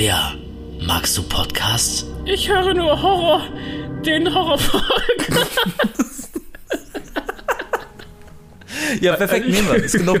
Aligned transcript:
Kolja, 0.00 0.32
magst 0.80 1.18
du 1.18 1.22
Podcasts? 1.22 2.06
Ich 2.24 2.48
höre 2.48 2.72
nur 2.72 3.02
Horror. 3.02 3.42
Den 4.02 4.34
Horrorfolgen. 4.34 4.86
Ja, 9.02 9.14
perfekt, 9.14 9.46
nehmen 9.46 9.68
wir. 9.68 9.84
Ist 9.84 9.98
genug. 9.98 10.20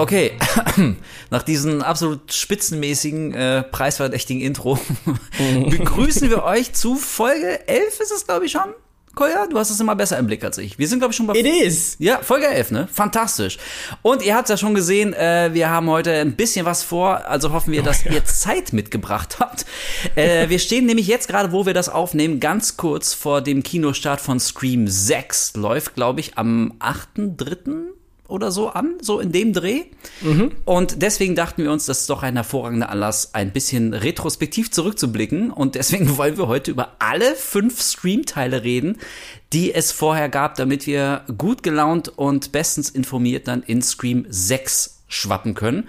Okay, 0.00 0.32
nach 1.30 1.42
diesem 1.42 1.82
absolut 1.82 2.32
spitzenmäßigen, 2.32 3.34
äh, 3.34 3.62
preisverdächtigen 3.62 4.42
Intro 4.42 4.78
begrüßen 5.70 6.30
wir 6.30 6.44
euch 6.44 6.72
zu 6.72 6.96
Folge 6.96 7.66
11 7.68 8.00
ist 8.00 8.12
es, 8.12 8.26
glaube 8.26 8.46
ich, 8.46 8.52
schon. 8.52 8.74
Kolja, 9.14 9.48
du 9.48 9.58
hast 9.58 9.70
es 9.70 9.80
immer 9.80 9.96
besser 9.96 10.18
im 10.18 10.26
Blick 10.26 10.44
als 10.44 10.56
ich. 10.58 10.78
Wir 10.78 10.86
sind, 10.86 11.00
glaube 11.00 11.10
ich, 11.10 11.16
schon 11.16 11.26
bei... 11.26 11.34
It 11.34 11.44
is. 11.44 11.96
Ja, 11.98 12.20
Folge 12.22 12.46
11, 12.46 12.70
ne? 12.70 12.88
Fantastisch. 12.92 13.58
Und 14.02 14.22
ihr 14.22 14.36
habt 14.36 14.44
es 14.44 14.50
ja 14.50 14.56
schon 14.56 14.72
gesehen, 14.72 15.12
äh, 15.14 15.50
wir 15.52 15.68
haben 15.68 15.90
heute 15.90 16.12
ein 16.12 16.36
bisschen 16.36 16.64
was 16.64 16.84
vor, 16.84 17.26
also 17.26 17.52
hoffen 17.52 17.72
wir, 17.72 17.82
dass 17.82 18.04
ja. 18.04 18.12
ihr 18.12 18.24
Zeit 18.24 18.72
mitgebracht 18.72 19.38
habt. 19.40 19.66
Äh, 20.14 20.48
wir 20.48 20.60
stehen 20.60 20.86
nämlich 20.86 21.08
jetzt 21.08 21.26
gerade, 21.26 21.50
wo 21.50 21.66
wir 21.66 21.74
das 21.74 21.88
aufnehmen, 21.88 22.38
ganz 22.38 22.76
kurz 22.76 23.12
vor 23.12 23.42
dem 23.42 23.64
Kinostart 23.64 24.20
von 24.20 24.38
Scream 24.38 24.86
6. 24.86 25.56
Läuft, 25.56 25.94
glaube 25.94 26.20
ich, 26.20 26.38
am 26.38 26.74
8.3., 26.78 27.99
oder 28.30 28.50
so 28.50 28.68
an, 28.68 28.94
so 29.00 29.20
in 29.20 29.32
dem 29.32 29.52
Dreh. 29.52 29.82
Und 30.64 31.02
deswegen 31.02 31.34
dachten 31.34 31.62
wir 31.62 31.72
uns, 31.72 31.86
das 31.86 32.02
ist 32.02 32.10
doch 32.10 32.22
ein 32.22 32.36
hervorragender 32.36 32.88
Anlass, 32.88 33.34
ein 33.34 33.52
bisschen 33.52 33.94
retrospektiv 33.94 34.70
zurückzublicken. 34.70 35.50
Und 35.50 35.74
deswegen 35.74 36.16
wollen 36.16 36.38
wir 36.38 36.48
heute 36.48 36.70
über 36.70 36.96
alle 36.98 37.34
fünf 37.34 37.80
Scream-Teile 37.80 38.62
reden, 38.64 38.98
die 39.52 39.74
es 39.74 39.92
vorher 39.92 40.28
gab, 40.28 40.56
damit 40.56 40.86
wir 40.86 41.22
gut 41.36 41.62
gelaunt 41.62 42.08
und 42.16 42.52
bestens 42.52 42.90
informiert 42.90 43.48
dann 43.48 43.62
in 43.62 43.82
Scream 43.82 44.26
6 44.28 45.02
schwappen 45.08 45.54
können. 45.54 45.88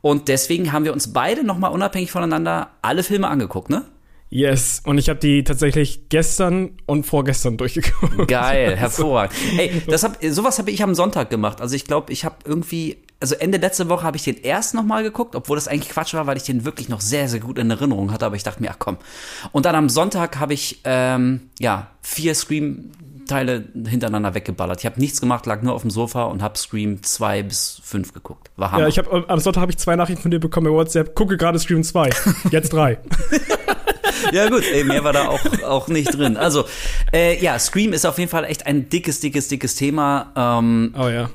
Und 0.00 0.28
deswegen 0.28 0.72
haben 0.72 0.84
wir 0.84 0.92
uns 0.92 1.12
beide 1.12 1.44
nochmal 1.44 1.72
unabhängig 1.72 2.10
voneinander 2.10 2.70
alle 2.82 3.02
Filme 3.02 3.28
angeguckt, 3.28 3.70
ne? 3.70 3.84
Yes. 4.32 4.80
Und 4.86 4.96
ich 4.96 5.10
habe 5.10 5.20
die 5.20 5.44
tatsächlich 5.44 6.08
gestern 6.08 6.70
und 6.86 7.04
vorgestern 7.04 7.56
durchgeguckt. 7.58 8.28
Geil, 8.28 8.74
hervorragend. 8.76 9.36
Ey, 9.58 9.82
das 9.86 10.04
hab, 10.04 10.24
sowas 10.24 10.58
habe 10.58 10.70
ich 10.70 10.82
am 10.82 10.94
Sonntag 10.94 11.28
gemacht. 11.28 11.60
Also 11.60 11.76
ich 11.76 11.84
glaube, 11.84 12.10
ich 12.14 12.24
habe 12.24 12.36
irgendwie, 12.46 12.96
also 13.20 13.34
Ende 13.34 13.58
letzte 13.58 13.90
Woche 13.90 14.04
habe 14.04 14.16
ich 14.16 14.24
den 14.24 14.38
erst 14.38 14.72
noch 14.72 14.84
mal 14.84 15.02
geguckt, 15.02 15.36
obwohl 15.36 15.56
das 15.56 15.68
eigentlich 15.68 15.90
Quatsch 15.90 16.14
war, 16.14 16.26
weil 16.26 16.38
ich 16.38 16.44
den 16.44 16.64
wirklich 16.64 16.88
noch 16.88 17.02
sehr, 17.02 17.28
sehr 17.28 17.40
gut 17.40 17.58
in 17.58 17.70
Erinnerung 17.70 18.10
hatte. 18.10 18.24
Aber 18.24 18.34
ich 18.34 18.42
dachte 18.42 18.62
mir, 18.62 18.70
ach 18.70 18.78
komm. 18.78 18.96
Und 19.52 19.66
dann 19.66 19.74
am 19.74 19.90
Sonntag 19.90 20.40
habe 20.40 20.54
ich, 20.54 20.80
ähm, 20.84 21.50
ja, 21.60 21.88
vier 22.00 22.34
Scream-Teile 22.34 23.64
hintereinander 23.86 24.32
weggeballert. 24.32 24.80
Ich 24.80 24.86
habe 24.86 24.98
nichts 24.98 25.20
gemacht, 25.20 25.44
lag 25.44 25.60
nur 25.60 25.74
auf 25.74 25.82
dem 25.82 25.90
Sofa 25.90 26.24
und 26.24 26.40
habe 26.40 26.56
Scream 26.56 27.02
2 27.02 27.42
bis 27.42 27.82
5 27.84 28.14
geguckt. 28.14 28.50
War 28.56 28.72
Hammer. 28.72 28.84
Ja, 28.84 28.88
ich 28.88 28.96
habe 28.96 29.28
am 29.28 29.40
Sonntag 29.40 29.60
habe 29.60 29.72
ich 29.72 29.76
zwei 29.76 29.94
Nachrichten 29.94 30.22
von 30.22 30.30
dir 30.30 30.40
bekommen 30.40 30.68
bei 30.68 30.72
WhatsApp. 30.72 31.14
Gucke 31.14 31.36
gerade 31.36 31.58
Scream 31.58 31.82
2. 31.82 32.08
Jetzt 32.50 32.72
drei. 32.72 32.98
Ja 34.32 34.48
gut, 34.48 34.64
ey, 34.64 34.84
mehr 34.84 35.04
war 35.04 35.12
da 35.12 35.28
auch, 35.28 35.40
auch 35.62 35.88
nicht 35.88 36.16
drin. 36.16 36.36
Also, 36.36 36.64
äh, 37.12 37.42
ja, 37.42 37.58
Scream 37.58 37.92
ist 37.92 38.06
auf 38.06 38.18
jeden 38.18 38.30
Fall 38.30 38.44
echt 38.44 38.66
ein 38.66 38.88
dickes, 38.88 39.20
dickes, 39.20 39.48
dickes 39.48 39.74
Thema. 39.74 40.32
Ähm, 40.36 40.94
Oh 40.98 41.08
ja. 41.08 41.30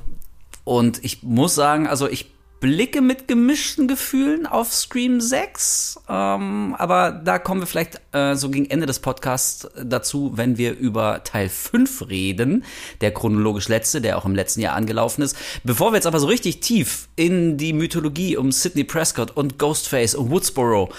Und 0.64 1.02
ich 1.04 1.22
muss 1.22 1.54
sagen, 1.54 1.86
also 1.86 2.08
ich 2.08 2.30
blicke 2.60 3.00
mit 3.00 3.28
gemischten 3.28 3.86
Gefühlen 3.86 4.46
auf 4.46 4.72
Scream 4.72 5.20
6, 5.20 6.00
ähm, 6.08 6.74
aber 6.76 7.12
da 7.12 7.38
kommen 7.38 7.60
wir 7.60 7.66
vielleicht 7.66 8.00
äh, 8.12 8.34
so 8.34 8.50
gegen 8.50 8.68
Ende 8.68 8.86
des 8.86 8.98
Podcasts 8.98 9.68
dazu, 9.80 10.32
wenn 10.34 10.58
wir 10.58 10.76
über 10.76 11.22
Teil 11.22 11.48
5 11.48 12.08
reden, 12.08 12.64
der 13.00 13.12
chronologisch 13.12 13.68
letzte, 13.68 14.00
der 14.00 14.18
auch 14.18 14.24
im 14.24 14.34
letzten 14.34 14.60
Jahr 14.60 14.74
angelaufen 14.74 15.22
ist. 15.22 15.36
Bevor 15.62 15.92
wir 15.92 15.96
jetzt 15.96 16.06
aber 16.06 16.18
so 16.18 16.26
richtig 16.26 16.60
tief 16.60 17.08
in 17.14 17.58
die 17.58 17.72
Mythologie 17.72 18.36
um 18.36 18.50
Sidney 18.50 18.84
Prescott 18.84 19.30
und 19.30 19.58
Ghostface 19.58 20.16
und 20.16 20.30
Woodsboro 20.30 20.90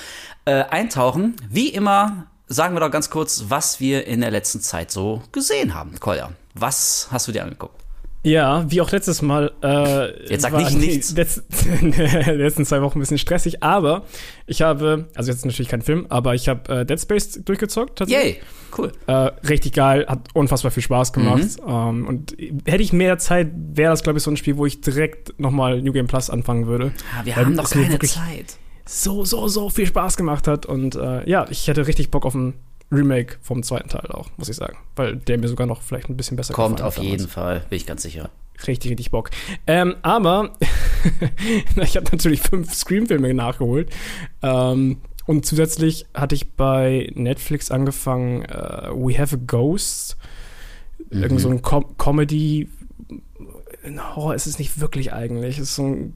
äh, 0.45 0.63
eintauchen, 0.63 1.35
wie 1.49 1.69
immer 1.69 2.27
sagen 2.47 2.75
wir 2.75 2.79
doch 2.79 2.91
ganz 2.91 3.09
kurz, 3.09 3.45
was 3.47 3.79
wir 3.79 4.07
in 4.07 4.21
der 4.21 4.31
letzten 4.31 4.59
Zeit 4.59 4.91
so 4.91 5.21
gesehen 5.31 5.75
haben. 5.75 5.99
Kolja, 5.99 6.31
was 6.55 7.07
hast 7.11 7.27
du 7.27 7.31
dir 7.31 7.43
angeguckt? 7.43 7.79
Ja, 8.21 8.69
wie 8.69 8.81
auch 8.81 8.91
letztes 8.91 9.21
Mal. 9.21 9.53
Äh, 9.63 10.29
Jetzt 10.29 10.41
sag 10.41 10.51
war 10.51 10.59
nicht 10.59 10.73
die 10.73 10.77
nichts. 10.77 11.11
Letz 11.15 11.41
die 11.81 11.85
letzten 12.31 12.65
zwei 12.65 12.81
Wochen 12.81 12.97
ein 12.97 12.99
bisschen 12.99 13.17
stressig, 13.17 13.63
aber 13.63 14.03
ich 14.45 14.61
habe, 14.61 15.07
also 15.15 15.31
jetzt 15.31 15.45
natürlich 15.45 15.69
kein 15.69 15.81
Film, 15.81 16.05
aber 16.09 16.35
ich 16.35 16.49
habe 16.49 16.79
äh, 16.79 16.85
Dead 16.85 16.99
Space 16.99 17.39
durchgezockt 17.45 17.99
tatsächlich. 17.99 18.35
Yay, 18.35 18.41
cool. 18.77 18.91
Äh, 19.07 19.13
richtig 19.47 19.71
geil, 19.71 20.05
hat 20.09 20.19
unfassbar 20.33 20.71
viel 20.71 20.83
Spaß 20.83 21.13
gemacht. 21.13 21.61
Mhm. 21.65 21.71
Ähm, 21.71 22.07
und 22.07 22.35
hätte 22.65 22.83
ich 22.83 22.91
mehr 22.91 23.19
Zeit, 23.19 23.51
wäre 23.53 23.91
das, 23.91 24.03
glaube 24.03 24.17
ich, 24.17 24.23
so 24.23 24.31
ein 24.31 24.37
Spiel, 24.37 24.57
wo 24.57 24.65
ich 24.65 24.81
direkt 24.81 25.39
nochmal 25.39 25.81
New 25.81 25.93
Game 25.93 26.07
Plus 26.07 26.29
anfangen 26.29 26.67
würde. 26.67 26.91
Ja, 27.17 27.25
wir 27.25 27.35
Weil 27.37 27.45
haben 27.45 27.55
doch 27.55 27.69
keine 27.69 27.89
wirklich 27.89 28.11
Zeit. 28.11 28.57
So, 28.91 29.23
so, 29.23 29.47
so 29.47 29.69
viel 29.69 29.85
Spaß 29.85 30.17
gemacht 30.17 30.47
hat. 30.47 30.65
Und 30.65 30.95
äh, 30.95 31.29
ja, 31.29 31.45
ich 31.51 31.67
hätte 31.67 31.85
richtig 31.85 32.09
Bock 32.09 32.25
auf 32.25 32.33
ein 32.33 32.55
Remake 32.91 33.37
vom 33.39 33.61
zweiten 33.61 33.87
Teil 33.87 34.07
auch, 34.09 34.29
muss 34.37 34.49
ich 34.49 34.55
sagen. 34.55 34.77
Weil 34.95 35.15
der 35.15 35.37
mir 35.37 35.47
sogar 35.47 35.67
noch 35.67 35.83
vielleicht 35.83 36.09
ein 36.09 36.17
bisschen 36.17 36.35
besser 36.35 36.55
Kommt 36.55 36.77
gefallen 36.77 36.87
auf 36.87 36.97
jeden. 36.97 37.27
Fall, 37.27 37.61
bin 37.69 37.77
ich 37.77 37.85
ganz 37.85 38.01
sicher. 38.01 38.31
Richtig, 38.65 38.89
richtig 38.89 39.11
Bock. 39.11 39.29
Ähm, 39.67 39.95
aber 40.01 40.55
ich 41.75 41.97
habe 41.97 42.07
natürlich 42.11 42.41
fünf 42.41 42.73
Scream-Filme 42.73 43.31
nachgeholt. 43.35 43.91
Ähm, 44.41 44.97
und 45.27 45.45
zusätzlich 45.45 46.07
hatte 46.15 46.33
ich 46.33 46.53
bei 46.53 47.11
Netflix 47.13 47.69
angefangen, 47.69 48.41
äh, 48.45 48.89
We 48.91 49.19
Have 49.19 49.35
a 49.35 49.39
Ghost. 49.45 50.17
Irgend 51.11 51.39
so 51.39 51.49
ein 51.49 51.61
Com 51.61 51.95
Comedy. 51.97 52.67
Horror 54.15 54.33
ist 54.33 54.47
es 54.47 54.57
nicht 54.57 54.79
wirklich 54.79 55.13
eigentlich. 55.13 55.59
Es 55.59 55.69
ist 55.69 55.75
so 55.75 55.85
ein 55.85 56.15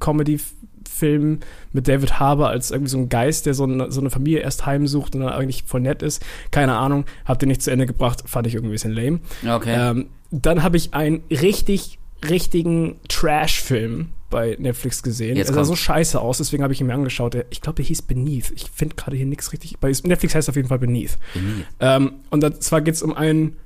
Comedy-Film 0.94 1.40
mit 1.72 1.88
David 1.88 2.20
Harbour 2.20 2.50
als 2.50 2.72
irgendwie 2.72 2.90
so 2.90 2.98
ein 2.98 3.10
Geist, 3.10 3.46
der 3.46 3.54
so 3.54 3.64
eine, 3.64 3.92
so 3.92 4.00
eine 4.00 4.10
Familie 4.10 4.40
erst 4.40 4.66
heimsucht 4.66 5.16
und 5.16 5.22
dann 5.22 5.34
eigentlich 5.34 5.64
voll 5.64 5.82
nett 5.82 6.02
ist. 6.02 6.24
Keine 6.52 6.76
Ahnung, 6.76 7.06
hab 7.26 7.40
den 7.40 7.50
nicht 7.50 7.62
zu 7.62 7.72
Ende 7.72 7.86
gebracht, 7.86 8.24
fand 8.26 8.48
ich 8.48 8.56
irgendwie 8.56 8.72
ein 8.72 8.74
bisschen 8.74 8.94
lame. 8.94 9.20
Okay. 9.48 9.76
Ähm, 9.76 10.08
dann 10.32 10.64
habe 10.64 10.78
ich 10.78 10.94
einen 10.94 11.24
richtig, 11.30 12.00
richtigen 12.28 13.00
Trash-Film 13.08 14.10
bei 14.30 14.56
Netflix 14.60 15.04
gesehen. 15.04 15.38
Jetzt 15.38 15.50
er 15.50 15.54
sah 15.56 15.64
so 15.64 15.76
scheiße 15.76 16.20
aus, 16.20 16.40
deswegen 16.40 16.64
habe 16.64 16.74
ich 16.74 16.82
ihn 16.82 16.88
mir 16.88 16.96
angeschaut. 16.96 17.38
Ich 17.52 17.62
glaube, 17.62 17.76
der 17.76 17.86
hieß 17.86 18.04
Beneath. 18.04 18.52
Ich 18.56 18.66
finde 18.74 18.96
gerade 18.96 19.16
hier 19.16 19.28
nichts 19.28 19.52
richtig. 19.54 19.78
Bei 19.78 19.92
Netflix 20.04 20.34
heißt 20.34 20.50
auf 20.50 20.56
jeden 20.56 20.70
Fall 20.70 20.80
Beneath. 20.80 21.18
Beneath. 21.34 21.66
Ähm, 21.80 22.14
und 22.32 22.64
zwar 22.64 22.82
geht 22.82 22.96
es 22.96 23.04
um 23.04 23.14
ein, 23.14 23.58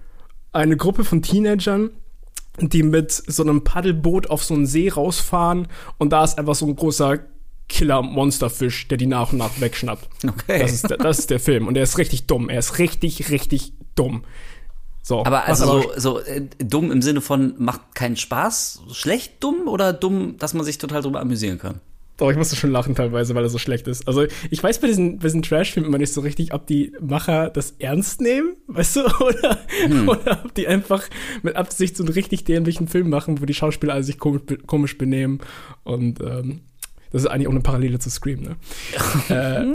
eine 0.52 0.76
Gruppe 0.76 1.06
von 1.06 1.22
Teenagern, 1.22 1.92
die 2.60 2.84
mit 2.84 3.12
so 3.12 3.44
einem 3.44 3.64
Paddelboot 3.64 4.30
auf 4.30 4.44
so 4.44 4.54
einen 4.54 4.66
See 4.66 4.90
rausfahren 4.90 5.68
und 5.98 6.12
da 6.12 6.24
ist 6.24 6.38
einfach 6.38 6.56
so 6.56 6.66
ein 6.66 6.76
großer 6.76 7.20
Killer-Monsterfisch, 7.70 8.88
der 8.88 8.98
die 8.98 9.08
nach 9.08 9.32
und 9.32 9.40
nach 9.40 9.60
wegschnappt. 9.60 10.08
Okay. 10.28 10.60
Das 10.62 10.74
ist, 10.74 10.90
der, 10.90 10.98
das 10.98 11.20
ist 11.20 11.30
der 11.30 11.40
Film. 11.40 11.68
Und 11.68 11.76
er 11.76 11.84
ist 11.84 11.98
richtig 11.98 12.26
dumm. 12.28 12.50
Er 12.50 12.60
ist 12.60 12.80
richtig, 12.80 13.30
richtig 13.30 13.74
dumm. 13.96 14.24
So. 15.04 15.26
aber 15.26 15.46
also 15.46 15.84
so, 15.84 15.92
so 15.96 16.20
äh, 16.20 16.48
dumm 16.58 16.92
im 16.92 17.02
Sinne 17.02 17.22
von 17.22 17.56
macht 17.58 17.96
keinen 17.96 18.18
Spaß, 18.18 18.82
schlecht 18.92 19.42
dumm 19.42 19.68
oder 19.68 19.94
dumm, 19.94 20.36
dass 20.38 20.54
man 20.54 20.66
sich 20.66 20.80
total 20.80 21.02
drüber 21.02 21.22
amüsieren 21.22 21.60
kann? 21.60 21.80
Doch, 22.18 22.32
ich 22.32 22.38
musste 22.38 22.56
schon 22.56 22.72
lachen 22.72 22.96
teilweise, 22.96 23.36
weil 23.36 23.44
er 23.44 23.50
so 23.50 23.60
schlecht 23.60 23.88
ist. 23.88 24.08
Also 24.08 24.26
ich 24.50 24.64
weiß 24.64 24.80
bei 24.80 24.88
diesen, 24.88 25.20
bei 25.20 25.26
diesen 25.26 25.44
Trash-Filmen 25.44 25.88
immer 25.88 26.00
nicht 26.00 26.14
so 26.14 26.22
richtig, 26.22 26.52
ob 26.52 26.66
die 26.66 26.92
Macher 27.00 27.52
das 27.52 27.76
ernst 27.78 28.22
nehmen, 28.22 28.56
weißt 28.68 28.96
du, 28.98 29.02
oder, 29.20 29.60
oder 30.08 30.42
ob 30.44 30.54
die 30.56 30.68
einfach 30.68 31.04
mit 31.44 31.56
Absicht 31.56 31.96
so 31.96 32.04
einen 32.04 32.14
richtig 32.14 32.44
dämlichen 32.44 32.88
Film 32.88 33.10
machen, 33.10 33.40
wo 33.40 33.46
die 33.46 33.54
Schauspieler 33.54 33.94
alle 33.94 34.04
sich 34.04 34.18
komisch, 34.18 34.42
komisch 34.66 34.98
benehmen. 34.98 35.40
Und 35.84 36.20
ähm, 36.22 36.62
das 37.12 37.22
ist 37.22 37.28
eigentlich 37.28 37.48
auch 37.48 37.52
eine 37.52 37.62
Parallele 37.62 38.00
zu 38.00 38.10
Scream, 38.10 38.42
ne? 38.42 38.56
äh, 39.30 39.66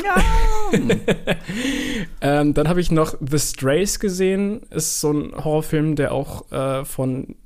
ähm, 2.20 2.54
dann 2.54 2.68
habe 2.68 2.80
ich 2.80 2.90
noch 2.90 3.16
The 3.20 3.38
Strays 3.38 4.00
gesehen. 4.00 4.62
Ist 4.70 5.00
so 5.00 5.12
ein 5.12 5.32
Horrorfilm, 5.32 5.96
der 5.96 6.12
auch 6.12 6.50
äh, 6.50 6.84
von, 6.84 7.36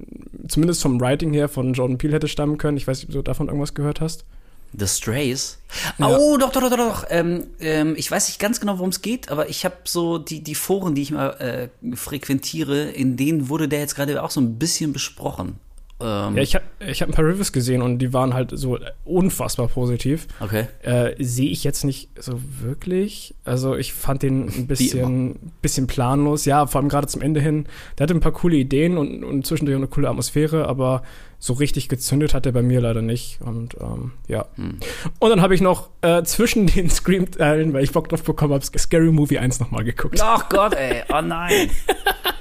zumindest 0.49 0.83
vom 0.83 1.01
Writing 1.01 1.33
her, 1.35 1.49
von 1.49 1.75
Jordan 1.75 1.99
Peele 1.99 2.15
hätte 2.15 2.29
stammen 2.29 2.59
können. 2.59 2.79
Ich 2.79 2.87
weiß 2.87 2.99
nicht, 2.99 3.09
ob 3.09 3.15
du 3.15 3.23
davon 3.23 3.49
irgendwas 3.49 3.75
gehört 3.75 4.01
hast. 4.01 4.25
The 4.73 4.87
Strays. 4.87 5.59
Ja. 5.99 6.17
Oh, 6.17 6.37
doch, 6.37 6.51
doch, 6.53 6.61
doch, 6.63 6.71
doch, 6.71 6.77
doch. 6.77 7.05
Ähm, 7.11 7.49
ähm, 7.61 7.95
ich 7.97 8.11
weiß 8.11 8.29
nicht 8.29 8.39
ganz 8.39 8.61
genau, 8.61 8.79
worum 8.79 8.91
es 8.91 9.03
geht, 9.03 9.31
aber 9.31 9.49
ich 9.49 9.65
habe 9.65 9.77
so 9.85 10.19
die, 10.19 10.43
die 10.43 10.55
Foren, 10.55 10.95
die 10.95 11.03
ich 11.03 11.11
mal 11.11 11.71
äh, 11.83 11.97
frequentiere, 11.97 12.91
in 12.91 13.17
denen 13.17 13.49
wurde 13.49 13.69
der 13.69 13.81
jetzt 13.81 13.95
gerade 13.95 14.23
auch 14.23 14.31
so 14.31 14.41
ein 14.41 14.59
bisschen 14.59 14.93
besprochen. 14.93 15.59
Ähm, 16.01 16.37
Ja, 16.37 16.43
ich 16.43 16.55
habe 16.55 16.65
ich 16.87 17.01
hab 17.03 17.09
ein 17.09 17.15
paar 17.15 17.25
Reviews 17.25 17.53
gesehen 17.53 17.81
und 17.83 17.99
die 17.99 18.13
waren 18.13 18.35
halt 18.35 18.51
so 18.53 18.79
unfassbar 19.05 19.69
positiv. 19.69 20.27
okay. 20.41 20.67
Äh, 20.83 21.15
Sehe 21.23 21.49
ich 21.51 21.65
jetzt 21.65 21.85
nicht 21.85 22.11
so 22.21 22.41
wirklich. 22.61 23.35
Also 23.45 23.77
ich 23.77 23.93
fand 23.95 24.23
den 24.23 24.49
ein 24.49 24.67
bisschen, 24.67 25.53
bisschen 25.63 25.87
planlos. 25.87 26.45
Ja, 26.45 26.67
vor 26.67 26.81
allem 26.81 26.89
gerade 26.89 27.07
zum 27.07 27.23
Ende 27.23 27.41
hin. 27.41 27.67
Der 27.99 28.05
hatte 28.05 28.15
ein 28.15 28.21
paar 28.21 28.33
coole 28.33 28.57
Ideen 28.57 28.99
und, 28.99 29.25
und 29.25 29.47
zwischendurch 29.47 29.77
eine 29.77 29.87
coole 29.89 30.09
Atmosphäre, 30.09 30.67
aber 30.69 31.03
so 31.39 31.53
richtig 31.53 31.89
gezündet 31.89 32.33
hat 32.35 32.47
er 32.47 32.53
bei 32.53 32.63
mir 32.63 32.81
leider 32.81 33.03
nicht. 33.03 33.41
Und 33.43 33.77
ähm, 33.81 34.13
ja. 34.27 34.47
Und 34.57 35.31
dann 35.31 35.41
habe 35.43 35.55
ich 35.55 35.61
noch 35.61 35.91
äh, 36.03 36.23
zwischen 36.25 36.67
den 36.67 36.91
Scream-Teilen, 36.91 37.73
weil 37.73 37.85
ich 37.85 37.93
Bock 37.93 38.09
drauf 38.09 38.23
bekommen 38.23 38.55
habe, 38.55 38.65
Scary 38.65 39.13
Movie 39.13 39.39
1 39.39 39.61
nochmal 39.61 39.85
geguckt. 39.85 40.19
Ach 40.23 40.49
Gott, 40.49 40.75
ey, 40.75 41.03
oh 41.11 41.21
nein. 41.23 41.71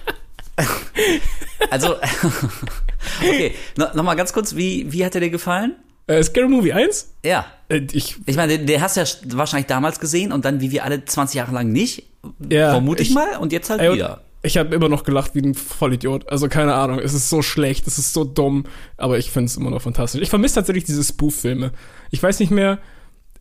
also, 1.69 1.96
okay, 3.22 3.54
no, 3.78 3.86
nochmal 3.94 4.16
ganz 4.16 4.34
kurz, 4.34 4.56
wie, 4.56 4.92
wie 4.92 5.06
hat 5.06 5.16
er 5.16 5.22
dir 5.22 5.30
gefallen? 5.30 5.75
Äh, 6.07 6.22
Scary 6.24 6.48
Movie 6.48 6.74
1? 6.74 7.16
Ja. 7.25 7.46
Äh, 7.68 7.81
ich, 7.92 8.18
Ich 8.25 8.36
meine, 8.36 8.57
den, 8.57 8.68
den 8.68 8.81
hast 8.81 8.96
du 8.98 9.02
ja 9.02 9.07
wahrscheinlich 9.38 9.68
damals 9.68 10.00
gesehen 10.00 10.31
und 10.31 10.46
dann 10.46 10.62
wie 10.62 10.72
wir 10.72 10.84
alle 10.84 11.04
20 11.04 11.36
Jahre 11.36 11.52
lang 11.54 11.72
nicht. 11.72 12.04
Ja, 12.50 12.72
vermute 12.72 13.02
ich, 13.02 13.10
ich- 13.10 13.16
mal. 13.16 13.38
Und 13.38 13.52
jetzt 13.52 13.69
halt 13.69 13.81
ey, 13.81 13.94
wieder. 13.94 14.22
ich 14.44 14.57
habe 14.57 14.74
immer 14.75 14.88
noch 14.90 15.04
gelacht 15.04 15.34
wie 15.34 15.42
ein 15.42 15.56
Vollidiot. 15.56 16.30
Also 16.30 16.48
keine 16.48 16.75
Ahnung, 16.75 17.00
es 17.00 17.13
ist 17.13 17.30
so 17.30 17.42
schlecht, 17.42 17.88
es 17.88 17.98
ist 17.98 18.13
so 18.13 18.24
dumm, 18.24 18.66
aber 18.98 19.18
ich 19.18 19.31
finde 19.31 19.48
es 19.48 19.58
immer 19.58 19.72
noch 19.72 19.81
fantastisch. 19.81 20.22
Ich 20.22 20.30
vermisse 20.30 20.56
tatsächlich 20.56 20.84
diese 20.84 21.04
Spoof-Filme. 21.04 21.72
Ich 22.12 22.22
weiß 22.22 22.40
nicht 22.40 22.51
mehr, 22.51 22.78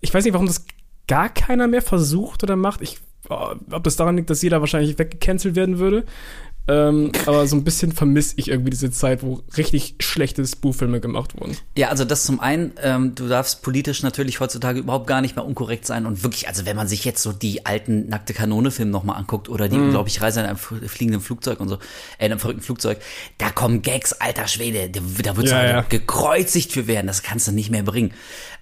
ich 0.00 0.12
weiß 0.12 0.24
nicht, 0.24 0.32
warum 0.32 0.46
das 0.46 0.64
gar 1.06 1.28
keiner 1.28 1.68
mehr 1.68 1.82
versucht 1.82 2.42
oder 2.42 2.56
macht. 2.56 2.80
Ich, 2.80 2.98
oh, 3.28 3.54
ob 3.70 3.84
das 3.84 3.96
daran 3.96 4.16
liegt, 4.16 4.30
dass 4.30 4.40
jeder 4.40 4.60
wahrscheinlich 4.60 4.98
weggecancelt 4.98 5.54
werden 5.54 5.78
würde. 5.78 6.04
Ähm, 6.66 7.12
aber 7.26 7.46
so 7.46 7.56
ein 7.56 7.62
bisschen 7.64 7.92
vermisse 7.92 8.34
ich 8.36 8.48
irgendwie 8.48 8.70
diese 8.70 8.90
Zeit, 8.90 9.22
wo 9.22 9.42
richtig 9.56 9.96
schlechte 10.00 10.46
Spoof-Filme 10.46 10.98
gemacht 11.00 11.38
wurden. 11.38 11.56
Ja, 11.76 11.88
also 11.90 12.06
das 12.06 12.24
zum 12.24 12.40
einen, 12.40 12.72
ähm, 12.82 13.14
du 13.14 13.28
darfst 13.28 13.60
politisch 13.62 14.02
natürlich 14.02 14.40
heutzutage 14.40 14.78
überhaupt 14.80 15.06
gar 15.06 15.20
nicht 15.20 15.36
mehr 15.36 15.44
unkorrekt 15.44 15.84
sein 15.86 16.06
und 16.06 16.22
wirklich, 16.22 16.48
also 16.48 16.64
wenn 16.64 16.74
man 16.76 16.88
sich 16.88 17.04
jetzt 17.04 17.22
so 17.22 17.32
die 17.32 17.66
alten 17.66 18.08
nackte 18.08 18.32
Kanone-Filme 18.32 18.90
nochmal 18.90 19.18
anguckt 19.18 19.50
oder 19.50 19.68
die, 19.68 19.76
glaube 19.76 20.08
ich, 20.08 20.22
Reise 20.22 20.40
in 20.40 20.46
einem 20.46 20.56
fl- 20.56 20.88
fliegenden 20.88 21.20
Flugzeug 21.20 21.60
und 21.60 21.68
so, 21.68 21.74
äh, 22.18 22.24
in 22.26 22.32
einem 22.32 22.38
verrückten 22.40 22.62
Flugzeug, 22.62 22.98
da 23.36 23.50
kommen 23.50 23.82
Gags, 23.82 24.14
alter 24.14 24.48
Schwede, 24.48 24.88
da, 24.88 25.00
da 25.22 25.36
wird 25.36 25.48
Ja, 25.50 25.62
ja, 25.64 25.70
ja. 25.70 25.80
gekreuzigt 25.82 26.72
für 26.72 26.86
werden, 26.86 27.06
das 27.08 27.22
kannst 27.22 27.46
du 27.46 27.52
nicht 27.52 27.70
mehr 27.70 27.82
bringen. 27.82 28.12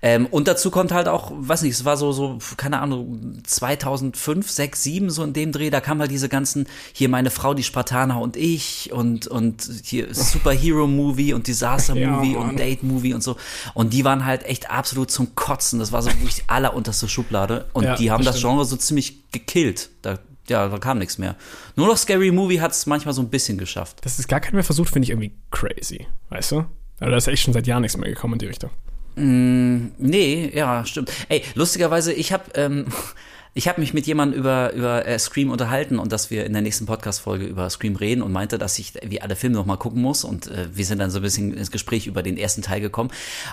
Ähm, 0.05 0.27
und 0.27 0.49
dazu 0.49 0.73
kommt 0.73 0.91
halt 0.91 1.07
auch, 1.07 1.31
weiß 1.33 1.63
nicht, 1.63 1.75
es 1.75 1.85
war 1.85 1.97
so, 1.97 2.11
so, 2.11 2.39
keine 2.57 2.81
Ahnung, 2.81 3.41
2005, 3.45 4.51
6, 4.51 4.83
7, 4.83 5.11
so 5.11 5.23
in 5.23 5.33
dem 5.33 5.53
Dreh, 5.53 5.71
da 5.71 5.81
kam 5.81 6.01
halt 6.01 6.11
diese 6.11 6.29
ganzen, 6.29 6.67
hier 6.93 7.09
meine 7.09 7.31
Frau, 7.31 7.55
die 7.55 7.63
Spartaner 7.93 8.21
und 8.21 8.37
ich 8.37 8.91
und, 8.93 9.27
und 9.27 9.69
hier 9.85 10.15
Superhero-Movie 10.15 11.35
und 11.35 11.47
Disaster-Movie 11.47 12.33
Ja, 12.35 12.39
und. 12.41 12.59
Date-Movie 12.59 13.15
und 13.15 13.23
so. 13.23 13.37
Und 13.75 13.93
die 13.93 14.05
waren 14.05 14.25
halt 14.25 14.45
echt 14.45 14.71
absolut 14.71 15.11
zum 15.11 15.35
Kotzen. 15.35 15.79
Das 15.79 15.93
war 15.93 16.03
so 16.03 16.11
wirklich 16.11 16.45
allerunterste 16.47 17.09
Schublade. 17.09 17.67
Und 17.73 17.85
Ja, 17.85 17.97
die 17.97 18.11
haben 18.11 18.25
das 18.25 18.35
das. 18.37 18.43
Genre 18.43 18.65
so 18.65 18.77
ziemlich 18.77 19.31
gekillt. 19.31 19.91
Da, 20.03 20.19
ja, 20.49 20.69
da 20.69 20.79
kam 20.79 20.99
nichts 20.99 21.19
mehr. 21.19 21.37
Nur 21.77 21.87
noch 21.87 21.97
Scary 21.97 22.33
Movie 22.33 22.61
hat 22.61 22.73
es 22.73 22.87
manchmal 22.87 23.15
so 23.15 23.21
ein 23.23 23.29
bisschen 23.29 23.59
geschafft. 23.59 23.99
Dass 24.05 24.19
es 24.19 24.27
gar 24.27 24.41
keiner 24.41 24.55
mehr 24.57 24.65
versucht, 24.65 24.91
finde 24.91 25.05
ich 25.05 25.11
irgendwie 25.11 25.33
crazy. 25.51 26.07
Weißt 26.31 26.53
du? 26.53 26.65
Also 27.01 27.11
da 27.11 27.17
ist 27.17 27.29
echt 27.29 27.43
schon 27.43 27.53
seit 27.55 27.67
Jahren 27.67 27.83
nichts 27.83 27.97
mehr 27.97 28.09
gekommen 28.09 28.35
in 28.35 28.39
die 28.39 28.47
Richtung. 28.47 28.71
Nee, 29.15 30.51
ja, 30.55 30.87
stimmt. 30.87 31.11
Ey, 31.29 31.43
lustigerweise, 31.55 32.13
ich 32.15 32.33
habe 32.33 32.45
ähm, 32.55 32.87
ich 33.55 33.69
habe 33.69 33.81
mich 33.81 33.93
mit 33.93 34.07
jemandem 34.07 34.41
über 34.41 34.73
über 34.73 35.07
äh, 35.07 35.19
Scream 35.19 35.51
unterhalten 35.51 35.99
und 35.99 36.11
dass 36.11 36.31
wir 36.31 36.47
in 36.47 36.53
der 36.53 36.63
nächsten 36.63 36.87
Podcast 36.87 37.21
Folge 37.21 37.45
über 37.45 37.69
Scream 37.69 37.97
reden 37.97 38.23
und 38.23 38.33
meinte, 38.33 38.57
dass 38.57 38.79
ich 38.79 38.95
wie 39.05 39.21
alle 39.21 39.37
Filme 39.37 39.57
noch 39.57 39.67
mal 39.67 39.77
gucken 39.77 40.01
muss 40.01 40.25
und 40.25 40.47
äh, 40.49 40.69
wir 40.75 40.85
sind 40.87 40.99
dann 40.99 41.11
so 41.11 41.19
ein 41.19 41.23
bisschen 41.23 41.53
ins 41.53 41.71
Gespräch 41.71 42.07
über 42.07 42.23
den 42.23 42.39
ersten 42.39 42.63
Teil 42.63 42.81
gekommen. 42.81 43.11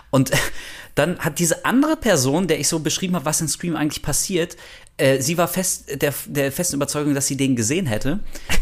Und 0.09 0.31
dann 0.95 1.19
hat 1.19 1.39
diese 1.39 1.65
andere 1.65 1.97
Person, 1.97 2.47
der 2.47 2.59
ich 2.59 2.67
so 2.67 2.79
beschrieben 2.79 3.15
habe, 3.15 3.25
was 3.25 3.41
in 3.41 3.49
Scream 3.49 3.75
eigentlich 3.75 4.01
passiert, 4.01 4.55
äh, 4.99 5.21
sie 5.21 5.37
war 5.37 5.47
fest 5.47 6.01
der 6.01 6.13
der 6.27 6.51
festen 6.51 6.75
Überzeugung, 6.75 7.13
dass 7.15 7.27
sie 7.27 7.35
den 7.37 7.55
gesehen 7.55 7.85
hätte 7.87 8.19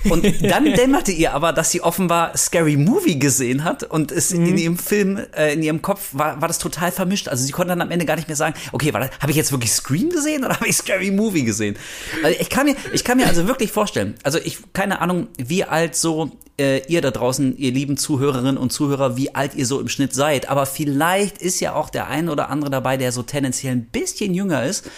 und 0.10 0.26
dann 0.50 0.66
dämmerte 0.74 1.12
ihr 1.12 1.34
aber, 1.34 1.52
dass 1.54 1.72
sie 1.72 1.82
offenbar 1.82 2.36
Scary 2.38 2.78
Movie 2.78 3.20
gesehen 3.20 3.64
hat 3.64 3.84
und 3.84 4.12
es 4.12 4.32
in 4.32 4.58
ihrem 4.58 4.78
Film 4.78 5.20
äh, 5.36 5.54
in 5.54 5.64
ihrem 5.64 5.82
Kopf 5.82 6.10
war 6.14 6.40
war 6.42 6.48
das 6.48 6.60
total 6.60 6.92
vermischt. 6.92 7.28
Also 7.28 7.46
sie 7.46 7.52
konnte 7.52 7.70
dann 7.70 7.82
am 7.82 7.92
Ende 7.92 8.06
gar 8.06 8.16
nicht 8.16 8.28
mehr 8.28 8.38
sagen, 8.38 8.56
okay, 8.72 8.94
war 8.94 9.02
das- 9.02 9.12
habe 9.20 9.32
ich 9.32 9.38
jetzt 9.38 9.52
wirklich 9.52 9.72
Scream 9.72 10.10
gesehen 10.10 10.46
oder 10.46 10.56
habe 10.60 10.68
ich 10.68 10.78
Scary 10.78 11.12
Movie 11.12 11.44
gesehen? 11.44 11.76
Also 12.24 12.38
ich 12.40 12.50
kann 12.50 12.66
mir 12.68 12.76
ich 12.94 13.04
kann 13.04 13.18
mir 13.18 13.28
also 13.28 13.48
wirklich 13.48 13.72
vorstellen, 13.72 14.16
also 14.24 14.40
ich 14.40 14.60
keine 14.74 15.02
Ahnung, 15.02 15.28
wie 15.38 15.64
alt 15.64 15.96
so 15.96 16.32
äh, 16.60 16.82
ihr 16.88 17.02
da 17.02 17.12
draußen, 17.12 17.56
ihr 17.58 17.72
lieben 17.72 17.98
Zuhörerinnen 17.98 18.58
und 18.58 18.72
Zuhörer, 18.72 19.16
wie 19.16 19.36
alt 19.36 19.54
ihr 19.56 19.66
so 19.68 19.80
im 19.80 19.90
Schnitt 19.90 20.14
seid, 20.16 20.50
aber 20.50 20.66
vielleicht 20.66 21.38
ist 21.38 21.60
ja 21.60 21.74
auch 21.76 21.90
der 21.92 22.08
ein 22.08 22.30
oder 22.30 22.50
andere 22.50 22.72
dabei, 22.72 22.98
der 22.98 23.12
so 23.12 23.22
tendenziell 23.22 23.74
ein 23.74 23.86
bisschen 23.86 24.34
jünger 24.34 24.64
ist. 24.66 24.90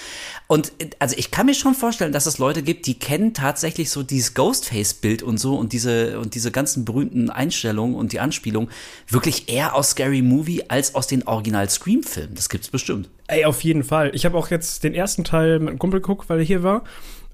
Und 0.51 0.71
äh, 0.79 0.89
also 0.97 1.15
ich 1.15 1.29
kann 1.29 1.45
mir 1.45 1.53
schon 1.53 1.75
vorstellen, 1.75 2.11
dass 2.11 2.25
es 2.25 2.39
Leute 2.39 2.63
gibt, 2.63 2.87
die 2.87 2.97
kennen 2.97 3.35
tatsächlich 3.35 3.91
so 3.91 4.01
dieses 4.01 4.33
Ghostface-Bild 4.33 5.21
und 5.21 5.37
so 5.39 5.55
und 5.55 5.73
diese 5.73 6.19
und 6.19 6.33
diese 6.33 6.51
ganzen 6.51 6.85
berühmten 6.85 7.29
Einstellungen 7.29 7.95
und 7.95 8.13
die 8.13 8.19
Anspielungen 8.19 8.69
wirklich 9.07 9.47
eher 9.47 9.75
aus 9.75 9.91
Scary 9.91 10.23
Movie 10.23 10.63
als 10.67 10.95
aus 10.95 11.05
den 11.05 11.27
Original 11.27 11.69
Scream-Filmen. 11.69 12.33
Das 12.33 12.49
gibt's 12.49 12.69
bestimmt. 12.69 13.09
Ey, 13.27 13.45
auf 13.45 13.63
jeden 13.63 13.83
Fall. 13.83 14.09
Ich 14.15 14.25
habe 14.25 14.37
auch 14.37 14.49
jetzt 14.49 14.83
den 14.83 14.95
ersten 14.95 15.23
Teil 15.23 15.59
mit 15.59 15.69
einem 15.69 15.79
Kumpel 15.79 16.01
geguckt, 16.01 16.29
weil 16.29 16.39
er 16.39 16.45
hier 16.45 16.63
war. 16.63 16.83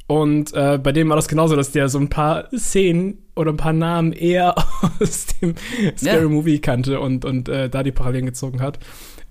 Und 0.08 0.54
äh, 0.54 0.78
bei 0.78 0.92
dem 0.92 1.08
war 1.08 1.16
das 1.16 1.30
genauso, 1.30 1.56
dass 1.56 1.72
der 1.72 1.88
so 1.88 1.98
ein 1.98 2.10
paar 2.10 2.50
Szenen 2.56 3.20
oder 3.34 3.54
ein 3.54 3.58
paar 3.58 3.74
Namen 3.74 4.12
eher 4.12 4.56
aus 5.00 5.28
dem 5.42 5.56
Scary 5.98 6.24
Ja. 6.24 6.30
Movie 6.30 6.60
kannte 6.60 7.00
und, 7.00 7.24
und 7.24 7.48
äh, 7.48 7.70
da 7.70 7.82
die 7.82 7.94
Parallelen 7.94 8.26
gezogen 8.26 8.62
hat. 8.62 8.78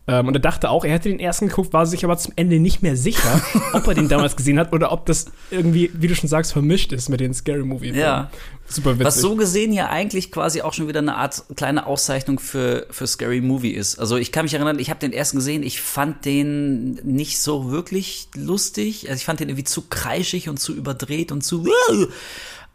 Ähm, 0.07 0.29
und 0.29 0.35
er 0.35 0.41
dachte 0.41 0.69
auch, 0.69 0.85
er 0.85 0.93
hätte 0.93 1.09
den 1.09 1.19
ersten 1.19 1.49
geguckt, 1.49 1.73
war 1.73 1.87
sich 1.87 2.05
aber 2.05 2.19
zum 2.19 2.35
Ende 2.37 2.61
nicht 2.61 2.83
mehr 2.83 2.97
sicher, 2.97 3.41
ob 3.73 3.87
er 3.87 3.95
den 3.95 4.09
damals 4.09 4.37
gesehen 4.37 4.59
hat 4.59 4.73
oder 4.73 4.93
ob 4.93 5.07
das 5.07 5.27
irgendwie, 5.51 5.91
wie 5.95 6.09
du 6.09 6.15
schon 6.15 6.29
sagst, 6.29 6.53
vermischt 6.53 6.93
ist 6.93 7.09
mit 7.09 7.21
den 7.21 7.33
Scary 7.33 7.65
Movie. 7.65 7.93
Ja. 7.93 8.31
Super 8.67 8.95
witzig. 8.95 9.07
Was 9.07 9.21
so 9.21 9.37
gesehen 9.37 9.73
ja 9.73 9.89
eigentlich 9.89 10.31
quasi 10.31 10.63
auch 10.63 10.73
schon 10.73 10.89
wieder 10.89 11.01
eine 11.01 11.17
Art 11.17 11.45
kleine 11.55 11.87
Auszeichnung 11.87 12.39
für, 12.39 12.87
für 12.91 13.07
Scary 13.07 13.41
Movie 13.41 13.71
ist. 13.71 13.99
Also 13.99 14.17
ich 14.17 14.33
kann 14.33 14.45
mich 14.45 14.55
erinnern, 14.55 14.79
ich 14.79 14.91
habe 14.91 15.01
den 15.01 15.13
ersten 15.13 15.39
gesehen, 15.39 15.63
ich 15.63 15.81
fand 15.81 16.25
den 16.25 16.95
nicht 17.03 17.41
so 17.41 17.71
wirklich 17.71 18.29
lustig. 18.35 19.09
Also 19.09 19.17
ich 19.17 19.25
fand 19.25 19.41
den 19.41 19.49
irgendwie 19.49 19.65
zu 19.65 19.83
kreischig 19.83 20.49
und 20.49 20.59
zu 20.59 20.75
überdreht 20.75 21.31
und 21.31 21.43
zu. 21.43 21.67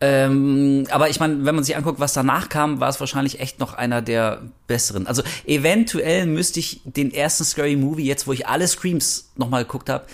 Ähm, 0.02 0.86
aber 0.92 1.10
ich 1.10 1.20
meine, 1.20 1.44
wenn 1.44 1.56
man 1.56 1.64
sich 1.64 1.76
anguckt, 1.76 2.00
was 2.00 2.14
danach 2.14 2.48
kam, 2.48 2.80
war 2.80 2.88
es 2.90 3.00
wahrscheinlich 3.00 3.42
echt 3.42 3.60
noch 3.60 3.74
einer 3.74 4.02
der 4.02 4.42
besseren. 4.68 5.08
Also 5.08 5.24
eventuell 5.46 6.26
müsste 6.26 6.60
ich 6.60 6.82
den 6.86 7.14
ersten 7.14 7.44
Scary 7.44 7.76
Movie, 7.76 8.06
jetzt 8.06 8.26
wo 8.26 8.32
ich 8.32 8.48
alle 8.48 8.68
Screams 8.68 9.32
nochmal 9.36 9.64
geguckt 9.66 9.90
habe, 9.90 10.06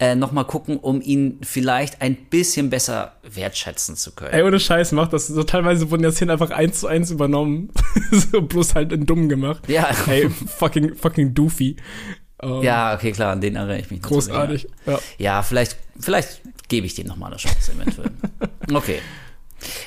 äh, 0.00 0.14
nochmal 0.14 0.44
gucken, 0.46 0.78
um 0.78 1.00
ihn 1.02 1.38
vielleicht 1.42 2.00
ein 2.00 2.16
bisschen 2.16 2.70
besser 2.70 3.12
wertschätzen 3.22 3.96
zu 3.96 4.12
können. 4.12 4.32
Ey, 4.32 4.42
ohne 4.42 4.58
Scheiß 4.58 4.92
macht 4.92 5.12
das. 5.12 5.28
So 5.28 5.42
teilweise 5.44 5.90
wurden 5.90 6.02
ja 6.02 6.10
Szenen 6.10 6.30
einfach 6.30 6.50
eins 6.50 6.80
zu 6.80 6.86
eins 6.86 7.10
übernommen. 7.10 7.70
so 8.10 8.40
bloß 8.42 8.74
halt 8.74 8.92
in 8.92 9.06
dumm 9.06 9.28
gemacht. 9.28 9.68
Ja. 9.68 9.88
Ey, 10.08 10.30
fucking, 10.30 10.96
fucking 10.96 11.34
doofy. 11.34 11.76
Ähm, 12.42 12.62
Ja, 12.62 12.94
okay, 12.94 13.12
klar, 13.12 13.32
an 13.32 13.40
den 13.40 13.56
erinnere 13.56 13.78
ich 13.78 13.90
mich. 13.90 14.02
Großartig. 14.02 14.68
Ja. 14.86 14.92
Ja, 14.92 14.98
ja 15.18 15.42
vielleicht, 15.42 15.76
vielleicht 16.00 16.40
gebe 16.68 16.86
ich 16.86 16.94
dem 16.94 17.06
nochmal 17.06 17.30
eine 17.30 17.36
Chance 17.38 17.72
eventuell. 17.72 18.10
Okay. 18.72 19.00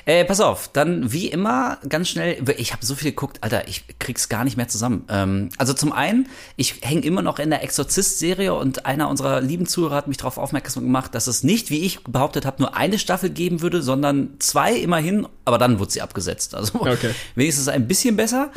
Äh, 0.05 0.25
pass 0.25 0.39
auf, 0.39 0.69
dann 0.72 1.12
wie 1.12 1.27
immer 1.27 1.77
ganz 1.88 2.10
schnell, 2.10 2.38
ich 2.57 2.74
habe 2.74 2.86
so 2.86 2.96
viel 2.96 3.12
geguckt, 3.12 3.39
Alter, 3.41 3.67
ich 3.67 3.84
krieg's 4.00 4.29
gar 4.29 4.43
nicht 4.43 4.57
mehr 4.57 4.67
zusammen. 4.67 5.05
Ähm, 5.10 5.50
also 5.57 5.74
zum 5.74 5.91
einen, 5.91 6.27
ich 6.55 6.81
hänge 6.81 7.01
immer 7.01 7.22
noch 7.22 7.39
in 7.39 7.50
der 7.50 7.63
Exorzist-Serie 7.63 8.53
und 8.53 8.86
einer 8.86 9.10
unserer 9.10 9.41
lieben 9.41 9.65
Zuhörer 9.65 9.96
hat 9.96 10.07
mich 10.07 10.17
darauf 10.17 10.38
aufmerksam 10.38 10.84
gemacht, 10.84 11.15
dass 11.15 11.27
es 11.27 11.43
nicht, 11.43 11.69
wie 11.69 11.86
ich 11.86 12.03
behauptet 12.03 12.46
habe, 12.46 12.62
nur 12.62 12.75
eine 12.75 13.00
Staffel 13.00 13.29
geben 13.29 13.62
würde, 13.62 13.81
sondern 13.81 14.36
zwei 14.39 14.74
immerhin, 14.74 15.27
aber 15.46 15.57
dann 15.57 15.79
wurde 15.79 15.91
sie 15.91 16.01
abgesetzt. 16.01 16.55
Also 16.55 16.79
Okay. 16.88 17.12
wenigstens 17.36 17.67
ein 17.67 17.88
bisschen 17.88 18.15
besser. 18.15 18.51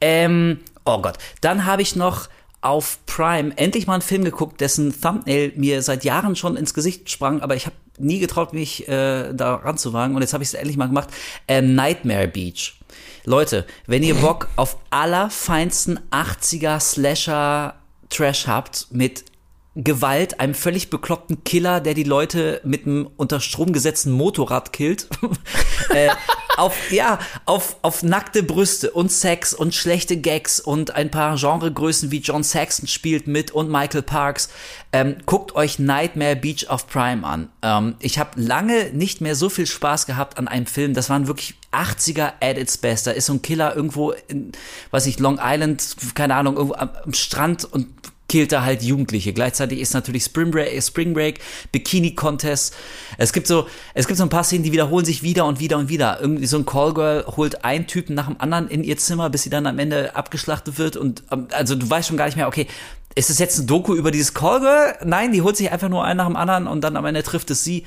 Ähm, 0.00 0.60
oh 0.84 1.00
Gott, 1.00 1.18
dann 1.40 1.64
habe 1.64 1.82
ich 1.82 1.96
noch 1.96 2.28
auf 2.62 2.98
Prime 3.06 3.56
endlich 3.56 3.86
mal 3.86 3.94
einen 3.94 4.02
Film 4.02 4.24
geguckt, 4.24 4.60
dessen 4.60 4.98
Thumbnail 5.00 5.52
mir 5.56 5.82
seit 5.82 6.04
Jahren 6.04 6.36
schon 6.36 6.56
ins 6.56 6.74
Gesicht 6.74 7.10
sprang, 7.10 7.40
aber 7.40 7.56
ich 7.56 7.66
habe 7.66 7.76
nie 8.00 8.18
getraut, 8.18 8.52
mich 8.52 8.88
äh, 8.88 9.32
da 9.32 9.56
ranzuwagen 9.56 10.14
und 10.14 10.22
jetzt 10.22 10.32
habe 10.32 10.42
ich 10.42 10.48
es 10.48 10.54
endlich 10.54 10.76
mal 10.76 10.86
gemacht. 10.86 11.08
Ähm, 11.48 11.74
Nightmare 11.74 12.28
Beach. 12.28 12.74
Leute, 13.24 13.66
wenn 13.86 14.02
ihr 14.02 14.14
Bock 14.14 14.48
auf 14.56 14.78
allerfeinsten 14.90 16.00
80er 16.10 16.80
Slasher 16.80 17.74
Trash 18.08 18.46
habt 18.46 18.88
mit 18.90 19.24
Gewalt, 19.76 20.40
einem 20.40 20.54
völlig 20.54 20.90
bekloppten 20.90 21.44
Killer, 21.44 21.80
der 21.80 21.94
die 21.94 22.02
Leute 22.02 22.60
mit 22.64 22.86
einem 22.86 23.08
unter 23.16 23.40
Strom 23.40 23.72
gesetzten 23.72 24.10
Motorrad 24.10 24.72
killt. 24.72 25.08
äh, 25.90 26.10
auf, 26.60 26.92
ja, 26.92 27.18
auf, 27.46 27.76
auf 27.82 28.02
nackte 28.02 28.42
Brüste 28.42 28.90
und 28.90 29.10
Sex 29.10 29.54
und 29.54 29.74
schlechte 29.74 30.16
Gags 30.16 30.60
und 30.60 30.94
ein 30.94 31.10
paar 31.10 31.36
Genregrößen 31.36 32.10
wie 32.10 32.18
John 32.18 32.42
Saxon 32.42 32.86
spielt 32.86 33.26
mit 33.26 33.50
und 33.50 33.70
Michael 33.70 34.02
Parks. 34.02 34.50
Ähm, 34.92 35.16
guckt 35.24 35.54
euch 35.54 35.78
Nightmare 35.78 36.36
Beach 36.36 36.68
auf 36.68 36.86
Prime 36.86 37.26
an. 37.26 37.48
Ähm, 37.62 37.94
ich 38.00 38.18
habe 38.18 38.40
lange 38.40 38.90
nicht 38.92 39.20
mehr 39.20 39.34
so 39.34 39.48
viel 39.48 39.66
Spaß 39.66 40.06
gehabt 40.06 40.38
an 40.38 40.48
einem 40.48 40.66
Film. 40.66 40.94
Das 40.94 41.08
waren 41.08 41.26
wirklich 41.26 41.54
80er 41.72 42.32
at 42.40 42.58
its 42.58 42.76
best. 42.76 43.06
Da 43.06 43.12
ist 43.12 43.26
so 43.26 43.32
ein 43.32 43.42
Killer 43.42 43.74
irgendwo 43.74 44.12
in, 44.28 44.52
weiß 44.90 45.06
ich, 45.06 45.18
Long 45.18 45.40
Island, 45.42 45.96
keine 46.14 46.34
Ahnung, 46.34 46.56
irgendwo 46.56 46.74
am, 46.74 46.90
am 47.04 47.14
Strand 47.14 47.64
und 47.64 47.86
killt 48.30 48.52
da 48.52 48.62
halt 48.62 48.80
Jugendliche. 48.82 49.32
Gleichzeitig 49.32 49.80
ist 49.80 49.92
natürlich 49.92 50.22
Spring 50.22 50.52
Break, 50.52 50.80
Spring 50.80 51.14
Break 51.14 51.40
Bikini 51.72 52.14
Contest. 52.14 52.76
Es 53.18 53.32
gibt 53.32 53.48
so, 53.48 53.66
es 53.92 54.06
gibt 54.06 54.18
so 54.18 54.22
ein 54.22 54.28
paar 54.28 54.44
Szenen, 54.44 54.62
die 54.62 54.70
wiederholen 54.70 55.04
sich 55.04 55.24
wieder 55.24 55.46
und 55.46 55.58
wieder 55.58 55.78
und 55.78 55.88
wieder. 55.88 56.20
Irgendwie 56.20 56.46
so 56.46 56.56
ein 56.56 56.64
Callgirl 56.64 57.24
holt 57.36 57.64
einen 57.64 57.88
Typen 57.88 58.14
nach 58.14 58.28
dem 58.28 58.40
anderen 58.40 58.68
in 58.68 58.84
ihr 58.84 58.96
Zimmer, 58.98 59.30
bis 59.30 59.42
sie 59.42 59.50
dann 59.50 59.66
am 59.66 59.80
Ende 59.80 60.14
abgeschlachtet 60.14 60.78
wird 60.78 60.96
und, 60.96 61.24
ähm, 61.32 61.48
also 61.50 61.74
du 61.74 61.90
weißt 61.90 62.06
schon 62.06 62.16
gar 62.16 62.26
nicht 62.26 62.36
mehr, 62.36 62.46
okay, 62.46 62.68
ist 63.16 63.28
es 63.28 63.40
jetzt 63.40 63.58
ein 63.58 63.66
Doku 63.66 63.94
über 63.94 64.12
dieses 64.12 64.34
Callgirl? 64.34 64.94
Nein, 65.04 65.32
die 65.32 65.42
holt 65.42 65.56
sich 65.56 65.72
einfach 65.72 65.88
nur 65.88 66.04
einen 66.04 66.18
nach 66.18 66.26
dem 66.26 66.36
anderen 66.36 66.68
und 66.68 66.82
dann 66.82 66.96
am 66.96 67.04
Ende 67.04 67.24
trifft 67.24 67.50
es 67.50 67.64
sie. 67.64 67.84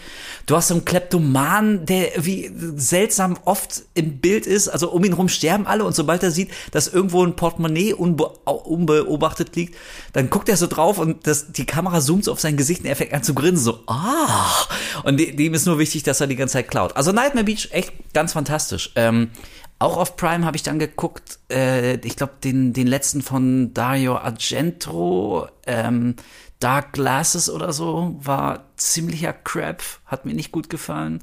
Du 0.48 0.56
hast 0.58 0.68
so 0.68 0.74
einen 0.74 0.84
Kleptoman, 0.84 1.86
der 1.86 2.12
wie 2.18 2.52
seltsam 2.76 3.38
oft 3.46 3.84
im 3.94 4.18
Bild 4.18 4.46
ist. 4.46 4.68
Also 4.68 4.92
um 4.92 5.04
ihn 5.06 5.14
rum 5.14 5.30
sterben 5.30 5.66
alle 5.66 5.86
und 5.86 5.96
sobald 5.96 6.24
er 6.24 6.32
sieht, 6.32 6.52
dass 6.72 6.90
irgendwo 6.90 7.24
ein 7.26 7.38
Portemonnaie 7.38 7.94
unbe 7.94 8.26
unbeobachtet 8.46 9.56
liegt, 9.56 9.76
dann 10.12 10.30
guckt 10.30 10.50
er 10.50 10.58
so 10.58 10.68
drauf 10.68 10.98
und 10.98 11.26
das, 11.26 11.54
die 11.54 11.66
Kamera 11.66 12.02
zoomt 12.02 12.26
so 12.26 12.34
auf 12.34 12.42
sein 12.42 12.58
Gesicht 12.58 12.82
und 12.82 12.88
er 12.88 12.98
fängt 12.98 13.14
an 13.14 13.24
zu 13.24 13.34
grinsen. 13.34 13.64
So, 13.64 13.80
ah. 13.88 14.68
Und 15.04 15.18
dem 15.18 15.54
ist 15.54 15.66
nur 15.66 15.80
wichtig, 15.80 16.04
dass 16.04 16.20
er 16.20 16.28
die 16.28 16.36
ganze 16.36 16.54
Zeit 16.54 16.70
klaut. 16.70 16.98
Also 16.98 17.14
Nightmare 17.14 17.46
Beach, 17.46 17.70
echt 17.72 17.94
ganz 18.14 18.34
fantastisch. 18.34 18.92
Ähm, 18.96 19.30
auch 19.84 19.98
auf 19.98 20.16
Prime 20.16 20.46
habe 20.46 20.56
ich 20.56 20.64
dann 20.64 20.80
geguckt, 20.80 21.40
äh, 21.52 21.96
ich 21.96 22.16
glaube, 22.16 22.34
den, 22.42 22.72
den 22.72 22.88
letzten 22.88 23.22
von 23.22 23.74
Dario 23.74 24.18
Argento, 24.18 25.48
ähm, 25.68 26.16
Dark 26.60 26.94
Glasses 26.94 27.50
oder 27.50 27.74
so, 27.74 28.16
war 28.18 28.64
ziemlicher 28.78 29.34
Crap, 29.34 29.84
hat 30.06 30.26
mir 30.26 30.34
nicht 30.34 30.54
gut 30.54 30.70
gefallen. 30.70 31.22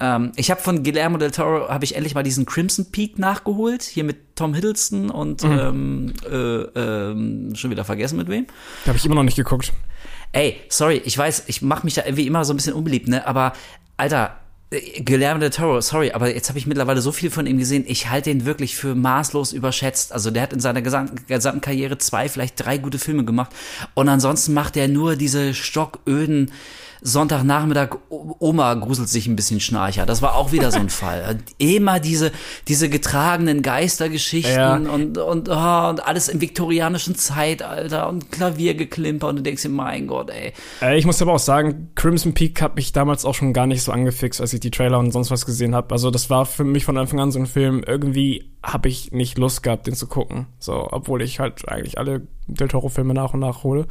Ähm, 0.00 0.32
ich 0.36 0.50
habe 0.50 0.62
von 0.62 0.82
Guillermo 0.82 1.18
del 1.18 1.30
Toro, 1.30 1.68
habe 1.68 1.84
ich 1.84 1.94
endlich 1.94 2.14
mal 2.14 2.22
diesen 2.22 2.46
Crimson 2.46 2.90
Peak 2.90 3.18
nachgeholt, 3.18 3.82
hier 3.82 4.04
mit 4.04 4.34
Tom 4.34 4.54
Hiddleston 4.54 5.10
und 5.10 5.44
mhm. 5.44 5.50
ähm, 5.50 6.12
äh, 6.24 6.36
äh, 6.36 7.54
schon 7.54 7.70
wieder 7.70 7.84
vergessen 7.84 8.16
mit 8.16 8.28
wem. 8.28 8.46
Habe 8.86 8.96
ich 8.96 9.04
immer 9.04 9.16
noch 9.16 9.24
nicht 9.24 9.36
geguckt. 9.36 9.74
Ey, 10.32 10.56
sorry, 10.70 11.02
ich 11.04 11.18
weiß, 11.18 11.44
ich 11.48 11.60
mache 11.60 11.84
mich 11.84 11.94
da 11.94 12.04
irgendwie 12.04 12.26
immer 12.26 12.46
so 12.46 12.54
ein 12.54 12.56
bisschen 12.56 12.72
unbeliebt, 12.72 13.08
ne? 13.08 13.26
Aber 13.26 13.52
Alter, 13.98 14.39
Guillermo 14.70 15.40
del 15.40 15.50
Toro, 15.50 15.80
sorry, 15.80 16.12
aber 16.12 16.32
jetzt 16.32 16.48
habe 16.48 16.58
ich 16.58 16.66
mittlerweile 16.68 17.00
so 17.00 17.10
viel 17.10 17.30
von 17.30 17.44
ihm 17.46 17.58
gesehen. 17.58 17.84
Ich 17.88 18.08
halte 18.08 18.30
ihn 18.30 18.44
wirklich 18.44 18.76
für 18.76 18.94
maßlos 18.94 19.52
überschätzt. 19.52 20.12
Also 20.12 20.30
der 20.30 20.44
hat 20.44 20.52
in 20.52 20.60
seiner 20.60 20.80
gesamten, 20.80 21.26
gesamten 21.26 21.60
Karriere 21.60 21.98
zwei, 21.98 22.28
vielleicht 22.28 22.64
drei 22.64 22.78
gute 22.78 23.00
Filme 23.00 23.24
gemacht. 23.24 23.50
Und 23.94 24.08
ansonsten 24.08 24.54
macht 24.54 24.76
er 24.76 24.86
nur 24.86 25.16
diese 25.16 25.54
stocköden 25.54 26.52
Sonntagnachmittag, 27.02 27.96
Oma 28.08 28.74
gruselt 28.74 29.08
sich 29.08 29.26
ein 29.26 29.36
bisschen 29.36 29.60
schnarcher. 29.60 30.06
Das 30.06 30.22
war 30.22 30.34
auch 30.34 30.52
wieder 30.52 30.70
so 30.70 30.78
ein 30.78 30.90
Fall. 30.90 31.38
Immer 31.58 32.00
diese, 32.00 32.32
diese 32.68 32.88
getragenen 32.88 33.62
Geistergeschichten 33.62 34.54
ja. 34.54 34.76
und, 34.76 35.18
und, 35.18 35.48
oh, 35.48 35.88
und 35.88 36.06
alles 36.06 36.28
im 36.28 36.40
viktorianischen 36.40 37.14
Zeitalter 37.14 38.08
und 38.08 38.30
Klaviergeklimper 38.30 39.28
und 39.28 39.36
du 39.36 39.42
denkst 39.42 39.62
dir, 39.62 39.68
mein 39.68 40.06
Gott, 40.06 40.30
ey. 40.30 40.52
Äh, 40.82 40.98
ich 40.98 41.06
muss 41.06 41.20
aber 41.22 41.32
auch 41.32 41.38
sagen, 41.38 41.90
Crimson 41.94 42.34
Peak 42.34 42.60
hat 42.62 42.76
mich 42.76 42.92
damals 42.92 43.24
auch 43.24 43.34
schon 43.34 43.52
gar 43.52 43.66
nicht 43.66 43.82
so 43.82 43.92
angefixt, 43.92 44.40
als 44.40 44.52
ich 44.52 44.60
die 44.60 44.70
Trailer 44.70 44.98
und 44.98 45.12
sonst 45.12 45.30
was 45.30 45.46
gesehen 45.46 45.74
habe. 45.74 45.92
Also 45.92 46.10
das 46.10 46.30
war 46.30 46.46
für 46.46 46.64
mich 46.64 46.84
von 46.84 46.98
Anfang 46.98 47.20
an 47.20 47.32
so 47.32 47.38
ein 47.38 47.46
Film, 47.46 47.82
irgendwie 47.86 48.50
habe 48.62 48.88
ich 48.88 49.12
nicht 49.12 49.38
Lust 49.38 49.62
gehabt, 49.62 49.86
den 49.86 49.94
zu 49.94 50.06
gucken. 50.06 50.46
So, 50.58 50.88
obwohl 50.90 51.22
ich 51.22 51.40
halt 51.40 51.68
eigentlich 51.68 51.98
alle 51.98 52.26
Del 52.46 52.68
Toro-Filme 52.68 53.14
nach 53.14 53.34
und 53.34 53.40
nach 53.40 53.64
hole. 53.64 53.86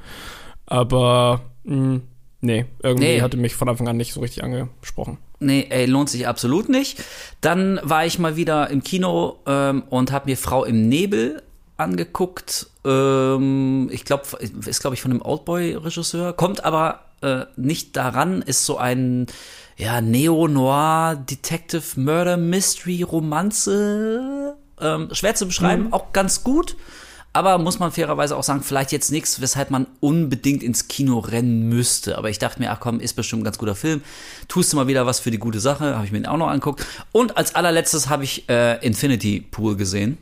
Aber 0.66 1.42
mh, 1.64 1.76
hm, 1.76 2.02
Nee, 2.42 2.66
irgendwie 2.82 3.08
nee. 3.08 3.22
hatte 3.22 3.38
mich 3.38 3.56
von 3.56 3.68
Anfang 3.68 3.88
an 3.90 3.98
nicht 3.98 4.14
so 4.14 4.22
richtig 4.22 4.44
angesprochen. 4.44 5.18
Nee, 5.40 5.68
ey, 5.70 5.86
lohnt 5.86 6.10
sich 6.10 6.28
absolut 6.28 6.70
nicht. 6.70 7.04
Dann 7.42 7.80
war 7.84 8.06
ich 8.06 8.18
mal 8.18 8.36
wieder 8.36 8.70
im 8.70 8.84
Kino 8.84 9.40
ähm, 9.46 9.84
und 9.90 10.12
habe 10.12 10.30
mir 10.30 10.38
Frau 10.38 10.64
im 10.64 10.88
Nebel 10.88 11.42
angeguckt. 11.76 12.68
Ähm, 12.86 13.90
ich 13.92 14.06
glaube, 14.06 14.24
ist 14.40 14.82
glaube 14.82 14.96
ich 14.96 15.02
von 15.02 15.12
einem 15.12 15.22
Oldboy-Regisseur, 15.22 16.34
kommt 16.34 16.64
aber 16.64 17.02
äh, 17.22 17.46
nicht 17.58 17.98
daran, 17.98 18.42
ist 18.42 18.66
so 18.66 18.78
ein 18.78 19.28
ja, 19.78 20.02
Neo-Noir 20.02 21.16
Detective 21.30 22.00
Murder 22.00 22.38
Mystery 22.38 23.02
Romanze. 23.02 24.56
Ähm, 24.82 25.10
schwer 25.12 25.36
zu 25.36 25.46
beschreiben, 25.46 25.86
mhm. 25.86 25.94
auch 25.94 26.14
ganz 26.14 26.44
gut. 26.44 26.78
Aber 27.32 27.58
muss 27.60 27.80
man 27.80 27.92
fairerweise 27.92 28.36
auch 28.36 28.44
sagen, 28.44 28.64
vielleicht 28.64 28.92
jetzt 28.92 29.12
nichts, 29.12 29.40
weshalb 29.40 29.70
man 29.70 29.86
unbedingt 30.00 30.64
ins 30.64 30.88
Kino 30.88 31.20
rennen 31.20 31.70
müsste. 31.70 32.18
Aber 32.18 32.30
ich 32.30 32.40
dachte 32.40 32.60
mir, 32.60 32.72
ach 32.72 32.80
komm, 32.80 33.00
ist 33.00 33.14
bestimmt 33.14 33.42
ein 33.42 33.46
ganz 33.46 33.58
guter 33.58 33.76
Film. 33.76 34.02
Tust 34.48 34.74
du 34.74 34.78
mal 34.78 34.88
wieder 34.88 35.06
was 35.06 35.20
für 35.20 35.30
die 35.30 35.38
gute 35.38 35.60
Sache. 35.60 35.96
Habe 35.96 36.06
ich 36.06 36.12
mir 36.12 36.20
den 36.20 36.26
auch 36.26 36.38
noch 36.38 36.48
angeguckt. 36.48 36.86
Und 37.12 37.38
als 37.38 37.54
allerletztes 37.54 38.10
habe 38.10 38.24
ich 38.24 38.50
äh, 38.50 38.84
Infinity 38.86 39.42
Pool 39.42 39.76
gesehen. 39.76 40.18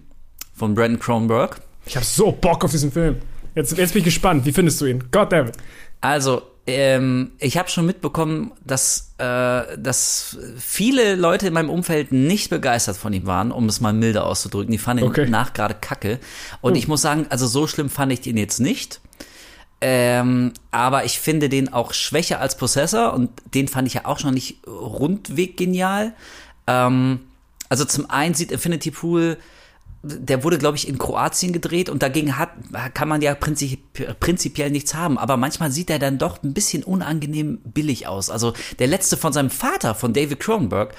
Von 0.53 0.75
Brandon 0.75 0.99
Cronenberg. 0.99 1.61
Ich 1.85 1.95
habe 1.95 2.05
so 2.05 2.31
Bock 2.31 2.65
auf 2.65 2.71
diesen 2.71 2.91
Film. 2.91 3.17
Jetzt, 3.55 3.77
jetzt 3.77 3.93
bin 3.93 3.99
ich 3.99 4.05
gespannt. 4.05 4.45
Wie 4.45 4.51
findest 4.51 4.81
du 4.81 4.85
ihn? 4.85 5.03
Goddammit. 5.11 5.55
Also, 6.01 6.41
ähm, 6.67 7.31
ich 7.39 7.57
habe 7.57 7.69
schon 7.69 7.85
mitbekommen, 7.85 8.51
dass, 8.63 9.13
äh, 9.19 9.77
dass 9.77 10.37
viele 10.57 11.15
Leute 11.15 11.47
in 11.47 11.53
meinem 11.53 11.69
Umfeld 11.69 12.11
nicht 12.11 12.49
begeistert 12.49 12.97
von 12.97 13.13
ihm 13.13 13.25
waren, 13.25 13.51
um 13.53 13.67
es 13.69 13.79
mal 13.79 13.93
milder 13.93 14.25
auszudrücken. 14.25 14.71
Die 14.73 14.77
fanden 14.77 15.03
okay. 15.03 15.25
ihn 15.25 15.31
nach 15.31 15.53
gerade 15.53 15.75
kacke. 15.75 16.19
Und 16.59 16.73
oh. 16.73 16.75
ich 16.75 16.89
muss 16.89 17.01
sagen, 17.01 17.25
also 17.29 17.47
so 17.47 17.67
schlimm 17.67 17.89
fand 17.89 18.11
ich 18.11 18.27
ihn 18.27 18.35
jetzt 18.35 18.59
nicht. 18.59 18.99
Ähm, 19.79 20.53
aber 20.71 21.05
ich 21.05 21.19
finde 21.19 21.47
den 21.47 21.71
auch 21.71 21.93
schwächer 21.93 22.41
als 22.41 22.57
Possessor 22.57 23.13
und 23.13 23.29
den 23.53 23.67
fand 23.67 23.87
ich 23.87 23.93
ja 23.93 24.05
auch 24.05 24.19
schon 24.19 24.33
nicht 24.33 24.67
rundweg 24.67 25.55
genial. 25.55 26.13
Ähm, 26.65 27.21
also 27.69 27.85
zum 27.85 28.09
einen 28.09 28.33
sieht 28.33 28.51
Infinity 28.51 28.91
Pool 28.91 29.37
der 30.03 30.43
wurde, 30.43 30.57
glaube 30.57 30.77
ich, 30.77 30.87
in 30.87 30.97
Kroatien 30.97 31.53
gedreht 31.53 31.89
und 31.89 32.03
dagegen 32.03 32.37
hat, 32.37 32.49
kann 32.93 33.07
man 33.07 33.21
ja 33.21 33.35
prinzip, 33.35 34.19
prinzipiell 34.19 34.69
nichts 34.69 34.93
haben. 34.93 35.17
Aber 35.17 35.37
manchmal 35.37 35.71
sieht 35.71 35.89
er 35.89 35.99
dann 35.99 36.17
doch 36.17 36.43
ein 36.43 36.53
bisschen 36.53 36.83
unangenehm 36.83 37.59
billig 37.63 38.07
aus. 38.07 38.29
Also 38.29 38.53
der 38.79 38.87
letzte 38.87 39.17
von 39.17 39.33
seinem 39.33 39.49
Vater, 39.49 39.95
von 39.95 40.13
David 40.13 40.39
Cronenberg, 40.39 40.93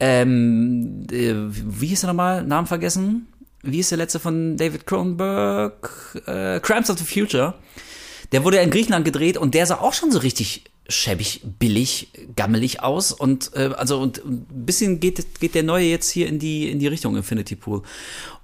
ähm, 0.00 1.06
äh, 1.10 1.34
wie 1.36 1.86
hieß 1.86 2.04
er 2.04 2.08
nochmal? 2.08 2.42
Namen 2.42 2.66
vergessen? 2.66 3.28
Wie 3.62 3.78
ist 3.78 3.92
der 3.92 3.98
letzte 3.98 4.18
von 4.18 4.56
David 4.56 4.86
Cronenberg? 4.86 6.20
Äh, 6.26 6.58
Crimes 6.60 6.90
of 6.90 6.98
the 6.98 7.04
Future. 7.04 7.54
Der 8.32 8.44
wurde 8.44 8.56
ja 8.56 8.62
in 8.62 8.70
Griechenland 8.70 9.04
gedreht 9.04 9.36
und 9.36 9.54
der 9.54 9.66
sah 9.66 9.76
auch 9.76 9.92
schon 9.92 10.10
so 10.10 10.18
richtig 10.18 10.64
schäbig, 10.88 11.42
billig, 11.58 12.08
gammelig 12.34 12.82
aus 12.82 13.12
und 13.12 13.52
äh, 13.54 13.70
also 13.76 14.00
und 14.00 14.24
ein 14.24 14.46
bisschen 14.50 15.00
geht 15.00 15.38
geht 15.40 15.54
der 15.54 15.62
neue 15.62 15.86
jetzt 15.86 16.10
hier 16.10 16.26
in 16.26 16.38
die 16.38 16.70
in 16.70 16.80
die 16.80 16.88
Richtung 16.88 17.16
Infinity 17.16 17.54
Pool 17.54 17.82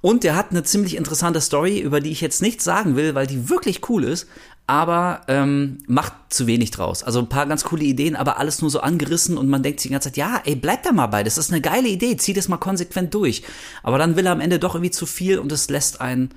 und 0.01 0.23
der 0.23 0.37
hat 0.37 0.51
eine 0.51 0.63
ziemlich 0.63 0.97
interessante 0.97 1.41
Story, 1.41 1.81
über 1.81 2.01
die 2.01 2.11
ich 2.11 2.21
jetzt 2.21 2.41
nichts 2.41 2.63
sagen 2.63 2.95
will, 2.95 3.15
weil 3.15 3.27
die 3.27 3.49
wirklich 3.51 3.89
cool 3.89 4.05
ist, 4.05 4.29
aber 4.69 5.23
ähm, 5.29 5.79
macht 5.87 6.13
zu 6.29 6.47
wenig 6.47 6.71
draus. 6.71 7.03
Also 7.03 7.19
ein 7.19 7.29
paar 7.29 7.47
ganz 7.47 7.65
coole 7.65 7.85
Ideen, 7.85 8.15
aber 8.15 8.39
alles 8.39 8.61
nur 8.61 8.71
so 8.71 8.81
angerissen 8.81 9.37
und 9.37 9.49
man 9.49 9.63
denkt 9.63 9.81
sich 9.81 9.89
die 9.89 9.93
ganze 9.93 10.11
Zeit, 10.11 10.19
ja, 10.19 10.43
ey, 10.45 10.55
bleib 10.55 10.83
da 10.85 10.93
mal 10.93 11.07
bei, 11.07 11.25
das 11.25 11.39
ist 11.39 11.51
eine 11.51 11.61
geile 11.61 11.89
Idee, 11.89 12.17
zieh 12.19 12.35
das 12.35 12.49
mal 12.49 12.59
konsequent 12.59 13.15
durch. 13.15 13.43
Aber 13.83 13.99
dann 13.99 14.15
will 14.15 14.27
er 14.27 14.33
am 14.33 14.41
Ende 14.41 14.59
doch 14.59 14.75
irgendwie 14.75 14.91
zu 14.91 15.07
viel 15.07 15.39
und 15.39 15.51
es 15.53 15.71
lässt 15.71 16.01
einen 16.01 16.31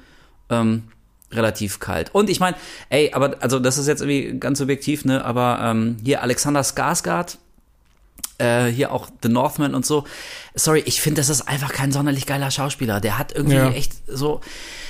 ähm, 0.49 0.83
relativ 1.31 1.79
kalt. 1.79 2.13
Und 2.13 2.29
ich 2.29 2.39
meine, 2.39 2.55
ey, 2.89 3.11
aber 3.13 3.37
also 3.39 3.59
das 3.59 3.77
ist 3.77 3.87
jetzt 3.87 4.01
irgendwie 4.01 4.39
ganz 4.39 4.59
subjektiv, 4.59 5.05
ne? 5.05 5.23
Aber 5.23 5.59
ähm, 5.61 5.97
hier 6.03 6.21
Alexander 6.21 6.61
Skarsgård, 6.61 7.37
äh, 8.37 8.67
hier 8.67 8.91
auch 8.91 9.07
The 9.23 9.29
Northman 9.29 9.75
und 9.75 9.85
so. 9.85 10.05
Sorry, 10.55 10.83
ich 10.85 11.01
finde, 11.01 11.21
das 11.21 11.29
ist 11.29 11.47
einfach 11.47 11.71
kein 11.71 11.91
sonderlich 11.91 12.25
geiler 12.25 12.51
Schauspieler. 12.51 12.99
Der 12.99 13.17
hat 13.17 13.33
irgendwie 13.33 13.55
ja. 13.55 13.71
echt 13.71 13.93
so. 14.07 14.41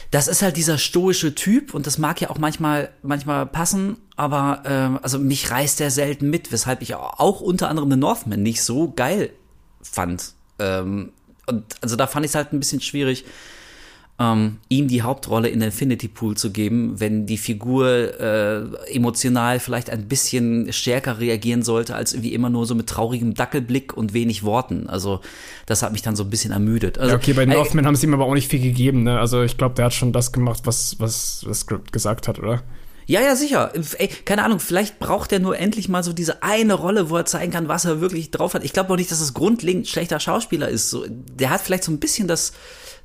Das 0.10 0.28
ist 0.28 0.42
halt 0.42 0.58
dieser 0.58 0.78
stoische 0.78 1.36
Typ 1.36 1.74
und 1.74 1.88
das 1.88 1.98
mag 1.98 2.20
ja 2.20 2.30
auch 2.30 2.38
manchmal 2.38 2.90
manchmal 3.02 3.46
passen, 3.46 3.96
aber 4.18 4.64
ähm, 4.66 5.00
also 5.02 5.20
mich 5.20 5.50
reißt 5.50 5.80
der 5.80 5.90
selten 5.90 6.30
mit, 6.30 6.52
weshalb 6.52 6.82
ich 6.82 6.96
auch 6.96 7.40
unter 7.40 7.70
anderem 7.70 7.90
The 7.90 7.96
Northman 7.96 8.44
nicht 8.44 8.62
so 8.62 8.92
geil 8.92 9.32
fand. 9.82 10.34
Ähm, 10.60 11.14
und 11.46 11.64
also 11.82 11.96
da 11.96 12.08
fand 12.08 12.26
ich 12.26 12.32
es 12.32 12.36
halt 12.36 12.52
ein 12.52 12.60
bisschen 12.60 12.82
schwierig 12.82 13.26
ähm, 14.22 14.58
ihm 14.70 14.88
die 14.88 15.02
Hauptrolle 15.02 15.50
in 15.50 15.62
Infinity 15.62 16.08
Pool 16.08 16.38
zu 16.38 16.52
geben, 16.52 17.00
wenn 17.00 17.26
die 17.26 17.38
Figur 17.38 18.20
äh, 18.20 18.94
emotional 18.94 19.60
vielleicht 19.60 19.90
ein 19.90 20.08
bisschen 20.08 20.72
stärker 20.72 21.20
reagieren 21.20 21.64
sollte, 21.64 21.96
als 21.96 22.22
wie 22.22 22.34
immer 22.34 22.50
nur 22.50 22.68
so 22.68 22.76
mit 22.76 22.88
traurigem 22.88 23.34
Dackelblick 23.34 23.98
und 23.98 24.14
wenig 24.14 24.44
Worten. 24.44 24.88
Also 24.88 25.22
das 25.66 25.82
hat 25.82 25.92
mich 25.92 26.04
dann 26.04 26.16
so 26.16 26.24
ein 26.24 26.30
bisschen 26.30 26.52
ermüdet. 26.52 27.00
Also, 27.00 27.12
ja, 27.12 27.18
okay, 27.18 27.34
bei 27.34 27.46
Northman 27.46 27.84
äh, 27.84 27.88
haben 27.88 27.96
sie 27.96 28.06
ihm 28.06 28.14
aber 28.14 28.26
auch 28.26 28.36
nicht 28.36 28.50
viel 28.50 28.62
gegeben. 28.62 29.04
Ne? 29.04 29.20
Also 29.20 29.42
ich 29.42 29.58
glaube, 29.58 29.76
der 29.76 29.86
hat 29.86 29.94
schon 29.94 30.14
das 30.14 30.32
gemacht, 30.32 30.62
was, 30.66 31.00
was 31.00 31.44
das 31.48 31.62
Skript 31.62 31.92
gesagt 31.92 32.28
hat, 32.28 32.38
oder? 32.38 32.62
Ja, 33.08 33.22
ja, 33.22 33.36
sicher. 33.36 33.74
Ey, 33.98 34.08
keine 34.08 34.44
Ahnung, 34.44 34.60
vielleicht 34.60 35.00
braucht 35.00 35.32
er 35.34 35.40
nur 35.40 35.58
endlich 35.58 35.90
mal 35.90 36.04
so 36.04 36.14
diese 36.14 36.44
eine 36.44 36.76
Rolle, 36.76 37.10
wo 37.10 37.18
er 37.18 37.26
zeigen 37.26 37.52
kann, 37.52 37.68
was 37.68 37.86
er 37.86 38.00
wirklich 38.00 38.30
drauf 38.30 38.54
hat. 38.54 38.64
Ich 38.64 38.72
glaube 38.72 38.94
auch 38.94 38.98
nicht, 38.98 39.12
dass 39.12 39.20
es 39.20 39.34
grundlegend 39.34 39.88
schlechter 39.88 40.20
Schauspieler 40.20 40.70
ist. 40.70 40.92
So, 40.92 41.06
der 41.10 41.50
hat 41.50 41.62
vielleicht 41.62 41.84
so 41.84 41.92
ein 41.92 42.00
bisschen 42.00 42.28
das, 42.28 42.54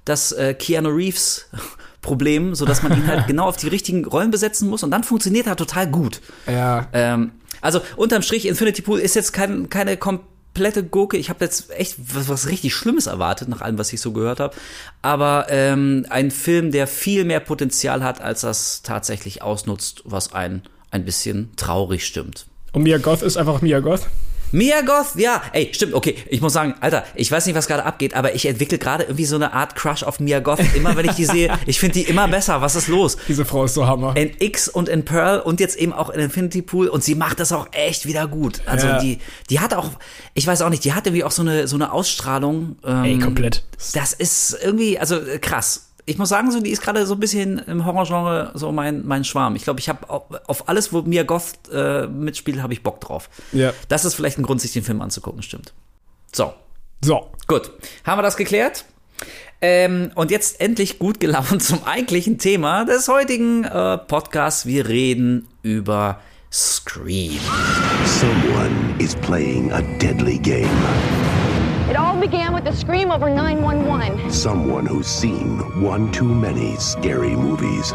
das 0.06 0.32
äh, 0.32 0.54
Keanu 0.54 0.88
Reeves 0.88 1.50
Problem, 2.00 2.54
so 2.54 2.64
dass 2.64 2.82
man 2.82 2.92
ihn 2.92 3.06
halt 3.06 3.26
genau 3.26 3.46
auf 3.46 3.58
die 3.58 3.68
richtigen 3.68 4.06
Rollen 4.06 4.30
besetzen 4.30 4.70
muss 4.70 4.82
und 4.82 4.90
dann 4.90 5.04
funktioniert 5.04 5.46
er 5.46 5.56
total 5.56 5.86
gut. 5.86 6.22
Ja. 6.46 6.88
Ähm, 6.94 7.32
also 7.60 7.80
unterm 7.96 8.22
Strich, 8.22 8.46
Infinity 8.46 8.80
Pool 8.80 9.00
ist 9.00 9.14
jetzt 9.14 9.32
kein, 9.32 9.68
keine 9.68 9.96
kom 9.98 10.20
komplette 10.56 10.84
Gurke. 10.84 11.18
Ich 11.18 11.28
habe 11.28 11.44
jetzt 11.44 11.70
echt 11.70 11.96
was, 11.98 12.30
was 12.30 12.48
richtig 12.48 12.74
Schlimmes 12.74 13.06
erwartet, 13.06 13.48
nach 13.48 13.60
allem, 13.60 13.76
was 13.76 13.92
ich 13.92 14.00
so 14.00 14.12
gehört 14.12 14.40
habe. 14.40 14.56
Aber 15.02 15.46
ähm, 15.50 16.06
ein 16.08 16.30
Film, 16.30 16.72
der 16.72 16.86
viel 16.86 17.24
mehr 17.24 17.40
Potenzial 17.40 18.02
hat, 18.02 18.22
als 18.22 18.40
das 18.40 18.80
tatsächlich 18.82 19.42
ausnutzt, 19.42 20.02
was 20.06 20.32
einen 20.32 20.62
ein 20.90 21.04
bisschen 21.04 21.50
traurig 21.56 22.06
stimmt. 22.06 22.46
Und 22.72 22.84
Mia 22.84 22.96
Goth 22.96 23.20
ist 23.20 23.36
einfach 23.36 23.60
Mia 23.60 23.80
Goth. 23.80 24.06
Mia 24.52 24.80
Goth, 24.82 25.16
ja, 25.16 25.42
ey, 25.52 25.70
stimmt, 25.72 25.94
okay. 25.94 26.16
Ich 26.28 26.40
muss 26.40 26.52
sagen, 26.52 26.74
Alter, 26.80 27.04
ich 27.14 27.30
weiß 27.30 27.46
nicht, 27.46 27.54
was 27.56 27.66
gerade 27.66 27.84
abgeht, 27.84 28.14
aber 28.14 28.34
ich 28.34 28.46
entwickle 28.46 28.78
gerade 28.78 29.04
irgendwie 29.04 29.24
so 29.24 29.36
eine 29.36 29.52
Art 29.52 29.74
Crush 29.76 30.02
auf 30.02 30.20
Mia 30.20 30.40
Goth. 30.40 30.60
Immer 30.74 30.96
wenn 30.96 31.06
ich 31.06 31.16
die 31.16 31.24
sehe, 31.24 31.52
ich 31.66 31.80
finde 31.80 31.94
die 31.94 32.02
immer 32.02 32.28
besser. 32.28 32.60
Was 32.60 32.76
ist 32.76 32.88
los? 32.88 33.16
Diese 33.28 33.44
Frau 33.44 33.64
ist 33.64 33.74
so 33.74 33.86
Hammer. 33.86 34.16
In 34.16 34.30
X 34.38 34.68
und 34.68 34.88
in 34.88 35.04
Pearl 35.04 35.40
und 35.40 35.60
jetzt 35.60 35.76
eben 35.76 35.92
auch 35.92 36.10
in 36.10 36.20
Infinity 36.20 36.62
Pool 36.62 36.88
und 36.88 37.02
sie 37.04 37.14
macht 37.14 37.40
das 37.40 37.52
auch 37.52 37.66
echt 37.72 38.06
wieder 38.06 38.26
gut. 38.28 38.60
Also 38.66 38.86
Ja. 38.86 38.98
die, 39.00 39.18
die 39.50 39.60
hat 39.60 39.74
auch, 39.74 39.90
ich 40.34 40.46
weiß 40.46 40.62
auch 40.62 40.70
nicht, 40.70 40.84
die 40.84 40.92
hat 40.94 41.06
irgendwie 41.06 41.24
auch 41.24 41.30
so 41.30 41.42
eine, 41.42 41.66
so 41.68 41.76
eine 41.76 41.92
Ausstrahlung. 41.92 42.76
Ähm, 42.84 43.04
Ey, 43.04 43.18
komplett. 43.18 43.64
Das 43.94 44.12
ist 44.12 44.56
irgendwie, 44.62 44.98
also 44.98 45.16
äh, 45.16 45.38
krass. 45.38 45.85
Ich 46.08 46.18
muss 46.18 46.28
sagen, 46.28 46.52
so 46.52 46.60
die 46.60 46.70
ist 46.70 46.82
gerade 46.82 47.04
so 47.04 47.14
ein 47.14 47.20
bisschen 47.20 47.58
im 47.58 47.84
Horrorgenre 47.84 48.52
so 48.54 48.70
mein, 48.70 49.04
mein 49.04 49.24
Schwarm. 49.24 49.56
Ich 49.56 49.64
glaube, 49.64 49.80
ich 49.80 49.88
habe 49.88 50.08
auf, 50.08 50.22
auf 50.46 50.68
alles, 50.68 50.92
wo 50.92 51.02
Mia 51.02 51.24
Goth 51.24 51.54
äh, 51.72 52.06
mitspielt, 52.06 52.62
habe 52.62 52.72
ich 52.72 52.82
Bock 52.84 53.00
drauf. 53.00 53.28
Ja. 53.52 53.72
Das 53.88 54.04
ist 54.04 54.14
vielleicht 54.14 54.38
ein 54.38 54.44
Grund, 54.44 54.60
sich 54.60 54.72
den 54.72 54.84
Film 54.84 55.00
anzugucken, 55.02 55.42
stimmt. 55.42 55.72
So, 56.32 56.54
So. 57.04 57.30
gut. 57.48 57.72
Haben 58.04 58.18
wir 58.18 58.22
das 58.22 58.36
geklärt? 58.36 58.84
Ähm, 59.60 60.12
und 60.14 60.30
jetzt 60.30 60.60
endlich 60.60 60.98
gut 61.00 61.18
gelaunt 61.18 61.60
zum 61.62 61.82
eigentlichen 61.84 62.38
Thema 62.38 62.84
des 62.84 63.08
heutigen 63.08 63.64
äh, 63.64 63.98
Podcasts. 63.98 64.64
Wir 64.64 64.86
reden 64.86 65.48
über 65.62 66.20
Scream. 66.52 67.40
Someone 68.04 68.94
is 69.00 69.16
playing 69.16 69.72
a 69.72 69.80
deadly 69.98 70.38
game. 70.38 70.68
Began 72.26 72.54
with 72.54 72.66
a 72.66 72.74
scream 72.74 73.12
over 73.12 73.30
911. 73.30 74.32
Someone 74.32 74.84
who's 74.84 75.06
seen 75.06 75.60
one 75.80 76.10
too 76.10 76.24
many 76.24 76.74
scary 76.74 77.36
movies. 77.36 77.92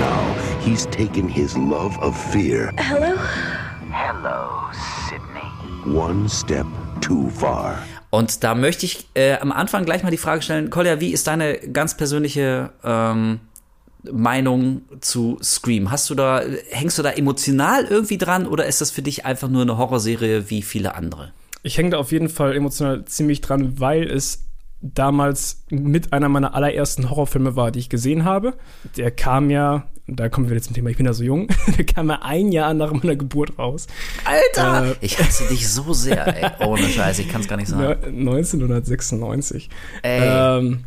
Now 0.00 0.24
he's 0.64 0.86
taken 0.86 1.28
his 1.28 1.54
love 1.54 1.98
of 1.98 2.16
fear 2.16 2.72
Hello? 2.78 3.14
Hello, 3.92 4.70
Sydney. 5.10 5.44
one 5.84 6.30
step 6.30 6.64
too 7.02 7.28
far. 7.28 7.82
Und 8.08 8.42
da 8.42 8.54
möchte 8.54 8.86
ich 8.86 9.06
äh, 9.12 9.36
am 9.38 9.52
Anfang 9.52 9.84
gleich 9.84 10.02
mal 10.02 10.10
die 10.10 10.16
Frage 10.16 10.40
stellen, 10.40 10.70
Kolja, 10.70 11.00
wie 11.00 11.12
ist 11.12 11.26
deine 11.26 11.58
ganz 11.58 11.94
persönliche 11.94 12.70
ähm, 12.82 13.40
Meinung 14.10 14.80
zu 15.02 15.38
Scream? 15.42 15.90
Hast 15.90 16.08
du 16.08 16.14
da, 16.14 16.40
hängst 16.70 16.96
du 16.96 17.02
da 17.02 17.10
emotional 17.10 17.84
irgendwie 17.84 18.16
dran 18.16 18.46
oder 18.46 18.64
ist 18.64 18.80
das 18.80 18.90
für 18.90 19.02
dich 19.02 19.26
einfach 19.26 19.48
nur 19.48 19.60
eine 19.60 19.76
Horrorserie 19.76 20.48
wie 20.48 20.62
viele 20.62 20.94
andere? 20.94 21.32
Ich 21.68 21.76
hänge 21.76 21.90
da 21.90 21.98
auf 21.98 22.12
jeden 22.12 22.30
Fall 22.30 22.56
emotional 22.56 23.04
ziemlich 23.04 23.42
dran, 23.42 23.78
weil 23.78 24.04
es 24.04 24.48
damals 24.80 25.66
mit 25.68 26.14
einer 26.14 26.30
meiner 26.30 26.54
allerersten 26.54 27.10
Horrorfilme 27.10 27.56
war, 27.56 27.70
die 27.70 27.78
ich 27.78 27.90
gesehen 27.90 28.24
habe. 28.24 28.54
Der 28.96 29.10
kam 29.10 29.50
ja, 29.50 29.86
da 30.06 30.30
kommen 30.30 30.48
wir 30.48 30.56
jetzt 30.56 30.64
zum 30.64 30.74
Thema, 30.74 30.88
ich 30.88 30.96
bin 30.96 31.04
ja 31.04 31.12
so 31.12 31.24
jung, 31.24 31.48
der 31.76 31.84
kam 31.84 32.08
ja 32.08 32.20
ein 32.22 32.52
Jahr 32.52 32.72
nach 32.72 32.94
meiner 32.94 33.16
Geburt 33.16 33.58
raus. 33.58 33.86
Alter! 34.24 34.92
Äh. 34.92 34.94
ich 35.02 35.18
hasse 35.18 35.46
dich 35.48 35.68
so 35.68 35.92
sehr, 35.92 36.26
ey. 36.42 36.66
Ohne 36.66 36.84
Scheiß, 36.84 37.18
ich 37.18 37.28
kann 37.28 37.42
es 37.42 37.48
gar 37.48 37.56
nicht 37.56 37.68
sagen. 37.68 38.00
Ne, 38.24 38.30
1996. 38.30 39.68
Ey. 40.00 40.20
Ähm, 40.24 40.84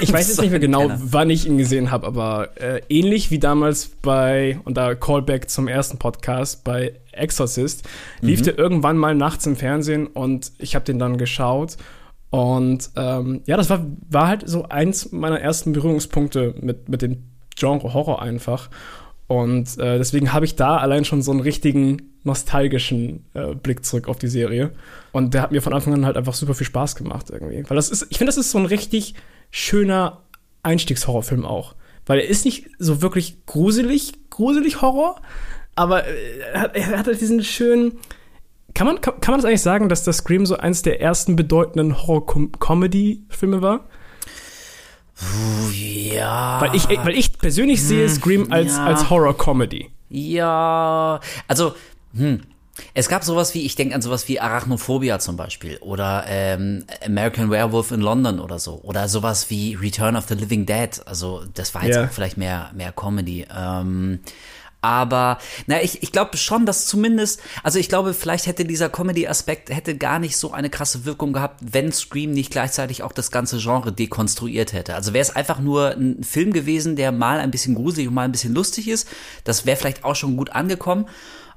ich 0.00 0.12
weiß 0.12 0.28
jetzt 0.28 0.40
nicht 0.40 0.50
mehr 0.50 0.60
genau, 0.60 0.90
wann 0.96 1.30
ich 1.30 1.46
ihn 1.46 1.58
gesehen 1.58 1.90
habe, 1.90 2.06
aber 2.06 2.50
äh, 2.60 2.80
ähnlich 2.88 3.30
wie 3.30 3.38
damals 3.38 3.88
bei, 4.02 4.58
und 4.64 4.76
da 4.76 4.94
Callback 4.94 5.50
zum 5.50 5.68
ersten 5.68 5.98
Podcast, 5.98 6.64
bei 6.64 6.94
Exorcist, 7.12 7.88
lief 8.20 8.42
der 8.42 8.58
irgendwann 8.58 8.96
mal 8.96 9.14
nachts 9.14 9.46
im 9.46 9.56
Fernsehen 9.56 10.06
und 10.06 10.52
ich 10.58 10.74
habe 10.74 10.84
den 10.84 10.98
dann 10.98 11.18
geschaut. 11.18 11.76
Und 12.30 12.90
ähm, 12.96 13.42
ja, 13.46 13.58
das 13.58 13.68
war, 13.68 13.84
war 14.08 14.28
halt 14.28 14.48
so 14.48 14.64
eins 14.64 15.12
meiner 15.12 15.40
ersten 15.40 15.72
Berührungspunkte 15.72 16.54
mit, 16.60 16.88
mit 16.88 17.02
dem 17.02 17.24
Genre 17.54 17.92
Horror 17.92 18.22
einfach. 18.22 18.70
Und 19.26 19.78
äh, 19.78 19.98
deswegen 19.98 20.32
habe 20.32 20.44
ich 20.44 20.56
da 20.56 20.78
allein 20.78 21.04
schon 21.04 21.22
so 21.22 21.30
einen 21.30 21.40
richtigen 21.40 22.12
nostalgischen 22.24 23.24
äh, 23.34 23.54
Blick 23.54 23.84
zurück 23.84 24.08
auf 24.08 24.18
die 24.18 24.28
Serie. 24.28 24.72
Und 25.12 25.34
der 25.34 25.42
hat 25.42 25.52
mir 25.52 25.62
von 25.62 25.72
Anfang 25.72 25.94
an 25.94 26.06
halt 26.06 26.16
einfach 26.16 26.34
super 26.34 26.54
viel 26.54 26.66
Spaß 26.66 26.96
gemacht 26.96 27.30
irgendwie. 27.30 27.64
Weil 27.68 27.76
das 27.76 27.90
ist, 27.90 28.06
ich 28.10 28.18
finde, 28.18 28.28
das 28.30 28.38
ist 28.38 28.50
so 28.50 28.58
ein 28.58 28.66
richtig 28.66 29.14
schöner 29.52 30.22
Einstiegshorrorfilm 30.64 31.44
auch. 31.44 31.76
Weil 32.04 32.18
er 32.18 32.26
ist 32.26 32.44
nicht 32.44 32.66
so 32.80 33.00
wirklich 33.00 33.46
gruselig, 33.46 34.14
gruselig 34.30 34.82
Horror, 34.82 35.20
aber 35.76 36.04
äh, 36.04 36.38
er 36.52 36.60
hat, 36.60 36.76
er 36.76 36.98
hat 36.98 37.06
halt 37.06 37.20
diesen 37.20 37.44
schönen. 37.44 37.98
Kann 38.74 38.86
man, 38.86 39.00
kann, 39.00 39.20
kann 39.20 39.32
man 39.32 39.40
das 39.40 39.44
eigentlich 39.44 39.62
sagen, 39.62 39.88
dass 39.88 40.02
das 40.02 40.16
Scream 40.16 40.46
so 40.46 40.56
eins 40.56 40.82
der 40.82 41.00
ersten 41.00 41.36
bedeutenden 41.36 42.06
Horror-Comedy-Filme 42.06 43.62
war? 43.62 43.86
Ja. 45.72 46.60
Weil 46.60 46.74
ich, 46.74 46.88
weil 46.88 47.16
ich 47.16 47.38
persönlich 47.38 47.82
sehe 47.82 48.08
Scream 48.08 48.50
als, 48.50 48.76
ja. 48.76 48.86
als 48.86 49.10
Horror-Comedy. 49.10 49.90
Ja, 50.08 51.20
also, 51.46 51.74
hm. 52.16 52.40
Es 52.94 53.08
gab 53.08 53.24
sowas 53.24 53.54
wie, 53.54 53.62
ich 53.64 53.74
denke 53.76 53.94
an 53.94 54.02
sowas 54.02 54.28
wie 54.28 54.40
Arachnophobia 54.40 55.18
zum 55.18 55.36
Beispiel 55.36 55.78
oder 55.78 56.24
ähm, 56.28 56.84
American 57.04 57.50
Werewolf 57.50 57.90
in 57.90 58.00
London 58.00 58.40
oder 58.40 58.58
so 58.58 58.80
oder 58.82 59.08
sowas 59.08 59.50
wie 59.50 59.74
Return 59.74 60.16
of 60.16 60.26
the 60.28 60.34
Living 60.34 60.66
Dead. 60.66 60.90
Also 61.06 61.42
das 61.54 61.74
war 61.74 61.84
jetzt 61.84 61.96
Ja. 61.96 62.04
auch 62.06 62.10
vielleicht 62.12 62.36
mehr 62.36 62.70
mehr 62.74 62.92
Comedy. 62.92 63.46
Ähm, 63.54 64.20
aber 64.84 65.38
na, 65.68 65.80
ich, 65.80 66.02
ich 66.02 66.10
glaube 66.10 66.36
schon, 66.36 66.66
dass 66.66 66.86
zumindest, 66.86 67.40
also 67.62 67.78
ich 67.78 67.88
glaube, 67.88 68.14
vielleicht 68.14 68.48
hätte 68.48 68.64
dieser 68.64 68.88
Comedy-Aspekt 68.88 69.70
hätte 69.70 69.96
gar 69.96 70.18
nicht 70.18 70.36
so 70.36 70.50
eine 70.52 70.70
krasse 70.70 71.04
Wirkung 71.04 71.32
gehabt, 71.32 71.60
wenn 71.62 71.92
Scream 71.92 72.32
nicht 72.32 72.50
gleichzeitig 72.50 73.04
auch 73.04 73.12
das 73.12 73.30
ganze 73.30 73.58
Genre 73.58 73.92
dekonstruiert 73.92 74.72
hätte. 74.72 74.96
Also 74.96 75.12
wäre 75.12 75.22
es 75.22 75.34
einfach 75.36 75.60
nur 75.60 75.92
ein 75.92 76.24
Film 76.24 76.52
gewesen, 76.52 76.96
der 76.96 77.12
mal 77.12 77.38
ein 77.38 77.52
bisschen 77.52 77.76
gruselig 77.76 78.08
und 78.08 78.14
mal 78.14 78.24
ein 78.24 78.32
bisschen 78.32 78.54
lustig 78.54 78.88
ist, 78.88 79.06
das 79.44 79.66
wäre 79.66 79.76
vielleicht 79.76 80.02
auch 80.04 80.16
schon 80.16 80.36
gut 80.36 80.50
angekommen. 80.50 81.06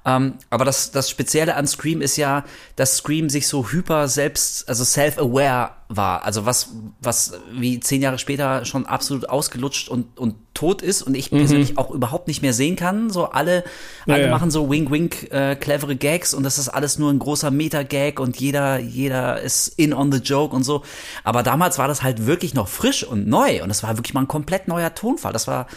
Ähm, 0.06 0.36
aber 0.52 0.65
das, 0.65 0.91
das 0.91 1.10
Spezielle 1.10 1.56
an 1.56 1.65
Scream 1.65 2.02
ist 2.02 2.15
ja, 2.15 2.46
dass 2.76 2.98
Scream 2.98 3.30
sich 3.30 3.48
so 3.48 3.70
hyper 3.70 4.08
selbst, 4.08 4.70
also 4.70 4.84
self-aware 4.84 5.72
war. 5.89 6.24
Also 6.24 6.46
was, 6.46 6.70
was 7.02 7.34
wie 7.52 7.80
zehn 7.80 8.02
Jahre 8.02 8.20
später 8.20 8.65
schon 8.65 8.86
absolut 8.86 9.30
ausgelutscht 9.30 9.89
und, 9.89 10.18
und 10.18 10.36
tot 10.54 10.82
ist 10.84 11.02
und 11.02 11.15
ich 11.15 11.32
persönlich 11.32 11.78
auch 11.78 11.91
überhaupt 11.91 12.28
nicht 12.28 12.41
mehr 12.41 12.54
sehen 12.54 12.76
kann. 12.76 13.10
So 13.10 13.26
alle, 13.26 13.63
alle 14.08 14.26
ja. 14.26 14.32
machen 14.32 14.52
so 14.52 14.70
wink-wink 14.70 15.32
äh, 15.32 15.56
clevere 15.56 15.96
Gags 15.96 16.34
und 16.34 16.44
das 16.44 16.60
ist 16.60 16.70
alles 16.70 17.00
nur 17.00 17.12
ein 17.12 17.20
großer 17.20 17.50
Meta-Gag 17.50 18.20
und 18.20 18.39
jeder, 18.39 18.80
jeder 18.80 19.41
ist 19.41 19.68
in 19.68 19.94
on 19.94 20.12
the 20.12 20.20
joke 20.20 20.56
und 20.56 20.63
so. 20.63 20.84
Aber 21.24 21.41
damals 21.41 21.80
war 21.80 21.88
das 21.88 22.04
halt 22.04 22.28
wirklich 22.28 22.54
noch 22.54 22.68
frisch 22.68 23.04
und 23.04 23.28
neu 23.28 23.63
und 23.63 23.70
das 23.70 23.82
war 23.82 23.98
wirklich 23.98 24.13
mal 24.13 24.22
ein 24.22 24.28
komplett 24.28 24.68
neuer 24.68 24.94
Tonfall. 24.94 25.34
Das 25.34 25.48
war, 25.48 25.68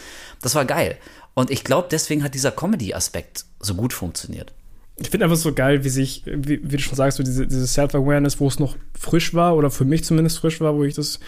das 0.41 0.53
war 0.53 0.65
geil. 0.65 0.97
Und 1.33 1.51
ich 1.51 1.63
glaube, 1.63 1.87
deswegen 1.89 2.23
hat 2.23 2.33
dieser 2.33 2.51
Comedy-Aspekt 2.51 3.45
so 3.59 3.75
gut 3.75 3.93
funktioniert. 3.93 4.53
Ich 4.97 5.09
finde 5.09 5.25
einfach 5.25 5.37
so 5.37 5.53
geil, 5.53 5.83
wie 5.85 5.89
sich, 5.89 6.23
wie, 6.25 6.59
wie 6.63 6.75
du 6.77 6.79
schon 6.79 6.95
sagst, 6.95 7.17
so 7.17 7.23
diese, 7.23 7.47
diese 7.47 7.65
Self-Awareness, 7.67 8.39
wo 8.39 8.47
es 8.47 8.59
noch 8.59 8.75
frisch 8.97 9.33
war, 9.33 9.55
oder 9.55 9.69
für 9.71 9.85
mich 9.85 10.03
zumindest 10.03 10.39
frisch 10.39 10.59
war, 10.59 10.75
wo 10.75 10.83
ich 10.83 10.93
das 10.93 11.19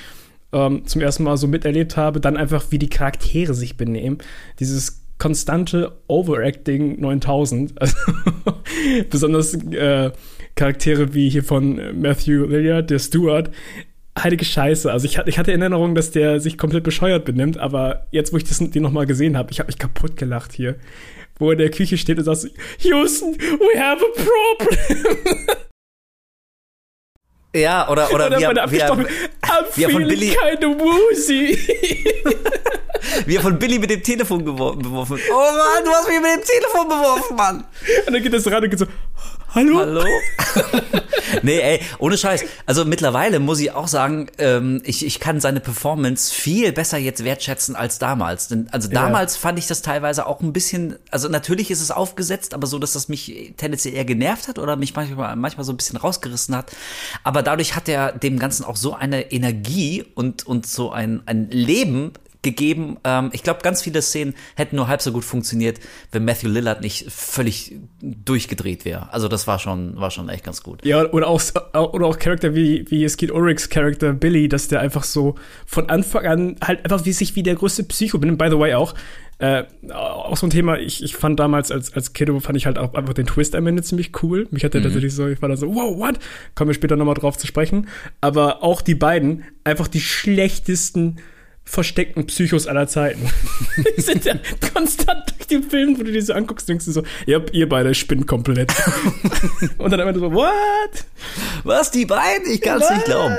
ähm, 0.51 0.85
zum 0.85 0.99
ersten 1.01 1.23
Mal 1.23 1.37
so 1.37 1.47
miterlebt 1.47 1.95
habe, 1.95 2.19
dann 2.19 2.35
einfach, 2.35 2.65
wie 2.69 2.79
die 2.79 2.89
Charaktere 2.89 3.53
sich 3.53 3.77
benehmen. 3.77 4.17
Dieses 4.59 5.01
konstante 5.17 5.93
Overacting 6.07 6.99
9000. 6.99 7.73
Also, 7.79 7.95
besonders 9.09 9.53
äh, 9.53 10.11
Charaktere 10.55 11.13
wie 11.13 11.29
hier 11.29 11.43
von 11.43 11.79
Matthew 12.01 12.45
Lillard, 12.45 12.89
der 12.89 12.99
Stewart. 12.99 13.51
Heilige 14.17 14.43
Scheiße. 14.43 14.91
Also 14.91 15.05
ich, 15.05 15.17
hatte- 15.17 15.29
ich 15.29 15.37
hatte 15.39 15.51
in 15.51 15.61
Erinnerung, 15.61 15.95
dass 15.95 16.11
der 16.11 16.39
sich 16.39 16.57
komplett 16.57 16.83
bescheuert 16.83 17.23
benimmt, 17.23 17.57
aber 17.57 18.07
jetzt, 18.11 18.33
wo 18.33 18.37
ich 18.37 18.43
das, 18.43 18.57
den 18.57 18.81
nochmal 18.83 19.05
gesehen 19.05 19.37
habe, 19.37 19.51
ich 19.51 19.59
habe 19.59 19.67
mich 19.67 19.77
kaputt 19.77 20.17
gelacht 20.17 20.51
hier. 20.51 20.75
Wo 21.41 21.47
er 21.47 21.53
in 21.53 21.57
der 21.57 21.71
Küche 21.71 21.97
steht 21.97 22.19
und 22.19 22.23
sagt, 22.23 22.53
Houston, 22.83 23.35
we 23.35 23.79
have 23.79 23.99
a 24.05 24.09
problem. 24.59 25.47
Ja, 27.55 27.89
oder, 27.89 28.13
oder 28.13 28.29
dann 28.29 28.39
wie, 28.39 28.43
er, 28.43 28.71
wie, 28.71 28.77
er, 28.77 28.95
wie 29.75 29.83
er 29.83 29.89
von 29.89 30.01
feeling 30.03 30.07
Billy- 30.07 30.35
kinda 30.35 30.67
woozy. 30.79 31.57
wie 33.25 33.35
er 33.35 33.41
von 33.41 33.57
Billy 33.59 33.79
mit 33.79 33.89
dem 33.89 34.03
Telefon 34.03 34.43
beworfen 34.43 35.17
wird. 35.17 35.21
Oh 35.31 35.35
Mann, 35.35 35.83
du 35.83 35.91
hast 35.91 36.07
mich 36.07 36.19
mit 36.21 36.31
dem 36.31 36.43
Telefon 36.43 36.87
beworfen, 36.87 37.35
Mann. 37.35 37.63
und 38.07 38.13
dann 38.13 38.23
geht 38.23 38.33
das 38.33 38.47
ran 38.47 38.63
und 38.63 38.69
geht 38.69 38.79
so, 38.79 38.85
hallo? 39.53 39.79
Hallo? 39.79 40.05
nee, 41.41 41.59
ey, 41.59 41.81
ohne 41.99 42.17
Scheiß. 42.17 42.43
Also 42.65 42.85
mittlerweile 42.85 43.39
muss 43.39 43.59
ich 43.59 43.71
auch 43.71 43.87
sagen, 43.87 44.27
ähm, 44.37 44.81
ich, 44.85 45.05
ich 45.05 45.19
kann 45.19 45.39
seine 45.39 45.59
Performance 45.59 46.33
viel 46.33 46.71
besser 46.71 46.97
jetzt 46.97 47.23
wertschätzen 47.23 47.75
als 47.75 47.99
damals. 47.99 48.47
Denn, 48.47 48.67
also 48.71 48.89
damals 48.89 49.37
fand 49.37 49.59
ich 49.59 49.67
das 49.67 49.81
teilweise 49.81 50.25
auch 50.25 50.41
ein 50.41 50.53
bisschen, 50.53 50.97
also 51.09 51.27
natürlich 51.27 51.71
ist 51.71 51.81
es 51.81 51.91
aufgesetzt, 51.91 52.53
aber 52.53 52.67
so, 52.67 52.79
dass 52.79 52.93
das 52.93 53.07
mich 53.07 53.53
tendenziell 53.57 53.93
eher 53.93 54.05
genervt 54.05 54.47
hat 54.47 54.59
oder 54.59 54.75
mich 54.75 54.95
manchmal, 54.95 55.35
manchmal 55.35 55.65
so 55.65 55.73
ein 55.73 55.77
bisschen 55.77 55.97
rausgerissen 55.97 56.55
hat. 56.55 56.71
Aber 57.23 57.43
dadurch 57.43 57.75
hat 57.75 57.87
er 57.89 58.11
dem 58.11 58.39
Ganzen 58.39 58.63
auch 58.63 58.75
so 58.75 58.93
eine 58.93 59.31
Energie 59.31 60.05
und, 60.15 60.45
und 60.45 60.65
so 60.65 60.91
ein, 60.91 61.21
ein 61.25 61.49
Leben 61.49 62.13
gegeben. 62.41 62.97
Ähm, 63.03 63.29
ich 63.33 63.43
glaube, 63.43 63.61
ganz 63.61 63.81
viele 63.81 64.01
Szenen 64.01 64.33
hätten 64.55 64.75
nur 64.75 64.87
halb 64.87 65.01
so 65.01 65.11
gut 65.11 65.23
funktioniert, 65.23 65.79
wenn 66.11 66.25
Matthew 66.25 66.49
Lillard 66.49 66.81
nicht 66.81 67.11
völlig 67.11 67.75
durchgedreht 68.01 68.85
wäre. 68.85 69.11
Also 69.13 69.27
das 69.27 69.47
war 69.47 69.59
schon, 69.59 69.97
war 69.97 70.11
schon 70.11 70.29
echt 70.29 70.43
ganz 70.43 70.63
gut. 70.63 70.83
Ja, 70.83 71.09
oder 71.11 71.27
auch, 71.27 71.41
oder 71.73 72.07
auch 72.07 72.17
Charakter 72.17 72.55
wie, 72.55 72.89
wie 72.89 73.07
Skeet 73.07 73.31
Ulrichs 73.31 73.69
Charakter 73.69 74.13
Billy, 74.13 74.49
dass 74.49 74.67
der 74.67 74.79
einfach 74.79 75.03
so 75.03 75.35
von 75.65 75.89
Anfang 75.89 76.25
an 76.25 76.55
halt 76.65 76.83
einfach 76.83 77.05
wie 77.05 77.13
sich 77.13 77.35
wie 77.35 77.43
der 77.43 77.55
größte 77.55 77.83
Psycho 77.83 78.17
benimmt. 78.17 78.39
By 78.39 78.49
the 78.49 78.57
way 78.57 78.73
auch, 78.73 78.95
äh, 79.37 79.63
auch 79.91 80.37
so 80.37 80.45
ein 80.45 80.51
Thema, 80.51 80.77
ich, 80.77 81.03
ich 81.03 81.15
fand 81.15 81.39
damals 81.39 81.71
als, 81.71 81.93
als 81.93 82.13
Kiddo, 82.13 82.39
fand 82.39 82.57
ich 82.57 82.67
halt 82.67 82.77
auch 82.77 82.93
einfach 82.93 83.13
den 83.13 83.25
Twist 83.25 83.55
am 83.55 83.65
Ende 83.65 83.81
ziemlich 83.81 84.11
cool. 84.23 84.47
Mich 84.51 84.63
hat 84.63 84.73
der 84.73 84.81
mhm. 84.81 84.85
tatsächlich 84.85 85.15
so, 85.15 85.27
ich 85.27 85.41
war 85.41 85.49
da 85.49 85.57
so, 85.57 85.73
wow, 85.73 85.97
what? 85.97 86.19
Kommen 86.53 86.69
wir 86.69 86.75
später 86.75 86.95
nochmal 86.95 87.15
drauf 87.15 87.37
zu 87.37 87.47
sprechen. 87.47 87.87
Aber 88.19 88.63
auch 88.63 88.81
die 88.81 88.95
beiden, 88.95 89.43
einfach 89.63 89.87
die 89.87 90.01
schlechtesten 90.01 91.17
versteckten 91.71 92.25
Psychos 92.25 92.67
aller 92.67 92.85
Zeiten. 92.85 93.31
die 93.97 94.01
sind 94.01 94.25
ja 94.25 94.33
konstant 94.73 95.33
durch 95.37 95.47
den 95.47 95.63
Film, 95.63 95.97
wo 95.97 96.03
du 96.03 96.11
dir 96.11 96.21
so 96.21 96.33
anguckst, 96.33 96.67
denkst 96.67 96.83
du 96.83 96.91
so, 96.91 97.03
ihr, 97.25 97.45
ihr 97.53 97.69
beide 97.69 97.95
spinnt 97.95 98.27
komplett. 98.27 98.73
und 99.77 99.89
dann 99.89 100.01
immer 100.01 100.13
so, 100.13 100.33
what? 100.33 101.05
Was, 101.63 101.89
die 101.89 102.05
beiden? 102.05 102.51
Ich 102.51 102.59
kann 102.59 102.81
es 102.81 102.89
nicht 102.89 103.05
glauben. 103.05 103.37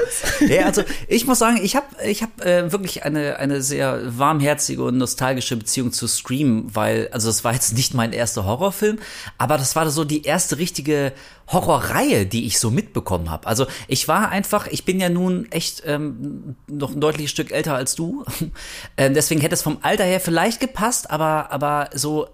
Ja, 0.49 0.65
also 0.65 0.83
ich 1.09 1.27
muss 1.27 1.41
sagen, 1.41 1.61
ich 1.63 1.77
habe 1.77 1.87
ich 2.07 2.23
hab, 2.23 2.43
äh, 2.43 2.73
wirklich 2.73 3.05
eine, 3.05 3.37
eine 3.37 3.61
sehr 3.61 4.01
warmherzige 4.17 4.83
und 4.83 4.97
nostalgische 4.97 5.59
Beziehung 5.59 5.93
zu 5.93 6.07
Scream, 6.07 6.71
weil, 6.73 7.11
also 7.13 7.29
es 7.29 7.45
war 7.45 7.53
jetzt 7.53 7.75
nicht 7.75 7.93
mein 7.93 8.15
erster 8.15 8.47
Horrorfilm, 8.47 8.99
aber 9.37 9.59
das 9.59 9.77
war 9.77 9.91
so 9.91 10.05
die 10.05 10.23
erste 10.23 10.57
richtige 10.57 11.13
Horrorreihe, 11.53 12.27
die 12.27 12.47
ich 12.47 12.59
so 12.59 12.71
mitbekommen 12.71 13.31
habe. 13.31 13.47
Also 13.47 13.67
ich 13.89 14.09
war 14.09 14.31
einfach, 14.31 14.67
ich 14.67 14.85
bin 14.85 15.01
ja 15.01 15.09
nun 15.09 15.51
echt 15.51 15.83
ähm, 15.87 16.57
noch 16.67 16.93
ein 16.93 17.01
deutliches 17.01 17.31
Stück 17.31 17.51
älter 17.51 17.75
als 17.75 17.95
du. 17.95 18.25
ähm, 18.97 19.15
deswegen 19.15 19.41
hätte 19.41 19.55
es 19.55 19.63
vom 19.63 19.79
Alter 19.83 20.05
her 20.05 20.21
vielleicht 20.21 20.61
gepasst, 20.61 21.11
aber, 21.11 21.51
aber 21.53 21.91
so 21.95 22.29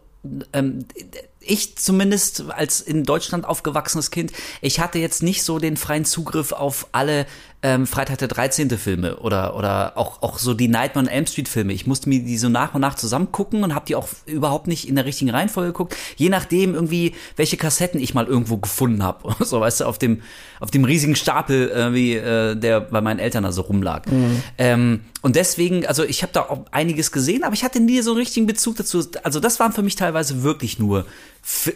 ähm, 0.53 0.85
ich 1.41 1.77
zumindest 1.77 2.51
als 2.51 2.81
in 2.81 3.05
Deutschland 3.05 3.45
aufgewachsenes 3.45 4.11
Kind, 4.11 4.33
ich 4.61 4.81
hatte 4.81 4.99
jetzt 4.99 5.23
nicht 5.23 5.43
so 5.43 5.59
den 5.59 5.77
freien 5.77 6.05
Zugriff 6.05 6.53
auf 6.53 6.89
alle 6.93 7.27
ähm, 7.63 7.89
Freitag 7.89 8.19
der 8.19 8.29
13. 8.29 8.71
Filme 8.79 9.17
oder, 9.17 9.57
oder 9.57 9.97
auch, 9.97 10.23
auch 10.23 10.39
so 10.39 10.55
die 10.55 10.69
Nightmare 10.69 11.07
on 11.07 11.13
Elm 11.13 11.27
Street 11.27 11.49
Filme. 11.49 11.73
Ich 11.73 11.89
musste 11.89 12.09
mir 12.09 12.21
die 12.21 12.39
so 12.39 12.49
nach 12.49 12.75
und 12.75 12.81
nach 12.81 12.95
zusammen 12.95 13.33
gucken 13.33 13.65
und 13.65 13.75
habe 13.75 13.85
die 13.87 13.97
auch 13.97 14.09
überhaupt 14.27 14.69
nicht 14.69 14.89
in 14.89 14.95
der 14.95 15.05
richtigen 15.05 15.31
Reihenfolge 15.31 15.73
geguckt. 15.73 15.97
Je 16.17 16.29
nachdem 16.29 16.75
irgendwie, 16.75 17.15
welche 17.37 17.57
Kassetten 17.57 18.01
ich 18.01 18.15
mal 18.15 18.27
irgendwo 18.27 18.59
gefunden 18.59 19.03
habe. 19.03 19.35
so, 19.45 19.61
weißt 19.61 19.81
du, 19.81 19.85
auf 19.87 19.99
dem, 19.99 20.23
auf 20.61 20.71
dem 20.71 20.85
riesigen 20.85 21.17
Stapel, 21.17 21.71
äh, 21.71 21.93
wie 21.93 22.15
äh, 22.15 22.55
der 22.55 22.81
bei 22.81 23.01
meinen 23.01 23.19
Eltern 23.19 23.43
da 23.43 23.51
so 23.51 23.63
rumlag. 23.63 24.07
Mhm. 24.07 24.43
Ähm, 24.57 25.01
und 25.21 25.35
deswegen, 25.35 25.85
also 25.85 26.05
ich 26.05 26.23
habe 26.23 26.33
da 26.33 26.43
auch 26.43 26.67
einiges 26.71 27.11
gesehen, 27.11 27.43
aber 27.43 27.55
ich 27.55 27.65
hatte 27.65 27.81
nie 27.81 28.01
so 28.03 28.13
einen 28.13 28.21
richtigen 28.21 28.47
Bezug 28.47 28.77
dazu. 28.77 29.05
Also 29.25 29.41
das 29.41 29.59
waren 29.59 29.73
für 29.73 29.83
mich 29.83 29.97
teilweise 29.97 30.45
wirklich 30.45 30.79
nur 30.79 31.07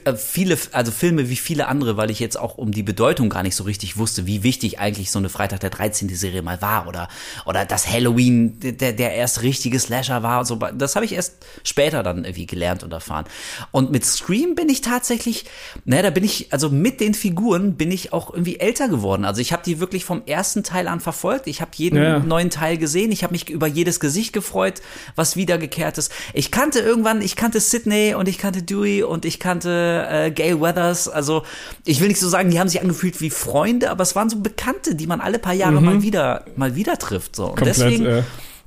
äh, 0.04 0.14
viele, 0.14 0.56
also 0.70 0.92
Filme 0.92 1.28
wie 1.28 1.36
viele 1.36 1.66
andere, 1.66 1.96
weil 1.96 2.10
ich 2.10 2.20
jetzt 2.20 2.38
auch 2.38 2.56
um 2.56 2.70
die 2.70 2.82
Bedeutung 2.82 3.30
gar 3.30 3.42
nicht 3.42 3.56
so 3.56 3.64
richtig 3.64 3.96
wusste, 3.96 4.26
wie 4.26 4.42
wichtig 4.42 4.78
eigentlich 4.78 5.10
so 5.10 5.18
eine 5.18 5.28
Freitag 5.28 5.60
der 5.60 5.70
13. 5.72 6.08
Serie 6.14 6.42
mal 6.42 6.60
war 6.62 6.86
oder, 6.86 7.08
oder 7.44 7.64
dass 7.64 7.88
Halloween 7.88 8.58
der, 8.60 8.92
der 8.92 9.14
erst 9.14 9.42
richtige 9.42 9.78
Slasher 9.78 10.22
war 10.22 10.40
und 10.40 10.46
so. 10.46 10.56
Das 10.56 10.94
habe 10.94 11.04
ich 11.04 11.12
erst 11.12 11.44
später 11.64 12.02
dann 12.02 12.24
irgendwie 12.24 12.46
gelernt 12.46 12.82
und 12.82 12.92
erfahren. 12.92 13.24
Und 13.70 13.90
mit 13.90 14.04
Scream 14.04 14.54
bin 14.54 14.68
ich 14.68 14.80
tatsächlich, 14.80 15.44
naja, 15.84 16.02
da 16.02 16.10
bin 16.10 16.24
ich, 16.24 16.52
also 16.52 16.68
mit 16.70 17.00
den 17.00 17.14
Figuren 17.14 17.74
bin 17.74 17.90
ich 17.90 18.12
auch 18.12 18.30
irgendwie 18.30 18.58
älter 18.60 18.88
geworden. 18.88 19.24
Also 19.24 19.40
ich 19.40 19.52
habe 19.52 19.62
die 19.64 19.80
wirklich 19.80 20.04
vom 20.04 20.22
ersten 20.26 20.62
Teil 20.62 20.88
an 20.88 21.00
verfolgt. 21.00 21.46
Ich 21.46 21.60
habe 21.60 21.70
jeden 21.74 22.02
ja. 22.02 22.18
neuen 22.18 22.50
Teil 22.50 22.78
gesehen. 22.78 23.12
Ich 23.12 23.22
habe 23.22 23.32
mich 23.32 23.48
über 23.48 23.66
jedes 23.66 24.00
Gesicht 24.00 24.32
gefreut, 24.32 24.82
was 25.16 25.36
wiedergekehrt 25.36 25.98
ist. 25.98 26.12
Ich 26.34 26.50
kannte 26.50 26.80
irgendwann, 26.80 27.22
ich 27.22 27.36
kannte 27.36 27.60
Sydney 27.60 28.14
und 28.14 28.28
ich 28.28 28.38
kannte 28.38 28.62
Dewey 28.62 29.02
und 29.02 29.24
ich 29.24 29.40
kannte 29.40 30.06
äh, 30.10 30.30
Gail 30.30 30.60
Weathers. 30.60 31.08
Also 31.08 31.44
ich 31.84 32.00
will 32.00 32.08
nicht 32.08 32.20
so 32.20 32.28
sagen, 32.28 32.50
die 32.50 32.60
haben 32.60 32.68
sich 32.68 32.80
angefühlt 32.80 33.20
wie 33.20 33.30
Freunde, 33.30 33.90
aber 33.90 34.02
es 34.02 34.14
waren 34.14 34.28
so 34.28 34.38
Bekannte, 34.40 34.94
die 34.94 35.06
man 35.06 35.20
alle 35.20 35.38
paar 35.38 35.54
Jahre 35.54 35.61
mhm. 35.70 35.84
mal 35.84 36.02
wieder 36.02 36.44
mal 36.56 36.74
wieder 36.74 36.98
trifft. 36.98 37.36
So. 37.36 37.46
Und 37.46 37.56
Komplett, 37.56 37.76
deswegen, 37.76 38.06
äh. 38.06 38.22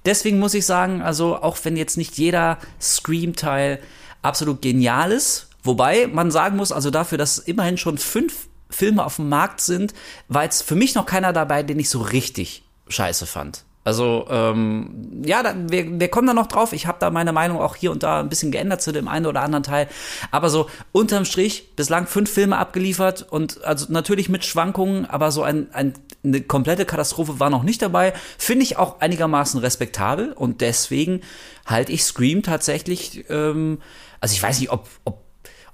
deswegen 0.05 0.39
muss 0.39 0.53
ich 0.53 0.65
sagen, 0.65 1.01
also 1.01 1.37
auch 1.37 1.57
wenn 1.63 1.77
jetzt 1.77 1.97
nicht 1.97 2.17
jeder 2.17 2.57
Scream-Teil 2.81 3.79
absolut 4.21 4.61
genial 4.61 5.11
ist, 5.11 5.49
wobei 5.63 6.07
man 6.07 6.31
sagen 6.31 6.57
muss, 6.57 6.71
also 6.71 6.89
dafür, 6.89 7.17
dass 7.17 7.37
immerhin 7.37 7.77
schon 7.77 7.97
fünf 7.97 8.47
Filme 8.69 9.05
auf 9.05 9.17
dem 9.17 9.29
Markt 9.29 9.61
sind, 9.61 9.93
war 10.27 10.43
jetzt 10.43 10.63
für 10.63 10.75
mich 10.75 10.95
noch 10.95 11.05
keiner 11.05 11.33
dabei, 11.33 11.63
den 11.63 11.79
ich 11.79 11.89
so 11.89 12.01
richtig 12.01 12.63
scheiße 12.89 13.25
fand. 13.25 13.63
Also 13.85 14.25
ähm, 14.31 15.21
ja, 15.23 15.43
da, 15.43 15.53
wir, 15.55 15.99
wir 15.99 16.07
kommen 16.07 16.25
da 16.25 16.33
noch 16.33 16.47
drauf. 16.47 16.73
Ich 16.73 16.87
habe 16.87 16.97
da 16.99 17.11
meine 17.11 17.31
Meinung 17.31 17.59
auch 17.59 17.75
hier 17.75 17.91
und 17.91 18.01
da 18.01 18.19
ein 18.19 18.29
bisschen 18.29 18.51
geändert 18.51 18.81
zu 18.81 18.91
dem 18.91 19.07
einen 19.07 19.27
oder 19.27 19.43
anderen 19.43 19.61
Teil. 19.61 19.87
Aber 20.31 20.49
so 20.49 20.67
unterm 20.91 21.23
Strich 21.23 21.75
bislang 21.75 22.07
fünf 22.07 22.31
Filme 22.31 22.57
abgeliefert 22.57 23.21
und 23.21 23.63
also 23.63 23.85
natürlich 23.89 24.27
mit 24.27 24.43
Schwankungen, 24.43 25.05
aber 25.05 25.29
so 25.29 25.43
ein, 25.43 25.67
ein, 25.71 25.93
eine 26.25 26.41
komplette 26.41 26.85
Katastrophe 26.85 27.39
war 27.39 27.49
noch 27.49 27.63
nicht 27.63 27.81
dabei. 27.81 28.13
Finde 28.37 28.63
ich 28.63 28.77
auch 28.77 28.99
einigermaßen 28.99 29.59
respektabel 29.59 30.33
und 30.33 30.61
deswegen 30.61 31.21
halte 31.65 31.91
ich 31.91 32.03
Scream 32.03 32.43
tatsächlich. 32.43 33.25
Ähm, 33.29 33.79
also 34.19 34.33
ich 34.33 34.43
weiß 34.43 34.59
nicht, 34.59 34.71
ob, 34.71 34.87
ob 35.03 35.25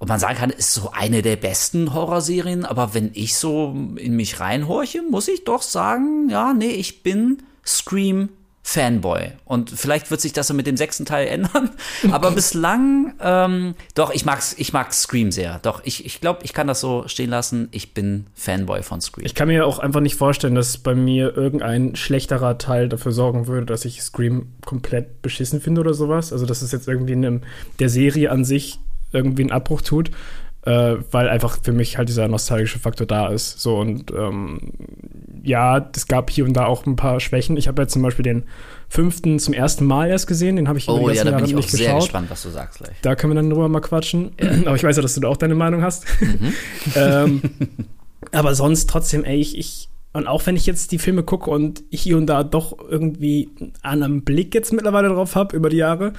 ob 0.01 0.09
man 0.09 0.19
sagen 0.19 0.39
kann, 0.39 0.49
ist 0.49 0.73
so 0.73 0.89
eine 0.93 1.21
der 1.21 1.35
besten 1.35 1.93
Horrorserien, 1.93 2.65
aber 2.65 2.95
wenn 2.95 3.11
ich 3.13 3.35
so 3.35 3.75
in 3.97 4.15
mich 4.15 4.39
reinhorche, 4.39 5.03
muss 5.03 5.27
ich 5.27 5.43
doch 5.43 5.61
sagen, 5.61 6.27
ja, 6.27 6.53
nee, 6.53 6.71
ich 6.71 7.03
bin 7.03 7.43
Scream 7.63 8.29
Fanboy. 8.63 9.31
Und 9.43 9.71
vielleicht 9.71 10.11
wird 10.11 10.21
sich 10.21 10.33
das 10.33 10.47
so 10.47 10.53
mit 10.53 10.67
dem 10.67 10.77
sechsten 10.77 11.05
Teil 11.05 11.27
ändern. 11.27 11.71
Aber 12.11 12.31
bislang, 12.31 13.15
ähm, 13.19 13.75
doch, 13.95 14.13
ich 14.13 14.23
mag's, 14.23 14.55
ich 14.57 14.71
mag 14.71 14.93
Scream 14.93 15.31
sehr. 15.31 15.59
Doch, 15.63 15.81
ich, 15.83 16.05
ich 16.05 16.21
glaube, 16.21 16.41
ich 16.43 16.53
kann 16.53 16.67
das 16.67 16.79
so 16.79 17.07
stehen 17.07 17.29
lassen. 17.29 17.69
Ich 17.71 17.93
bin 17.93 18.27
Fanboy 18.35 18.83
von 18.83 19.01
Scream. 19.01 19.25
Ich 19.25 19.35
kann 19.35 19.47
mir 19.47 19.65
auch 19.65 19.79
einfach 19.79 19.99
nicht 19.99 20.15
vorstellen, 20.15 20.55
dass 20.55 20.77
bei 20.77 20.93
mir 20.93 21.35
irgendein 21.35 21.95
schlechterer 21.95 22.57
Teil 22.59 22.87
dafür 22.87 23.11
sorgen 23.11 23.47
würde, 23.47 23.65
dass 23.65 23.83
ich 23.83 24.01
Scream 24.03 24.53
komplett 24.63 25.21
beschissen 25.21 25.59
finde 25.59 25.81
oder 25.81 25.93
sowas. 25.93 26.31
Also, 26.31 26.45
dass 26.45 26.61
es 26.61 26.71
jetzt 26.71 26.87
irgendwie 26.87 27.13
in 27.13 27.25
einem, 27.25 27.41
der 27.79 27.89
Serie 27.89 28.31
an 28.31 28.45
sich 28.45 28.79
irgendwie 29.11 29.43
einen 29.43 29.51
Abbruch 29.51 29.81
tut 29.81 30.11
äh, 30.63 30.97
weil 31.09 31.27
einfach 31.27 31.57
für 31.61 31.71
mich 31.71 31.97
halt 31.97 32.09
dieser 32.09 32.27
nostalgische 32.27 32.79
Faktor 32.79 33.07
da 33.07 33.29
ist. 33.29 33.59
So 33.59 33.77
und 33.77 34.11
ähm, 34.11 34.71
ja, 35.43 35.89
es 35.95 36.07
gab 36.07 36.29
hier 36.29 36.45
und 36.45 36.53
da 36.53 36.65
auch 36.65 36.85
ein 36.85 36.95
paar 36.95 37.19
Schwächen. 37.19 37.57
Ich 37.57 37.67
habe 37.67 37.81
jetzt 37.81 37.93
zum 37.93 38.01
Beispiel 38.01 38.23
den 38.23 38.43
fünften 38.89 39.39
zum 39.39 39.53
ersten 39.53 39.85
Mal 39.85 40.09
erst 40.09 40.27
gesehen, 40.27 40.57
den 40.57 40.67
habe 40.67 40.77
ich 40.77 40.87
oh, 40.87 41.09
ja, 41.09 41.23
da 41.23 41.31
bin 41.31 41.45
ich 41.45 41.55
auch 41.55 41.63
sehr 41.63 41.87
geschaut. 41.87 42.01
gespannt, 42.01 42.29
was 42.29 42.43
du 42.43 42.49
sagst 42.49 42.79
gleich. 42.79 42.95
Da 43.01 43.15
können 43.15 43.33
wir 43.33 43.41
dann 43.41 43.49
drüber 43.49 43.69
mal 43.69 43.79
quatschen. 43.79 44.31
Ja. 44.39 44.51
Aber 44.65 44.75
ich 44.75 44.83
weiß 44.83 44.95
ja, 44.95 45.01
dass 45.01 45.15
du 45.15 45.21
da 45.21 45.29
auch 45.29 45.37
deine 45.37 45.55
Meinung 45.55 45.81
hast. 45.81 46.05
Mhm. 46.21 46.53
ähm, 46.95 47.41
aber 48.31 48.53
sonst 48.53 48.89
trotzdem, 48.89 49.23
ey, 49.23 49.39
ich, 49.39 49.57
ich 49.57 49.89
und 50.13 50.27
auch 50.27 50.45
wenn 50.45 50.57
ich 50.57 50.65
jetzt 50.65 50.91
die 50.91 50.99
Filme 50.99 51.23
gucke 51.23 51.49
und 51.49 51.83
hier 51.89 52.17
und 52.17 52.27
da 52.27 52.43
doch 52.43 52.77
irgendwie 52.89 53.49
einen 53.81 54.23
Blick 54.23 54.53
jetzt 54.53 54.73
mittlerweile 54.73 55.07
drauf 55.07 55.35
habe 55.35 55.55
über 55.55 55.69
die 55.69 55.77
Jahre, 55.77 56.13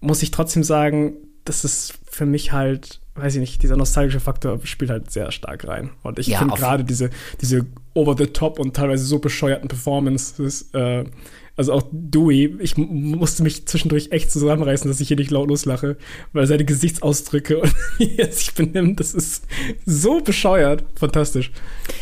muss 0.00 0.22
ich 0.22 0.30
trotzdem 0.30 0.62
sagen, 0.62 1.14
dass 1.44 1.64
es 1.64 1.92
für 2.08 2.24
mich 2.24 2.52
halt 2.52 3.01
weiß 3.14 3.34
ich 3.34 3.40
nicht, 3.40 3.62
dieser 3.62 3.76
nostalgische 3.76 4.20
Faktor 4.20 4.58
spielt 4.64 4.90
halt 4.90 5.10
sehr 5.10 5.30
stark 5.32 5.66
rein. 5.66 5.90
Und 6.02 6.18
ich 6.18 6.28
ja, 6.28 6.38
finde 6.38 6.54
gerade 6.54 6.84
diese, 6.84 7.10
diese 7.40 7.66
over 7.94 8.16
the 8.16 8.26
top 8.26 8.58
und 8.58 8.74
teilweise 8.74 9.04
so 9.04 9.18
bescheuerten 9.18 9.68
Performances 9.68 10.70
äh, 10.72 11.04
also 11.54 11.72
auch 11.74 11.82
Dewey, 11.92 12.56
ich 12.60 12.78
musste 12.78 13.42
mich 13.42 13.66
zwischendurch 13.66 14.10
echt 14.10 14.32
zusammenreißen, 14.32 14.90
dass 14.90 15.00
ich 15.00 15.08
hier 15.08 15.18
nicht 15.18 15.30
laut 15.30 15.48
loslache, 15.48 15.98
weil 16.32 16.46
seine 16.46 16.64
Gesichtsausdrücke 16.64 17.58
und 17.62 17.74
wie 17.98 18.16
er 18.16 18.32
sich 18.32 18.54
benimmt, 18.54 19.00
das 19.00 19.12
ist 19.12 19.44
so 19.84 20.20
bescheuert. 20.20 20.84
Fantastisch. 20.98 21.52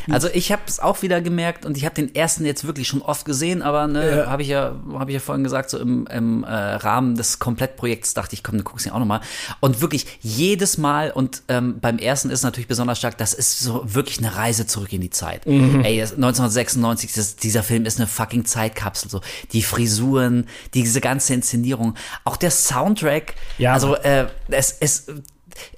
Also 0.09 0.29
ich 0.33 0.53
habe 0.53 0.63
es 0.67 0.79
auch 0.79 1.03
wieder 1.03 1.21
gemerkt 1.21 1.67
und 1.67 1.77
ich 1.77 1.85
habe 1.85 1.95
den 1.95 2.15
ersten 2.15 2.45
jetzt 2.45 2.65
wirklich 2.65 2.87
schon 2.87 3.03
oft 3.03 3.25
gesehen, 3.25 3.63
aber 3.63 3.89
ne, 3.89 4.19
ja. 4.19 4.27
habe 4.27 4.43
ich 4.43 4.49
ja, 4.49 4.81
habe 4.93 5.11
ich 5.11 5.15
ja 5.15 5.21
vorhin 5.21 5.43
gesagt, 5.43 5.71
so 5.71 5.79
im, 5.79 6.07
im 6.07 6.45
äh, 6.45 6.49
Rahmen 6.49 7.17
des 7.17 7.41
Komplettprojekts 7.41 8.15
dachte 8.15 8.35
ich, 8.35 8.45
komm, 8.45 8.59
du 8.59 8.65
guckst 8.65 8.87
ihn 8.87 8.93
auch 8.93 8.99
nochmal. 9.01 9.21
Und 9.59 9.81
wirklich 9.81 10.07
jedes 10.21 10.79
Mal 10.79 11.11
und 11.11 11.43
ähm, 11.49 11.81
beim 11.81 11.99
ersten 11.99 12.31
ist 12.31 12.45
natürlich 12.45 12.69
besonders 12.69 12.99
stark, 12.99 13.19
das 13.19 13.35
ist 13.35 13.59
so 13.59 13.83
wirklich 13.85 14.19
eine 14.19 14.37
Reise 14.37 14.67
zurück 14.67 14.93
in 14.93 15.01
die 15.01 15.11
Zeit. 15.11 15.47
Mhm. 15.47 15.85
Ey, 15.85 16.01
1996, 16.01 17.13
das, 17.15 17.37
dieser 17.37 17.65
Film 17.65 17.85
ist 17.85 17.99
eine 17.99 18.07
fucking 18.07 18.45
Zeitkapsel. 18.45 19.11
So 19.11 19.21
die 19.53 19.63
Frisuren, 19.63 20.47
diese 20.75 21.01
ganze 21.01 21.35
Inszenierung, 21.35 21.95
auch 22.25 22.37
der 22.37 22.51
Soundtrack. 22.51 23.35
Ja. 23.59 23.73
Also 23.73 23.97
äh, 23.97 24.27
es, 24.49 24.77
es 24.81 25.07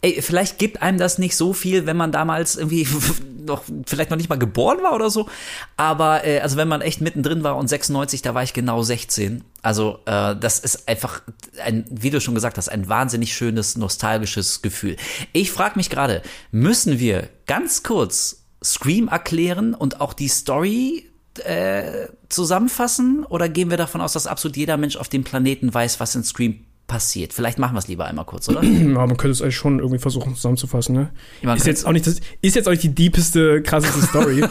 ey, 0.01 0.21
vielleicht 0.23 0.59
gibt 0.59 0.83
einem 0.83 0.99
das 0.99 1.19
nicht 1.19 1.37
so 1.37 1.53
viel, 1.53 1.87
wenn 1.87 1.97
man 1.97 2.13
damals 2.13 2.57
irgendwie 2.57 2.87
noch 3.47 3.63
vielleicht 3.87 4.11
noch 4.11 4.17
nicht 4.17 4.29
mal 4.29 4.39
geboren 4.39 4.83
war 4.83 4.95
oder 4.95 5.11
so. 5.11 5.29
Aber 5.77 6.25
äh, 6.25 6.41
also 6.41 6.57
wenn 6.57 6.69
man 6.69 6.81
echt 6.81 7.01
mittendrin 7.01 7.43
war 7.43 7.57
und 7.57 7.69
96, 7.69 8.23
da 8.23 8.35
war 8.35 8.43
ich 8.43 8.53
genau 8.53 8.83
16. 8.83 9.45
Also 9.63 9.99
äh, 10.07 10.37
das 10.37 10.59
ist 10.59 10.89
einfach 10.89 11.23
ein, 11.63 11.85
wie 11.91 12.11
du 12.11 12.21
schon 12.21 12.35
gesagt 12.35 12.59
hast, 12.59 12.69
ein 12.69 12.89
wahnsinnig 12.89 13.35
schönes 13.35 13.77
nostalgisches 13.77 14.63
Gefühl. 14.63 14.97
Ich 15.33 15.51
frage 15.51 15.77
mich 15.77 15.91
gerade, 15.91 16.23
müssen 16.51 16.99
wir 16.99 17.29
ganz 17.47 17.83
kurz 17.83 18.45
Scream 18.65 19.09
erklären 19.09 19.75
und 19.75 20.01
auch 20.01 20.13
die 20.13 20.29
Story 20.29 21.09
äh, 21.41 22.09
zusammenfassen 22.29 23.25
oder 23.25 23.49
gehen 23.49 23.71
wir 23.71 23.77
davon 23.77 24.01
aus, 24.01 24.13
dass 24.13 24.27
absolut 24.27 24.57
jeder 24.57 24.77
Mensch 24.77 24.97
auf 24.97 25.09
dem 25.09 25.25
Planeten 25.25 25.73
weiß, 25.73 26.01
was 26.01 26.15
in 26.15 26.25
Scream 26.25 26.65
passiert? 26.87 27.33
Vielleicht 27.33 27.59
machen 27.59 27.75
wir 27.75 27.79
es 27.79 27.89
lieber 27.89 28.07
einmal 28.07 28.25
kurz, 28.25 28.49
oder? 28.49 28.63
Ja, 28.65 29.07
man 29.07 29.17
könnte 29.17 29.31
es 29.31 29.43
eigentlich 29.43 29.57
schon 29.57 29.79
irgendwie 29.79 29.99
versuchen 29.99 30.35
zusammenzufassen, 30.35 30.95
ne? 30.95 31.11
Man 31.43 31.57
Ist 31.57 31.67
jetzt 31.67 31.87
auch 31.87 31.93
nicht 31.93 32.07
das, 32.07 32.21
ist 32.43 32.57
jetzt 32.57 32.67
auch 32.67 32.73
nicht 32.73 32.83
die 32.83 32.95
deepeste, 32.95 33.63
krasseste 33.63 34.03
Story. 34.07 34.45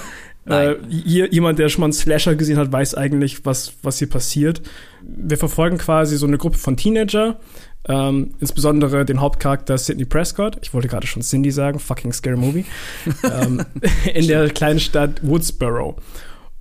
äh, 0.46 0.76
hier, 0.89 1.32
jemand, 1.32 1.60
der 1.60 1.70
schon 1.70 1.82
mal 1.82 1.86
einen 1.86 1.94
Slasher 1.94 2.36
gesehen 2.36 2.58
hat, 2.58 2.72
weiß 2.72 2.96
eigentlich, 2.96 3.46
was, 3.46 3.74
was 3.84 4.00
hier 4.00 4.10
passiert. 4.10 4.62
Wir 5.04 5.38
verfolgen 5.38 5.78
quasi 5.78 6.17
so 6.17 6.26
eine 6.26 6.38
Gruppe 6.38 6.58
von 6.58 6.78
Teenager, 6.78 7.39
ähm, 7.88 8.34
insbesondere 8.39 9.06
den 9.06 9.22
Hauptcharakter 9.22 9.78
Sidney 9.78 10.06
Prescott. 10.06 10.58
Ich 10.62 10.74
wollte 10.74 10.88
gerade 10.88 11.08
schon 11.08 11.22
Cindy 11.22 11.52
sagen, 11.52 11.80
fucking 11.80 12.13
scary 12.13 12.38
movie. 12.38 12.65
ähm, 13.24 13.65
in 14.13 14.28
der 14.28 14.50
kleinen 14.50 14.80
Stadt 14.80 15.20
Woodsboro. 15.24 15.98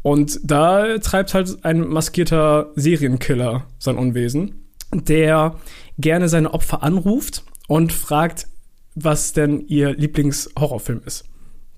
Und 0.03 0.41
da 0.43 0.99
treibt 0.99 1.35
halt 1.35 1.65
ein 1.65 1.87
maskierter 1.89 2.71
Serienkiller 2.75 3.67
sein 3.79 3.97
Unwesen, 3.99 4.67
der 4.93 5.57
gerne 5.99 6.29
seine 6.29 6.55
Opfer 6.55 6.83
anruft 6.83 7.45
und 7.69 7.93
fragt, 7.93 8.47
was 8.95 9.33
denn 9.33 9.67
ihr 9.67 9.93
Lieblingshorrorfilm 9.93 11.03
ist. 11.05 11.25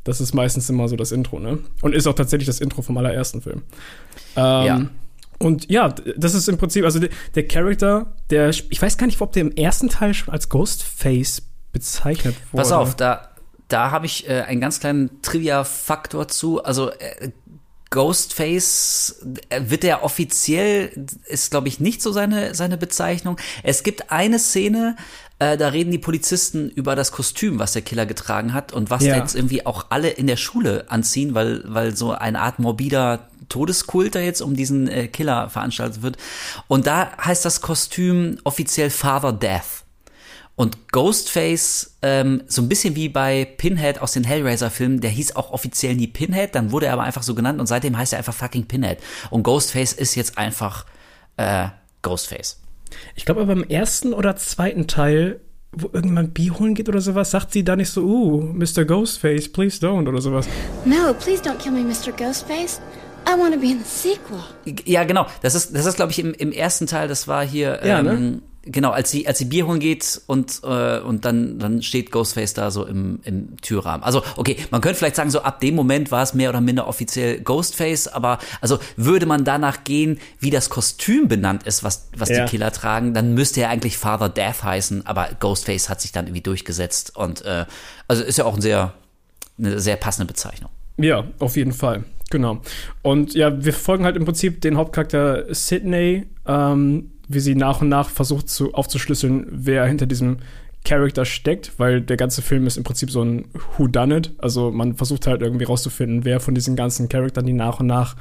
Das 0.05 0.21
ist 0.21 0.35
meistens 0.35 0.69
immer 0.71 0.89
so 0.89 0.97
das 0.97 1.13
Intro, 1.13 1.39
ne? 1.39 1.59
Und 1.81 1.95
ist 1.95 2.07
auch 2.07 2.15
tatsächlich 2.15 2.47
das 2.47 2.61
Intro 2.61 2.83
vom 2.83 2.97
allerersten 2.97 3.41
Film. 3.43 3.63
Ähm, 4.37 4.67
Ja. 4.67 4.87
Und 5.39 5.69
ja, 5.69 5.89
das 6.17 6.35
ist 6.35 6.49
im 6.49 6.57
Prinzip, 6.57 6.85
also 6.85 7.01
der, 7.01 7.11
der 7.35 7.49
Charakter, 7.49 8.15
der, 8.31 8.51
ich 8.51 8.81
weiß 8.81 8.97
gar 8.97 9.07
nicht, 9.07 9.21
ob 9.21 9.33
der 9.33 9.43
im 9.43 9.51
ersten 9.51 9.89
Teil 9.89 10.15
schon 10.15 10.33
als 10.33 10.49
Ghostface 10.49 11.43
bezeichnet 11.73 12.37
wurde. 12.53 12.63
Pass 12.63 12.71
auf, 12.71 12.95
da, 12.95 13.29
da 13.67 13.91
habe 13.91 14.07
ich 14.07 14.29
äh, 14.29 14.43
einen 14.43 14.61
ganz 14.61 14.79
kleinen 14.79 15.21
Trivia-Faktor 15.23 16.29
zu. 16.29 16.63
Also 16.63 16.91
äh, 16.91 17.31
Ghostface 17.93 19.17
äh, 19.51 19.61
wird 19.67 19.85
er 19.85 20.03
offiziell, 20.03 20.91
ist 21.27 21.51
glaube 21.51 21.69
ich 21.69 21.79
nicht 21.79 22.03
so 22.03 22.11
seine, 22.11 22.55
seine 22.55 22.77
Bezeichnung. 22.77 23.37
Es 23.63 23.83
gibt 23.83 24.11
eine 24.11 24.39
Szene, 24.39 24.97
äh, 25.39 25.57
da 25.57 25.69
reden 25.69 25.93
die 25.93 25.99
Polizisten 25.99 26.71
über 26.71 26.97
das 26.97 27.13
Kostüm, 27.13 27.59
was 27.59 27.73
der 27.73 27.83
Killer 27.83 28.07
getragen 28.07 28.55
hat 28.55 28.73
und 28.73 28.91
was 28.91 29.05
Ja. 29.05 29.17
jetzt 29.17 29.35
irgendwie 29.37 29.67
auch 29.67 29.87
alle 29.91 30.09
in 30.09 30.27
der 30.27 30.37
Schule 30.37 30.87
anziehen, 30.89 31.35
weil, 31.35 31.63
weil 31.67 31.95
so 31.95 32.13
eine 32.13 32.41
Art 32.41 32.59
morbider 32.59 33.29
Todeskult 33.49 34.15
da 34.15 34.21
jetzt 34.21 34.41
um 34.41 34.57
diesen 34.57 34.89
äh, 34.89 35.09
Killer 35.09 35.51
veranstaltet 35.51 36.03
wird. 36.03 36.17
Und 36.69 36.87
da 36.87 37.13
heißt 37.23 37.45
das 37.45 37.61
Kostüm 37.61 38.39
offiziell 38.45 38.89
Father 38.89 39.33
Death. 39.33 39.82
Und 40.55 40.93
Ghostface, 40.93 41.97
ähm, 42.03 42.43
so 42.47 42.61
ein 42.61 42.69
bisschen 42.69 42.95
wie 42.95 43.09
bei 43.09 43.47
Pinhead 43.57 44.01
aus 44.01 44.13
den 44.13 44.25
Hellraiser-Filmen, 44.25 45.01
der 45.01 45.11
hieß 45.11 45.35
auch 45.35 45.51
offiziell 45.51 45.95
nie 45.95 46.07
Pinhead, 46.07 46.55
dann 46.55 46.73
wurde 46.73 46.87
er 46.87 46.93
aber 46.93 47.05
einfach 47.05 47.23
so 47.23 47.35
genannt 47.35 47.59
und 47.59 47.67
seitdem 47.67 47.97
heißt 47.97 48.13
er 48.13 48.19
einfach 48.19 48.35
fucking 48.35 48.67
Pinhead. 48.67 48.99
Und 49.31 49.45
Ghostface 49.45 49.95
ist 49.95 50.15
jetzt 50.15 50.37
einfach 50.37 50.85
äh, 51.39 51.69
Ghostface. 52.03 52.61
Ich 53.15 53.25
glaube 53.25 53.41
aber 53.41 53.53
im 53.53 53.65
ersten 53.65 54.13
oder 54.13 54.37
zweiten 54.37 54.87
Teil, 54.87 55.41
wo 55.73 55.87
irgendjemand 55.87 56.35
Bier 56.35 56.59
holen 56.59 56.75
geht 56.75 56.91
oder 56.91 57.01
sowas, 57.01 57.31
sagt 57.31 57.53
sie 57.53 57.65
da 57.65 57.75
nicht 57.75 57.89
so, 57.89 58.03
uh, 58.03 58.43
Mr. 58.43 58.85
Ghostface, 58.85 59.51
please 59.51 59.79
don't 59.79 60.07
oder 60.07 60.21
sowas. 60.21 60.47
No, 60.85 61.15
please 61.15 61.43
don't 61.43 61.57
kill 61.57 61.73
me, 61.73 61.81
Mr. 61.81 62.13
Ghostface. 62.13 62.81
I 63.27 63.39
want 63.39 63.55
to 63.55 63.61
be 63.61 63.69
in 63.69 63.79
the 63.79 63.85
sequel. 63.85 64.39
Ja, 64.85 65.05
genau. 65.05 65.27
Das 65.41 65.55
ist, 65.55 65.75
das 65.75 65.87
ist, 65.87 65.97
glaube 65.97 66.13
ich, 66.13 66.19
im, 66.19 66.35
im 66.35 66.53
ersten 66.53 66.87
Teil, 66.87 67.09
das 67.09 67.27
war 67.27 67.45
hier, 67.47 67.81
Ja, 67.85 68.01
ähm, 68.01 68.05
ne? 68.05 68.43
Genau, 68.65 68.91
als 68.91 69.11
sie, 69.11 69.27
als 69.27 69.39
sie 69.39 69.47
Bier 69.47 69.67
holen 69.67 69.81
geht 69.81 70.21
und, 70.27 70.61
äh, 70.63 71.01
und 71.01 71.25
dann, 71.25 71.59
dann 71.59 71.83
steht 71.83 72.11
Ghostface 72.11 72.55
da 72.55 72.71
so 72.71 72.85
im, 72.87 73.21
im 73.25 73.57
Türrahmen. 73.61 74.05
Also, 74.05 74.23
okay, 74.37 74.57
man 74.71 74.81
könnte 74.81 74.99
vielleicht 74.99 75.17
sagen, 75.17 75.31
so 75.31 75.43
ab 75.43 75.61
dem 75.61 75.75
Moment 75.75 76.11
war 76.11 76.23
es 76.23 76.35
mehr 76.35 76.51
oder 76.51 76.61
minder 76.61 76.87
offiziell 76.87 77.41
Ghostface, 77.41 78.09
aber 78.09 78.39
also 78.61 78.79
würde 78.97 79.27
man 79.27 79.45
danach 79.45 79.85
gehen, 79.85 80.19
wie 80.39 80.51
das 80.51 80.71
Kostüm 80.71 81.29
benannt 81.29 81.65
ist, 81.65 81.83
was, 81.83 82.09
was 82.17 82.29
Ja. 82.29 82.45
die 82.45 82.51
Killer 82.51 82.73
tragen, 82.73 83.15
dann 83.15 83.35
müsste 83.35 83.61
er 83.63 83.71
eigentlich 83.71 83.99
Father 83.99 84.29
Death 84.29 84.63
heißen, 84.63 85.07
aber 85.07 85.29
Ghostface 85.41 85.89
hat 85.89 86.01
sich 86.01 86.13
dann 86.13 86.27
irgendwie 86.27 86.43
durchgesetzt 86.43 87.17
und 87.17 87.45
äh, 87.45 87.67
also 88.09 88.23
ist 88.23 88.39
ja 88.39 88.45
auch 88.45 88.55
ein 88.55 88.63
sehr, 88.63 88.95
eine 89.59 89.81
sehr 89.81 89.97
passende 89.97 90.27
Bezeichnung. 90.27 90.71
Ja, 90.99 91.25
auf 91.39 91.57
jeden 91.57 91.73
Fall. 91.73 92.05
Genau. 92.31 92.61
Und 93.03 93.35
ja, 93.35 93.53
wir 93.65 93.73
verfolgen 93.73 94.05
halt 94.05 94.17
im 94.17 94.25
Prinzip 94.25 94.61
den 94.63 94.77
Hauptcharakter 94.77 95.55
Sydney, 95.55 96.27
ähm, 96.47 97.11
wie 97.33 97.41
sie 97.41 97.55
nach 97.55 97.81
und 97.81 97.89
nach 97.89 98.09
versucht 98.09 98.49
zu, 98.49 98.75
aufzuschlüsseln, 98.75 99.47
wer 99.51 99.85
hinter 99.87 100.07
diesem 100.07 100.39
Charakter 100.85 101.25
steckt, 101.25 101.73
weil 101.79 102.01
der 102.01 102.17
ganze 102.17 102.43
Film 102.43 102.67
ist 102.67 102.77
im 102.77 102.83
Prinzip 102.83 103.11
so 103.11 103.23
ein 103.23 103.45
Whodunit. 103.77 104.33
Also 104.39 104.71
man 104.71 104.97
versucht 104.97 105.27
halt 105.27 105.41
irgendwie 105.41 105.65
rauszufinden, 105.65 106.25
wer 106.25 106.41
von 106.41 106.55
diesen 106.55 106.75
ganzen 106.75 107.09
Charakteren, 107.09 107.47
die 107.47 107.53
nach 107.53 107.81
und 107.81 107.87
nach 107.87 108.17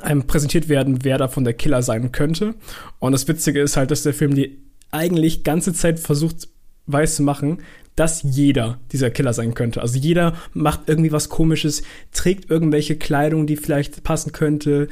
einem 0.00 0.26
präsentiert 0.26 0.68
werden, 0.68 1.04
wer 1.04 1.18
davon 1.18 1.44
der 1.44 1.54
Killer 1.54 1.82
sein 1.82 2.12
könnte. 2.12 2.54
Und 3.00 3.12
das 3.12 3.26
Witzige 3.26 3.60
ist 3.60 3.76
halt, 3.76 3.90
dass 3.90 4.04
der 4.04 4.14
Film 4.14 4.34
die 4.34 4.58
eigentlich 4.92 5.42
ganze 5.42 5.72
Zeit 5.72 5.98
versucht, 5.98 6.48
weiß 6.86 7.16
zu 7.16 7.22
machen, 7.24 7.58
dass 7.96 8.22
jeder 8.22 8.78
dieser 8.92 9.10
Killer 9.10 9.32
sein 9.32 9.54
könnte. 9.54 9.80
Also 9.80 9.98
jeder 9.98 10.34
macht 10.52 10.82
irgendwie 10.86 11.12
was 11.12 11.28
Komisches, 11.28 11.82
trägt 12.12 12.50
irgendwelche 12.50 12.96
Kleidung, 12.96 13.46
die 13.46 13.56
vielleicht 13.56 14.02
passen 14.02 14.32
könnte, 14.32 14.88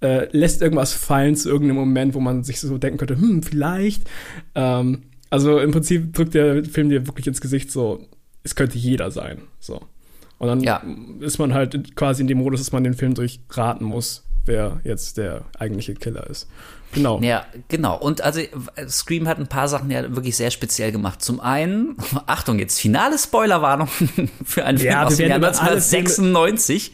äh, 0.00 0.28
lässt 0.36 0.62
irgendwas 0.62 0.92
fallen 0.92 1.36
zu 1.36 1.48
irgendeinem 1.48 1.76
Moment, 1.80 2.14
wo 2.14 2.20
man 2.20 2.44
sich 2.44 2.60
so 2.60 2.78
denken 2.78 2.98
könnte, 2.98 3.16
hm, 3.16 3.42
vielleicht. 3.42 4.02
Ähm, 4.54 5.02
also 5.30 5.58
im 5.58 5.70
Prinzip 5.72 6.12
drückt 6.14 6.34
der 6.34 6.64
Film 6.64 6.88
dir 6.88 7.06
wirklich 7.06 7.26
ins 7.26 7.40
Gesicht 7.40 7.70
so, 7.70 8.06
es 8.42 8.54
könnte 8.54 8.78
jeder 8.78 9.10
sein. 9.10 9.42
So. 9.58 9.82
Und 10.38 10.48
dann 10.48 10.60
Ja. 10.60 10.82
ist 11.20 11.38
man 11.38 11.54
halt 11.54 11.96
quasi 11.96 12.22
in 12.22 12.28
dem 12.28 12.38
Modus, 12.38 12.60
dass 12.60 12.72
man 12.72 12.84
den 12.84 12.94
Film 12.94 13.14
durchraten 13.14 13.86
muss, 13.86 14.24
wer 14.44 14.80
jetzt 14.84 15.16
der 15.16 15.44
eigentliche 15.58 15.94
Killer 15.94 16.28
ist. 16.28 16.48
Genau. 16.92 17.20
Ja, 17.20 17.44
genau. 17.68 17.98
Und 17.98 18.22
also 18.22 18.40
Scream 18.88 19.28
hat 19.28 19.38
ein 19.38 19.48
paar 19.48 19.68
Sachen 19.68 19.90
ja 19.90 20.02
wirklich 20.14 20.34
sehr 20.36 20.50
speziell 20.50 20.92
gemacht. 20.92 21.20
Zum 21.22 21.40
einen, 21.40 21.96
Achtung, 22.26 22.58
jetzt 22.58 22.80
finale 22.80 23.18
Spoilerwarnung 23.18 23.88
für 24.44 24.64
einen 24.64 24.78
Film 24.78 24.90
Ja, 24.92 25.00
wir 25.02 25.06
aus 25.08 25.16
dem 25.16 25.28
werden 25.28 25.30
Jahr 25.30 25.38
über 25.38 25.46
alle 25.48 25.80
Filme- 25.80 25.98
1996. 25.98 26.92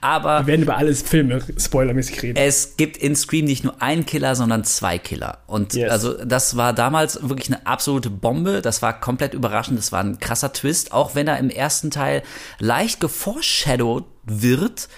Aber 0.00 0.40
Wir 0.40 0.46
werden 0.46 0.62
über 0.62 0.76
alles 0.76 1.02
Filme 1.02 1.42
spoilermäßig 1.58 2.22
reden. 2.22 2.36
es 2.38 2.76
gibt 2.76 2.96
in 2.96 3.14
Scream 3.14 3.44
nicht 3.44 3.64
nur 3.64 3.80
einen 3.82 4.06
Killer, 4.06 4.34
sondern 4.36 4.64
zwei 4.64 4.98
Killer. 4.98 5.38
Und 5.46 5.74
Yes. 5.74 5.90
also 5.90 6.14
das 6.24 6.56
war 6.56 6.72
damals 6.72 7.18
wirklich 7.28 7.48
eine 7.48 7.66
absolute 7.66 8.08
Bombe. 8.10 8.62
Das 8.62 8.80
war 8.82 8.98
komplett 8.98 9.34
überraschend. 9.34 9.78
Das 9.78 9.92
war 9.92 10.00
ein 10.02 10.18
krasser 10.18 10.52
Twist, 10.52 10.92
auch 10.92 11.14
wenn 11.14 11.28
er 11.28 11.38
im 11.38 11.50
ersten 11.50 11.90
Teil 11.90 12.22
leicht 12.58 13.00
geforeshadowed 13.00 14.04
wird. 14.24 14.88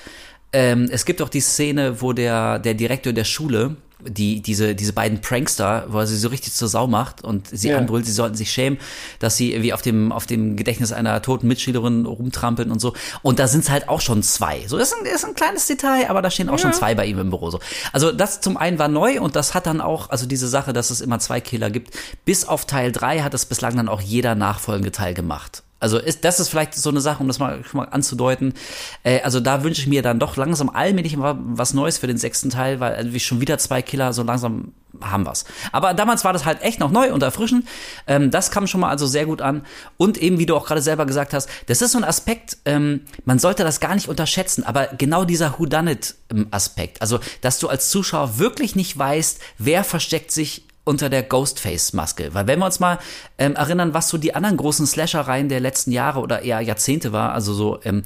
Ähm, 0.52 0.88
es 0.92 1.04
gibt 1.04 1.20
auch 1.20 1.28
die 1.28 1.40
Szene, 1.40 2.00
wo 2.00 2.12
der, 2.12 2.60
der 2.60 2.74
Direktor 2.74 3.12
der 3.12 3.24
Schule 3.24 3.76
die, 4.08 4.40
diese, 4.42 4.74
diese 4.74 4.92
beiden 4.92 5.20
Prankster, 5.20 5.86
wo 5.88 5.98
er 5.98 6.06
sie 6.06 6.16
so 6.16 6.28
richtig 6.28 6.52
zur 6.52 6.68
Sau 6.68 6.86
macht 6.86 7.22
und 7.24 7.48
sie 7.48 7.68
Ja. 7.68 7.78
anbrüllt, 7.78 8.06
sie 8.06 8.12
sollten 8.12 8.36
sich 8.36 8.50
schämen, 8.50 8.78
dass 9.18 9.36
sie 9.36 9.52
irgendwie 9.52 9.72
auf 9.72 9.82
dem, 9.82 10.12
auf 10.12 10.26
dem 10.26 10.56
Gedächtnis 10.56 10.92
einer 10.92 11.20
toten 11.22 11.48
Mitschülerin 11.48 12.06
rumtrampeln 12.06 12.70
und 12.70 12.80
so. 12.80 12.94
Und 13.22 13.38
da 13.38 13.48
sind 13.48 13.64
es 13.64 13.70
halt 13.70 13.88
auch 13.88 14.00
schon 14.00 14.22
zwei. 14.22 14.64
So, 14.66 14.78
das 14.78 14.92
ist 14.92 14.98
ein, 14.98 15.06
ist 15.06 15.24
ein 15.24 15.34
kleines 15.34 15.66
Detail, 15.66 16.08
aber 16.10 16.22
da 16.22 16.30
stehen 16.30 16.48
auch 16.48 16.58
schon 16.58 16.72
zwei 16.72 16.94
bei 16.94 17.06
ihm 17.06 17.18
im 17.18 17.30
Büro. 17.30 17.50
So. 17.50 17.60
Also 17.92 18.12
das 18.12 18.40
zum 18.40 18.56
einen 18.56 18.78
war 18.78 18.88
neu 18.88 19.20
und 19.20 19.36
das 19.36 19.54
hat 19.54 19.66
dann 19.66 19.80
auch, 19.80 20.10
also 20.10 20.26
diese 20.26 20.48
Sache, 20.48 20.72
dass 20.72 20.90
es 20.90 21.00
immer 21.00 21.18
zwei 21.18 21.40
Killer 21.40 21.70
gibt, 21.70 21.94
bis 22.24 22.44
auf 22.44 22.64
Teil 22.66 22.92
drei 22.92 23.20
hat 23.20 23.34
es 23.34 23.46
bislang 23.46 23.76
dann 23.76 23.88
auch 23.88 24.00
jeder 24.00 24.34
nachfolgende 24.34 24.92
Teil 24.92 25.14
gemacht. 25.14 25.62
Also 25.84 25.98
ist, 25.98 26.24
das 26.24 26.40
ist 26.40 26.48
vielleicht 26.48 26.74
so 26.74 26.88
eine 26.88 27.02
Sache, 27.02 27.20
um 27.20 27.28
das 27.28 27.38
mal, 27.38 27.62
schon 27.62 27.76
mal 27.76 27.88
anzudeuten. 27.90 28.54
Äh, 29.02 29.20
also 29.20 29.38
da 29.38 29.64
wünsche 29.64 29.82
ich 29.82 29.86
mir 29.86 30.00
dann 30.00 30.18
doch 30.18 30.34
langsam 30.36 30.70
allmählich 30.70 31.14
mal 31.14 31.36
was 31.38 31.74
Neues 31.74 31.98
für 31.98 32.06
den 32.06 32.16
sechsten 32.16 32.48
Teil, 32.48 32.80
weil 32.80 32.96
irgendwie 32.96 33.20
schon 33.20 33.42
wieder 33.42 33.58
zwei 33.58 33.82
Killer, 33.82 34.14
so 34.14 34.22
langsam 34.22 34.72
haben 35.02 35.26
wir's. 35.26 35.44
Aber 35.72 35.92
damals 35.92 36.24
war 36.24 36.32
das 36.32 36.46
halt 36.46 36.62
echt 36.62 36.80
noch 36.80 36.90
neu 36.90 37.12
und 37.12 37.22
erfrischend. 37.22 37.68
Ähm, 38.06 38.30
das 38.30 38.50
kam 38.50 38.66
schon 38.66 38.80
mal 38.80 38.88
also 38.88 39.06
sehr 39.06 39.26
gut 39.26 39.42
an. 39.42 39.66
Und 39.98 40.16
eben, 40.16 40.38
wie 40.38 40.46
du 40.46 40.56
auch 40.56 40.64
gerade 40.64 40.80
selber 40.80 41.04
gesagt 41.04 41.34
hast, 41.34 41.50
das 41.66 41.82
ist 41.82 41.92
so 41.92 41.98
ein 41.98 42.04
Aspekt, 42.04 42.56
ähm, 42.64 43.02
man 43.26 43.38
sollte 43.38 43.62
das 43.62 43.78
gar 43.78 43.94
nicht 43.94 44.08
unterschätzen, 44.08 44.64
aber 44.64 44.86
genau 44.96 45.26
dieser 45.26 45.58
Whodunit-Aspekt, 45.58 47.02
also 47.02 47.20
dass 47.42 47.58
du 47.58 47.68
als 47.68 47.90
Zuschauer 47.90 48.38
wirklich 48.38 48.74
nicht 48.74 48.96
weißt, 48.96 49.38
wer 49.58 49.84
versteckt 49.84 50.32
sich 50.32 50.64
unter 50.84 51.08
der 51.08 51.22
Ghostface-Maske. 51.22 52.34
Weil 52.34 52.46
wenn 52.46 52.58
wir 52.58 52.66
uns 52.66 52.80
mal 52.80 52.98
ähm, 53.38 53.56
erinnern, 53.56 53.94
was 53.94 54.08
so 54.08 54.18
die 54.18 54.34
anderen 54.34 54.56
großen 54.56 54.86
Slasher-Reihen 54.86 55.48
der 55.48 55.60
letzten 55.60 55.92
Jahre 55.92 56.20
oder 56.20 56.42
eher 56.42 56.60
Jahrzehnte 56.60 57.12
war, 57.12 57.32
also 57.32 57.54
so, 57.54 57.80
ähm, 57.84 58.02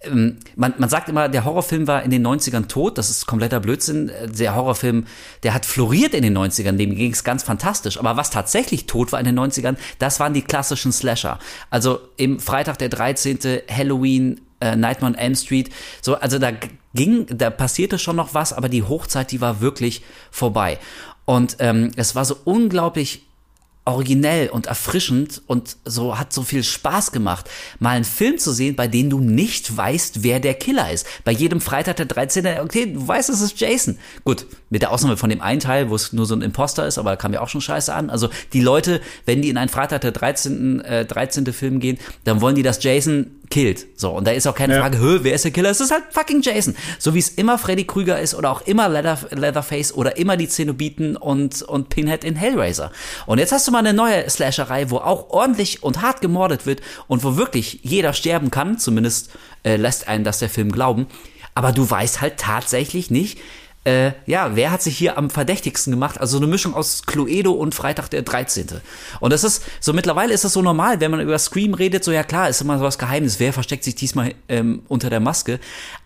ähm, 0.00 0.38
man, 0.56 0.74
man 0.78 0.88
sagt 0.88 1.08
immer, 1.08 1.28
der 1.28 1.44
Horrorfilm 1.44 1.86
war 1.86 2.02
in 2.02 2.10
den 2.10 2.26
90ern 2.26 2.68
tot, 2.68 2.98
das 2.98 3.10
ist 3.10 3.26
kompletter 3.26 3.60
Blödsinn. 3.60 4.08
Äh, 4.08 4.28
Der 4.28 4.54
Horrorfilm, 4.54 5.06
der 5.42 5.54
hat 5.54 5.66
floriert 5.66 6.14
in 6.14 6.22
den 6.22 6.36
90ern, 6.36 6.76
dem 6.76 6.94
ging 6.94 7.12
es 7.12 7.24
ganz 7.24 7.42
fantastisch. 7.42 7.98
Aber 7.98 8.16
was 8.16 8.30
tatsächlich 8.30 8.86
tot 8.86 9.12
war 9.12 9.20
in 9.20 9.26
den 9.26 9.38
90ern, 9.38 9.76
das 9.98 10.20
waren 10.20 10.34
die 10.34 10.42
klassischen 10.42 10.92
Slasher. 10.92 11.38
Also 11.70 12.00
im 12.16 12.40
Freitag 12.40 12.78
der 12.78 12.88
13., 12.88 13.38
Halloween, 13.70 14.40
äh, 14.60 14.76
Nightmare 14.76 15.12
on 15.12 15.18
Elm 15.18 15.34
Street. 15.34 15.70
So, 16.00 16.14
also 16.14 16.38
da 16.38 16.52
ging, 16.94 17.26
da 17.28 17.50
passierte 17.50 17.98
schon 17.98 18.16
noch 18.16 18.34
was, 18.34 18.52
aber 18.52 18.68
die 18.68 18.82
Hochzeit, 18.82 19.30
die 19.30 19.40
war 19.40 19.60
wirklich 19.60 20.02
vorbei. 20.30 20.78
Und 21.26 21.56
ähm, 21.58 21.90
es 21.96 22.14
war 22.14 22.24
so 22.24 22.36
unglaublich 22.44 23.26
originell 23.86 24.48
und 24.48 24.66
erfrischend 24.66 25.42
und 25.46 25.76
so 25.84 26.18
hat 26.18 26.32
so 26.32 26.42
viel 26.42 26.64
Spaß 26.64 27.12
gemacht, 27.12 27.48
mal 27.78 27.90
einen 27.90 28.04
Film 28.04 28.36
zu 28.36 28.52
sehen, 28.52 28.74
bei 28.74 28.88
dem 28.88 29.10
du 29.10 29.20
nicht 29.20 29.76
weißt, 29.76 30.24
wer 30.24 30.40
der 30.40 30.54
Killer 30.54 30.90
ist. 30.90 31.06
Bei 31.24 31.30
jedem 31.30 31.60
Freitag 31.60 31.96
der 31.96 32.06
13. 32.06 32.46
Okay, 32.60 32.92
du 32.92 33.06
weißt, 33.06 33.30
es 33.30 33.40
ist 33.40 33.60
Jason. 33.60 33.98
Gut, 34.24 34.46
mit 34.68 34.82
der 34.82 34.90
Ausnahme 34.90 35.16
von 35.16 35.30
dem 35.30 35.40
einen 35.40 35.60
Teil, 35.60 35.90
wo 35.90 35.94
es 35.94 36.12
nur 36.12 36.26
so 36.26 36.34
ein 36.34 36.42
Imposter 36.42 36.86
ist, 36.86 36.98
aber 36.98 37.10
da 37.10 37.16
kam 37.16 37.32
ja 37.32 37.40
auch 37.40 37.48
schon 37.48 37.60
scheiße 37.60 37.94
an. 37.94 38.10
Also 38.10 38.28
die 38.52 38.60
Leute, 38.60 39.00
wenn 39.24 39.40
die 39.42 39.48
in 39.48 39.58
einen 39.58 39.68
Freitag 39.68 40.00
der 40.00 40.10
13. 40.10 40.80
Äh, 40.80 41.04
13. 41.04 41.46
Film 41.52 41.78
gehen, 41.78 41.98
dann 42.24 42.40
wollen 42.40 42.56
die, 42.56 42.64
dass 42.64 42.82
Jason 42.82 43.30
killt. 43.48 43.86
So, 43.94 44.10
und 44.10 44.26
da 44.26 44.32
ist 44.32 44.46
auch 44.48 44.56
keine 44.56 44.74
Ja. 44.74 44.80
Frage, 44.80 44.98
Hö, 44.98 45.20
wer 45.22 45.34
ist 45.34 45.44
der 45.44 45.52
Killer? 45.52 45.70
Es 45.70 45.80
ist 45.80 45.92
halt 45.92 46.02
fucking 46.10 46.42
Jason. 46.42 46.74
So 46.98 47.14
wie 47.14 47.20
es 47.20 47.28
immer 47.28 47.58
Freddy 47.58 47.84
Krüger 47.84 48.20
ist 48.20 48.34
oder 48.34 48.50
auch 48.50 48.62
immer 48.62 48.88
Leather, 48.88 49.18
Leatherface 49.30 49.94
oder 49.94 50.16
immer 50.16 50.36
die 50.36 50.48
Zenobiten 50.48 51.16
und, 51.16 51.62
und 51.62 51.88
Pinhead 51.88 52.24
in 52.24 52.34
Hellraiser. 52.34 52.90
Und 53.26 53.38
jetzt 53.38 53.52
hast 53.52 53.68
du 53.68 53.72
mal 53.72 53.78
eine 53.78 53.92
neue 53.92 54.28
Slasherei, 54.28 54.90
wo 54.90 54.96
auch 54.96 55.30
ordentlich 55.30 55.84
und 55.84 56.02
hart 56.02 56.20
gemordet 56.20 56.66
wird 56.66 56.80
und 57.06 57.22
wo 57.22 57.36
wirklich 57.36 57.80
jeder 57.84 58.12
sterben 58.12 58.50
kann, 58.50 58.78
zumindest 58.78 59.30
äh, 59.62 59.76
lässt 59.76 60.08
einen 60.08 60.24
das 60.24 60.40
der 60.40 60.48
Film 60.50 60.72
glauben. 60.72 61.06
Aber 61.54 61.70
du 61.72 61.88
weißt 61.88 62.20
halt 62.20 62.38
tatsächlich 62.38 63.10
nicht, 63.12 63.38
äh, 63.86 64.14
ja, 64.26 64.56
wer 64.56 64.72
hat 64.72 64.82
sich 64.82 64.98
hier 64.98 65.16
am 65.16 65.30
verdächtigsten 65.30 65.92
gemacht? 65.92 66.20
Also 66.20 66.32
so 66.32 66.42
eine 66.42 66.48
Mischung 66.48 66.74
aus 66.74 67.04
Cluedo 67.06 67.52
und 67.52 67.72
Freitag 67.72 68.08
der 68.08 68.22
13. 68.22 68.66
Und 69.20 69.32
das 69.32 69.44
ist, 69.44 69.62
so 69.78 69.92
mittlerweile 69.92 70.34
ist 70.34 70.44
es 70.44 70.54
so 70.54 70.60
normal, 70.60 71.00
wenn 71.00 71.12
man 71.12 71.20
über 71.20 71.38
Scream 71.38 71.72
redet, 71.72 72.02
so 72.02 72.10
ja 72.10 72.24
klar, 72.24 72.48
ist 72.48 72.60
immer 72.60 72.78
so 72.78 72.84
was 72.84 72.98
Geheimnis, 72.98 73.38
wer 73.38 73.52
versteckt 73.52 73.84
sich 73.84 73.94
diesmal 73.94 74.34
ähm, 74.48 74.82
unter 74.88 75.08
der 75.08 75.20
Maske. 75.20 75.60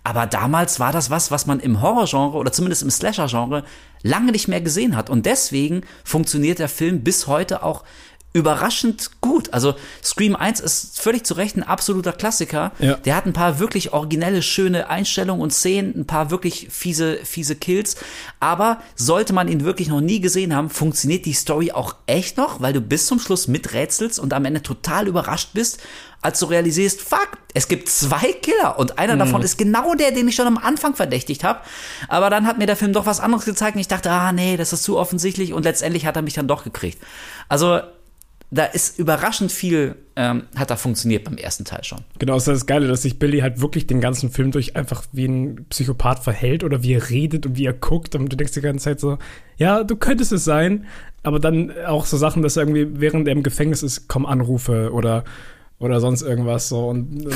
Aber 0.04 0.26
damals 0.26 0.78
war 0.78 0.92
das 0.92 1.08
was, 1.08 1.30
was 1.30 1.46
man 1.46 1.58
im 1.58 1.80
Horrorgenre 1.80 2.36
oder 2.36 2.52
zumindest 2.52 2.82
im 2.82 2.90
Slasher-Genre 2.90 3.64
lange 4.02 4.32
nicht 4.32 4.46
mehr 4.46 4.60
gesehen 4.60 4.94
hat. 4.94 5.08
Und 5.08 5.24
deswegen 5.24 5.82
funktioniert 6.04 6.58
der 6.58 6.68
Film 6.68 7.02
bis 7.02 7.28
heute 7.28 7.62
auch 7.62 7.84
überraschend 8.32 9.10
gut. 9.20 9.52
Also 9.52 9.74
Scream 10.04 10.36
1 10.36 10.60
ist 10.60 11.00
völlig 11.00 11.24
zu 11.24 11.34
Recht 11.34 11.56
ein 11.56 11.64
absoluter 11.64 12.12
Klassiker. 12.12 12.72
Ja. 12.78 12.94
Der 12.94 13.16
hat 13.16 13.26
ein 13.26 13.32
paar 13.32 13.58
wirklich 13.58 13.92
originelle, 13.92 14.42
schöne 14.42 14.88
Einstellungen 14.88 15.42
und 15.42 15.52
Szenen, 15.52 15.94
ein 15.96 16.06
paar 16.06 16.30
wirklich 16.30 16.68
fiese, 16.70 17.18
fiese 17.24 17.56
Kills. 17.56 17.96
Aber 18.38 18.80
sollte 18.94 19.32
man 19.32 19.48
ihn 19.48 19.64
wirklich 19.64 19.88
noch 19.88 20.00
nie 20.00 20.20
gesehen 20.20 20.54
haben, 20.54 20.70
funktioniert 20.70 21.26
die 21.26 21.32
Story 21.32 21.72
auch 21.72 21.96
echt 22.06 22.36
noch, 22.36 22.60
weil 22.60 22.72
du 22.72 22.80
bis 22.80 23.06
zum 23.06 23.18
Schluss 23.18 23.48
miträtselst 23.48 24.20
und 24.20 24.32
am 24.32 24.44
Ende 24.44 24.62
total 24.62 25.08
überrascht 25.08 25.50
bist, 25.52 25.80
als 26.22 26.38
du 26.38 26.46
realisierst, 26.46 27.00
fuck, 27.00 27.38
es 27.54 27.66
gibt 27.66 27.88
zwei 27.88 28.32
Killer 28.34 28.78
und 28.78 28.98
einer 28.98 29.16
davon 29.16 29.42
ist 29.42 29.56
genau 29.56 29.94
der, 29.94 30.12
den 30.12 30.28
ich 30.28 30.36
schon 30.36 30.46
am 30.46 30.58
Anfang 30.58 30.94
verdächtigt 30.94 31.44
habe. 31.44 31.60
Aber 32.08 32.28
dann 32.28 32.46
hat 32.46 32.58
mir 32.58 32.66
der 32.66 32.76
Film 32.76 32.92
doch 32.92 33.06
was 33.06 33.20
anderes 33.20 33.46
gezeigt 33.46 33.74
und 33.74 33.80
ich 33.80 33.88
dachte, 33.88 34.10
ah 34.10 34.30
nee, 34.30 34.58
das 34.58 34.72
ist 34.72 34.82
zu 34.82 34.98
offensichtlich 34.98 35.54
und 35.54 35.64
letztendlich 35.64 36.04
hat 36.04 36.16
er 36.16 36.22
mich 36.22 36.34
dann 36.34 36.46
doch 36.46 36.62
gekriegt. 36.62 37.02
Also 37.48 37.80
da 38.50 38.64
ist 38.64 38.98
überraschend 38.98 39.52
viel, 39.52 39.94
ähm, 40.16 40.44
hat 40.56 40.70
da 40.70 40.76
funktioniert 40.76 41.24
beim 41.24 41.36
ersten 41.36 41.64
Teil 41.64 41.84
schon. 41.84 42.00
Genau, 42.18 42.34
das 42.34 42.48
ist 42.48 42.48
das 42.48 42.66
Geile, 42.66 42.88
dass 42.88 43.02
sich 43.02 43.18
Billy 43.18 43.40
halt 43.40 43.60
wirklich 43.60 43.86
den 43.86 44.00
ganzen 44.00 44.30
Film 44.30 44.50
durch 44.50 44.74
einfach 44.74 45.04
wie 45.12 45.26
ein 45.26 45.66
Psychopath 45.70 46.24
verhält 46.24 46.64
oder 46.64 46.82
wie 46.82 46.94
er 46.94 47.10
redet 47.10 47.46
und 47.46 47.56
wie 47.56 47.66
er 47.66 47.72
guckt. 47.72 48.16
Und 48.16 48.32
du 48.32 48.36
denkst 48.36 48.54
die 48.54 48.60
ganze 48.60 48.84
Zeit 48.84 49.00
so, 49.00 49.18
ja, 49.56 49.84
du 49.84 49.94
könntest 49.94 50.32
es 50.32 50.44
sein. 50.44 50.86
Aber 51.22 51.38
dann 51.38 51.72
auch 51.86 52.06
so 52.06 52.16
Sachen, 52.16 52.42
dass 52.42 52.56
irgendwie 52.56 53.00
während 53.00 53.28
er 53.28 53.32
im 53.32 53.42
Gefängnis 53.42 53.82
ist, 53.82 54.08
kommen 54.08 54.26
Anrufe 54.26 54.92
oder, 54.92 55.24
oder 55.80 55.98
sonst 55.98 56.20
irgendwas 56.20 56.68
so. 56.68 56.88
Und 56.88 57.26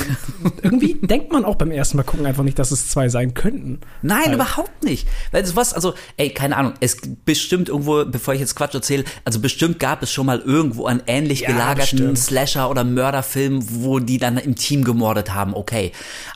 irgendwie 0.61 0.93
denkt 1.01 1.31
man 1.33 1.43
auch 1.43 1.55
beim 1.55 1.71
ersten 1.71 1.97
Mal 1.97 2.03
gucken 2.03 2.27
einfach 2.27 2.43
nicht, 2.43 2.59
dass 2.59 2.69
es 2.71 2.89
zwei 2.89 3.09
sein 3.09 3.33
könnten. 3.33 3.79
Nein, 4.03 4.25
Weil- 4.27 4.33
überhaupt 4.35 4.83
nicht. 4.83 5.07
Weil 5.31 5.43
was, 5.55 5.73
also, 5.73 5.95
ey, 6.17 6.29
keine 6.29 6.55
Ahnung, 6.55 6.73
es 6.79 6.97
bestimmt 7.25 7.69
irgendwo, 7.69 8.05
bevor 8.05 8.35
ich 8.35 8.39
jetzt 8.39 8.55
Quatsch 8.55 8.75
erzähle, 8.75 9.03
also 9.25 9.39
bestimmt 9.39 9.79
gab 9.79 10.03
es 10.03 10.11
schon 10.11 10.27
mal 10.27 10.39
irgendwo 10.39 10.85
einen 10.85 11.01
ähnlich 11.07 11.41
Ja, 11.41 11.47
gelagerten 11.47 11.97
bestimmt. 11.97 12.19
Slasher 12.19 12.69
oder 12.69 12.83
Mörderfilm, 12.83 13.65
wo 13.83 13.97
die 13.99 14.19
dann 14.19 14.37
im 14.37 14.55
Team 14.55 14.83
gemordet 14.83 15.33
haben, 15.33 15.55
okay. 15.55 15.91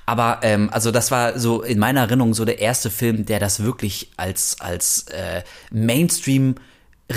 Aber 0.07 0.39
ähm, 0.41 0.69
also 0.73 0.89
das 0.89 1.11
war 1.11 1.37
so 1.37 1.61
in 1.61 1.77
meiner 1.77 2.01
Erinnerung 2.01 2.33
so 2.33 2.43
der 2.43 2.57
erste 2.59 2.89
Film, 2.89 3.27
der 3.27 3.39
das 3.39 3.63
wirklich 3.63 4.09
als 4.17 4.59
als 4.59 5.05
äh, 5.09 5.43
Mainstream 5.71 6.55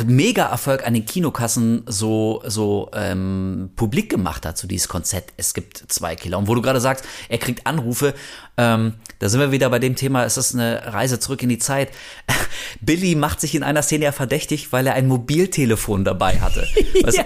Mega-Erfolg 0.06 0.86
an 0.86 0.94
den 0.94 1.04
Kinokassen 1.04 1.82
so, 1.86 2.42
so 2.46 2.90
ähm, 2.94 3.70
publik 3.76 4.08
gemacht 4.08 4.46
hat, 4.46 4.56
so 4.56 4.66
dieses 4.66 4.88
Konzept, 4.88 5.34
es 5.36 5.52
gibt 5.52 5.84
zwei 5.88 6.16
Killer. 6.16 6.38
Und 6.38 6.48
wo 6.48 6.54
du 6.54 6.62
gerade 6.62 6.80
sagst, 6.80 7.04
er 7.28 7.38
kriegt 7.38 7.66
Anrufe, 7.66 8.14
ähm, 8.56 8.94
da 9.18 9.28
sind 9.28 9.40
wir 9.40 9.52
wieder 9.52 9.68
bei 9.68 9.78
dem 9.78 9.94
Thema, 9.94 10.24
es 10.24 10.36
ist 10.36 10.54
eine 10.54 10.94
Reise 10.94 11.20
zurück 11.20 11.42
in 11.42 11.50
die 11.50 11.58
Zeit. 11.58 11.90
Billy 12.80 13.14
macht 13.14 13.40
sich 13.40 13.54
in 13.54 13.62
einer 13.62 13.82
Szene 13.82 14.06
ja 14.06 14.12
verdächtig, 14.12 14.72
weil 14.72 14.86
er 14.86 14.94
ein 14.94 15.06
Mobiltelefon 15.06 16.04
dabei 16.04 16.40
hatte. 16.40 16.66
Weißt 17.02 17.18
du? 17.18 17.24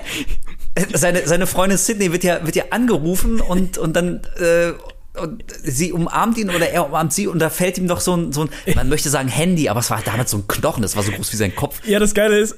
seine, 0.98 1.26
seine 1.26 1.46
Freundin 1.46 1.78
Sydney 1.78 2.12
wird 2.12 2.24
ja, 2.24 2.44
wird 2.44 2.56
ja 2.56 2.64
angerufen 2.70 3.40
und, 3.40 3.78
und 3.78 3.94
dann 3.94 4.22
äh, 4.38 4.72
und 5.20 5.44
sie 5.62 5.92
umarmt 5.92 6.38
ihn 6.38 6.50
oder 6.50 6.68
er 6.68 6.86
umarmt 6.86 7.12
sie 7.12 7.26
und 7.26 7.38
da 7.38 7.50
fällt 7.50 7.78
ihm 7.78 7.88
doch 7.88 8.00
so 8.00 8.16
ein, 8.16 8.32
so 8.32 8.42
ein, 8.42 8.50
man 8.74 8.88
möchte 8.88 9.08
sagen 9.08 9.28
Handy, 9.28 9.68
aber 9.68 9.80
es 9.80 9.90
war 9.90 10.00
damals 10.02 10.30
so 10.30 10.38
ein 10.38 10.46
Knochen, 10.46 10.82
das 10.82 10.96
war 10.96 11.02
so 11.02 11.12
groß 11.12 11.32
wie 11.32 11.36
sein 11.36 11.54
Kopf. 11.54 11.80
Ja, 11.86 11.98
das 11.98 12.14
Geile 12.14 12.38
ist, 12.38 12.56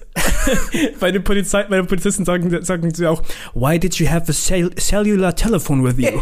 bei 1.01 1.11
den, 1.11 1.25
Polizei, 1.25 1.65
bei 1.65 1.77
den 1.77 1.87
Polizisten 1.87 2.25
sagen, 2.25 2.65
sagen 2.65 2.95
sie 2.95 3.07
auch, 3.07 3.23
why 3.55 3.79
did 3.79 3.95
you 3.97 4.09
have 4.09 4.31
a 4.31 4.35
cell 4.35 4.71
cellular 4.79 5.35
telephone 5.35 5.85
with 5.85 5.97
you? 5.99 6.21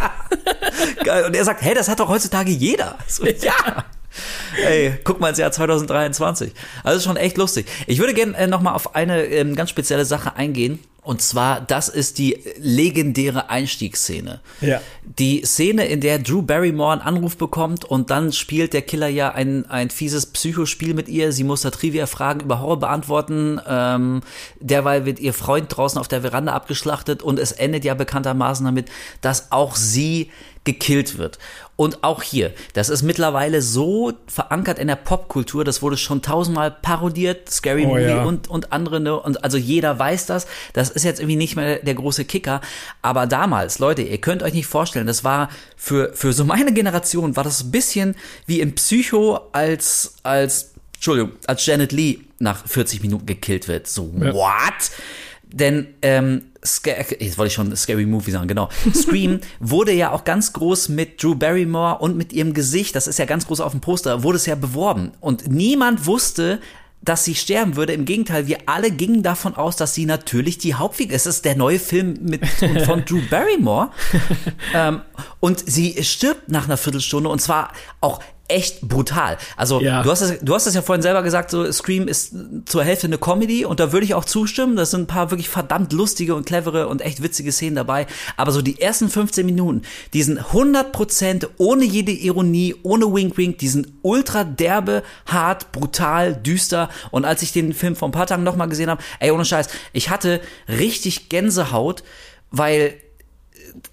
Geil. 1.05 1.25
Und 1.25 1.35
er 1.35 1.45
sagt, 1.45 1.63
hey, 1.63 1.75
das 1.75 1.89
hat 1.89 2.01
doch 2.01 2.09
heutzutage 2.09 2.51
jeder. 2.51 2.99
So, 3.07 3.25
ja. 3.27 3.85
Ey, 4.65 4.99
guck 5.05 5.21
mal 5.21 5.29
ins 5.29 5.39
Jahr 5.39 5.53
2023. 5.53 6.53
Also 6.83 6.99
ist 6.99 7.05
schon 7.05 7.17
echt 7.17 7.37
lustig. 7.37 7.67
Ich 7.87 7.99
würde 7.99 8.15
gerne 8.15 8.37
äh, 8.37 8.47
nochmal 8.47 8.75
auf 8.75 8.95
eine 8.95 9.25
ähm, 9.27 9.55
ganz 9.55 9.71
spezielle 9.71 10.05
Sache 10.05 10.37
eingehen. 10.37 10.79
Und 11.07 11.23
zwar, 11.23 11.61
das 11.61 11.89
ist 11.89 12.19
die 12.19 12.37
legendäre 12.59 13.49
Einstiegsszene. 13.49 14.41
Ja. 14.61 14.81
Die 15.05 15.45
Szene, 15.45 15.87
in 15.87 16.01
der 16.01 16.19
Drew 16.19 16.43
Barrymore 16.43 16.95
einen 16.95 17.01
Anruf 17.01 17.37
bekommt 17.37 17.85
und 17.85 18.11
dann 18.11 18.33
spielt 18.33 18.73
der 18.73 18.83
Killer 18.83 19.07
ja 19.07 19.31
ein, 19.31 19.71
ein 19.71 19.91
fieses 19.91 20.27
Psychospiel 20.27 20.95
mit 20.95 21.09
ihr. 21.09 21.31
Sie 21.31 21.45
muss 21.45 21.61
da 21.61 21.71
Trivia-Fragen 21.71 22.41
über 22.41 22.59
Horror 22.59 22.81
beantworten. 22.81 23.61
Ähm, 23.69 24.23
derweil 24.59 25.07
wird 25.07 25.21
ihr 25.21 25.33
Freund 25.33 25.69
draußen 25.77 26.01
auf 26.01 26.09
der 26.09 26.23
Veranda 26.23 26.53
abgeschlachtet 26.53 27.23
und 27.23 27.39
es 27.39 27.53
endet 27.53 27.85
ja 27.85 27.95
bekanntermaßen 27.95 28.67
damit, 28.67 28.89
dass 29.21 29.53
auch 29.53 29.77
sie 29.77 30.33
gekillt 30.67 31.17
wird. 31.17 31.39
Und 31.77 32.05
auch 32.05 32.23
hier, 32.23 32.53
das 32.75 32.89
ist 32.89 33.03
mittlerweile 33.03 33.61
so 33.63 34.13
verankert 34.27 34.79
in 34.79 34.89
der 34.89 34.97
Popkultur, 34.97 35.65
das 35.65 35.83
wurde 35.83 35.97
schon 35.97 36.23
tausendmal 36.23 36.71
parodiert, 36.71 37.51
Scary 37.51 37.85
Oh, 37.85 37.89
Movie 37.89 38.03
ja. 38.03 38.25
und, 38.25 38.49
und 38.49 38.73
andere, 38.73 38.99
ne? 39.01 39.19
und 39.19 39.45
also 39.45 39.57
jeder 39.59 39.99
weiß 39.99 40.27
das. 40.27 40.47
Das 40.73 40.91
ist 40.91 41.05
jetzt 41.05 41.21
irgendwie 41.21 41.37
nicht 41.37 41.57
mehr 41.57 41.77
der 41.77 41.95
große 41.95 42.25
Kicker. 42.25 42.61
Aber 43.03 43.27
damals, 43.27 43.79
Leute, 43.79 44.03
ihr 44.03 44.19
könnt 44.19 44.43
euch 44.43 44.55
nicht 44.55 44.67
vorstellen, 44.67 45.07
das 45.07 45.23
war 45.25 45.49
für, 45.77 46.13
für 46.15 46.33
so 46.33 46.45
meine 46.45 46.73
Generation, 46.73 47.37
war 47.37 47.45
das 47.45 47.63
ein 47.63 47.71
bisschen 47.71 48.17
wie 48.47 48.61
in 48.61 48.75
Psycho 48.75 49.41
als, 49.53 50.17
als, 50.23 50.73
Entschuldigung, 50.95 51.33
als 51.47 51.65
Janet 51.67 51.93
Lee 51.93 52.21
nach 52.39 52.67
40 52.67 53.03
Minuten 53.03 53.27
gekillt 53.27 53.69
wird. 53.69 53.87
So, 53.87 54.11
what? 54.15 54.91
Denn, 55.53 55.87
ähm, 56.03 56.43
jetzt 56.63 57.39
wollte 57.39 57.49
ich 57.49 57.55
schon 57.55 57.75
Scary 57.77 58.07
Movie 58.07 58.33
sagen, 58.33 58.49
genau. 58.49 58.69
Scream 58.95 59.41
wurde 59.61 59.93
ja 59.93 60.11
auch 60.11 60.25
ganz 60.25 60.53
groß 60.53 60.89
mit 60.89 61.23
Drew 61.23 61.35
Barrymore 61.35 61.99
und 61.99 62.17
mit 62.17 62.33
ihrem 62.33 62.53
Gesicht, 62.53 62.97
das 62.97 63.07
ist 63.07 63.19
ja 63.19 63.25
ganz 63.25 63.47
groß 63.47 63.61
auf 63.61 63.73
dem 63.73 63.81
Poster, 63.81 64.23
wurde 64.23 64.37
es 64.37 64.47
ja 64.47 64.57
beworben. 64.57 65.13
Und 65.21 65.49
niemand 65.49 66.07
wusste, 66.07 66.61
dass 67.03 67.25
sie 67.25 67.35
sterben 67.35 67.77
würde. 67.77 67.93
Im 67.93 68.05
Gegenteil, 68.05 68.49
wir 68.49 68.59
alle 68.67 68.91
gingen 68.91 69.23
davon 69.23 69.55
aus, 69.55 69.77
dass 69.77 69.95
sie 69.95 70.07
natürlich 70.07 70.59
die 70.59 70.75
Hauptfigur 70.75 71.15
ist. 71.15 71.27
Es 71.27 71.37
ist 71.37 71.45
der 71.45 71.57
neue 71.57 71.79
Film 71.79 72.19
mit 72.23 72.45
von 72.85 73.05
Drew 73.05 73.21
Barrymore. 73.31 73.91
ähm, 74.75 75.03
und 75.39 75.63
sie 75.71 76.03
stirbt 76.03 76.51
nach 76.51 76.65
einer 76.65 76.77
Viertelstunde 76.77 77.29
und 77.29 77.41
zwar 77.41 77.73
auch 78.01 78.21
echt 78.49 78.81
brutal. 78.83 79.39
Also 79.57 79.81
Ja. 79.81 80.03
du 80.03 80.11
hast 80.11 80.21
es, 80.21 80.39
du 80.41 80.55
hast 80.55 80.67
es 80.67 80.75
ja 80.75 80.83
vorhin 80.83 81.03
selber 81.03 81.23
gesagt, 81.23 81.51
so 81.51 81.71
Scream 81.73 82.09
ist 82.09 82.35
zur 82.67 82.85
Hälfte 82.85 83.07
eine 83.07 83.19
Comedy 83.19 83.65
und 83.65 83.81
da 83.81 83.93
würde 83.93 84.05
ich 84.05 84.15
auch 84.15 84.25
zustimmen. 84.25 84.77
Das 84.77 84.91
sind 84.91 85.03
ein 85.03 85.07
paar 85.07 85.31
wirklich 85.31 85.49
verdammt 85.49 85.93
lustige 85.93 86.35
und 86.35 86.47
clevere 86.47 86.89
und 86.89 87.03
echt 87.03 87.23
witzige 87.23 87.53
Szenen 87.53 87.77
dabei. 87.77 88.07
Aber 88.37 88.53
so 88.53 88.63
die 88.63 88.81
ersten 88.81 89.09
15 89.09 89.45
Minuten, 89.47 89.83
die 90.13 90.23
sind 90.23 90.41
100% 90.41 91.49
ohne 91.59 91.85
jede 91.85 92.13
Ironie, 92.13 92.75
ohne 92.83 93.07
Wink 93.13 93.37
Wink, 93.37 93.59
die 93.59 93.69
sind 93.69 93.89
ultra 94.03 94.45
derbe, 94.45 95.03
hart, 95.27 95.73
brutal, 95.73 96.35
düster. 96.35 96.89
Und 97.11 97.25
als 97.25 97.43
ich 97.43 97.53
den 97.53 97.73
Film 97.73 97.97
vor 97.97 98.09
ein 98.09 98.13
paar 98.13 98.27
Tagen 98.27 98.43
nochmal 98.45 98.69
gesehen 98.69 98.91
habe, 98.91 99.03
ey, 99.21 99.31
ohne 99.31 99.45
Scheiß, 99.45 99.69
ich 99.93 100.11
hatte 100.11 100.41
richtig 100.69 101.29
Gänsehaut, 101.29 102.03
weil 102.51 102.95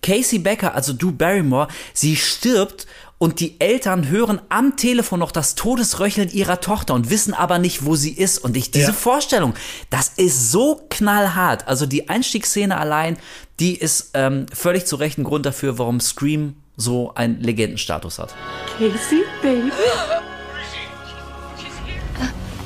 Casey 0.01 0.39
Becker, 0.39 0.75
also 0.75 0.93
Drew 0.93 1.11
Barrymore, 1.11 1.67
sie 1.93 2.15
stirbt 2.15 2.87
und 3.23 3.39
die 3.39 3.57
Eltern 3.61 4.09
hören 4.09 4.41
am 4.49 4.75
Telefon 4.75 5.19
noch 5.19 5.31
das 5.31 5.55
Todesröcheln 5.55 6.29
ihrer 6.29 6.59
Tochter 6.59 6.93
und 6.93 7.09
wissen 7.09 7.33
aber 7.33 7.57
nicht, 7.57 7.85
wo 7.85 7.95
sie 7.95 8.11
ist. 8.11 8.37
Und 8.37 8.57
ich, 8.57 8.69
diese 8.69 8.87
Ja. 8.87 8.91
Vorstellung, 8.91 9.53
das 9.89 10.09
ist 10.09 10.51
so 10.51 10.81
knallhart. 10.89 11.65
Also 11.69 11.85
die 11.85 12.09
Einstiegsszene 12.09 12.75
allein, 12.77 13.15
die 13.61 13.77
ist 13.77 14.09
ähm, 14.13 14.47
völlig 14.53 14.85
zu 14.87 14.97
Recht 14.97 15.19
ein 15.19 15.23
Grund 15.23 15.45
dafür, 15.45 15.79
warum 15.79 16.01
Scream 16.01 16.57
so 16.75 17.13
einen 17.15 17.39
Legendenstatus 17.39 18.19
hat. 18.19 18.35
Casey, 18.77 19.23
baby. 19.41 19.71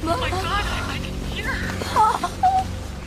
Oh 0.03 0.17
my 0.19 0.46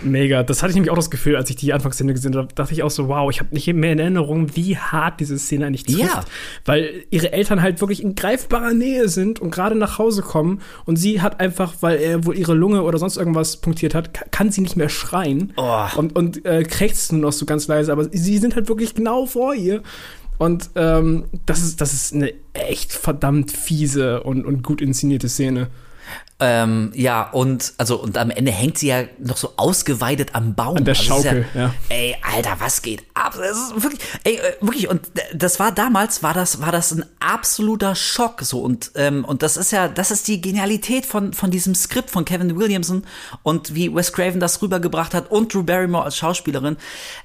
Mega. 0.02 0.42
Das 0.42 0.62
hatte 0.62 0.70
ich 0.70 0.74
nämlich 0.74 0.90
auch 0.90 0.96
das 0.96 1.10
Gefühl, 1.10 1.36
als 1.36 1.50
ich 1.50 1.56
die 1.56 1.72
Anfangsszene 1.72 2.12
gesehen 2.14 2.34
habe, 2.36 2.48
dachte 2.54 2.72
ich 2.72 2.82
auch 2.82 2.90
so, 2.90 3.08
wow, 3.08 3.30
ich 3.30 3.40
habe 3.40 3.52
nicht 3.54 3.66
mehr 3.72 3.92
in 3.92 3.98
Erinnerung, 3.98 4.56
wie 4.56 4.76
hart 4.76 5.20
diese 5.20 5.38
Szene 5.38 5.66
eigentlich 5.66 5.84
trifft. 5.84 6.00
Ja. 6.00 6.24
Weil 6.64 7.04
ihre 7.10 7.32
Eltern 7.32 7.60
halt 7.62 7.80
wirklich 7.80 8.02
in 8.02 8.14
greifbarer 8.14 8.72
Nähe 8.72 9.08
sind 9.08 9.40
und 9.40 9.50
gerade 9.50 9.74
nach 9.76 9.98
Hause 9.98 10.22
kommen 10.22 10.60
und 10.86 10.96
sie 10.96 11.20
hat 11.20 11.40
einfach, 11.40 11.74
weil 11.80 11.98
er 12.00 12.24
wohl 12.24 12.36
ihre 12.36 12.54
Lunge 12.54 12.82
oder 12.82 12.98
sonst 12.98 13.16
irgendwas 13.16 13.58
punktiert 13.58 13.94
hat, 13.94 14.14
ka- 14.14 14.24
kann 14.30 14.50
sie 14.50 14.60
nicht 14.62 14.76
mehr 14.76 14.88
schreien 14.88 15.52
Oh. 15.56 15.84
und, 15.96 16.16
und 16.16 16.44
äh, 16.46 16.62
krächzt 16.64 17.12
nur 17.12 17.20
noch 17.22 17.32
so 17.32 17.44
ganz 17.46 17.68
leise, 17.68 17.92
aber 17.92 18.08
sie 18.10 18.38
sind 18.38 18.56
halt 18.56 18.68
wirklich 18.68 18.94
genau 18.94 19.26
vor 19.26 19.54
ihr. 19.54 19.82
Und 20.38 20.70
ähm, 20.76 21.24
das, 21.44 21.60
ist, 21.62 21.82
das 21.82 21.92
ist 21.92 22.14
eine 22.14 22.32
echt 22.54 22.92
verdammt 22.92 23.50
fiese 23.52 24.22
und, 24.22 24.46
und 24.46 24.62
gut 24.62 24.80
inszenierte 24.80 25.28
Szene. 25.28 25.68
Ähm, 26.40 26.92
ja, 26.94 27.28
und 27.30 27.74
also 27.76 27.96
und 28.00 28.16
am 28.16 28.30
Ende 28.30 28.50
hängt 28.50 28.78
sie 28.78 28.88
ja 28.88 29.02
noch 29.18 29.36
so 29.36 29.52
ausgeweidet 29.56 30.30
am 30.34 30.54
Baum. 30.54 30.78
An 30.78 30.84
der 30.84 30.96
Also 30.96 31.04
Schaukel, 31.04 31.46
ja. 31.54 31.74
Ey, 31.90 32.16
Alter, 32.34 32.56
was 32.58 32.80
geht 32.80 33.04
ab? 33.12 33.34
Das 33.36 33.56
ist 33.56 33.82
wirklich, 33.82 34.00
ey, 34.24 34.36
äh, 34.36 34.54
wirklich, 34.60 34.88
und 34.88 35.02
das 35.34 35.60
war 35.60 35.72
damals, 35.72 36.22
war 36.22 36.32
das, 36.32 36.62
war 36.62 36.72
das 36.72 36.92
ein 36.92 37.04
absoluter 37.20 37.94
Schock 37.94 38.40
so. 38.42 38.60
Und, 38.60 38.92
ähm, 38.94 39.24
und 39.24 39.42
das 39.42 39.56
ist 39.56 39.70
ja, 39.70 39.88
das 39.88 40.10
ist 40.10 40.28
die 40.28 40.40
Genialität 40.40 41.04
von, 41.04 41.34
von 41.34 41.50
diesem 41.50 41.74
Skript 41.74 42.10
von 42.10 42.24
Kevin 42.24 42.56
Williamson 42.56 43.04
und 43.42 43.74
wie 43.74 43.94
Wes 43.94 44.12
Craven 44.12 44.40
das 44.40 44.62
rübergebracht 44.62 45.12
hat 45.12 45.30
und 45.30 45.52
Drew 45.52 45.62
Barrymore 45.62 46.04
als 46.04 46.16
Schauspielerin, 46.16 46.76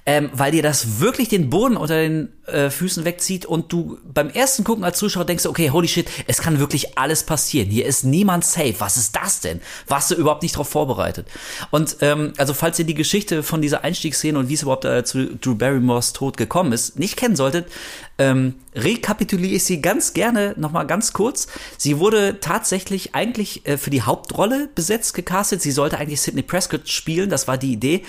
ähm, 0.05 0.29
weil 0.33 0.51
dir 0.51 0.63
das 0.63 0.99
wirklich 0.99 1.29
den 1.29 1.49
Boden 1.49 1.77
unter 1.77 1.95
den 1.95 2.33
äh, 2.47 2.69
Füßen 2.69 3.05
wegzieht 3.05 3.45
und 3.45 3.71
du 3.71 3.97
beim 4.03 4.29
ersten 4.29 4.63
Gucken 4.63 4.83
als 4.83 4.97
Zuschauer 4.97 5.25
denkst, 5.25 5.45
okay, 5.45 5.69
holy 5.69 5.87
shit, 5.87 6.07
es 6.27 6.39
kann 6.39 6.59
wirklich 6.59 6.97
alles 6.97 7.23
passieren. 7.23 7.69
Hier 7.69 7.85
ist 7.85 8.03
niemand 8.03 8.43
safe. 8.45 8.75
Was 8.79 8.97
ist 8.97 9.04
das 9.11 9.41
denn? 9.41 9.61
Warst 9.87 10.11
du 10.11 10.15
überhaupt 10.15 10.43
nicht 10.43 10.55
darauf 10.55 10.69
vorbereitet? 10.69 11.27
Und 11.71 11.97
ähm, 12.01 12.33
also 12.37 12.53
falls 12.53 12.79
ihr 12.79 12.85
die 12.85 12.93
Geschichte 12.93 13.43
von 13.43 13.61
dieser 13.61 13.83
Einstiegsszene 13.83 14.37
und 14.37 14.49
wie 14.49 14.53
es 14.53 14.63
überhaupt 14.63 14.85
äh, 14.85 15.03
zu 15.03 15.35
Drew 15.37 15.55
Barrymores 15.55 16.13
Tod 16.13 16.37
gekommen 16.37 16.71
ist, 16.71 16.99
nicht 16.99 17.17
kennen 17.17 17.35
solltet, 17.35 17.67
ähm, 18.17 18.55
rekapituliere 18.75 19.55
ich 19.55 19.65
sie 19.65 19.81
ganz 19.81 20.13
gerne 20.13 20.53
nochmal 20.57 20.87
ganz 20.87 21.13
kurz. 21.13 21.47
Sie 21.77 21.99
wurde 21.99 22.39
tatsächlich 22.39 23.13
eigentlich 23.13 23.65
äh, 23.67 23.77
für 23.77 23.89
die 23.89 24.01
Hauptrolle 24.01 24.69
besetzt, 24.73 25.13
gecastet. 25.13 25.61
Sie 25.61 25.71
sollte 25.71 25.97
eigentlich 25.97 26.21
Sidney 26.21 26.43
Prescott 26.43 26.87
spielen, 26.87 27.29
das 27.29 27.47
war 27.47 27.57
die 27.57 27.73
Idee. 27.73 28.03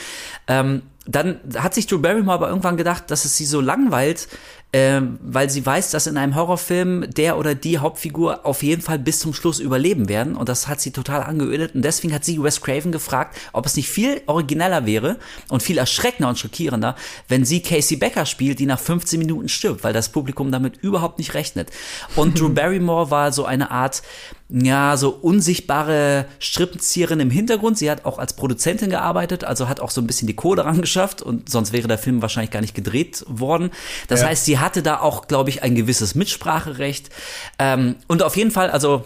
Ähm, 0.47 0.83
dann 1.07 1.41
hat 1.57 1.75
sich 1.75 1.87
Drew 1.87 1.99
Barrymore 1.99 2.35
aber 2.35 2.49
irgendwann 2.49 2.77
gedacht, 2.77 3.11
dass 3.11 3.25
es 3.25 3.37
sie 3.37 3.45
so 3.47 3.61
langweilt, 3.61 4.29
ähm, 4.73 5.19
weil 5.23 5.49
sie 5.49 5.65
weiß, 5.65 5.91
dass 5.93 6.07
in 6.07 6.17
einem 6.17 6.35
Horrorfilm 6.35 7.07
der 7.11 7.39
oder 7.39 7.55
die 7.55 7.79
Hauptfigur 7.79 8.45
auf 8.45 8.63
jeden 8.63 8.83
Fall 8.83 8.99
bis 8.99 9.21
zum 9.21 9.33
Schluss 9.33 9.61
überleben 9.61 10.09
werden. 10.09 10.37
Und 10.37 10.49
das 10.49 10.69
hat 10.69 10.81
sie 10.81 10.91
total 10.91 11.23
angeödet. 11.23 11.75
Und 11.75 11.83
deswegen 11.83 12.13
hat 12.13 12.25
sie 12.25 12.43
Wes 12.43 12.61
Craven 12.61 12.93
gefragt, 12.93 13.39
ob 13.53 13.65
es 13.65 13.77
nicht 13.77 13.89
viel 13.89 14.21
origineller 14.27 14.85
wäre 14.85 15.19
und 15.49 15.63
viel 15.63 15.79
erschreckender 15.79 16.29
und 16.29 16.39
schockierender, 16.39 16.97
wenn 17.29 17.45
sie 17.45 17.63
Casey 17.63 17.97
Becker 17.97 18.27
spielt, 18.27 18.59
die 18.59 18.67
nach 18.67 18.81
15 18.81 19.19
Minuten 19.19 19.49
stirbt, 19.49 19.85
weil 19.85 19.93
das 19.93 20.11
Publikum 20.11 20.51
damit 20.51 20.77
überhaupt 20.79 21.19
nicht 21.19 21.35
rechnet. 21.35 21.71
Und 22.17 22.39
Drew 22.41 22.51
Barrymore 22.51 23.11
war 23.11 23.33
so 23.33 23.45
eine 23.45 23.71
Art, 23.71 24.03
ja, 24.49 24.97
so 24.97 25.11
unsichtbare 25.11 26.27
Strippenzieherin 26.39 27.19
im 27.21 27.31
Hintergrund. 27.31 27.79
Sie 27.79 27.91
hat 27.91 28.05
auch 28.05 28.19
als 28.19 28.35
Produzentin 28.35 28.91
gearbeitet, 28.91 29.43
also 29.45 29.69
hat 29.69 29.81
auch 29.81 29.91
so 29.91 30.01
ein 30.01 30.07
bisschen 30.07 30.29
die 30.29 30.37
Kohle 30.37 30.65
rangeschafft 30.65 31.21
und 31.21 31.49
sonst 31.51 31.73
wäre 31.73 31.89
der 31.89 31.99
Film 31.99 32.23
wahrscheinlich 32.23 32.53
gar 32.53 32.61
nicht 32.61 32.75
gedreht 32.75 33.25
worden. 33.29 33.71
Das 34.09 34.21
Ja. 34.21 34.29
heißt, 34.29 34.45
sie 34.45 34.59
hatte 34.59 34.83
da 34.83 35.01
auch, 35.01 35.27
glaube 35.27 35.51
ich, 35.51 35.63
ein 35.63 35.75
gewisses 35.75 36.15
Mitspracherecht. 36.15 37.11
Ähm, 37.59 37.97
und 38.07 38.23
auf 38.23 38.37
jeden 38.37 38.51
Fall, 38.53 38.71
also 38.71 39.05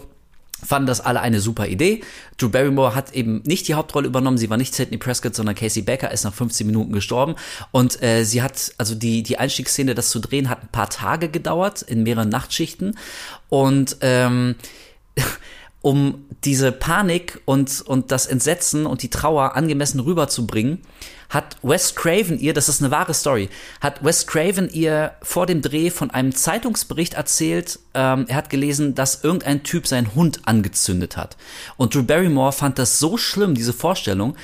fanden 0.63 0.85
das 0.85 1.01
alle 1.01 1.21
eine 1.21 1.39
super 1.39 1.65
Idee. 1.65 2.03
Drew 2.37 2.49
Barrymore 2.49 2.93
hat 2.93 3.13
eben 3.13 3.41
nicht 3.45 3.67
die 3.67 3.73
Hauptrolle 3.73 4.05
übernommen, 4.07 4.37
sie 4.37 4.51
war 4.51 4.57
nicht 4.57 4.75
Sidney 4.75 4.99
Prescott, 4.99 5.33
sondern 5.33 5.55
Casey 5.55 5.81
Becker, 5.81 6.11
ist 6.11 6.23
nach 6.23 6.35
15 6.35 6.67
Minuten 6.67 6.93
gestorben 6.93 7.33
und 7.71 8.03
äh, 8.03 8.23
sie 8.25 8.43
hat, 8.43 8.71
also 8.77 8.93
die, 8.93 9.23
die 9.23 9.39
Einstiegsszene, 9.39 9.95
das 9.95 10.11
zu 10.11 10.19
drehen, 10.19 10.49
hat 10.49 10.61
ein 10.61 10.67
paar 10.71 10.89
Tage 10.91 11.29
gedauert, 11.29 11.81
in 11.81 12.03
mehreren 12.03 12.29
Nachtschichten 12.29 12.95
und 13.49 13.97
ähm, 14.01 14.53
um 15.81 16.25
diese 16.43 16.71
Panik 16.71 17.41
und, 17.45 17.81
und 17.81 18.11
das 18.11 18.25
Entsetzen 18.25 18.85
und 18.85 19.03
die 19.03 19.09
Trauer 19.09 19.55
angemessen 19.55 19.99
rüberzubringen, 19.99 20.79
hat 21.31 21.55
Wes 21.63 21.95
Craven 21.95 22.37
ihr, 22.39 22.53
das 22.53 22.67
ist 22.67 22.81
eine 22.81 22.91
wahre 22.91 23.13
Story, 23.13 23.49
hat 23.79 24.03
Wes 24.03 24.27
Craven 24.27 24.69
ihr 24.69 25.13
vor 25.21 25.45
dem 25.45 25.61
Dreh 25.61 25.89
von 25.89 26.11
einem 26.11 26.35
Zeitungsbericht 26.35 27.13
erzählt, 27.13 27.79
ähm, 27.93 28.25
er 28.27 28.35
hat 28.35 28.49
gelesen, 28.49 28.95
dass 28.95 29.23
irgendein 29.23 29.63
Typ 29.63 29.87
seinen 29.87 30.13
Hund 30.13 30.41
angezündet 30.45 31.15
hat. 31.15 31.37
Und 31.77 31.95
Drew 31.95 32.03
Barrymore 32.03 32.51
fand 32.51 32.77
das 32.77 32.99
so 32.99 33.17
schlimm, 33.17 33.55
diese 33.55 33.73
Vorstellung, 33.73 34.35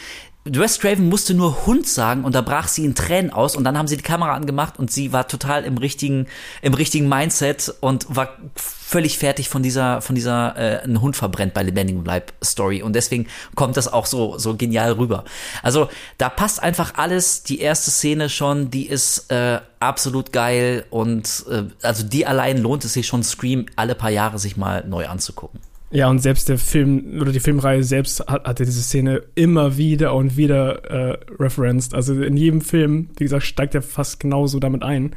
Wes 0.51 0.79
Craven 0.79 1.09
musste 1.09 1.33
nur 1.33 1.65
Hund 1.65 1.87
sagen 1.87 2.23
und 2.23 2.35
da 2.35 2.41
brach 2.41 2.67
sie 2.67 2.85
in 2.85 2.95
Tränen 2.95 3.31
aus 3.31 3.55
und 3.55 3.63
dann 3.63 3.77
haben 3.77 3.87
sie 3.87 3.97
die 3.97 4.03
Kamera 4.03 4.33
angemacht 4.33 4.79
und 4.79 4.91
sie 4.91 5.13
war 5.13 5.27
total 5.27 5.63
im 5.63 5.77
richtigen, 5.77 6.27
im 6.61 6.73
richtigen 6.73 7.09
Mindset 7.09 7.73
und 7.81 8.05
war 8.15 8.29
völlig 8.55 9.17
fertig 9.17 9.49
von 9.49 9.63
dieser, 9.63 10.01
von 10.01 10.15
dieser 10.15 10.55
äh, 10.55 10.83
ein 10.83 11.01
Hund 11.01 11.15
verbrennt 11.15 11.53
bei 11.53 11.63
lebendigem 11.63 12.05
Leib 12.05 12.31
Story 12.43 12.81
und 12.81 12.93
deswegen 12.93 13.27
kommt 13.55 13.77
das 13.77 13.91
auch 13.91 14.05
so, 14.05 14.37
so 14.37 14.55
genial 14.55 14.93
rüber. 14.93 15.25
Also 15.63 15.89
da 16.17 16.29
passt 16.29 16.63
einfach 16.63 16.93
alles. 16.95 17.43
Die 17.43 17.59
erste 17.59 17.91
Szene 17.91 18.29
schon, 18.29 18.71
die 18.71 18.87
ist 18.87 19.29
äh, 19.31 19.59
absolut 19.79 20.31
geil 20.31 20.85
und 20.89 21.45
äh, 21.49 21.63
also 21.81 22.03
die 22.03 22.25
allein 22.25 22.57
lohnt 22.57 22.85
es 22.85 22.93
sich 22.93 23.07
schon 23.07 23.23
Scream 23.23 23.65
alle 23.75 23.95
paar 23.95 24.11
Jahre 24.11 24.39
sich 24.39 24.55
mal 24.55 24.85
neu 24.87 25.07
anzugucken. 25.07 25.59
Ja, 25.89 26.09
und 26.09 26.19
selbst 26.19 26.49
der 26.49 26.57
Film 26.57 27.19
oder 27.21 27.31
die 27.31 27.39
Filmreihe 27.39 27.83
selbst 27.83 28.19
hat, 28.27 28.45
hatte 28.45 28.65
diese 28.65 28.81
Szene 28.81 29.23
immer 29.35 29.77
wieder 29.77 30.13
und 30.13 30.35
wieder 30.35 30.83
äh, 30.89 31.17
referenced. 31.39 31.93
Also 31.93 32.21
in 32.21 32.35
jedem 32.35 32.61
Film, 32.61 33.09
wie 33.17 33.23
gesagt, 33.23 33.43
steigt 33.43 33.73
er 33.73 33.81
fast 33.81 34.19
genauso 34.19 34.59
damit 34.59 34.83
ein, 34.83 35.15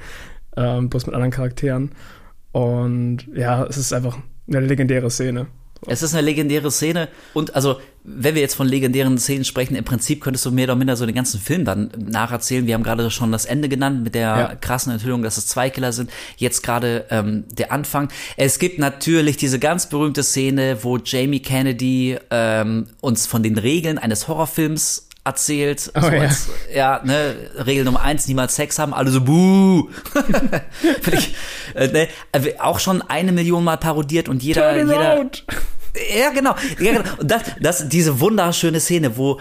ähm, 0.56 0.88
bloß 0.88 1.06
mit 1.06 1.14
anderen 1.14 1.32
Charakteren. 1.32 1.90
Und 2.52 3.26
ja, 3.34 3.64
es 3.64 3.76
ist 3.78 3.92
einfach 3.92 4.18
eine 4.48 4.60
legendäre 4.60 5.10
Szene. 5.10 5.48
Es 5.86 6.02
ist 6.02 6.12
eine 6.14 6.22
legendäre 6.22 6.70
Szene 6.70 7.08
und 7.32 7.54
also, 7.54 7.80
wenn 8.04 8.34
wir 8.34 8.42
jetzt 8.42 8.54
von 8.54 8.66
legendären 8.66 9.18
Szenen 9.18 9.44
sprechen, 9.44 9.74
im 9.76 9.84
Prinzip 9.84 10.22
könntest 10.22 10.44
du 10.46 10.50
mehr 10.50 10.64
oder 10.64 10.76
minder 10.76 10.96
so 10.96 11.06
den 11.06 11.14
ganzen 11.14 11.40
Film 11.40 11.64
dann 11.64 11.90
nacherzählen. 11.96 12.66
Wir 12.66 12.74
haben 12.74 12.82
gerade 12.82 13.10
schon 13.10 13.30
das 13.32 13.44
Ende 13.44 13.68
genannt 13.68 14.02
mit 14.02 14.14
der 14.14 14.20
Ja. 14.22 14.54
krassen 14.56 14.92
Enthüllung, 14.92 15.22
dass 15.22 15.36
es 15.36 15.46
zwei 15.46 15.68
Killer 15.70 15.92
sind. 15.92 16.10
Jetzt 16.36 16.62
gerade 16.62 17.06
ähm, 17.10 17.44
der 17.50 17.72
Anfang. 17.72 18.08
Es 18.36 18.58
gibt 18.58 18.78
natürlich 18.78 19.36
diese 19.36 19.58
ganz 19.58 19.88
berühmte 19.88 20.22
Szene, 20.22 20.78
wo 20.82 20.96
Jamie 20.98 21.40
Kennedy 21.40 22.18
ähm, 22.30 22.86
uns 23.00 23.26
von 23.26 23.42
den 23.42 23.58
Regeln 23.58 23.98
eines 23.98 24.28
Horrorfilms 24.28 25.06
erzählt. 25.24 25.90
Oh, 25.94 26.00
so 26.00 26.10
ja. 26.10 26.20
als, 26.22 26.48
ja, 26.74 27.00
ne, 27.04 27.36
Regel 27.66 27.84
Nummer 27.84 28.02
eins, 28.02 28.26
niemals 28.26 28.56
Sex 28.56 28.78
haben, 28.78 28.94
alle 28.94 29.10
so 29.10 29.20
buh. 29.20 29.88
Ich, 31.12 31.34
äh, 31.74 31.88
ne, 31.88 32.08
äh, 32.32 32.58
auch 32.58 32.80
schon 32.80 33.02
eine 33.02 33.32
Million 33.32 33.64
Mal 33.64 33.76
parodiert 33.76 34.28
und 34.28 34.42
jeder, 34.42 34.72
Turn 34.74 34.88
jeder, 34.88 35.00
around! 35.00 35.44
ja, 36.16 36.30
genau. 36.30 36.54
Ja, 36.78 36.92
genau. 36.92 37.10
Und 37.18 37.30
das, 37.30 37.42
das, 37.60 37.88
diese 37.88 38.20
wunderschöne 38.20 38.80
Szene, 38.80 39.16
wo 39.16 39.40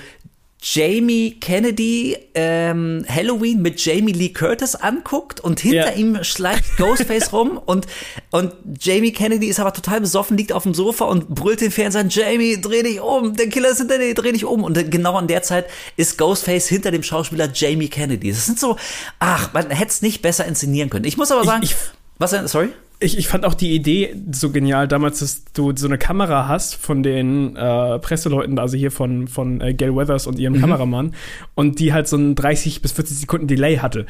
Jamie 0.62 1.40
Kennedy 1.40 2.18
ähm, 2.36 3.06
Halloween 3.08 3.62
mit 3.62 3.84
Jamie 3.84 4.12
Lee 4.12 4.30
Curtis 4.30 4.76
anguckt 4.76 5.40
und 5.40 5.62
hinter 5.62 5.92
Ja. 5.92 5.94
ihm 5.96 6.22
schleicht 6.24 6.66
Ghostface 6.78 7.32
rum 7.32 7.58
und, 7.66 7.88
und 8.32 8.54
Jamie 8.82 9.14
Kennedy 9.14 9.48
ist 9.48 9.62
aber 9.62 9.72
total 9.72 10.02
besoffen, 10.02 10.36
liegt 10.36 10.52
auf 10.52 10.64
dem 10.64 10.74
Sofa 10.74 11.06
und 11.06 11.30
brüllt 11.30 11.62
den 11.62 11.72
Fernseher, 11.72 12.06
Jamie, 12.10 12.60
dreh 12.60 12.84
dich 12.84 13.00
um, 13.00 13.36
der 13.38 13.48
Killer 13.48 13.70
ist 13.70 13.78
hinter 13.78 13.98
dir, 14.00 14.14
dreh 14.14 14.34
dich 14.34 14.44
um. 14.44 14.64
Und 14.64 14.92
genau 14.92 15.16
an 15.16 15.28
der 15.28 15.44
Zeit 15.44 15.66
ist 15.96 16.18
Ghostface 16.18 16.68
hinter 16.68 16.92
dem 16.92 17.04
Schauspieler 17.04 17.50
Jamie 17.54 17.88
Kennedy. 17.88 18.30
Das 18.32 18.46
sind 18.46 18.60
so, 18.60 18.76
ach, 19.20 19.54
man 19.54 19.70
hätte 19.70 19.92
es 19.92 20.02
nicht 20.02 20.22
besser 20.22 20.46
inszenieren 20.46 20.90
können. 20.90 21.06
Ich 21.06 21.16
muss 21.16 21.32
aber 21.32 21.46
sagen, 21.46 21.64
ich- 21.64 21.76
was 22.18 22.32
denn, 22.32 22.48
sorry? 22.50 22.70
Ich, 23.02 23.18
ich 23.18 23.28
fand 23.30 23.46
auch 23.46 23.54
die 23.54 23.74
Idee 23.74 24.14
so 24.32 24.52
genial 24.52 24.88
damals, 24.88 25.20
dass 25.20 25.46
du 25.54 25.74
so 25.76 25.88
eine 25.88 25.98
Kamera 25.98 26.50
hast 26.50 26.76
von 26.76 27.02
den 27.02 27.56
äh, 27.56 27.98
Presseleuten, 28.00 28.60
also 28.60 28.76
hier 28.76 28.92
von, 28.92 29.28
von 29.28 29.62
äh, 29.62 29.74
Gail 29.74 29.96
Weathers 29.96 30.28
und 30.28 30.38
ihrem 30.38 30.60
Kameramann, 30.60 31.16
und 31.56 31.80
die 31.80 31.94
halt 31.94 32.10
so 32.10 32.18
ein 32.18 32.36
30 32.36 32.82
bis 32.82 32.92
40 32.92 33.20
Sekunden 33.20 33.48
Delay 33.48 33.78
hatte. 33.78 34.06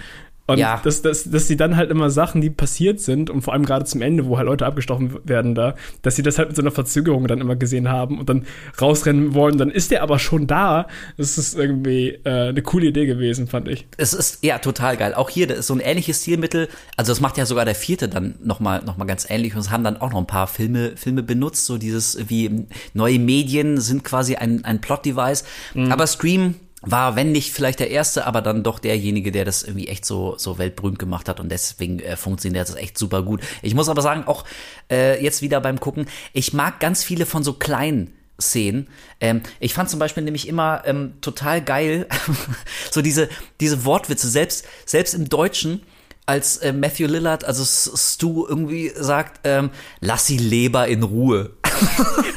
Und 0.49 0.57
Ja. 0.57 0.81
dass, 0.83 1.01
dass, 1.03 1.29
dass 1.29 1.47
sie 1.47 1.57
dann 1.57 1.75
halt 1.77 1.91
immer 1.91 2.09
Sachen, 2.09 2.41
die 2.41 2.49
passiert 2.49 2.99
sind, 2.99 3.29
und 3.29 3.41
vor 3.43 3.53
allem 3.53 3.65
gerade 3.65 3.85
zum 3.85 4.01
Ende, 4.01 4.25
wo 4.25 4.37
halt 4.37 4.47
Leute 4.47 4.65
abgestochen 4.65 5.15
werden 5.23 5.53
da, 5.53 5.75
dass 6.01 6.15
sie 6.15 6.23
das 6.23 6.39
halt 6.39 6.49
mit 6.49 6.55
so 6.55 6.63
einer 6.63 6.71
Verzögerung 6.71 7.27
dann 7.27 7.39
immer 7.39 7.55
gesehen 7.55 7.87
haben 7.89 8.17
und 8.19 8.29
dann 8.29 8.45
rausrennen 8.81 9.35
wollen, 9.35 9.59
dann 9.59 9.69
ist 9.69 9.91
der 9.91 10.01
aber 10.01 10.17
schon 10.17 10.47
da. 10.47 10.87
Das 11.17 11.37
ist 11.37 11.55
irgendwie 11.55 12.19
äh, 12.23 12.49
eine 12.49 12.61
coole 12.63 12.87
Idee 12.87 13.05
gewesen, 13.05 13.47
fand 13.47 13.67
ich. 13.67 13.85
Es 13.97 14.13
ist 14.13 14.43
ja 14.43 14.57
total 14.57 14.97
geil. 14.97 15.13
Auch 15.13 15.29
hier, 15.29 15.45
das 15.45 15.59
ist 15.59 15.67
so 15.67 15.75
ein 15.75 15.81
ähnliches 15.81 16.21
Stilmittel. 16.23 16.67
Also 16.97 17.11
das 17.11 17.21
macht 17.21 17.37
ja 17.37 17.45
sogar 17.45 17.65
der 17.65 17.75
vierte 17.75 18.09
dann 18.09 18.35
nochmal 18.43 18.81
noch 18.83 18.97
mal 18.97 19.05
ganz 19.05 19.29
ähnlich 19.29 19.53
und 19.53 19.61
es 19.61 19.69
haben 19.69 19.83
dann 19.83 19.97
auch 19.97 20.09
noch 20.11 20.17
ein 20.19 20.27
paar 20.27 20.47
Filme, 20.47 20.93
Filme 20.95 21.21
benutzt. 21.21 21.67
So 21.67 21.77
dieses 21.77 22.17
wie 22.27 22.65
neue 22.95 23.19
Medien 23.19 23.79
sind 23.79 24.03
quasi 24.03 24.35
ein, 24.35 24.65
ein 24.65 24.81
Plot-Device. 24.81 25.43
Aber 25.89 26.07
Scream 26.07 26.55
war, 26.81 27.15
wenn 27.15 27.31
nicht 27.31 27.51
vielleicht 27.51 27.79
der 27.79 27.89
erste, 27.89 28.25
aber 28.25 28.41
dann 28.41 28.63
doch 28.63 28.79
derjenige, 28.79 29.31
der 29.31 29.45
das 29.45 29.63
irgendwie 29.63 29.87
echt 29.87 30.05
so, 30.05 30.35
so 30.37 30.57
weltberühmt 30.57 30.99
gemacht 30.99 31.27
hat 31.27 31.39
und 31.39 31.49
deswegen 31.49 31.99
äh, 31.99 32.15
funktioniert 32.15 32.69
das 32.69 32.75
echt 32.75 32.97
super 32.97 33.23
gut. 33.23 33.41
Ich 33.61 33.75
muss 33.75 33.89
aber 33.89 34.01
sagen, 34.01 34.23
auch 34.25 34.45
äh, 34.89 35.21
jetzt 35.21 35.41
wieder 35.41 35.59
beim 35.61 35.79
Gucken, 35.79 36.07
ich 36.33 36.53
mag 36.53 36.79
ganz 36.79 37.03
viele 37.03 37.25
von 37.25 37.43
so 37.43 37.53
kleinen 37.53 38.13
Szenen. 38.41 38.87
Ähm, 39.19 39.41
ich 39.59 39.73
fand 39.73 39.89
zum 39.89 39.99
Beispiel 39.99 40.23
nämlich 40.23 40.47
immer 40.47 40.83
ähm, 40.85 41.13
total 41.21 41.61
geil, 41.61 42.07
so 42.91 43.01
diese, 43.01 43.29
diese 43.59 43.83
Wortwitze, 43.85 44.29
selbst, 44.29 44.65
selbst 44.85 45.13
im 45.13 45.27
Deutschen, 45.27 45.81
als 46.25 46.57
äh, 46.57 46.71
Matthew 46.73 47.07
Lillard, 47.07 47.43
also 47.43 47.65
Stu 47.65 48.45
irgendwie 48.47 48.91
sagt, 48.95 49.41
ähm, 49.45 49.71
lass 49.99 50.27
die 50.27 50.37
Leber 50.37 50.87
in 50.87 51.01
Ruhe. 51.01 51.51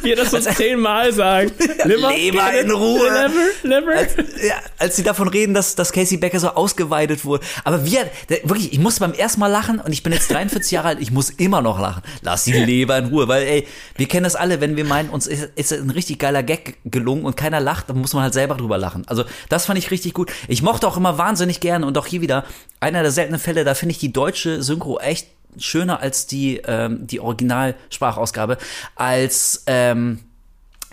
Wie 0.03 0.11
er 0.11 0.17
das 0.17 0.31
so 0.31 0.39
zehnmal 0.39 1.13
sagt. 1.13 1.53
Leber, 1.85 2.13
Leber 2.13 2.61
in 2.61 2.71
Ruhe. 2.71 3.29
Leber, 3.63 3.81
Leber. 3.81 3.93
als, 3.93 4.17
ja, 4.17 4.55
als 4.79 4.97
sie 4.97 5.03
davon 5.03 5.29
reden, 5.29 5.55
dass, 5.55 5.75
dass 5.75 5.93
Casey 5.93 6.17
Becker 6.17 6.41
so 6.41 6.49
ausgeweitet 6.49 7.25
wurde. 7.25 7.45
Aber 7.65 7.85
wir, 7.85 8.11
wirklich, 8.45 8.73
ich 8.73 8.79
musste 8.79 9.01
beim 9.01 9.13
ersten 9.13 9.41
Mal 9.41 9.49
lachen 9.49 9.81
und 9.81 9.93
ich 9.93 10.03
bin 10.03 10.13
jetzt 10.13 10.31
43 10.31 10.71
Jahre 10.73 10.89
alt, 10.89 11.01
ich 11.01 11.11
muss 11.11 11.31
immer 11.31 11.63
noch 11.63 11.81
lachen. 11.81 12.03
Lass 12.23 12.45
die 12.45 12.53
Leber 12.53 12.99
in 12.99 13.07
Ruhe, 13.07 13.29
weil 13.29 13.43
ey, 13.43 13.67
wir 13.97 14.07
kennen 14.07 14.25
das 14.25 14.37
alle, 14.37 14.61
wenn 14.61 14.77
wir 14.77 14.85
meinen, 14.85 15.11
uns 15.11 15.27
ist, 15.27 15.51
ist 15.55 15.73
ein 15.73 15.91
richtig 15.91 16.19
geiler 16.19 16.43
Gag 16.43 16.79
gelungen 16.85 17.25
und 17.25 17.37
keiner 17.37 17.61
lacht, 17.61 17.89
dann 17.89 17.99
muss 17.99 18.13
man 18.15 18.23
halt 18.23 18.35
selber 18.35 18.57
drüber 18.57 18.79
lachen. 18.79 19.05
Also 19.07 19.25
das 19.49 19.67
fand 19.67 19.79
ich 19.79 19.91
richtig 19.91 20.15
gut. 20.15 20.33
Ich 20.49 20.63
mochte 20.63 20.87
auch 20.87 20.97
immer 20.97 21.19
wahnsinnig 21.19 21.61
gerne 21.61 21.87
und 21.87 21.97
auch 21.99 22.07
hier 22.07 22.21
wieder 22.21 22.45
einer 22.81 23.03
der 23.03 23.13
seltenen 23.13 23.41
Fälle, 23.41 23.65
da 23.65 23.75
finde 23.75 23.93
ich 23.93 23.99
die 23.99 24.13
deutsche 24.13 24.63
Synchro 24.63 24.99
echt 24.99 25.29
schöner 25.59 26.01
als 26.01 26.27
die, 26.27 26.59
ähm, 26.67 27.07
die 27.07 27.21
Originalsprachausgabe, 27.21 28.59
als 28.95 29.65
ähm, 29.67 30.21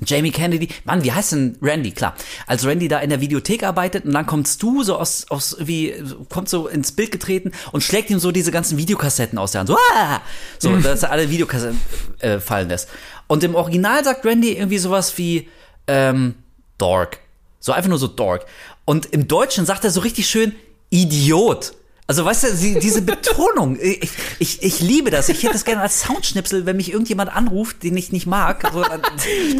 Jamie 0.06 0.32
Kennedy, 0.32 0.70
Mann, 0.86 1.04
wie 1.04 1.12
heißt 1.12 1.34
denn 1.34 1.58
Randy? 1.62 1.92
Klar. 1.92 2.16
Als 2.48 2.66
Randy 2.66 2.88
da 2.88 3.00
in 3.00 3.10
der 3.10 3.22
Videothek 3.22 3.64
arbeitet 3.64 4.06
und 4.06 4.14
dann 4.14 4.26
kommst 4.26 4.64
du 4.64 4.84
so 4.84 4.98
aus, 4.98 5.26
aus 5.30 5.58
wie, 5.60 5.94
kommt 6.30 6.48
so 6.50 6.68
ins 6.68 6.94
Bild 6.94 7.12
getreten 7.12 7.52
und 7.72 7.84
schlägt 7.84 8.10
ihm 8.10 8.20
so 8.20 8.32
diese 8.32 8.52
ganzen 8.52 8.78
Videokassetten 8.78 9.38
aus 9.38 9.52
der 9.52 9.60
Hand. 9.60 9.70
So, 9.70 9.78
ah! 9.94 10.22
so 10.58 10.76
dass 10.78 11.04
er 11.04 11.12
alle 11.12 11.30
Videokassetten 11.30 11.80
äh, 12.20 12.40
fallen 12.40 12.70
lässt. 12.70 12.90
Und 13.28 13.44
im 13.44 13.56
Original 13.56 14.04
sagt 14.04 14.26
Randy 14.26 14.54
irgendwie 14.54 14.78
sowas 14.78 15.18
wie, 15.18 15.50
ähm, 15.88 16.36
Dork. 16.78 17.20
So 17.60 17.74
einfach 17.74 17.90
nur 17.90 18.00
so 18.00 18.08
Dork. 18.08 18.46
Und 18.86 19.08
im 19.08 19.28
Deutschen 19.28 19.66
sagt 19.66 19.84
er 19.84 19.92
so 19.92 20.00
richtig 20.00 20.30
schön, 20.30 20.56
Idiot. 20.90 21.74
Also 22.10 22.26
weißt 22.26 22.46
du, 22.46 22.56
sie, 22.56 22.80
diese 22.80 23.04
Betonung, 23.04 23.78
ich, 23.82 24.10
ich, 24.40 24.64
ich 24.64 24.82
liebe 24.82 25.12
das. 25.12 25.30
Ich 25.30 25.44
hätte 25.44 25.54
das 25.54 25.64
gerne 25.64 25.84
als 25.84 26.02
Soundschnipsel, 26.02 26.66
wenn 26.66 26.76
mich 26.76 26.92
irgendjemand 26.92 27.32
anruft, 27.32 27.84
den 27.84 27.96
ich 27.96 28.12
nicht 28.12 28.26
mag, 28.26 28.68
so, 28.74 28.84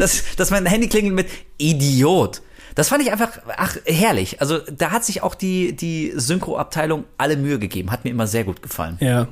dass, 0.00 0.34
dass 0.34 0.50
mein 0.50 0.66
Handy 0.66 0.88
klingelt 0.88 1.14
mit 1.14 1.28
Idiot. 1.58 2.42
Das 2.74 2.88
fand 2.88 3.04
ich 3.04 3.12
einfach, 3.12 3.38
ach, 3.56 3.76
herrlich. 3.84 4.40
Also 4.40 4.58
da 4.58 4.90
hat 4.90 5.04
sich 5.04 5.22
auch 5.22 5.36
die, 5.36 5.76
die 5.76 6.12
Synchro-Abteilung 6.16 7.04
alle 7.18 7.36
Mühe 7.36 7.60
gegeben. 7.60 7.92
Hat 7.92 8.02
mir 8.02 8.10
immer 8.10 8.26
sehr 8.26 8.42
gut 8.42 8.62
gefallen. 8.62 8.96
Ja. 9.00 9.28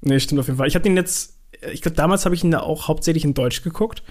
Nee, 0.00 0.18
stimmt 0.18 0.40
auf 0.40 0.48
jeden 0.48 0.58
Fall. 0.58 0.66
Ich 0.66 0.74
habe 0.74 0.82
den 0.82 0.96
jetzt, 0.96 1.34
ich 1.72 1.80
glaube, 1.80 1.94
damals 1.96 2.24
habe 2.24 2.34
ich 2.34 2.42
ihn 2.42 2.50
da 2.50 2.58
auch 2.58 2.88
hauptsächlich 2.88 3.24
in 3.24 3.34
Deutsch 3.34 3.62
geguckt. 3.62 4.02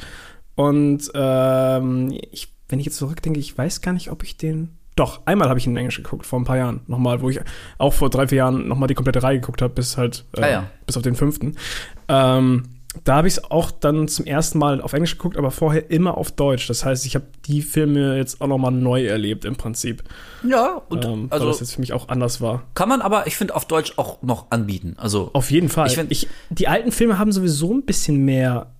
Und 0.56 1.12
ähm, 1.14 2.18
ich, 2.32 2.48
wenn 2.70 2.80
ich 2.80 2.86
jetzt 2.86 2.98
zurückdenke, 2.98 3.42
ich 3.42 3.58
weiß 3.58 3.82
gar 3.82 3.92
nicht, 3.92 4.10
ob 4.10 4.24
ich 4.24 4.38
den. 4.38 4.78
Doch, 4.98 5.22
einmal 5.26 5.48
habe 5.48 5.58
ich 5.60 5.66
ihn 5.66 5.72
in 5.72 5.78
Englisch 5.78 5.96
geguckt, 5.98 6.26
vor 6.26 6.38
ein 6.40 6.44
paar 6.44 6.58
Jahren. 6.58 6.82
Nochmal, 6.88 7.22
wo 7.22 7.30
ich 7.30 7.40
auch 7.78 7.94
vor 7.94 8.10
drei, 8.10 8.28
vier 8.28 8.40
Jahren 8.40 8.68
nochmal 8.68 8.88
die 8.88 8.96
komplette 8.96 9.24
Reihe 9.24 9.40
geguckt 9.40 9.62
habe, 9.62 9.74
bis 9.74 9.96
halt, 9.96 10.26
äh, 10.36 10.42
Ah 10.42 10.50
ja. 10.50 10.64
bis 10.86 10.98
auf 10.98 11.04
den 11.04 11.16
fünften. 11.16 11.56
Ähm, 12.10 12.64
da 13.04 13.18
habe 13.18 13.28
ich 13.28 13.36
es 13.38 13.52
auch 13.52 13.70
dann 13.70 14.08
zum 14.08 14.26
ersten 14.26 14.58
Mal 14.58 14.82
auf 14.82 14.94
Englisch 14.94 15.12
geguckt, 15.18 15.38
aber 15.38 15.52
vorher 15.52 15.92
immer 15.92 16.18
auf 16.18 16.32
Deutsch. 16.32 16.66
Das 16.68 16.84
heißt, 16.84 17.06
ich 17.06 17.14
habe 17.14 17.26
die 17.46 17.62
Filme 17.62 18.18
jetzt 18.18 18.42
auch 18.42 18.48
nochmal 18.48 18.72
neu 18.72 19.06
erlebt 19.06 19.46
im 19.46 19.56
Prinzip. 19.56 20.04
Ja, 20.44 20.82
und 20.90 21.06
Ähm, 21.06 21.30
weil 21.30 21.38
also 21.38 21.48
das 21.48 21.60
jetzt 21.60 21.76
für 21.76 21.80
mich 21.82 21.94
auch 21.94 22.10
anders 22.10 22.42
war. 22.42 22.64
kann 22.74 22.90
man 22.90 23.02
aber, 23.02 23.28
ich 23.28 23.38
finde, 23.38 23.56
auf 23.56 23.66
Deutsch 23.66 23.94
auch 23.98 24.24
noch 24.24 24.48
anbieten. 24.50 24.96
Also 24.98 25.30
Auf 25.34 25.52
jeden 25.52 25.70
Fall. 25.70 25.88
Ich 25.88 25.94
find- 25.96 26.12
ich, 26.12 26.28
die 26.50 26.68
alten 26.68 26.92
Filme 26.92 27.20
haben 27.20 27.32
sowieso 27.32 27.72
ein 27.72 27.84
bisschen 27.86 28.26
mehr 28.26 28.72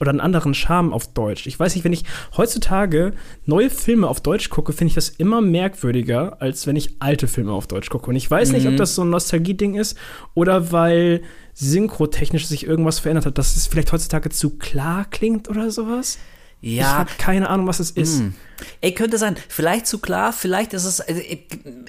oder 0.00 0.10
einen 0.10 0.20
anderen 0.20 0.54
Charme 0.54 0.92
auf 0.92 1.12
Deutsch. 1.14 1.46
Ich 1.48 1.58
weiß 1.58 1.74
nicht, 1.74 1.84
wenn 1.84 1.92
ich 1.92 2.04
heutzutage 2.36 3.12
neue 3.44 3.70
Filme 3.70 4.06
auf 4.08 4.20
Deutsch 4.20 4.48
gucke, 4.48 4.72
finde 4.72 4.90
ich 4.90 4.94
das 4.94 5.08
immer 5.08 5.40
merkwürdiger, 5.40 6.40
als 6.40 6.68
wenn 6.68 6.76
ich 6.76 6.96
alte 7.00 7.26
Filme 7.26 7.50
auf 7.52 7.66
Deutsch 7.66 7.90
gucke. 7.90 8.08
Und 8.08 8.14
ich 8.16 8.30
weiß 8.30 8.52
nicht, 8.52 8.64
Mhm. 8.66 8.72
ob 8.72 8.76
das 8.76 8.94
so 8.94 9.02
ein 9.02 9.10
Nostalgie-Ding 9.10 9.74
ist 9.74 9.98
oder 10.34 10.70
weil 10.70 11.22
synchrotechnisch 11.54 12.46
sich 12.46 12.66
irgendwas 12.66 13.00
verändert 13.00 13.26
hat, 13.26 13.38
dass 13.38 13.56
es 13.56 13.66
vielleicht 13.66 13.92
heutzutage 13.92 14.30
zu 14.30 14.58
klar 14.58 15.06
klingt 15.10 15.48
oder 15.48 15.70
sowas. 15.72 16.18
Ich 16.66 16.76
ja, 16.76 16.94
habe 16.94 17.10
keine 17.18 17.50
Ahnung, 17.50 17.66
was 17.66 17.78
es 17.78 17.90
ist. 17.90 18.22
Ey, 18.80 18.94
könnte 18.94 19.18
sein. 19.18 19.36
Vielleicht 19.48 19.86
zu 19.86 19.98
klar, 19.98 20.32
vielleicht 20.32 20.72
ist 20.72 20.84
es, 20.84 21.00
also, 21.00 21.20
äh, 21.20 21.44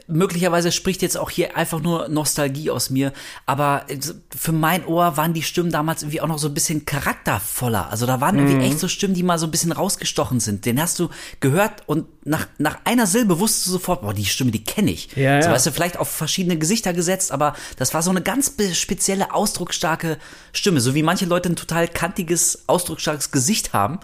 möglicherweise 0.08 0.74
spricht 0.74 1.02
jetzt 1.02 1.18
auch 1.18 1.30
hier 1.30 1.56
einfach 1.56 1.80
nur 1.80 2.10
Nostalgie 2.10 2.72
aus 2.72 2.90
mir, 2.90 3.14
aber 3.46 3.86
äh, 3.88 3.98
für 4.36 4.52
mein 4.52 4.86
Ohr 4.86 5.16
waren 5.16 5.34
die 5.34 5.44
Stimmen 5.44 5.72
damals 5.72 6.02
irgendwie 6.02 6.20
auch 6.20 6.28
noch 6.28 6.40
so 6.40 6.48
ein 6.50 6.54
bisschen 6.54 6.84
charaktervoller. 6.86 7.90
Also 7.90 8.06
da 8.06 8.20
waren 8.20 8.36
Mhm. 8.36 8.48
irgendwie 8.48 8.66
echt 8.68 8.80
so 8.80 8.90
Stimmen, 8.90 9.14
die 9.14 9.24
mal 9.24 9.40
so 9.40 9.48
ein 9.48 9.52
bisschen 9.52 9.72
rausgestochen 9.72 10.42
sind. 10.42 10.66
Den 10.66 10.82
hast 10.82 11.00
du 11.00 11.10
gehört 11.40 11.84
und 11.86 12.08
nach, 12.26 12.48
nach 12.58 12.80
einer 12.84 13.08
Silbe 13.08 13.40
wusstest 13.40 13.68
du 13.68 13.72
sofort, 13.72 14.02
boah, 14.02 14.14
die 14.14 14.26
Stimme, 14.26 14.52
die 14.52 14.64
kenne 14.64 14.92
ich. 14.92 15.16
Ja, 15.16 15.42
so, 15.42 15.48
ja. 15.48 15.56
weißt 15.56 15.68
du, 15.68 15.72
vielleicht 15.72 15.98
auf 15.98 16.10
verschiedene 16.10 16.58
Gesichter 16.58 16.92
gesetzt, 16.92 17.32
aber 17.32 17.56
das 17.78 17.94
war 17.94 18.02
so 18.02 18.10
eine 18.10 18.22
ganz 18.22 18.52
spezielle, 18.74 19.34
ausdrucksstarke 19.34 20.18
Stimme. 20.52 20.82
So 20.82 20.96
wie 20.96 21.04
manche 21.04 21.26
Leute 21.28 21.48
ein 21.50 21.56
total 21.56 21.88
kantiges, 21.88 22.64
ausdrucksstarkes 22.68 23.32
Gesicht 23.32 23.72
haben, 23.72 24.00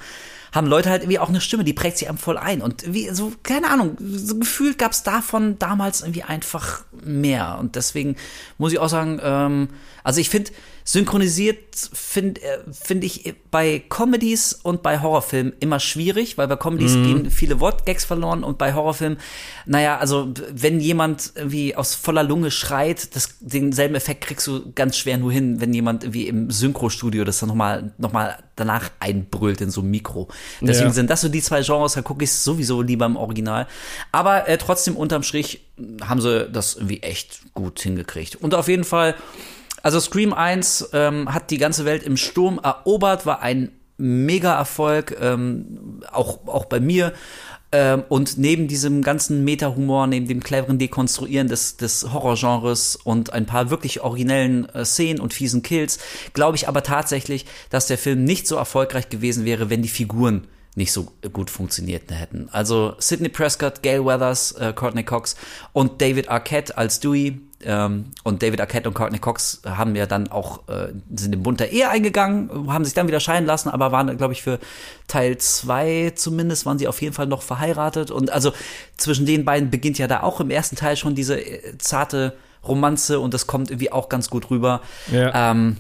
haben 0.52 0.68
Leute 0.68 0.90
halt 0.90 1.04
irgendwie 1.04 1.20
auch 1.20 1.30
eine 1.30 1.42
Stimme, 1.42 1.64
die 1.64 1.74
prägt 1.74 1.98
sich 1.98 2.10
einem 2.10 2.18
voll 2.18 2.38
ein. 2.38 2.62
Und 2.62 2.94
wie, 2.94 3.10
so, 3.10 3.32
keine 3.44 3.70
Ahnung, 3.70 3.98
so 4.00 4.38
gefühlt 4.38 4.78
gab 4.78 4.92
es 4.92 5.04
davon 5.04 5.58
damals 5.60 6.02
irgendwie 6.02 6.24
einfach 6.24 6.84
mehr. 7.04 7.58
Und 7.60 7.76
deswegen 7.76 8.18
muss 8.58 8.74
ich 8.74 8.80
auch 8.80 8.90
sagen, 8.90 9.20
ähm, 9.24 9.70
also 10.04 10.20
ich 10.20 10.30
finde, 10.30 10.52
synchronisiert 10.84 11.58
finde 11.94 12.42
äh, 12.42 12.60
find 12.72 13.04
ich 13.04 13.34
bei 13.50 13.84
Comedies 13.90 14.54
und 14.62 14.84
bei 14.84 15.02
Horrorfilmen 15.02 15.54
immer 15.60 15.80
schwierig, 15.80 16.38
weil 16.38 16.48
bei 16.48 16.56
Comedies 16.56 16.94
gehen 17.04 17.30
viele 17.32 17.60
Wortgags 17.60 18.06
verloren 18.06 18.44
und 18.44 18.58
bei 18.58 18.74
Horrorfilmen, 18.74 19.18
naja, 19.66 19.98
also 19.98 20.34
wenn 20.52 20.80
jemand 20.80 21.32
irgendwie 21.36 21.76
aus 21.76 21.96
voller 21.96 22.24
Lunge 22.24 22.52
schreit, 22.52 23.16
das, 23.16 23.36
denselben 23.40 23.96
Effekt 23.96 24.22
kriegst 24.26 24.48
du 24.48 24.72
ganz 24.74 24.98
schwer 24.98 25.18
nur 25.18 25.32
hin, 25.32 25.62
wenn 25.62 25.74
jemand 25.74 26.04
irgendwie 26.04 26.28
im 26.28 26.52
Synchrostudio 26.52 27.24
das 27.24 27.40
dann 27.40 27.50
nochmal 27.50 27.94
noch 27.98 28.12
mal 28.12 28.38
danach 28.56 28.92
einbrüllt 29.00 29.62
in 29.62 29.72
so 29.72 29.82
einem 29.82 29.92
Mikro. 29.92 30.28
Deswegen 30.62 30.90
Ja. 30.90 30.94
sind 30.94 31.10
das 31.10 31.22
so 31.22 31.30
die 31.30 31.42
zwei 31.42 31.62
Genres, 31.62 31.94
da 31.94 32.02
gucke 32.02 32.24
ich 32.24 32.32
sowieso 32.32 32.82
lieber 32.82 33.06
im 33.06 33.16
Original. 33.16 33.68
Aber 34.12 34.48
äh, 34.48 34.58
trotzdem 34.58 34.96
unterm 34.96 35.24
Strich 35.24 35.62
haben 36.04 36.22
sie 36.22 36.48
das 36.52 36.76
irgendwie 36.76 37.02
echt 37.02 37.42
gut 37.54 37.80
hingekriegt. 37.80 38.36
Und 38.36 38.54
auf 38.54 38.68
jeden 38.68 38.84
Fall, 38.84 39.16
also 39.82 40.00
Scream 40.00 40.34
1 40.34 40.90
ähm, 40.94 41.34
hat 41.34 41.52
die 41.52 41.58
ganze 41.58 41.86
Welt 41.86 42.04
im 42.04 42.18
Sturm 42.18 42.60
erobert, 42.64 43.26
war 43.26 43.42
ein 43.42 43.72
mega 43.98 44.56
Erfolg, 44.56 45.16
ähm, 45.22 46.02
auch, 46.12 46.48
auch 46.48 46.66
bei 46.66 46.80
mir. 46.80 47.14
Ähm, 47.72 48.04
und 48.10 48.38
neben 48.38 48.68
diesem 48.68 49.02
ganzen 49.02 49.46
Meta-Humor, 49.46 50.08
neben 50.08 50.28
dem 50.28 50.42
cleveren 50.42 50.78
Dekonstruieren 50.78 51.48
des, 51.48 51.78
des 51.78 52.12
Horrorgenres 52.12 52.98
und 52.98 53.32
ein 53.32 53.46
paar 53.46 53.70
wirklich 53.70 54.02
originellen 54.02 54.68
äh, 54.70 54.84
Szenen 54.84 55.22
und 55.22 55.34
fiesen 55.34 55.62
Kills, 55.62 56.00
glaube 56.34 56.58
ich 56.58 56.68
aber 56.68 56.84
tatsächlich, 56.84 57.46
dass 57.70 57.88
der 57.88 57.98
Film 57.98 58.26
nicht 58.26 58.46
so 58.46 58.58
erfolgreich 58.58 59.08
gewesen 59.08 59.46
wäre, 59.46 59.70
wenn 59.70 59.82
die 59.82 59.90
Figuren 59.90 60.48
nicht 60.76 60.92
so 60.92 61.12
gut 61.32 61.50
funktioniert 61.50 62.12
hätten. 62.12 62.50
Also 62.52 62.96
Sidney 62.98 63.30
Prescott, 63.30 63.84
Gail 63.84 64.06
Weathers, 64.06 64.54
äh, 64.54 64.74
Courtney 64.74 65.04
Cox 65.04 65.36
und 65.74 66.02
David 66.02 66.30
Arquette 66.30 66.78
als 66.78 67.00
Dewey. 67.00 67.40
Ähm, 67.66 68.12
und 68.24 68.42
David 68.44 68.62
Arquette 68.62 68.90
und 68.90 68.96
Courtney 68.96 69.20
Cox 69.20 69.62
haben 69.66 69.96
ja 69.96 70.06
dann 70.06 70.30
auch, 70.30 70.68
äh, 70.68 70.94
sind 71.14 71.34
im 71.34 71.44
Bund 71.44 71.60
der 71.60 71.72
Ehe 71.72 71.90
eingegangen, 71.90 72.72
haben 72.72 72.86
sich 72.86 72.94
dann 72.94 73.08
wieder 73.08 73.20
scheiden 73.20 73.46
lassen, 73.46 73.70
aber 73.70 73.92
waren, 73.92 74.16
glaube 74.18 74.34
ich, 74.34 74.42
für 74.42 74.60
Teil 75.08 75.38
zwei 75.38 76.12
zumindest, 76.16 76.66
waren 76.66 76.80
sie 76.80 76.88
auf 76.88 77.02
jeden 77.02 77.14
Fall 77.14 77.28
noch 77.28 77.42
verheiratet. 77.42 78.12
Und 78.12 78.32
also 78.32 78.54
zwischen 78.98 79.26
den 79.26 79.46
beiden 79.46 79.70
beginnt 79.70 79.98
ja 79.98 80.08
da 80.08 80.22
auch 80.24 80.40
im 80.40 80.50
ersten 80.50 80.76
Teil 80.76 80.98
schon 80.98 81.16
diese 81.16 81.40
äh, 81.40 81.78
zarte 81.78 82.34
Romanze 82.68 83.20
und 83.20 83.34
das 83.34 83.48
kommt 83.48 83.72
irgendwie 83.72 83.92
auch 83.92 84.10
ganz 84.10 84.30
gut 84.30 84.50
rüber. 84.50 84.82
Ja. 85.12 85.52
Ähm, 85.52 85.78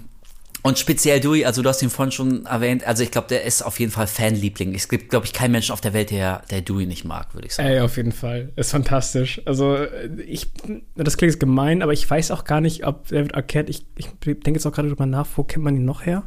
und 0.64 0.78
speziell 0.78 1.20
Dewey, 1.20 1.46
also 1.46 1.62
du 1.62 1.70
hast 1.70 1.82
ihn 1.82 1.90
vorhin 1.90 2.12
schon 2.12 2.46
erwähnt, 2.46 2.86
also 2.86 3.04
ich 3.04 3.12
glaube, 3.12 3.28
der 3.28 3.44
ist 3.44 3.64
auf 3.64 3.80
jeden 3.80 3.92
Fall 3.92 4.08
Fanliebling. 4.08 4.76
Es 4.76 4.90
gibt, 4.90 5.10
glaube 5.10 5.26
ich, 5.26 5.34
keinen 5.34 5.52
Menschen 5.52 5.72
auf 5.72 5.82
der 5.82 5.94
Welt, 5.94 6.12
der, 6.12 6.44
der 6.52 6.62
Dewey 6.62 6.86
nicht 6.86 7.04
mag, 7.04 7.34
würde 7.34 7.48
ich 7.48 7.56
sagen. 7.56 7.70
Ey, 7.70 7.80
auf 7.80 7.98
jeden 7.98 8.12
Fall. 8.12 8.52
Ist 8.56 8.72
fantastisch. 8.72 9.42
Also, 9.46 9.76
äh, 9.76 10.10
ich, 10.22 10.52
das 10.96 11.18
klingt 11.18 11.40
gemein, 11.40 11.82
aber 11.82 11.94
ich 11.94 12.08
weiß 12.08 12.32
auch 12.32 12.44
gar 12.44 12.62
nicht, 12.62 12.86
ob 12.86 13.08
David 13.08 13.34
Arquette, 13.34 13.72
ich, 13.72 13.86
ich 13.96 14.08
denke 14.24 14.52
jetzt 14.52 14.66
auch 14.66 14.72
gerade 14.72 14.90
drüber 14.90 15.06
nach, 15.06 15.28
wo 15.36 15.44
kennt 15.44 15.64
man 15.64 15.76
ihn 15.76 15.86
noch 15.86 16.06
her? 16.06 16.24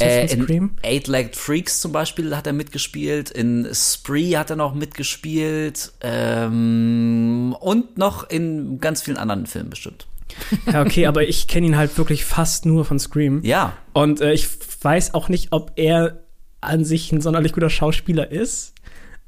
Äh, 0.00 0.32
in 0.32 0.70
Eight-Legged 0.82 1.36
Freaks 1.36 1.80
zum 1.80 1.92
Beispiel 1.92 2.36
hat 2.36 2.46
er 2.46 2.52
mitgespielt, 2.52 3.30
in 3.30 3.68
Spree 3.72 4.36
hat 4.36 4.50
er 4.50 4.56
noch 4.56 4.74
mitgespielt 4.74 5.92
ähm, 6.02 7.56
und 7.58 7.96
noch 7.96 8.28
in 8.28 8.80
ganz 8.80 9.02
vielen 9.02 9.16
anderen 9.16 9.46
Filmen 9.46 9.70
bestimmt. 9.70 10.06
Ja, 10.72 10.82
okay, 10.82 11.06
aber 11.06 11.26
ich 11.28 11.48
kenne 11.48 11.66
ihn 11.66 11.76
halt 11.76 11.96
wirklich 11.98 12.24
fast 12.24 12.66
nur 12.66 12.84
von 12.84 12.98
Scream. 12.98 13.40
Ja, 13.42 13.76
Und 13.92 14.20
äh, 14.20 14.32
ich 14.32 14.48
weiß 14.82 15.14
auch 15.14 15.28
nicht, 15.28 15.48
ob 15.52 15.72
er 15.76 16.22
an 16.60 16.84
sich 16.84 17.12
ein 17.12 17.20
sonderlich 17.20 17.52
guter 17.52 17.70
Schauspieler 17.70 18.30
ist. 18.30 18.74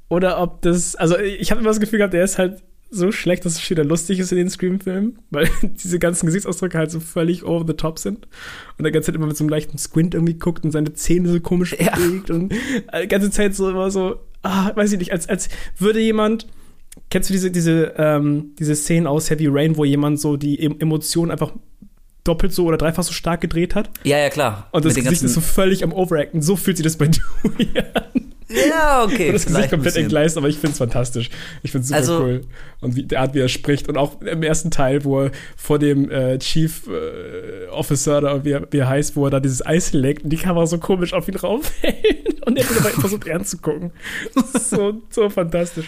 Oder 0.09 0.41
ob 0.41 0.63
das, 0.63 0.97
also 0.97 1.19
ich 1.19 1.51
habe 1.51 1.61
immer 1.61 1.71
das 1.71 1.81
Gefühl 1.81 1.99
gehabt, 1.99 2.15
er 2.15 2.25
ist 2.25 2.39
halt 2.39 2.63
so 2.91 3.13
schlecht, 3.13 3.45
dass 3.45 3.57
es 3.57 3.71
wieder 3.71 3.85
lustig 3.85 4.19
ist 4.19 4.33
in 4.33 4.39
den 4.39 4.49
Scream-Filmen, 4.49 5.19
weil 5.31 5.49
diese 5.63 5.99
ganzen 5.99 6.25
Gesichtsausdrücke 6.27 6.79
halt 6.79 6.91
so 6.91 7.01
völlig 7.01 7.45
over 7.45 7.65
the 7.67 7.75
top 7.75 7.99
sind. 7.99 8.27
Und 8.79 8.83
der 8.85 8.91
ganze 8.93 9.07
Zeit 9.07 9.15
immer 9.17 9.27
mit 9.27 9.37
so 9.37 9.45
einem 9.45 9.51
leichten 9.51 9.77
Squint 9.77 10.15
irgendwie 10.15 10.35
guckt 10.39 10.65
und 10.65 10.71
seine 10.71 10.95
Zähne 10.95 11.29
so 11.29 11.39
komisch 11.41 11.77
Ja. 11.79 11.95
bewegt 11.95 12.31
und 12.31 12.51
die 12.53 13.09
ganze 13.09 13.31
Zeit 13.31 13.55
so 13.55 13.69
immer 13.69 13.91
so, 13.91 14.17
ah, 14.43 14.71
weiß 14.75 14.93
ich 14.93 14.99
nicht, 14.99 15.13
als, 15.13 15.29
als 15.29 15.51
würde 15.79 16.01
jemand, 16.01 16.47
kennst 17.11 17.29
du 17.29 17.33
diese, 17.33 17.51
diese, 17.51 17.95
ähm, 17.97 18.53
diese 18.59 18.75
Szenen 18.75 19.07
aus 19.07 19.31
Heavy 19.31 19.47
Rain, 19.49 19.77
wo 19.77 19.85
jemand 19.85 20.21
so 20.21 20.37
die 20.37 20.61
em 20.63 20.77
Emotionen 20.81 21.31
einfach 21.31 21.53
doppelt 22.25 22.53
so 22.53 22.67
oder 22.67 22.77
dreifach 22.77 23.03
so 23.05 23.13
stark 23.13 23.41
gedreht 23.41 23.75
hat? 23.75 23.91
Ja, 24.05 24.19
ja, 24.19 24.29
klar. 24.31 24.69
Und 24.73 24.85
das 24.85 24.95
Mit 24.95 25.05
Gesicht 25.05 25.23
ist 25.23 25.35
so 25.35 25.41
völlig 25.41 25.83
am 25.85 25.93
Overacten. 25.93 26.43
So 26.43 26.57
fühlt 26.57 26.77
sich 26.77 26.85
das 26.85 26.97
bei 26.97 27.07
Dewey 27.09 27.69
an. 27.95 28.25
Ja, 28.51 29.05
okay. 29.05 29.27
Und 29.29 29.35
das 29.35 29.45
Gesicht 29.47 29.69
komplett 29.71 29.97
entgleist, 29.97 30.39
aber 30.39 30.49
ich 30.49 30.57
finde 30.57 30.73
es 30.73 30.79
fantastisch. 30.79 31.29
Ich 31.63 31.71
finde 31.71 31.83
es 31.83 31.89
super 31.89 31.99
Also- 31.99 32.19
cool. 32.21 32.41
Und 32.81 32.97
wie, 32.97 33.03
der 33.03 33.21
Art, 33.21 33.35
wie 33.35 33.41
er 33.41 33.49
spricht. 33.49 33.89
Und 33.89 33.99
auch 33.99 34.21
im 34.23 34.43
ersten 34.43 34.71
Teil, 34.71 35.05
wo 35.05 35.21
er 35.25 35.31
vor 35.57 35.79
dem 35.79 36.11
äh, 36.11 36.39
Chief 36.39 36.83
äh, 36.89 37.67
Officer, 37.69 38.19
oder 38.19 38.45
wie 38.47 38.53
er, 38.53 38.67
wie 38.71 38.79
er 38.79 38.89
heißt, 38.89 39.17
wo 39.17 39.27
er 39.27 39.31
da 39.31 39.41
dieses 39.41 39.65
Eis 39.67 39.93
legt 39.93 40.25
und 40.25 40.31
die 40.31 40.37
Kamera 40.39 40.67
so 40.67 40.79
komisch 40.79 41.13
auf 41.13 41.29
ihn 41.29 41.37
raufhält. 41.37 42.27
Und 42.49 42.57
er 42.57 42.65
dabei 42.65 42.91
versucht 42.91 43.27
ernst 43.27 43.51
zu 43.51 43.59
gucken. 43.59 43.91
Das 44.35 44.51
ist 44.55 44.71
so, 44.71 45.03
so 45.11 45.29
fantastisch. 45.29 45.85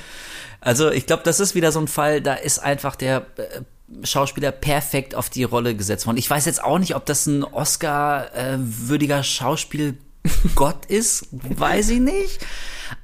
Also 0.61 0.91
ich 0.91 1.07
glaube, 1.07 1.23
das 1.25 1.41
ist 1.41 1.55
wieder 1.55 1.73
so 1.73 1.81
ein 1.81 1.89
Fall, 1.89 2.21
da 2.21 2.35
ist 2.35 2.59
einfach 2.59 2.97
der 2.97 3.27
äh, 3.37 4.07
Schauspieler 4.07 4.53
perfekt 4.53 5.15
auf 5.15 5.31
die 5.31 5.45
Rolle 5.45 5.75
gesetzt 5.75 6.07
worden. 6.07 6.19
Ich 6.19 6.31
weiß 6.31 6.45
jetzt 6.47 6.63
auch 6.63 6.79
nicht, 6.79 6.95
ob 6.95 7.07
das 7.07 7.27
ein 7.27 7.45
Oscar-würdiger 7.45 9.23
Schauspielgott 9.23 10.87
ist, 10.89 11.29
weiß 11.33 11.91
ich 11.91 12.01
nicht. 12.01 12.39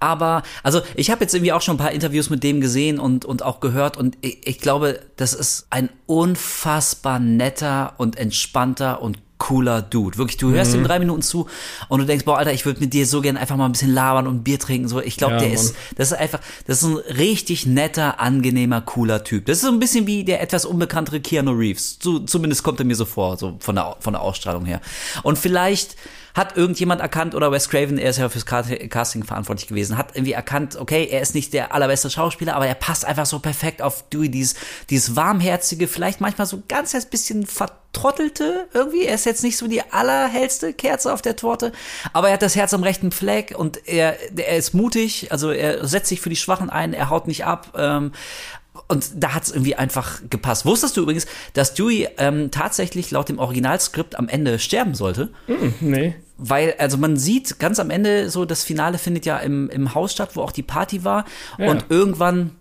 Aber, 0.01 0.43
also 0.63 0.83
ich 0.95 1.11
habe 1.11 1.23
jetzt 1.23 1.35
irgendwie 1.35 1.53
auch 1.53 1.63
schon 1.63 1.77
ein 1.77 1.79
paar 1.79 1.93
Interviews 1.93 2.31
mit 2.31 2.43
dem 2.43 2.61
gesehen 2.61 2.99
und, 2.99 3.25
und 3.25 3.43
auch 3.43 3.61
gehört 3.61 3.97
und 3.97 4.19
ich, 4.21 4.47
ich 4.47 4.59
glaube, 4.59 5.01
das 5.17 5.33
ist 5.33 5.67
ein 5.71 5.91
unfassbar 6.07 7.19
netter 7.19 7.95
und 7.99 8.19
entspannter 8.19 9.01
und 9.01 9.19
cooler 9.39 9.83
Dude. 9.83 10.17
Wirklich, 10.19 10.37
du 10.39 10.51
hörst 10.51 10.75
ihm 10.75 10.85
drei 10.85 10.99
Minuten 10.99 11.23
zu 11.23 11.47
und 11.89 12.01
du 12.01 12.07
denkst, 12.07 12.25
boah, 12.25 12.39
Alter, 12.39 12.53
ich 12.53 12.65
würde 12.65 12.81
mit 12.81 12.93
dir 12.93 13.07
so 13.07 13.21
gerne 13.21 13.39
einfach 13.39 13.57
mal 13.57 13.67
ein 13.67 13.73
bisschen 13.73 13.93
labern 13.93 14.27
und 14.27 14.45
Bier 14.45 14.59
trinken. 14.59 14.89
So, 14.89 15.01
ich 15.01 15.17
glaube, 15.17 15.35
Ja, 15.35 15.41
der 15.41 15.49
Mann. 15.49 15.57
ist, 15.57 15.75
das 15.97 16.13
ist 16.13 16.19
einfach, 16.19 16.41
das 16.67 16.83
ist 16.83 16.89
ein 16.89 16.97
richtig 17.17 17.67
netter, 17.67 18.19
angenehmer, 18.21 18.81
cooler 18.81 19.25
Typ. 19.25 19.47
Das 19.47 19.59
ist 19.59 19.65
so 19.65 19.71
ein 19.73 19.79
bisschen 19.79 20.07
wie 20.07 20.25
der 20.25 20.41
etwas 20.41 20.65
unbekanntere 20.65 21.21
Keanu 21.21 21.53
Reeves. 21.53 21.99
So, 22.03 22.21
zumindest 22.21 22.63
kommt 22.63 22.79
er 22.81 22.87
mir 22.87 22.97
so 22.97 23.05
vor, 23.05 23.37
so 23.37 23.57
von 23.61 23.75
der, 23.75 23.97
von 24.01 24.13
der 24.15 24.23
Ausstrahlung 24.23 24.65
her. 24.65 24.81
Und 25.23 25.39
vielleicht 25.39 25.97
hat 26.37 26.57
irgendjemand 26.57 27.01
erkannt, 27.01 27.35
oder 27.35 27.51
Wes 27.51 27.71
Craven, 27.71 27.97
er 27.97 28.11
ist 28.11 28.19
ja 28.19 28.29
fürs 28.29 28.45
Cast- 28.45 28.91
Casting 28.91 29.25
verantwortlich 29.25 29.69
gewesen, 29.69 29.97
hat 29.97 30.15
irgendwie 30.15 30.33
erkannt, 30.33 30.77
okay, 30.77 31.09
er 31.11 31.23
ist 31.23 31.35
nicht 31.35 31.55
der 31.55 31.73
allerbeste 31.75 32.11
Schauspieler, 32.11 32.55
aber 32.55 32.67
er 32.67 32.75
passt 32.75 33.07
einfach 33.07 33.25
so 33.25 33.39
perfekt 33.39 33.81
auf 33.81 34.09
Dewey, 34.11 34.29
dieses, 34.29 34.55
dieses 34.91 35.17
warmherzige, 35.17 35.89
vielleicht 35.89 36.21
manchmal 36.21 36.47
so 36.47 36.63
ganz 36.69 36.95
ein 36.95 37.03
bisschen 37.11 37.47
vertrottelte 37.47 38.69
irgendwie. 38.75 39.07
Er 39.07 39.15
ist 39.15 39.25
jetzt 39.25 39.43
nicht 39.43 39.57
so 39.57 39.67
die 39.67 39.83
allerhellste 39.91 40.75
Kerze 40.75 41.13
auf 41.13 41.23
der 41.23 41.37
Torte, 41.37 41.73
aber 42.13 42.29
er 42.29 42.35
hat 42.35 42.43
das 42.43 42.55
Herz 42.55 42.75
am 42.75 42.83
rechten 42.83 43.13
Fleck 43.13 43.55
und 43.57 43.89
er, 43.89 44.19
er 44.37 44.57
ist 44.59 44.75
mutig, 44.75 45.33
also 45.33 45.51
er 45.51 45.87
setzt 45.87 46.11
sich 46.11 46.21
für 46.21 46.29
die 46.29 46.37
Schwachen 46.37 46.69
ein, 46.69 46.93
er 46.93 47.09
haut 47.09 47.27
nicht 47.29 47.47
ab. 47.47 47.73
Ähm, 47.79 48.13
und 48.89 49.11
da 49.15 49.33
hat 49.33 49.45
es 49.45 49.51
irgendwie 49.51 49.75
einfach 49.75 50.21
gepasst. 50.29 50.67
Wusstest 50.67 50.99
du 50.99 51.01
übrigens, 51.01 51.27
dass 51.55 51.73
Dewey 51.73 52.09
ähm, 52.19 52.51
tatsächlich 52.51 53.11
laut 53.11 53.31
dem 53.31 53.39
Originalskript 53.39 54.17
am 54.19 54.29
Ende 54.29 54.59
sterben 54.59 54.95
sollte? 54.95 55.31
Nee. 55.81 56.15
Weil, 56.39 56.75
also 56.79 56.99
man 56.99 57.17
sieht 57.17 57.59
ganz 57.59 57.79
am 57.81 57.91
Ende 57.91 58.29
so, 58.31 58.45
das 58.45 58.63
Finale 58.63 58.99
findet 58.99 59.25
ja 59.25 59.39
im, 59.39 59.71
im 59.71 59.95
Haus 59.95 60.13
statt, 60.13 60.31
wo 60.35 60.43
auch 60.43 60.53
die 60.53 60.63
Party 60.63 61.05
war. 61.05 61.25
Ja. 61.59 61.71
Und 61.71 61.87
irgendwann 61.89 62.53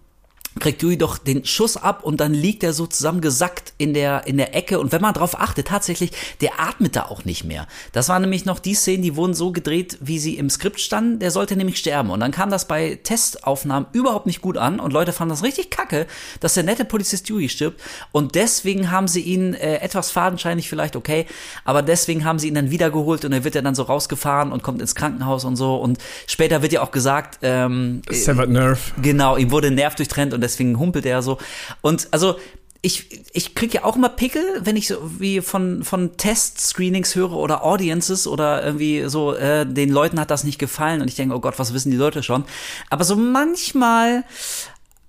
kriegt 0.60 0.82
Dewey 0.82 0.98
doch 0.98 1.18
den 1.18 1.46
Schuss 1.46 1.76
ab 1.76 2.04
und 2.04 2.22
dann 2.22 2.34
liegt 2.34 2.64
er 2.64 2.74
so 2.74 2.88
zusammengesackt 2.88 3.74
in 3.78 3.94
der, 3.94 4.26
in 4.28 4.38
der 4.38 4.56
Ecke. 4.56 4.80
Und 4.80 4.92
wenn 4.92 5.02
man 5.02 5.14
drauf 5.14 5.40
achtet, 5.40 5.68
tatsächlich, 5.68 6.12
der 6.42 6.60
atmet 6.60 6.96
da 6.96 7.04
auch 7.04 7.26
nicht 7.26 7.44
mehr. 7.44 7.68
Das 7.92 8.10
waren 8.10 8.22
nämlich 8.22 8.46
noch 8.46 8.60
die 8.60 8.74
Szenen, 8.74 9.04
die 9.04 9.16
wurden 9.16 9.34
so 9.34 9.52
gedreht, 9.52 9.98
wie 10.02 10.20
sie 10.20 10.38
im 10.38 10.50
Skript 10.50 10.80
standen. 10.80 11.20
Der 11.20 11.32
sollte 11.32 11.56
nämlich 11.56 11.78
sterben. 11.78 12.10
Und 12.10 12.20
dann 12.20 12.32
kam 12.32 12.50
das 12.50 12.68
bei 12.68 13.00
Testaufnahmen 13.04 13.88
überhaupt 13.92 14.26
nicht 14.26 14.42
gut 14.42 14.58
an. 14.58 14.80
Und 14.80 14.94
Leute 14.94 15.14
fanden 15.14 15.32
das 15.32 15.44
richtig 15.44 15.70
kacke, 15.70 16.08
dass 16.40 16.54
der 16.54 16.64
nette 16.64 16.86
Polizist 16.86 17.30
Dewey 17.30 17.50
stirbt. 17.50 17.82
Und 18.12 18.36
deswegen 18.36 18.92
haben 18.92 19.08
sie 19.08 19.22
ihn 19.22 19.54
äh, 19.54 19.78
etwas 19.78 20.12
fadenscheinig 20.12 20.70
vielleicht 20.70 20.96
okay, 20.96 21.26
aber 21.64 21.82
deswegen 21.82 22.26
haben 22.26 22.40
sie 22.40 22.48
ihn 22.48 22.56
dann 22.56 22.72
wiedergeholt 22.72 23.26
und 23.26 23.34
er 23.34 23.44
wird 23.44 23.56
ja 23.56 23.62
dann 23.62 23.76
so 23.76 23.84
rausgefahren 23.84 24.52
und 24.52 24.64
kommt 24.64 24.82
ins 24.82 24.96
Krankenhaus 24.96 25.46
und 25.46 25.56
so. 25.56 25.76
Und 25.76 25.98
später 26.28 26.62
wird 26.62 26.74
ja 26.74 26.82
auch 26.82 26.92
gesagt, 26.92 27.40
ähm, 27.42 28.02
Severed 28.10 28.50
Nerve. 28.50 28.80
Genau, 29.02 29.38
ihm 29.38 29.52
wurde 29.52 29.68
ein 29.68 29.76
Nerv 29.76 29.96
durchtrennt 29.96 30.34
und 30.34 30.42
deswegen 30.42 30.80
humpelt 30.80 31.06
er 31.06 31.22
so. 31.22 31.38
Und 31.82 32.08
also 32.12 32.38
ich, 32.86 33.26
ich 33.34 33.56
krieg 33.56 33.74
ja 33.74 33.84
auch 33.84 33.96
immer 33.96 34.10
Pickel, 34.10 34.44
wenn 34.62 34.76
ich 34.76 34.88
so 34.88 34.98
wie 35.20 35.42
von, 35.42 35.84
von 35.84 36.18
Test-Screenings 36.18 37.16
höre 37.16 37.32
oder 37.34 37.64
Audiences 37.64 38.28
oder 38.28 38.64
irgendwie 38.64 39.06
so, 39.08 39.34
äh, 39.34 39.66
den 39.66 39.90
Leuten 39.90 40.20
hat 40.20 40.30
das 40.30 40.44
nicht 40.44 40.60
gefallen 40.60 41.02
und 41.02 41.08
ich 41.08 41.16
denke, 41.16 41.34
oh 41.36 41.40
Gott, 41.40 41.58
was 41.58 41.74
wissen 41.74 41.90
die 41.90 41.98
Leute 41.98 42.22
schon? 42.22 42.46
Aber 42.92 43.04
so 43.04 43.16
manchmal 43.16 44.24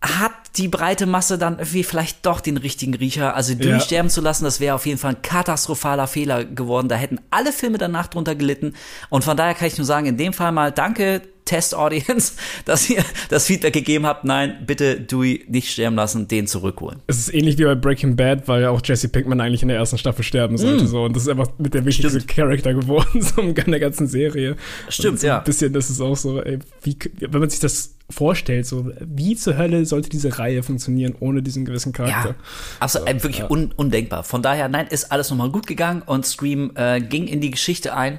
hat 0.00 0.32
die 0.56 0.68
breite 0.68 1.04
Masse 1.04 1.36
dann 1.36 1.58
irgendwie 1.58 1.84
vielleicht 1.84 2.24
doch 2.24 2.40
den 2.40 2.56
richtigen 2.56 2.94
Riecher. 2.94 3.34
Also 3.34 3.52
Ja. 3.52 3.58
durchsterben 3.58 4.08
zu 4.10 4.22
lassen, 4.22 4.44
das 4.44 4.58
wäre 4.58 4.74
auf 4.74 4.86
jeden 4.86 4.98
Fall 4.98 5.10
ein 5.16 5.22
katastrophaler 5.22 6.06
Fehler 6.06 6.46
geworden. 6.46 6.88
Da 6.88 6.96
hätten 6.96 7.20
alle 7.30 7.52
Filme 7.52 7.76
danach 7.76 8.06
drunter 8.06 8.34
gelitten. 8.36 8.72
Und 9.10 9.22
von 9.22 9.36
daher 9.36 9.52
kann 9.54 9.68
ich 9.68 9.76
nur 9.76 9.84
sagen, 9.86 10.06
in 10.06 10.16
dem 10.16 10.32
Fall 10.32 10.52
mal 10.52 10.72
danke, 10.72 11.22
Test-Audience, 11.47 12.34
dass 12.66 12.90
ihr 12.90 13.03
das 13.30 13.47
Feedback 13.47 13.72
gegeben 13.72 14.05
habt. 14.05 14.24
Nein, 14.24 14.64
bitte 14.66 15.01
Dewey 15.01 15.44
nicht 15.49 15.70
sterben 15.70 15.97
lassen, 15.97 16.28
den 16.28 16.47
zurückholen. 16.47 17.01
Es 17.07 17.18
ist 17.18 17.32
ähnlich 17.32 17.57
wie 17.57 17.64
bei 17.64 17.74
Breaking 17.74 18.16
Bad, 18.16 18.47
weil 18.49 18.62
ja 18.62 18.70
auch 18.70 18.82
Jesse 18.84 19.09
Pinkman 19.09 19.40
eigentlich 19.40 19.62
in 19.62 19.68
der 19.68 19.78
ersten 19.78 19.97
Staffel 19.97 20.22
sterben 20.22 20.59
sollte. 20.59 20.84
Mm. 20.84 20.86
So. 20.86 21.05
Und 21.05 21.16
das 21.16 21.22
ist 21.22 21.28
einfach 21.30 21.49
mit 21.57 21.72
der 21.72 21.86
wichtigste 21.86 22.20
Charakter 22.20 22.74
geworden, 22.74 23.22
so 23.22 23.40
in 23.40 23.55
der 23.55 23.80
ganzen 23.80 24.07
Serie. 24.07 24.57
Stimmt, 24.88 25.20
so 25.20 25.26
ja. 25.28 25.38
Ein 25.38 25.44
bisschen, 25.44 25.72
das 25.72 25.88
ist 25.88 26.01
auch 26.01 26.16
so, 26.16 26.42
ey, 26.42 26.59
wie, 26.82 26.97
wenn 27.20 27.40
man 27.40 27.49
sich 27.49 27.61
das 27.61 27.94
vorstellt, 28.11 28.66
so, 28.66 28.90
wie 29.01 29.36
zur 29.36 29.57
Hölle 29.57 29.84
sollte 29.84 30.09
diese 30.09 30.38
Reihe 30.38 30.62
funktionieren 30.62 31.14
ohne 31.18 31.42
diesen 31.42 31.64
gewissen 31.64 31.92
Charakter? 31.92 32.30
Ja, 32.30 32.34
absolut, 32.80 33.09
äh, 33.09 33.22
wirklich 33.22 33.49
un, 33.51 33.72
undenkbar. 33.76 34.22
Von 34.22 34.42
daher, 34.42 34.68
nein, 34.68 34.86
ist 34.88 35.11
alles 35.11 35.30
nochmal 35.30 35.51
gut 35.51 35.66
gegangen 35.66 36.03
und 36.03 36.26
Scream 36.26 36.72
äh, 36.74 37.01
ging 37.01 37.26
in 37.26 37.40
die 37.40 37.51
Geschichte 37.51 37.94
ein. 37.94 38.18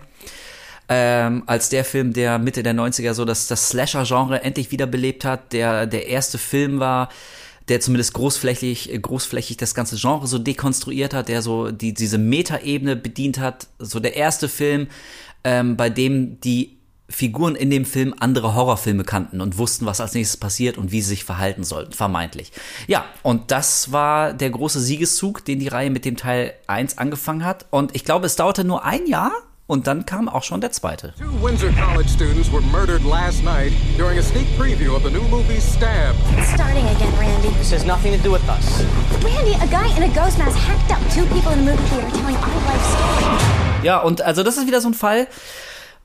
Ähm, 0.89 1.43
als 1.47 1.69
der 1.69 1.83
Film, 1.83 2.13
der 2.13 2.39
Mitte 2.39 2.63
der 2.63 2.73
90er 2.73 3.13
so 3.13 3.25
das, 3.25 3.47
das 3.47 3.69
Slasher-Genre 3.69 4.41
endlich 4.43 4.71
wiederbelebt 4.71 5.25
hat, 5.25 5.51
der 5.51 5.85
der 5.85 6.07
erste 6.07 6.38
Film 6.38 6.79
war, 6.79 7.09
der 7.67 7.81
zumindest 7.81 8.13
großflächig, 8.13 8.97
großflächig 9.01 9.57
das 9.57 9.75
ganze 9.75 9.97
Genre 9.97 10.27
so 10.27 10.39
dekonstruiert 10.39 11.13
hat, 11.13 11.27
der 11.27 11.41
so 11.41 11.71
die, 11.71 11.93
diese 11.93 12.17
Metaebene 12.17 12.95
bedient 12.95 13.39
hat. 13.39 13.67
So 13.79 13.99
der 13.99 14.15
erste 14.15 14.47
Film, 14.47 14.88
ähm, 15.43 15.75
bei 15.75 15.89
dem 15.89 16.39
die 16.39 16.77
Figuren 17.09 17.55
in 17.55 17.69
dem 17.69 17.85
Film 17.85 18.13
andere 18.19 18.53
Horrorfilme 18.53 19.03
kannten 19.05 19.39
und 19.39 19.57
wussten, 19.57 19.85
was 19.85 20.01
als 20.01 20.13
nächstes 20.13 20.38
passiert 20.38 20.77
und 20.77 20.91
wie 20.91 21.01
sie 21.01 21.09
sich 21.09 21.23
verhalten 21.23 21.63
sollten, 21.63 21.93
vermeintlich. 21.93 22.51
Ja, 22.88 23.05
und 23.23 23.51
das 23.51 23.91
war 23.91 24.33
der 24.33 24.49
große 24.49 24.81
Siegeszug, 24.81 25.43
den 25.45 25.59
die 25.59 25.69
Reihe 25.69 25.89
mit 25.89 26.03
dem 26.03 26.17
Teil 26.17 26.53
1 26.67 26.97
angefangen 26.97 27.45
hat. 27.45 27.65
Und 27.69 27.95
ich 27.95 28.03
glaube, 28.03 28.25
es 28.25 28.35
dauerte 28.35 28.65
nur 28.65 28.83
ein 28.83 29.07
Jahr 29.07 29.31
und 29.68 29.86
dann 29.86 30.05
kam 30.05 30.30
auch 30.30 30.43
schon 30.43 30.61
der 30.61 30.72
zweite. 30.72 31.13
Two 31.20 31.43
Windsor 31.43 31.72
College 31.74 32.09
students 32.09 32.51
were 32.51 32.61
murdered 32.61 33.03
last 33.03 33.43
night 33.43 33.74
during 33.97 34.18
a 34.18 34.22
sneak 34.22 34.47
preview 34.57 34.95
of 34.95 35.03
the 35.03 35.09
new 35.09 35.28
movie 35.28 35.59
Stab. 35.59 36.15
It's 36.38 36.53
starting 36.53 36.88
again, 36.88 37.13
Randy. 37.20 37.49
This 37.59 37.72
has 37.72 37.86
nothing 37.86 38.13
to 38.13 38.24
do 38.24 38.32
with 38.32 38.47
us. 38.49 38.84
Randy, 39.24 39.53
a 39.61 39.68
guy 39.68 39.88
in 39.95 40.03
a 40.03 40.13
ghost 40.13 40.38
mask 40.39 40.57
hacked 40.57 40.91
up 40.91 41.01
two 41.13 41.26
people 41.34 41.51
in 41.51 41.59
a 41.59 41.63
movie 41.63 41.84
theater 41.89 42.09
telling 42.11 42.36
our 42.36 42.61
life 42.65 42.84
story. 42.84 43.84
Ja, 43.84 43.99
und 43.99 44.22
also 44.22 44.43
das 44.43 44.57
ist 44.57 44.65
wieder 44.68 44.82
so 44.82 44.88
ein 44.89 44.93
Fall, 44.93 45.28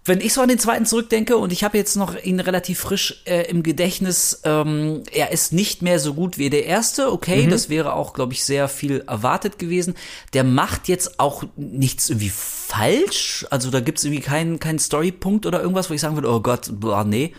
wenn 0.04 0.20
ich 0.20 0.32
so 0.32 0.40
an 0.40 0.48
den 0.48 0.58
zweiten 0.58 0.84
zurückdenke 0.84 1.36
und 1.36 1.52
ich 1.52 1.62
habe 1.62 1.78
jetzt 1.78 1.96
noch 1.96 2.20
ihn 2.20 2.40
relativ 2.40 2.80
frisch 2.80 3.22
äh, 3.24 3.42
im 3.48 3.62
Gedächtnis, 3.62 4.40
ähm, 4.44 5.04
er 5.12 5.30
ist 5.30 5.52
nicht 5.52 5.82
mehr 5.82 6.00
so 6.00 6.14
gut 6.14 6.38
wie 6.38 6.50
der 6.50 6.66
erste, 6.66 7.12
okay, 7.12 7.46
das 7.46 7.68
wäre 7.68 7.92
auch, 7.92 8.12
glaube 8.12 8.32
ich, 8.32 8.44
sehr 8.44 8.68
viel 8.68 9.04
erwartet 9.06 9.60
gewesen. 9.60 9.94
Der 10.32 10.42
macht 10.42 10.88
jetzt 10.88 11.20
auch 11.20 11.44
nichts 11.56 12.10
irgendwie 12.10 12.32
falsch, 12.34 13.46
also 13.50 13.70
da 13.70 13.78
gibt's 13.78 14.02
irgendwie 14.02 14.22
keinen 14.22 14.58
keinen 14.58 14.80
Storypunkt 14.80 15.46
oder 15.46 15.60
irgendwas, 15.60 15.88
wo 15.88 15.94
ich 15.94 16.00
sagen 16.00 16.16
würde, 16.16 16.30
oh 16.30 16.40
Gott, 16.40 16.70
boah, 16.72 17.04
nee, 17.04 17.32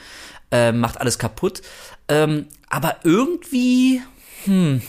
äh, 0.52 0.72
macht 0.72 1.02
alles 1.02 1.20
kaputt. 1.20 1.62
Ähm, 2.08 2.48
aber 2.70 2.98
irgendwie, 3.04 4.02
hm, 4.46 4.82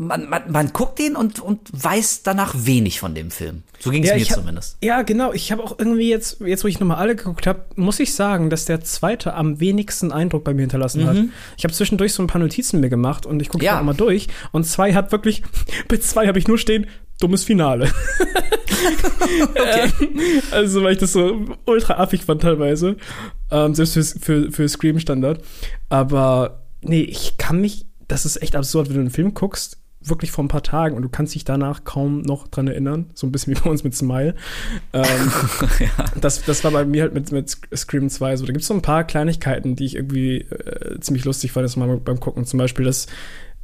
man, 0.00 0.28
man, 0.28 0.50
man 0.50 0.72
guckt 0.72 1.00
den 1.00 1.16
und, 1.16 1.40
und 1.40 1.60
weiß 1.72 2.22
danach 2.22 2.54
wenig 2.56 3.00
von 3.00 3.14
dem 3.14 3.32
Film. 3.32 3.64
So 3.80 3.90
ging 3.90 4.04
es 4.04 4.10
mir 4.10 4.16
ich 4.16 4.30
hab, 4.30 4.38
zumindest. 4.38 4.78
Ja, 4.80 5.02
genau. 5.02 5.32
Ich 5.32 5.50
habe 5.50 5.62
auch 5.62 5.78
irgendwie 5.78 6.08
jetzt, 6.08 6.40
jetzt 6.40 6.62
wo 6.62 6.68
ich 6.68 6.78
nochmal 6.78 6.98
alle 6.98 7.16
geguckt 7.16 7.48
habe, 7.48 7.64
muss 7.74 7.98
ich 7.98 8.14
sagen, 8.14 8.48
dass 8.48 8.64
der 8.64 8.80
zweite 8.80 9.34
am 9.34 9.58
wenigsten 9.58 10.12
Eindruck 10.12 10.44
bei 10.44 10.54
mir 10.54 10.62
hinterlassen 10.62 11.06
hat. 11.06 11.16
Ich 11.56 11.64
habe 11.64 11.74
zwischendurch 11.74 12.12
so 12.14 12.22
ein 12.22 12.28
paar 12.28 12.40
Notizen 12.40 12.80
mir 12.80 12.88
gemacht 12.88 13.26
und 13.26 13.42
ich 13.42 13.48
gucke 13.48 13.58
Mhm. 13.64 13.66
Ja. 13.66 13.76
ja. 13.76 13.82
mal 13.82 13.94
durch. 13.94 14.28
Und 14.52 14.64
zwei 14.64 14.94
hat 14.94 15.10
wirklich, 15.10 15.42
bei 15.88 15.96
zwei 15.98 16.28
habe 16.28 16.38
ich 16.38 16.46
nur 16.46 16.58
stehen, 16.58 16.86
dummes 17.20 17.44
Finale. 17.44 17.90
Ähm, 19.56 20.12
also, 20.52 20.82
weil 20.82 20.92
ich 20.92 20.98
das 20.98 21.12
so 21.12 21.44
ultra 21.66 21.94
affig 21.94 22.22
fand 22.22 22.40
teilweise. 22.40 22.96
Ähm, 23.50 23.74
selbst 23.74 23.94
für, 23.94 24.04
für, 24.04 24.52
für 24.52 24.68
Scream-Standard. 24.68 25.42
Aber 25.88 26.62
nee, 26.80 27.02
ich 27.02 27.36
kann 27.36 27.60
mich 27.60 27.88
das 28.08 28.24
ist 28.24 28.42
echt 28.42 28.56
absurd, 28.56 28.88
wenn 28.88 28.94
du 28.94 29.00
einen 29.02 29.10
Film 29.10 29.34
guckst, 29.34 29.78
wirklich 30.08 30.30
vor 30.30 30.44
ein 30.44 30.48
paar 30.48 30.62
Tagen 30.62 30.96
und 30.96 31.02
du 31.02 31.08
kannst 31.08 31.34
dich 31.34 31.44
danach 31.44 31.84
kaum 31.84 32.22
noch 32.22 32.48
dran 32.48 32.68
erinnern. 32.68 33.10
So 33.14 33.26
ein 33.26 33.32
bisschen 33.32 33.54
wie 33.56 33.60
bei 33.60 33.70
uns 33.70 33.84
mit 33.84 33.94
Smile. 33.94 34.34
Ähm, 34.92 35.32
das, 36.20 36.44
das 36.44 36.64
war 36.64 36.70
bei 36.70 36.84
mir 36.84 37.02
halt 37.02 37.14
mit, 37.14 37.32
mit 37.32 37.56
Scream 37.74 38.08
2 38.08 38.36
so. 38.36 38.46
Da 38.46 38.52
gibt 38.52 38.62
es 38.62 38.68
so 38.68 38.74
ein 38.74 38.82
paar 38.82 39.04
Kleinigkeiten, 39.04 39.76
die 39.76 39.86
ich 39.86 39.96
irgendwie 39.96 40.38
äh, 40.38 41.00
ziemlich 41.00 41.24
lustig 41.24 41.52
fand, 41.52 41.64
das 41.64 41.76
mal 41.76 41.96
beim 41.96 42.20
Gucken. 42.20 42.44
Zum 42.44 42.58
Beispiel, 42.58 42.84
dass 42.84 43.06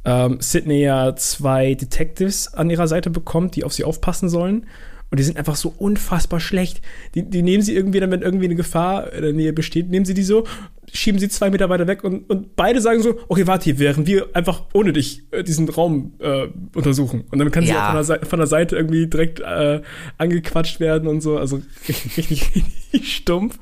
ähm, 0.05 0.37
Sydney 0.39 0.81
ja 0.81 1.15
zwei 1.15 1.73
Detectives 1.73 2.53
an 2.53 2.69
ihrer 2.69 2.87
Seite 2.87 3.09
bekommt, 3.09 3.55
die 3.55 3.63
auf 3.63 3.73
sie 3.73 3.83
aufpassen 3.83 4.29
sollen. 4.29 4.67
Und 5.15 5.19
die 5.19 5.23
sind 5.23 5.37
einfach 5.37 5.55
so 5.55 5.73
unfassbar 5.77 6.41
schlecht. 6.41 6.81
Die, 7.13 7.23
die 7.23 7.41
nehmen 7.41 7.63
sie 7.63 7.73
irgendwie, 7.73 8.01
dann, 8.01 8.11
wenn 8.11 8.21
irgendwie 8.21 8.43
eine 8.43 8.55
Gefahr 8.55 9.13
in 9.13 9.21
der 9.21 9.31
Nähe 9.31 9.53
besteht, 9.53 9.89
nehmen 9.89 10.03
sie 10.03 10.13
die 10.13 10.23
so, 10.23 10.43
schieben 10.91 11.21
sie 11.21 11.29
zwei 11.29 11.49
Meter 11.49 11.69
weiter 11.69 11.87
weg 11.87 12.03
und, 12.03 12.29
und 12.29 12.57
beide 12.57 12.81
sagen 12.81 13.01
so, 13.01 13.17
okay, 13.29 13.47
warte 13.47 13.63
hier, 13.63 13.79
während 13.79 14.07
wir 14.07 14.27
einfach 14.33 14.63
ohne 14.73 14.91
dich 14.91 15.23
äh, 15.31 15.41
diesen 15.41 15.69
Raum 15.69 16.15
äh, 16.19 16.47
untersuchen. 16.75 17.23
Und 17.31 17.39
dann 17.39 17.49
kann 17.49 17.63
sie 17.63 17.69
Ja. 17.71 17.83
auch 17.83 17.85
von 17.91 17.95
der, 17.95 18.03
Seite, 18.03 18.25
von 18.25 18.39
der 18.39 18.47
Seite 18.47 18.75
irgendwie 18.75 19.07
direkt 19.07 19.39
äh, 19.39 19.81
angequatscht 20.17 20.81
werden 20.81 21.07
und 21.07 21.21
so. 21.21 21.37
Also 21.37 21.61
richtig, 21.87 22.17
richtig, 22.17 22.51
richtig 22.53 23.15
stumpf. 23.15 23.57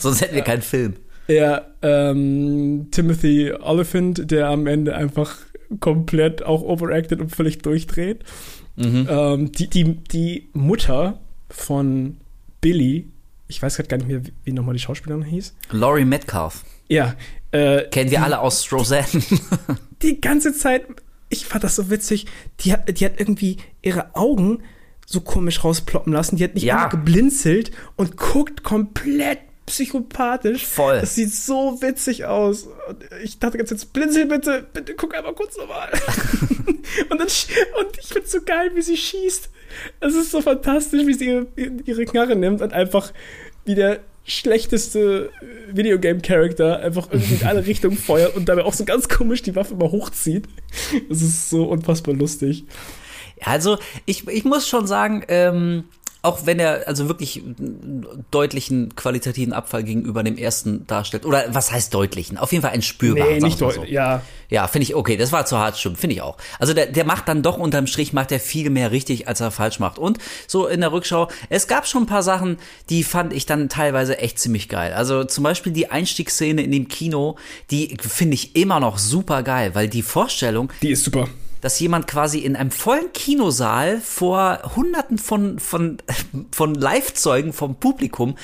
Sonst 0.00 0.20
hätten 0.20 0.34
wir 0.34 0.42
keinen 0.42 0.62
Film. 0.62 0.94
Ja, 1.28 1.62
ähm, 1.80 2.88
Timothy 2.90 3.52
Oliphant, 3.52 4.32
der 4.32 4.48
am 4.48 4.66
Ende 4.66 4.96
einfach 4.96 5.36
komplett 5.78 6.42
auch 6.42 6.62
overacted 6.62 7.20
und 7.20 7.30
völlig 7.36 7.58
durchdreht. 7.58 8.24
Ähm, 8.78 9.52
die, 9.52 9.68
die, 9.68 9.84
die 9.96 10.48
Mutter 10.52 11.18
von 11.50 12.16
Billy, 12.60 13.06
ich 13.48 13.60
weiß 13.62 13.76
gerade 13.76 13.88
gar 13.88 13.96
nicht 13.98 14.08
mehr, 14.08 14.20
wie, 14.44 14.52
nochmal 14.52 14.74
die 14.74 14.80
Schauspielerin 14.80 15.24
hieß. 15.24 15.54
Laurie 15.70 16.04
Metcalf. 16.04 16.64
Ja, 16.88 17.14
äh, 17.50 17.82
Kennen 17.84 18.10
wir 18.10 18.22
alle 18.22 18.40
aus 18.40 18.70
Roseanne. 18.72 19.06
die 20.02 20.20
ganze 20.20 20.52
Zeit, 20.52 20.84
ich 21.28 21.44
fand 21.46 21.64
das 21.64 21.76
so 21.76 21.90
witzig, 21.90 22.26
die 22.60 22.72
hat, 22.72 22.98
die 22.98 23.04
hat 23.04 23.18
irgendwie 23.18 23.56
ihre 23.82 24.14
Augen 24.14 24.62
so 25.06 25.20
komisch 25.22 25.64
rausploppen 25.64 26.12
lassen. 26.12 26.36
Die 26.36 26.44
hat 26.44 26.54
nicht 26.54 26.64
Ja. 26.64 26.88
geblinzelt 26.88 27.70
und 27.96 28.16
guckt 28.18 28.62
komplett 28.62 29.38
psychopathisch. 29.68 30.66
Voll. 30.66 31.00
Das 31.00 31.14
sieht 31.14 31.32
so 31.32 31.80
witzig 31.80 32.24
aus. 32.24 32.68
Und 32.88 33.04
ich 33.22 33.38
dachte 33.38 33.58
ganz 33.58 33.70
jetzt, 33.70 33.92
blinzel 33.92 34.26
bitte, 34.26 34.66
bitte 34.72 34.94
guck 34.94 35.14
einmal 35.14 35.34
kurz 35.34 35.56
nochmal. 35.56 35.90
und, 37.10 37.18
dann, 37.18 37.28
und 37.28 37.98
ich 38.00 38.08
find's 38.08 38.32
so 38.32 38.40
geil, 38.42 38.70
wie 38.74 38.82
sie 38.82 38.96
schießt. 38.96 39.50
Es 40.00 40.14
ist 40.14 40.30
so 40.30 40.40
fantastisch, 40.40 41.06
wie 41.06 41.14
sie 41.14 41.26
ihre, 41.26 41.46
ihre 41.84 42.04
Knarre 42.04 42.36
nimmt 42.36 42.62
und 42.62 42.72
einfach 42.72 43.12
wie 43.64 43.74
der 43.74 44.00
schlechteste 44.24 45.30
Videogame-Charakter 45.72 46.80
einfach 46.80 47.08
irgendwie 47.10 47.34
in 47.36 47.46
alle 47.46 47.66
Richtungen 47.66 47.96
feuert 47.96 48.36
und 48.36 48.48
dabei 48.48 48.64
auch 48.64 48.74
so 48.74 48.84
ganz 48.84 49.08
komisch 49.08 49.42
die 49.42 49.56
Waffe 49.56 49.74
immer 49.74 49.90
hochzieht. 49.90 50.46
Es 51.10 51.22
ist 51.22 51.50
so 51.50 51.64
unfassbar 51.64 52.14
lustig. 52.14 52.64
Also 53.44 53.78
ich, 54.04 54.26
ich 54.28 54.44
muss 54.44 54.68
schon 54.68 54.86
sagen, 54.86 55.24
ähm, 55.28 55.84
auch 56.22 56.46
wenn 56.46 56.58
er 56.58 56.88
also 56.88 57.08
wirklich 57.08 57.42
einen 57.42 58.24
deutlichen 58.30 58.96
qualitativen 58.96 59.52
Abfall 59.52 59.84
gegenüber 59.84 60.22
dem 60.22 60.36
ersten 60.36 60.86
darstellt, 60.86 61.24
oder 61.24 61.44
was 61.50 61.70
heißt 61.70 61.94
deutlichen? 61.94 62.38
Auf 62.38 62.50
jeden 62.52 62.62
Fall 62.62 62.72
ein 62.72 62.82
spürbaren. 62.82 63.34
Nee, 63.34 63.40
nicht 63.40 63.60
deutlich. 63.60 63.90
Ja, 63.90 64.22
Ja, 64.48 64.66
finde 64.66 64.84
ich 64.84 64.94
okay. 64.94 65.16
Das 65.16 65.30
war 65.30 65.46
zu 65.46 65.58
hart, 65.58 65.78
stimmt, 65.78 65.98
finde 65.98 66.16
ich 66.16 66.22
auch. 66.22 66.36
Also 66.58 66.74
der, 66.74 66.86
der 66.86 67.04
macht 67.04 67.28
dann 67.28 67.42
doch 67.42 67.56
unterm 67.56 67.86
Strich 67.86 68.12
macht 68.12 68.32
er 68.32 68.40
viel 68.40 68.70
mehr 68.70 68.90
richtig, 68.90 69.28
als 69.28 69.40
er 69.40 69.50
falsch 69.50 69.78
macht. 69.78 69.98
Und 69.98 70.18
so 70.46 70.66
in 70.66 70.80
der 70.80 70.90
Rückschau, 70.90 71.28
es 71.50 71.68
gab 71.68 71.86
schon 71.86 72.02
ein 72.02 72.06
paar 72.06 72.22
Sachen, 72.22 72.58
die 72.90 73.04
fand 73.04 73.32
ich 73.32 73.46
dann 73.46 73.68
teilweise 73.68 74.18
echt 74.18 74.38
ziemlich 74.38 74.68
geil. 74.68 74.92
Also 74.94 75.24
zum 75.24 75.44
Beispiel 75.44 75.72
die 75.72 75.90
Einstiegsszene 75.90 76.62
in 76.62 76.72
dem 76.72 76.88
Kino, 76.88 77.36
die 77.70 77.96
finde 78.00 78.34
ich 78.34 78.56
immer 78.56 78.80
noch 78.80 78.98
super 78.98 79.42
geil, 79.42 79.74
weil 79.74 79.88
die 79.88 80.02
Vorstellung, 80.02 80.72
die 80.82 80.90
ist 80.90 81.04
super. 81.04 81.28
Dass 81.60 81.78
jemand 81.80 82.06
quasi 82.06 82.38
in 82.38 82.56
einem 82.56 82.70
vollen 82.70 83.12
Kinosaal 83.12 84.00
vor 84.00 84.60
Hunderten 84.76 85.18
von 85.18 85.58
von 85.58 85.98
von 86.52 86.74
Live-Zeugen 86.74 87.52
vom 87.52 87.76
Publikum 87.76 88.36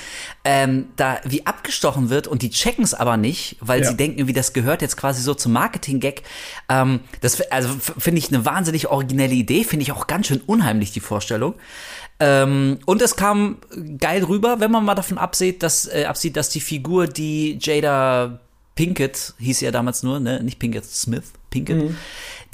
ähm, 0.43 0.87
da 0.95 1.19
wie 1.23 1.45
abgestochen 1.45 2.09
wird 2.09 2.27
und 2.27 2.41
die 2.41 2.49
checken 2.49 2.83
es 2.83 2.93
aber 2.93 3.17
nicht, 3.17 3.57
weil 3.61 3.81
Ja. 3.81 3.89
sie 3.89 3.97
denken, 3.97 4.17
irgendwie 4.19 4.33
das 4.33 4.53
gehört 4.53 4.81
jetzt 4.81 4.97
quasi 4.97 5.21
so 5.21 5.33
zum 5.33 5.51
Marketing-Gag. 5.53 6.23
Ähm, 6.69 7.01
das 7.21 7.39
also 7.51 7.69
finde 7.97 8.19
ich 8.19 8.29
eine 8.29 8.45
wahnsinnig 8.45 8.87
originelle 8.87 9.33
Idee, 9.33 9.63
finde 9.63 9.83
ich 9.83 9.91
auch 9.91 10.07
ganz 10.07 10.27
schön 10.27 10.41
unheimlich 10.45 10.91
die 10.91 10.99
Vorstellung. 10.99 11.55
Ähm, 12.19 12.79
und 12.85 13.01
es 13.01 13.15
kam 13.17 13.57
geil 13.99 14.23
rüber, 14.23 14.59
wenn 14.61 14.71
man 14.71 14.85
mal 14.85 14.95
davon 14.95 15.17
absieht, 15.17 15.63
dass 15.63 15.85
äh, 15.87 16.05
absieht, 16.05 16.37
dass 16.37 16.49
die 16.49 16.61
Figur, 16.61 17.07
die 17.07 17.57
Jada 17.61 18.39
Pinkett 18.75 19.33
hieß 19.39 19.61
ja 19.61 19.71
damals 19.71 20.03
nur, 20.03 20.19
ne, 20.19 20.41
nicht 20.43 20.59
Pinkett 20.59 20.85
Smith, 20.85 21.23
Pinkett, 21.49 21.95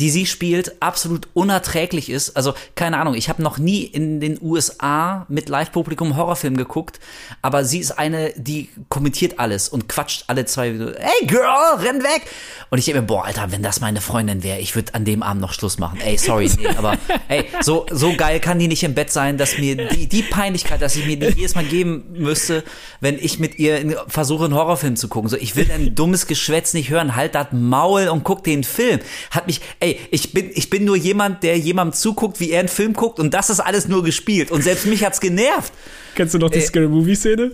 die 0.02 0.10
sie 0.10 0.26
spielt, 0.26 0.82
absolut 0.82 1.28
unerträglich 1.36 2.10
ist. 2.10 2.36
Also 2.36 2.56
keine 2.74 2.98
Ahnung, 2.98 3.14
ich 3.14 3.30
habe 3.30 3.44
noch 3.44 3.60
nie 3.60 3.84
in 3.84 4.20
den 4.20 4.40
USA 4.42 5.28
mit 5.30 5.48
Live-Publikum 5.48 6.18
Horrorfilm 6.18 6.58
geguckt, 6.58 7.00
aber 7.44 7.64
sie 7.64 7.78
ist 7.78 7.92
eine, 7.92 8.34
die 8.36 8.70
kommentiert 8.90 9.38
alles 9.38 9.70
und 9.70 9.88
quatscht 9.88 10.24
alle 10.26 10.46
zwei, 10.46 10.76
so, 10.76 10.92
hey 10.98 11.28
Girl, 11.28 11.78
renn 11.78 12.02
weg! 12.02 12.24
Und 12.72 12.80
ich 12.80 12.86
denke 12.86 13.02
mir, 13.02 13.08
boah, 13.08 13.26
Alter, 13.26 13.52
wenn 13.52 13.62
das 13.62 13.80
meine 13.80 14.02
Freundin 14.02 14.42
wäre, 14.42 14.58
ich 14.58 14.76
würde 14.76 14.96
an 14.96 15.06
dem 15.06 15.22
Abend 15.22 15.40
noch 15.40 15.54
Schluss 15.54 15.78
machen. 15.78 16.00
Ey, 16.04 16.18
sorry, 16.18 16.50
nee, 16.58 16.68
aber 16.68 16.98
ey, 17.28 17.46
so, 17.62 17.86
so 17.92 18.16
geil 18.16 18.40
kann 18.40 18.58
die 18.58 18.68
nicht 18.68 18.82
im 18.82 18.96
Bett 18.96 19.12
sein, 19.12 19.38
dass 19.38 19.60
mir 19.60 19.76
die, 19.90 20.08
die 20.08 20.24
Peinlichkeit, 20.24 20.82
dass 20.82 20.96
ich 20.96 21.06
mir 21.06 21.18
die 21.18 21.28
jedes 21.28 21.54
Mal 21.54 21.66
geben 21.66 22.06
müsste, 22.14 22.64
wenn 23.02 23.20
ich 23.20 23.38
mit 23.38 23.60
ihr 23.60 23.78
in, 23.78 23.96
versuche, 24.08 24.46
einen 24.46 24.56
Horrorfilm 24.56 24.96
zu 24.96 25.10
gucken. 25.10 25.30
So, 25.30 25.38
ich 25.38 25.56
will 25.56 25.70
ein 25.72 25.94
dummes 25.94 26.26
Geschwätz 26.26 26.74
nicht 26.74 26.90
hören. 26.90 27.16
Halt 27.16 27.36
das 27.36 27.48
Maul 27.52 28.08
und 28.08 28.24
guck 28.24 28.44
den 28.44 28.64
Film. 28.64 29.00
Hat 29.30 29.46
mich, 29.46 29.62
ey, 29.80 29.91
ich 30.12 30.34
bin, 30.34 30.50
ich 30.54 30.70
bin 30.70 30.86
nur 30.86 30.96
jemand, 30.96 31.44
der 31.44 31.58
jemandem 31.58 31.94
zuguckt, 31.94 32.40
wie 32.40 32.52
er 32.52 32.60
einen 32.60 32.70
Film 32.70 32.94
guckt 32.94 33.20
und 33.20 33.34
das 33.34 33.50
ist 33.50 33.60
alles 33.60 33.88
nur 33.88 34.04
gespielt. 34.04 34.52
Und 34.52 34.64
selbst 34.64 34.86
mich 34.86 35.04
hat's 35.04 35.20
genervt. 35.20 35.74
Kennst 36.16 36.34
du 36.34 36.38
noch 36.38 36.50
die 36.50 36.60
Äh, 36.60 36.62
Scary 36.62 36.88
Movie-Szene, 36.88 37.52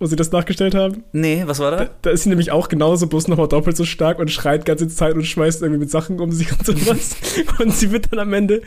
wo 0.00 0.06
sie 0.06 0.16
das 0.16 0.32
nachgestellt 0.32 0.74
haben? 0.74 1.04
Nee, 1.12 1.42
was 1.44 1.58
war 1.58 1.70
da? 1.70 1.90
Da 2.00 2.08
ist 2.08 2.22
sie 2.22 2.30
nämlich 2.30 2.50
auch 2.50 2.68
genauso, 2.70 3.06
bloß 3.06 3.28
nochmal 3.28 3.48
doppelt 3.48 3.76
so 3.76 3.84
stark 3.84 4.18
und 4.18 4.30
schreit 4.30 4.64
ganze 4.64 4.88
Zeit 4.88 5.14
und 5.14 5.24
schmeißt 5.24 5.60
irgendwie 5.60 5.80
mit 5.80 5.90
Sachen 5.90 6.18
um 6.20 6.32
sich 6.32 6.50
und 6.50 6.64
sowas. 6.64 7.16
und 7.58 7.76
sie 7.76 7.92
wird 7.92 8.10
dann 8.10 8.18
am 8.18 8.32
Ende, 8.32 8.62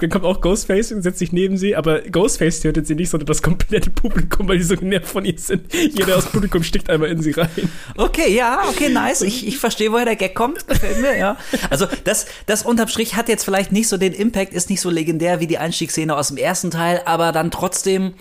dann 0.00 0.10
kommt 0.10 0.24
auch 0.24 0.40
Ghostface 0.40 0.90
und 0.90 1.02
setzt 1.02 1.20
sich 1.20 1.30
neben 1.30 1.56
sie, 1.56 1.76
aber 1.76 2.00
Ghostface 2.00 2.58
tötet 2.58 2.88
sie 2.88 2.96
nicht, 2.96 3.08
sondern 3.08 3.28
das 3.28 3.40
komplette 3.40 3.90
Publikum, 3.90 4.48
weil 4.48 4.58
die 4.58 4.64
so 4.64 4.76
genervt 4.76 5.06
von 5.06 5.24
ihr 5.24 5.38
sind. 5.38 5.72
Jeder 5.72 6.16
aus 6.16 6.24
dem 6.24 6.32
Publikum 6.32 6.64
stickt 6.64 6.90
einmal 6.90 7.08
in 7.10 7.22
sie 7.22 7.30
rein. 7.30 7.48
Okay, 7.96 8.34
ja, 8.34 8.64
okay, 8.68 8.88
nice. 8.88 9.22
Ich, 9.22 9.46
ich 9.46 9.58
verstehe, 9.58 9.92
woher 9.92 10.06
der 10.06 10.16
Gag 10.16 10.34
kommt. 10.34 10.66
Gefällt 10.66 11.00
mir, 11.00 11.16
ja. 11.16 11.36
Also 11.70 11.86
das, 12.02 12.26
das 12.46 12.64
unterm 12.64 12.88
Strich 12.88 13.14
hat 13.14 13.28
jetzt 13.28 13.44
vielleicht 13.44 13.70
nicht 13.70 13.86
so 13.86 13.96
den 13.96 14.12
Impact, 14.12 14.52
ist 14.52 14.70
nicht 14.70 14.80
so 14.80 14.90
legendär 14.90 15.38
wie 15.38 15.46
die 15.46 15.58
Einstiegsszene 15.58 16.16
aus 16.16 16.28
dem 16.28 16.36
ersten 16.36 16.72
Teil, 16.72 17.02
aber 17.04 17.30
dann 17.30 17.52
trotzdem. 17.52 18.14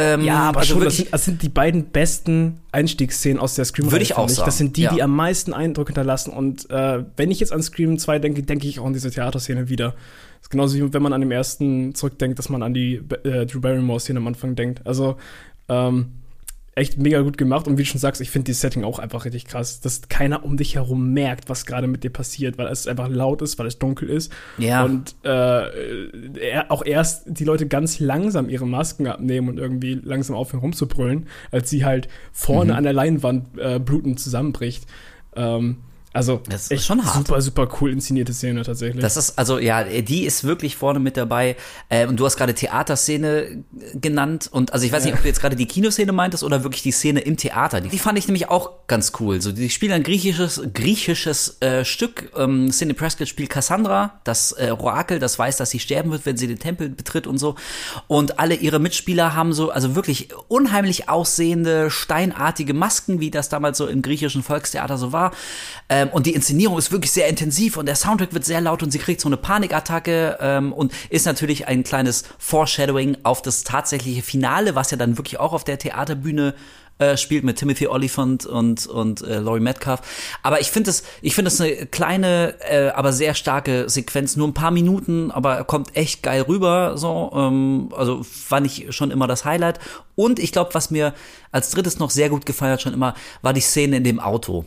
Ähm, 0.00 0.22
Ja, 0.22 0.48
aber 0.48 0.60
also 0.60 0.74
schon, 0.74 0.84
das 0.84 0.94
wirklich, 0.94 0.96
sind, 0.96 1.12
das 1.12 1.24
sind 1.24 1.42
die 1.42 1.48
beiden 1.48 1.90
besten 1.90 2.60
Einstiegsszenen 2.72 3.38
aus 3.38 3.54
der 3.54 3.66
scream 3.66 3.90
Würde 3.90 4.02
ich 4.02 4.16
auch 4.16 4.28
sagen, 4.28 4.46
Das 4.46 4.58
sind 4.58 4.76
die, 4.76 4.82
ja. 4.82 4.94
die 4.94 5.02
am 5.02 5.14
meisten 5.14 5.52
Eindruck 5.52 5.88
hinterlassen. 5.88 6.32
Und 6.32 6.70
äh, 6.70 7.04
wenn 7.16 7.30
ich 7.30 7.40
jetzt 7.40 7.52
an 7.52 7.62
Scream 7.62 7.98
2 7.98 8.18
denke, 8.18 8.42
denke 8.42 8.66
ich 8.66 8.80
auch 8.80 8.86
an 8.86 8.94
diese 8.94 9.10
Theaterszene 9.10 9.68
wieder. 9.68 9.90
Das 9.90 10.46
ist 10.46 10.50
genauso 10.50 10.76
wie 10.76 10.92
wenn 10.92 11.02
man 11.02 11.12
an 11.12 11.20
dem 11.20 11.30
ersten 11.30 11.94
zurückdenkt, 11.94 12.38
dass 12.38 12.48
man 12.48 12.62
an 12.62 12.72
die 12.72 13.02
äh, 13.24 13.44
Drew 13.44 13.60
Barrymore-Szene 13.60 14.18
am 14.18 14.26
Anfang 14.26 14.56
denkt. 14.56 14.86
Also 14.86 15.16
ähm, 15.68 16.12
echt 16.74 16.98
mega 16.98 17.20
gut 17.20 17.36
gemacht. 17.36 17.66
Und 17.66 17.78
wie 17.78 17.82
du 17.82 17.88
schon 17.88 18.00
sagst, 18.00 18.20
ich 18.20 18.30
finde 18.30 18.46
die 18.46 18.52
Setting 18.52 18.84
auch 18.84 18.98
einfach 18.98 19.24
richtig 19.24 19.44
krass, 19.44 19.80
dass 19.80 20.08
keiner 20.08 20.44
um 20.44 20.56
dich 20.56 20.76
herum 20.76 21.12
merkt, 21.12 21.48
was 21.48 21.66
gerade 21.66 21.86
mit 21.86 22.04
dir 22.04 22.10
passiert, 22.10 22.58
weil 22.58 22.68
es 22.68 22.86
einfach 22.86 23.08
laut 23.08 23.42
ist, 23.42 23.58
weil 23.58 23.66
es 23.66 23.78
dunkel 23.78 24.08
ist. 24.08 24.32
Ja. 24.58 24.84
Und 24.84 25.16
äh, 25.24 26.38
er, 26.38 26.70
auch 26.70 26.84
erst 26.84 27.24
die 27.26 27.44
Leute 27.44 27.66
ganz 27.66 27.98
langsam 27.98 28.48
ihre 28.48 28.66
Masken 28.66 29.06
abnehmen 29.06 29.48
und 29.48 29.58
irgendwie 29.58 29.94
langsam 29.94 30.36
aufhören 30.36 30.60
rumzubrüllen, 30.60 31.26
als 31.50 31.70
sie 31.70 31.84
halt 31.84 32.08
vorne 32.32 32.76
an 32.76 32.84
der 32.84 32.92
Leinwand 32.92 33.58
äh, 33.58 33.78
blutend 33.78 34.20
zusammenbricht. 34.20 34.86
Ähm, 35.34 35.78
also 36.12 36.42
Das 36.48 36.62
ist 36.62 36.72
echt 36.72 36.84
schon 36.84 37.04
hart. 37.04 37.14
super, 37.14 37.40
super 37.40 37.68
cool 37.80 37.92
inszenierte 37.92 38.32
Szene 38.32 38.62
tatsächlich. 38.62 39.00
Das 39.00 39.16
ist, 39.16 39.38
also 39.38 39.58
ja, 39.58 39.84
die 39.84 40.24
ist 40.24 40.42
wirklich 40.42 40.74
vorne 40.76 40.98
mit 40.98 41.16
dabei. 41.16 41.56
Äh, 41.88 42.06
und 42.06 42.18
du 42.18 42.26
hast 42.26 42.36
gerade 42.36 42.52
Theaterszene 42.52 43.64
genannt. 43.94 44.48
Und 44.50 44.72
also 44.72 44.84
ich 44.84 44.90
weiß 44.92 45.04
nicht, 45.04 45.14
ob 45.14 45.22
du 45.22 45.28
jetzt 45.28 45.40
gerade 45.40 45.54
die 45.54 45.66
Kinoszene 45.66 46.10
meintest 46.10 46.42
oder 46.42 46.64
wirklich 46.64 46.82
die 46.82 46.90
Szene 46.90 47.20
im 47.20 47.36
Theater. 47.36 47.80
Die, 47.80 47.88
die 47.88 47.98
fand 47.98 48.18
ich 48.18 48.26
nämlich 48.26 48.48
auch 48.48 48.88
ganz 48.88 49.12
cool. 49.20 49.40
So, 49.40 49.52
die 49.52 49.70
spielen 49.70 49.92
ein 49.92 50.02
griechisches, 50.02 50.60
griechisches 50.74 51.58
äh, 51.60 51.84
Stück. 51.84 52.32
Ähm, 52.36 52.72
Sidney 52.72 52.94
Prescott 52.94 53.28
spielt 53.28 53.50
Cassandra, 53.50 54.20
das 54.24 54.52
äh, 54.58 54.74
Orakel, 54.76 55.20
das 55.20 55.38
weiß, 55.38 55.58
dass 55.58 55.70
sie 55.70 55.78
sterben 55.78 56.10
wird, 56.10 56.26
wenn 56.26 56.36
sie 56.36 56.48
den 56.48 56.58
Tempel 56.58 56.88
betritt 56.88 57.28
und 57.28 57.38
so. 57.38 57.54
Und 58.08 58.40
alle 58.40 58.56
ihre 58.56 58.80
Mitspieler 58.80 59.36
haben 59.36 59.52
so, 59.52 59.70
also 59.70 59.94
wirklich 59.94 60.30
unheimlich 60.48 61.08
aussehende, 61.08 61.88
steinartige 61.88 62.74
Masken, 62.74 63.20
wie 63.20 63.30
das 63.30 63.48
damals 63.48 63.78
so 63.78 63.86
im 63.86 64.02
griechischen 64.02 64.42
Volkstheater 64.42 64.98
so 64.98 65.12
war. 65.12 65.30
Ähm, 66.00 66.08
und 66.08 66.26
die 66.26 66.34
Inszenierung 66.34 66.78
ist 66.78 66.92
wirklich 66.92 67.10
sehr 67.10 67.28
intensiv 67.28 67.76
und 67.76 67.86
der 67.86 67.96
Soundtrack 67.96 68.32
wird 68.32 68.44
sehr 68.44 68.60
laut 68.60 68.82
und 68.82 68.90
sie 68.90 68.98
kriegt 68.98 69.20
so 69.20 69.28
eine 69.28 69.36
Panikattacke 69.36 70.38
ähm, 70.40 70.72
und 70.72 70.92
ist 71.10 71.26
natürlich 71.26 71.68
ein 71.68 71.84
kleines 71.84 72.24
Foreshadowing 72.38 73.18
auf 73.22 73.42
das 73.42 73.64
tatsächliche 73.64 74.22
Finale, 74.22 74.74
was 74.74 74.90
ja 74.90 74.96
dann 74.96 75.18
wirklich 75.18 75.38
auch 75.38 75.52
auf 75.52 75.64
der 75.64 75.78
Theaterbühne 75.78 76.54
äh, 76.98 77.16
spielt 77.16 77.44
mit 77.44 77.56
Timothy 77.56 77.86
Oliphant 77.86 78.44
und 78.44 78.86
und 78.86 79.22
äh, 79.22 79.38
Laurie 79.38 79.60
Metcalf. 79.60 80.00
Aber 80.42 80.60
ich 80.60 80.70
finde 80.70 80.90
es, 80.90 81.02
ich 81.22 81.34
finde 81.34 81.48
es 81.48 81.60
eine 81.60 81.86
kleine, 81.86 82.56
äh, 82.60 82.90
aber 82.90 83.12
sehr 83.12 83.34
starke 83.34 83.88
Sequenz, 83.88 84.36
nur 84.36 84.48
ein 84.48 84.54
paar 84.54 84.70
Minuten, 84.70 85.30
aber 85.30 85.54
er 85.54 85.64
kommt 85.64 85.96
echt 85.96 86.22
geil 86.22 86.42
rüber. 86.42 86.98
So, 86.98 87.32
ähm, 87.34 87.90
also 87.96 88.22
fand 88.22 88.66
ich 88.66 88.94
schon 88.94 89.10
immer 89.10 89.26
das 89.26 89.44
Highlight. 89.46 89.80
Und 90.14 90.38
ich 90.38 90.52
glaube, 90.52 90.74
was 90.74 90.90
mir 90.90 91.14
als 91.52 91.70
drittes 91.70 91.98
noch 91.98 92.10
sehr 92.10 92.28
gut 92.28 92.44
gefallen 92.44 92.72
hat 92.72 92.82
schon 92.82 92.92
immer, 92.92 93.14
war 93.40 93.54
die 93.54 93.62
Szene 93.62 93.96
in 93.96 94.04
dem 94.04 94.20
Auto. 94.20 94.66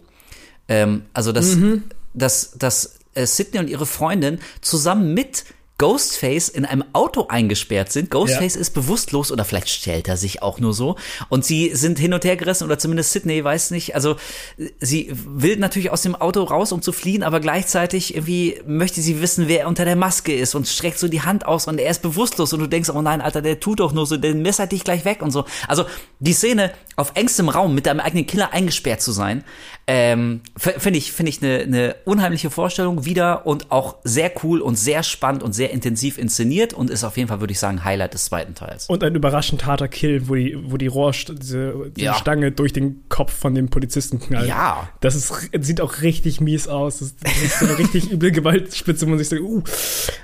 Ähm, 0.67 1.03
also 1.13 1.31
das, 1.31 1.55
Mhm. 1.55 1.83
dass 2.13 2.51
dass 2.57 2.95
äh, 3.15 3.25
Sydney 3.25 3.59
und 3.59 3.69
ihre 3.69 3.85
Freundin 3.85 4.39
zusammen 4.61 5.13
mit 5.13 5.45
Ghostface 5.83 6.47
in 6.47 6.63
einem 6.63 6.85
Auto 6.93 7.25
eingesperrt 7.27 7.91
sind. 7.91 8.09
Ghostface 8.09 8.55
Ja. 8.55 8.61
ist 8.61 8.69
bewusstlos 8.69 9.33
oder 9.33 9.43
vielleicht 9.43 9.67
stellt 9.67 10.07
er 10.07 10.15
sich 10.15 10.41
auch 10.41 10.57
nur 10.61 10.73
so. 10.73 10.95
Und 11.27 11.43
sie 11.43 11.75
sind 11.75 11.99
hin 11.99 12.13
und 12.13 12.23
her 12.23 12.37
gerissen 12.37 12.63
oder 12.63 12.79
zumindest 12.79 13.11
Sydney 13.11 13.43
weiß 13.43 13.71
nicht. 13.71 13.93
Also 13.93 14.15
äh, 14.57 14.69
sie 14.79 15.11
will 15.11 15.57
natürlich 15.57 15.91
aus 15.91 16.01
dem 16.01 16.15
Auto 16.15 16.41
raus, 16.43 16.71
um 16.71 16.81
zu 16.81 16.93
fliehen, 16.93 17.21
aber 17.21 17.41
gleichzeitig 17.41 18.15
irgendwie 18.15 18.61
möchte 18.65 19.01
sie 19.01 19.21
wissen, 19.21 19.49
wer 19.49 19.67
unter 19.67 19.83
der 19.83 19.97
Maske 19.97 20.33
ist 20.33 20.55
und 20.55 20.69
streckt 20.69 20.99
so 20.99 21.09
die 21.09 21.21
Hand 21.21 21.45
aus 21.45 21.67
und 21.67 21.77
er 21.79 21.91
ist 21.91 22.01
bewusstlos 22.01 22.53
und 22.53 22.61
du 22.61 22.67
denkst, 22.67 22.89
oh 22.89 23.01
nein, 23.01 23.19
Alter, 23.19 23.41
der 23.41 23.59
tut 23.59 23.81
doch 23.81 23.91
nur 23.91 24.05
so, 24.05 24.15
der 24.15 24.35
messert 24.35 24.71
dich 24.71 24.85
gleich 24.85 25.03
weg 25.03 25.21
und 25.21 25.31
so. 25.31 25.43
Also 25.67 25.83
die 26.21 26.31
Szene 26.31 26.71
auf 26.95 27.11
engstem 27.15 27.49
Raum 27.49 27.75
mit 27.75 27.87
deinem 27.87 27.99
eigenen 27.99 28.25
Killer 28.25 28.53
eingesperrt 28.53 29.01
zu 29.01 29.11
sein, 29.11 29.43
ähm, 29.85 30.39
finde 30.57 30.97
ich, 30.97 31.11
finde 31.11 31.29
ich 31.31 31.43
eine, 31.43 31.59
eine 31.63 31.95
unheimliche 32.05 32.49
Vorstellung 32.49 33.03
wieder 33.03 33.45
und 33.45 33.69
auch 33.69 33.97
sehr 34.05 34.31
cool 34.43 34.61
und 34.61 34.77
sehr 34.77 35.03
spannend 35.03 35.43
und 35.43 35.51
sehr 35.51 35.72
intensiv 35.73 36.17
inszeniert 36.17 36.73
und 36.73 36.89
ist 36.89 37.03
auf 37.03 37.17
jeden 37.17 37.27
Fall, 37.27 37.39
würde 37.39 37.51
ich 37.51 37.59
sagen, 37.59 37.83
Highlight 37.83 38.13
des 38.13 38.25
zweiten 38.25 38.55
Teils. 38.55 38.87
Und 38.87 39.03
ein 39.03 39.15
überraschend 39.15 39.65
harter 39.65 39.87
Kill, 39.87 40.29
wo 40.29 40.35
die, 40.35 40.57
wo 40.63 40.77
die 40.77 40.87
Rohr, 40.87 41.11
diese, 41.11 41.91
diese 41.95 42.05
Ja. 42.05 42.13
Stange 42.13 42.51
durch 42.51 42.71
den 42.71 43.03
Kopf 43.09 43.33
von 43.33 43.55
dem 43.55 43.69
Polizisten 43.69 44.19
knallt. 44.19 44.47
Ja. 44.47 44.89
Das 45.01 45.15
ist, 45.15 45.33
sieht 45.59 45.81
auch 45.81 46.01
richtig 46.01 46.39
mies 46.39 46.67
aus. 46.67 46.99
Das 46.99 47.13
ist 47.43 47.59
so 47.59 47.65
eine 47.65 47.77
richtig 47.77 48.11
üble 48.11 48.31
Gewaltspitze, 48.31 49.05
wo 49.05 49.09
man 49.09 49.19
sich 49.19 49.29
sagt, 49.29 49.41
uh, 49.41 49.63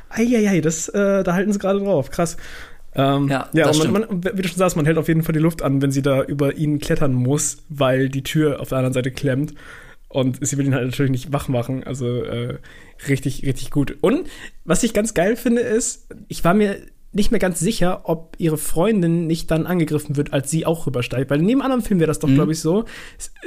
eieiei, 0.09 0.61
das, 0.61 0.87
äh, 0.89 1.23
da 1.23 1.33
halten 1.33 1.51
sie 1.51 1.59
gerade 1.59 1.79
drauf. 1.79 2.11
Krass. 2.11 2.37
Ähm, 2.95 3.27
Ja, 3.27 3.49
ja 3.53 3.71
man, 3.73 3.91
man, 3.91 4.23
wie 4.23 4.41
du 4.41 4.47
schon 4.47 4.57
sagst, 4.57 4.75
man 4.75 4.85
hält 4.85 4.97
auf 4.97 5.07
jeden 5.07 5.23
Fall 5.23 5.33
die 5.33 5.39
Luft 5.39 5.61
an, 5.61 5.81
wenn 5.81 5.91
sie 5.91 6.01
da 6.01 6.23
über 6.23 6.55
ihn 6.55 6.79
klettern 6.79 7.13
muss, 7.13 7.57
weil 7.69 8.09
die 8.09 8.23
Tür 8.23 8.59
auf 8.59 8.69
der 8.69 8.79
anderen 8.79 8.93
Seite 8.93 9.11
klemmt. 9.11 9.53
Und 10.09 10.45
sie 10.45 10.57
will 10.57 10.65
ihn 10.65 10.73
halt 10.75 10.87
natürlich 10.87 11.11
nicht 11.11 11.31
wach 11.31 11.47
machen. 11.47 11.83
Also 11.83 12.23
äh, 12.23 12.57
richtig, 13.07 13.45
richtig 13.45 13.69
gut. 13.71 13.97
Und 14.01 14.27
was 14.65 14.83
ich 14.83 14.93
ganz 14.93 15.13
geil 15.13 15.35
finde, 15.35 15.61
ist, 15.61 16.07
ich 16.27 16.43
war 16.43 16.53
mir 16.53 16.77
nicht 17.11 17.31
mehr 17.31 17.39
ganz 17.39 17.59
sicher, 17.59 18.01
ob 18.03 18.35
ihre 18.37 18.57
Freundin 18.57 19.25
nicht 19.27 19.49
dann 19.49 19.65
angegriffen 19.65 20.15
wird, 20.15 20.33
als 20.33 20.51
sie 20.51 20.65
auch 20.65 20.85
rübersteigt. 20.85 21.29
Weil 21.29 21.39
in 21.39 21.47
jedem 21.47 21.61
anderen 21.61 21.81
Film 21.81 21.99
wäre 21.99 22.07
das 22.07 22.19
doch, 22.19 22.29
glaube 22.29 22.51
ich, 22.51 22.59
so. 22.59 22.85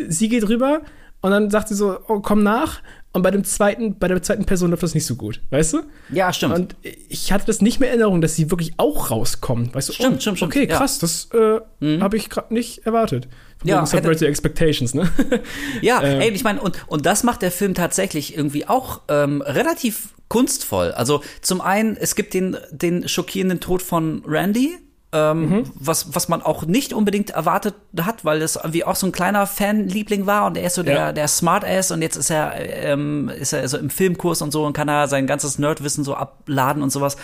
Sie 0.09 0.29
geht 0.29 0.49
rüber 0.49 0.83
und 1.23 1.31
dann 1.31 1.49
sagt 1.51 1.69
sie 1.69 1.75
so, 1.75 1.99
oh, 2.09 2.21
komm 2.21 2.43
nach. 2.43 2.81
Und 3.15 3.21
bei 3.23 3.31
dem 3.31 3.45
zweiten, 3.45 3.99
bei 3.99 4.09
der 4.09 4.23
zweiten 4.23 4.47
Person 4.47 4.71
läuft 4.71 4.83
das 4.83 4.95
nicht 4.95 5.05
so 5.05 5.17
gut, 5.17 5.41
weißt 5.51 5.75
du? 5.75 5.83
Ja, 6.11 6.33
stimmt. 6.33 6.55
Und 6.55 6.77
ich 7.11 7.31
hatte 7.31 7.45
das 7.45 7.61
nicht 7.61 7.79
mehr 7.79 7.91
in 7.93 8.01
Erinnerung, 8.01 8.23
dass 8.23 8.37
sie 8.37 8.51
wirklich 8.51 8.73
auch 8.79 9.11
rauskommt. 9.11 9.75
Weißt 9.75 9.91
du? 9.91 9.93
Stimmt, 9.93 10.17
oh, 10.17 10.21
stimmt, 10.21 10.39
stimmt, 10.39 10.53
Okay, 10.53 10.67
ja. 10.67 10.75
Mhm. 10.75 10.79
krass, 10.79 10.99
das 10.99 11.29
äh, 11.35 12.01
habe 12.01 12.17
ich 12.17 12.31
gerade 12.31 12.55
nicht 12.55 12.87
erwartet. 12.87 13.29
Von 13.59 13.69
Ja, 13.69 13.77
wegen 13.77 13.87
Subvert 13.87 14.13
hätte- 14.15 14.25
your 14.25 14.31
expectations, 14.31 14.95
ne? 14.95 15.11
Ja, 15.83 16.03
Ähm. 16.03 16.21
ey, 16.23 16.31
ich 16.31 16.43
meine, 16.43 16.61
und, 16.63 16.85
und 16.89 17.05
das 17.05 17.23
macht 17.23 17.43
der 17.43 17.51
Film 17.51 17.75
tatsächlich 17.75 18.35
irgendwie 18.35 18.67
auch 18.67 19.03
ähm, 19.09 19.43
relativ 19.43 20.15
kunstvoll. 20.29 20.93
Also 20.93 21.23
zum 21.43 21.61
einen, 21.61 21.99
es 21.99 22.15
gibt 22.15 22.33
den, 22.33 22.57
den 22.71 23.07
schockierenden 23.09 23.61
Tod 23.61 23.83
von 23.83 24.23
Randy, 24.27 24.79
ähm, 25.13 25.49
Mhm. 25.51 25.65
was, 25.75 26.15
was 26.15 26.29
man 26.29 26.41
auch 26.43 26.65
nicht 26.65 26.93
unbedingt 26.93 27.31
erwartet 27.31 27.75
hat, 28.01 28.25
weil 28.25 28.41
das 28.41 28.57
irgendwie 28.57 28.85
auch 28.85 28.97
so 28.97 29.07
ein 29.07 29.13
kleiner 29.13 29.47
Fanliebling 29.47 30.27
war 30.27 30.47
und 30.47 30.57
er 30.57 30.65
ist 30.67 30.75
so 30.75 30.83
der, 30.83 30.95
Ja. 30.95 31.13
der 31.13 31.29
Smartass 31.29 31.91
und 31.91 32.01
jetzt 32.03 32.17
ist 32.17 32.31
er, 32.31 32.55
ähm, 32.57 33.29
ist 33.29 33.53
er 33.53 33.69
so 33.69 33.77
im 33.77 33.91
Filmkurs 33.91 34.41
und 34.43 34.51
so 34.53 34.65
und 34.65 34.73
kann 34.73 34.89
er 34.89 35.09
sein 35.09 35.27
ganzes 35.27 35.59
Nerdwissen 35.59 36.03
so 36.05 36.15
abladen 36.15 36.83
und 36.83 36.91
sowas. 36.91 37.17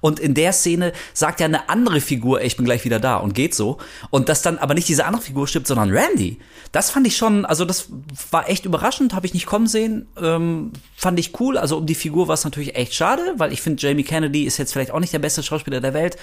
Und 0.00 0.20
in 0.20 0.34
der 0.34 0.52
Szene 0.52 0.92
sagt 1.14 1.40
ja 1.40 1.46
eine 1.46 1.68
andere 1.68 2.00
Figur, 2.00 2.40
ey, 2.40 2.46
ich 2.46 2.56
bin 2.56 2.64
gleich 2.66 2.84
wieder 2.84 3.00
da 3.00 3.16
und 3.16 3.34
geht 3.34 3.54
so. 3.54 3.78
Und 4.10 4.28
dass 4.28 4.42
dann 4.42 4.58
aber 4.58 4.74
nicht 4.74 4.88
diese 4.88 5.04
andere 5.06 5.22
Figur 5.22 5.46
stirbt, 5.48 5.66
sondern 5.66 5.90
Randy. 5.90 6.38
Das 6.72 6.90
fand 6.90 7.06
ich 7.06 7.16
schon, 7.16 7.44
also 7.46 7.64
das 7.64 7.88
war 8.30 8.48
echt 8.48 8.64
überraschend, 8.64 9.14
habe 9.14 9.26
ich 9.26 9.34
nicht 9.34 9.46
kommen 9.46 9.66
sehen. 9.66 10.06
Ähm, 10.20 10.72
fand 10.96 11.18
ich 11.18 11.38
cool. 11.40 11.56
Also 11.58 11.78
um 11.78 11.86
die 11.86 11.94
Figur 11.94 12.28
war 12.28 12.34
es 12.34 12.44
natürlich 12.44 12.76
echt 12.76 12.94
schade, 12.94 13.22
weil 13.38 13.52
ich 13.52 13.60
finde, 13.62 13.80
Jamie 13.82 14.04
Kennedy 14.04 14.44
ist 14.44 14.58
jetzt 14.58 14.72
vielleicht 14.72 14.90
auch 14.90 15.00
nicht 15.00 15.12
der 15.12 15.18
beste 15.18 15.42
Schauspieler 15.42 15.80
der 15.80 15.94
Welt. 15.94 16.16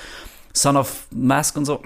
Son 0.62 0.76
of 0.78 1.08
Mask 1.12 1.56
und 1.58 1.66
so. 1.66 1.82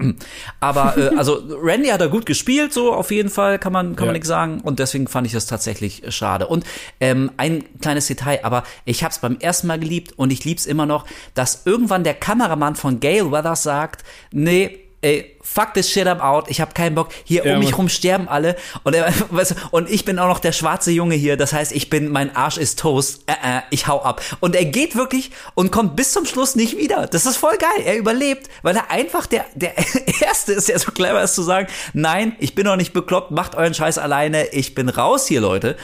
Aber 0.60 0.96
äh, 0.96 1.14
also 1.16 1.42
Randy 1.62 1.88
hat 1.88 2.00
er 2.00 2.08
gut 2.08 2.26
gespielt, 2.26 2.72
so 2.72 2.92
auf 2.92 3.10
jeden 3.10 3.28
Fall 3.30 3.58
kann 3.58 3.72
man 3.72 3.96
kann 3.96 4.06
man 4.06 4.08
Ja. 4.08 4.12
nichts 4.14 4.28
sagen. 4.28 4.60
Und 4.62 4.78
deswegen 4.78 5.06
fand 5.08 5.26
ich 5.26 5.32
das 5.32 5.46
tatsächlich 5.46 6.04
äh, 6.04 6.10
schade. 6.12 6.46
Und 6.46 6.64
ähm, 7.00 7.30
ein 7.36 7.64
kleines 7.80 8.06
Detail, 8.06 8.40
aber 8.44 8.64
ich 8.84 9.04
habe 9.04 9.12
es 9.12 9.18
beim 9.18 9.36
ersten 9.40 9.66
Mal 9.66 9.78
geliebt 9.78 10.12
und 10.18 10.32
ich 10.32 10.44
lieb's 10.44 10.66
immer 10.66 10.86
noch, 10.86 11.06
dass 11.34 11.62
irgendwann 11.64 12.04
der 12.04 12.14
Kameramann 12.14 12.76
von 12.76 13.00
Gail 13.00 13.30
Weathers 13.32 13.62
sagt, 13.62 14.04
nee, 14.32 14.78
ey, 15.02 15.36
fuck 15.42 15.74
this 15.74 15.90
shit, 15.90 16.06
I'm 16.06 16.20
out, 16.20 16.46
ich 16.48 16.60
habe 16.60 16.72
keinen 16.72 16.94
Bock, 16.94 17.08
hier 17.24 17.44
Ja, 17.44 17.52
um 17.54 17.58
mich 17.58 17.70
Mann. 17.70 17.76
rum 17.76 17.88
sterben 17.88 18.28
alle 18.28 18.56
und, 18.84 18.94
er, 18.94 19.12
weißt 19.30 19.54
und 19.72 19.90
ich 19.90 20.04
bin 20.04 20.18
auch 20.18 20.28
noch 20.28 20.38
der 20.38 20.52
schwarze 20.52 20.90
Junge 20.92 21.14
hier, 21.16 21.36
das 21.36 21.52
heißt, 21.52 21.72
ich 21.72 21.90
bin, 21.90 22.08
mein 22.08 22.34
Arsch 22.34 22.56
ist 22.56 22.78
Toast, 22.78 23.24
äh, 23.26 23.32
äh, 23.58 23.60
ich 23.70 23.88
hau 23.88 24.00
ab. 24.02 24.22
Und 24.40 24.54
er 24.56 24.64
geht 24.64 24.94
wirklich 24.96 25.30
und 25.54 25.70
kommt 25.72 25.96
bis 25.96 26.12
zum 26.12 26.24
Schluss 26.24 26.54
nicht 26.54 26.78
wieder. 26.78 27.06
Das 27.08 27.26
ist 27.26 27.36
voll 27.36 27.56
geil, 27.58 27.84
er 27.84 27.96
überlebt, 27.98 28.48
weil 28.62 28.76
er 28.76 28.90
einfach 28.90 29.26
der, 29.26 29.44
der 29.54 29.72
Erste 30.22 30.52
ist, 30.52 30.68
der 30.68 30.78
so 30.78 30.92
clever 30.92 31.22
ist 31.22 31.34
zu 31.34 31.42
sagen, 31.42 31.66
nein, 31.92 32.36
ich 32.38 32.54
bin 32.54 32.64
noch 32.64 32.76
nicht 32.76 32.92
bekloppt, 32.92 33.30
macht 33.32 33.54
euren 33.56 33.74
Scheiß 33.74 33.98
alleine, 33.98 34.46
ich 34.52 34.74
bin 34.74 34.88
raus 34.88 35.26
hier, 35.26 35.40
Leute. 35.40 35.76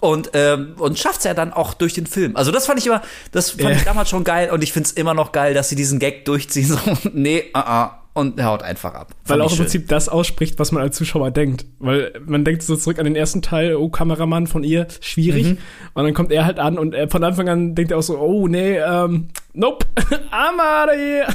Und, 0.00 0.30
ähm, 0.34 0.74
und 0.78 0.96
schafft's 0.96 1.24
ja 1.24 1.34
dann 1.34 1.52
auch 1.52 1.74
durch 1.74 1.92
den 1.94 2.06
Film. 2.06 2.36
Also 2.36 2.52
das 2.52 2.66
fand 2.66 2.78
ich 2.78 2.86
immer, 2.86 3.02
das 3.32 3.50
fand 3.50 3.62
Ja. 3.62 3.70
ich 3.70 3.82
damals 3.82 4.08
schon 4.10 4.22
geil 4.22 4.50
und 4.50 4.62
ich 4.62 4.72
find's 4.72 4.92
immer 4.92 5.12
noch 5.12 5.32
geil, 5.32 5.54
dass 5.54 5.70
sie 5.70 5.74
diesen 5.74 5.98
Gag 5.98 6.24
durchziehen. 6.24 6.66
So, 6.68 6.78
nee, 7.12 7.50
uh 7.56 7.58
-uh, 7.58 7.90
und 8.14 8.38
er 8.38 8.46
haut 8.46 8.62
einfach 8.62 8.94
ab. 8.94 9.14
Weil 9.26 9.40
auch 9.40 9.52
im. 9.52 9.58
Prinzip 9.58 9.88
das 9.88 10.08
ausspricht, 10.08 10.58
was 10.58 10.72
man 10.72 10.82
als 10.82 10.96
Zuschauer 10.96 11.30
denkt. 11.30 11.66
Weil 11.78 12.12
man 12.26 12.44
denkt 12.44 12.62
so 12.62 12.76
zurück 12.76 12.98
an 12.98 13.04
den 13.04 13.16
ersten 13.16 13.42
Teil, 13.42 13.76
oh, 13.76 13.88
Kameramann 13.88 14.46
von 14.46 14.64
ihr, 14.64 14.88
schwierig. 15.00 15.46
Mhm. 15.46 15.58
Und 15.94 16.04
dann 16.04 16.14
kommt 16.14 16.32
er 16.32 16.44
halt 16.44 16.58
an 16.58 16.78
und 16.78 16.96
von 17.10 17.22
Anfang 17.22 17.48
an 17.48 17.74
denkt 17.74 17.92
er 17.92 17.98
auch 17.98 18.02
so, 18.02 18.18
oh, 18.18 18.48
nee, 18.48 18.78
ähm, 18.78 19.28
nope, 19.52 19.86
I'm 20.32 20.58
out 20.58 20.88
of 20.88 20.96
here. 20.96 21.26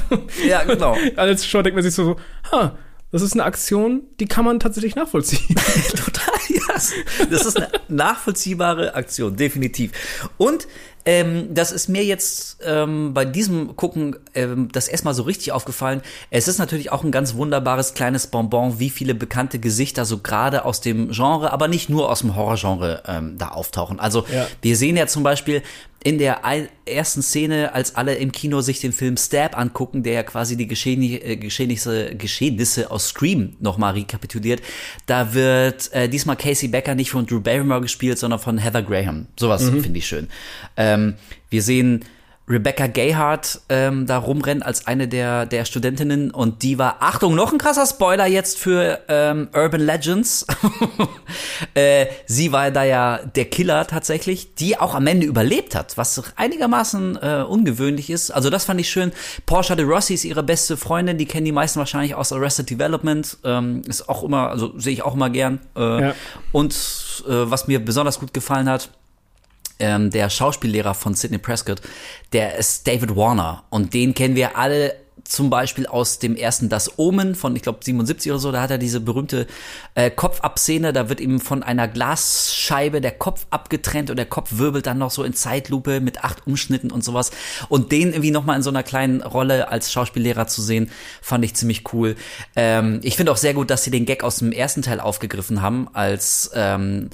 Ja, 0.46 0.64
genau. 0.64 0.96
Als 1.16 1.42
Zuschauer 1.42 1.62
denkt 1.62 1.76
man 1.76 1.82
sich 1.82 1.94
so, 1.94 2.16
ha, 2.52 2.76
das 3.14 3.22
ist 3.22 3.34
eine 3.34 3.44
Aktion, 3.44 4.02
die 4.18 4.26
kann 4.26 4.44
man 4.44 4.58
tatsächlich 4.58 4.96
nachvollziehen. 4.96 5.54
Total, 5.94 6.34
yes. 6.48 6.92
Das 7.30 7.46
ist 7.46 7.56
eine 7.56 7.68
nachvollziehbare 7.86 8.94
Aktion, 8.94 9.36
definitiv. 9.36 9.92
Und 10.36 10.66
ähm, 11.06 11.54
das 11.54 11.72
ist 11.72 11.88
mir 11.88 12.04
jetzt 12.04 12.58
ähm, 12.64 13.12
bei 13.14 13.24
diesem 13.24 13.76
Gucken 13.76 14.16
ähm, 14.34 14.68
das 14.72 14.88
erstmal 14.88 15.14
so 15.14 15.22
richtig 15.24 15.52
aufgefallen. 15.52 16.00
Es 16.30 16.48
ist 16.48 16.58
natürlich 16.58 16.92
auch 16.92 17.04
ein 17.04 17.10
ganz 17.12 17.34
wunderbares 17.34 17.94
kleines 17.94 18.26
Bonbon, 18.26 18.78
wie 18.78 18.90
viele 18.90 19.14
bekannte 19.14 19.58
Gesichter 19.58 20.04
so 20.04 20.18
gerade 20.18 20.64
aus 20.64 20.80
dem 20.80 21.10
Genre, 21.10 21.52
aber 21.52 21.68
nicht 21.68 21.90
nur 21.90 22.10
aus 22.10 22.20
dem 22.20 22.34
Horrorgenre 22.36 23.02
ähm, 23.06 23.36
da 23.38 23.48
auftauchen. 23.48 24.00
Also 24.00 24.24
Ja. 24.32 24.46
wir 24.62 24.76
sehen 24.76 24.96
ja 24.96 25.06
zum 25.06 25.22
Beispiel 25.22 25.62
in 26.04 26.18
der 26.18 26.42
ersten 26.84 27.22
Szene, 27.22 27.72
als 27.72 27.96
alle 27.96 28.14
im 28.16 28.30
Kino 28.30 28.60
sich 28.60 28.78
den 28.78 28.92
Film 28.92 29.16
Stab 29.16 29.56
angucken, 29.56 30.02
der 30.02 30.12
ja 30.12 30.22
quasi 30.22 30.54
die 30.54 30.64
äh, 30.68 31.36
Geschehnisse, 31.36 32.14
Geschehnisse 32.14 32.90
aus 32.90 33.08
Scream 33.08 33.56
nochmal 33.58 33.94
rekapituliert, 33.94 34.60
da 35.06 35.32
wird 35.32 35.90
äh, 35.94 36.06
diesmal 36.10 36.36
Casey 36.36 36.68
Becker 36.68 36.94
nicht 36.94 37.10
von 37.10 37.24
Drew 37.24 37.40
Barrymore 37.40 37.80
gespielt, 37.80 38.18
sondern 38.18 38.38
von 38.38 38.58
Heather 38.58 38.82
Graham. 38.82 39.26
Sowas 39.40 39.64
finde 39.64 39.98
ich 39.98 40.06
schön. 40.06 40.28
Ähm, 40.94 41.14
wir 41.50 41.62
sehen 41.62 42.04
Rebecca 42.46 42.88
Gayhart 42.88 43.62
ähm, 43.70 44.06
da 44.06 44.18
rumrennen 44.18 44.62
als 44.62 44.86
eine 44.86 45.08
der, 45.08 45.46
der 45.46 45.64
Studentinnen 45.64 46.30
und 46.30 46.62
die 46.62 46.78
war, 46.78 46.96
Achtung, 47.00 47.34
noch 47.34 47.52
ein 47.52 47.58
krasser 47.58 47.86
Spoiler 47.86 48.26
jetzt 48.26 48.58
für 48.58 49.00
ähm, 49.08 49.48
Urban 49.54 49.80
Legends. 49.80 50.46
äh, 51.74 52.06
sie 52.26 52.52
war 52.52 52.70
da 52.70 52.84
ja 52.84 53.20
der 53.34 53.46
Killer 53.46 53.86
tatsächlich, 53.86 54.54
die 54.56 54.78
auch 54.78 54.94
am 54.94 55.06
Ende 55.06 55.26
überlebt 55.26 55.74
hat, 55.74 55.96
was 55.96 56.22
einigermaßen 56.36 57.16
äh, 57.16 57.44
ungewöhnlich 57.48 58.10
ist. 58.10 58.30
Also 58.30 58.50
das 58.50 58.66
fand 58.66 58.78
ich 58.78 58.90
schön. 58.90 59.12
Portia 59.46 59.74
de 59.74 59.86
Rossi 59.86 60.12
ist 60.12 60.26
ihre 60.26 60.42
beste 60.42 60.76
Freundin, 60.76 61.16
die 61.16 61.26
kennen 61.26 61.46
die 61.46 61.52
meisten 61.52 61.78
wahrscheinlich 61.78 62.14
aus 62.14 62.30
Arrested 62.30 62.68
Development. 62.68 63.38
Ähm, 63.42 63.80
ist 63.88 64.06
auch 64.10 64.22
immer, 64.22 64.50
also 64.50 64.78
sehe 64.78 64.92
ich 64.92 65.02
auch 65.02 65.14
immer 65.14 65.30
gern. 65.30 65.60
Äh, 65.76 65.94
Ja. 65.94 66.14
Und 66.52 66.74
äh, 67.26 67.30
was 67.30 67.68
mir 67.68 67.82
besonders 67.82 68.18
gut 68.20 68.34
gefallen 68.34 68.68
hat, 68.68 68.90
ähm, 69.78 70.10
der 70.10 70.30
Schauspiellehrer 70.30 70.94
von 70.94 71.14
Sidney 71.14 71.38
Prescott, 71.38 71.80
der 72.32 72.56
ist 72.56 72.86
David 72.86 73.16
Warner 73.16 73.64
und 73.70 73.94
den 73.94 74.14
kennen 74.14 74.36
wir 74.36 74.56
alle 74.56 74.94
zum 75.24 75.48
Beispiel 75.48 75.86
aus 75.86 76.18
dem 76.18 76.36
ersten 76.36 76.68
Das 76.68 76.98
Omen 76.98 77.34
von, 77.34 77.56
ich 77.56 77.62
glaube, 77.62 77.78
77 77.82 78.30
oder 78.30 78.38
so, 78.38 78.52
da 78.52 78.60
hat 78.60 78.70
er 78.70 78.78
diese 78.78 79.00
berühmte 79.00 79.46
äh, 79.94 80.10
Kopfabszene, 80.10 80.92
da 80.92 81.08
wird 81.08 81.20
ihm 81.20 81.40
von 81.40 81.62
einer 81.62 81.88
Glasscheibe 81.88 83.00
der 83.00 83.12
Kopf 83.12 83.46
abgetrennt 83.50 84.10
und 84.10 84.16
der 84.16 84.26
Kopf 84.26 84.50
wirbelt 84.58 84.86
dann 84.86 84.98
noch 84.98 85.10
so 85.10 85.24
in 85.24 85.34
Zeitlupe 85.34 86.00
mit 86.00 86.24
acht 86.24 86.46
Umschnitten 86.46 86.90
und 86.90 87.02
sowas. 87.02 87.30
Und 87.68 87.90
den 87.90 88.10
irgendwie 88.10 88.30
nochmal 88.30 88.56
in 88.56 88.62
so 88.62 88.70
einer 88.70 88.82
kleinen 88.82 89.22
Rolle 89.22 89.68
als 89.68 89.90
Schauspiellehrer 89.92 90.46
zu 90.46 90.60
sehen, 90.60 90.90
fand 91.22 91.44
ich 91.44 91.54
ziemlich 91.54 91.92
cool. 91.92 92.16
Ähm, 92.54 93.00
ich 93.02 93.16
finde 93.16 93.32
auch 93.32 93.38
sehr 93.38 93.54
gut, 93.54 93.70
dass 93.70 93.82
sie 93.82 93.90
den 93.90 94.06
Gag 94.06 94.22
aus 94.24 94.36
dem 94.36 94.52
ersten 94.52 94.82
Teil 94.82 95.00
aufgegriffen 95.00 95.62
haben, 95.62 95.88
als 95.94 96.50
ähm, 96.54 97.08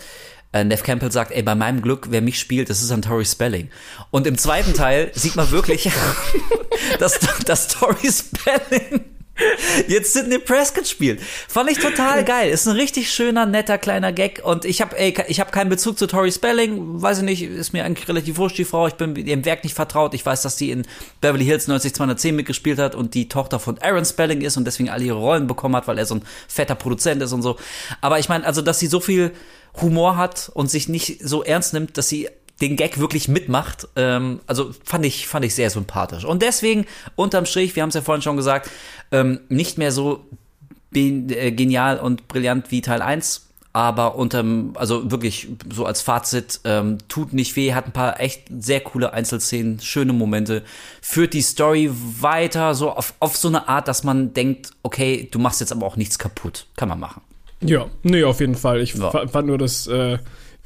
äh, 0.52 0.64
Nev 0.64 0.82
Campbell 0.82 1.12
sagt, 1.12 1.32
ey, 1.32 1.42
bei 1.42 1.54
meinem 1.54 1.82
Glück, 1.82 2.08
wer 2.10 2.20
mich 2.20 2.38
spielt, 2.38 2.70
das 2.70 2.82
ist 2.82 2.90
ein 2.90 3.02
Tori 3.02 3.24
Spelling. 3.24 3.70
Und 4.10 4.26
im 4.26 4.36
zweiten 4.38 4.74
Teil 4.74 5.10
sieht 5.14 5.36
man 5.36 5.50
wirklich, 5.50 5.90
dass, 6.98 7.18
dass 7.44 7.68
Tori 7.68 8.10
Spelling 8.10 9.04
jetzt 9.88 10.12
Sidney 10.12 10.38
Prescott 10.38 10.86
spielt. 10.86 11.20
Fand 11.20 11.70
ich 11.70 11.78
total 11.78 12.24
geil. 12.24 12.50
Ist 12.50 12.66
ein 12.66 12.76
richtig 12.76 13.12
schöner, 13.12 13.46
netter, 13.46 13.78
kleiner 13.78 14.12
Gag. 14.12 14.42
Und 14.44 14.64
ich 14.64 14.80
habe 14.80 14.96
ich 14.98 15.40
hab 15.40 15.52
keinen 15.52 15.70
Bezug 15.70 15.98
zu 15.98 16.06
Tori 16.06 16.32
Spelling. 16.32 17.02
Weiß 17.02 17.18
ich 17.18 17.24
nicht, 17.24 17.42
ist 17.42 17.72
mir 17.72 17.84
eigentlich 17.84 18.08
relativ 18.08 18.38
wurscht, 18.38 18.58
die 18.58 18.64
Frau. 18.64 18.86
Ich 18.86 18.94
bin 18.94 19.14
ihrem 19.16 19.44
Werk 19.44 19.64
nicht 19.64 19.74
vertraut. 19.74 20.14
Ich 20.14 20.24
weiß, 20.24 20.42
dass 20.42 20.56
sie 20.56 20.70
in 20.70 20.86
Beverly 21.20 21.44
Hills 21.44 21.68
90210 21.68 22.36
mitgespielt 22.36 22.78
hat 22.78 22.94
und 22.94 23.14
die 23.14 23.28
Tochter 23.28 23.58
von 23.58 23.78
Aaron 23.78 24.04
Spelling 24.04 24.40
ist 24.40 24.56
und 24.56 24.64
deswegen 24.64 24.90
alle 24.90 25.04
ihre 25.04 25.18
Rollen 25.18 25.46
bekommen 25.46 25.76
hat, 25.76 25.88
weil 25.88 25.98
er 25.98 26.06
so 26.06 26.16
ein 26.16 26.22
fetter 26.48 26.74
Produzent 26.74 27.22
ist 27.22 27.32
und 27.32 27.42
so. 27.42 27.56
Aber 28.00 28.18
ich 28.18 28.28
meine, 28.28 28.44
also, 28.46 28.62
dass 28.62 28.78
sie 28.78 28.86
so 28.86 29.00
viel 29.00 29.32
Humor 29.80 30.16
hat 30.16 30.50
und 30.52 30.70
sich 30.70 30.88
nicht 30.88 31.18
so 31.22 31.44
ernst 31.44 31.72
nimmt, 31.72 31.96
dass 31.96 32.08
sie 32.08 32.28
den 32.60 32.76
Gag 32.76 32.98
wirklich 32.98 33.28
mitmacht. 33.28 33.88
Ähm, 33.96 34.40
also 34.46 34.70
fand 34.84 35.04
ich, 35.06 35.26
fand 35.26 35.44
ich 35.44 35.54
sehr 35.54 35.70
sympathisch. 35.70 36.24
Und 36.24 36.42
deswegen, 36.42 36.86
unterm 37.16 37.46
Strich, 37.46 37.74
wir 37.76 37.82
haben 37.82 37.88
es 37.90 37.94
ja 37.94 38.02
vorhin 38.02 38.22
schon 38.22 38.36
gesagt, 38.36 38.70
ähm, 39.12 39.40
nicht 39.48 39.78
mehr 39.78 39.92
so 39.92 40.26
äh, 40.94 41.52
genial 41.52 41.98
und 41.98 42.28
brillant 42.28 42.70
wie 42.70 42.80
Teil 42.80 43.00
1, 43.02 43.46
aber 43.72 44.16
unterm, 44.16 44.72
also 44.74 45.12
wirklich 45.12 45.46
so 45.72 45.86
als 45.86 46.02
Fazit, 46.02 46.60
ähm, 46.64 46.98
tut 47.08 47.32
nicht 47.32 47.54
weh, 47.54 47.72
hat 47.72 47.86
ein 47.86 47.92
paar 47.92 48.18
echt 48.18 48.42
sehr 48.58 48.80
coole 48.80 49.12
Einzelszenen, 49.12 49.78
schöne 49.78 50.12
Momente, 50.12 50.64
führt 51.00 51.34
die 51.34 51.42
Story 51.42 51.88
weiter, 52.20 52.74
so 52.74 52.90
auf, 52.90 53.14
auf 53.20 53.36
so 53.36 53.46
eine 53.46 53.68
Art, 53.68 53.86
dass 53.86 54.02
man 54.02 54.34
denkt, 54.34 54.72
okay, 54.82 55.28
du 55.30 55.38
machst 55.38 55.60
jetzt 55.60 55.70
aber 55.70 55.86
auch 55.86 55.96
nichts 55.96 56.18
kaputt. 56.18 56.66
Kann 56.76 56.88
man 56.88 56.98
machen. 56.98 57.22
Ja, 57.62 57.86
nee, 58.02 58.24
auf 58.24 58.40
jeden 58.40 58.56
Fall. 58.56 58.80
Ich 58.80 58.94
Ja. 58.94 59.10
fand 59.28 59.46
nur 59.46 59.58
das 59.58 59.86
äh, 59.86 60.18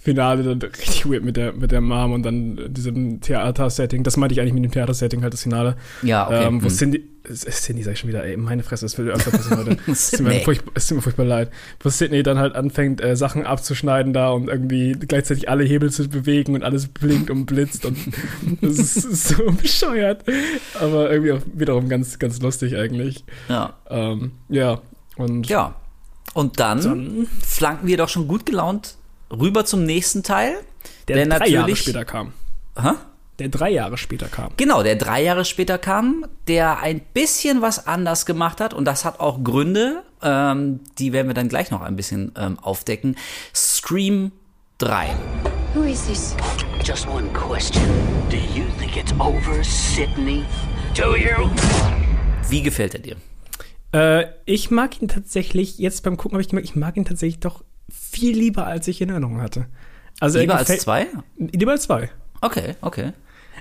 Finale 0.05 0.43
dann 0.43 0.61
richtig 0.61 1.07
weird 1.07 1.25
mit 1.25 1.39
der, 1.39 1.55
mit 1.55 1.73
der 1.73 1.81
Mom 1.81 2.13
und 2.13 2.25
dann 2.25 2.61
diesem 2.69 3.23
Theater-Setting. 3.23 4.03
Das 4.03 4.19
meinte 4.19 4.35
ich 4.35 4.41
eigentlich 4.41 4.53
mit 4.53 4.63
dem 4.63 4.71
Theater-Setting, 4.71 5.23
halt 5.23 5.33
das 5.33 5.45
Finale. 5.45 5.77
Ja, 6.03 6.27
okay. 6.27 6.45
Ähm, 6.45 6.63
wo 6.63 6.69
Hm. 6.69 6.75
Cindy, 6.75 7.09
Cindy 7.33 7.83
sag 7.83 7.93
ich 7.93 8.01
schon 8.01 8.11
wieder, 8.11 8.23
ey, 8.23 8.37
meine 8.37 8.63
Fresse, 8.63 8.85
das 8.85 8.99
will 8.99 9.09
öfter 9.11 9.31
passieren 9.31 9.61
heute. 9.61 9.79
Es 9.91 10.11
tut, 10.11 10.21
mir 10.21 10.33
Sydney. 10.33 10.45
furchtbar, 10.45 10.73
es 10.75 10.87
tut 10.89 10.97
mir 10.97 11.03
furchtbar 11.03 11.25
leid. 11.25 11.51
Wo 11.81 11.89
Sydney 11.89 12.23
dann 12.23 12.39
halt 12.39 12.55
anfängt, 12.55 13.01
äh, 13.01 13.17
Sachen 13.17 13.47
abzuschneiden 13.47 14.13
da 14.13 14.29
und 14.29 14.49
irgendwie 14.49 14.93
gleichzeitig 14.93 15.49
alle 15.49 15.65
Hebel 15.65 15.91
zu 15.91 16.07
bewegen 16.07 16.55
und 16.55 16.63
alles 16.63 16.87
blinkt 16.89 17.31
und 17.31 17.47
blitzt 17.47 17.87
und 17.87 17.97
das 18.61 18.79
ist, 18.79 19.29
so 19.29 19.53
bescheuert. 19.53 20.23
Aber 20.79 21.11
irgendwie 21.11 21.33
auch 21.33 21.41
wiederum 21.55 21.89
ganz, 21.89 22.19
ganz 22.19 22.43
lustig 22.43 22.77
eigentlich. 22.77 23.25
Ja. 23.49 23.73
Ähm, 23.89 24.33
ja. 24.51 24.83
Und 25.17 25.49
Ja. 25.49 25.77
Und 26.35 26.61
dann, 26.61 27.27
flanken 27.41 27.87
wir 27.87 27.97
doch 27.97 28.11
schon 28.11 28.29
gut 28.29 28.45
gelaunt 28.45 28.97
rüber 29.39 29.64
zum 29.64 29.85
nächsten 29.85 30.22
Teil. 30.22 30.55
der 31.09 31.26
drei 31.26 31.47
Jahre 31.49 31.62
natürlich- 31.68 31.80
später 31.80 32.05
kam. 32.05 32.32
Hä? 32.80 32.91
Der 33.41 33.49
drei 33.49 33.70
Jahre 33.70 33.99
später 33.99 34.28
kam. 34.28 34.53
Genau, 34.57 34.82
der 34.85 34.95
drei 34.95 35.22
Jahre 35.22 35.45
später 35.45 35.76
kam, 35.76 36.24
der 36.47 36.78
ein 36.80 37.01
bisschen 37.01 37.62
was 37.62 37.87
anders 37.89 38.26
gemacht 38.26 38.61
hat 38.61 38.72
und 38.72 38.85
das 38.85 39.05
hat 39.05 39.18
auch 39.18 39.43
Gründe, 39.43 40.05
ähm, 40.22 40.80
die 40.99 41.12
werden 41.12 41.26
wir 41.26 41.35
dann 41.35 41.49
gleich 41.49 41.70
noch 41.72 41.82
ein 41.82 41.97
bisschen 41.97 42.30
ähm, 42.39 42.59
aufdecken. 42.61 43.16
Scream 43.53 44.30
3. 44.78 45.09
Who 45.74 45.82
is 45.82 46.07
this? 46.07 46.37
Just 46.85 47.09
one 47.09 47.26
question. 47.32 47.82
Do 48.30 48.37
you 48.37 48.64
think 48.78 48.97
it's 48.97 49.12
over, 49.18 49.64
Sydney? 49.64 50.45
Do 50.97 51.16
you? 51.16 51.51
Wie 52.49 52.62
gefällt 52.62 52.95
er 52.95 53.01
dir? 53.01 53.16
Äh, 53.93 54.26
ich 54.45 54.70
mag 54.70 55.01
ihn 55.03 55.09
tatsächlich, 55.09 55.78
jetzt 55.78 56.05
beim 56.05 56.16
Gucken 56.16 56.37
habe 56.37 56.43
ich 56.43 56.49
gemerkt, 56.49 56.68
ich 56.68 56.76
mag 56.76 56.97
ihn 56.97 57.05
tatsächlich 57.05 57.41
doch 57.41 57.64
viel 57.91 58.37
lieber, 58.37 58.66
als 58.66 58.89
ich 58.89 59.01
in 59.01 59.11
Erinnerung 59.11 59.41
hatte. 59.41 59.66
Also 60.20 60.39
er 60.39 60.43
Lieber 60.43 60.57
als 60.57 60.78
zwei? 60.78 61.07
Lieber 61.37 61.72
als 61.72 61.82
zwei. 61.82 62.11
Okay, 62.41 62.74
okay. 62.80 63.12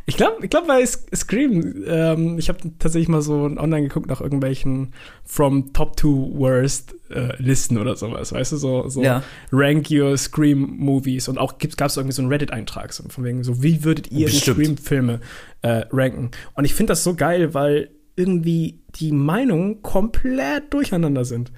Ich 0.05 0.17
glaube, 0.17 0.43
ich 0.43 0.49
glaub, 0.49 0.67
bei 0.67 0.85
Scream, 0.85 1.85
ähm, 1.87 2.37
ich 2.37 2.49
habe 2.49 2.59
tatsächlich 2.77 3.07
mal 3.07 3.21
so 3.21 3.43
online 3.43 3.83
geguckt 3.83 4.07
nach 4.07 4.19
irgendwelchen 4.19 4.93
From 5.23 5.71
Top 5.71 5.95
to 5.95 6.29
Worst 6.33 6.93
äh, 7.09 7.41
Listen 7.41 7.77
oder 7.77 7.95
sowas, 7.95 8.33
weißt 8.33 8.51
du, 8.51 8.57
so, 8.57 8.89
so 8.89 9.01
Ja. 9.01 9.23
Rank 9.53 9.89
Your 9.89 10.17
Scream 10.17 10.75
Movies 10.77 11.29
und 11.29 11.37
auch 11.37 11.57
gab 11.57 11.89
es 11.89 11.95
irgendwie 11.95 12.13
so 12.13 12.21
einen 12.21 12.31
Reddit-Eintrag, 12.31 12.91
so 12.91 13.07
von 13.07 13.23
wegen 13.23 13.43
so, 13.45 13.63
wie 13.63 13.85
würdet 13.85 14.11
ihr. 14.11 14.27
Scream-Filme 14.27 15.21
äh, 15.61 15.85
ranken? 15.91 16.31
Und 16.55 16.65
ich 16.65 16.73
finde 16.73 16.91
das 16.91 17.05
so 17.05 17.15
geil, 17.15 17.53
weil 17.53 17.89
irgendwie 18.15 18.81
die 18.95 19.11
Meinungen 19.11 19.81
komplett 19.81 20.73
durcheinander 20.73 21.23
sind. 21.23 21.51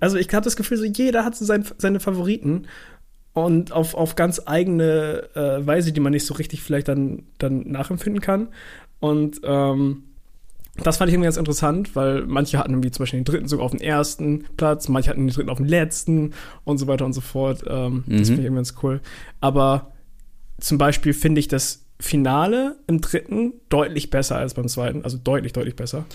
Also 0.00 0.16
ich 0.16 0.32
habe 0.34 0.44
das 0.44 0.56
Gefühl, 0.56 0.78
so 0.78 0.84
jeder 0.84 1.24
hat 1.24 1.36
so 1.36 1.44
sein, 1.44 1.64
seine 1.78 2.00
Favoriten 2.00 2.66
und 3.32 3.72
auf, 3.72 3.94
auf 3.94 4.16
ganz 4.16 4.42
eigene 4.46 5.28
äh, 5.34 5.66
Weise, 5.66 5.92
die 5.92 6.00
man 6.00 6.12
nicht 6.12 6.26
so 6.26 6.34
richtig 6.34 6.62
vielleicht 6.62 6.88
dann, 6.88 7.24
dann 7.38 7.70
nachempfinden 7.70 8.20
kann. 8.20 8.48
Und 9.00 9.40
ähm, 9.44 10.04
das 10.82 10.96
fand 10.96 11.08
ich 11.08 11.14
irgendwie 11.14 11.26
ganz 11.26 11.36
interessant, 11.36 11.94
weil 11.94 12.22
manche 12.26 12.58
hatten 12.58 12.70
irgendwie 12.72 12.90
zum 12.90 13.02
Beispiel 13.04 13.20
den 13.20 13.24
dritten 13.24 13.48
sogar 13.48 13.66
auf 13.66 13.70
den 13.72 13.80
ersten 13.80 14.44
Platz, 14.56 14.88
manche 14.88 15.10
hatten 15.10 15.26
den 15.26 15.34
dritten 15.34 15.50
auf 15.50 15.58
den 15.58 15.68
letzten 15.68 16.32
und 16.64 16.78
so 16.78 16.86
weiter 16.86 17.04
und 17.04 17.12
so 17.12 17.20
fort. 17.20 17.62
Ähm, 17.66 18.04
Das 18.18 18.28
finde 18.28 18.42
ich 18.42 18.46
irgendwie 18.46 18.56
ganz 18.56 18.74
cool. 18.82 19.00
Aber 19.40 19.92
zum 20.58 20.78
Beispiel 20.78 21.12
finde 21.12 21.38
ich 21.38 21.48
das 21.48 21.84
Finale 22.00 22.76
im 22.86 23.00
dritten 23.00 23.52
deutlich 23.68 24.10
besser 24.10 24.36
als 24.36 24.54
beim 24.54 24.66
zweiten, 24.68 25.04
also 25.04 25.16
deutlich, 25.16 25.52
deutlich 25.52 25.76
besser. 25.76 26.06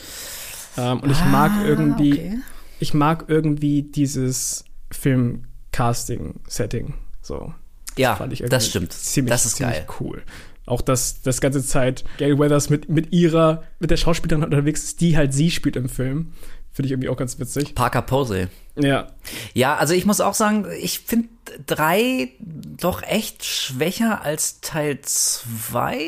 Ähm, 0.78 1.00
und 1.00 1.10
ich 1.10 1.24
mag 1.32 1.52
irgendwie, 1.66 2.40
ich 2.80 2.94
mag 2.94 3.26
irgendwie 3.28 3.84
dieses 3.84 4.66
Film-Casting-Setting. 4.92 6.94
So. 7.22 7.54
Ja, 7.98 8.16
fand 8.16 8.34
ich 8.34 8.40
das 8.40 8.50
irgendwie 8.50 8.70
stimmt. 8.70 8.94
Ziemlich, 8.94 9.32
das 9.32 9.46
ist 9.46 9.58
ziemlich 9.58 9.78
geil. 9.78 9.88
cool. 10.00 10.24
Auch 10.66 10.82
dass 10.82 11.22
das 11.22 11.42
ganze 11.42 11.66
Zeit 11.66 12.04
Gary 12.18 12.38
Weathers 12.38 12.70
mit, 12.70 12.90
mit 12.90 13.12
ihrer, 13.12 13.64
mit 13.80 13.92
der 13.92 13.98
Schauspielerin 13.98 14.44
unterwegs 14.44 14.84
ist, 14.84 15.02
die 15.02 15.18
halt 15.18 15.34
sie 15.34 15.52
spielt 15.52 15.76
im 15.76 15.90
Film. 15.90 16.34
Finde 16.72 16.88
ich 16.88 16.92
irgendwie 16.92 17.10
auch 17.10 17.18
ganz 17.18 17.40
witzig. 17.40 17.74
Parker 17.76 18.04
Posey. 18.04 18.48
Ja. 18.76 19.08
Ja, 19.54 19.76
also 19.78 19.94
ich 19.94 20.06
muss 20.06 20.22
auch 20.22 20.36
sagen, 20.36 20.68
ich 20.80 21.00
finde 21.00 21.30
drei 21.66 22.30
doch 22.40 23.02
echt 23.02 23.44
schwächer 23.44 24.22
als 24.22 24.62
Teil 24.62 25.00
zwei, 25.02 26.00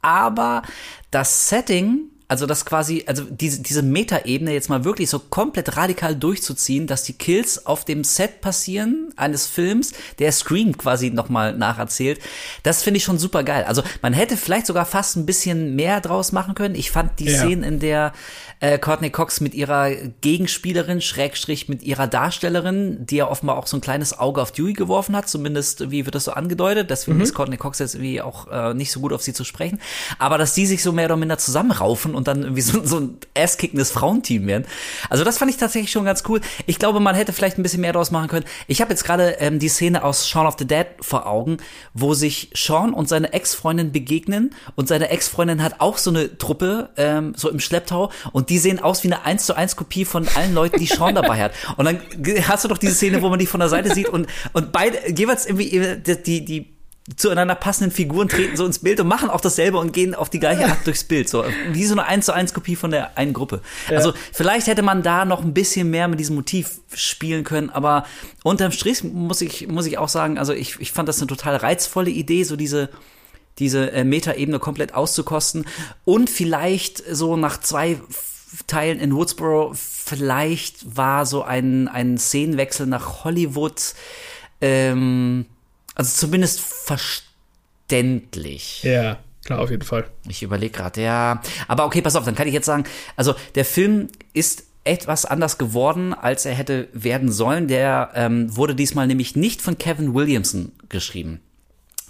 aber 0.00 0.62
das 1.10 1.48
Setting, 1.48 2.11
also 2.32 2.46
das 2.46 2.64
quasi, 2.64 3.04
also 3.06 3.24
diese, 3.24 3.60
diese 3.60 3.82
Metaebene 3.82 4.54
jetzt 4.54 4.70
mal 4.70 4.84
wirklich 4.84 5.10
so 5.10 5.18
komplett 5.18 5.76
radikal 5.76 6.16
durchzuziehen, 6.16 6.86
dass 6.86 7.02
die 7.02 7.12
Kills 7.12 7.66
auf 7.66 7.84
dem 7.84 8.04
Set 8.04 8.40
passieren 8.40 9.12
eines 9.16 9.46
Films, 9.46 9.92
der 10.18 10.32
Scream 10.32 10.78
quasi 10.78 11.10
nochmal 11.10 11.54
nacherzählt, 11.54 12.20
das 12.62 12.82
finde 12.82 12.96
ich 12.96 13.04
schon 13.04 13.18
super 13.18 13.44
geil. 13.44 13.64
Also 13.64 13.82
man 14.00 14.14
hätte 14.14 14.38
vielleicht 14.38 14.64
sogar 14.66 14.86
fast 14.86 15.16
ein 15.16 15.26
bisschen 15.26 15.76
mehr 15.76 16.00
draus 16.00 16.32
machen 16.32 16.54
können. 16.54 16.74
Ich 16.74 16.90
fand 16.90 17.20
die 17.20 17.26
Ja. 17.26 17.38
Szenen, 17.38 17.64
in 17.64 17.80
der 17.80 18.14
äh, 18.62 18.78
Courtney 18.78 19.10
Cox 19.10 19.40
mit 19.40 19.54
ihrer 19.54 19.90
Gegenspielerin, 20.20 21.00
Schrägstrich 21.00 21.68
mit 21.68 21.82
ihrer 21.82 22.06
Darstellerin, 22.06 23.04
die 23.04 23.16
ja 23.16 23.28
offenbar 23.28 23.56
auch 23.58 23.66
so 23.66 23.76
ein 23.76 23.80
kleines 23.80 24.16
Auge 24.16 24.40
auf 24.40 24.52
Dewey 24.52 24.72
geworfen 24.72 25.16
hat, 25.16 25.28
zumindest 25.28 25.90
wie 25.90 26.06
wird 26.06 26.14
das 26.14 26.24
so 26.24 26.32
angedeutet, 26.32 26.88
deswegen 26.88 27.20
ist 27.20 27.34
Courtney 27.34 27.56
Cox 27.56 27.80
jetzt 27.80 27.96
irgendwie 27.96 28.22
auch 28.22 28.46
äh, 28.46 28.72
nicht 28.72 28.92
so 28.92 29.00
gut 29.00 29.12
auf 29.12 29.20
sie 29.20 29.32
zu 29.32 29.42
sprechen, 29.42 29.80
aber 30.20 30.38
dass 30.38 30.54
die 30.54 30.66
sich 30.66 30.80
so 30.84 30.92
mehr 30.92 31.06
oder 31.06 31.16
minder 31.16 31.38
zusammenraufen 31.38 32.14
und 32.14 32.28
dann 32.28 32.42
irgendwie 32.44 32.62
so, 32.62 32.84
so 32.84 33.00
ein 33.00 33.18
asskickendes 33.36 33.90
Frauenteam 33.90 34.46
werden. 34.46 34.64
Also 35.10 35.24
das 35.24 35.38
fand 35.38 35.50
ich 35.50 35.56
tatsächlich 35.56 35.90
schon 35.90 36.04
ganz 36.04 36.22
cool. 36.28 36.40
Ich 36.66 36.78
glaube, 36.78 37.00
man 37.00 37.16
hätte 37.16 37.32
vielleicht 37.32 37.58
ein 37.58 37.64
bisschen 37.64 37.80
mehr 37.80 37.92
draus 37.92 38.12
machen 38.12 38.28
können. 38.28 38.46
Ich 38.68 38.80
habe 38.80 38.90
jetzt 38.90 39.02
gerade 39.02 39.38
ähm, 39.40 39.58
die 39.58 39.68
Szene 39.68 40.04
aus 40.04 40.28
Shaun 40.28 40.46
of 40.46 40.54
the 40.56 40.66
Dead 40.66 40.86
vor 41.00 41.26
Augen, 41.26 41.56
wo 41.94 42.14
sich 42.14 42.50
Sean 42.54 42.94
und 42.94 43.08
seine 43.08 43.32
Ex-Freundin 43.32 43.90
begegnen 43.90 44.54
und 44.76 44.86
seine 44.86 45.08
Ex-Freundin 45.08 45.64
hat 45.64 45.80
auch 45.80 45.98
so 45.98 46.10
eine 46.10 46.38
Truppe, 46.38 46.90
ähm, 46.96 47.34
so 47.36 47.50
im 47.50 47.58
Schlepptau 47.58 48.12
und 48.30 48.51
die 48.52 48.58
sehen 48.58 48.80
aus 48.80 49.02
wie 49.02 49.08
eine 49.08 49.24
1 49.24 49.46
zu 49.46 49.56
1 49.56 49.76
Kopie 49.76 50.04
von 50.04 50.28
allen 50.34 50.52
Leuten, 50.52 50.78
die 50.78 50.84
Sean 50.84 51.14
dabei 51.14 51.42
hat. 51.42 51.52
Und 51.78 51.86
dann 51.86 52.00
hast 52.46 52.64
du 52.64 52.68
doch 52.68 52.76
diese 52.76 52.94
Szene, 52.94 53.22
wo 53.22 53.30
man 53.30 53.38
die 53.38 53.46
von 53.46 53.60
der 53.60 53.70
Seite 53.70 53.94
sieht 53.94 54.10
und, 54.10 54.26
und 54.52 54.72
beide, 54.72 54.98
jeweils 55.10 55.46
irgendwie 55.46 55.74
äh, 55.74 55.98
die, 56.26 56.44
die, 56.44 56.72
zueinander 57.16 57.54
passenden 57.54 57.90
Figuren 57.90 58.28
treten 58.28 58.56
so 58.58 58.66
ins 58.66 58.78
Bild 58.80 59.00
und 59.00 59.08
machen 59.08 59.30
auch 59.30 59.40
dasselbe 59.40 59.78
und 59.78 59.92
gehen 59.92 60.14
auf 60.14 60.28
die 60.28 60.38
gleiche 60.38 60.66
Art 60.66 60.86
durchs 60.86 61.02
Bild. 61.02 61.30
So 61.30 61.44
wie 61.72 61.84
so 61.86 61.94
eine 61.94 62.04
1 62.04 62.26
zu 62.26 62.34
1 62.34 62.52
Kopie 62.52 62.76
von 62.76 62.90
der 62.90 63.16
einen 63.16 63.32
Gruppe. 63.32 63.62
Also 63.88 64.12
vielleicht 64.32 64.66
hätte 64.66 64.82
man 64.82 65.02
da 65.02 65.24
noch 65.24 65.42
ein 65.42 65.54
bisschen 65.54 65.88
mehr 65.88 66.08
mit 66.08 66.20
diesem 66.20 66.36
Motiv 66.36 66.80
spielen 66.94 67.42
können, 67.42 67.70
aber 67.70 68.04
unterm 68.44 68.70
Strich 68.70 69.02
muss 69.02 69.40
ich, 69.40 69.66
muss 69.66 69.86
ich 69.86 69.96
auch 69.96 70.10
sagen, 70.10 70.38
also 70.38 70.52
ich, 70.52 70.78
ich 70.78 70.92
fand 70.92 71.08
das 71.08 71.18
eine 71.18 71.26
total 71.26 71.56
reizvolle 71.56 72.10
Idee, 72.10 72.44
so 72.44 72.54
diese, 72.54 72.90
diese 73.58 73.90
äh, 73.92 74.04
Metaebene 74.04 74.58
komplett 74.58 74.94
auszukosten 74.94 75.64
und 76.04 76.30
vielleicht 76.30 77.02
so 77.10 77.36
nach 77.36 77.58
zwei 77.58 77.98
Teilen 78.66 79.00
in 79.00 79.14
Woodsboro. 79.14 79.72
Vielleicht 79.74 80.96
war 80.96 81.26
so 81.26 81.42
ein, 81.42 81.88
ein 81.88 82.18
Szenenwechsel 82.18 82.86
nach 82.86 83.24
Hollywood, 83.24 83.94
ähm, 84.60 85.46
also 85.94 86.26
zumindest 86.26 86.60
verständlich. 86.60 88.82
Ja, 88.82 89.18
klar, 89.44 89.60
auf 89.60 89.70
jeden 89.70 89.82
Fall. 89.82 90.06
Ich 90.28 90.42
überlege 90.42 90.72
gerade, 90.72 91.02
ja. 91.02 91.40
Aber 91.68 91.86
okay, 91.86 92.02
pass 92.02 92.16
auf, 92.16 92.24
dann 92.24 92.34
kann 92.34 92.48
ich 92.48 92.54
jetzt 92.54 92.66
sagen, 92.66 92.84
also 93.16 93.34
der 93.54 93.64
Film 93.64 94.08
ist 94.32 94.64
etwas 94.84 95.24
anders 95.24 95.58
geworden, 95.58 96.12
als 96.12 96.44
er 96.44 96.54
hätte 96.54 96.88
werden 96.92 97.30
sollen. 97.30 97.68
Der 97.68 98.10
ähm, 98.14 98.56
wurde 98.56 98.74
diesmal 98.74 99.06
nämlich 99.06 99.36
nicht 99.36 99.62
von 99.62 99.78
Kevin 99.78 100.14
Williamson 100.14 100.72
geschrieben. 100.88 101.40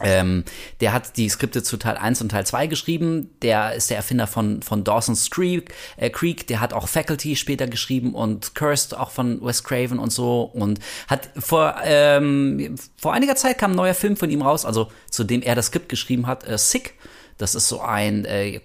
Ähm, 0.00 0.44
der 0.80 0.92
hat 0.92 1.16
die 1.16 1.28
Skripte 1.28 1.62
zu 1.62 1.76
Teil 1.76 1.96
1 1.96 2.22
und 2.22 2.30
Teil 2.30 2.46
2 2.46 2.66
geschrieben. 2.66 3.30
Der 3.42 3.74
ist 3.74 3.90
der 3.90 3.98
Erfinder 3.98 4.26
von, 4.26 4.62
von 4.62 4.84
Dawson's 4.84 5.30
Creek, 5.30 5.74
äh, 5.96 6.08
Creek. 6.08 6.46
Der 6.46 6.60
hat 6.60 6.72
auch 6.72 6.88
Faculty 6.88 7.36
später 7.36 7.66
geschrieben 7.66 8.14
und 8.14 8.54
Cursed 8.54 8.96
auch 8.96 9.10
von 9.10 9.44
Wes 9.44 9.62
Craven 9.62 9.98
und 9.98 10.10
so. 10.10 10.42
Und 10.42 10.80
hat 11.08 11.28
vor, 11.38 11.76
ähm, 11.84 12.76
vor 12.96 13.12
einiger 13.12 13.36
Zeit 13.36 13.58
kam 13.58 13.72
ein 13.72 13.76
neuer 13.76 13.94
Film 13.94 14.16
von 14.16 14.30
ihm 14.30 14.42
raus, 14.42 14.64
also 14.64 14.90
zu 15.10 15.24
dem 15.24 15.42
er 15.42 15.54
das 15.54 15.66
Skript 15.66 15.88
geschrieben 15.88 16.26
hat, 16.26 16.48
äh, 16.48 16.56
Sick. 16.56 16.94
Das 17.36 17.54
ist 17.54 17.68
so 17.68 17.80
ein 17.80 18.24
äh, 18.24 18.60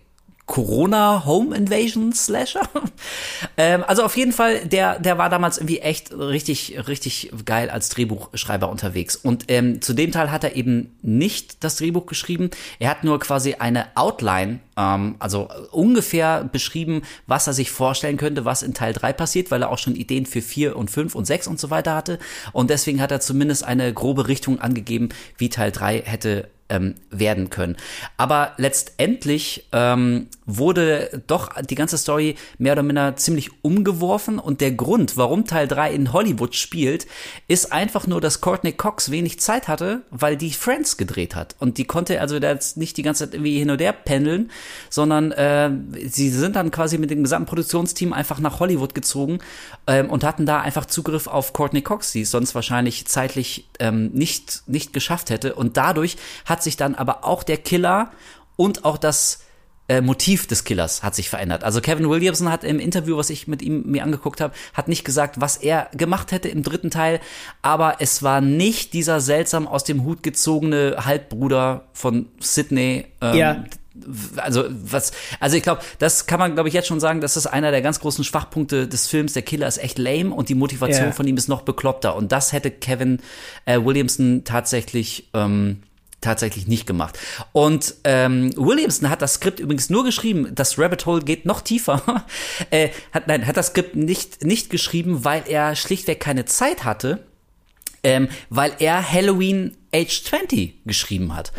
Corona 0.48 1.26
Home 1.26 1.56
Invasion 1.56 2.14
Slasher. 2.14 2.68
ähm, 3.58 3.84
also 3.86 4.04
auf 4.04 4.16
jeden 4.16 4.32
Fall, 4.32 4.66
der, 4.66 4.98
der 4.98 5.18
war 5.18 5.30
damals 5.30 5.58
irgendwie 5.58 5.80
echt 5.80 6.12
richtig, 6.14 6.88
richtig 6.88 7.32
geil 7.46 7.70
als 7.70 7.90
Drehbuchschreiber 7.90 8.70
unterwegs. 8.70 9.18
Und 9.18 9.46
ähm, 9.50 9.82
zu 9.82 9.94
dem 9.94 10.14
Teil 10.14 10.32
hat 10.32 10.46
er 10.46 10.56
eben 10.56 10.96
nicht 11.02 11.64
das 11.66 11.76
Drehbuch 11.76 12.06
geschrieben. 12.06 12.50
Er 12.80 12.90
hat 12.90 13.04
nur 13.04 13.20
quasi 13.20 13.56
eine 13.56 13.88
Outline, 13.96 14.62
ähm, 14.78 15.16
also 15.20 15.50
ungefähr 15.72 16.46
beschrieben, 16.46 17.02
was 17.28 17.46
er 17.48 17.54
sich 17.54 17.70
vorstellen 17.70 18.16
könnte, 18.16 18.46
was 18.46 18.64
in 18.64 18.74
Teil 18.74 18.94
3 18.94 19.12
passiert, 19.12 19.52
weil 19.52 19.62
er 19.62 19.70
auch 19.70 19.78
schon 19.78 19.98
Ideen 19.98 20.26
für 20.26 20.42
4 20.42 20.78
und 20.78 20.90
5 20.90 21.14
und 21.14 21.26
6 21.26 21.48
und 21.48 21.60
so 21.60 21.70
weiter 21.70 21.94
hatte. 21.94 22.20
Und 22.54 22.70
deswegen 22.70 23.02
hat 23.02 23.12
er 23.12 23.20
zumindest 23.20 23.66
eine 23.66 23.94
grobe 23.94 24.30
Richtung 24.30 24.62
angegeben, 24.62 25.10
wie 25.38 25.50
Teil 25.50 25.74
3 25.74 26.04
hätte 26.06 26.48
ähm, 26.70 26.96
werden 27.10 27.50
können. 27.50 27.78
Aber 28.18 28.54
letztendlich 28.58 29.68
ähm, 29.72 30.28
wurde 30.48 31.22
doch 31.28 31.50
die 31.62 31.76
ganze 31.76 31.98
Story 31.98 32.36
mehr 32.58 32.72
oder 32.72 32.82
minder 32.82 33.16
ziemlich 33.18 33.52
umgeworfen. 33.64 34.40
Und 34.40 34.62
der 34.62 34.72
Grund, 34.72 35.18
warum 35.18 35.46
Teil 35.46 35.68
3 35.68 35.94
in 35.94 36.14
Hollywood 36.14 36.56
spielt, 36.56 37.06
ist 37.50 37.74
einfach 37.74 38.08
nur, 38.08 38.22
dass 38.22 38.42
Courtney 38.42 38.72
Cox 38.72 39.12
wenig 39.12 39.40
Zeit 39.42 39.68
hatte, 39.68 40.02
weil 40.10 40.38
die 40.38 40.52
Friends 40.52 40.96
gedreht 40.96 41.36
hat. 41.36 41.56
Und 41.60 41.78
die 41.78 41.84
konnte 41.84 42.20
also 42.22 42.38
jetzt 42.38 42.78
nicht 42.78 42.96
die 42.96 43.04
ganze 43.04 43.26
Zeit 43.26 43.34
irgendwie 43.34 43.60
hin 43.60 43.70
und 43.70 43.82
her 43.82 43.92
pendeln, 43.92 44.50
sondern 44.90 45.34
äh, 45.34 45.70
sie 46.08 46.30
sind 46.30 46.56
dann 46.56 46.72
quasi 46.72 46.98
mit 46.98 47.12
dem 47.12 47.24
gesamten 47.24 47.50
Produktionsteam 47.50 48.14
einfach 48.14 48.40
nach 48.40 48.62
Hollywood 48.62 48.96
gezogen 48.96 49.40
ähm, 49.86 50.10
und 50.10 50.24
hatten 50.24 50.46
da 50.46 50.62
einfach 50.62 50.86
Zugriff 50.86 51.28
auf 51.28 51.52
Courtney 51.52 51.82
Cox, 51.82 52.14
die 52.14 52.22
es 52.22 52.32
sonst 52.32 52.56
wahrscheinlich 52.56 53.06
zeitlich 53.08 53.68
ähm, 53.80 54.12
nicht 54.14 54.64
nicht 54.66 54.94
geschafft 54.94 55.30
hätte. 55.30 55.56
Und 55.56 55.76
dadurch 55.76 56.16
hat 56.46 56.64
sich 56.64 56.78
dann 56.78 56.96
aber 56.96 57.26
auch 57.26 57.44
der 57.44 57.58
Killer 57.58 58.12
und 58.56 58.86
auch 58.86 58.98
das 58.98 59.40
äh, 59.90 60.02
Motiv 60.02 60.48
des 60.48 60.64
Killers 60.64 61.02
hat 61.04 61.16
sich 61.16 61.30
verändert. 61.30 61.64
Also 61.64 61.80
Kevin 61.82 62.10
Williamson 62.10 62.52
hat 62.52 62.64
im 62.64 62.80
Interview, 62.80 63.18
was 63.18 63.30
ich 63.30 63.48
mit 63.48 63.62
ihm 63.62 63.84
mir 63.86 64.04
angeguckt 64.04 64.42
habe, 64.42 64.54
hat 64.74 64.88
nicht 64.88 65.06
gesagt, 65.06 65.40
was 65.40 65.58
er 65.58 65.90
gemacht 65.94 66.32
hätte 66.32 66.50
im 66.50 66.62
dritten 66.64 66.92
Teil, 66.92 67.20
aber 67.62 67.96
es 68.00 68.22
war 68.24 68.42
nicht 68.42 68.94
dieser 68.94 69.22
seltsam 69.22 69.68
aus 69.68 69.84
dem 69.84 70.04
Hut 70.04 70.24
gezogene 70.24 70.98
Halbbruder 71.06 71.86
von 71.94 72.28
Sydney. 72.40 73.06
Ähm, 73.22 73.36
Ja. 73.36 73.64
Also 74.36 74.66
was, 74.70 75.12
also 75.40 75.58
ich 75.58 75.64
glaube, 75.64 75.82
das 75.98 76.28
kann 76.28 76.38
man, 76.40 76.54
glaube 76.54 76.70
ich, 76.70 76.76
jetzt 76.76 76.88
schon 76.88 77.00
sagen, 77.00 77.20
das 77.20 77.36
ist 77.36 77.48
einer 77.48 77.72
der 77.72 77.82
ganz 77.82 78.00
großen 78.00 78.24
Schwachpunkte 78.24 78.88
des 78.88 79.08
Films. 79.08 79.34
Der 79.34 79.42
Killer 79.42 79.68
ist 79.68 79.80
echt 79.80 79.98
lame 79.98 80.30
und 80.36 80.50
die 80.50 80.54
Motivation 80.56 81.08
Ja. 81.08 81.12
von 81.14 81.26
ihm 81.28 81.36
ist 81.36 81.48
noch 81.48 81.64
bekloppter. 81.64 82.16
Und 82.16 82.32
das 82.32 82.54
hätte 82.54 82.70
Kevin 82.70 83.20
äh, 83.66 83.80
Williamson 83.84 84.44
tatsächlich 84.44 85.30
ähm, 85.34 85.82
tatsächlich 86.22 86.68
nicht 86.68 86.88
gemacht. 86.88 87.18
Und 87.52 87.96
ähm, 88.04 88.52
Williamson 88.58 89.10
hat 89.10 89.22
das 89.22 89.36
Skript 89.36 89.60
übrigens 89.60 89.90
nur 89.90 90.04
geschrieben, 90.04 90.54
das 90.54 90.80
Rabbit 90.80 91.06
Hole 91.06 91.22
geht 91.22 91.46
noch 91.46 91.62
tiefer. 91.62 92.02
äh, 92.72 92.90
hat, 93.12 93.28
nein, 93.28 93.46
hat 93.46 93.58
das 93.58 93.68
Skript 93.68 93.96
nicht, 93.96 94.44
nicht 94.44 94.70
geschrieben, 94.70 95.24
weil 95.24 95.44
er 95.48 95.76
schlichtweg 95.76 96.20
keine 96.20 96.46
Zeit 96.46 96.84
hatte, 96.84 97.24
ähm, 98.04 98.30
weil 98.50 98.74
er 98.80 99.12
Halloween 99.12 99.78
Age 99.94 100.24
20 100.24 100.86
geschrieben 100.86 101.36
hat. 101.36 101.52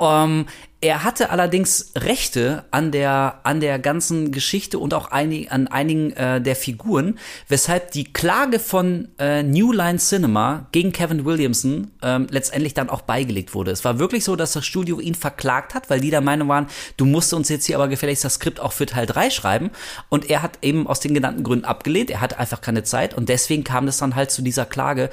Ähm, 0.00 0.46
er 0.84 1.02
hatte 1.02 1.30
allerdings 1.30 1.92
Rechte 1.96 2.64
an 2.70 2.92
der 2.92 3.40
an 3.44 3.60
der 3.60 3.78
ganzen 3.78 4.32
Geschichte 4.32 4.78
und 4.78 4.92
auch 4.92 5.10
einig, 5.10 5.50
an 5.50 5.66
einigen 5.66 6.12
äh, 6.12 6.42
der 6.42 6.56
Figuren, 6.56 7.18
weshalb 7.48 7.92
die 7.92 8.12
Klage 8.12 8.58
von 8.58 9.08
äh, 9.18 9.42
New 9.42 9.72
Line 9.72 9.98
Cinema 9.98 10.66
gegen 10.72 10.92
Kevin 10.92 11.24
Williamson 11.24 11.90
ähm, 12.02 12.26
letztendlich 12.28 12.74
dann 12.74 12.90
auch 12.90 13.00
beigelegt 13.00 13.54
wurde. 13.54 13.70
Es 13.70 13.82
war 13.82 13.98
wirklich 13.98 14.24
so, 14.24 14.36
dass 14.36 14.52
das 14.52 14.66
Studio 14.66 15.00
ihn 15.00 15.14
verklagt 15.14 15.72
hat, 15.72 15.88
weil 15.88 16.00
die 16.00 16.10
der 16.10 16.20
Meinung 16.20 16.48
waren, 16.48 16.66
du 16.98 17.06
musst 17.06 17.32
uns 17.32 17.48
jetzt 17.48 17.64
hier 17.64 17.76
aber 17.76 17.88
gefälligst 17.88 18.24
das 18.24 18.34
Skript 18.34 18.60
auch 18.60 18.72
für 18.72 18.84
Teil 18.84 19.06
3 19.06 19.30
schreiben. 19.30 19.70
Und 20.10 20.28
er 20.28 20.42
hat 20.42 20.58
eben 20.60 20.86
aus 20.86 21.00
den 21.00 21.14
genannten 21.14 21.44
Gründen 21.44 21.64
abgelehnt. 21.64 22.10
Er 22.10 22.20
hatte 22.20 22.38
einfach 22.38 22.60
keine 22.60 22.82
Zeit 22.82 23.14
und 23.14 23.30
deswegen 23.30 23.64
kam 23.64 23.88
es 23.88 23.96
dann 23.96 24.16
halt 24.16 24.30
zu 24.30 24.42
dieser 24.42 24.66
Klage. 24.66 25.08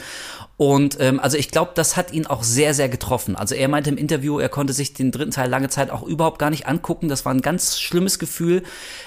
Und 0.62 0.98
ähm, 1.00 1.20
also 1.20 1.38
ich 1.38 1.50
glaube, 1.50 1.72
das 1.74 1.98
hat 1.98 2.14
ihn 2.14 2.28
auch 2.28 2.44
sehr, 2.44 2.76
sehr 2.76 2.88
getroffen. 2.88 3.36
Also 3.36 3.56
er 3.56 3.68
meinte 3.68 3.90
im 3.90 3.98
Interview, 3.98 4.38
er 4.38 4.48
konnte 4.48 4.74
sich 4.74 4.94
den 4.94 5.10
dritten 5.10 5.32
Teil 5.32 5.50
lange 5.50 5.70
Zeit 5.70 5.90
auch 5.90 6.04
überhaupt 6.04 6.38
gar 6.38 6.52
nicht 6.52 6.68
angucken. 6.68 7.10
Das 7.10 7.26
war 7.26 7.34
ein 7.34 7.42
ganz 7.42 7.80
schlimmes 7.80 8.20
Gefühl, 8.20 8.62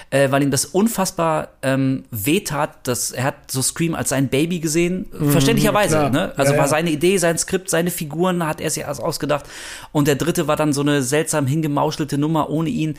äh, 0.09 0.31
weil 0.31 0.43
ihm 0.43 0.51
das 0.51 0.65
unfassbar 0.65 1.49
ähm, 1.61 2.03
wehtat. 2.11 2.87
Dass 2.87 3.11
er 3.11 3.23
hat 3.25 3.51
so 3.51 3.61
Scream 3.61 3.95
als 3.95 4.09
sein 4.09 4.29
Baby 4.29 4.59
gesehen, 4.59 5.07
verständlicherweise. 5.31 5.97
klar. 5.97 6.09
Ne? 6.09 6.33
Also 6.37 6.53
Ja, 6.53 6.59
war 6.59 6.67
seine 6.67 6.89
Idee, 6.89 7.17
sein 7.17 7.37
Skript, 7.37 7.69
seine 7.69 7.91
Figuren 7.91 8.45
hat 8.45 8.61
er 8.61 8.69
sich 8.69 8.83
erst 8.83 9.01
ausgedacht. 9.01 9.45
Und 9.91 10.07
der 10.07 10.15
dritte 10.15 10.47
war 10.47 10.55
dann 10.55 10.73
so 10.73 10.81
eine 10.81 11.01
seltsam 11.01 11.47
hingemauschelte 11.47 12.17
Nummer 12.17 12.49
ohne 12.49 12.69
ihn. 12.69 12.97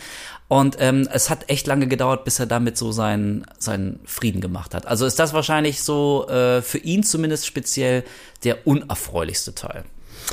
Und 0.49 0.77
ähm, 0.79 1.09
es 1.13 1.29
hat 1.29 1.51
echt 1.51 1.67
lange 1.67 1.89
gedauert, 1.89 2.25
bis 2.25 2.39
er 2.39 2.47
damit 2.47 2.77
so 2.77 2.93
seinen, 2.93 3.45
seinen 3.59 4.01
Frieden 4.05 4.41
gemacht 4.41 4.75
hat. 4.75 4.87
Also 4.87 5.05
ist 5.07 5.19
das 5.19 5.33
wahrscheinlich 5.33 5.83
so 5.83 6.29
äh, 6.29 6.63
für 6.63 6.79
ihn 6.79 7.03
zumindest 7.03 7.47
speziell 7.47 8.05
der 8.45 8.67
unerfreulichste 8.67 9.55
Teil. 9.55 9.85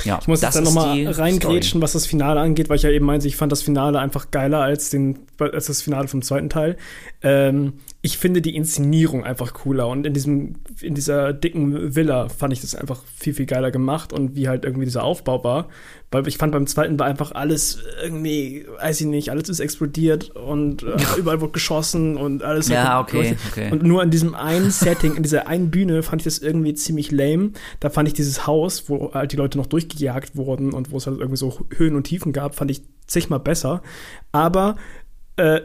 Ja, 0.04 0.18
Ich 0.20 0.26
muss 0.26 0.40
das 0.40 0.54
jetzt 0.54 0.66
dann 0.66 0.74
nochmal 0.74 1.06
reingrätschen, 1.06 1.70
Story. 1.70 1.82
was 1.82 1.92
das 1.92 2.06
Finale 2.06 2.40
angeht, 2.40 2.68
weil 2.68 2.76
ich 2.76 2.82
ja 2.82 2.90
eben 2.90 3.06
meinte, 3.06 3.28
ich 3.28 3.36
fand 3.36 3.52
das 3.52 3.62
Finale 3.62 3.98
einfach 4.00 4.30
geiler 4.30 4.60
als, 4.60 4.90
den, 4.90 5.20
als 5.38 5.66
das 5.66 5.82
Finale 5.82 6.08
vom 6.08 6.22
zweiten 6.22 6.50
Teil. 6.50 6.76
Ähm, 7.22 7.74
ich 8.04 8.18
finde 8.18 8.42
die 8.42 8.54
Inszenierung 8.54 9.24
einfach 9.24 9.54
cooler 9.54 9.88
und 9.88 10.04
in 10.04 10.12
diesem, 10.12 10.56
in 10.82 10.94
dieser 10.94 11.32
dicken 11.32 11.96
Villa 11.96 12.28
fand 12.28 12.52
ich 12.52 12.60
das 12.60 12.74
einfach 12.74 13.00
viel, 13.16 13.32
viel 13.32 13.46
geiler 13.46 13.70
gemacht 13.70 14.12
und 14.12 14.36
wie 14.36 14.46
halt 14.46 14.66
irgendwie 14.66 14.84
dieser 14.84 15.04
Aufbau 15.04 15.42
war. 15.42 15.70
Weil 16.10 16.28
ich 16.28 16.36
fand 16.36 16.52
beim 16.52 16.66
zweiten 16.66 16.98
war 16.98 17.06
einfach 17.06 17.32
alles 17.32 17.78
irgendwie, 18.02 18.66
weiß 18.78 19.00
ich 19.00 19.06
nicht, 19.06 19.30
alles 19.30 19.48
ist 19.48 19.60
explodiert 19.60 20.36
und 20.36 20.82
äh, 20.82 20.96
überall 21.16 21.40
wurde 21.40 21.52
geschossen 21.52 22.18
und 22.18 22.42
alles 22.42 22.68
Ja, 22.68 23.00
okay, 23.00 23.38
okay. 23.50 23.70
Und 23.72 23.82
nur 23.82 24.02
in 24.02 24.10
diesem 24.10 24.34
einen 24.34 24.70
Setting, 24.70 25.14
in 25.16 25.22
dieser 25.22 25.46
einen 25.46 25.70
Bühne 25.70 26.02
fand 26.02 26.20
ich 26.20 26.24
das 26.24 26.40
irgendwie 26.40 26.74
ziemlich 26.74 27.10
lame. 27.10 27.52
Da 27.80 27.88
fand 27.88 28.06
ich 28.06 28.12
dieses 28.12 28.46
Haus, 28.46 28.90
wo 28.90 29.14
halt 29.14 29.32
die 29.32 29.36
Leute 29.36 29.56
noch 29.56 29.66
durchgejagt 29.66 30.36
wurden 30.36 30.74
und 30.74 30.92
wo 30.92 30.98
es 30.98 31.06
halt 31.06 31.20
irgendwie 31.20 31.38
so 31.38 31.58
Höhen 31.74 31.96
und 31.96 32.04
Tiefen 32.04 32.34
gab, 32.34 32.54
fand 32.54 32.70
ich 32.70 32.82
zigmal 33.06 33.40
besser. 33.40 33.82
Aber 34.30 34.76
äh, 35.36 35.62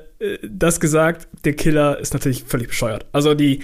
das 0.50 0.80
gesagt, 0.80 1.28
der 1.46 1.54
Killer 1.54 1.98
ist 2.00 2.14
natürlich 2.14 2.44
völlig 2.44 2.68
bescheuert. 2.68 3.06
Also 3.14 3.34
die, 3.34 3.62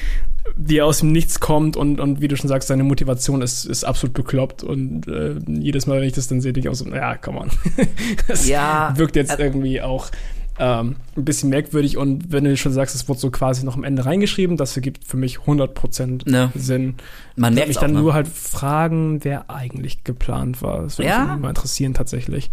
die 0.56 0.82
aus 0.82 1.00
dem 1.00 1.12
Nichts 1.12 1.40
kommt 1.40 1.76
und, 1.76 2.00
und 2.00 2.22
wie 2.22 2.28
du 2.28 2.38
schon 2.38 2.48
sagst, 2.48 2.68
seine 2.70 2.84
Motivation 2.84 3.42
ist, 3.42 3.66
ist 3.66 3.84
absolut 3.84 4.14
bekloppt 4.14 4.64
und 4.64 5.08
äh, 5.08 5.36
jedes 5.48 5.86
Mal, 5.88 6.00
wenn 6.00 6.08
ich 6.08 6.14
das 6.14 6.28
dann 6.28 6.40
sehe, 6.42 6.54
denke 6.54 6.70
ich 6.70 6.72
auch 6.72 6.76
so, 6.76 6.88
ja, 6.94 7.18
come 7.18 7.40
on. 7.40 7.50
das 8.28 8.48
Ja, 8.48 8.94
wirkt 8.96 9.16
jetzt 9.16 9.38
äh, 9.40 9.44
irgendwie 9.44 9.82
auch 9.82 10.10
ähm, 10.58 10.96
ein 11.18 11.26
bisschen 11.26 11.50
merkwürdig 11.50 11.98
und 11.98 12.32
wenn 12.32 12.46
du 12.46 12.56
schon 12.56 12.72
sagst, 12.72 12.96
es 12.96 13.10
wurde 13.10 13.20
so 13.20 13.30
quasi 13.32 13.66
noch 13.66 13.76
am 13.76 13.84
Ende 13.84 14.06
reingeschrieben, 14.06 14.56
das 14.56 14.78
ergibt 14.78 15.04
für 15.04 15.18
mich 15.18 15.40
100% 15.40 16.30
Ne. 16.30 16.52
Sinn. 16.56 16.96
Man 17.36 17.54
merkt 17.54 17.68
mich 17.68 17.78
auch, 17.78 17.82
dann 17.82 17.92
ne? 17.92 18.00
nur 18.00 18.14
halt 18.14 18.30
fragen, 18.30 19.22
wer 19.26 19.50
eigentlich 19.50 20.06
geplant 20.06 20.62
war. 20.62 20.84
Das 20.84 20.98
würde 20.98 21.10
Ja? 21.10 21.26
mich 21.26 21.42
mal 21.42 21.50
interessieren 21.50 21.94
tatsächlich. 21.94 22.50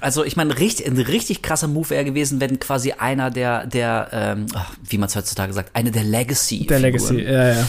Also 0.00 0.24
ich 0.24 0.36
meine, 0.36 0.58
richtig, 0.58 0.86
ein 0.86 0.98
richtig 0.98 1.42
krasser 1.42 1.68
Move 1.68 1.90
wäre 1.90 2.04
gewesen, 2.04 2.40
wenn 2.40 2.58
quasi 2.58 2.92
einer 2.92 3.30
der, 3.30 3.66
der, 3.66 4.08
ähm, 4.12 4.46
ach, 4.54 4.74
wie 4.82 4.98
man 4.98 5.08
es 5.08 5.16
heutzutage 5.16 5.52
sagt, 5.52 5.76
eine 5.76 5.90
der 5.90 6.04
Legacy. 6.04 6.66
Der 6.66 6.78
Legacy, 6.78 7.20
ja, 7.22 7.54
ja. 7.54 7.66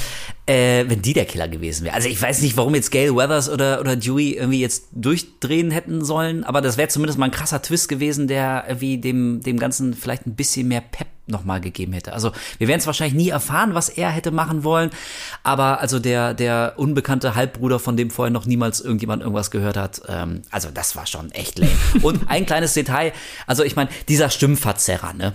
Äh, 0.48 0.86
wenn 0.90 1.02
die 1.02 1.14
der 1.14 1.26
Killer 1.26 1.48
gewesen 1.48 1.86
wäre. 1.86 1.96
Also 1.96 2.10
ich 2.10 2.22
weiß 2.22 2.42
nicht, 2.42 2.58
warum 2.58 2.74
jetzt 2.76 2.92
Gail 2.92 3.16
Weathers 3.16 3.50
oder, 3.50 3.80
oder 3.80 3.96
Dewey 3.96 4.32
irgendwie 4.34 4.60
jetzt 4.60 4.86
durchdrehen 4.92 5.72
hätten 5.72 6.04
sollen, 6.04 6.44
aber 6.44 6.62
das 6.62 6.78
wäre 6.78 6.88
zumindest 6.88 7.20
mal 7.20 7.26
ein 7.26 7.32
krasser 7.32 7.62
Twist 7.62 7.90
gewesen, 7.90 8.28
der 8.28 8.66
irgendwie 8.68 8.98
dem, 8.98 9.42
dem 9.42 9.60
Ganzen 9.60 9.94
vielleicht 9.94 10.26
ein 10.26 10.36
bisschen 10.36 10.68
mehr 10.68 10.82
Pep 10.82 11.08
nochmal 11.28 11.62
gegeben 11.62 11.94
hätte. 11.94 12.14
Also 12.14 12.32
wir 12.58 12.68
werden 12.68 12.80
es 12.80 12.88
wahrscheinlich 12.88 13.16
nie 13.16 13.30
erfahren, 13.30 13.74
was 13.74 13.90
er 13.90 14.10
hätte 14.10 14.32
machen 14.32 14.64
wollen, 14.64 14.90
aber 15.44 15.80
also 15.80 16.00
der, 16.00 16.34
der 16.34 16.74
unbekannte 16.78 17.36
Halbbruder, 17.36 17.80
von 17.80 17.98
dem 17.98 18.10
vorher 18.10 18.32
noch 18.32 18.46
niemals 18.46 18.82
irgendjemand 18.82 19.22
irgendwas 19.22 19.52
gehört 19.52 19.78
hat, 19.78 20.02
ähm, 20.08 20.42
also 20.52 20.70
das 20.74 20.96
war 20.96 21.06
schon 21.06 21.32
echt 21.32 21.60
lame. 21.60 21.72
Und 22.02 22.30
ein 22.30 22.46
kleines 22.46 22.74
Detail, 22.74 23.14
also 23.48 23.64
ich 23.64 23.76
meine, 23.76 23.90
dieser 24.08 24.30
Stimmverzerrer, 24.30 25.14
ne? 25.14 25.34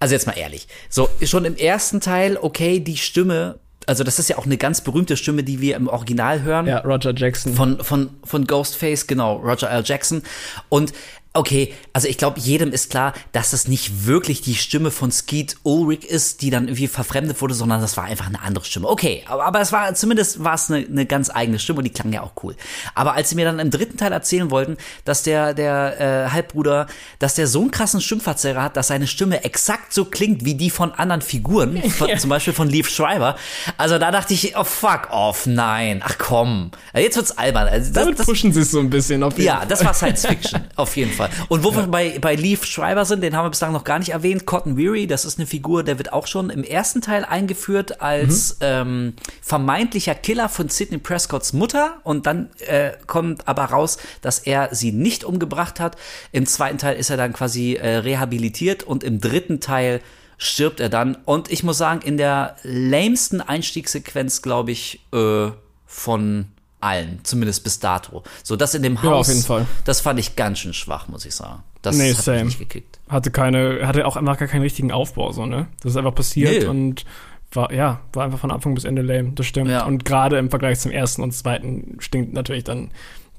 Also 0.00 0.14
jetzt 0.14 0.26
mal 0.26 0.38
ehrlich. 0.38 0.68
So, 0.88 1.08
schon 1.24 1.44
im 1.44 1.56
ersten 1.56 2.00
Teil, 2.00 2.38
okay, 2.40 2.78
die 2.78 2.96
Stimme, 2.96 3.58
also 3.86 4.04
das 4.04 4.18
ist 4.18 4.28
ja 4.28 4.38
auch 4.38 4.46
eine 4.46 4.56
ganz 4.56 4.80
berühmte 4.82 5.16
Stimme, 5.16 5.42
die 5.42 5.60
wir 5.60 5.74
im 5.76 5.88
Original 5.88 6.42
hören. 6.42 6.66
Ja, 6.66 6.80
Roger 6.80 7.12
Jackson. 7.14 7.54
Von, 7.54 7.82
von, 7.82 8.10
von 8.22 8.46
Ghostface, 8.46 9.06
genau, 9.06 9.36
Roger 9.36 9.70
L. 9.70 9.82
Jackson. 9.84 10.22
Und 10.68 10.92
okay, 11.38 11.72
also 11.92 12.08
ich 12.08 12.18
glaube, 12.18 12.40
jedem 12.40 12.72
ist 12.72 12.90
klar, 12.90 13.14
dass 13.32 13.52
das 13.52 13.68
nicht 13.68 14.06
wirklich 14.06 14.40
die 14.40 14.56
Stimme 14.56 14.90
von 14.90 15.12
Skeet 15.12 15.56
Ulrich 15.62 16.04
ist, 16.04 16.42
die 16.42 16.50
dann 16.50 16.64
irgendwie 16.64 16.88
verfremdet 16.88 17.40
wurde, 17.40 17.54
sondern 17.54 17.80
das 17.80 17.96
war 17.96 18.04
einfach 18.04 18.26
eine 18.26 18.42
andere 18.42 18.64
Stimme. 18.64 18.88
Okay, 18.88 19.22
aber, 19.26 19.44
aber 19.44 19.60
es 19.60 19.70
war 19.70 19.94
zumindest 19.94 20.42
war 20.42 20.54
es 20.54 20.70
eine, 20.70 20.84
eine 20.84 21.06
ganz 21.06 21.30
eigene 21.30 21.58
Stimme 21.58 21.78
und 21.78 21.84
die 21.84 21.92
klang 21.92 22.12
ja 22.12 22.22
auch 22.22 22.32
cool. 22.42 22.56
Aber 22.94 23.14
als 23.14 23.30
sie 23.30 23.36
mir 23.36 23.44
dann 23.44 23.60
im 23.60 23.70
dritten 23.70 23.96
Teil 23.96 24.12
erzählen 24.12 24.50
wollten, 24.50 24.76
dass 25.04 25.22
der 25.22 25.54
der 25.54 26.00
äh, 26.00 26.30
Halbbruder, 26.30 26.88
dass 27.20 27.34
der 27.34 27.46
so 27.46 27.60
einen 27.60 27.70
krassen 27.70 28.00
Stimmverzerrer 28.00 28.62
hat, 28.62 28.76
dass 28.76 28.88
seine 28.88 29.06
Stimme 29.06 29.44
exakt 29.44 29.92
so 29.94 30.04
klingt 30.04 30.44
wie 30.44 30.54
die 30.54 30.70
von 30.70 30.92
anderen 30.92 31.22
Figuren, 31.22 31.80
von, 31.90 32.18
zum 32.18 32.30
Beispiel 32.30 32.52
von 32.52 32.68
Leaf 32.68 32.88
Schreiber. 32.88 33.36
Also 33.76 33.98
da 33.98 34.10
dachte 34.10 34.34
ich, 34.34 34.56
oh 34.56 34.64
fuck 34.64 35.08
off, 35.10 35.46
nein, 35.46 36.02
ach 36.04 36.18
komm, 36.18 36.72
jetzt 36.94 37.16
wird's 37.16 37.30
albern. 37.32 37.68
Also 37.68 37.92
das, 37.92 38.04
Damit 38.04 38.18
pushen 38.24 38.52
sie 38.52 38.62
es 38.62 38.72
so 38.72 38.80
ein 38.80 38.90
bisschen 38.90 39.22
auf 39.22 39.34
jeden 39.34 39.46
ja, 39.46 39.58
Fall. 39.58 39.68
das 39.68 39.84
war 39.84 39.94
Science 39.94 40.26
Fiction, 40.26 40.64
auf 40.74 40.96
jeden 40.96 41.12
Fall. 41.12 41.27
Und 41.48 41.64
wo 41.64 41.74
wir 41.74 41.86
bei, 41.86 42.18
bei 42.18 42.34
Leaf 42.34 42.64
Schreiber 42.64 43.04
sind, 43.04 43.22
den 43.22 43.36
haben 43.36 43.46
wir 43.46 43.50
bislang 43.50 43.72
noch 43.72 43.84
gar 43.84 43.98
nicht 43.98 44.10
erwähnt, 44.10 44.46
Cotton 44.46 44.76
Weary, 44.76 45.06
das 45.06 45.24
ist 45.24 45.38
eine 45.38 45.46
Figur, 45.46 45.82
der 45.82 45.98
wird 45.98 46.12
auch 46.12 46.26
schon 46.26 46.50
im 46.50 46.64
ersten 46.64 47.00
Teil 47.00 47.24
eingeführt 47.24 48.00
als 48.00 48.58
ähm, 48.60 49.14
vermeintlicher 49.42 50.14
Killer 50.14 50.48
von 50.48 50.68
Sidney 50.68 50.98
Prescotts 50.98 51.52
Mutter 51.52 51.98
und 52.04 52.26
dann 52.26 52.50
äh, 52.66 52.92
kommt 53.06 53.46
aber 53.48 53.64
raus, 53.64 53.98
dass 54.20 54.38
er 54.38 54.74
sie 54.74 54.92
nicht 54.92 55.24
umgebracht 55.24 55.80
hat. 55.80 55.96
Im 56.32 56.46
zweiten 56.46 56.78
Teil 56.78 56.96
ist 56.96 57.10
er 57.10 57.16
dann 57.16 57.32
quasi 57.32 57.74
äh, 57.74 57.96
rehabilitiert 57.98 58.82
und 58.82 59.04
im 59.04 59.20
dritten 59.20 59.60
Teil 59.60 60.00
stirbt 60.38 60.80
er 60.80 60.88
dann. 60.88 61.16
Und 61.24 61.50
ich 61.50 61.64
muss 61.64 61.78
sagen, 61.78 62.00
in 62.02 62.16
der 62.16 62.56
lamesten 62.62 63.40
Einstiegssequenz, 63.40 64.40
glaube 64.40 64.70
ich, 64.70 65.00
äh, 65.12 65.50
von 65.84 66.46
allen, 66.80 67.20
zumindest 67.24 67.64
bis 67.64 67.80
dato. 67.80 68.22
So 68.42 68.56
das 68.56 68.74
in 68.74 68.82
dem 68.82 68.98
Haus, 69.02 69.04
Ja, 69.04 69.12
auf 69.14 69.28
jeden 69.28 69.42
Fall. 69.42 69.66
das 69.84 70.00
fand 70.00 70.18
ich 70.20 70.36
ganz 70.36 70.58
schön 70.60 70.72
schwach, 70.74 71.08
muss 71.08 71.24
ich 71.24 71.34
sagen. 71.34 71.62
Das 71.82 71.96
Nee, 71.96 72.12
hat 72.14 72.22
same. 72.22 72.44
mich 72.44 72.58
nicht 72.58 72.70
gekickt. 72.70 72.98
hatte 73.08 73.30
keine, 73.30 73.86
hatte 73.86 74.06
auch 74.06 74.16
einfach 74.16 74.38
gar 74.38 74.48
keinen 74.48 74.62
richtigen 74.62 74.90
Aufbau, 74.92 75.32
so, 75.32 75.46
ne? 75.46 75.68
Das 75.82 75.92
ist 75.92 75.96
einfach 75.96 76.14
passiert 76.14 76.62
Nee. 76.62 76.68
und 76.68 77.04
war, 77.52 77.72
ja, 77.72 78.00
war 78.12 78.24
einfach 78.24 78.38
von 78.38 78.50
Anfang 78.50 78.74
bis 78.74 78.84
Ende 78.84 79.02
lame, 79.02 79.32
das 79.32 79.46
stimmt. 79.46 79.70
Ja. 79.70 79.86
Und 79.86 80.04
gerade 80.04 80.36
im 80.38 80.50
Vergleich 80.50 80.80
zum 80.80 80.90
ersten 80.90 81.22
und 81.22 81.32
zweiten 81.32 81.96
stinkt 82.00 82.32
natürlich 82.34 82.64
dann 82.64 82.90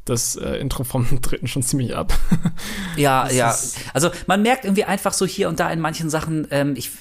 das 0.09 0.35
äh, 0.35 0.55
Intro 0.55 0.83
vom 0.83 1.07
dritten 1.21 1.47
schon 1.47 1.63
ziemlich 1.63 1.95
ab. 1.95 2.17
Ja, 2.95 3.23
Das 3.29 3.35
ja. 3.35 3.55
Also 3.93 4.11
man 4.27 4.41
merkt 4.41 4.65
irgendwie 4.65 4.83
einfach 4.83 5.13
so 5.13 5.25
hier 5.25 5.49
und 5.49 5.59
da 5.59 5.69
in 5.69 5.79
manchen 5.79 6.09
Sachen, 6.09 6.47
ähm, 6.51 6.73
ich, 6.75 6.91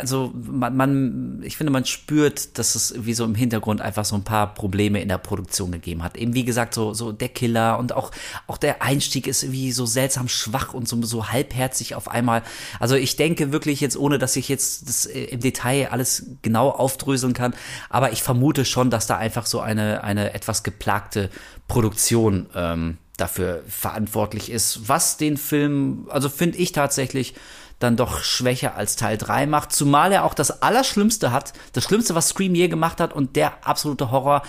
also 0.00 0.32
man, 0.34 0.76
man, 0.76 1.42
ich 1.42 1.56
finde, 1.56 1.72
man 1.72 1.84
spürt, 1.84 2.58
dass 2.58 2.74
es 2.74 2.94
wie 2.98 3.14
so 3.14 3.24
im 3.24 3.34
Hintergrund 3.34 3.80
einfach 3.80 4.04
so 4.04 4.14
ein 4.14 4.24
paar 4.24 4.54
Probleme 4.54 5.00
in 5.00 5.08
der 5.08 5.18
Produktion 5.18 5.72
gegeben 5.72 6.02
hat. 6.02 6.16
Eben 6.16 6.34
wie 6.34 6.44
gesagt, 6.44 6.74
so, 6.74 6.94
so 6.94 7.12
der 7.12 7.28
Killer 7.28 7.78
und 7.78 7.94
auch, 7.94 8.10
auch 8.46 8.58
der 8.58 8.82
Einstieg 8.82 9.26
ist 9.26 9.42
irgendwie 9.42 9.72
so 9.72 9.86
seltsam 9.86 10.28
schwach 10.28 10.74
und 10.74 10.88
so, 10.88 11.00
so 11.02 11.28
halbherzig 11.28 11.94
auf 11.94 12.08
einmal. 12.08 12.42
Also 12.80 12.96
ich 12.96 13.16
denke 13.16 13.52
wirklich 13.52 13.80
jetzt, 13.80 13.96
ohne 13.96 14.18
dass 14.18 14.36
ich 14.36 14.48
jetzt 14.48 14.88
das 14.88 15.06
äh, 15.06 15.24
im 15.24 15.40
Detail 15.40 15.88
alles 15.90 16.26
genau 16.42 16.70
aufdröseln 16.70 17.34
kann, 17.34 17.54
aber 17.88 18.12
ich 18.12 18.22
vermute 18.22 18.64
schon, 18.64 18.90
dass 18.90 19.06
da 19.06 19.16
einfach 19.16 19.46
so 19.46 19.60
eine, 19.60 20.04
eine 20.04 20.34
etwas 20.34 20.62
geplagte 20.62 21.30
Produktion 21.68 22.31
ähm, 22.54 22.98
dafür 23.16 23.62
verantwortlich 23.68 24.50
ist, 24.50 24.88
was 24.88 25.16
den 25.16 25.36
Film, 25.36 26.06
also 26.10 26.28
finde 26.28 26.58
ich 26.58 26.72
tatsächlich 26.72 27.34
dann 27.78 27.96
doch 27.96 28.22
schwächer 28.22 28.76
als 28.76 28.96
Teil 28.96 29.18
3 29.18 29.46
macht, 29.46 29.72
zumal 29.72 30.12
er 30.12 30.24
auch 30.24 30.34
das 30.34 30.62
Allerschlimmste 30.62 31.32
hat, 31.32 31.52
das 31.72 31.84
Schlimmste, 31.84 32.14
was 32.14 32.28
Scream 32.28 32.54
je 32.54 32.68
gemacht 32.68 33.00
hat 33.00 33.12
und 33.12 33.36
der 33.36 33.66
absolute 33.66 34.10
Horror, 34.10 34.42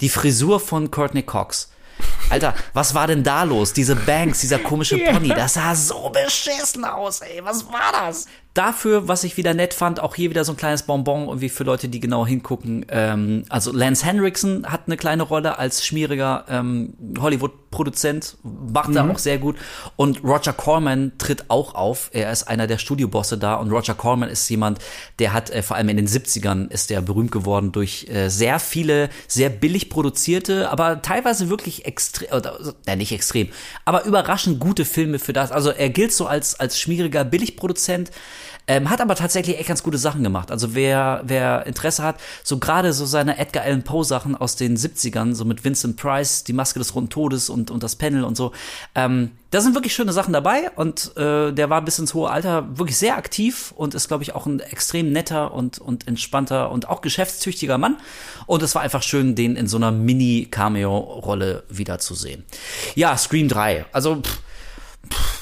die 0.00 0.08
Frisur 0.08 0.58
von 0.60 0.90
Courtney 0.90 1.22
Cox. 1.22 1.70
Alter, 2.30 2.54
was 2.74 2.94
war 2.94 3.06
denn 3.06 3.24
da 3.24 3.42
los? 3.42 3.72
Diese 3.72 3.96
Banks, 3.96 4.40
dieser 4.40 4.58
komische 4.58 4.98
Pony, 5.12 5.28
das 5.28 5.54
sah 5.54 5.74
so 5.74 6.10
beschissen 6.10 6.84
aus, 6.84 7.20
ey. 7.20 7.44
Was 7.44 7.66
war 7.66 7.92
das? 7.92 8.26
Dafür, 8.58 9.06
was 9.06 9.22
ich 9.22 9.36
wieder 9.36 9.54
nett 9.54 9.72
fand, 9.72 10.00
auch 10.00 10.16
hier 10.16 10.30
wieder 10.30 10.44
so 10.44 10.52
ein 10.52 10.56
kleines 10.56 10.82
Bonbon, 10.82 11.28
irgendwie 11.28 11.48
für 11.48 11.62
Leute, 11.62 11.88
die 11.88 12.00
genau 12.00 12.26
hingucken. 12.26 12.84
Ähm, 12.88 13.44
also 13.48 13.70
Lance 13.70 14.04
Henriksen 14.04 14.66
hat 14.66 14.82
eine 14.86 14.96
kleine 14.96 15.22
Rolle 15.22 15.60
als 15.60 15.86
schmieriger 15.86 16.44
ähm, 16.48 16.94
Hollywood-Produzent, 17.20 18.36
macht 18.42 18.96
er 18.96 19.08
auch 19.08 19.18
sehr 19.20 19.38
gut. 19.38 19.54
Und 19.94 20.24
Roger 20.24 20.52
Corman 20.52 21.12
tritt 21.18 21.50
auch 21.50 21.76
auf. 21.76 22.10
Er 22.12 22.32
ist 22.32 22.48
einer 22.48 22.66
der 22.66 22.78
Studiobosse 22.78 23.38
da 23.38 23.54
und 23.54 23.70
Roger 23.70 23.94
Corman 23.94 24.28
ist 24.28 24.48
jemand, 24.48 24.80
der 25.20 25.34
hat 25.34 25.50
äh, 25.50 25.62
vor 25.62 25.76
allem 25.76 25.90
in 25.90 25.96
den 25.96 26.08
70ern 26.08 26.68
ist 26.68 26.90
der 26.90 27.00
berühmt 27.00 27.30
geworden 27.30 27.70
durch 27.70 28.08
äh, 28.08 28.28
sehr 28.28 28.58
viele, 28.58 29.08
sehr 29.28 29.50
billig 29.50 29.88
produzierte, 29.88 30.68
aber 30.68 31.00
teilweise 31.00 31.48
wirklich 31.48 31.84
extrem, 31.84 32.32
oder 32.32 32.58
äh, 32.86 32.96
nicht 32.96 33.12
extrem, 33.12 33.50
aber 33.84 34.04
überraschend 34.04 34.58
gute 34.58 34.84
Filme 34.84 35.20
für 35.20 35.32
das. 35.32 35.52
Also 35.52 35.70
er 35.70 35.90
gilt 35.90 36.12
so 36.12 36.26
als, 36.26 36.58
als 36.58 36.80
schmieriger 36.80 37.24
Billigproduzent. 37.24 38.10
Ähm, 38.68 38.90
hat 38.90 39.00
aber 39.00 39.14
tatsächlich 39.14 39.58
echt 39.58 39.68
ganz 39.68 39.82
gute 39.82 39.98
Sachen 39.98 40.22
gemacht. 40.22 40.50
Also 40.50 40.74
wer, 40.74 41.22
wer 41.24 41.66
Interesse 41.66 42.02
hat, 42.02 42.20
so 42.44 42.58
gerade 42.58 42.92
so 42.92 43.06
seine 43.06 43.38
Edgar 43.38 43.64
Allan 43.64 43.82
Poe 43.82 44.04
Sachen 44.04 44.36
aus 44.36 44.56
den 44.56 44.76
70ern, 44.76 45.34
so 45.34 45.46
mit 45.46 45.64
Vincent 45.64 45.96
Price, 45.96 46.44
die 46.44 46.52
Maske 46.52 46.78
des 46.78 46.94
Runden 46.94 47.08
Todes 47.08 47.48
und, 47.48 47.70
und 47.70 47.82
das 47.82 47.96
Panel 47.96 48.24
und 48.24 48.36
so, 48.36 48.52
ähm, 48.94 49.32
da 49.50 49.62
sind 49.62 49.74
wirklich 49.74 49.94
schöne 49.94 50.12
Sachen 50.12 50.34
dabei 50.34 50.70
und 50.76 51.16
äh, 51.16 51.52
der 51.52 51.70
war 51.70 51.80
bis 51.80 51.98
ins 51.98 52.12
hohe 52.12 52.30
Alter 52.30 52.78
wirklich 52.78 52.98
sehr 52.98 53.16
aktiv 53.16 53.72
und 53.74 53.94
ist, 53.94 54.08
glaube 54.08 54.22
ich, 54.22 54.34
auch 54.34 54.44
ein 54.44 54.60
extrem 54.60 55.10
netter 55.10 55.54
und, 55.54 55.78
und 55.78 56.06
entspannter 56.06 56.70
und 56.70 56.90
auch 56.90 57.00
geschäftstüchtiger 57.00 57.78
Mann. 57.78 57.96
Und 58.44 58.62
es 58.62 58.74
war 58.74 58.82
einfach 58.82 59.02
schön, 59.02 59.34
den 59.34 59.56
in 59.56 59.66
so 59.66 59.78
einer 59.78 59.90
Mini-Cameo-Rolle 59.90 61.64
wiederzusehen. 61.70 62.44
Ja, 62.94 63.16
Scream 63.16 63.48
3. 63.48 63.86
Also, 63.92 64.16
pff, 64.16 65.37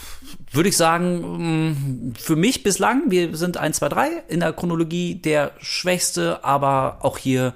würde 0.56 0.68
ich 0.68 0.76
sagen, 0.76 2.12
mh, 2.12 2.14
für 2.18 2.36
mich 2.36 2.62
bislang, 2.62 3.10
wir 3.10 3.36
sind 3.36 3.56
1, 3.56 3.76
2, 3.78 3.88
3 3.88 4.08
in 4.28 4.40
der 4.40 4.52
Chronologie 4.52 5.16
der 5.16 5.52
schwächste, 5.58 6.44
aber 6.44 6.98
auch 7.02 7.18
hier 7.18 7.54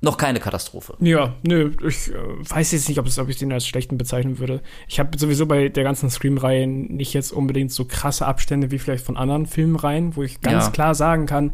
noch 0.00 0.16
keine 0.16 0.38
Katastrophe. 0.38 0.94
Ja, 1.00 1.34
nö, 1.42 1.72
ich 1.86 2.08
äh, 2.12 2.14
weiß 2.48 2.70
jetzt 2.72 2.88
nicht, 2.88 2.98
ob, 3.00 3.06
es, 3.06 3.18
ob 3.18 3.28
ich 3.28 3.36
den 3.36 3.52
als 3.52 3.66
schlechten 3.66 3.98
bezeichnen 3.98 4.38
würde. 4.38 4.60
Ich 4.86 5.00
habe 5.00 5.18
sowieso 5.18 5.46
bei 5.46 5.68
der 5.70 5.82
ganzen 5.82 6.08
Scream-Reihe 6.08 6.68
nicht 6.68 7.14
jetzt 7.14 7.32
unbedingt 7.32 7.72
so 7.72 7.84
krasse 7.84 8.24
Abstände 8.26 8.70
wie 8.70 8.78
vielleicht 8.78 9.04
von 9.04 9.16
anderen 9.16 9.46
Filmreihen, 9.46 10.14
wo 10.14 10.22
ich 10.22 10.40
ganz 10.40 10.66
Ja. 10.66 10.70
klar 10.70 10.94
sagen 10.94 11.26
kann, 11.26 11.52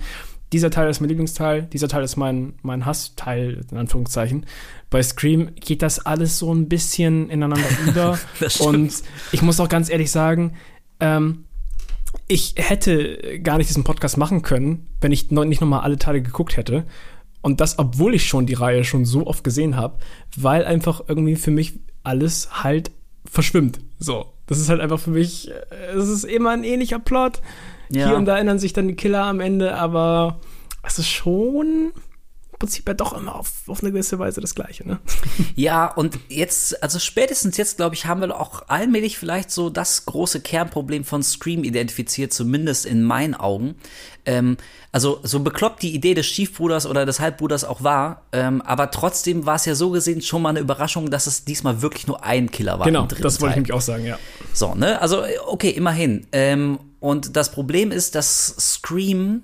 dieser 0.52 0.70
Teil 0.70 0.90
ist 0.90 1.00
mein 1.00 1.08
Lieblingsteil, 1.08 1.62
dieser 1.62 1.88
Teil 1.88 2.04
ist 2.04 2.16
mein, 2.16 2.52
mein 2.62 2.84
Hassteil, 2.84 3.62
in 3.72 3.78
Anführungszeichen. 3.78 4.44
Bei 4.90 5.02
Scream 5.02 5.52
geht 5.56 5.80
das 5.82 6.04
alles 6.04 6.38
so 6.38 6.54
ein 6.54 6.68
bisschen 6.68 7.30
ineinander 7.30 7.66
über. 7.88 8.18
Und 8.60 8.92
ich 9.32 9.40
muss 9.42 9.58
auch 9.58 9.70
ganz 9.70 9.88
ehrlich 9.88 10.10
sagen, 10.12 10.52
ähm, 11.00 11.44
ich 12.28 12.54
hätte 12.56 13.40
gar 13.40 13.58
nicht 13.58 13.68
diesen 13.68 13.84
Podcast 13.84 14.16
machen 14.16 14.42
können, 14.42 14.88
wenn 15.00 15.12
ich 15.12 15.30
noch, 15.30 15.44
nicht 15.44 15.60
nochmal 15.60 15.80
alle 15.80 15.98
Teile 15.98 16.22
geguckt 16.22 16.56
hätte. 16.56 16.84
Und 17.42 17.60
das, 17.60 17.78
obwohl 17.78 18.14
ich 18.14 18.26
schon 18.26 18.46
die 18.46 18.54
Reihe 18.54 18.84
schon 18.84 19.04
so 19.04 19.26
oft 19.26 19.44
gesehen 19.44 19.76
habe, 19.76 19.98
weil 20.36 20.64
einfach 20.64 21.02
irgendwie 21.06 21.36
für 21.36 21.50
mich 21.50 21.78
alles 22.02 22.62
halt 22.64 22.90
verschwimmt. 23.26 23.80
So, 23.98 24.26
das 24.46 24.58
ist 24.58 24.68
halt 24.68 24.80
einfach 24.80 24.98
für 24.98 25.10
mich, 25.10 25.50
äh, 25.50 25.96
es 25.96 26.08
ist 26.08 26.24
immer 26.24 26.50
ein 26.50 26.64
ähnlicher 26.64 26.98
Plot. 26.98 27.42
Ja. 27.90 28.06
Hier 28.08 28.16
und 28.16 28.24
da 28.24 28.38
ändern 28.38 28.58
sich 28.58 28.72
dann 28.72 28.88
die 28.88 28.96
Killer 28.96 29.24
am 29.24 29.40
Ende, 29.40 29.74
aber 29.74 30.40
es 30.82 30.98
ist 30.98 31.08
schon 31.08 31.92
Prinzip 32.58 32.86
ja 32.88 32.94
doch 32.94 33.12
immer 33.12 33.34
auf, 33.34 33.50
auf 33.66 33.82
eine 33.82 33.92
gewisse 33.92 34.18
Weise 34.18 34.40
das 34.40 34.54
Gleiche, 34.54 34.86
ne? 34.86 35.00
Ja, 35.54 35.86
und 35.86 36.18
jetzt, 36.28 36.82
also 36.82 36.98
spätestens 36.98 37.56
jetzt, 37.56 37.76
glaube 37.76 37.94
ich, 37.94 38.06
haben 38.06 38.20
wir 38.20 38.38
auch 38.38 38.68
allmählich 38.68 39.18
vielleicht 39.18 39.50
so 39.50 39.70
das 39.70 40.06
große 40.06 40.40
Kernproblem 40.40 41.04
von 41.04 41.22
Scream 41.22 41.64
identifiziert, 41.64 42.32
zumindest 42.32 42.86
in 42.86 43.02
meinen 43.02 43.34
Augen. 43.34 43.76
Ähm, 44.26 44.56
also 44.92 45.20
so 45.22 45.40
bekloppt 45.40 45.82
die 45.82 45.94
Idee 45.94 46.14
des 46.14 46.26
Stiefbruders 46.26 46.86
oder 46.86 47.04
des 47.04 47.20
Halbbruders 47.20 47.64
auch 47.64 47.82
war, 47.82 48.22
ähm, 48.32 48.62
aber 48.62 48.90
trotzdem 48.90 49.44
war 49.46 49.56
es 49.56 49.64
ja 49.64 49.74
so 49.74 49.90
gesehen 49.90 50.22
schon 50.22 50.42
mal 50.42 50.50
eine 50.50 50.60
Überraschung, 50.60 51.10
dass 51.10 51.26
es 51.26 51.44
diesmal 51.44 51.82
wirklich 51.82 52.06
nur 52.06 52.24
ein 52.24 52.50
Killer 52.50 52.78
war. 52.78 52.86
Genau, 52.86 53.06
das 53.06 53.40
wollte 53.40 53.52
ich 53.52 53.56
nämlich 53.56 53.72
auch 53.72 53.80
sagen, 53.80 54.04
ja. 54.04 54.18
So, 54.52 54.74
ne? 54.74 55.00
Also, 55.00 55.22
okay, 55.46 55.70
immerhin. 55.70 56.26
Ähm, 56.32 56.78
und 57.00 57.36
das 57.36 57.50
Problem 57.50 57.90
ist, 57.90 58.14
dass 58.14 58.54
Scream 58.58 59.42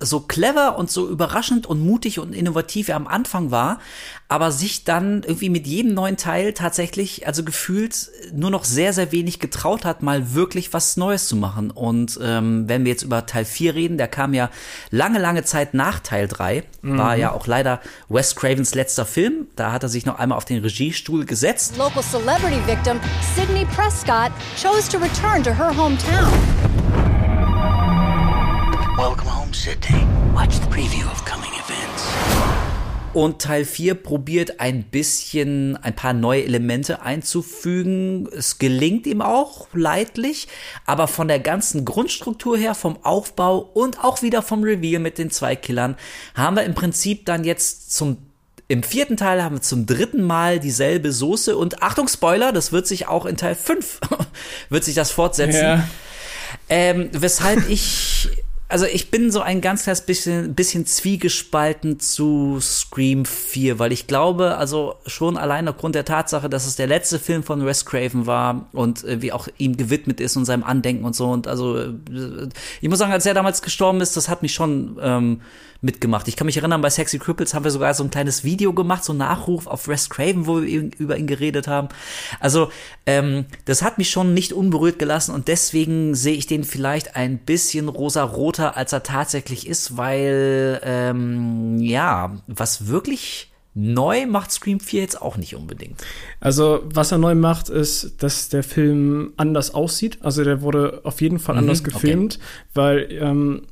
so 0.00 0.20
clever 0.20 0.78
und 0.78 0.90
so 0.90 1.08
überraschend 1.08 1.66
und 1.66 1.84
mutig 1.84 2.18
und 2.18 2.32
innovativ 2.32 2.88
er 2.88 2.96
am 2.96 3.08
Anfang 3.08 3.50
war, 3.50 3.80
aber 4.28 4.52
sich 4.52 4.84
dann 4.84 5.22
irgendwie 5.22 5.48
mit 5.48 5.66
jedem 5.66 5.94
neuen 5.94 6.16
Teil 6.16 6.52
tatsächlich, 6.52 7.26
also 7.26 7.42
gefühlt, 7.42 8.10
nur 8.32 8.50
noch 8.50 8.64
sehr, 8.64 8.92
sehr 8.92 9.10
wenig 9.10 9.40
getraut 9.40 9.84
hat, 9.84 10.02
mal 10.02 10.34
wirklich 10.34 10.72
was 10.72 10.96
Neues 10.96 11.26
zu 11.26 11.36
machen. 11.36 11.70
Und 11.70 12.18
ähm, 12.22 12.68
wenn 12.68 12.84
wir 12.84 12.92
jetzt 12.92 13.02
über 13.02 13.26
Teil 13.26 13.44
4 13.44 13.74
reden, 13.74 13.98
der 13.98 14.08
kam 14.08 14.34
ja 14.34 14.50
lange, 14.90 15.18
lange 15.18 15.44
Zeit 15.44 15.74
nach 15.74 16.00
Teil 16.00 16.28
3, 16.28 16.62
war 16.82 17.16
ja 17.16 17.32
auch 17.32 17.46
leider 17.46 17.80
Wes 18.08 18.36
Cravens 18.36 18.74
letzter 18.74 19.04
Film. 19.04 19.48
Da 19.56 19.72
hat 19.72 19.82
er 19.82 19.88
sich 19.88 20.06
noch 20.06 20.18
einmal 20.18 20.38
auf 20.38 20.44
den 20.44 20.62
Regiestuhl 20.62 21.24
gesetzt. 21.24 21.76
Local 21.76 22.02
celebrity 22.02 22.60
victim 22.66 23.00
Sydney 23.34 23.66
Prescott 23.74 24.30
chose 24.60 24.88
to 24.90 24.98
return 24.98 25.42
to 25.42 25.50
her 25.50 25.76
hometown. 25.76 26.67
Sydney. 29.52 30.04
Watch 30.34 30.54
the 30.54 30.66
preview 30.70 31.06
of 31.06 31.24
coming 31.24 31.52
events. 31.52 32.04
Und 33.14 33.40
Teil 33.40 33.64
4 33.64 33.94
probiert 33.94 34.58
ein 34.58 34.82
bisschen 34.82 35.76
ein 35.76 35.94
paar 35.94 36.14
neue 36.14 36.42
Elemente 36.42 37.00
einzufügen. 37.00 38.28
Es 38.36 38.58
gelingt 38.58 39.06
ihm 39.06 39.22
auch 39.22 39.68
leidlich, 39.72 40.48
aber 40.84 41.06
von 41.06 41.28
der 41.28 41.38
ganzen 41.38 41.84
Grundstruktur 41.84 42.58
her, 42.58 42.74
vom 42.74 42.98
Aufbau 43.04 43.58
und 43.58 44.02
auch 44.02 44.22
wieder 44.22 44.42
vom 44.42 44.64
Reveal 44.64 45.00
mit 45.00 45.18
den 45.18 45.30
zwei 45.30 45.54
Killern, 45.54 45.94
haben 46.34 46.56
wir 46.56 46.64
im 46.64 46.74
Prinzip 46.74 47.24
dann 47.24 47.44
jetzt 47.44 47.94
zum 47.94 48.18
im 48.66 48.82
vierten 48.82 49.16
Teil 49.16 49.44
haben 49.44 49.56
wir 49.56 49.62
zum 49.62 49.86
dritten 49.86 50.22
Mal 50.22 50.58
dieselbe 50.58 51.12
Soße 51.12 51.56
und 51.56 51.84
Achtung 51.84 52.08
Spoiler, 52.08 52.50
das 52.50 52.72
wird 52.72 52.88
sich 52.88 53.06
auch 53.06 53.26
in 53.26 53.36
Teil 53.36 53.54
5 53.54 54.00
wird 54.70 54.82
sich 54.82 54.96
das 54.96 55.12
fortsetzen. 55.12 55.62
Ja. 55.62 55.88
Ähm, 56.68 57.10
weshalb 57.12 57.68
ich, 57.70 58.28
also 58.70 58.84
ich 58.84 59.10
bin 59.10 59.30
so 59.30 59.40
ein 59.40 59.62
ganz 59.62 59.84
kleines 59.84 60.02
bisschen, 60.02 60.54
bisschen 60.54 60.84
zwiegespalten 60.84 62.00
zu 62.00 62.58
Scream 62.60 63.24
4, 63.24 63.78
weil 63.78 63.92
ich 63.92 64.06
glaube, 64.06 64.58
also 64.58 64.96
schon 65.06 65.38
allein 65.38 65.66
aufgrund 65.68 65.94
der 65.94 66.04
Tatsache, 66.04 66.50
dass 66.50 66.66
es 66.66 66.76
der 66.76 66.86
letzte 66.86 67.18
Film 67.18 67.42
von 67.42 67.64
Wes 67.64 67.86
Craven 67.86 68.26
war 68.26 68.68
und 68.72 69.04
äh, 69.04 69.22
wie 69.22 69.32
auch 69.32 69.48
ihm 69.56 69.78
gewidmet 69.78 70.20
ist 70.20 70.36
und 70.36 70.44
seinem 70.44 70.64
Andenken 70.64 71.06
und 71.06 71.16
so 71.16 71.30
und 71.30 71.48
also 71.48 71.78
äh, 71.78 71.92
ich 72.82 72.88
muss 72.90 72.98
sagen, 72.98 73.12
als 73.12 73.24
er 73.24 73.32
damals 73.32 73.62
gestorben 73.62 74.02
ist, 74.02 74.18
das 74.18 74.28
hat 74.28 74.42
mich 74.42 74.52
schon 74.52 74.98
ähm, 75.00 75.40
mitgemacht. 75.80 76.26
Ich 76.26 76.36
kann 76.36 76.46
mich 76.46 76.56
erinnern, 76.56 76.80
bei 76.80 76.90
Sexy 76.90 77.18
Cripples 77.18 77.54
haben 77.54 77.64
wir 77.64 77.70
sogar 77.70 77.94
so 77.94 78.02
ein 78.02 78.10
kleines 78.10 78.42
Video 78.42 78.72
gemacht, 78.72 79.04
so 79.04 79.12
einen 79.12 79.20
Nachruf 79.20 79.66
auf 79.66 79.86
Wes 79.86 80.10
Craven, 80.10 80.46
wo 80.46 80.62
wir 80.62 80.90
über 80.98 81.16
ihn 81.16 81.28
geredet 81.28 81.68
haben. 81.68 81.88
Also, 82.40 82.70
ähm, 83.06 83.46
das 83.64 83.82
hat 83.82 83.96
mich 83.98 84.10
schon 84.10 84.34
nicht 84.34 84.52
unberührt 84.52 84.98
gelassen 84.98 85.34
und 85.34 85.46
deswegen 85.46 86.14
sehe 86.16 86.34
ich 86.34 86.46
den 86.46 86.64
vielleicht 86.64 87.14
ein 87.14 87.38
bisschen 87.38 87.88
rosa-roter, 87.88 88.76
als 88.76 88.92
er 88.92 89.04
tatsächlich 89.04 89.68
ist, 89.68 89.96
weil, 89.96 90.80
ähm, 90.82 91.78
ja, 91.78 92.36
was 92.48 92.88
wirklich 92.88 93.52
neu 93.74 94.26
macht 94.26 94.50
Scream 94.50 94.80
4 94.80 95.00
jetzt 95.00 95.22
auch 95.22 95.36
nicht 95.36 95.54
unbedingt. 95.54 96.02
Also, 96.40 96.80
was 96.92 97.12
er 97.12 97.18
neu 97.18 97.36
macht, 97.36 97.68
ist, 97.68 98.20
dass 98.24 98.48
der 98.48 98.64
Film 98.64 99.32
anders 99.36 99.72
aussieht. 99.72 100.18
Also, 100.22 100.42
der 100.42 100.62
wurde 100.62 101.02
auf 101.04 101.20
jeden 101.20 101.38
Fall 101.38 101.56
anders 101.56 101.80
okay. 101.80 101.92
gefilmt, 101.92 102.40
weil, 102.74 103.08
ähm, 103.12 103.62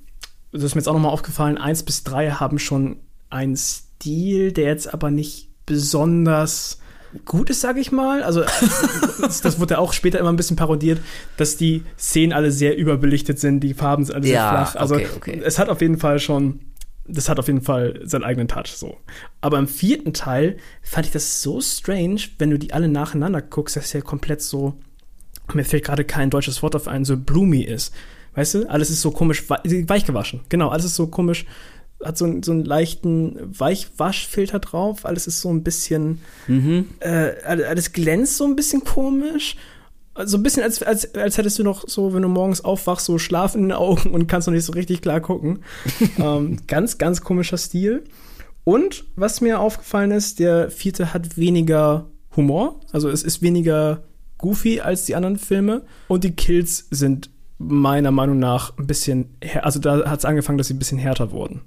das 0.56 0.64
ist 0.64 0.74
mir 0.74 0.80
jetzt 0.80 0.88
auch 0.88 0.94
nochmal 0.94 1.12
aufgefallen, 1.12 1.58
eins 1.58 1.82
bis 1.82 2.04
drei 2.04 2.30
haben 2.30 2.58
schon 2.58 2.96
einen 3.30 3.56
Stil, 3.56 4.52
der 4.52 4.66
jetzt 4.66 4.92
aber 4.92 5.10
nicht 5.10 5.48
besonders 5.66 6.78
gut 7.24 7.50
ist, 7.50 7.60
sage 7.60 7.80
ich 7.80 7.92
mal. 7.92 8.22
Also, 8.22 8.42
das, 9.20 9.40
das 9.40 9.58
wurde 9.58 9.74
ja 9.74 9.78
auch 9.80 9.92
später 9.92 10.18
immer 10.18 10.30
ein 10.30 10.36
bisschen 10.36 10.56
parodiert, 10.56 11.00
dass 11.36 11.56
die 11.56 11.82
Szenen 11.98 12.32
alle 12.32 12.52
sehr 12.52 12.76
überbelichtet 12.76 13.38
sind, 13.38 13.60
die 13.60 13.74
Farben 13.74 14.04
sind 14.04 14.14
alle 14.14 14.26
Ja, 14.26 14.30
sehr 14.30 14.50
flach. 14.50 14.76
Also, 14.76 14.94
okay, 14.96 15.08
okay. 15.16 15.42
es 15.44 15.58
hat 15.58 15.68
auf 15.68 15.80
jeden 15.80 15.98
Fall 15.98 16.18
schon 16.18 16.60
das 17.08 17.28
hat 17.28 17.38
auf 17.38 17.46
jeden 17.46 17.62
Fall 17.62 18.00
seinen 18.02 18.24
eigenen 18.24 18.48
Touch 18.48 18.68
so. 18.68 18.96
Aber 19.40 19.58
im 19.58 19.68
vierten 19.68 20.12
Teil 20.12 20.56
fand 20.82 21.06
ich 21.06 21.12
das 21.12 21.42
so 21.42 21.60
strange, 21.60 22.20
wenn 22.38 22.50
du 22.50 22.58
die 22.58 22.72
alle 22.72 22.88
nacheinander 22.88 23.42
guckst, 23.42 23.76
dass 23.76 23.90
der 23.90 24.02
komplett 24.02 24.42
so, 24.42 24.74
mir 25.54 25.64
fällt 25.64 25.84
gerade 25.84 26.04
kein 26.04 26.30
deutsches 26.30 26.62
Wort 26.62 26.74
auf 26.74 26.88
ein, 26.88 27.04
so 27.04 27.16
bloomy 27.16 27.62
ist. 27.62 27.94
Weißt 28.36 28.54
du? 28.54 28.70
Alles 28.70 28.90
ist 28.90 29.00
so 29.02 29.10
komisch 29.10 29.48
wei- 29.50 29.58
weich 29.88 30.04
gewaschen. 30.04 30.40
Genau, 30.48 30.68
alles 30.68 30.84
ist 30.84 30.94
so 30.94 31.08
komisch, 31.08 31.44
hat 32.04 32.16
so, 32.18 32.24
einen- 32.26 32.42
so 32.44 32.52
einen 32.52 32.64
leichten 32.64 33.36
Weichwaschfilter 33.58 34.58
drauf. 34.60 35.04
Alles 35.06 35.26
ist 35.26 35.40
so 35.40 35.48
ein 35.50 35.62
bisschen, 35.64 36.20
äh, 37.00 37.32
alles 37.44 37.92
glänzt 37.92 38.36
so 38.36 38.44
ein 38.44 38.54
bisschen 38.56 38.84
komisch. 38.84 39.56
So 40.24 40.38
ein 40.38 40.42
bisschen, 40.42 40.62
als, 40.62 40.82
als, 40.82 41.14
als 41.14 41.36
hättest 41.36 41.58
du 41.58 41.62
noch 41.62 41.86
so, 41.88 42.14
wenn 42.14 42.22
du 42.22 42.28
morgens 42.28 42.62
aufwachst, 42.64 43.04
so 43.06 43.18
Schlaf 43.18 43.54
in 43.54 43.62
den 43.62 43.72
Augen 43.72 44.10
und 44.12 44.26
kannst 44.28 44.46
noch 44.48 44.54
nicht 44.54 44.64
so 44.64 44.72
richtig 44.72 45.02
klar 45.02 45.20
gucken. 45.20 45.58
ähm, 46.18 46.58
ganz, 46.66 46.96
ganz 46.98 47.20
komischer 47.20 47.58
Stil. 47.58 48.04
Und 48.64 49.04
was 49.14 49.40
mir 49.42 49.60
aufgefallen 49.60 50.10
ist, 50.10 50.38
der 50.38 50.70
vierte 50.70 51.12
hat 51.14 51.36
weniger 51.36 52.06
Humor. 52.34 52.80
Also 52.92 53.08
es 53.10 53.22
ist 53.22 53.40
weniger 53.42 54.02
goofy 54.38 54.80
als 54.80 55.04
die 55.04 55.14
anderen 55.14 55.38
Filme. 55.38 55.82
Und 56.08 56.24
die 56.24 56.32
Kills 56.32 56.86
sind 56.90 57.30
meiner 57.58 58.10
Meinung 58.10 58.38
nach 58.38 58.76
ein 58.78 58.86
bisschen, 58.86 59.36
also 59.62 59.78
da 59.78 60.08
hat 60.08 60.18
es 60.18 60.24
angefangen, 60.24 60.58
dass 60.58 60.68
sie 60.68 60.74
ein 60.74 60.78
bisschen 60.78 60.98
härter 60.98 61.30
wurden. 61.30 61.62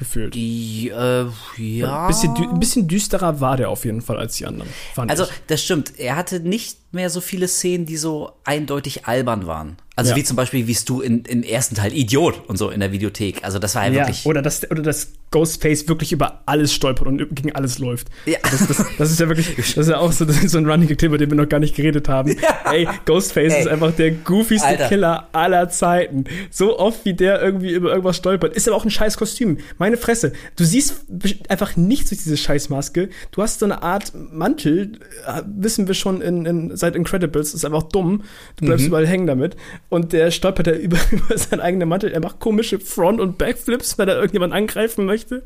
Gefühlt. 0.00 0.34
Die, 0.34 0.88
äh, 0.88 1.26
ja. 1.58 2.02
Ein 2.02 2.06
bisschen, 2.08 2.34
ein 2.34 2.58
bisschen 2.58 2.88
düsterer 2.88 3.40
war 3.40 3.58
der 3.58 3.68
auf 3.68 3.84
jeden 3.84 4.00
Fall 4.00 4.16
als 4.16 4.36
die 4.36 4.46
anderen. 4.46 4.70
Also, 4.96 5.24
ich. 5.24 5.30
das 5.48 5.62
stimmt. 5.62 5.98
Er 5.98 6.16
hatte 6.16 6.40
nicht 6.40 6.78
mehr 6.94 7.10
so 7.10 7.20
viele 7.20 7.46
Szenen, 7.46 7.84
die 7.84 7.98
so 7.98 8.32
eindeutig 8.44 9.04
albern 9.06 9.46
waren. 9.46 9.76
Also 9.96 10.10
Ja. 10.12 10.16
wie 10.16 10.24
zum 10.24 10.36
Beispiel, 10.36 10.66
wie 10.66 10.76
du 10.86 11.00
in, 11.02 11.24
im 11.24 11.42
ersten 11.42 11.74
Teil 11.74 11.92
Idiot 11.92 12.48
und 12.48 12.56
so 12.56 12.70
in 12.70 12.80
der 12.80 12.92
Videothek. 12.92 13.44
Also 13.44 13.58
das 13.58 13.74
war 13.74 13.86
ja, 13.86 13.92
Ja, 13.92 13.98
wirklich. 14.00 14.24
oder 14.24 14.40
dass, 14.40 14.70
oder 14.70 14.82
dass 14.82 15.12
Ghostface 15.30 15.88
wirklich 15.88 16.10
über 16.12 16.42
alles 16.46 16.72
stolpert 16.72 17.06
und 17.06 17.18
gegen 17.36 17.52
alles 17.54 17.78
läuft. 17.78 18.08
Ja. 18.26 18.38
Das, 18.42 18.66
das, 18.66 18.84
das 18.98 19.10
ist 19.10 19.20
ja 19.20 19.28
wirklich, 19.28 19.54
das 19.56 19.76
ist 19.76 19.88
ja 19.88 19.98
auch 19.98 20.10
so, 20.12 20.24
das 20.24 20.42
ist 20.42 20.52
so 20.52 20.58
ein 20.58 20.68
Running 20.68 20.88
Gag, 20.88 21.02
über 21.02 21.18
den 21.18 21.30
wir 21.30 21.36
noch 21.36 21.48
gar 21.48 21.60
nicht 21.60 21.74
geredet 21.76 22.08
haben. 22.08 22.34
Ey, 22.70 22.88
Ghostface 23.04 23.52
Ey. 23.52 23.60
ist 23.60 23.68
einfach 23.68 23.92
der 23.92 24.12
goofyste 24.12 24.66
Alter. 24.66 24.88
Killer 24.88 25.28
aller 25.32 25.68
Zeiten. 25.68 26.24
So 26.50 26.78
oft, 26.78 27.04
wie 27.04 27.14
der 27.14 27.40
irgendwie 27.42 27.70
über 27.72 27.90
irgendwas 27.90 28.16
stolpert. 28.16 28.54
Ist 28.56 28.66
aber 28.68 28.76
auch 28.76 28.84
ein 28.84 28.90
scheiß 28.90 29.16
Kostüm. 29.18 29.58
Meine 29.78 29.96
Fresse. 29.96 30.32
Du 30.56 30.64
siehst 30.64 31.04
einfach 31.48 31.76
nichts 31.76 32.10
durch 32.10 32.22
diese 32.22 32.36
Scheißmaske. 32.36 33.10
Du 33.32 33.42
hast 33.42 33.60
so 33.60 33.66
eine 33.66 33.82
Art 33.82 34.12
Mantel, 34.14 34.92
äh, 35.26 35.42
wissen 35.46 35.86
wir 35.86 35.94
schon 35.94 36.22
in, 36.22 36.46
in, 36.46 36.76
seit 36.76 36.96
Incredibles, 36.96 37.54
ist 37.54 37.64
einfach 37.64 37.84
dumm. 37.84 38.22
Du 38.56 38.66
bleibst 38.66 38.86
überall 38.86 39.06
hängen 39.06 39.26
damit. 39.26 39.56
Und 39.90 40.12
der 40.12 40.30
stolpert 40.30 40.68
da 40.68 40.72
über, 40.72 40.96
über 41.10 41.36
seinen 41.36 41.60
eigenen 41.60 41.88
Mantel. 41.88 42.12
Er 42.12 42.20
macht 42.20 42.38
komische 42.40 42.78
Front- 42.80 43.20
und 43.20 43.36
Backflips, 43.38 43.98
wenn 43.98 44.08
er 44.08 44.14
irgendjemand 44.16 44.52
angreifen 44.54 45.04
möchte. 45.04 45.42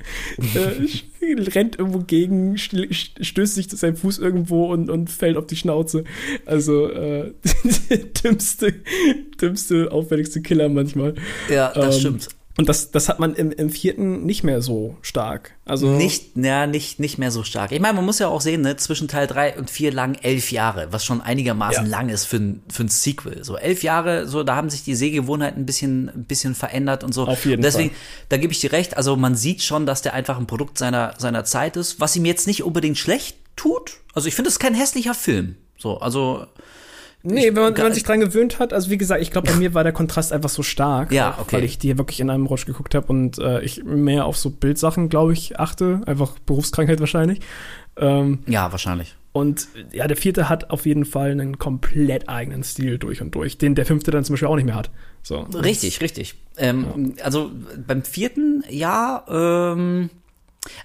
äh, 0.55 1.33
rennt 1.55 1.79
irgendwo 1.79 2.01
gegen, 2.01 2.57
stößt 2.59 3.55
sich 3.55 3.69
sein 3.71 3.97
Fuß 3.97 4.19
irgendwo 4.19 4.67
und, 4.73 4.91
und 4.91 5.11
fällt 5.11 5.37
auf 5.39 5.47
die 5.47 5.57
Schnauze. 5.57 6.05
Also, 6.47 6.91
äh, 6.91 7.33
der 7.91 7.99
dümmste, 7.99 8.75
dümmste, 9.41 9.91
auffälligste 9.91 10.43
Killer 10.43 10.69
manchmal. 10.69 11.15
Ja, 11.49 11.73
das 11.75 11.97
Ähm, 11.97 12.01
stimmt. 12.01 12.29
Und 12.57 12.69
das, 12.69 12.93
das 12.93 13.09
hat 13.09 13.19
man 13.19 13.35
im, 13.35 13.51
im 13.51 13.69
vierten 13.69 14.25
nicht 14.25 14.45
mehr 14.45 14.63
so 14.63 14.97
stark. 15.03 15.57
Also 15.65 15.89
Nicht, 15.89 16.37
ja, 16.37 16.69
nicht, 16.69 17.01
nicht 17.01 17.19
mehr 17.19 17.33
so 17.33 17.43
stark. 17.43 17.73
Ich 17.73 17.81
meine, 17.81 17.95
man 17.95 18.05
muss 18.05 18.21
ja 18.21 18.29
auch 18.29 18.41
sehen, 18.41 18.61
ne, 18.61 18.77
zwischen 18.77 19.09
Teil 19.09 19.27
3 19.27 19.59
und 19.59 19.71
4 19.71 19.93
lang 19.93 20.15
elf 20.23 20.53
Jahre, 20.53 20.93
was 20.93 21.05
schon 21.05 21.21
einigermaßen 21.21 21.85
Ja. 21.87 21.91
lang 21.91 22.11
ist 22.11 22.27
für 22.27 22.37
ein, 22.37 22.63
für 22.71 22.85
ein 22.85 22.89
Sequel. 22.89 23.43
So 23.43 23.57
elf 23.57 23.83
Jahre, 23.83 24.29
so, 24.29 24.45
da 24.45 24.55
haben 24.55 24.71
sich 24.71 24.85
die 24.85 24.95
Sehgewohnheiten 24.95 25.63
ein 25.63 25.67
bisschen, 25.67 26.09
ein 26.11 26.25
bisschen 26.25 26.55
verändert 26.55 27.03
und 27.03 27.13
so. 27.13 27.27
Auf 27.27 27.45
jeden 27.45 27.57
und 27.57 27.63
deswegen, 27.65 27.91
Fall. 27.91 27.99
da 28.29 28.37
gebe 28.37 28.53
ich 28.53 28.61
dir 28.61 28.71
recht, 28.71 28.97
also 28.97 29.17
man 29.17 29.35
sieht 29.35 29.63
schon, 29.63 29.85
dass 29.85 30.03
der 30.03 30.15
einfach 30.15 30.39
ein 30.39 30.47
Produkt 30.47 30.79
seiner, 30.79 31.15
seiner 31.19 31.45
Zeit 31.45 31.77
ist, 31.77 31.99
was 31.99 32.15
ihm 32.15 32.25
jetzt 32.25 32.47
nicht 32.47 32.63
unbedingt 32.63 32.99
schlecht 32.99 33.37
tut. 33.57 33.95
Also 34.13 34.29
ich 34.29 34.37
finde, 34.37 34.49
es 34.49 34.55
ist 34.55 34.61
kein 34.61 34.75
hässlicher 34.75 35.15
Film. 35.15 35.57
So, 35.77 35.99
also, 35.99 36.47
Nee, 37.25 37.47
wenn 37.55 37.63
man, 37.63 37.77
wenn 37.77 37.85
man 37.85 37.93
sich 37.95 38.03
dran 38.05 38.21
gewöhnt 38.21 38.59
hat, 38.59 38.73
also 38.73 38.91
wie 38.91 38.99
gesagt, 38.99 39.23
ich 39.23 39.31
glaube, 39.31 39.51
bei 39.51 39.57
mir 39.57 39.73
war 39.75 39.83
der 39.83 39.93
Kontrast 39.93 40.33
einfach 40.33 40.51
so 40.51 40.63
stark, 40.63 41.11
Ja, 41.11 41.37
okay. 41.41 41.57
weil 41.57 41.65
ich 41.65 41.79
die 41.79 41.97
wirklich 41.99 42.21
in 42.21 42.29
einem 42.31 42.47
Rutsch 42.47 42.67
geguckt 42.67 42.95
habe 42.95 43.07
und 43.09 43.39
äh, 43.39 43.61
ich 43.63 43.83
mehr 43.83 44.27
auf 44.27 44.37
so 44.37 44.51
Bildsachen, 44.51 45.09
glaube 45.09 45.33
ich, 45.33 45.59
achte, 45.59 46.03
einfach 46.07 46.39
Berufskrankheit 46.47 47.01
wahrscheinlich. 47.01 47.41
Ähm, 47.97 48.41
ja, 48.47 48.71
wahrscheinlich. 48.73 49.15
und 49.33 49.69
ja, 49.93 50.07
der 50.07 50.17
vierte 50.17 50.49
hat 50.49 50.71
auf 50.71 50.85
jeden 50.85 51.05
Fall 51.05 51.31
einen 51.31 51.59
komplett 51.59 52.29
eigenen 52.29 52.63
Stil 52.63 52.99
durch 52.99 53.23
und 53.23 53.35
durch, 53.35 53.57
den 53.57 53.75
der 53.75 53.87
fünfte 53.87 54.11
dann 54.11 54.25
zum 54.25 54.35
Beispiel 54.35 54.49
auch 54.49 54.57
nicht 54.57 54.67
mehr 54.67 54.75
hat. 54.75 54.91
So. 55.23 55.41
Richtig, 55.55 56.01
richtig. 56.03 56.35
Ähm, 56.59 57.15
Also 57.23 57.51
beim 57.87 58.03
vierten, 58.03 58.65
ja, 58.69 59.25
ähm, 59.29 60.11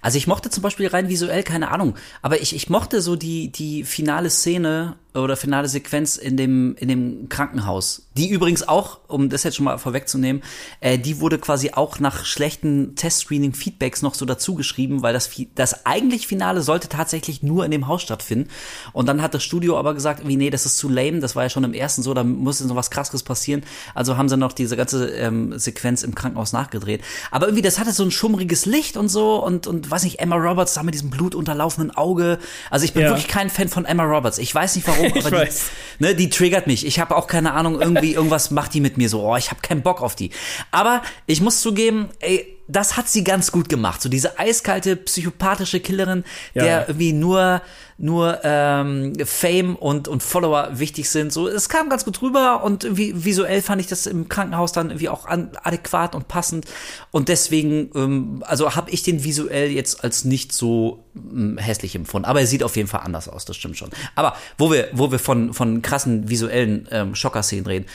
also 0.02 0.18
ich 0.18 0.28
mochte 0.28 0.50
zum 0.50 0.62
Beispiel 0.62 0.88
rein 0.88 1.10
visuell, 1.10 1.42
keine 1.44 1.72
Ahnung, 1.72 1.96
aber 2.22 2.42
ich, 2.42 2.54
ich 2.56 2.70
mochte 2.70 3.02
so 3.02 3.16
die, 3.16 3.52
die 3.52 3.84
finale 3.84 4.30
Szene 4.30 4.96
oder 5.14 5.36
finale 5.36 5.68
Sequenz 5.68 6.18
in 6.18 6.38
dem, 6.38 6.76
in 6.76 6.88
dem 6.88 7.30
Krankenhaus. 7.30 8.04
Die 8.16 8.30
übrigens 8.30 8.68
auch, 8.68 9.00
um 9.08 9.30
das 9.30 9.44
jetzt 9.44 9.56
schon 9.56 9.64
mal 9.66 9.78
vorwegzunehmen, 9.78 10.44
äh, 10.82 11.00
die 11.00 11.20
wurde 11.20 11.40
quasi 11.40 11.72
auch 11.72 12.00
nach 12.00 12.26
schlechten 12.26 12.96
Test-Screening-Feedbacks 12.96 14.02
noch 14.02 14.14
so 14.14 14.26
dazu 14.26 14.56
geschrieben, 14.56 15.02
weil 15.02 15.14
das, 15.14 15.30
das 15.56 15.86
eigentlich 15.86 16.28
Finale 16.28 16.62
sollte 16.62 16.90
tatsächlich 16.90 17.42
nur 17.42 17.66
in 17.66 17.72
dem 17.72 17.88
Haus 17.88 18.02
stattfinden. 18.02 18.50
Und 18.94 19.08
dann 19.08 19.22
hat 19.22 19.34
das 19.34 19.44
Studio 19.44 19.78
aber 19.80 19.94
gesagt, 19.94 20.28
wie, 20.28 20.36
nee, 20.36 20.50
das 20.50 20.66
ist 20.66 20.78
zu 20.78 20.90
lame, 20.90 21.20
das 21.22 21.36
war 21.36 21.44
ja 21.44 21.50
schon 21.50 21.64
im 21.64 21.74
ersten 21.74 22.04
so, 22.04 22.14
da 22.14 22.24
muss 22.24 22.60
jetzt 22.60 22.70
noch 22.70 22.76
was 22.76 22.92
krasses 22.92 23.24
passieren. 23.24 23.64
Also 23.96 24.18
haben 24.18 24.30
sie 24.30 24.38
noch 24.38 24.54
diese 24.54 24.78
ganze 24.78 25.10
ähm, 25.12 25.58
Sequenz 25.58 26.04
im 26.04 26.14
Krankenhaus 26.14 26.54
nachgedreht. 26.54 27.02
Aber 27.32 27.48
irgendwie, 27.48 27.64
das 27.64 27.80
hatte 27.80 27.92
so 27.94 28.04
ein 28.04 28.12
schummriges 28.12 28.66
Licht 28.66 28.98
und 28.98 29.10
so 29.10 29.44
und, 29.44 29.66
und 29.66 29.90
weiß 29.90 30.04
nicht, 30.04 30.20
Emma 30.20 30.36
Roberts 30.36 30.74
da 30.76 30.84
mit 30.84 30.94
diesem 30.94 31.10
blutunterlaufenden 31.10 31.96
Auge. 31.98 32.38
Also 32.70 32.86
ich 32.86 32.94
bin 32.94 33.04
Ja. 33.04 33.10
wirklich 33.10 33.28
kein 33.28 33.50
Fan 33.50 33.70
von 33.70 33.86
Emma 33.86 34.04
Roberts. 34.04 34.38
Ich 34.38 34.54
weiß 34.54 34.76
nicht 34.76 34.88
warum, 34.88 34.99
Ich 35.16 35.26
aber 35.26 35.38
weiß. 35.38 35.70
die, 36.00 36.04
ne, 36.04 36.16
die 36.16 36.30
triggert 36.30 36.68
mich. 36.68 36.86
Ich 36.86 37.00
habe 37.00 37.16
auch 37.16 37.28
keine 37.28 37.54
Ahnung, 37.54 37.80
irgendwie 37.80 38.14
irgendwas 38.16 38.52
macht 38.52 38.74
die 38.74 38.82
mit 38.82 38.98
mir 38.98 39.10
so. 39.10 39.24
Oh, 39.24 39.36
ich 39.36 39.52
habe 39.52 39.62
keinen 39.62 39.82
Bock 39.82 40.02
auf 40.02 40.16
die. 40.16 40.32
Aber 40.72 41.02
ich 41.26 41.42
muss 41.42 41.62
zugeben, 41.62 42.10
ey, 42.20 42.59
das 42.70 42.96
hat 42.98 43.10
sie 43.10 43.24
ganz 43.24 43.52
gut 43.52 43.68
gemacht. 43.68 44.02
So 44.02 44.10
diese 44.10 44.38
eiskalte, 44.40 44.96
psychopathische 44.96 45.80
Killerin, 45.80 46.24
Ja. 46.54 46.64
der 46.64 46.88
irgendwie 46.88 47.14
nur, 47.14 47.62
nur 47.98 48.40
ähm, 48.44 49.14
Fame 49.26 49.76
und, 49.76 50.08
und 50.08 50.22
Follower 50.24 50.70
wichtig 50.74 51.10
sind. 51.10 51.34
So, 51.34 51.48
es 51.48 51.68
kam 51.68 51.90
ganz 51.90 52.06
gut 52.06 52.22
rüber 52.22 52.64
und 52.64 52.84
irgendwie 52.84 53.26
visuell 53.26 53.62
fand 53.62 53.82
ich 53.82 53.88
das 53.88 54.06
im 54.06 54.30
Krankenhaus 54.30 54.72
dann 54.72 54.92
irgendwie 54.92 55.10
auch 55.10 55.26
an, 55.26 55.50
adäquat 55.64 56.14
und 56.16 56.28
passend. 56.28 56.66
Und 57.12 57.28
deswegen, 57.28 57.90
ähm, 57.96 58.44
also 58.46 58.76
habe 58.76 58.92
ich 58.92 59.02
den 59.04 59.24
visuell 59.24 59.72
jetzt 59.72 60.04
als 60.04 60.24
nicht 60.24 60.54
so 60.54 61.04
ähm, 61.16 61.58
hässlich 61.58 61.96
empfunden. 61.96 62.26
Aber 62.28 62.40
er 62.40 62.48
sieht 62.48 62.64
auf 62.64 62.76
jeden 62.76 62.88
Fall 62.88 63.02
anders 63.02 63.28
aus, 63.28 63.46
das 63.46 63.58
stimmt 63.58 63.78
schon. 63.78 63.90
Aber 64.16 64.36
wo 64.60 64.72
wir, 64.72 64.90
wo 64.94 65.12
wir 65.12 65.20
von, 65.20 65.54
von 65.54 65.82
krassen 65.82 66.30
visuellen 66.30 66.88
ähm, 66.92 67.16
Schocker-Szenen 67.16 67.66
reden, 67.66 67.86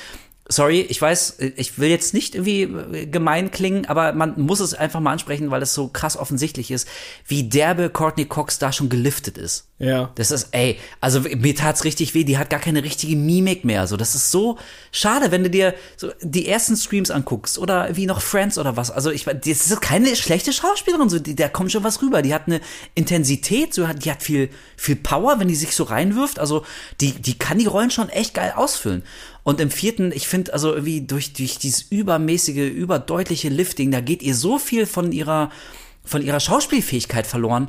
Sorry, 0.46 0.82
ich 0.82 1.00
weiß, 1.00 1.38
ich 1.56 1.78
will 1.78 1.88
jetzt 1.88 2.12
nicht 2.12 2.34
irgendwie 2.34 2.62
äh, 2.62 3.06
gemein 3.06 3.50
klingen, 3.50 3.86
aber 3.86 4.12
man 4.12 4.38
muss 4.38 4.60
es 4.60 4.74
einfach 4.74 5.00
mal 5.00 5.12
ansprechen, 5.12 5.50
weil 5.50 5.62
es 5.62 5.72
so 5.72 5.88
krass 5.88 6.18
offensichtlich 6.18 6.70
ist, 6.70 6.86
wie 7.26 7.44
derbe 7.44 7.88
Courtney 7.88 8.26
Cox 8.26 8.58
da 8.58 8.70
schon 8.70 8.90
geliftet 8.90 9.38
ist. 9.38 9.68
Ja. 9.78 10.12
Das 10.14 10.30
ist, 10.30 10.48
ey, 10.52 10.78
also 11.00 11.20
mir 11.20 11.56
tat's 11.56 11.84
richtig 11.84 12.14
weh, 12.14 12.24
die 12.24 12.38
hat 12.38 12.48
gar 12.48 12.60
keine 12.60 12.84
richtige 12.84 13.16
Mimik 13.16 13.64
mehr. 13.64 13.86
So, 13.86 13.96
das 13.96 14.14
ist 14.14 14.30
so 14.30 14.58
schade, 14.92 15.30
wenn 15.30 15.42
du 15.42 15.50
dir 15.50 15.74
so 15.96 16.12
die 16.20 16.46
ersten 16.46 16.76
Streams 16.76 17.10
anguckst 17.10 17.58
oder 17.58 17.96
wie 17.96 18.06
noch 18.06 18.20
Friends 18.20 18.56
oder 18.58 18.76
was. 18.76 18.90
Also 18.90 19.10
ich, 19.10 19.24
das 19.24 19.44
ist 19.44 19.80
keine 19.80 20.14
schlechte 20.14 20.52
Schauspielerin, 20.52 21.08
so, 21.08 21.18
die, 21.18 21.34
da 21.34 21.48
kommt 21.48 21.72
schon 21.72 21.84
was 21.84 22.02
rüber. 22.02 22.22
Die 22.22 22.34
hat 22.34 22.46
eine 22.46 22.60
Intensität, 22.94 23.74
so 23.74 23.88
hat, 23.88 24.04
die 24.04 24.10
hat 24.10 24.22
viel, 24.22 24.50
viel 24.76 24.96
Power, 24.96 25.40
wenn 25.40 25.48
die 25.48 25.56
sich 25.56 25.74
so 25.74 25.84
reinwirft. 25.84 26.38
Also 26.38 26.64
die, 27.00 27.12
die 27.12 27.38
kann 27.38 27.58
die 27.58 27.66
Rollen 27.66 27.90
schon 27.90 28.10
echt 28.10 28.34
geil 28.34 28.52
ausfüllen. 28.54 29.02
Und 29.44 29.60
im 29.60 29.70
vierten, 29.70 30.10
ich 30.12 30.26
finde, 30.26 30.52
also 30.54 30.72
irgendwie 30.72 31.02
durch, 31.02 31.32
durch 31.34 31.58
dieses 31.58 31.82
übermäßige, 31.82 32.70
überdeutliche 32.70 33.50
Lifting, 33.50 33.90
da 33.90 34.00
geht 34.00 34.22
ihr 34.22 34.34
so 34.34 34.58
viel 34.58 34.86
von 34.86 35.12
ihrer, 35.12 35.50
von 36.04 36.22
ihrer 36.22 36.40
Schauspielfähigkeit 36.40 37.26
verloren. 37.26 37.68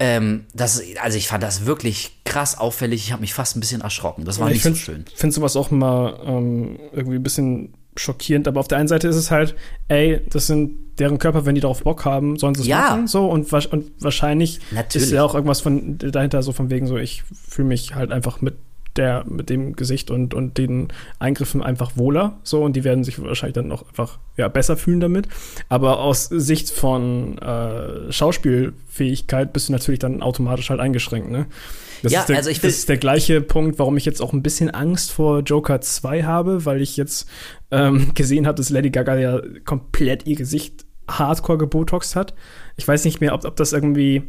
Ähm, 0.00 0.46
das, 0.52 0.82
also 1.00 1.16
ich 1.16 1.28
fand 1.28 1.42
das 1.44 1.64
wirklich 1.64 2.18
krass 2.24 2.58
auffällig. 2.58 3.04
Ich 3.04 3.12
habe 3.12 3.20
mich 3.20 3.34
fast 3.34 3.56
ein 3.56 3.60
bisschen 3.60 3.82
erschrocken. 3.82 4.24
Das 4.24 4.40
war 4.40 4.48
ich 4.48 4.54
nicht 4.54 4.62
so 4.64 4.70
finde 4.70 4.80
schön. 4.80 5.04
find 5.14 5.32
sowas 5.32 5.54
auch 5.54 5.70
mal 5.70 6.18
ähm, 6.26 6.78
irgendwie 6.92 7.16
ein 7.16 7.22
bisschen 7.22 7.74
schockierend, 7.96 8.48
aber 8.48 8.58
auf 8.58 8.68
der 8.68 8.78
einen 8.78 8.88
Seite 8.88 9.06
ist 9.06 9.16
es 9.16 9.30
halt, 9.30 9.54
ey, 9.88 10.20
das 10.30 10.46
sind 10.48 10.72
deren 10.98 11.18
Körper, 11.18 11.44
wenn 11.46 11.54
die 11.54 11.60
darauf 11.60 11.82
Bock 11.82 12.04
haben, 12.04 12.36
sollen 12.38 12.54
sie 12.54 12.62
es 12.62 12.66
Ja. 12.66 12.78
machen, 12.90 13.06
so 13.06 13.28
und, 13.28 13.52
und 13.52 13.92
wahrscheinlich 14.00 14.60
Natürlich. 14.72 15.08
ist 15.08 15.12
ja 15.12 15.22
auch 15.22 15.34
irgendwas 15.34 15.60
von 15.60 15.98
dahinter 15.98 16.42
so 16.42 16.52
von 16.52 16.70
wegen 16.70 16.86
so, 16.86 16.96
ich 16.96 17.22
fühle 17.48 17.68
mich 17.68 17.94
halt 17.94 18.10
einfach 18.10 18.40
mit 18.40 18.56
der 18.96 19.24
mit 19.28 19.50
dem 19.50 19.74
Gesicht 19.74 20.10
und 20.10 20.34
und 20.34 20.58
den 20.58 20.88
Eingriffen 21.18 21.62
einfach 21.62 21.96
wohler, 21.96 22.38
so 22.42 22.62
und 22.62 22.74
die 22.76 22.84
werden 22.84 23.04
sich 23.04 23.22
wahrscheinlich 23.22 23.54
dann 23.54 23.72
auch 23.72 23.86
einfach 23.88 24.18
ja 24.36 24.48
besser 24.48 24.76
fühlen 24.76 25.00
damit, 25.00 25.28
aber 25.68 26.00
aus 26.00 26.24
Sicht 26.26 26.70
von 26.70 27.38
äh, 27.38 28.12
Schauspielfähigkeit 28.12 29.52
bist 29.52 29.68
du 29.68 29.72
natürlich 29.72 29.98
dann 30.00 30.22
automatisch 30.22 30.70
halt 30.70 30.80
eingeschränkt, 30.80 31.30
ne? 31.30 31.46
Das 32.02 32.12
Ja, 32.12 32.20
ist 32.20 32.28
der, 32.28 32.36
also 32.36 32.50
das 32.50 32.62
ist 32.64 32.88
der 32.88 32.96
gleiche 32.98 33.40
Punkt, 33.40 33.78
warum 33.78 33.96
ich 33.96 34.04
jetzt 34.04 34.20
auch 34.20 34.32
ein 34.32 34.42
bisschen 34.42 34.70
Angst 34.70 35.12
vor 35.12 35.40
Joker 35.40 35.80
2 35.80 36.24
habe, 36.24 36.64
weil 36.64 36.82
ich 36.82 36.96
jetzt 36.96 37.28
ähm, 37.70 38.10
gesehen 38.14 38.46
habe, 38.46 38.56
dass 38.56 38.70
Lady 38.70 38.90
Gaga 38.90 39.16
ja 39.16 39.40
komplett 39.64 40.26
ihr 40.26 40.36
Gesicht 40.36 40.84
hardcore 41.08 41.58
gebotoxt 41.58 42.16
hat. 42.16 42.34
Ich 42.76 42.86
weiß 42.88 43.04
nicht 43.04 43.20
mehr, 43.20 43.34
ob, 43.34 43.44
ob 43.44 43.56
das 43.56 43.72
irgendwie 43.72 44.22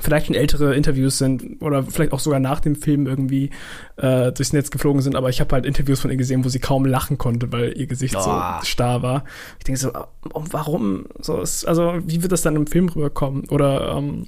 vielleicht 0.00 0.26
schon 0.26 0.34
ältere 0.34 0.74
Interviews 0.74 1.18
sind 1.18 1.60
oder 1.62 1.82
vielleicht 1.82 2.12
auch 2.12 2.20
sogar 2.20 2.40
nach 2.40 2.60
dem 2.60 2.76
Film 2.76 3.06
irgendwie 3.06 3.50
äh, 3.96 4.32
durchs 4.32 4.52
Netz 4.52 4.70
geflogen 4.70 5.02
sind, 5.02 5.16
aber 5.16 5.28
ich 5.28 5.40
habe 5.40 5.54
halt 5.54 5.66
Interviews 5.66 6.00
von 6.00 6.10
ihr 6.10 6.16
gesehen, 6.16 6.44
wo 6.44 6.48
sie 6.48 6.58
kaum 6.60 6.84
lachen 6.84 7.18
konnte, 7.18 7.52
weil 7.52 7.76
ihr 7.78 7.86
Gesicht 7.86 8.14
Oh. 8.16 8.20
so 8.20 8.40
starr 8.66 9.02
war. 9.02 9.24
Ich 9.58 9.64
denke 9.64 9.80
so, 9.80 9.92
ah, 9.92 10.08
warum? 10.32 11.06
So, 11.20 11.40
ist, 11.40 11.66
also 11.66 11.94
wie 12.06 12.22
wird 12.22 12.32
das 12.32 12.42
dann 12.42 12.56
im 12.56 12.66
Film 12.66 12.88
rüberkommen? 12.88 13.48
Oder 13.50 13.96
ähm, 13.96 14.26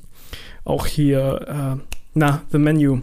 auch 0.64 0.86
hier, 0.86 1.78
äh, 1.78 1.82
na, 2.14 2.42
The 2.52 2.58
Menu. 2.58 3.00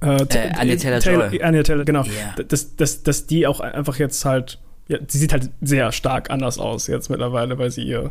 Äh, 0.00 0.22
Äh, 0.22 0.52
Anya 0.56 0.76
Taylor-Joy. 0.76 1.42
Anya 1.42 1.62
Taylor, 1.62 1.84
genau. 1.84 2.02
Ja. 2.04 2.42
Dass, 2.42 2.76
dass, 2.76 3.02
dass 3.02 3.26
die 3.26 3.46
auch 3.46 3.60
einfach 3.60 3.96
jetzt 3.98 4.24
halt, 4.24 4.60
ja, 4.86 4.98
sie 5.06 5.18
sieht 5.18 5.32
halt 5.32 5.50
sehr 5.60 5.90
stark 5.92 6.30
anders 6.30 6.58
aus 6.58 6.86
jetzt 6.86 7.10
mittlerweile, 7.10 7.58
weil 7.58 7.70
sie 7.70 7.82
ihr, 7.82 8.10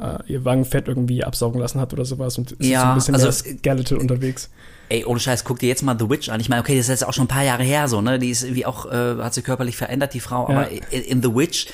äh, 0.00 0.18
ihr 0.26 0.44
Wangenfett 0.44 0.88
irgendwie 0.88 1.24
absaugen 1.24 1.60
lassen 1.60 1.80
hat 1.80 1.92
oder 1.92 2.04
sowas 2.04 2.38
und 2.38 2.52
ist 2.52 2.66
Ja, 2.68 2.80
so 2.82 2.86
ein 2.88 2.94
bisschen 2.94 3.14
also- 3.14 3.26
mehr 3.26 3.32
skeletal 3.32 3.98
unterwegs. 3.98 4.50
Ey, 4.90 5.04
ohne 5.04 5.20
Scheiß, 5.20 5.44
guck 5.44 5.58
dir 5.58 5.68
jetzt 5.68 5.82
mal 5.82 5.96
The 5.98 6.08
Witch 6.08 6.30
an. 6.30 6.40
Ich 6.40 6.48
meine, 6.48 6.62
okay, 6.62 6.74
das 6.76 6.86
ist 6.86 7.00
jetzt 7.00 7.06
auch 7.06 7.12
schon 7.12 7.24
ein 7.24 7.28
paar 7.28 7.42
Jahre 7.44 7.62
her, 7.62 7.88
so, 7.88 8.00
ne? 8.00 8.18
Die 8.18 8.30
ist 8.30 8.42
irgendwie 8.42 8.64
auch, 8.64 8.86
äh, 8.90 9.16
hat 9.22 9.34
sich 9.34 9.44
körperlich 9.44 9.76
verändert, 9.76 10.14
die 10.14 10.20
Frau. 10.20 10.48
Ja. 10.48 10.56
Aber 10.60 10.70
in, 10.70 11.02
in 11.02 11.22
The 11.22 11.34
Witch 11.34 11.66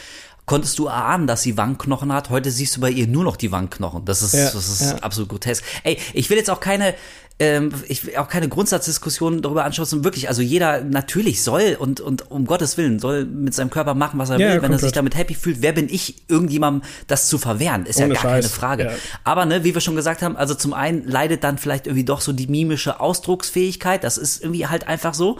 konntest 0.46 0.78
du 0.80 0.86
erahnen, 0.86 1.26
dass 1.28 1.42
sie 1.42 1.56
Wangenknochen 1.56 2.12
hat. 2.12 2.28
Heute 2.30 2.50
siehst 2.50 2.76
du 2.76 2.80
bei 2.80 2.90
ihr 2.90 3.06
nur 3.06 3.22
noch 3.24 3.36
die 3.36 3.52
Wangenknochen. 3.52 4.04
Das 4.04 4.20
ist, 4.22 4.34
Ja, 4.34 4.50
das 4.50 4.68
ist 4.68 4.80
ja. 4.82 4.96
absolut 4.98 5.28
grotesk. 5.30 5.62
Ey, 5.84 5.96
ich 6.12 6.28
will 6.28 6.36
jetzt 6.36 6.50
auch 6.50 6.60
keine, 6.60 6.94
ähm, 7.40 7.72
ich 7.88 8.06
will 8.06 8.16
auch 8.16 8.28
keine 8.28 8.48
Grundsatzdiskussion 8.48 9.42
darüber 9.42 9.64
anschließen. 9.64 10.04
Wirklich, 10.04 10.28
also 10.28 10.40
jeder 10.40 10.82
natürlich 10.84 11.42
soll 11.42 11.76
und, 11.78 12.00
und 12.00 12.30
um 12.30 12.46
Gottes 12.46 12.76
Willen 12.76 13.00
soll 13.00 13.24
mit 13.24 13.54
seinem 13.54 13.70
Körper 13.70 13.94
machen, 13.94 14.18
was 14.20 14.30
er 14.30 14.38
Ja, 14.38 14.48
will, 14.48 14.54
ja, 14.56 14.62
wenn 14.62 14.70
er 14.72 14.78
sich 14.78 14.92
damit 14.92 15.16
happy 15.16 15.34
fühlt. 15.34 15.60
Wer 15.60 15.72
bin 15.72 15.88
ich, 15.88 16.28
irgendjemandem 16.28 16.88
das 17.08 17.26
zu 17.28 17.38
verwehren? 17.38 17.86
Ist 17.86 17.98
ja 17.98 18.04
Ohne 18.06 18.14
gar 18.14 18.22
keine 18.22 18.42
Scheiß, 18.44 18.52
Frage. 18.52 18.84
ja. 18.84 18.92
Aber 19.24 19.46
ne, 19.46 19.64
wie 19.64 19.74
wir 19.74 19.80
schon 19.80 19.96
gesagt 19.96 20.22
haben, 20.22 20.36
also 20.36 20.54
zum 20.54 20.74
einen 20.74 21.08
leidet 21.08 21.42
dann 21.42 21.58
vielleicht 21.58 21.86
irgendwie 21.86 22.04
doch 22.04 22.20
so 22.20 22.32
die 22.32 22.46
mimische 22.46 23.00
Ausdrucksfähigkeit. 23.00 24.04
Das 24.04 24.16
ist 24.16 24.40
irgendwie 24.42 24.66
halt 24.68 24.86
einfach 24.86 25.14
so. 25.14 25.38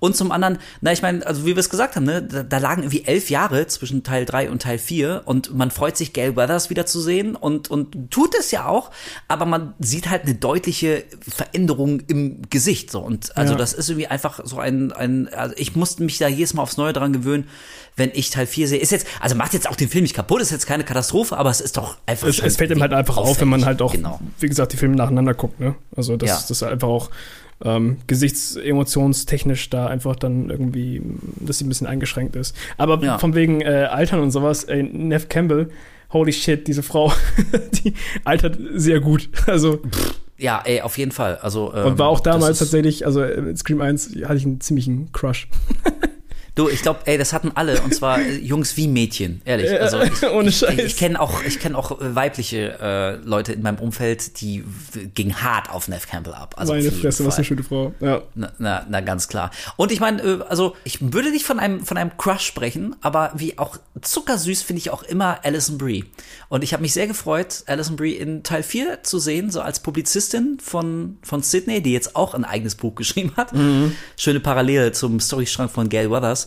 Und 0.00 0.16
zum 0.16 0.32
anderen, 0.32 0.58
na, 0.80 0.92
ich 0.92 1.02
meine, 1.02 1.24
also 1.26 1.42
wie 1.44 1.54
wir 1.54 1.58
es 1.58 1.70
gesagt 1.70 1.94
haben, 1.94 2.04
ne, 2.04 2.22
da, 2.22 2.42
da 2.42 2.58
lagen 2.58 2.82
irgendwie 2.82 3.04
elf 3.04 3.30
Jahre 3.30 3.66
zwischen 3.66 4.02
Teil 4.02 4.24
3 4.24 4.50
und 4.50 4.62
Teil 4.62 4.78
4 4.78 5.22
und 5.26 5.54
man 5.54 5.70
freut 5.70 5.96
sich, 5.96 6.12
Gail 6.12 6.36
Weathers 6.36 6.70
wiederzusehen 6.70 7.36
und, 7.36 7.70
und 7.70 8.10
tut 8.10 8.34
es 8.38 8.50
ja 8.50 8.66
auch, 8.66 8.90
aber 9.28 9.44
man 9.46 9.74
sieht 9.78 10.08
halt 10.10 10.22
eine 10.24 10.34
deutliche 10.34 11.04
Veränderung 11.28 12.00
im 12.08 12.42
Gesicht. 12.50 12.90
So. 12.90 13.00
Und 13.00 13.36
also 13.36 13.52
Ja. 13.52 13.58
das 13.58 13.72
ist 13.74 13.88
irgendwie 13.90 14.06
einfach 14.08 14.40
so 14.44 14.58
ein, 14.58 14.90
ein 14.92 15.28
also 15.34 15.54
ich 15.58 15.76
musste 15.76 16.02
mich 16.02 16.18
da 16.18 16.28
jedes 16.28 16.54
Mal 16.54 16.62
aufs 16.62 16.76
Neue 16.78 16.92
dran 16.92 17.12
gewöhnen, 17.12 17.46
wenn 17.96 18.10
ich 18.14 18.30
Teil 18.30 18.46
4 18.46 18.68
sehe. 18.68 18.78
Ist 18.78 18.92
jetzt, 18.92 19.06
also 19.20 19.34
macht 19.36 19.52
jetzt 19.52 19.68
auch 19.68 19.76
den 19.76 19.90
Film 19.90 20.02
nicht 20.04 20.14
kaputt, 20.14 20.40
ist 20.40 20.50
jetzt 20.50 20.66
keine 20.66 20.84
Katastrophe, 20.84 21.36
aber 21.36 21.50
es 21.50 21.60
ist 21.60 21.76
doch 21.76 21.98
einfach 22.06 22.26
Es, 22.26 22.38
es 22.38 22.56
fällt 22.56 22.70
ihm 22.70 22.80
halt 22.80 22.94
einfach 22.94 23.18
auf, 23.18 23.38
wenn 23.40 23.48
man 23.48 23.66
halt 23.66 23.82
auch, 23.82 23.92
Genau. 23.92 24.18
wie 24.38 24.48
gesagt, 24.48 24.72
die 24.72 24.76
Filme 24.78 24.96
nacheinander 24.96 25.34
guckt, 25.34 25.60
ne? 25.60 25.74
Also 25.94 26.16
das, 26.16 26.28
Ja. 26.28 26.34
das 26.36 26.50
ist 26.50 26.62
einfach 26.62 26.88
auch 26.88 27.10
ähm, 27.64 27.98
gesichtsemotionstechnisch 28.06 29.70
da 29.70 29.86
einfach 29.86 30.16
dann 30.16 30.50
irgendwie, 30.50 31.02
dass 31.40 31.58
sie 31.58 31.64
ein 31.64 31.68
bisschen 31.68 31.86
eingeschränkt 31.86 32.36
ist. 32.36 32.56
Aber 32.78 33.02
Ja. 33.02 33.18
von 33.18 33.34
wegen 33.34 33.60
äh, 33.60 33.88
Altern 33.90 34.20
und 34.20 34.30
sowas, 34.30 34.64
ey, 34.64 34.82
Nev 34.82 35.28
Campbell, 35.28 35.70
holy 36.12 36.32
shit, 36.32 36.66
diese 36.66 36.82
Frau, 36.82 37.12
die 37.84 37.94
altert 38.24 38.58
sehr 38.74 39.00
gut. 39.00 39.28
Also 39.46 39.80
Ja, 40.38 40.62
ey, 40.64 40.80
auf 40.80 40.96
jeden 40.98 41.12
Fall. 41.12 41.36
Also, 41.42 41.72
ähm, 41.74 41.86
und 41.86 41.98
war 41.98 42.08
auch 42.08 42.20
damals 42.20 42.58
tatsächlich, 42.60 43.04
also 43.06 43.22
äh, 43.22 43.40
mit 43.40 43.58
Scream 43.58 43.80
1 43.82 44.14
hatte 44.24 44.36
ich 44.36 44.46
einen 44.46 44.60
ziemlichen 44.60 45.12
Crush. 45.12 45.48
Du, 46.54 46.68
ich 46.68 46.82
glaube, 46.82 47.00
ey, 47.04 47.16
das 47.16 47.32
hatten 47.32 47.52
alle 47.54 47.80
und 47.82 47.94
zwar 47.94 48.20
äh, 48.20 48.36
Jungs 48.36 48.76
wie 48.76 48.88
Mädchen, 48.88 49.40
ehrlich. 49.44 49.70
Also 49.80 50.00
ich, 50.02 50.22
Ohne 50.30 50.48
ich, 50.48 50.58
Scheiß. 50.58 50.78
ich 50.78 50.96
kenne 50.96 51.20
auch, 51.20 51.42
ich 51.44 51.60
kenne 51.60 51.76
auch 51.78 52.00
äh, 52.00 52.14
weibliche 52.14 52.78
äh, 52.80 53.16
Leute 53.26 53.52
in 53.52 53.62
meinem 53.62 53.78
Umfeld, 53.78 54.40
die 54.40 54.64
gingen 55.14 55.42
hart 55.42 55.70
auf 55.70 55.88
Nev 55.88 56.06
Campbell 56.08 56.34
ab. 56.34 56.54
Also 56.58 56.72
Meine 56.72 56.90
Fresse, 56.90 57.24
was 57.24 57.36
eine 57.36 57.44
schöne 57.44 57.62
Frau. 57.62 57.94
Ja. 58.00 58.22
Na, 58.34 58.52
na, 58.58 58.86
na, 58.88 59.00
ganz 59.00 59.28
klar. 59.28 59.50
Und 59.76 59.92
ich 59.92 60.00
meine, 60.00 60.22
äh, 60.22 60.38
also 60.48 60.74
ich 60.84 60.98
würde 61.00 61.30
nicht 61.30 61.44
von 61.44 61.60
einem 61.60 61.84
von 61.84 61.96
einem 61.96 62.16
Crush 62.16 62.44
sprechen, 62.44 62.96
aber 63.00 63.32
wie 63.36 63.58
auch 63.58 63.76
zuckersüß 64.00 64.62
finde 64.62 64.80
ich 64.80 64.90
auch 64.90 65.02
immer 65.02 65.44
Alison 65.44 65.78
Brie. 65.78 66.04
Und 66.48 66.64
ich 66.64 66.72
habe 66.72 66.82
mich 66.82 66.92
sehr 66.92 67.06
gefreut, 67.06 67.62
Alison 67.66 67.96
Brie 67.96 68.14
in 68.14 68.42
Teil 68.42 68.62
4 68.62 69.02
zu 69.02 69.18
sehen, 69.18 69.50
so 69.50 69.60
als 69.60 69.80
Publizistin 69.80 70.58
von 70.60 71.18
von 71.22 71.42
Sydney, 71.42 71.80
die 71.82 71.92
jetzt 71.92 72.16
auch 72.16 72.34
ein 72.34 72.44
eigenes 72.44 72.74
Buch 72.74 72.94
geschrieben 73.00 73.32
hat. 73.36 73.52
Schöne 74.16 74.40
Parallele 74.40 74.92
zum 74.92 75.20
Storystrang 75.20 75.68
von 75.68 75.88
Gail 75.88 76.10
Weathers. 76.10 76.39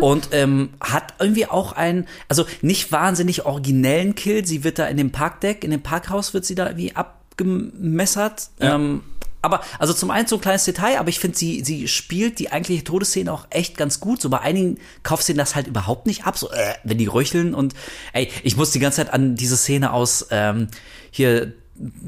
Und 0.00 0.28
ähm, 0.32 0.70
hat 0.80 1.14
irgendwie 1.18 1.46
auch 1.46 1.72
einen, 1.72 2.06
also 2.28 2.44
nicht 2.62 2.92
wahnsinnig 2.92 3.44
originellen 3.46 4.14
Kill. 4.14 4.46
Sie 4.46 4.64
wird 4.64 4.78
da 4.78 4.86
in 4.86 4.96
dem 4.96 5.12
Parkdeck, 5.12 5.64
in 5.64 5.70
dem 5.70 5.82
Parkhaus 5.82 6.34
wird 6.34 6.44
sie 6.44 6.54
da 6.54 6.66
irgendwie 6.66 6.94
abgemessert. 6.96 8.48
Ähm, 8.60 9.02
aber, 9.42 9.60
also 9.78 9.92
zum 9.92 10.10
einen 10.10 10.26
so 10.26 10.36
ein 10.36 10.40
kleines 10.40 10.64
Detail, 10.64 10.98
aber 10.98 11.08
ich 11.08 11.20
finde, 11.20 11.36
sie, 11.38 11.62
sie 11.64 11.86
spielt 11.86 12.38
die 12.40 12.50
eigentliche 12.50 12.82
Todesszene 12.82 13.32
auch 13.32 13.46
echt 13.50 13.76
ganz 13.76 14.00
gut. 14.00 14.20
So 14.20 14.28
bei 14.28 14.40
einigen 14.40 14.78
kauft 15.04 15.22
sie 15.24 15.34
das 15.34 15.54
halt 15.54 15.68
überhaupt 15.68 16.06
nicht 16.06 16.26
ab, 16.26 16.36
so, 16.36 16.50
äh, 16.50 16.74
wenn 16.82 16.98
die 16.98 17.06
röcheln 17.06 17.54
und, 17.54 17.74
ey, 18.12 18.28
ich 18.42 18.56
muss 18.56 18.72
die 18.72 18.80
ganze 18.80 18.96
Zeit 19.04 19.12
an 19.12 19.36
diese 19.36 19.56
Szene 19.56 19.92
aus, 19.92 20.26
ähm, 20.30 20.68
hier, 21.10 21.52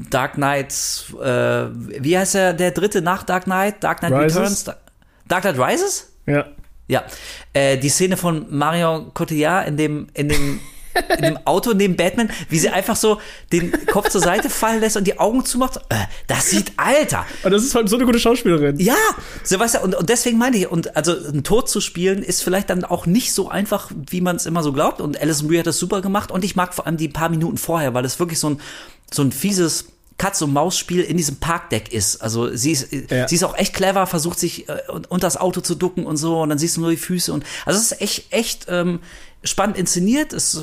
Dark 0.09 0.33
Knight, 0.33 0.73
äh, 1.21 1.23
wie 2.03 2.17
heißt 2.17 2.33
der, 2.33 2.53
der 2.53 2.71
dritte 2.71 3.03
nach 3.03 3.21
Dark 3.21 3.43
Knight? 3.43 3.83
Dark 3.83 3.99
Knight 3.99 4.11
Rises? 4.13 4.35
Returns? 4.35 4.63
Da- 4.63 4.77
Dark 5.27 5.43
Knight 5.43 5.59
Rises? 5.59 6.11
Ja. 6.25 6.45
Ja, 6.89 7.05
äh, 7.53 7.77
die 7.77 7.89
Szene 7.89 8.17
von 8.17 8.47
Marion 8.49 9.13
Cotillard 9.13 9.67
in 9.67 9.77
dem, 9.77 10.07
in 10.13 10.27
dem 10.27 10.59
in 11.17 11.23
dem 11.23 11.39
Auto 11.45 11.73
neben 11.73 11.95
Batman, 11.95 12.29
wie 12.49 12.59
sie 12.59 12.69
einfach 12.69 12.95
so 12.95 13.21
den 13.51 13.71
Kopf 13.87 14.09
zur 14.09 14.21
Seite 14.21 14.49
fallen 14.49 14.81
lässt 14.81 14.97
und 14.97 15.05
die 15.05 15.19
Augen 15.19 15.45
zumacht. 15.45 15.77
Äh, 15.89 15.95
das 16.27 16.49
sieht 16.49 16.73
alter. 16.77 17.25
Und 17.43 17.51
das 17.51 17.63
ist 17.63 17.75
halt 17.75 17.89
so 17.89 17.95
eine 17.95 18.05
gute 18.05 18.19
Schauspielerin. 18.19 18.79
Ja, 18.79 18.95
so 19.43 19.59
weißt 19.59 19.75
du, 19.75 19.79
und, 19.81 19.95
und 19.95 20.09
deswegen 20.09 20.37
meine 20.37 20.57
ich, 20.57 20.69
und 20.69 20.95
also 20.95 21.11
einen 21.11 21.43
Tod 21.43 21.69
zu 21.69 21.79
spielen 21.79 22.23
ist 22.23 22.43
vielleicht 22.43 22.69
dann 22.69 22.83
auch 22.83 23.05
nicht 23.05 23.33
so 23.33 23.49
einfach, 23.49 23.91
wie 24.09 24.21
man 24.21 24.35
es 24.35 24.45
immer 24.45 24.63
so 24.63 24.73
glaubt. 24.73 24.99
Und 24.99 25.21
Alison 25.21 25.47
Brie 25.47 25.59
hat 25.59 25.67
das 25.67 25.79
super 25.79 26.01
gemacht 26.01 26.31
und 26.31 26.43
ich 26.43 26.55
mag 26.55 26.73
vor 26.73 26.85
allem 26.85 26.97
die 26.97 27.07
paar 27.07 27.29
Minuten 27.29 27.57
vorher, 27.57 27.93
weil 27.93 28.05
es 28.05 28.19
wirklich 28.19 28.39
so 28.39 28.49
ein, 28.49 28.61
so 29.11 29.21
ein 29.21 29.31
fieses 29.31 29.85
Katz-und-Maus-Spiel 30.19 31.01
in 31.01 31.17
diesem 31.17 31.37
Parkdeck 31.37 31.91
ist. 31.91 32.21
Also 32.21 32.55
sie 32.55 32.71
ist, 32.73 32.91
Ja. 33.09 33.27
sie 33.27 33.33
ist 33.35 33.43
auch 33.43 33.57
echt 33.57 33.73
clever, 33.73 34.05
versucht 34.05 34.37
sich 34.37 34.69
äh, 34.69 34.77
unter 35.09 35.25
das 35.25 35.37
Auto 35.37 35.61
zu 35.61 35.73
ducken 35.73 36.05
und 36.05 36.17
so 36.17 36.41
und 36.41 36.49
dann 36.49 36.59
siehst 36.59 36.77
du 36.77 36.81
nur 36.81 36.91
die 36.91 36.97
Füße 36.97 37.33
und 37.33 37.43
also 37.65 37.79
es 37.79 37.91
ist 37.91 38.01
echt, 38.01 38.31
echt 38.31 38.67
ähm, 38.69 38.99
spannend 39.43 39.77
inszeniert. 39.77 40.33
Es 40.33 40.55
äh, 40.55 40.61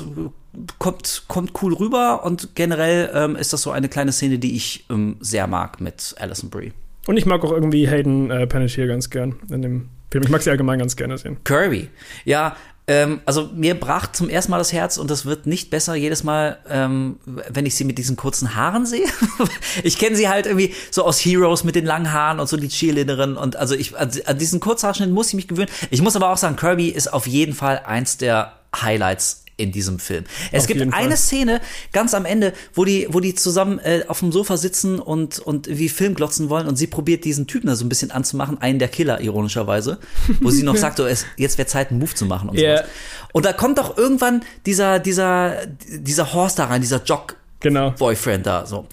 kommt, 0.79 1.23
kommt 1.27 1.51
cool 1.61 1.73
rüber 1.73 2.23
und 2.23 2.55
generell 2.55 3.11
ähm, 3.13 3.35
ist 3.35 3.51
das 3.51 3.61
so 3.61 3.71
eine 3.71 3.89
kleine 3.89 4.11
Szene, 4.13 4.39
die 4.39 4.55
ich 4.55 4.85
ähm, 4.89 5.17
sehr 5.19 5.47
mag 5.47 5.81
mit 5.81 6.15
Alison 6.19 6.49
Brie. 6.49 6.71
Und 7.07 7.17
ich 7.17 7.25
mag 7.25 7.43
auch 7.43 7.51
irgendwie 7.51 7.87
Hayden 7.89 8.31
äh, 8.31 8.47
Panettiere 8.47 8.87
ganz 8.87 9.09
gern 9.09 9.35
in 9.49 9.61
dem 9.61 9.89
Film. 10.11 10.23
Ich 10.23 10.29
mag 10.29 10.41
sie 10.41 10.49
allgemein 10.49 10.79
ganz 10.79 10.95
gerne 10.95 11.17
sehen. 11.17 11.37
Kirby. 11.43 11.89
Ja, 12.25 12.55
ähm, 12.87 13.21
also 13.25 13.49
mir 13.53 13.77
brach 13.77 14.11
zum 14.13 14.29
ersten 14.29 14.51
Mal 14.51 14.59
das 14.59 14.71
Herz 14.71 14.97
und 14.97 15.11
das 15.11 15.25
wird 15.25 15.45
nicht 15.45 15.69
besser 15.69 15.95
jedes 15.95 16.23
Mal, 16.23 16.57
ähm, 16.69 17.19
wenn 17.25 17.65
ich 17.65 17.75
sie 17.75 17.83
mit 17.83 17.97
diesen 17.97 18.15
kurzen 18.15 18.55
Haaren 18.55 18.85
sehe. 18.85 19.07
ich 19.83 19.97
kenne 19.97 20.15
sie 20.15 20.29
halt 20.29 20.45
irgendwie 20.45 20.73
so 20.89 21.03
aus 21.03 21.19
Heroes 21.19 21.65
mit 21.65 21.75
den 21.75 21.85
langen 21.85 22.13
Haaren 22.13 22.39
und 22.39 22.47
so 22.47 22.55
die 22.55 22.69
Cheerleaderin 22.69 23.35
und 23.35 23.57
also 23.57 23.75
ich 23.75 23.97
an 23.97 24.09
an 24.25 24.37
diesen 24.37 24.61
Kurzhaarschnitt 24.61 25.11
muss 25.11 25.27
ich 25.27 25.33
mich 25.33 25.47
gewöhnen. 25.49 25.69
Ich 25.89 26.01
muss 26.01 26.15
aber 26.15 26.29
auch 26.29 26.37
sagen, 26.37 26.55
Kirby 26.55 26.87
ist 26.87 27.11
auf 27.11 27.27
jeden 27.27 27.53
Fall 27.53 27.81
eins 27.85 28.17
der 28.17 28.53
Highlights 28.73 29.43
in 29.57 29.71
diesem 29.71 29.97
Film. 29.99 30.23
Es 30.51 30.63
Auf 30.63 30.67
gibt 30.67 30.79
jeden 30.79 30.91
Fall. 30.91 31.03
eine 31.03 31.17
Szene 31.17 31.61
ganz 31.91 32.13
am 32.13 32.25
Ende, 32.25 32.53
wo 32.75 32.85
die, 32.85 33.07
wo 33.09 33.19
die 33.19 33.33
zusammen 33.35 33.79
äh, 33.79 34.03
auf 34.07 34.19
dem 34.19 34.31
Sofa 34.31 34.55
sitzen 34.55 34.99
und, 34.99 35.39
und 35.39 35.67
wie 35.67 35.89
Film 35.89 36.13
glotzen 36.13 36.49
wollen 36.49 36.67
und 36.67 36.75
sie 36.75 36.87
probiert 36.87 37.25
diesen 37.25 37.47
Typen 37.47 37.67
da 37.67 37.75
so 37.75 37.83
ein 37.83 37.89
bisschen 37.89 38.11
anzumachen, 38.11 38.61
einen 38.61 38.77
der 38.79 38.87
Killer, 38.87 39.19
ironischerweise, 39.19 39.97
wo 40.41 40.51
sie 40.51 40.63
noch 40.63 40.75
sagt, 40.77 40.97
so, 40.97 41.05
es, 41.07 41.25
jetzt 41.37 41.57
wäre 41.57 41.67
Zeit, 41.67 41.89
einen 41.89 41.99
Move 41.99 42.13
zu 42.13 42.25
machen 42.25 42.49
und 42.49 42.57
Ja. 42.59 42.77
sowas. 42.77 42.89
Und 43.33 43.45
da 43.45 43.53
kommt 43.53 43.77
doch 43.79 43.97
irgendwann 43.97 44.43
dieser, 44.65 44.99
dieser, 44.99 45.65
dieser 45.89 46.33
Horst 46.33 46.59
da 46.59 46.65
rein, 46.65 46.81
dieser 46.81 47.03
Jock 47.03 47.35
Genau. 47.59 47.89
Boyfriend 47.91 48.45
da, 48.45 48.67
so. 48.67 48.85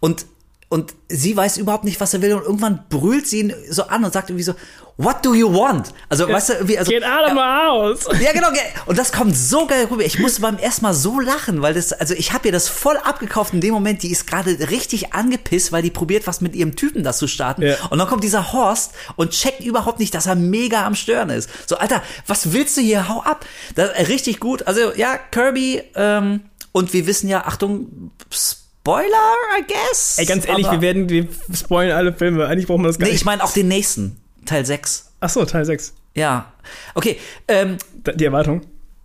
Und, 0.00 0.26
und 0.68 0.94
sie 1.08 1.34
weiß 1.34 1.56
überhaupt 1.56 1.84
nicht, 1.84 1.98
was 2.00 2.12
er 2.12 2.20
will 2.20 2.34
und 2.34 2.42
irgendwann 2.44 2.84
brüllt 2.90 3.26
sie 3.26 3.40
ihn 3.40 3.54
so 3.70 3.84
an 3.84 4.04
und 4.04 4.12
sagt 4.12 4.28
irgendwie 4.28 4.44
so, 4.44 4.54
what 5.02 5.24
do 5.24 5.34
you 5.34 5.52
want? 5.52 5.92
Also, 6.08 6.28
weißt 6.28 6.48
du, 6.50 6.52
irgendwie, 6.54 6.78
also. 6.78 6.90
Get 6.90 7.04
out 7.04 7.26
of 7.28 7.32
my 7.34 7.40
house! 7.40 8.08
Ja, 8.20 8.32
genau. 8.32 8.50
ge- 8.50 8.60
Und 8.86 8.98
das 8.98 9.12
kommt 9.12 9.36
so 9.36 9.66
geil 9.66 9.86
rüber. 9.90 10.04
Ich 10.04 10.18
musste 10.18 10.40
beim 10.42 10.58
ersten 10.58 10.82
Mal 10.84 10.94
so 10.94 11.20
lachen, 11.20 11.62
weil 11.62 11.74
das, 11.74 11.92
also 11.92 12.14
ich 12.14 12.32
habe 12.32 12.48
ihr 12.48 12.52
das 12.52 12.68
voll 12.68 12.96
abgekauft 12.98 13.52
in 13.54 13.60
dem 13.60 13.72
Moment. 13.74 14.02
Die 14.02 14.10
ist 14.10 14.26
gerade 14.26 14.50
richtig 14.70 15.12
angepisst, 15.14 15.72
weil 15.72 15.82
die 15.82 15.90
probiert, 15.90 16.26
was 16.26 16.40
mit 16.40 16.54
ihrem 16.54 16.76
Typen 16.76 17.02
da 17.04 17.12
zu 17.12 17.26
starten. 17.26 17.62
Ja. 17.62 17.76
Und 17.90 17.98
dann 17.98 18.08
kommt 18.08 18.24
dieser 18.24 18.52
Horst 18.52 18.92
und 19.16 19.30
checkt 19.30 19.60
überhaupt 19.64 19.98
nicht, 19.98 20.14
dass 20.14 20.26
er 20.26 20.34
mega 20.34 20.84
am 20.86 20.94
Stören 20.94 21.30
ist. 21.30 21.48
So, 21.68 21.76
Alter, 21.76 22.02
was 22.26 22.52
willst 22.52 22.76
du 22.76 22.80
hier? 22.80 23.08
Hau 23.08 23.20
ab. 23.22 23.44
Das, 23.74 23.90
richtig 24.08 24.40
gut. 24.40 24.66
Also, 24.66 24.92
ja, 24.94 25.16
Kirby, 25.30 25.82
ähm, 25.94 26.40
und 26.72 26.92
wir 26.92 27.06
wissen 27.06 27.28
ja, 27.28 27.44
Achtung, 27.46 28.10
Spoiler, 28.30 29.34
I 29.58 29.64
guess. 29.66 30.16
Ey, 30.18 30.24
ganz 30.26 30.46
ehrlich, 30.46 30.66
Aber- 30.66 30.76
wir 30.76 30.80
werden, 30.82 31.08
wir 31.08 31.28
spoilen 31.54 31.92
alle 31.92 32.12
Filme. 32.12 32.46
Eigentlich 32.46 32.66
brauchen 32.66 32.82
wir 32.82 32.88
das 32.88 32.98
gar 32.98 33.06
Nee, 33.06 33.12
nicht. 33.12 33.20
ich 33.20 33.24
meine 33.26 33.44
auch 33.44 33.52
den 33.52 33.68
nächsten, 33.68 34.16
Teil 34.50 34.66
6. 34.66 35.12
Ach 35.20 35.28
so, 35.30 35.44
Teil 35.44 35.64
6. 35.64 35.94
Ja. 36.16 36.52
Okay, 36.96 37.18
ähm, 37.46 37.76
Die 38.16 38.24
Erwartung. 38.24 38.62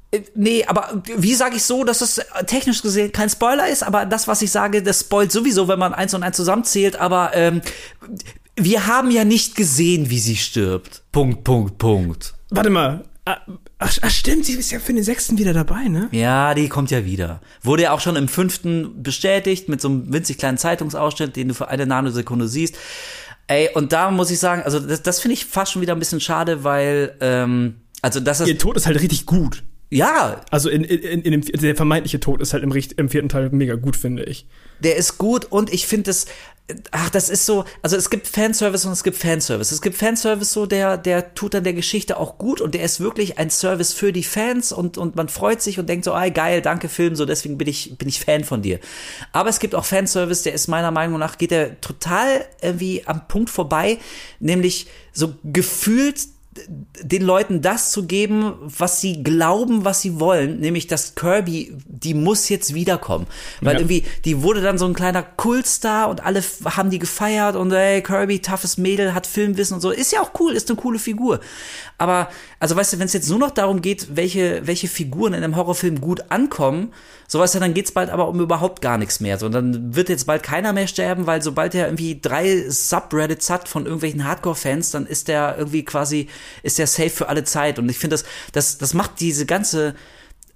Äh, 0.09 0.21
Nee, 0.33 0.65
aber 0.65 1.03
wie 1.17 1.35
sage 1.35 1.57
ich 1.57 1.63
so, 1.63 1.83
dass 1.83 2.01
es 2.01 2.17
äh, 2.17 2.23
technisch 2.47 2.81
gesehen 2.81 3.11
kein 3.11 3.29
Spoiler 3.29 3.67
ist, 3.69 3.83
aber 3.83 4.07
das, 4.07 4.27
was 4.27 4.41
ich 4.41 4.49
sage, 4.49 4.81
das 4.81 5.01
spoilt 5.01 5.31
sowieso, 5.31 5.67
wenn 5.67 5.77
man 5.77 5.93
eins 5.93 6.15
und 6.15 6.23
eins 6.23 6.35
zusammenzählt, 6.35 6.95
aber 6.95 7.35
ähm, 7.35 7.61
wir 8.55 8.87
haben 8.87 9.11
ja 9.11 9.23
nicht 9.23 9.55
gesehen, 9.55 10.09
wie 10.09 10.17
sie 10.17 10.35
stirbt. 10.35 11.03
Punkt, 11.11 11.43
Punkt, 11.43 11.77
Punkt. 11.77 12.33
Warte 12.49 12.71
mal. 12.71 13.03
Ah, 13.25 13.37
Ach, 13.77 13.97
ach 14.01 14.09
stimmt, 14.09 14.45
sie 14.45 14.53
ist 14.53 14.71
ja 14.71 14.79
für 14.79 14.93
den 14.93 15.03
sechsten 15.03 15.37
wieder 15.37 15.53
dabei, 15.53 15.89
ne? 15.89 16.07
Ja, 16.11 16.53
die 16.53 16.69
kommt 16.69 16.91
ja 16.91 17.03
wieder. 17.03 17.41
Wurde 17.61 17.83
ja 17.83 17.91
auch 17.91 17.99
schon 17.99 18.15
im 18.15 18.29
fünften 18.29 19.03
bestätigt, 19.03 19.67
mit 19.67 19.81
so 19.81 19.89
einem 19.89 20.13
winzig 20.13 20.37
kleinen 20.37 20.57
Zeitungsausschnitt, 20.57 21.35
den 21.35 21.49
du 21.49 21.53
für 21.53 21.67
eine 21.67 21.85
Nanosekunde 21.85 22.47
siehst. 22.47 22.77
Ey, 23.47 23.69
und 23.73 23.93
da 23.93 24.09
muss 24.11 24.31
ich 24.31 24.39
sagen, 24.39 24.63
also 24.63 24.79
das, 24.79 25.03
das 25.03 25.19
finde 25.19 25.33
ich 25.33 25.45
fast 25.45 25.71
schon 25.71 25.81
wieder 25.81 25.93
ein 25.93 25.99
bisschen 25.99 26.19
schade, 26.19 26.63
weil, 26.63 27.15
ähm, 27.21 27.75
also 28.01 28.19
das 28.19 28.39
ist, 28.39 28.47
Ihr 28.47 28.57
Tod 28.57 28.75
ist 28.75 28.87
halt 28.87 28.99
richtig 28.99 29.25
gut. 29.25 29.63
Ja, 29.95 30.41
Also 30.51 30.69
in, 30.69 30.83
in, 30.83 31.21
in 31.21 31.31
dem, 31.31 31.41
der 31.41 31.75
vermeintliche 31.75 32.19
Tod 32.19 32.41
ist 32.41 32.53
halt 32.53 32.63
im, 32.63 32.71
im 32.71 33.09
vierten 33.09 33.29
Teil 33.29 33.49
mega 33.51 33.75
gut, 33.75 33.95
finde 33.95 34.23
ich. 34.23 34.45
der 34.79 34.97
ist 34.97 35.17
gut 35.17 35.45
und 35.45 35.71
ich 35.71 35.87
finde 35.87 36.11
es, 36.11 36.25
ach, 36.91 37.09
das 37.11 37.29
ist 37.29 37.45
so, 37.45 37.63
also 37.81 37.95
es 37.95 38.09
gibt 38.09 38.27
Fanservice 38.27 38.85
und 38.85 38.91
es 38.91 39.03
gibt 39.03 39.17
Fanservice. 39.17 39.71
Es 39.71 39.81
gibt 39.81 39.95
Fanservice 39.95 40.51
so, 40.51 40.65
der, 40.65 40.97
der 40.97 41.33
tut 41.33 41.53
dann 41.53 41.63
der 41.63 41.73
Geschichte 41.73 42.17
auch 42.17 42.37
gut 42.37 42.59
und 42.59 42.73
der 42.73 42.83
ist 42.83 42.99
wirklich 42.99 43.37
ein 43.37 43.49
Service 43.49 43.93
für 43.93 44.11
die 44.11 44.23
Fans 44.23 44.71
und, 44.71 44.97
und 44.97 45.15
man 45.15 45.29
freut 45.29 45.61
sich 45.61 45.79
und 45.79 45.87
denkt 45.87 46.05
so, 46.05 46.13
ah, 46.13 46.27
geil, 46.29 46.61
danke 46.61 46.89
Film, 46.89 47.15
so 47.15 47.25
deswegen 47.25 47.57
bin 47.57 47.67
ich, 47.67 47.97
bin 47.97 48.09
ich 48.09 48.19
Fan 48.19 48.43
von 48.43 48.61
dir. 48.61 48.79
Aber 49.31 49.49
es 49.49 49.59
gibt 49.59 49.75
auch 49.75 49.85
Fanservice, 49.85 50.43
der 50.43 50.53
ist 50.53 50.67
meiner 50.67 50.91
Meinung 50.91 51.19
nach, 51.19 51.37
geht 51.37 51.51
der 51.51 51.79
total 51.79 52.45
irgendwie 52.61 53.03
am 53.05 53.27
Punkt 53.27 53.49
vorbei, 53.49 53.99
nämlich 54.39 54.87
so 55.13 55.35
gefühlt 55.43 56.34
den 57.01 57.21
Leuten 57.21 57.61
das 57.61 57.91
zu 57.91 58.05
geben, 58.05 58.53
was 58.61 59.01
sie 59.01 59.23
glauben, 59.23 59.83
was 59.83 60.01
sie 60.01 60.19
wollen, 60.19 60.59
nämlich 60.59 60.87
dass 60.87 61.15
Kirby, 61.15 61.75
die 61.85 62.13
muss 62.13 62.47
jetzt 62.49 62.73
wiederkommen. 62.73 63.27
Weil 63.61 63.73
Ja. 63.73 63.79
irgendwie, 63.79 64.03
die 64.23 64.41
wurde 64.41 64.61
dann 64.61 64.77
so 64.77 64.85
ein 64.85 64.93
kleiner 64.93 65.21
Kultstar 65.21 66.09
und 66.09 66.25
alle 66.25 66.41
haben 66.65 66.89
die 66.89 66.99
gefeiert 66.99 67.55
und 67.55 67.71
ey, 67.73 68.01
Kirby, 68.01 68.39
toughes 68.41 68.77
Mädel, 68.77 69.13
hat 69.13 69.27
Filmwissen 69.27 69.75
und 69.75 69.81
so. 69.81 69.91
Ist 69.91 70.11
ja 70.13 70.21
auch 70.21 70.31
cool, 70.39 70.53
ist 70.53 70.69
eine 70.69 70.79
coole 70.79 70.99
Figur. 70.99 71.41
Aber, 71.97 72.29
also 72.59 72.75
weißt 72.75 72.93
du, 72.93 72.99
wenn 72.99 73.05
es 73.07 73.13
jetzt 73.13 73.29
nur 73.29 73.39
noch 73.39 73.51
darum 73.51 73.81
geht, 73.81 74.15
welche, 74.15 74.65
welche 74.65 74.87
Figuren 74.87 75.33
in 75.33 75.43
einem 75.43 75.55
Horrorfilm 75.55 75.99
gut 76.01 76.23
ankommen, 76.29 76.93
so 77.27 77.39
weißt 77.39 77.55
du, 77.55 77.59
dann 77.59 77.73
geht's 77.73 77.91
bald 77.91 78.09
aber 78.09 78.27
um 78.27 78.39
überhaupt 78.39 78.81
gar 78.81 78.97
nichts 78.97 79.19
mehr. 79.19 79.39
So, 79.39 79.49
dann 79.49 79.95
wird 79.95 80.09
jetzt 80.09 80.25
bald 80.25 80.43
keiner 80.43 80.73
mehr 80.73 80.87
sterben, 80.87 81.25
weil 81.25 81.41
sobald 81.41 81.73
er 81.73 81.87
irgendwie 81.87 82.19
drei 82.21 82.69
Subreddits 82.69 83.49
hat 83.49 83.67
von 83.67 83.85
irgendwelchen 83.85 84.25
Hardcore-Fans, 84.25 84.91
dann 84.91 85.07
ist 85.07 85.27
der 85.27 85.55
irgendwie 85.57 85.83
quasi, 85.83 86.27
ist 86.61 86.77
der 86.77 86.87
safe 86.87 87.09
für 87.09 87.27
alle 87.29 87.43
Zeit. 87.43 87.79
Und 87.79 87.89
ich 87.89 87.97
finde, 87.97 88.15
das, 88.15 88.25
das, 88.51 88.77
das 88.77 88.93
macht 88.93 89.19
diese 89.19 89.45
ganze, 89.45 89.95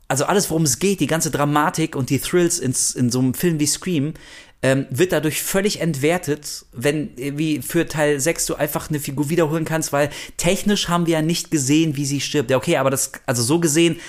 also 0.07 0.25
alles, 0.25 0.49
worum 0.49 0.63
es 0.63 0.79
geht, 0.79 0.99
die 0.99 1.07
ganze 1.07 1.31
Dramatik 1.31 1.95
und 1.95 2.09
die 2.11 2.19
Thrills 2.19 2.59
ins, 2.59 2.91
in 2.91 3.09
so 3.09 3.19
einem 3.19 3.33
Film 3.33 3.59
wie 3.59 3.67
Scream, 3.67 4.13
ähm, 4.61 4.85
wird 4.89 5.13
dadurch 5.13 5.41
völlig 5.41 5.79
entwertet, 5.79 6.65
wenn 6.73 7.11
wie 7.15 7.61
für 7.61 7.87
Teil 7.87 8.19
6 8.19 8.45
du 8.45 8.55
einfach 8.55 8.89
eine 8.89 8.99
Figur 8.99 9.29
wiederholen 9.29 9.63
kannst, 9.65 9.93
weil 9.93 10.09
technisch 10.35 10.89
haben 10.89 11.05
wir 11.05 11.13
ja 11.13 11.21
nicht 11.21 11.49
gesehen, 11.49 11.95
wie 11.95 12.05
sie 12.05 12.19
stirbt. 12.19 12.51
Ja, 12.51 12.57
okay, 12.57 12.77
aber 12.77 12.89
das, 12.89 13.13
also 13.25 13.41
so 13.41 13.59
gesehen, 13.59 13.99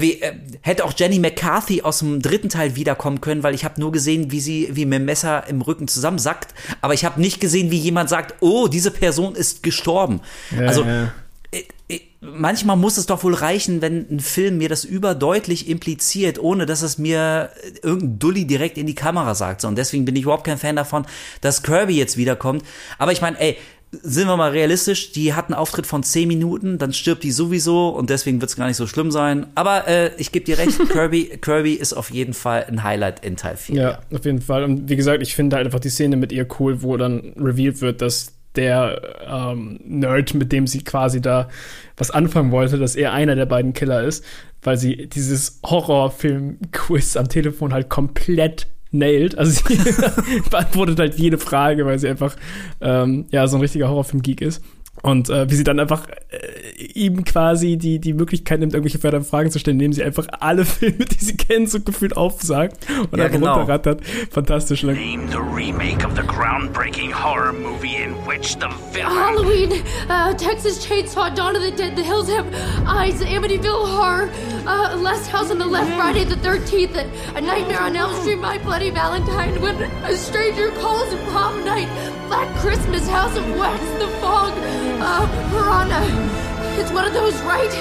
wie, 0.00 0.20
äh, 0.20 0.34
hätte 0.60 0.84
auch 0.84 0.92
Jenny 0.96 1.18
McCarthy 1.18 1.82
aus 1.82 2.00
dem 2.00 2.22
dritten 2.22 2.48
Teil 2.48 2.76
wiederkommen 2.76 3.20
können, 3.20 3.42
weil 3.42 3.54
ich 3.54 3.64
habe 3.64 3.80
nur 3.80 3.92
gesehen, 3.92 4.30
wie 4.30 4.40
sie 4.40 4.68
wie 4.72 4.86
mit 4.86 4.98
dem 4.98 5.04
Messer 5.04 5.46
im 5.48 5.62
Rücken 5.62 5.88
zusammensackt, 5.88 6.54
aber 6.80 6.94
ich 6.94 7.04
habe 7.04 7.20
nicht 7.20 7.40
gesehen, 7.40 7.70
wie 7.70 7.78
jemand 7.78 8.08
sagt, 8.08 8.36
oh, 8.40 8.68
diese 8.68 8.90
Person 8.90 9.34
ist 9.34 9.62
gestorben. 9.62 10.20
also 10.58 10.84
ja. 10.84 11.12
äh, 11.50 11.64
äh, 11.88 12.00
manchmal 12.20 12.76
muss 12.76 12.96
es 12.96 13.06
doch 13.06 13.22
wohl 13.24 13.34
reichen, 13.34 13.82
wenn 13.82 14.06
ein 14.10 14.20
Film 14.20 14.58
mir 14.58 14.68
das 14.68 14.84
überdeutlich 14.84 15.68
impliziert, 15.68 16.38
ohne 16.38 16.66
dass 16.66 16.82
es 16.82 16.98
mir 16.98 17.50
äh, 17.62 17.78
irgendein 17.82 18.18
Dulli 18.18 18.46
direkt 18.46 18.78
in 18.78 18.86
die 18.86 18.94
Kamera 18.94 19.34
sagt. 19.34 19.60
So, 19.60 19.68
und 19.68 19.76
deswegen 19.76 20.04
bin 20.04 20.16
ich 20.16 20.22
überhaupt 20.22 20.44
kein 20.44 20.58
Fan 20.58 20.76
davon, 20.76 21.06
dass 21.40 21.62
Kirby 21.62 21.96
jetzt 21.96 22.16
wiederkommt. 22.16 22.64
Aber 22.98 23.12
ich 23.12 23.20
meine, 23.20 23.38
ey, 23.40 23.58
sind 24.02 24.26
wir 24.26 24.36
mal 24.36 24.50
realistisch, 24.50 25.12
die 25.12 25.34
hat 25.34 25.46
einen 25.46 25.54
Auftritt 25.54 25.86
von 25.86 26.02
10 26.02 26.28
Minuten, 26.28 26.78
dann 26.78 26.92
stirbt 26.92 27.22
die 27.22 27.30
sowieso 27.30 27.88
und 27.88 28.10
deswegen 28.10 28.40
wird 28.40 28.50
es 28.50 28.56
gar 28.56 28.66
nicht 28.66 28.76
so 28.76 28.86
schlimm 28.86 29.10
sein. 29.10 29.46
Aber 29.54 29.86
äh, 29.88 30.10
ich 30.18 30.32
gebe 30.32 30.44
dir 30.44 30.58
recht, 30.58 30.78
Kirby, 30.90 31.38
Kirby 31.40 31.74
ist 31.74 31.92
auf 31.92 32.10
jeden 32.10 32.34
Fall 32.34 32.66
ein 32.68 32.82
Highlight 32.82 33.24
in 33.24 33.36
Teil 33.36 33.56
4. 33.56 33.76
Ja, 33.76 33.98
auf 34.12 34.24
jeden 34.24 34.40
Fall. 34.40 34.64
Und 34.64 34.88
wie 34.88 34.96
gesagt, 34.96 35.22
ich 35.22 35.34
finde 35.34 35.56
halt 35.56 35.66
einfach 35.66 35.80
die 35.80 35.90
Szene 35.90 36.16
mit 36.16 36.32
ihr 36.32 36.46
cool, 36.58 36.82
wo 36.82 36.96
dann 36.96 37.32
revealed 37.36 37.80
wird, 37.80 38.02
dass 38.02 38.32
der 38.56 39.00
ähm, 39.26 39.80
Nerd, 39.84 40.34
mit 40.34 40.52
dem 40.52 40.66
sie 40.66 40.84
quasi 40.84 41.20
da 41.20 41.48
was 41.96 42.10
anfangen 42.10 42.52
wollte, 42.52 42.78
dass 42.78 42.96
er 42.96 43.12
einer 43.12 43.34
der 43.34 43.46
beiden 43.46 43.72
Killer 43.72 44.02
ist, 44.02 44.24
weil 44.62 44.76
sie 44.76 45.08
dieses 45.08 45.60
Horrorfilm-Quiz 45.64 47.16
am 47.16 47.28
Telefon 47.28 47.72
halt 47.72 47.88
komplett 47.88 48.66
nailed. 48.94 49.36
Also 49.36 49.52
sie 49.52 49.76
beantwortet 50.50 50.98
halt 50.98 51.16
jede 51.16 51.38
Frage, 51.38 51.84
weil 51.84 51.98
sie 51.98 52.08
einfach 52.08 52.36
ähm, 52.80 53.26
ja 53.30 53.46
so 53.46 53.56
ein 53.56 53.60
richtiger 53.60 53.88
Horrorfilm-Geek 53.88 54.40
ist. 54.40 54.62
Und 55.04 55.28
äh, 55.28 55.50
wie 55.50 55.54
sie 55.54 55.64
dann 55.64 55.78
einfach 55.78 56.06
äh, 56.30 56.82
ihm 56.94 57.24
quasi 57.24 57.76
die, 57.76 57.98
die 57.98 58.14
Möglichkeit 58.14 58.60
nimmt, 58.60 58.72
irgendwelche 58.72 58.98
verdammten 58.98 59.28
Fragen 59.28 59.50
zu 59.50 59.58
stellen, 59.58 59.76
indem 59.76 59.92
sie 59.92 60.02
einfach 60.02 60.26
alle 60.40 60.64
Filme, 60.64 61.04
die 61.04 61.22
sie 61.22 61.36
kennen, 61.36 61.66
so 61.66 61.78
gefühlt 61.80 62.16
aufsagt 62.16 62.78
und 62.88 63.18
Ja, 63.18 63.26
einfach 63.26 63.38
genau. 63.38 63.54
runterrattert. 63.58 64.00
Fantastisch 64.30 64.80
lang. 64.82 64.96
Name 64.96 65.28
the 65.30 65.36
remake 65.36 66.06
of 66.06 66.16
the 66.16 66.22
groundbreaking 66.22 67.12
horror 67.12 67.52
movie 67.52 67.96
in 68.02 68.14
which 68.26 68.54
the 68.54 68.68
villain. 68.92 69.12
Halloween, 69.14 69.72
uh, 70.08 70.32
Texas 70.38 70.86
Chainsaw, 70.86 71.28
Dawn 71.34 71.54
of 71.54 71.60
the 71.62 71.70
Dead, 71.70 71.94
The 71.96 72.02
Hills 72.02 72.30
Have 72.30 72.46
Eyes, 72.86 73.20
Amityville 73.22 73.86
Horror, 73.86 74.30
uh, 74.66 74.96
Last 74.96 75.28
House 75.30 75.50
on 75.50 75.58
the 75.58 75.66
Left, 75.66 75.90
Friday 75.98 76.24
the 76.24 76.36
13th, 76.36 76.96
A 77.36 77.40
Nightmare 77.42 77.82
on 77.82 77.94
Elm 77.94 78.14
Street, 78.22 78.38
My 78.40 78.56
Bloody 78.56 78.88
Valentine, 78.88 79.60
When 79.60 79.76
a 80.04 80.16
Stranger 80.16 80.70
Calls, 80.80 81.14
Prom 81.30 81.62
Night, 81.66 81.88
Black 82.28 82.48
Christmas, 82.56 83.06
House 83.06 83.36
of 83.36 83.46
Wax, 83.58 83.78
The 84.00 84.08
Fog, 84.22 84.52
uh, 85.00 85.26
Piranha. 85.50 86.80
It's 86.80 86.90
one 86.90 87.06
of 87.06 87.12
those, 87.12 87.34
right? 87.42 87.72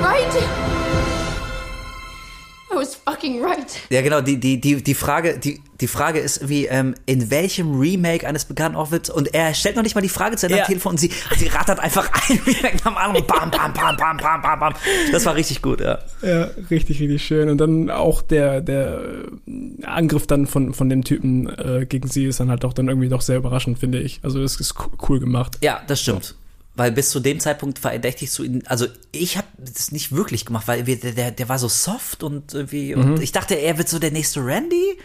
Right? 0.00 0.81
I 2.72 2.76
was 2.76 2.94
fucking 2.94 3.42
right. 3.42 3.66
Ja, 3.90 4.00
genau, 4.02 4.20
die, 4.20 4.38
die, 4.40 4.60
die, 4.60 4.82
die, 4.82 4.94
Frage, 4.94 5.38
die, 5.38 5.60
die 5.80 5.86
Frage 5.86 6.20
ist 6.20 6.48
wie, 6.48 6.66
ähm, 6.66 6.94
in 7.06 7.30
welchem 7.30 7.78
Remake 7.78 8.26
eines 8.26 8.44
bekannten 8.46 8.76
Orwells, 8.76 9.10
und 9.10 9.34
er 9.34 9.52
stellt 9.52 9.76
noch 9.76 9.82
nicht 9.82 9.94
mal 9.94 10.00
die 10.00 10.08
Frage 10.08 10.36
zu 10.36 10.46
Ende 10.46 10.58
Ja. 10.58 10.64
am 10.64 10.68
Telefon 10.68 10.90
und 10.92 10.98
sie, 10.98 11.10
sie 11.36 11.48
rattert 11.48 11.80
einfach 11.80 12.08
ein 12.30 12.38
Remake 12.46 12.78
am 12.84 12.96
anderen, 12.96 13.26
bam, 13.26 13.50
bam, 13.50 13.72
bam, 13.72 13.96
bam, 13.96 14.16
bam, 14.16 14.40
bam, 14.42 14.60
bam. 14.60 14.74
Das 15.10 15.26
war 15.26 15.34
richtig 15.34 15.60
gut, 15.60 15.80
ja. 15.80 15.98
Ja, 16.22 16.44
richtig, 16.70 17.00
richtig 17.00 17.22
schön. 17.24 17.48
Und 17.50 17.58
dann 17.58 17.90
auch 17.90 18.22
der, 18.22 18.60
der 18.60 19.00
Angriff 19.82 20.26
dann 20.26 20.46
von, 20.46 20.72
von 20.74 20.88
dem 20.88 21.04
Typen 21.04 21.48
äh, 21.48 21.86
gegen 21.86 22.08
sie 22.08 22.24
ist 22.26 22.40
dann 22.40 22.48
halt 22.50 22.64
auch 22.64 22.72
dann 22.72 22.88
irgendwie 22.88 23.08
doch 23.08 23.20
sehr 23.20 23.36
überraschend, 23.36 23.78
finde 23.78 24.00
ich. 24.00 24.20
Also 24.22 24.40
das 24.40 24.56
ist 24.56 24.74
co- 24.74 24.90
cool 25.08 25.20
gemacht. 25.20 25.58
Ja, 25.62 25.80
das 25.86 26.00
stimmt. 26.00 26.34
Weil 26.74 26.90
bis 26.90 27.10
zu 27.10 27.20
dem 27.20 27.38
Zeitpunkt 27.38 27.78
verdächtigst 27.78 28.38
du 28.38 28.44
ihn, 28.44 28.62
also 28.66 28.86
ich 29.12 29.36
habe 29.36 29.46
das 29.58 29.92
nicht 29.92 30.12
wirklich 30.12 30.46
gemacht, 30.46 30.68
weil 30.68 30.86
wir, 30.86 30.98
der, 30.98 31.30
der 31.30 31.48
war 31.48 31.58
so 31.58 31.68
soft 31.68 32.22
und 32.22 32.54
irgendwie, 32.54 32.94
und 32.94 33.20
ich 33.20 33.32
dachte, 33.32 33.54
er 33.54 33.76
wird 33.76 33.90
so 33.90 33.98
der 33.98 34.10
nächste 34.10 34.44
Randy. 34.44 34.98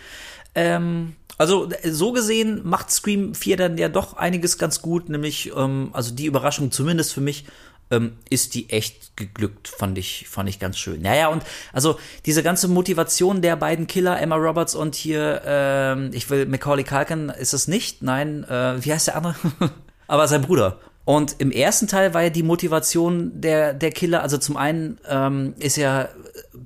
Ähm, 0.56 1.15
also 1.38 1.69
so 1.84 2.14
gesehen 2.14 2.61
macht 2.64 2.89
Scream 2.89 3.35
4 3.35 3.57
dann 3.57 3.77
ja 3.77 3.89
doch 3.89 4.14
einiges 4.15 4.57
ganz 4.57 4.81
gut, 4.81 5.10
nämlich, 5.10 5.52
ähm, 5.56 5.89
also 5.91 6.14
die 6.15 6.26
Überraschung 6.26 6.72
zumindest 6.72 7.14
für 7.14 7.22
mich, 7.22 7.45
ähm, 7.91 8.18
ist 8.30 8.56
die 8.56 8.69
echt 8.69 9.15
geglückt, 9.15 9.68
fand 9.68 9.98
ich, 9.98 10.27
fand 10.27 10.49
ich 10.49 10.60
ganz 10.60 10.77
schön. 10.77 11.02
Naja, 11.02 11.27
und 11.27 11.44
also 11.72 11.99
diese 12.26 12.44
ganze 12.44 12.68
Motivation 12.68 13.41
der 13.41 13.56
beiden 13.56 13.88
Killer, 13.88 14.19
Emma 14.19 14.35
Roberts 14.35 14.76
und 14.76 14.95
hier, 14.95 15.41
ähm, 15.45 16.10
ich 16.14 16.30
will 16.30 16.45
Macaulay 16.45 16.84
Culkin, 16.84 17.30
ist 17.30 17.53
es 17.53 17.68
nicht, 17.68 18.02
nein, 18.02 18.44
äh, 18.44 18.84
wie 18.84 18.91
heißt 18.91 19.07
der 19.07 19.18
andere? 19.18 19.35
Aber 20.07 20.27
sein 20.27 20.41
Bruder. 20.41 20.80
Und 21.07 21.38
im 21.38 21.51
ersten 21.51 21.88
Teil 21.88 22.13
war 22.13 22.23
ja 22.23 22.29
die 22.29 22.43
Motivation 22.43 23.31
der, 23.34 23.73
der 23.73 23.91
Killer, 23.91 24.23
also 24.23 24.38
zum 24.38 24.57
einen 24.57 24.97
ähm, 25.07 25.53
ist 25.57 25.77
ja 25.77 26.09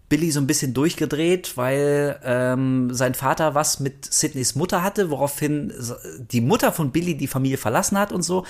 Billy 0.10 0.32
so 0.32 0.40
ein 0.40 0.48
bisschen 0.48 0.74
durchgedreht, 0.74 1.58
weil 1.58 2.20
ähm, 2.24 2.94
sein 2.94 3.14
Vater 3.14 3.56
was 3.56 3.80
mit 3.80 4.06
Sidneys 4.06 4.56
Mutter 4.56 4.84
hatte, 4.84 5.10
woraufhin 5.10 5.74
die 6.32 6.42
Mutter 6.42 6.72
von 6.72 6.92
Billy 6.92 7.16
die 7.16 7.28
Familie 7.28 7.58
verlassen 7.58 7.98
hat 7.98 8.12
und 8.12 8.24
so. 8.24 8.46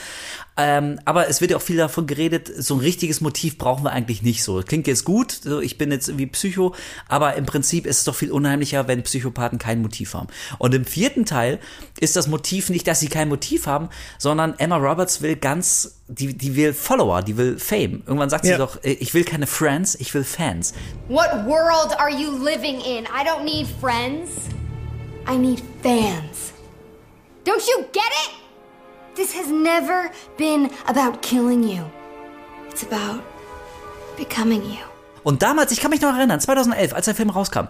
Ähm, 0.57 0.99
aber 1.05 1.27
es 1.29 1.41
wird 1.41 1.51
ja 1.51 1.57
auch 1.57 1.61
viel 1.61 1.77
davon 1.77 2.07
geredet, 2.07 2.51
so 2.55 2.75
ein 2.75 2.79
richtiges 2.79 3.21
Motiv 3.21 3.57
brauchen 3.57 3.83
wir 3.83 3.91
eigentlich 3.91 4.21
nicht 4.21 4.43
so. 4.43 4.61
Klingt 4.61 4.87
jetzt 4.87 5.05
gut, 5.05 5.31
so, 5.31 5.59
ich 5.59 5.77
bin 5.77 5.91
jetzt 5.91 6.09
irgendwie 6.09 6.27
Psycho, 6.27 6.75
aber 7.07 7.35
im 7.35 7.45
Prinzip 7.45 7.85
ist 7.85 7.99
es 7.99 8.03
doch 8.03 8.15
viel 8.15 8.31
unheimlicher, 8.31 8.87
wenn 8.87 9.03
Psychopathen 9.03 9.59
kein 9.59 9.81
Motiv 9.81 10.13
haben. 10.13 10.27
Und 10.57 10.75
im 10.75 10.85
vierten 10.85 11.25
Teil 11.25 11.59
ist 11.99 12.15
das 12.15 12.27
Motiv 12.27 12.69
nicht, 12.69 12.87
dass 12.87 12.99
sie 12.99 13.07
kein 13.07 13.29
Motiv 13.29 13.67
haben, 13.67 13.89
sondern 14.17 14.55
Emma 14.57 14.77
Roberts 14.77 15.21
will 15.21 15.35
ganz, 15.35 16.00
die, 16.11 16.35
die 16.37 16.55
will 16.55 16.73
Follower, 16.73 17.21
die 17.21 17.37
will 17.37 17.57
Fame. 17.57 18.03
Irgendwann 18.05 18.29
sagt 18.29 18.45
Ja. 18.45 18.53
sie 18.53 18.57
doch, 18.57 18.83
äh, 18.83 18.91
ich 18.93 19.13
will 19.13 19.23
keine 19.23 19.47
Friends, 19.47 19.95
ich 19.95 20.13
will 20.13 20.23
Fans. 20.23 20.73
What 21.07 21.45
world 21.45 21.97
are 21.99 22.09
you 22.11 22.31
living 22.43 22.75
in? 22.81 23.05
I 23.05 23.25
don't 23.25 23.43
need 23.43 23.67
friends. 23.79 24.31
I 25.29 25.37
need 25.37 25.61
fans. 25.81 26.51
Don't 27.45 27.61
you 27.67 27.83
get 27.91 28.03
it? 28.25 29.15
This 29.15 29.35
has 29.35 29.47
never 29.47 30.09
been 30.37 30.69
about 30.87 31.21
killing 31.21 31.63
you. 31.63 31.83
It's 32.69 32.83
about 32.83 33.21
becoming 34.17 34.61
you. 34.63 34.77
Und 35.23 35.41
damals, 35.43 35.71
ich 35.71 35.79
kann 35.79 35.91
mich 35.91 36.01
noch 36.01 36.15
erinnern, 36.15 36.39
2011, 36.39 36.93
als 36.93 37.05
der 37.05 37.15
Film 37.15 37.29
rauskam, 37.29 37.67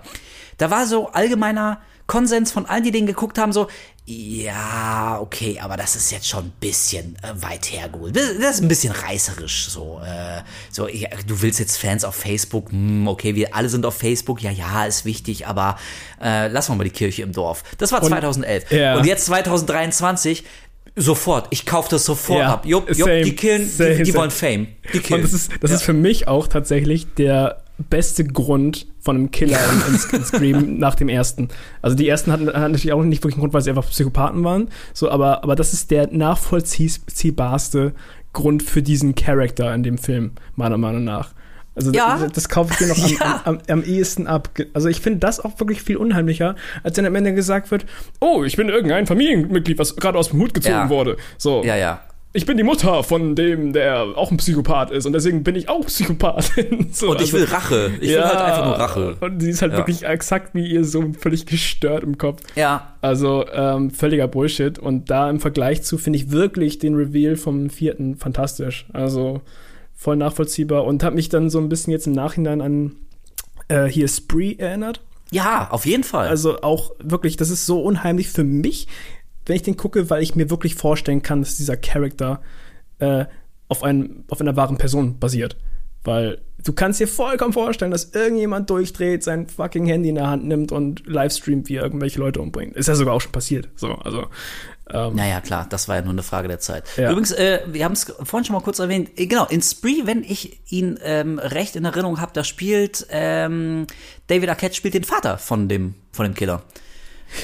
da 0.58 0.70
war 0.72 0.86
so 0.88 1.10
allgemeiner 1.10 1.82
Konsens 2.08 2.52
von 2.52 2.66
allen, 2.66 2.84
die 2.84 2.92
den 2.92 3.06
geguckt 3.06 3.38
haben, 3.38 3.52
so, 3.54 3.68
ja, 4.12 5.20
okay, 5.22 5.60
aber 5.62 5.78
das 5.78 5.96
ist 5.96 6.12
jetzt 6.12 6.28
schon 6.28 6.46
ein 6.46 6.54
bisschen 6.60 7.16
äh, 7.22 7.42
weit 7.42 7.72
hergeholt. 7.72 8.16
Das, 8.16 8.38
das 8.40 8.56
ist 8.56 8.62
ein 8.62 8.68
bisschen 8.68 8.92
reißerisch, 8.92 9.70
so, 9.70 10.02
äh, 10.06 10.42
so, 10.72 10.88
ja, 10.88 11.10
du 11.26 11.42
willst 11.42 11.60
jetzt 11.60 11.78
Fans 11.78 12.04
auf 12.04 12.16
Facebook, 12.16 12.72
hm, 12.72 13.08
okay, 13.08 13.36
wir 13.36 13.56
alle 13.56 13.70
sind 13.70 13.86
auf 13.86 13.96
Facebook, 13.96 14.42
ja, 14.42 14.52
ja, 14.52 14.86
ist 14.86 15.06
wichtig, 15.06 15.48
aber 15.48 15.78
äh, 16.22 16.48
lassen 16.48 16.72
wir 16.72 16.76
mal 16.78 16.84
die 16.84 16.90
Kirche 16.90 17.22
im 17.22 17.32
Dorf. 17.32 17.64
Das 17.78 17.92
war 17.92 18.02
2011. 18.02 18.72
ja. 18.72 18.98
Und 18.98 19.06
jetzt 19.06 19.26
2023, 19.26 20.44
sofort, 20.96 21.48
ich 21.52 21.66
kaufe 21.66 21.90
das 21.90 22.06
sofort 22.06 22.40
Ja, 22.40 22.54
ab. 22.54 22.66
Jupp, 22.66 22.90
jupp, 22.90 23.08
same, 23.08 23.22
die 23.22 23.36
killen, 23.36 23.70
same, 23.70 23.96
die, 23.96 24.04
die 24.04 24.14
wollen 24.14 24.32
Fame. 24.32 24.68
Die 24.94 25.00
killen. 25.00 25.22
Und 25.22 25.32
das 25.32 25.34
ist, 25.34 25.52
das 25.62 25.72
ist 25.72 25.84
für 25.84 25.94
mich 25.94 26.28
auch 26.28 26.48
tatsächlich 26.48 27.14
der 27.16 27.64
beste 27.90 28.24
Grund 28.24 28.88
von 29.00 29.16
einem 29.16 29.32
Killer 29.32 29.58
in, 29.88 29.94
in, 29.96 30.20
in 30.20 30.26
Scream 30.26 30.78
nach 30.80 30.96
dem 30.96 31.10
ersten. 31.10 31.50
Also 31.82 31.96
die 31.96 32.08
ersten 32.08 32.32
hatten, 32.32 32.48
hatten 32.48 32.72
natürlich 32.72 32.94
auch 32.94 33.02
nicht 33.04 33.24
wirklich 33.24 33.36
einen 33.36 33.42
Grund, 33.42 33.54
weil 33.54 33.62
sie 33.62 33.70
einfach 33.72 33.90
Psychopathen 33.90 34.44
waren. 34.44 34.70
So, 34.94 35.10
aber, 35.10 35.44
aber 35.44 35.56
das 35.56 35.74
ist 35.74 35.92
der 35.92 36.08
nachvollziehbarste 36.12 37.94
Grund 38.34 38.64
für 38.64 38.82
diesen 38.82 39.16
Charakter 39.16 39.74
in 39.74 39.84
dem 39.84 39.98
Film, 39.98 40.32
meiner 40.56 40.78
Meinung 40.78 41.04
nach. 41.04 41.30
Also 41.74 41.92
Ja. 41.92 42.18
das, 42.18 42.32
das 42.34 42.50
kaufe 42.50 42.72
ich 42.74 42.78
dir 42.80 42.88
noch 42.88 42.98
am, 43.04 43.10
Ja. 43.12 43.42
am, 43.46 43.56
am, 43.58 43.60
am 43.68 43.84
ehesten 43.84 44.28
ab. 44.28 44.50
Also 44.74 44.90
ich 44.90 45.00
finde 45.02 45.20
das 45.20 45.40
auch 45.40 45.60
wirklich 45.60 45.82
viel 45.82 45.98
unheimlicher, 45.98 46.56
als 46.84 46.98
wenn 46.98 47.06
am 47.06 47.16
Ende 47.16 47.34
gesagt 47.34 47.72
wird, 47.72 47.86
oh, 48.20 48.44
ich 48.44 48.58
bin 48.58 48.70
irgendein 48.70 49.08
Familienmitglied, 49.08 49.78
was 49.80 49.96
gerade 49.96 50.18
aus 50.18 50.30
dem 50.30 50.40
Hut 50.40 50.54
gezogen 50.54 50.76
Ja. 50.76 50.90
wurde. 50.90 51.18
So, 51.38 51.64
ja, 51.64 51.76
ja. 51.76 52.02
Ich 52.34 52.46
bin 52.46 52.56
die 52.58 52.64
Mutter 52.64 53.04
von 53.04 53.36
dem, 53.36 53.74
der 53.74 54.04
auch 54.16 54.32
ein 54.32 54.38
Psychopath 54.38 54.90
ist 54.92 55.06
und 55.06 55.14
deswegen 55.14 55.44
bin 55.44 55.56
ich 55.56 55.68
auch 55.70 55.86
Psychopathin. 55.86 56.88
So, 56.94 57.12
Und 57.12 57.18
ich 57.22 57.34
also- 57.34 57.38
will 57.40 57.44
Rache. 57.46 57.92
Ich 58.00 58.10
will 58.10 58.24
halt 58.24 58.38
einfach 58.38 58.66
nur 58.66 58.76
Rache. 58.76 59.18
Und 59.20 59.42
sie 59.42 59.50
ist 59.50 59.62
halt 59.62 59.74
Ja. 59.74 59.78
wirklich 59.80 60.04
exakt 60.06 60.54
wie 60.56 60.66
ihr 60.68 60.84
so 60.86 61.12
völlig 61.20 61.46
gestört 61.46 62.04
im 62.04 62.18
Kopf. 62.18 62.42
Ja, 62.56 62.96
Also 63.02 63.46
ähm, 63.52 63.92
völliger 63.92 64.28
Bullshit. 64.28 64.80
Und 64.80 65.10
da 65.10 65.30
im 65.30 65.40
Vergleich 65.40 65.84
zu 65.84 65.98
finde 65.98 66.18
ich 66.20 66.32
wirklich 66.32 66.80
den 66.80 66.96
Reveal 66.96 67.36
vom 67.36 67.70
vierten 67.70 68.16
fantastisch. 68.16 68.86
Also 68.94 69.42
voll 69.96 70.16
nachvollziehbar 70.16 70.86
und 70.86 71.04
habe 71.04 71.16
mich 71.16 71.30
dann 71.30 71.50
so 71.50 71.60
ein 71.60 71.70
bisschen 71.70 71.92
jetzt 71.92 72.08
im 72.08 72.14
Nachhinein 72.14 72.62
an 72.62 72.96
äh, 73.68 73.86
hier 73.86 74.08
Spree 74.08 74.56
erinnert. 74.58 75.02
Ja, 75.32 75.70
auf 75.72 75.86
jeden 75.86 76.04
Fall. 76.04 76.28
Also 76.28 76.62
auch 76.62 76.92
wirklich, 77.02 77.38
das 77.38 77.50
ist 77.50 77.66
so 77.66 77.82
unheimlich 77.82 78.30
für 78.30 78.44
mich, 78.44 78.88
wenn 79.46 79.56
ich 79.56 79.64
den 79.64 79.78
gucke, 79.78 80.10
weil 80.10 80.22
ich 80.22 80.36
mir 80.36 80.50
wirklich 80.50 80.76
vorstellen 80.76 81.22
kann, 81.22 81.42
dass 81.42 81.58
dieser 81.58 81.78
Charakter 81.78 82.42
äh, 83.00 83.26
auf, 83.68 83.84
auf 83.84 84.42
einer 84.42 84.56
wahren 84.56 84.78
Person 84.78 85.20
basiert. 85.20 85.58
Weil 86.04 86.42
du 86.64 86.74
kannst 86.74 87.00
dir 87.00 87.08
vollkommen 87.08 87.54
vorstellen, 87.54 87.92
dass 87.92 88.12
irgendjemand 88.12 88.70
durchdreht, 88.70 89.24
sein 89.24 89.48
fucking 89.48 89.86
Handy 89.86 90.10
in 90.10 90.16
der 90.16 90.28
Hand 90.28 90.46
nimmt 90.46 90.72
und 90.72 91.06
livestreamt, 91.06 91.70
wie 91.70 91.76
er 91.76 91.84
irgendwelche 91.84 92.20
Leute 92.20 92.42
umbringt. 92.42 92.76
Ist 92.76 92.88
ja 92.88 92.96
sogar 92.96 93.14
auch 93.14 93.22
schon 93.22 93.32
passiert. 93.32 93.70
So, 93.76 93.94
also 93.94 94.28
ähm, 94.90 95.16
naja, 95.16 95.42
klar, 95.42 95.68
das 95.70 95.88
war 95.88 95.98
ja 95.98 96.02
nur 96.02 96.12
eine 96.12 96.24
Frage 96.24 96.48
der 96.48 96.60
Zeit. 96.60 96.86
Ja. 96.98 97.12
Übrigens, 97.12 97.32
äh, 97.32 97.62
wir 97.68 97.86
haben 97.86 97.94
es 97.94 98.14
vorhin 98.24 98.46
schon 98.46 98.56
mal 98.56 98.62
kurz 98.62 98.80
erwähnt. 98.80 99.12
Äh, 99.18 99.28
Genau, 99.28 99.46
in 99.46 99.62
Spree, 99.62 100.02
wenn 100.06 100.24
ich 100.24 100.60
ihn 100.72 101.00
ähm, 101.04 101.40
recht 101.40 101.76
in 101.76 101.86
Erinnerung 101.86 102.20
habe, 102.20 102.32
da 102.34 102.44
spielt 102.44 103.06
ähm, 103.10 103.88
David 104.28 104.50
Arquette 104.50 104.76
spielt 104.76 104.96
den 104.96 105.04
Vater 105.04 105.38
von 105.38 105.70
dem 105.70 105.94
von 106.12 106.26
dem 106.26 106.34
Killer. 106.34 106.64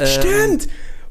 Stimmt! 0.03 0.67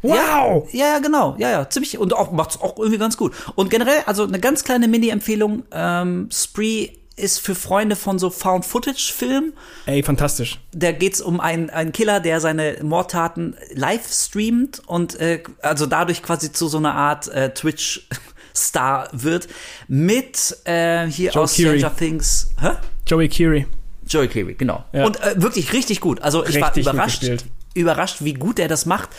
Wow! 0.09 0.69
Ja, 0.73 0.87
ja, 0.87 0.99
genau. 0.99 1.37
Ja, 1.39 1.51
ja, 1.51 1.69
ziemlich 1.69 1.99
und 1.99 2.15
auch 2.15 2.33
macht's 2.33 2.61
auch 2.61 2.79
irgendwie 2.79 2.99
ganz 2.99 3.17
gut. 3.17 3.33
Und 3.55 3.71
generell, 3.71 4.03
also 4.07 4.25
eine 4.25 4.41
ganz 4.41 4.65
kleine 4.65 4.89
Mini-Empfehlung. 4.89 5.65
Ähm, 5.73 6.29
Spree 6.33 6.91
ist 7.17 7.39
für 7.39 7.55
Freunde 7.55 7.97
von 7.97 8.19
so 8.19 8.29
Found-Footage-Filmen. 8.31 9.55
Ey, 9.87 10.03
fantastisch. 10.03 10.61
da 10.73 10.93
geht's 10.93 11.21
um 11.21 11.41
einen, 11.41 11.71
einen 11.71 11.93
Killer, 11.93 12.21
der 12.21 12.41
seine 12.41 12.77
Mordtaten 12.83 13.57
live 13.73 14.07
streamt 14.13 14.83
und 14.87 15.19
äh, 15.19 15.43
also 15.63 15.87
dadurch 15.87 16.23
quasi 16.23 16.53
zu 16.53 16.69
so 16.69 16.77
einer 16.77 16.95
Art 16.95 17.29
äh, 17.29 17.55
Twitch-Star 17.55 19.09
wird. 19.13 19.49
Mit 19.89 20.59
äh, 20.65 21.07
hier 21.07 21.31
Joe 21.31 21.45
aus 21.45 21.55
Keery. 21.55 21.79
Stranger 21.79 21.97
Things. 21.97 22.51
Hä? 22.61 22.73
Joey 23.07 23.29
Keery. 23.29 23.67
Joey 24.07 24.29
Keery, 24.29 24.55
genau. 24.55 24.85
Ja. 24.93 25.07
Und 25.07 25.21
äh, 25.21 25.41
wirklich 25.41 25.73
richtig 25.73 26.01
gut. 26.01 26.21
Also 26.23 26.47
ich 26.47 26.61
war 26.61 26.69
Richtig 26.69 26.85
gut 26.85 26.95
überrascht. 26.95 27.45
Überrascht, 27.77 28.19
wie 28.21 28.35
gut 28.35 28.59
er 28.59 28.69
das 28.69 28.87
macht. 28.87 29.11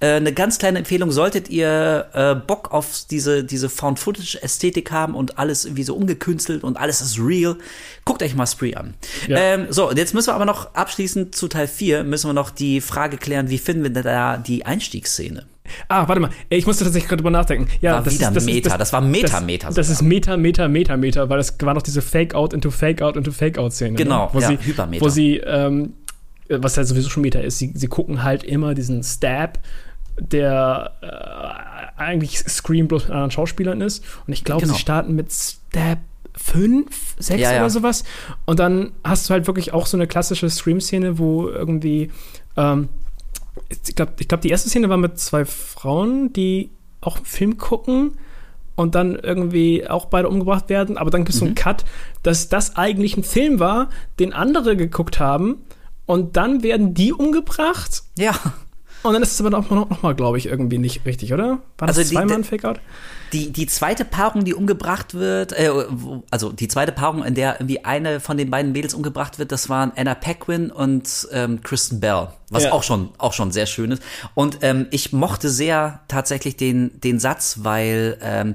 Äh, 0.00 0.14
eine 0.14 0.32
ganz 0.32 0.58
kleine 0.58 0.78
Empfehlung, 0.78 1.10
solltet 1.10 1.50
ihr 1.50 2.08
äh, 2.12 2.34
Bock 2.34 2.72
auf 2.72 3.04
diese, 3.10 3.44
diese 3.44 3.68
Found-Footage-Ästhetik 3.68 4.90
haben 4.90 5.14
und 5.14 5.38
alles 5.38 5.64
irgendwie 5.64 5.84
so 5.84 5.94
ungekünstelt 5.94 6.64
und 6.64 6.76
alles 6.76 7.00
ist 7.00 7.18
real, 7.18 7.56
guckt 8.04 8.22
euch 8.22 8.34
mal 8.34 8.46
Spree 8.46 8.74
an. 8.74 8.94
Ja. 9.28 9.38
Ähm, 9.38 9.66
so, 9.70 9.90
und 9.90 9.98
jetzt 9.98 10.14
müssen 10.14 10.28
wir 10.28 10.34
aber 10.34 10.44
noch 10.44 10.74
abschließend 10.74 11.34
zu 11.34 11.48
Teil 11.48 11.68
4, 11.68 12.04
müssen 12.04 12.28
wir 12.28 12.34
noch 12.34 12.50
die 12.50 12.80
Frage 12.80 13.16
klären, 13.16 13.50
wie 13.50 13.58
finden 13.58 13.82
wir 13.82 13.90
denn 13.90 14.04
da 14.04 14.36
die 14.36 14.64
Einstiegsszene? 14.66 15.46
Ah, 15.88 16.06
warte 16.06 16.20
mal. 16.20 16.30
Ich 16.50 16.66
musste 16.66 16.84
tatsächlich 16.84 17.08
gerade 17.08 17.22
drüber 17.22 17.30
nachdenken. 17.30 17.68
Ja, 17.80 17.94
War 17.94 18.02
das 18.02 18.14
wieder 18.14 18.28
ist, 18.28 18.36
das 18.36 18.44
Meta. 18.44 18.70
Ist, 18.70 18.80
Das 18.80 18.92
war 18.92 19.00
Meta, 19.00 19.40
Meta 19.40 19.68
Das, 19.68 19.76
das 19.76 19.90
ist 19.90 19.98
sogar. 19.98 20.08
Meta, 20.08 20.36
Meta, 20.36 20.68
Meta, 20.68 20.96
Meta, 20.96 21.28
weil 21.28 21.38
das 21.38 21.56
war 21.60 21.74
noch 21.74 21.82
diese 21.82 22.02
Fake-Out 22.02 22.52
into 22.52 22.70
Fake-Out 22.70 23.16
into 23.16 23.32
Fake-Out-Szene. 23.32 23.96
Genau, 23.96 24.26
ne? 24.26 24.30
wo 24.32 24.40
ja, 24.40 24.48
sie, 24.48 24.58
Hypermeta. 24.60 25.04
Wo 25.04 25.08
sie, 25.08 25.38
ähm, 25.38 25.94
was 26.48 26.76
ja 26.76 26.84
sowieso 26.84 27.08
schon 27.10 27.22
Meta 27.22 27.40
ist, 27.40 27.58
sie, 27.58 27.72
sie 27.74 27.86
gucken 27.88 28.22
halt 28.22 28.44
immer 28.44 28.74
diesen 28.74 29.02
Stab, 29.02 29.58
der 30.18 30.92
äh, 31.02 32.00
eigentlich 32.00 32.38
Scream 32.38 32.86
bloß 32.88 33.04
mit 33.04 33.10
anderen 33.12 33.30
Schauspielern 33.30 33.80
ist. 33.80 34.04
Und 34.26 34.32
ich 34.32 34.44
glaube, 34.44 34.62
Genau. 34.62 34.74
sie 34.74 34.80
starten 34.80 35.14
mit 35.14 35.32
Stab 35.32 35.98
5, 36.36 37.16
6 37.18 37.40
Ja, 37.40 37.52
ja. 37.52 37.60
oder 37.60 37.70
sowas. 37.70 38.04
Und 38.44 38.58
dann 38.58 38.92
hast 39.04 39.28
du 39.28 39.32
halt 39.34 39.46
wirklich 39.46 39.72
auch 39.72 39.86
so 39.86 39.96
eine 39.96 40.06
klassische 40.06 40.48
Scream-Szene, 40.50 41.18
wo 41.18 41.48
irgendwie, 41.48 42.10
ähm, 42.56 42.88
ich 43.86 43.94
glaube, 43.94 44.12
ich 44.18 44.28
glaub, 44.28 44.40
die 44.40 44.50
erste 44.50 44.68
Szene 44.68 44.88
war 44.88 44.96
mit 44.96 45.18
zwei 45.18 45.44
Frauen, 45.44 46.32
die 46.32 46.70
auch 47.00 47.16
einen 47.16 47.24
Film 47.26 47.56
gucken 47.58 48.12
und 48.76 48.94
dann 48.96 49.14
irgendwie 49.16 49.88
auch 49.88 50.06
beide 50.06 50.28
umgebracht 50.28 50.68
werden. 50.68 50.98
Aber 50.98 51.10
dann 51.10 51.22
gibt 51.22 51.34
es 51.34 51.38
so 51.38 51.44
einen 51.46 51.54
Cut, 51.54 51.84
dass 52.24 52.48
das 52.48 52.76
eigentlich 52.76 53.16
ein 53.16 53.22
Film 53.24 53.60
war, 53.60 53.88
den 54.18 54.32
andere 54.32 54.76
geguckt 54.76 55.20
haben. 55.20 55.58
Und 56.06 56.36
dann 56.36 56.62
werden 56.62 56.94
die 56.94 57.12
umgebracht. 57.12 58.02
Ja. 58.18 58.34
Und 59.02 59.12
dann 59.12 59.22
ist 59.22 59.32
es 59.32 59.40
aber 59.40 59.50
noch, 59.50 59.68
noch, 59.68 59.90
noch 59.90 60.02
mal, 60.02 60.14
glaube 60.14 60.38
ich, 60.38 60.46
irgendwie 60.46 60.78
nicht 60.78 61.04
richtig, 61.04 61.32
oder? 61.34 61.58
War 61.78 61.88
das 61.88 61.98
Also 61.98 62.08
die- 62.08 62.14
zweimal 62.16 62.36
ein 62.36 62.44
Fake-Out? 62.44 62.80
Die, 63.34 63.50
die 63.52 63.66
zweite 63.66 64.04
Paarung, 64.04 64.44
die 64.44 64.54
umgebracht 64.54 65.12
wird, 65.12 65.52
äh, 65.52 65.68
wo- 65.90 66.22
also 66.30 66.52
die 66.52 66.68
zweite 66.68 66.92
Paarung, 66.92 67.22
in 67.24 67.34
der 67.34 67.56
irgendwie 67.60 67.84
eine 67.84 68.20
von 68.20 68.36
den 68.38 68.48
beiden 68.48 68.72
Mädels 68.72 68.94
umgebracht 68.94 69.38
wird, 69.38 69.50
das 69.52 69.68
waren 69.68 69.92
Anna 69.96 70.14
Paquin 70.14 70.70
und 70.70 71.28
ähm, 71.32 71.60
Kristen 71.62 72.00
Bell, 72.00 72.28
was 72.50 72.64
Ja. 72.64 72.72
auch 72.72 72.82
schon 72.82 73.10
auch 73.18 73.32
schon 73.34 73.50
sehr 73.50 73.66
schön 73.66 73.90
ist. 73.90 74.02
Und 74.34 74.58
ähm, 74.62 74.86
ich 74.90 75.12
mochte 75.12 75.50
sehr 75.50 76.00
tatsächlich 76.08 76.56
den 76.56 76.98
den 77.00 77.18
Satz, 77.18 77.58
weil 77.62 78.16
ähm, 78.22 78.54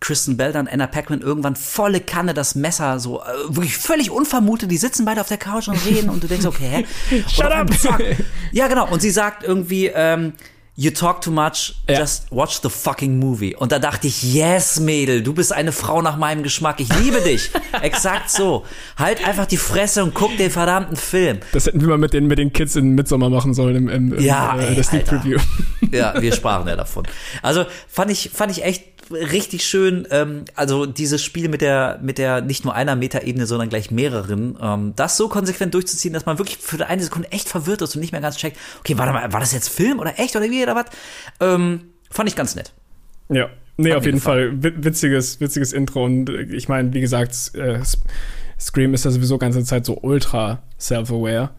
Kristen 0.00 0.36
Bell 0.36 0.52
dann 0.52 0.68
Anna 0.68 0.86
Paquin 0.86 1.20
irgendwann 1.20 1.56
volle 1.56 2.00
Kanne 2.00 2.32
das 2.34 2.54
Messer 2.54 3.00
so 3.00 3.20
äh, 3.20 3.24
wirklich 3.48 3.76
völlig 3.76 4.10
unvermutet, 4.10 4.70
die 4.70 4.76
sitzen 4.76 5.04
beide 5.04 5.20
auf 5.20 5.28
der 5.28 5.38
Couch 5.38 5.68
und 5.68 5.84
reden 5.86 6.08
und 6.08 6.22
du 6.22 6.28
denkst 6.28 6.46
okay, 6.46 6.84
hä? 7.10 7.22
Shut 7.28 7.50
up! 7.52 7.72
zack. 7.78 8.02
Ja, 8.52 8.68
genau. 8.68 8.88
Und 8.88 9.02
sie 9.02 9.10
sagt 9.10 9.42
irgendwie, 9.44 9.86
ähm, 9.86 10.32
You 10.80 10.92
talk 10.92 11.22
too 11.22 11.32
much, 11.32 11.74
Ja. 11.88 11.98
just 11.98 12.30
watch 12.30 12.60
the 12.62 12.68
fucking 12.70 13.18
movie. 13.18 13.56
Und 13.56 13.72
da 13.72 13.80
dachte 13.80 14.06
ich, 14.06 14.22
yes, 14.32 14.78
Mädel, 14.78 15.24
du 15.24 15.34
bist 15.34 15.52
eine 15.52 15.72
Frau 15.72 16.02
nach 16.02 16.16
meinem 16.16 16.44
Geschmack. 16.44 16.78
Ich 16.78 16.88
liebe 17.00 17.20
dich. 17.20 17.50
Exakt 17.82 18.30
so. 18.30 18.64
Halt 18.96 19.26
einfach 19.26 19.46
die 19.46 19.56
Fresse 19.56 20.04
und 20.04 20.14
guck 20.14 20.36
den 20.36 20.52
verdammten 20.52 20.94
Film. 20.94 21.40
Das 21.52 21.66
hätten 21.66 21.80
wir 21.80 21.88
mal 21.88 21.98
mit 21.98 22.12
den, 22.12 22.28
mit 22.28 22.38
den 22.38 22.52
Kids 22.52 22.76
in 22.76 22.90
Midsommar 22.94 23.28
machen 23.28 23.54
sollen 23.54 23.74
im, 23.74 23.88
im, 23.88 24.12
im 24.14 24.20
Ja, 24.24 24.56
äh, 24.56 24.68
ey, 24.68 24.74
der 24.76 24.84
Sneak. 24.84 25.06
Preview. 25.06 25.40
Ja, 25.90 26.14
wir 26.22 26.32
sprachen 26.32 26.68
ja 26.68 26.76
davon. 26.76 27.04
Also 27.42 27.64
fand 27.88 28.12
ich, 28.12 28.30
fand 28.32 28.52
ich 28.52 28.62
echt 28.64 28.84
richtig 29.10 29.64
schön. 29.64 30.06
Ähm, 30.10 30.44
also 30.54 30.86
dieses 30.86 31.22
Spiel 31.22 31.48
mit 31.48 31.60
der, 31.60 31.98
mit 32.02 32.18
der 32.18 32.40
nicht 32.40 32.64
nur 32.64 32.74
einer 32.74 32.96
Metaebene, 32.96 33.46
sondern 33.46 33.68
gleich 33.68 33.90
mehreren, 33.90 34.58
ähm, 34.60 34.92
das 34.96 35.16
so 35.16 35.28
konsequent 35.28 35.74
durchzuziehen, 35.74 36.12
dass 36.14 36.26
man 36.26 36.38
wirklich 36.38 36.58
für 36.58 36.86
eine 36.86 37.02
Sekunde 37.02 37.30
echt 37.32 37.48
verwirrt 37.48 37.82
ist 37.82 37.94
und 37.94 38.00
nicht 38.00 38.12
mehr 38.12 38.20
ganz 38.20 38.36
checkt, 38.36 38.56
okay, 38.80 38.98
warte 38.98 39.12
mal, 39.12 39.32
war 39.32 39.40
das 39.40 39.52
jetzt 39.52 39.68
Film 39.68 39.98
oder 39.98 40.18
echt 40.18 40.36
oder 40.36 40.50
wie 40.50 40.62
oder 40.62 40.74
was? 40.74 40.86
Ähm, 41.40 41.82
fand 42.10 42.28
ich 42.28 42.36
ganz 42.36 42.54
nett. 42.54 42.72
Ja, 43.30 43.48
nee, 43.76 43.90
Hat 43.90 43.98
auf 43.98 44.06
jeden 44.06 44.20
Fall. 44.20 44.62
Wi- 44.62 44.74
Witziges, 44.76 45.40
witziges 45.40 45.72
Intro. 45.72 46.04
Und 46.04 46.30
äh, 46.30 46.42
ich 46.42 46.68
meine, 46.68 46.92
wie 46.94 47.00
gesagt, 47.00 47.52
äh, 47.54 47.80
Scream 48.58 48.94
ist 48.94 49.04
ja 49.04 49.10
sowieso 49.10 49.38
ganze 49.38 49.62
Zeit 49.64 49.84
so 49.84 49.98
ultra 50.00 50.62
self-aware. 50.80 51.50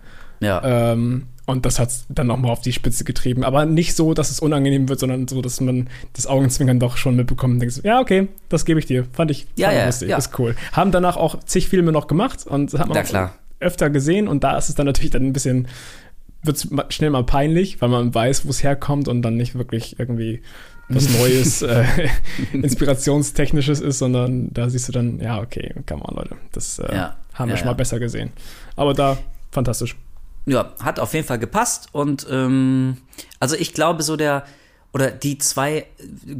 Ja. 0.41 0.91
Ähm, 0.93 1.27
und 1.49 1.65
das 1.65 1.79
hat 1.79 1.91
dann 2.09 2.27
nochmal 2.27 2.51
auf 2.51 2.61
die 2.61 2.73
Spitze 2.73 3.03
getrieben. 3.03 3.43
Aber 3.43 3.65
nicht 3.65 3.95
so, 3.95 4.13
dass 4.13 4.29
es 4.29 4.39
unangenehm 4.39 4.89
wird, 4.89 4.99
sondern 4.99 5.27
so, 5.27 5.41
dass 5.41 5.59
man 5.61 5.89
das 6.13 6.27
Augenzwinkern 6.27 6.79
doch 6.79 6.97
schon 6.97 7.15
mitbekommt 7.15 7.55
und 7.55 7.59
denkt, 7.59 7.81
ja, 7.83 7.99
okay, 7.99 8.27
das 8.49 8.65
gebe 8.65 8.79
ich 8.79 8.85
dir. 8.85 9.05
Fand 9.13 9.31
ich, 9.31 9.47
Ja, 9.55 9.71
ja, 9.71 9.85
lustig, 9.85 10.09
ja. 10.09 10.17
ist 10.17 10.37
cool. 10.39 10.55
Haben 10.71 10.91
danach 10.91 11.17
auch 11.17 11.39
zig 11.43 11.67
Filme 11.67 11.91
noch 11.91 12.07
gemacht 12.07 12.45
und 12.45 12.73
das 12.73 12.79
hat 12.79 12.89
man 12.89 13.03
klar. 13.03 13.35
öfter 13.59 13.89
gesehen. 13.89 14.27
Und 14.27 14.43
da 14.43 14.57
ist 14.57 14.69
es 14.69 14.75
dann 14.75 14.85
natürlich 14.85 15.11
dann 15.11 15.25
ein 15.25 15.33
bisschen, 15.33 15.67
wird 16.43 16.57
es 16.57 16.67
schnell 16.93 17.09
mal 17.09 17.23
peinlich, 17.23 17.81
weil 17.81 17.89
man 17.89 18.13
weiß, 18.13 18.45
wo 18.45 18.49
es 18.49 18.63
herkommt 18.63 19.07
und 19.07 19.21
dann 19.21 19.35
nicht 19.35 19.55
wirklich 19.55 19.99
irgendwie 19.99 20.41
was 20.87 21.09
Neues, 21.19 21.61
äh, 21.61 21.85
Inspirationstechnisches 22.53 23.79
ist, 23.79 23.99
sondern 23.99 24.51
da 24.53 24.69
siehst 24.69 24.87
du 24.87 24.91
dann, 24.91 25.19
ja, 25.19 25.39
okay, 25.39 25.73
come 25.87 26.03
on, 26.03 26.15
Leute. 26.15 26.35
Das 26.51 26.79
äh, 26.79 26.93
Ja, 26.93 27.17
haben 27.33 27.49
wir 27.49 27.55
ja, 27.55 27.57
schon 27.57 27.67
mal 27.67 27.73
ja. 27.73 27.77
besser 27.77 27.99
gesehen. 27.99 28.31
Aber 28.75 28.93
da, 28.93 29.17
fantastisch. 29.51 29.95
Ja, 30.45 30.73
hat 30.81 30.99
auf 30.99 31.13
jeden 31.13 31.27
Fall 31.27 31.39
gepasst 31.39 31.89
und 31.91 32.25
ähm, 32.29 32.97
also 33.39 33.55
ich 33.55 33.73
glaube 33.73 34.03
so 34.03 34.15
der 34.15 34.45
oder 34.91 35.11
die 35.11 35.37
zwei 35.37 35.85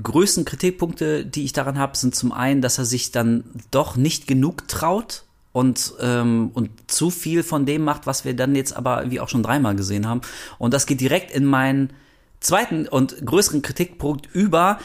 größten 0.01 0.45
Kritikpunkte, 0.45 1.25
die 1.25 1.43
ich 1.43 1.53
daran 1.53 1.77
habe, 1.77 1.95
sind 1.95 2.15
zum 2.15 2.31
einen, 2.31 2.61
dass 2.61 2.79
er 2.79 2.85
sich 2.85 3.11
dann 3.11 3.43
doch 3.69 3.95
nicht 3.95 4.25
genug 4.25 4.67
traut 4.67 5.23
und 5.51 5.93
ähm, 6.01 6.51
und 6.53 6.71
zu 6.87 7.11
viel 7.11 7.43
von 7.43 7.65
dem 7.65 7.83
macht, 7.83 8.07
was 8.07 8.25
wir 8.25 8.35
dann 8.35 8.55
jetzt 8.55 8.75
aber 8.75 9.11
wie 9.11 9.19
auch 9.19 9.29
schon 9.29 9.43
dreimal 9.43 9.75
gesehen 9.75 10.07
haben 10.07 10.21
und 10.57 10.73
das 10.73 10.85
geht 10.85 11.01
direkt 11.01 11.31
in 11.31 11.45
meinen 11.45 11.91
zweiten 12.39 12.87
und 12.87 13.25
größeren 13.25 13.61
Kritikpunkt 13.61 14.27
über. 14.33 14.79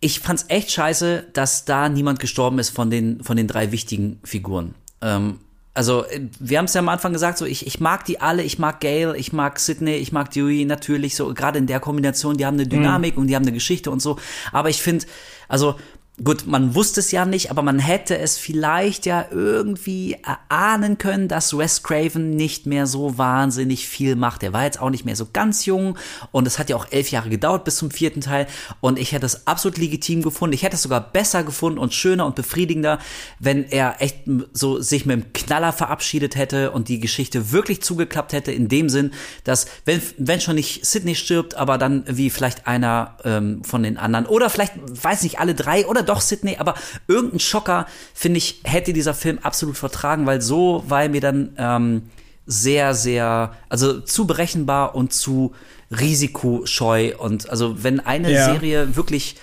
Ich 0.00 0.20
fand's 0.20 0.44
echt 0.48 0.70
scheiße, 0.70 1.26
dass 1.32 1.64
da 1.64 1.88
niemand 1.88 2.20
gestorben 2.20 2.58
ist 2.60 2.70
von 2.70 2.90
den 2.90 3.24
von 3.24 3.36
den 3.36 3.48
drei 3.48 3.72
wichtigen 3.72 4.20
Figuren. 4.22 4.74
Ähm, 5.00 5.40
also 5.78 6.04
äh, 6.06 6.22
wir 6.40 6.58
haben 6.58 6.64
es 6.64 6.74
ja 6.74 6.80
am 6.80 6.88
Anfang 6.88 7.12
gesagt, 7.12 7.38
so 7.38 7.46
ich, 7.46 7.64
ich 7.64 7.78
mag 7.78 8.04
die 8.04 8.20
alle, 8.20 8.42
ich 8.42 8.58
mag 8.58 8.80
Gail, 8.80 9.14
ich 9.16 9.32
mag 9.32 9.60
Sydney, 9.60 9.94
ich 9.94 10.10
mag 10.10 10.28
Dewey 10.32 10.64
natürlich, 10.64 11.14
so 11.14 11.32
gerade 11.32 11.58
in 11.58 11.68
der 11.68 11.78
Kombination, 11.78 12.36
die 12.36 12.44
haben 12.44 12.54
eine 12.54 12.66
Dynamik 12.66 13.16
und 13.16 13.28
die 13.28 13.36
haben 13.36 13.44
eine 13.44 13.52
Geschichte 13.52 13.92
und 13.92 14.02
so. 14.02 14.18
Aber 14.50 14.70
ich 14.70 14.82
finde, 14.82 15.06
also 15.46 15.76
gut, 16.22 16.46
man 16.46 16.74
wusste 16.74 17.00
es 17.00 17.12
ja 17.12 17.24
nicht, 17.24 17.50
aber 17.50 17.62
man 17.62 17.78
hätte 17.78 18.18
es 18.18 18.36
vielleicht 18.36 19.06
ja 19.06 19.26
irgendwie 19.30 20.16
erahnen 20.24 20.98
können, 20.98 21.28
dass 21.28 21.56
Wes 21.56 21.82
Craven 21.82 22.30
nicht 22.30 22.66
mehr 22.66 22.86
so 22.86 23.18
wahnsinnig 23.18 23.86
viel 23.86 24.16
macht. 24.16 24.42
Er 24.42 24.52
war 24.52 24.64
jetzt 24.64 24.80
auch 24.80 24.90
nicht 24.90 25.04
mehr 25.04 25.16
so 25.16 25.28
ganz 25.32 25.66
jung 25.66 25.96
und 26.32 26.46
es 26.46 26.58
hat 26.58 26.70
ja 26.70 26.76
auch 26.76 26.86
elf 26.90 27.10
Jahre 27.10 27.30
gedauert 27.30 27.64
bis 27.64 27.76
zum 27.76 27.90
vierten 27.90 28.20
Teil 28.20 28.46
und 28.80 28.98
ich 28.98 29.12
hätte 29.12 29.26
es 29.26 29.46
absolut 29.46 29.78
legitim 29.78 30.22
gefunden. 30.22 30.54
Ich 30.54 30.62
hätte 30.62 30.76
es 30.76 30.82
sogar 30.82 31.00
besser 31.00 31.44
gefunden 31.44 31.78
und 31.78 31.94
schöner 31.94 32.26
und 32.26 32.34
befriedigender, 32.34 32.98
wenn 33.38 33.64
er 33.64 34.02
echt 34.02 34.18
so 34.52 34.80
sich 34.80 35.06
mit 35.06 35.20
dem 35.20 35.32
Knaller 35.32 35.72
verabschiedet 35.72 36.36
hätte 36.36 36.72
und 36.72 36.88
die 36.88 36.98
Geschichte 36.98 37.52
wirklich 37.52 37.82
zugeklappt 37.82 38.32
hätte 38.32 38.50
in 38.50 38.68
dem 38.68 38.88
Sinn, 38.88 39.12
dass 39.44 39.66
wenn, 39.84 40.02
wenn 40.16 40.40
schon 40.40 40.56
nicht 40.56 40.84
Sydney 40.84 41.14
stirbt, 41.14 41.54
aber 41.54 41.78
dann 41.78 42.04
wie 42.08 42.30
vielleicht 42.30 42.66
einer 42.66 43.16
ähm, 43.24 43.62
von 43.62 43.82
den 43.82 43.98
anderen 43.98 44.26
oder 44.26 44.50
vielleicht, 44.50 44.74
weiß 44.76 45.22
nicht, 45.22 45.38
alle 45.38 45.54
drei 45.54 45.86
oder 45.86 46.07
doch 46.08 46.20
Sydney, 46.20 46.56
aber 46.58 46.74
irgendein 47.06 47.40
Schocker, 47.40 47.86
finde 48.14 48.38
ich, 48.38 48.60
hätte 48.64 48.92
dieser 48.92 49.14
Film 49.14 49.38
absolut 49.42 49.76
vertragen, 49.76 50.26
weil 50.26 50.40
so 50.40 50.84
war 50.88 51.02
er 51.02 51.08
mir 51.08 51.20
dann 51.20 51.54
ähm, 51.58 52.02
sehr, 52.46 52.94
sehr, 52.94 53.52
also 53.68 54.00
zu 54.00 54.26
berechenbar 54.26 54.94
und 54.94 55.12
zu 55.12 55.54
risikoscheu 55.90 57.14
und 57.18 57.48
also 57.50 57.82
wenn 57.82 58.00
eine 58.00 58.32
Ja. 58.32 58.52
Serie 58.52 58.96
wirklich 58.96 59.36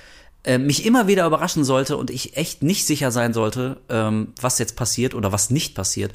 äh, 0.46 0.58
mich 0.58 0.86
immer 0.86 1.08
wieder 1.08 1.26
überraschen 1.26 1.64
sollte 1.64 1.98
und 1.98 2.10
ich 2.10 2.38
echt 2.38 2.64
nicht 2.64 2.86
sicher 2.86 3.12
sein 3.12 3.34
sollte, 3.34 3.78
ähm, 3.90 4.34
was 4.40 4.60
jetzt 4.60 4.76
passiert 4.76 5.14
oder 5.16 5.32
was 5.32 5.50
nicht 5.50 5.76
passiert, 5.76 6.12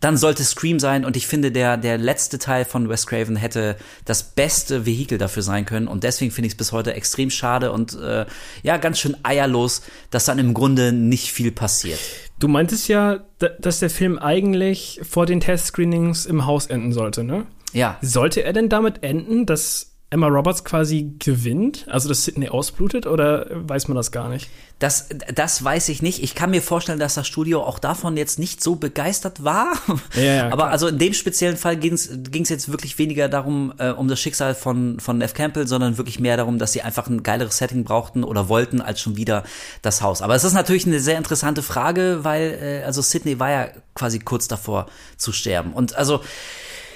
dann 0.00 0.16
sollte 0.16 0.42
Scream 0.44 0.80
sein 0.80 1.04
und 1.04 1.16
ich 1.16 1.26
finde, 1.26 1.52
der, 1.52 1.76
der 1.76 1.96
letzte 1.98 2.38
Teil 2.38 2.64
von 2.64 2.88
Wes 2.88 3.06
Craven 3.06 3.36
hätte 3.36 3.76
das 4.04 4.22
beste 4.22 4.84
Vehikel 4.86 5.18
dafür 5.18 5.42
sein 5.42 5.64
können 5.66 5.88
und 5.88 6.04
deswegen 6.04 6.30
finde 6.32 6.46
ich 6.46 6.54
es 6.54 6.56
bis 6.58 6.72
heute 6.72 6.94
extrem 6.94 7.30
schade 7.30 7.72
und 7.72 7.94
äh, 8.00 8.26
ja, 8.62 8.76
ganz 8.76 8.98
schön 8.98 9.16
eierlos, 9.22 9.82
dass 10.10 10.24
dann 10.24 10.38
im 10.38 10.54
Grunde 10.54 10.92
nicht 10.92 11.32
viel 11.32 11.52
passiert. 11.52 11.98
Du 12.38 12.48
meintest 12.48 12.88
ja, 12.88 13.20
da- 13.38 13.48
dass 13.60 13.78
der 13.78 13.90
Film 13.90 14.18
eigentlich 14.18 15.00
vor 15.08 15.24
den 15.26 15.40
Testscreenings 15.40 16.26
im 16.26 16.46
Haus 16.46 16.66
enden 16.66 16.92
sollte, 16.92 17.24
ne? 17.24 17.46
Ja, 17.72 17.98
Sollte 18.02 18.42
er 18.44 18.52
denn 18.52 18.68
damit 18.68 19.02
enden, 19.02 19.46
dass 19.46 19.93
Emma 20.14 20.28
Roberts 20.28 20.62
quasi 20.62 21.10
gewinnt, 21.18 21.86
also 21.88 22.08
dass 22.08 22.22
Sydney 22.22 22.48
ausblutet, 22.48 23.04
oder 23.08 23.48
weiß 23.50 23.88
man 23.88 23.96
das 23.96 24.12
gar 24.12 24.28
nicht? 24.28 24.48
Das, 24.78 25.08
das 25.34 25.64
weiß 25.64 25.88
ich 25.88 26.02
nicht. 26.02 26.22
Ich 26.22 26.36
kann 26.36 26.50
mir 26.50 26.62
vorstellen, 26.62 27.00
dass 27.00 27.14
das 27.14 27.26
Studio 27.26 27.64
auch 27.64 27.80
davon 27.80 28.16
jetzt 28.16 28.38
nicht 28.38 28.62
so 28.62 28.76
begeistert 28.76 29.42
war. 29.42 29.72
Ja, 30.14 30.22
ja, 30.22 30.46
Aber 30.46 30.56
klar. 30.56 30.70
also 30.70 30.86
in 30.86 30.98
dem 30.98 31.14
speziellen 31.14 31.56
Fall 31.56 31.76
ging 31.76 31.94
es 31.94 32.48
jetzt 32.48 32.70
wirklich 32.70 32.96
weniger 32.98 33.28
darum, 33.28 33.72
äh, 33.78 33.90
um 33.90 34.06
das 34.06 34.20
Schicksal 34.20 34.54
von, 34.54 35.00
von 35.00 35.20
F. 35.20 35.34
Campbell, 35.34 35.66
sondern 35.66 35.98
wirklich 35.98 36.20
mehr 36.20 36.36
darum, 36.36 36.60
dass 36.60 36.72
sie 36.72 36.82
einfach 36.82 37.08
ein 37.08 37.24
geileres 37.24 37.58
Setting 37.58 37.82
brauchten 37.82 38.22
oder 38.22 38.48
wollten, 38.48 38.80
als 38.80 39.00
schon 39.00 39.16
wieder 39.16 39.42
das 39.82 40.00
Haus. 40.00 40.22
Aber 40.22 40.36
es 40.36 40.44
ist 40.44 40.52
natürlich 40.52 40.86
eine 40.86 41.00
sehr 41.00 41.18
interessante 41.18 41.62
Frage, 41.62 42.20
weil 42.22 42.58
äh, 42.62 42.84
also 42.84 43.02
Sydney 43.02 43.40
war 43.40 43.50
ja 43.50 43.68
quasi 43.94 44.20
kurz 44.20 44.46
davor 44.46 44.86
zu 45.16 45.32
sterben. 45.32 45.72
Und 45.72 45.96
also 45.96 46.20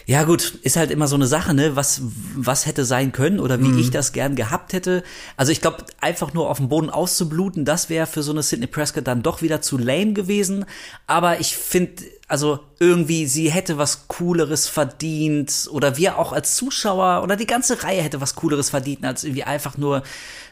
ja 0.09 0.24
gut, 0.24 0.55
ist 0.62 0.76
halt 0.76 0.90
immer 0.90 1.06
so 1.06 1.16
eine 1.16 1.26
Sache, 1.26 1.52
ne? 1.52 1.76
Was, 1.76 2.01
was 2.35 2.64
hätte 2.64 2.86
sein 2.86 3.12
können 3.12 3.39
oder 3.39 3.60
wie 3.60 3.78
ich 3.78 3.90
das 3.90 4.12
gern 4.12 4.36
gehabt 4.36 4.72
hätte. 4.72 5.02
Also 5.36 5.52
ich 5.52 5.60
glaube, 5.60 5.85
einfach 6.01 6.32
nur 6.32 6.48
auf 6.48 6.56
dem 6.56 6.70
Boden 6.70 6.89
auszubluten, 6.89 7.66
das 7.66 7.90
wäre 7.90 8.06
für 8.06 8.22
so 8.22 8.32
eine 8.32 8.43
Sidney 8.43 8.68
Prescott 8.68 9.06
dann 9.06 9.22
doch 9.22 9.43
wieder 9.43 9.60
zu 9.60 9.76
lame 9.76 10.14
gewesen. 10.14 10.64
Aber 11.06 11.40
ich 11.40 11.59
finde, 11.59 12.05
also 12.26 12.60
irgendwie 12.78 13.26
sie 13.26 13.51
hätte 13.51 13.76
was 13.76 14.09
Cooleres 14.09 14.66
verdient 14.66 15.68
oder 15.70 15.98
wir 15.98 16.16
auch 16.16 16.32
als 16.32 16.56
Zuschauer 16.56 17.22
oder 17.22 17.36
die 17.36 17.47
ganze 17.47 17.82
Reihe 17.82 18.01
hätte 18.01 18.22
was 18.22 18.35
Cooleres 18.35 18.70
verdient 18.70 19.05
als 19.05 19.24
irgendwie 19.24 19.44
einfach 19.44 19.76
nur 19.76 20.02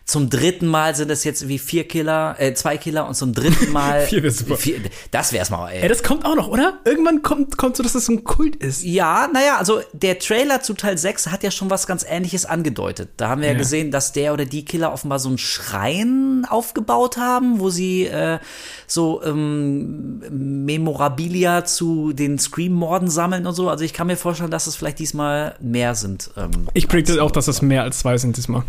zum 0.07 0.31
dritten 0.31 0.69
Mal 0.69 0.95
sind 0.95 1.11
es 1.11 1.25
jetzt 1.25 1.49
wie 1.49 1.59
vier 1.59 1.83
Killer, 1.89 2.37
äh, 2.39 2.55
zwei 2.55 2.77
Killer 2.79 3.09
und 3.09 3.15
zum 3.15 3.33
dritten 3.35 3.73
Mal 3.73 4.03
Vier 4.07 4.23
wär 4.23 4.31
super. 4.31 4.57
Vier, 4.57 4.77
das 5.11 5.33
wär's 5.33 5.51
mal, 5.51 5.69
ey. 5.69 5.83
Ey, 5.83 5.89
das 5.89 6.05
kommt 6.05 6.25
auch 6.25 6.37
noch, 6.37 6.47
oder? 6.47 6.79
Irgendwann 6.85 7.23
kommt, 7.23 7.57
kommt 7.59 7.77
so, 7.77 7.83
dass 7.83 7.95
das 7.95 8.07
so 8.07 8.13
ein 8.13 8.23
Kult 8.23 8.55
ist. 8.55 8.85
Ja, 8.85 9.29
naja, 9.33 9.57
also 9.59 9.81
der 9.93 10.21
Trailer 10.21 10.63
zu 10.63 10.75
Teil 10.75 10.97
6 10.97 11.27
hat 11.33 11.43
ja 11.43 11.51
schon 11.51 11.71
was 11.71 11.89
ganz 11.89 12.07
ähnliches 12.09 12.47
angedeutet. 12.47 13.09
Da 13.17 13.29
haben 13.29 13.41
wir 13.41 13.49
ja, 13.49 13.55
Ja. 13.55 13.59
gesehen, 13.59 13.91
dass 13.91 14.13
der 14.13 14.33
oder 14.33 14.45
die 14.45 14.65
Killer 14.65 14.93
offenbar 14.93 15.19
so 15.19 15.29
einen 15.29 15.39
Schrein 15.39 16.47
aufgebaut 16.49 17.17
haben, 17.17 17.59
wo 17.59 17.71
sie 17.71 18.05
äh, 18.07 18.39
so 18.87 19.21
ähm, 19.25 20.21
Memorabilia 20.31 21.65
zu 21.65 22.13
den 22.13 22.39
Scream-Morden 22.39 23.11
sammeln 23.11 23.45
und 23.45 23.55
so. 23.55 23.69
Also 23.69 23.83
ich 23.85 23.93
kann 23.93 24.07
mir 24.07 24.17
vorstellen, 24.17 24.53
dass 24.53 24.69
es 24.69 24.77
vielleicht 24.77 25.01
diesmal 25.01 25.57
mehr 25.61 25.97
sind. 25.97 26.31
Ähm, 26.37 26.51
Ich 26.75 26.87
predikte 26.87 27.21
auch, 27.25 27.33
dass 27.33 27.47
das 27.47 27.61
mehr 27.61 27.83
als 27.83 27.99
zwei 27.99 28.17
sind 28.19 28.37
diesmal. 28.37 28.63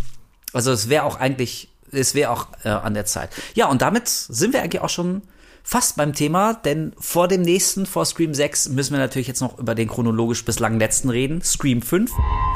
Also 0.54 0.72
es 0.72 0.90
wäre 0.90 1.04
auch 1.04 1.20
eigentlich, 1.20 1.70
es 1.92 2.16
wäre 2.16 2.32
auch 2.32 2.48
äh, 2.64 2.70
an 2.70 2.94
der 2.94 3.06
Zeit. 3.06 3.30
Ja, 3.56 3.68
und 3.68 3.82
damit 3.82 4.08
sind 4.08 4.54
wir 4.54 4.62
eigentlich 4.62 4.82
auch 4.82 4.90
schon 4.90 5.22
fast 5.68 5.98
beim 5.98 6.14
Thema, 6.14 6.54
denn 6.54 6.94
vor 6.98 7.28
dem 7.28 7.42
nächsten, 7.42 7.86
vor 7.86 8.06
Scream 8.06 8.34
6, 8.34 8.70
müssen 8.70 8.94
wir 8.94 9.00
natürlich 9.00 9.28
jetzt 9.28 9.42
noch 9.42 9.60
über 9.60 9.76
den 9.76 9.90
chronologisch 9.90 10.46
bislang 10.46 10.80
letzten 10.80 11.10
reden. 11.10 11.42
Scream 11.42 11.82
5. 11.82 12.10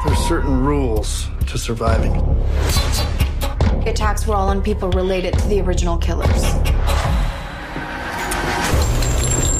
There's 0.04 0.26
certain 0.26 0.64
rules 0.64 1.28
to 1.50 1.58
surviving. 1.58 2.14
The 3.84 3.90
attacks 3.90 4.26
were 4.26 4.34
all 4.34 4.48
on 4.48 4.62
people 4.62 4.88
related 4.90 5.34
to 5.34 5.48
the 5.48 5.60
original 5.60 5.98
killers. 5.98 6.54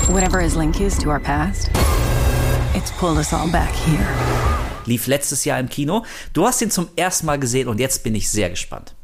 Whatever 0.09 0.41
his 0.41 0.57
link 0.57 0.81
is 0.81 0.97
to 0.99 1.11
our 1.11 1.21
past, 1.21 1.71
it's 2.75 2.91
pulled 2.93 3.19
us 3.19 3.33
all 3.33 3.51
back 3.51 3.75
here. 3.75 4.52
Lief 4.87 5.07
letztes 5.07 5.45
Jahr 5.45 5.59
im 5.59 5.69
Kino. 5.69 6.05
Du 6.33 6.47
hast 6.47 6.61
ihn 6.63 6.71
zum 6.71 6.89
ersten 6.97 7.27
Mal 7.27 7.39
gesehen 7.39 7.69
und 7.69 7.81
jetzt 7.81 8.03
bin 8.05 8.15
ich 8.15 8.31
sehr 8.31 8.51
gespannt. 8.51 8.95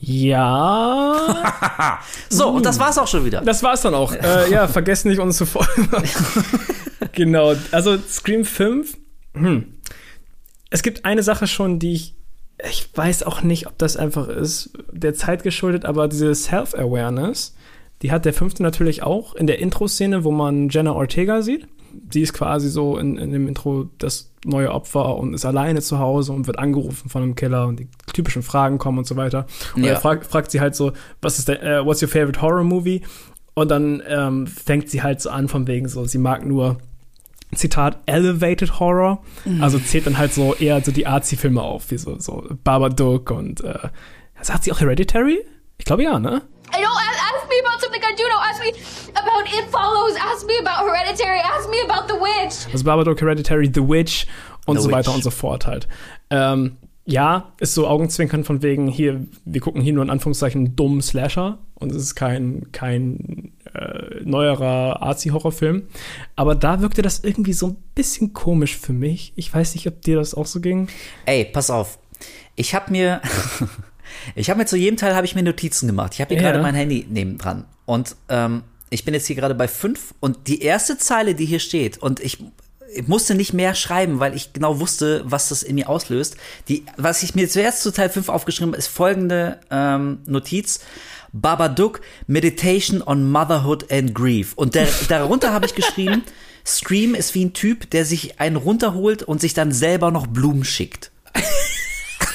Ja. 0.00 1.98
So, 2.32 2.48
und 2.48 2.64
das 2.64 2.78
war's 2.78 2.96
auch 2.96 3.08
schon 3.08 3.24
wieder. 3.24 3.40
Das 3.40 3.62
war's 3.62 3.82
dann 3.82 3.94
auch. 3.94 4.12
äh, 4.12 4.50
ja, 4.50 4.68
vergesst 4.68 5.04
nicht, 5.04 5.18
uns 5.18 5.36
zu 5.36 5.46
folgen. 5.46 5.88
genau. 7.12 7.54
Also 7.72 7.98
Scream 7.98 8.44
5. 8.44 8.96
Hm. 9.34 9.74
Es 10.70 10.82
gibt 10.82 11.04
eine 11.04 11.22
Sache 11.22 11.46
schon, 11.46 11.78
die 11.78 11.92
ich. 11.92 12.14
Ich 12.70 12.88
weiß 12.94 13.24
auch 13.24 13.42
nicht, 13.42 13.66
ob 13.66 13.78
das 13.78 13.96
einfach 13.96 14.28
ist, 14.28 14.70
der 14.92 15.14
Zeit 15.14 15.42
geschuldet, 15.42 15.86
aber 15.86 16.08
diese 16.08 16.34
Self-Awareness, 16.34 17.56
die 18.02 18.12
hat 18.12 18.24
der 18.26 18.34
fünfte 18.34 18.62
natürlich 18.62 19.02
auch 19.02 19.34
in 19.34 19.46
der 19.46 19.58
Intro-Szene, 19.58 20.24
wo 20.24 20.30
man 20.30 20.68
Jenna 20.68 20.92
Ortega 20.92 21.42
sieht. 21.42 21.66
Sie 22.12 22.22
ist 22.22 22.32
quasi 22.32 22.68
so 22.70 22.98
in, 22.98 23.16
in 23.18 23.30
dem 23.32 23.48
Intro 23.48 23.88
das 23.98 24.30
neue 24.44 24.72
Opfer 24.72 25.16
und 25.16 25.34
ist 25.34 25.44
alleine 25.44 25.80
zu 25.82 25.98
Hause 25.98 26.32
und 26.32 26.46
wird 26.46 26.58
angerufen 26.58 27.08
von 27.10 27.22
einem 27.22 27.34
Killer 27.34 27.66
und 27.66 27.78
die 27.80 27.88
typischen 28.12 28.42
Fragen 28.42 28.78
kommen 28.78 28.98
und 28.98 29.06
so 29.06 29.16
weiter. 29.16 29.46
Und 29.76 29.84
Ja. 29.84 29.90
er 29.92 30.00
fragt, 30.00 30.26
fragt 30.26 30.50
sie 30.50 30.60
halt 30.60 30.74
so, 30.74 30.92
was 31.20 31.38
ist 31.38 31.48
der, 31.48 31.62
äh, 31.62 31.84
what's 31.84 32.02
your 32.02 32.08
favorite 32.08 32.40
horror 32.40 32.64
movie? 32.64 33.02
Und 33.54 33.70
dann 33.70 34.02
ähm, 34.08 34.46
fängt 34.46 34.88
sie 34.88 35.02
halt 35.02 35.20
so 35.20 35.28
an 35.30 35.48
von 35.48 35.66
wegen 35.66 35.88
so, 35.88 36.04
sie 36.06 36.18
mag 36.18 36.46
nur 36.46 36.78
Zitat 37.54 37.98
Elevated 38.06 38.78
Horror, 38.78 39.22
also 39.60 39.78
zählt 39.80 40.06
dann 40.06 40.16
halt 40.18 40.32
so 40.32 40.54
eher 40.54 40.80
so 40.84 40.92
die 40.92 41.06
Arzi-Filme 41.08 41.60
auf, 41.60 41.90
wie 41.90 41.98
so, 41.98 42.16
so 42.20 42.44
Babadook 42.62 43.32
und 43.32 43.64
äh, 43.64 43.74
sagt 44.40 44.62
sie 44.64 44.72
auch 44.72 44.78
Hereditary? 44.80 45.40
Ich 45.76 45.84
glaube 45.84 46.04
ja, 46.04 46.20
ne? 46.20 46.42
I 46.72 46.80
don't 46.80 46.98
ask, 47.08 47.18
ask 47.34 47.48
me 47.48 47.56
about 47.60 47.80
something 47.80 48.02
I 48.02 48.14
do 48.16 48.24
know. 48.28 48.40
Ask 48.40 48.60
me 48.62 48.72
about 49.12 49.44
It 49.46 49.70
Follows. 49.70 50.14
Ask 50.16 50.46
me 50.46 50.54
about 50.60 50.86
Hereditary. 50.86 51.40
Ask 51.40 51.68
me 51.68 51.78
about 51.84 52.08
The 52.08 52.18
Witch. 52.20 52.72
Also 52.72 52.84
Babadook, 52.84 53.20
Hereditary, 53.20 53.70
The 53.72 53.86
Witch 53.86 54.26
und 54.66 54.76
The 54.76 54.82
so 54.84 54.90
weiter 54.90 55.08
Witch. 55.08 55.16
und 55.16 55.22
so 55.24 55.30
fort 55.30 55.66
halt. 55.66 55.88
Ähm, 56.30 56.76
ja, 57.06 57.52
ist 57.58 57.74
so 57.74 57.88
Augenzwinkern 57.88 58.44
von 58.44 58.62
wegen 58.62 58.86
hier, 58.86 59.26
wir 59.44 59.60
gucken 59.60 59.82
hier 59.82 59.92
nur 59.92 60.04
in 60.04 60.10
Anführungszeichen 60.10 60.76
dummen 60.76 61.02
Slasher 61.02 61.58
und 61.74 61.90
es 61.90 61.96
ist 62.02 62.14
kein, 62.14 62.70
kein 62.72 63.52
äh, 63.74 64.20
neuerer 64.22 65.02
Arzi-Horrorfilm. 65.02 65.88
Aber 66.36 66.54
da 66.54 66.80
wirkte 66.82 67.02
das 67.02 67.24
irgendwie 67.24 67.52
so 67.54 67.68
ein 67.68 67.76
bisschen 67.94 68.32
komisch 68.32 68.76
für 68.76 68.92
mich. 68.92 69.32
Ich 69.34 69.52
weiß 69.52 69.74
nicht, 69.74 69.88
ob 69.88 70.02
dir 70.02 70.16
das 70.16 70.34
auch 70.34 70.46
so 70.46 70.60
ging. 70.60 70.88
Ey, 71.26 71.44
pass 71.46 71.70
auf. 71.70 71.98
Ich 72.54 72.74
habe 72.74 72.92
mir, 72.92 73.22
ich 74.34 74.50
habe 74.50 74.58
mir 74.58 74.66
zu 74.66 74.76
jedem 74.76 74.96
Teil 74.96 75.14
habe 75.14 75.26
ich 75.26 75.34
mir 75.34 75.42
Notizen 75.42 75.86
gemacht. 75.86 76.14
Ich 76.14 76.20
habe 76.20 76.34
hier 76.34 76.42
Ja. 76.42 76.50
gerade 76.50 76.62
mein 76.62 76.74
Handy 76.74 77.06
neben 77.08 77.38
dran 77.38 77.64
und 77.86 78.16
ähm, 78.28 78.62
ich 78.90 79.04
bin 79.04 79.14
jetzt 79.14 79.26
hier 79.26 79.36
gerade 79.36 79.54
bei 79.54 79.68
fünf 79.68 80.14
und 80.20 80.46
die 80.48 80.62
erste 80.62 80.98
Zeile, 80.98 81.34
die 81.34 81.46
hier 81.46 81.60
steht 81.60 81.98
und 81.98 82.20
ich 82.20 82.38
ich 82.92 83.06
musste 83.06 83.36
nicht 83.36 83.52
mehr 83.52 83.76
schreiben, 83.76 84.18
weil 84.18 84.34
ich 84.34 84.52
genau 84.52 84.80
wusste, 84.80 85.22
was 85.24 85.48
das 85.50 85.62
in 85.62 85.76
mir 85.76 85.88
auslöst. 85.88 86.36
Die, 86.66 86.84
was 86.96 87.22
ich 87.22 87.36
mir 87.36 87.48
zuerst 87.48 87.82
zu 87.82 87.92
Teil 87.92 88.10
5 88.10 88.28
aufgeschrieben 88.28 88.72
habe, 88.72 88.78
ist 88.78 88.88
folgende 88.88 89.60
ähm, 89.70 90.18
Notiz. 90.26 90.80
Babadook, 91.32 92.00
Meditation 92.26 93.00
on 93.00 93.30
Motherhood 93.30 93.92
and 93.92 94.12
Grief. 94.12 94.54
Und 94.56 94.74
der, 94.74 94.88
darunter 95.08 95.52
habe 95.52 95.66
ich 95.66 95.76
geschrieben, 95.76 96.24
Scream 96.66 97.14
ist 97.14 97.34
wie 97.36 97.44
ein 97.44 97.52
Typ, 97.52 97.88
der 97.90 98.04
sich 98.04 98.40
einen 98.40 98.56
runterholt 98.56 99.22
und 99.22 99.40
sich 99.40 99.54
dann 99.54 99.70
selber 99.70 100.10
noch 100.10 100.26
Blumen 100.26 100.64
schickt. 100.64 101.12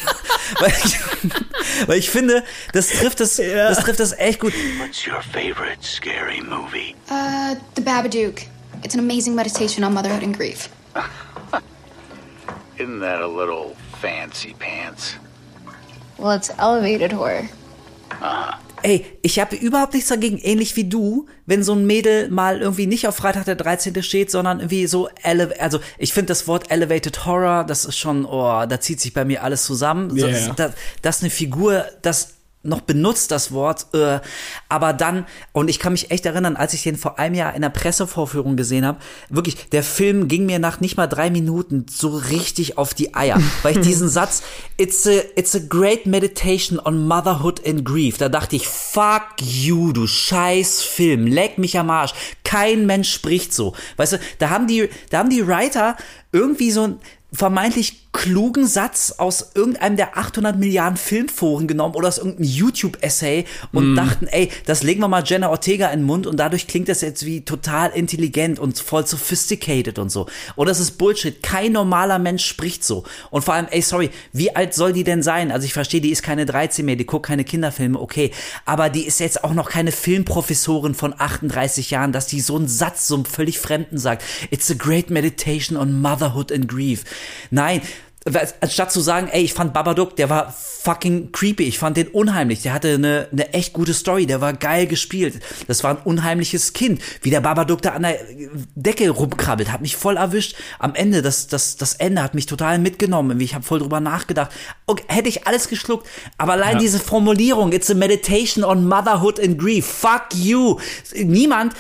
weil, 0.60 0.74
ich, 0.84 1.88
weil 1.88 1.98
ich 1.98 2.10
finde, 2.10 2.44
das 2.74 2.90
trifft 2.90 3.22
es, 3.22 3.38
das 3.38 3.80
trifft 3.80 4.00
es 4.00 4.14
echt 4.14 4.40
gut. 4.40 4.54
What's 4.80 5.06
your 5.08 5.22
favorite 5.22 5.82
scary 5.82 6.42
movie? 6.42 6.96
Uh, 7.10 7.56
The 7.76 7.82
Babadook. 7.82 8.42
It's 8.84 8.94
an 8.94 9.00
amazing 9.00 9.36
meditation 9.36 9.84
on 9.84 9.94
motherhood 9.94 10.24
and 10.24 10.36
grief. 10.36 10.70
Isn't 12.78 13.00
that 13.00 13.22
a 13.22 13.28
little 13.28 13.76
fancy 14.02 14.54
pants? 14.54 15.16
Well, 16.18 16.32
it's 16.32 16.52
elevated 16.58 17.12
horror. 17.12 17.50
Ey, 18.86 19.04
ich 19.24 19.40
habe 19.40 19.56
überhaupt 19.56 19.96
nichts 19.96 20.10
dagegen, 20.10 20.38
ähnlich 20.38 20.76
wie 20.76 20.84
du, 20.84 21.26
wenn 21.48 21.64
so 21.64 21.74
ein 21.74 21.88
Mädel 21.88 22.30
mal 22.30 22.62
irgendwie 22.62 22.86
nicht 22.86 23.08
auf 23.08 23.16
Freitag 23.16 23.46
der 23.46 23.56
13. 23.56 24.04
steht, 24.04 24.30
sondern 24.30 24.60
irgendwie 24.60 24.86
so, 24.86 25.10
ele 25.24 25.60
also 25.60 25.80
ich 25.98 26.14
finde 26.14 26.28
das 26.28 26.48
Wort 26.48 26.70
Elevated 26.70 27.26
Horror, 27.26 27.64
das 27.64 27.86
ist 27.86 27.98
schon, 27.98 28.26
oh, 28.26 28.64
da 28.68 28.80
zieht 28.80 29.02
sich 29.02 29.12
bei 29.12 29.26
mir 29.26 29.42
alles 29.42 29.64
zusammen. 29.64 30.16
Ja, 30.16 30.28
Das, 30.28 30.46
ja. 30.46 30.54
das, 30.54 30.72
das 31.02 31.22
eine 31.22 31.32
Figur, 31.32 31.84
das 32.04 32.35
noch 32.66 32.82
benutzt 32.82 33.32
das 33.32 33.52
Wort, 33.52 33.88
äh, 33.94 34.20
aber 34.70 34.94
dann, 34.94 35.26
und 35.52 35.70
ich 35.70 35.80
kann 35.80 35.94
mich 35.94 36.12
echt 36.12 36.26
erinnern, 36.26 36.56
als 36.56 36.74
ich 36.74 36.84
den 36.84 36.98
vor 36.98 37.20
einem 37.20 37.36
Jahr 37.36 37.54
in 37.54 37.62
der 37.62 37.70
Pressevorführung 37.70 38.56
gesehen 38.56 38.86
habe, 38.86 39.00
wirklich, 39.30 39.70
der 39.70 39.84
Film 39.84 40.28
ging 40.28 40.46
mir 40.46 40.60
nach 40.60 40.80
nicht 40.80 40.98
mal 40.98 41.08
drei 41.08 41.30
Minuten 41.30 41.86
so 41.90 42.10
richtig 42.10 42.78
auf 42.78 42.94
die 42.94 43.16
Eier, 43.16 43.42
weil 43.64 43.78
ich 43.78 43.86
diesen 43.86 44.10
Satz, 44.10 44.44
it's 44.78 45.08
a, 45.08 45.22
it's 45.36 45.56
a 45.56 45.60
great 45.60 46.06
meditation 46.06 46.80
on 46.80 47.08
motherhood 47.08 47.66
and 47.66 47.86
grief, 47.86 48.18
da 48.18 48.30
dachte 48.30 48.56
ich, 48.56 48.68
fuck 48.68 49.24
you, 49.42 49.92
du 49.94 50.08
scheiß 50.08 50.82
Film, 50.82 51.28
leck 51.28 51.58
mich 51.58 51.78
am 51.80 51.90
Arsch, 51.90 52.14
kein 52.44 52.86
Mensch 52.86 53.12
spricht 53.12 53.54
so, 53.54 53.74
weißt 53.98 54.14
du, 54.14 54.20
da 54.40 54.50
haben 54.50 54.68
die, 54.68 54.90
da 55.10 55.20
haben 55.20 55.30
die 55.30 55.48
Writer 55.48 55.96
irgendwie 56.32 56.72
so 56.72 56.84
ein, 56.84 57.00
vermeintlich 57.36 58.05
klugen 58.16 58.66
Satz 58.66 59.14
aus 59.18 59.52
irgendeinem 59.56 59.98
der 59.98 60.18
800 60.18 60.58
Milliarden 60.58 60.96
Filmforen 60.96 61.68
genommen 61.68 61.96
oder 61.96 62.08
aus 62.08 62.18
irgendeinem 62.18 62.48
YouTube-Essay 62.48 63.44
und 63.74 63.96
dachten, 63.96 64.28
ey, 64.28 64.50
das 64.66 64.84
legen 64.84 65.02
wir 65.02 65.10
mal 65.10 65.24
Jenna 65.26 65.50
Ortega 65.50 65.90
in 65.90 66.00
den 66.00 66.06
Mund 66.06 66.26
und 66.26 66.38
dadurch 66.38 66.66
klingt 66.66 66.88
das 66.88 67.02
jetzt 67.02 67.26
wie 67.26 67.42
total 67.42 67.92
intelligent 67.92 68.58
und 68.58 68.80
voll 68.80 69.06
sophisticated 69.06 70.00
und 70.00 70.10
so. 70.10 70.28
Und 70.56 70.70
das 70.70 70.80
ist 70.80 70.92
Bullshit. 70.92 71.44
Kein 71.44 71.74
normaler 71.74 72.18
Mensch 72.18 72.46
spricht 72.46 72.86
so. 72.86 73.04
Und 73.32 73.44
vor 73.44 73.54
allem, 73.54 73.68
ey, 73.70 73.82
sorry, 73.82 74.10
wie 74.32 74.56
alt 74.56 74.74
soll 74.74 74.94
die 74.94 75.04
denn 75.04 75.22
sein? 75.22 75.52
Also 75.52 75.66
ich 75.66 75.74
verstehe, 75.74 76.00
die 76.00 76.12
ist 76.12 76.24
keine 76.24 76.46
13 76.46 76.86
mehr, 76.86 76.96
die 76.96 77.06
guckt 77.06 77.26
keine 77.26 77.44
Kinderfilme, 77.44 78.00
okay. 78.00 78.32
Aber 78.64 78.90
die 78.90 79.06
ist 79.06 79.20
jetzt 79.20 79.44
auch 79.44 79.54
noch 79.54 79.70
keine 79.70 79.92
Filmprofessorin 79.92 80.96
von 80.96 81.14
38 81.18 81.92
Jahren, 81.92 82.14
dass 82.14 82.28
die 82.28 82.40
so 82.40 82.56
einen 82.56 82.70
Satz 82.70 83.08
so 83.08 83.16
einem 83.16 83.26
völlig 83.26 83.60
Fremden 83.60 83.98
sagt. 83.98 84.24
It's 84.52 84.72
a 84.72 84.76
great 84.76 85.10
meditation 85.10 85.78
on 85.78 86.00
motherhood 86.00 86.54
and 86.54 86.70
grief. 86.70 87.04
Nein, 87.52 87.82
anstatt 88.60 88.92
zu 88.92 89.02
sagen, 89.02 89.28
ey, 89.32 89.44
ich 89.44 89.54
fand 89.54 89.72
Babadook, 89.74 90.16
der 90.16 90.32
war 90.32 90.52
fucking 90.52 91.32
creepy, 91.32 91.64
ich 91.64 91.78
fand 91.78 91.96
den 91.96 92.08
unheimlich, 92.08 92.64
der 92.64 92.74
hatte 92.74 92.94
eine, 92.96 93.28
eine 93.32 93.54
echt 93.54 93.74
gute 93.74 93.94
Story, 93.94 94.26
der 94.26 94.42
war 94.42 94.54
geil 94.54 94.88
gespielt. 94.88 95.40
Das 95.68 95.84
war 95.84 95.92
ein 95.92 96.04
unheimliches 96.04 96.74
Kind, 96.74 97.02
wie 97.22 97.30
der 97.30 97.42
Babadook 97.42 97.84
da 97.84 97.92
an 97.92 98.02
der 98.02 98.18
Decke 98.74 99.10
rumkrabbelt, 99.10 99.72
hat 99.72 99.82
mich 99.82 99.96
voll 99.96 100.18
erwischt. 100.18 100.56
Am 100.80 100.96
Ende, 100.96 101.22
das, 101.22 101.48
das, 101.48 101.76
das 101.78 101.94
Ende 101.94 102.24
hat 102.24 102.34
mich 102.34 102.48
total 102.48 102.80
mitgenommen, 102.80 103.40
ich 103.42 103.54
habe 103.54 103.64
voll 103.64 103.80
drüber 103.80 104.00
nachgedacht. 104.00 104.52
Okay, 104.88 105.04
hätte 105.08 105.30
ich 105.30 105.46
alles 105.46 105.68
geschluckt, 105.68 106.08
aber 106.40 106.54
allein 106.54 106.74
Ja. 106.74 106.80
diese 106.80 107.00
Formulierung, 107.00 107.74
it's 107.74 107.92
a 107.92 107.94
meditation 107.94 108.64
on 108.64 108.88
motherhood 108.88 109.40
and 109.40 109.60
grief, 109.60 109.86
fuck 109.86 110.34
you. 110.34 110.80
Niemand 111.16 111.74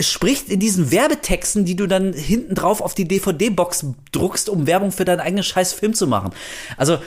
spricht 0.00 0.48
in 0.48 0.58
diesen 0.58 0.90
Werbetexten, 0.90 1.64
die 1.64 1.76
du 1.76 1.86
dann 1.86 2.12
hinten 2.12 2.56
drauf 2.56 2.80
auf 2.80 2.94
die 2.94 3.06
DVD-Box 3.06 3.86
druckst, 4.10 4.48
um 4.48 4.66
Werbung 4.66 4.90
für 4.90 5.04
deinen 5.04 5.20
eigenen 5.20 5.44
scheiß 5.44 5.59
Film 5.72 5.94
zu 5.94 6.06
machen. 6.06 6.30
Also, 6.76 6.98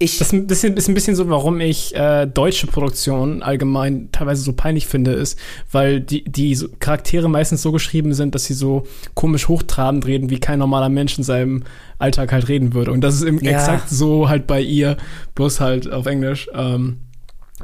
Ich 0.00 0.18
das 0.18 0.28
ist 0.28 0.32
ein 0.32 0.46
bisschen, 0.48 0.76
ist 0.76 0.88
ein 0.88 0.94
bisschen 0.94 1.14
so, 1.14 1.28
warum 1.30 1.60
ich 1.60 1.94
äh, 1.94 2.26
deutsche 2.26 2.66
Produktionen 2.66 3.42
allgemein 3.42 4.08
teilweise 4.10 4.42
so 4.42 4.52
peinlich 4.52 4.86
finde, 4.88 5.12
ist, 5.12 5.38
weil 5.70 6.00
die, 6.00 6.24
die 6.24 6.58
Charaktere 6.80 7.28
meistens 7.28 7.62
so 7.62 7.70
geschrieben 7.70 8.12
sind, 8.12 8.34
dass 8.34 8.44
sie 8.44 8.54
so 8.54 8.86
komisch 9.14 9.46
hochtrabend 9.46 10.04
reden, 10.06 10.30
wie 10.30 10.40
kein 10.40 10.58
normaler 10.58 10.88
Mensch 10.88 11.16
in 11.16 11.22
seinem 11.24 11.62
Alltag 11.98 12.32
halt 12.32 12.48
reden 12.48 12.74
würde. 12.74 12.90
Und 12.90 13.02
das 13.02 13.14
ist 13.14 13.22
im, 13.22 13.38
Ja. 13.38 13.52
exakt 13.52 13.88
so 13.88 14.28
halt 14.28 14.46
bei 14.48 14.60
ihr, 14.60 14.96
bloß 15.36 15.60
halt 15.60 15.90
auf 15.90 16.06
Englisch. 16.06 16.48
Ähm, 16.52 16.98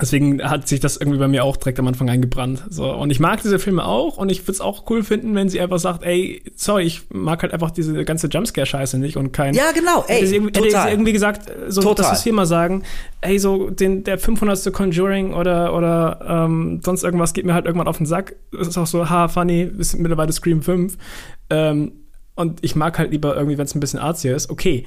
Deswegen 0.00 0.42
hat 0.42 0.68
sich 0.68 0.80
das 0.80 0.96
irgendwie 0.96 1.18
bei 1.18 1.28
mir 1.28 1.44
auch 1.44 1.56
direkt 1.56 1.78
am 1.78 1.86
Anfang 1.86 2.08
eingebrannt. 2.08 2.64
So, 2.70 2.90
und 2.92 3.10
ich 3.10 3.20
mag 3.20 3.42
diese 3.42 3.58
Filme 3.58 3.84
auch 3.84 4.16
und 4.16 4.30
ich 4.30 4.42
würde 4.42 4.52
es 4.52 4.60
auch 4.60 4.88
cool 4.90 5.02
finden, 5.02 5.34
wenn 5.34 5.48
sie 5.48 5.60
einfach 5.60 5.78
sagt, 5.78 6.04
ey, 6.04 6.42
sorry, 6.56 6.84
ich 6.84 7.02
mag 7.10 7.42
halt 7.42 7.52
einfach 7.52 7.70
diese 7.70 8.04
ganze 8.04 8.28
Jumpscare-Scheiße 8.28 8.98
nicht 8.98 9.16
und 9.16 9.32
kein. 9.32 9.54
Ja, 9.54 9.72
genau, 9.72 10.04
ey, 10.08 10.16
hätte 10.16 10.26
sie 10.26 10.36
irgendwie, 10.36 10.58
hätte 10.58 10.68
total. 10.68 10.86
sie 10.86 10.94
irgendwie 10.94 11.12
gesagt, 11.12 11.50
so, 11.68 11.80
Total. 11.82 12.10
dass 12.10 12.20
wir 12.20 12.22
hier 12.22 12.32
mal 12.32 12.46
sagen, 12.46 12.82
ey, 13.20 13.38
so 13.38 13.70
den, 13.70 14.04
der 14.04 14.18
500. 14.18 14.72
Conjuring 14.72 15.34
oder, 15.34 15.74
oder 15.74 16.20
ähm, 16.26 16.80
sonst 16.84 17.04
irgendwas 17.04 17.32
geht 17.32 17.44
mir 17.44 17.54
halt 17.54 17.66
irgendwann 17.66 17.88
auf 17.88 17.98
den 17.98 18.06
Sack. 18.06 18.36
Das 18.52 18.68
ist 18.68 18.78
auch 18.78 18.86
so, 18.86 19.08
ha, 19.08 19.28
funny, 19.28 19.62
ist 19.78 19.98
mittlerweile 19.98 20.32
Scream 20.32 20.62
5. 20.62 20.96
Ähm, 21.50 21.92
und 22.34 22.64
ich 22.64 22.74
mag 22.74 22.98
halt 22.98 23.10
lieber 23.10 23.36
irgendwie, 23.36 23.58
wenn 23.58 23.66
es 23.66 23.74
ein 23.74 23.80
bisschen 23.80 24.00
arzier 24.00 24.34
ist, 24.34 24.50
okay. 24.50 24.86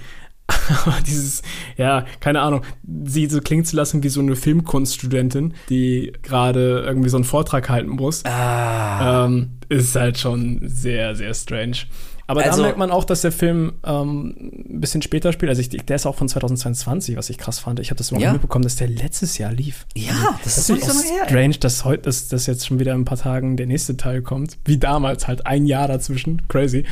Aber 0.86 0.98
dieses, 1.06 1.42
ja, 1.78 2.06
keine 2.20 2.42
Ahnung, 2.42 2.62
sie 3.06 3.28
so 3.28 3.40
klingen 3.42 3.66
zu 3.66 3.76
lassen 3.76 4.04
wie 4.04 4.10
so 4.10 4.20
eine 4.22 4.36
Filmkunststudentin, 4.36 5.54
die 5.70 6.14
gerade 6.22 6.84
irgendwie 6.86 7.10
so 7.10 7.18
einen 7.18 7.24
Vortrag 7.24 7.70
halten 7.70 7.90
muss, 7.90 8.24
Ah. 8.26 9.26
ähm, 9.26 9.52
ist 9.70 9.96
halt 9.96 10.18
schon 10.18 10.62
sehr, 10.64 11.16
sehr 11.16 11.34
strange. 11.34 11.78
Aber 12.26 12.42
Also- 12.44 12.58
da 12.60 12.64
merkt 12.64 12.78
man 12.78 12.90
auch, 12.90 13.04
dass 13.04 13.22
der 13.22 13.34
Film 13.34 13.74
ähm, 13.84 14.34
ein 14.70 14.80
bisschen 14.80 15.02
später 15.02 15.34
spielt. 15.34 15.50
Also 15.50 15.60
ich, 15.62 15.70
der 15.70 15.96
ist 15.98 16.06
auch 16.06 16.16
von 16.16 16.30
2022, 16.30 17.18
was 17.18 17.30
ich 17.30 17.38
krass 17.38 17.60
fand. 17.60 17.82
Ich 17.82 17.90
habe 17.90 17.98
das 17.98 18.10
überhaupt 18.12 18.24
Ja. 18.26 18.32
mitbekommen, 18.32 18.64
dass 18.64 18.78
der 18.78 18.88
letztes 18.88 19.38
Jahr 19.38 19.52
lief. 19.52 19.86
Ja, 19.94 20.14
das 20.44 20.58
ist 20.58 20.70
Das 20.70 20.76
nicht 20.78 20.88
ist 20.88 20.94
so 20.94 21.00
auch 21.00 21.04
lange 21.04 21.18
her. 21.18 21.26
strange, 21.28 21.56
dass 21.60 21.84
heute, 21.84 22.04
dass, 22.04 22.30
dass 22.30 22.46
jetzt 22.46 22.66
schon 22.66 22.80
wieder 22.80 22.94
in 22.94 23.02
ein 23.02 23.06
paar 23.06 23.18
Tagen 23.18 23.58
der 23.58 23.68
nächste 23.68 23.98
Teil 23.98 24.22
kommt. 24.22 24.58
Wie 24.64 24.78
damals 24.78 25.28
halt 25.28 25.46
ein 25.46 25.66
Jahr 25.66 25.90
dazwischen. 25.90 26.42
Crazy. 26.48 26.86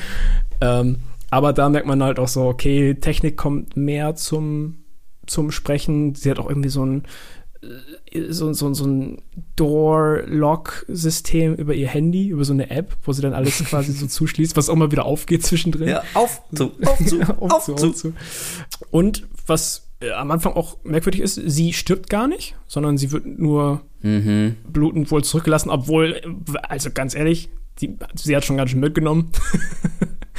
Ähm, 0.60 0.98
aber 1.32 1.54
da 1.54 1.70
merkt 1.70 1.88
man 1.88 2.04
halt 2.04 2.20
auch 2.20 2.28
so, 2.28 2.44
okay, 2.44 2.94
Technik 2.94 3.38
kommt 3.38 3.76
mehr 3.76 4.16
zum, 4.16 4.84
zum 5.26 5.50
Sprechen. 5.50 6.14
Sie 6.14 6.30
hat 6.30 6.38
auch 6.38 6.48
irgendwie 6.48 6.70
so 6.70 6.86
ein, 6.86 7.04
äh, 8.12 8.32
so, 8.32 8.54
so, 8.54 8.74
so 8.74 8.86
ein 8.86 9.22
Door-Lock-System 9.56 11.56
über 11.56 11.74
ihr 11.74 11.88
Handy, 11.88 12.30
über 12.30 12.44
so 12.44 12.54
eine 12.54 12.70
App, 12.70 12.96
wo 13.04 13.14
sie 13.14 13.22
dann 13.22 13.34
alles 13.34 13.64
quasi 13.66 13.94
so 13.94 14.08
zuschließt, 14.08 14.56
was 14.56 14.70
auch 14.70 14.76
mal 14.76 14.92
wieder 14.92 15.06
aufgeht 15.06 15.44
zwischendrin. 15.44 15.90
Ja, 15.90 16.04
auf, 16.14 16.42
zu, 16.54 16.72
auf, 16.86 17.06
zu, 17.06 17.22
auf, 17.40 17.52
auf, 17.52 17.66
zu, 17.66 17.74
auf 17.74 17.96
zu. 17.96 18.14
Und 18.92 19.28
was 19.48 19.90
äh, 20.02 20.12
am 20.12 20.32
Anfang 20.32 20.54
auch 20.54 20.78
merkwürdig 20.84 21.22
ist, 21.22 21.36
sie 21.36 21.74
stirbt 21.74 22.10
gar 22.10 22.28
nicht, 22.28 22.56
sondern 22.68 22.98
sie 22.98 23.12
wird 23.12 23.26
nur 23.26 23.82
Mhm. 24.04 24.56
blutend 24.68 25.12
wohl 25.12 25.24
zurückgelassen, 25.24 25.70
obwohl, 25.70 26.20
also 26.64 26.90
ganz 26.92 27.14
ehrlich, 27.14 27.50
die, 27.80 27.98
sie 28.16 28.36
hat 28.36 28.46
schon 28.46 28.58
ganz 28.58 28.72
schön 28.72 28.80
mitgenommen. 28.80 29.30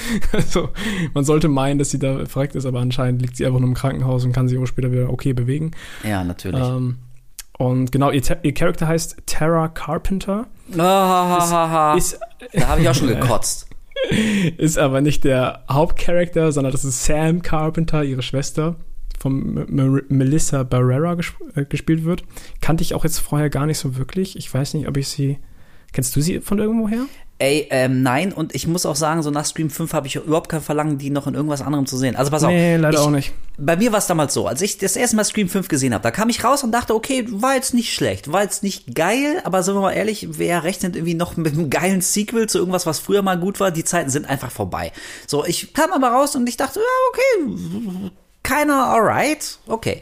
also, 0.33 0.71
man 1.15 1.25
sollte 1.25 1.49
meinen, 1.49 1.79
dass 1.79 1.91
sie 1.91 1.99
da 1.99 2.27
verreckt 2.27 2.55
ist, 2.55 2.67
aber 2.67 2.81
anscheinend 2.81 3.23
liegt 3.23 3.37
sie 3.37 3.47
einfach 3.47 3.61
nur 3.61 3.69
im 3.69 3.75
Krankenhaus 3.75 4.25
und 4.25 4.33
kann 4.33 4.49
sich 4.49 4.59
auch 4.59 4.67
später 4.67 4.93
wieder 4.93 5.11
okay 5.11 5.33
bewegen. 5.33 5.73
Ja, 6.05 6.25
natürlich. 6.25 6.61
Ähm, 6.63 6.99
und 7.59 7.93
genau, 7.93 8.11
ihr, 8.11 8.23
ihr 8.43 8.55
Charakter 8.55 8.89
heißt 8.89 9.19
Tara 9.27 9.69
Carpenter. 9.69 10.47
Ah, 10.77 11.95
Ist, 11.97 12.19
da 12.53 12.69
habe 12.69 12.81
ich 12.81 12.89
auch 12.89 12.95
schon 12.95 13.09
gekotzt. 13.21 13.69
ist 14.57 14.79
aber 14.79 15.01
nicht 15.01 15.25
der 15.25 15.65
Hauptcharakter, 15.71 16.51
sondern 16.51 16.73
das 16.73 16.85
ist 16.85 17.05
Sam 17.05 17.43
Carpenter, 17.43 18.03
ihre 18.03 18.23
Schwester, 18.23 18.77
von 19.21 19.65
Melissa 20.09 20.65
Barrera 20.65 21.15
gesp 21.15 21.37
äh, 21.55 21.65
gespielt 21.65 22.05
wird. 22.05 22.25
Kannte 22.61 22.83
ich 22.83 22.95
auch 22.95 23.05
jetzt 23.05 23.19
vorher 23.19 23.51
gar 23.51 23.67
nicht 23.67 23.79
so 23.79 23.97
wirklich. 23.97 24.37
Ich 24.37 24.53
weiß 24.53 24.75
nicht, 24.75 24.89
ob 24.89 24.97
ich 24.97 25.09
sie. 25.09 25.39
Kennst 25.93 26.17
du 26.17 26.21
sie 26.21 26.41
von 26.41 26.59
irgendwoher? 26.59 27.07
Ey, 27.43 27.67
ähm, 27.71 28.05
nein, 28.05 28.33
und 28.33 28.55
ich 28.55 28.69
muss 28.69 28.87
auch 28.87 28.95
sagen, 28.95 29.21
so 29.25 29.33
nach 29.33 29.45
Scream 29.45 29.69
5 29.69 29.95
habe 29.95 30.07
ich 30.07 30.15
überhaupt 30.15 30.49
kein 30.49 30.61
Verlangen, 30.61 30.99
die 30.99 31.11
noch 31.11 31.27
in 31.27 31.35
irgendwas 31.35 31.61
anderem 31.61 31.87
zu 31.87 31.97
sehen. 31.97 32.15
Also 32.15 32.31
pass 32.31 32.45
auf. 32.45 32.51
Nee, 32.51 32.77
leider 32.77 33.01
ich, 33.01 33.05
auch 33.05 33.11
nicht. 33.11 33.33
Bei 33.59 33.77
mir 33.77 33.91
war 33.91 33.99
es 33.99 34.07
damals 34.07 34.33
so, 34.33 34.47
als 34.47 34.63
ich 34.63 34.79
das 34.79 34.95
erste 34.95 35.17
Mal 35.17 35.25
Scream 35.25 35.49
5 35.49 35.67
gesehen 35.67 35.93
habe, 35.93 36.05
da 36.05 36.13
kam 36.13 36.29
ich 36.29 36.45
raus 36.45 36.63
und 36.63 36.71
dachte, 36.71 36.95
okay, 36.95 37.27
war 37.31 37.57
jetzt 37.57 37.75
nicht 37.75 37.93
schlecht, 37.93 38.31
war 38.31 38.45
jetzt 38.45 38.63
nicht 38.63 38.95
geil, 38.95 39.41
aber 39.43 39.65
sind 39.65 39.75
wir 39.75 39.81
mal 39.81 39.91
ehrlich, 39.91 40.29
wer 40.39 40.63
rechnet 40.63 40.95
irgendwie 40.95 41.15
noch 41.15 41.37
mit 41.37 41.55
einem 41.55 41.69
geilen 41.69 42.01
Sequel 42.01 42.49
zu 42.49 42.59
irgendwas, 42.59 42.87
was 42.87 43.01
früher 43.01 43.23
mal 43.23 43.41
gut 43.41 43.59
war? 43.59 43.73
Die 43.73 43.83
Zeiten 43.83 44.11
sind 44.11 44.29
einfach 44.29 44.53
vorbei. 44.53 44.93
So, 45.27 45.45
ich 45.45 45.75
kam 45.75 45.91
aber 45.91 46.11
raus 46.11 46.37
und 46.37 46.49
ich 46.49 46.57
dachte, 46.57 46.79
ja, 46.79 47.45
okay, 47.45 48.13
keiner, 48.45 48.87
alright, 48.87 49.59
okay. 49.67 50.01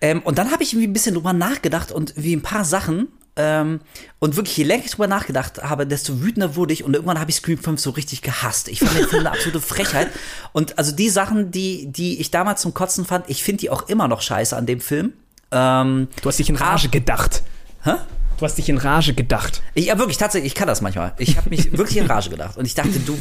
Ähm, 0.00 0.22
und 0.22 0.38
dann 0.38 0.52
habe 0.52 0.62
ich 0.62 0.72
irgendwie 0.72 0.88
ein 0.88 0.94
bisschen 0.94 1.14
drüber 1.14 1.34
nachgedacht 1.34 1.92
und 1.92 2.14
wie 2.16 2.34
ein 2.34 2.42
paar 2.42 2.64
Sachen. 2.64 3.08
Ähm, 3.40 3.80
und 4.18 4.34
wirklich, 4.36 4.56
je 4.56 4.64
länger 4.64 4.84
ich 4.84 4.90
drüber 4.90 5.06
nachgedacht 5.06 5.62
habe, 5.62 5.86
desto 5.86 6.20
wütender 6.20 6.56
wurde 6.56 6.72
ich 6.72 6.82
und 6.82 6.92
irgendwann 6.92 7.20
habe 7.20 7.30
ich 7.30 7.36
Scream 7.36 7.58
5 7.58 7.80
so 7.80 7.90
richtig 7.90 8.20
gehasst. 8.20 8.68
Ich 8.68 8.80
fand 8.80 8.98
den 8.98 9.06
Film 9.06 9.20
eine 9.20 9.30
absolute 9.30 9.60
Frechheit. 9.60 10.08
Und 10.52 10.76
also 10.76 10.90
die 10.92 11.08
Sachen, 11.08 11.52
die, 11.52 11.86
die 11.86 12.20
ich 12.20 12.30
damals 12.32 12.60
zum 12.62 12.74
Kotzen 12.74 13.04
fand, 13.06 13.30
ich 13.30 13.44
finde 13.44 13.60
die 13.60 13.70
auch 13.70 13.88
immer 13.88 14.08
noch 14.08 14.20
scheiße 14.20 14.56
an 14.56 14.66
dem 14.66 14.80
Film. 14.80 15.12
Ähm, 15.52 16.08
Du 16.20 16.28
hast 16.28 16.38
dich 16.38 16.50
in 16.50 16.56
Rage 16.56 16.88
gedacht. 16.88 17.42
Hä? 17.84 17.92
Du 18.38 18.44
hast 18.44 18.56
dich 18.56 18.68
in 18.68 18.78
Rage 18.78 19.14
gedacht. 19.14 19.62
ich, 19.74 19.86
ja, 19.86 19.98
wirklich, 19.98 20.16
tatsächlich, 20.18 20.52
ich 20.52 20.54
kann 20.56 20.68
das 20.68 20.80
manchmal. 20.80 21.12
Ich 21.18 21.36
habe 21.36 21.48
mich 21.50 21.72
wirklich 21.78 21.98
in 21.98 22.06
Rage 22.06 22.30
gedacht. 22.30 22.56
Und 22.56 22.66
ich 22.66 22.74
dachte, 22.74 22.98
du, 23.00 23.16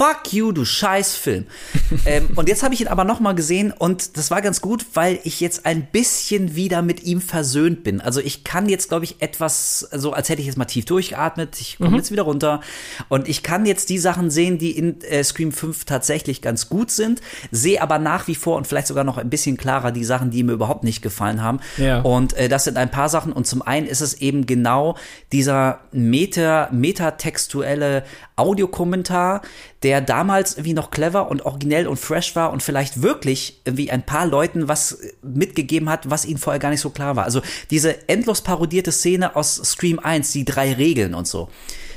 fuck 0.00 0.32
you, 0.32 0.50
du 0.50 0.64
scheiß 0.64 1.14
Film. 1.14 1.44
ähm, 2.06 2.30
und 2.34 2.48
jetzt 2.48 2.62
habe 2.62 2.72
ich 2.72 2.80
ihn 2.80 2.88
aber 2.88 3.04
noch 3.04 3.20
mal 3.20 3.34
gesehen 3.34 3.70
und 3.70 4.16
das 4.16 4.30
war 4.30 4.40
ganz 4.40 4.62
gut, 4.62 4.86
weil 4.94 5.18
ich 5.24 5.40
jetzt 5.40 5.66
ein 5.66 5.88
bisschen 5.92 6.56
wieder 6.56 6.80
mit 6.80 7.02
ihm 7.02 7.20
versöhnt 7.20 7.84
bin. 7.84 8.00
Also 8.00 8.18
ich 8.20 8.42
kann 8.42 8.66
jetzt, 8.70 8.88
glaube 8.88 9.04
ich, 9.04 9.20
etwas, 9.20 9.80
so 9.92 10.14
als 10.14 10.30
hätte 10.30 10.40
ich 10.40 10.46
jetzt 10.46 10.56
mal 10.56 10.64
tief 10.64 10.86
durchgeatmet. 10.86 11.60
Ich 11.60 11.76
komme 11.76 11.98
jetzt 11.98 12.10
wieder 12.10 12.22
runter. 12.22 12.62
Und 13.10 13.28
ich 13.28 13.42
kann 13.42 13.66
jetzt 13.66 13.90
die 13.90 13.98
Sachen 13.98 14.30
sehen, 14.30 14.56
die 14.56 14.70
in 14.70 15.02
äh, 15.02 15.22
Scream 15.22 15.52
5 15.52 15.84
tatsächlich 15.84 16.40
ganz 16.40 16.70
gut 16.70 16.90
sind, 16.90 17.20
sehe 17.50 17.82
aber 17.82 17.98
nach 17.98 18.26
wie 18.26 18.34
vor 18.34 18.56
und 18.56 18.66
vielleicht 18.66 18.86
sogar 18.86 19.04
noch 19.04 19.18
ein 19.18 19.28
bisschen 19.28 19.58
klarer 19.58 19.92
die 19.92 20.04
Sachen, 20.04 20.30
die 20.30 20.42
mir 20.44 20.52
überhaupt 20.52 20.82
nicht 20.82 21.02
gefallen 21.02 21.42
haben. 21.42 21.60
Ja. 21.76 22.00
Und 22.00 22.32
äh, 22.38 22.48
das 22.48 22.64
sind 22.64 22.78
ein 22.78 22.90
paar 22.90 23.10
Sachen. 23.10 23.34
Und 23.34 23.46
zum 23.46 23.60
einen 23.60 23.86
ist 23.86 24.00
es 24.00 24.14
eben 24.14 24.46
genau 24.46 24.96
dieser 25.30 25.80
meta, 25.92 26.70
metatextuelle 26.72 28.02
Audiokommentar, 28.36 29.42
der 29.82 30.00
damals 30.00 30.54
irgendwie 30.54 30.74
noch 30.74 30.90
clever 30.90 31.30
und 31.30 31.46
originell 31.46 31.86
und 31.86 31.98
fresh 31.98 32.36
war 32.36 32.52
und 32.52 32.62
vielleicht 32.62 33.02
wirklich 33.02 33.60
irgendwie 33.64 33.90
ein 33.90 34.04
paar 34.04 34.26
Leuten 34.26 34.68
was 34.68 34.98
mitgegeben 35.22 35.88
hat, 35.88 36.10
was 36.10 36.24
ihnen 36.24 36.38
vorher 36.38 36.60
gar 36.60 36.70
nicht 36.70 36.80
so 36.80 36.90
klar 36.90 37.16
war. 37.16 37.24
Also 37.24 37.40
diese 37.70 38.08
endlos 38.08 38.42
parodierte 38.42 38.92
Szene 38.92 39.36
aus 39.36 39.56
Scream 39.56 39.98
1, 39.98 40.32
die 40.32 40.44
drei 40.44 40.74
Regeln 40.74 41.14
und 41.14 41.26
so. 41.26 41.48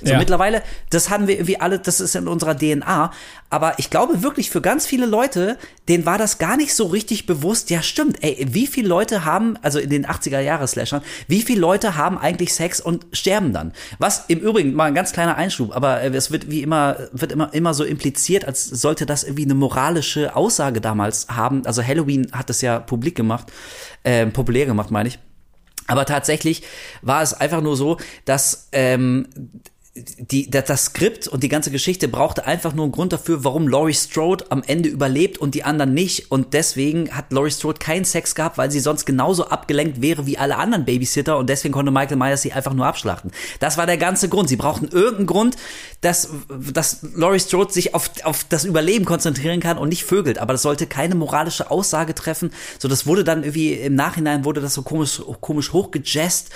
So 0.03 0.11
Ja. 0.13 0.19
mittlerweile, 0.19 0.61
das 0.89 1.09
haben 1.09 1.27
wir 1.27 1.35
irgendwie 1.35 1.59
alle, 1.59 1.79
das 1.79 1.99
ist 1.99 2.15
in 2.15 2.27
unserer 2.27 2.57
DNA. 2.57 3.11
Aber 3.49 3.77
ich 3.77 3.89
glaube 3.89 4.23
wirklich 4.23 4.49
für 4.49 4.61
ganz 4.61 4.85
viele 4.85 5.05
Leute, 5.05 5.57
denen 5.87 6.05
war 6.05 6.17
das 6.17 6.39
gar 6.39 6.57
nicht 6.57 6.73
so 6.75 6.87
richtig 6.87 7.25
bewusst. 7.25 7.69
Ja, 7.69 7.81
stimmt. 7.81 8.17
Ey, 8.23 8.47
wie 8.49 8.67
viele 8.67 8.87
Leute 8.87 9.25
haben, 9.25 9.57
also 9.61 9.79
in 9.79 9.89
den 9.89 10.05
80er 10.07 10.39
Jahre 10.39 10.67
Slashern, 10.67 11.01
wie 11.27 11.41
viele 11.41 11.61
Leute 11.61 11.95
haben 11.95 12.17
eigentlich 12.17 12.53
Sex 12.53 12.81
und 12.81 13.05
sterben 13.13 13.53
dann? 13.53 13.73
Was 13.99 14.25
im 14.27 14.39
Übrigen 14.39 14.73
mal 14.73 14.85
ein 14.85 14.95
ganz 14.95 15.13
kleiner 15.13 15.35
Einschub, 15.35 15.75
aber 15.75 16.01
äh, 16.01 16.09
es 16.09 16.31
wird 16.31 16.49
wie 16.49 16.61
immer, 16.63 16.97
wird 17.11 17.31
immer, 17.31 17.53
immer 17.53 17.73
so 17.73 17.83
impliziert, 17.83 18.45
als 18.45 18.65
sollte 18.65 19.05
das 19.05 19.23
irgendwie 19.23 19.43
eine 19.45 19.55
moralische 19.55 20.35
Aussage 20.35 20.81
damals 20.81 21.27
haben. 21.29 21.65
Also 21.65 21.83
Halloween 21.83 22.31
hat 22.31 22.49
das 22.49 22.61
ja 22.61 22.79
publik 22.79 23.15
gemacht, 23.15 23.51
äh, 24.03 24.25
populär 24.25 24.65
gemacht, 24.65 24.91
meine 24.91 25.09
ich. 25.09 25.19
Aber 25.87 26.05
tatsächlich 26.05 26.63
war 27.01 27.21
es 27.21 27.33
einfach 27.33 27.61
nur 27.61 27.75
so, 27.75 27.97
dass 28.25 28.69
ähm, 28.71 29.27
die, 29.95 30.49
das, 30.49 30.65
das 30.65 30.85
Skript 30.85 31.27
und 31.27 31.43
die 31.43 31.49
ganze 31.49 31.69
Geschichte 31.69 32.07
brauchte 32.07 32.47
einfach 32.47 32.73
nur 32.73 32.85
einen 32.85 32.91
Grund 32.91 33.13
dafür, 33.13 33.43
warum 33.43 33.67
Laurie 33.67 33.93
Strode 33.93 34.45
am 34.49 34.63
Ende 34.65 34.89
überlebt 34.89 35.37
und 35.37 35.53
die 35.53 35.63
anderen 35.63 35.93
nicht. 35.93 36.31
Und 36.31 36.55
deswegen 36.55 37.11
hat 37.11 37.31
Laurie 37.31 37.51
Strode 37.51 37.77
keinen 37.77 38.03
Sex 38.03 38.33
gehabt, 38.33 38.57
weil 38.57 38.71
sie 38.71 38.79
sonst 38.79 39.05
genauso 39.05 39.49
abgelenkt 39.49 40.01
wäre 40.01 40.25
wie 40.25 40.39
alle 40.39 40.57
anderen 40.57 40.85
Babysitter 40.85 41.37
und 41.37 41.47
deswegen 41.47 41.73
konnte 41.73 41.91
Michael 41.91 42.17
Myers 42.17 42.41
sie 42.41 42.53
einfach 42.53 42.73
nur 42.73 42.87
abschlachten. 42.87 43.31
Das 43.59 43.77
war 43.77 43.85
der 43.85 43.97
ganze 43.97 44.29
Grund. 44.29 44.49
Sie 44.49 44.55
brauchten 44.55 44.87
irgendeinen 44.87 45.27
Grund, 45.27 45.57
dass, 46.01 46.29
dass 46.73 47.05
Laurie 47.15 47.39
Strode 47.39 47.71
sich 47.71 47.93
auf, 47.93 48.09
auf 48.23 48.45
das 48.45 48.65
Überleben 48.65 49.05
konzentrieren 49.05 49.59
kann 49.59 49.77
und 49.77 49.89
nicht 49.89 50.05
vögelt. 50.05 50.39
Aber 50.39 50.53
das 50.53 50.63
sollte 50.63 50.87
keine 50.87 51.13
moralische 51.13 51.69
Aussage 51.69 52.15
treffen. 52.15 52.51
So, 52.79 52.87
das 52.87 53.05
wurde 53.05 53.23
dann 53.23 53.43
irgendwie 53.43 53.73
im 53.73 53.93
Nachhinein 53.93 54.43
wurde 54.43 54.59
das 54.59 54.73
so 54.73 54.81
komisch, 54.81 55.21
komisch 55.39 55.71
hochgejazzt 55.71 56.49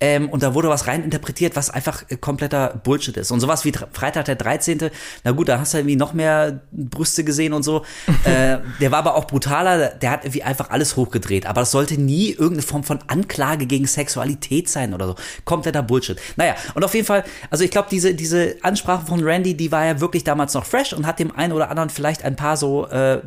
ähm, 0.00 0.28
und 0.28 0.44
da 0.44 0.54
wurde 0.54 0.68
was 0.68 0.86
reininterpretiert, 0.86 1.56
was 1.56 1.70
einfach 1.70 2.04
kompletter 2.20 2.80
Bullshit 2.84 3.16
ist. 3.16 3.32
Und 3.32 3.40
sowas 3.40 3.64
wie 3.64 3.72
Freitag 3.92 4.26
der 4.26 4.36
13. 4.36 4.90
Na 5.24 5.32
gut, 5.32 5.48
da 5.48 5.58
hast 5.58 5.74
du 5.74 5.78
irgendwie 5.78 5.96
noch 5.96 6.12
mehr 6.12 6.60
Brüste 6.70 7.24
gesehen 7.24 7.52
und 7.52 7.64
so. 7.64 7.84
äh, 8.24 8.58
der 8.80 8.92
war 8.92 9.00
aber 9.00 9.16
auch 9.16 9.26
brutaler, 9.26 9.88
der 9.88 10.10
hat 10.10 10.24
irgendwie 10.24 10.44
einfach 10.44 10.70
alles 10.70 10.96
hochgedreht. 10.96 11.46
Aber 11.46 11.62
das 11.62 11.72
sollte 11.72 12.00
nie 12.00 12.30
irgendeine 12.30 12.62
Form 12.62 12.84
von 12.84 13.00
Anklage 13.08 13.66
gegen 13.66 13.86
Sexualität 13.86 14.68
sein 14.68 14.94
oder 14.94 15.08
so. 15.08 15.14
Kompletter 15.44 15.82
Bullshit. 15.82 16.20
Naja, 16.36 16.54
und 16.74 16.84
auf 16.84 16.94
jeden 16.94 17.06
Fall, 17.06 17.24
also 17.50 17.64
ich 17.64 17.70
glaube, 17.72 17.88
diese, 17.90 18.14
diese 18.14 18.56
Ansprache 18.62 19.06
von 19.06 19.24
Randy, 19.24 19.54
die 19.54 19.72
war 19.72 19.84
ja 19.84 20.00
wirklich 20.00 20.22
damals 20.22 20.54
noch 20.54 20.64
fresh 20.64 20.92
und 20.92 21.06
hat 21.06 21.18
dem 21.18 21.34
einen 21.34 21.52
oder 21.52 21.70
anderen 21.70 21.90
vielleicht 21.90 22.24
ein 22.24 22.36
paar 22.36 22.56
so 22.56 22.86
äh, 22.86 23.20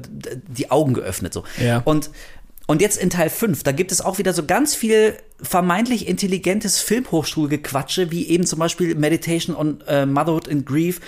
die 0.47 0.71
Augen 0.71 0.93
geöffnet. 0.93 1.34
So. 1.34 1.43
Ja. 1.59 1.81
Und 1.84 2.09
Und 2.68 2.81
jetzt 2.81 2.98
in 2.98 3.10
Teil 3.10 3.30
5, 3.30 3.64
da 3.64 3.72
gibt 3.72 3.91
es 3.94 4.02
auch 4.02 4.18
wieder 4.18 4.34
so 4.34 4.45
ganz 4.45 4.76
viel 4.76 5.18
vermeintlich 5.41 6.07
intelligentes 6.07 6.80
Filmhochschulgequatsche, 6.80 8.11
wie 8.11 8.27
eben 8.27 8.45
zum 8.45 8.60
Beispiel 8.60 8.94
Meditation 8.95 9.56
on 9.56 9.81
äh, 9.88 10.06
Motherhood 10.06 10.49
and 10.49 10.65
Grief. 10.65 10.99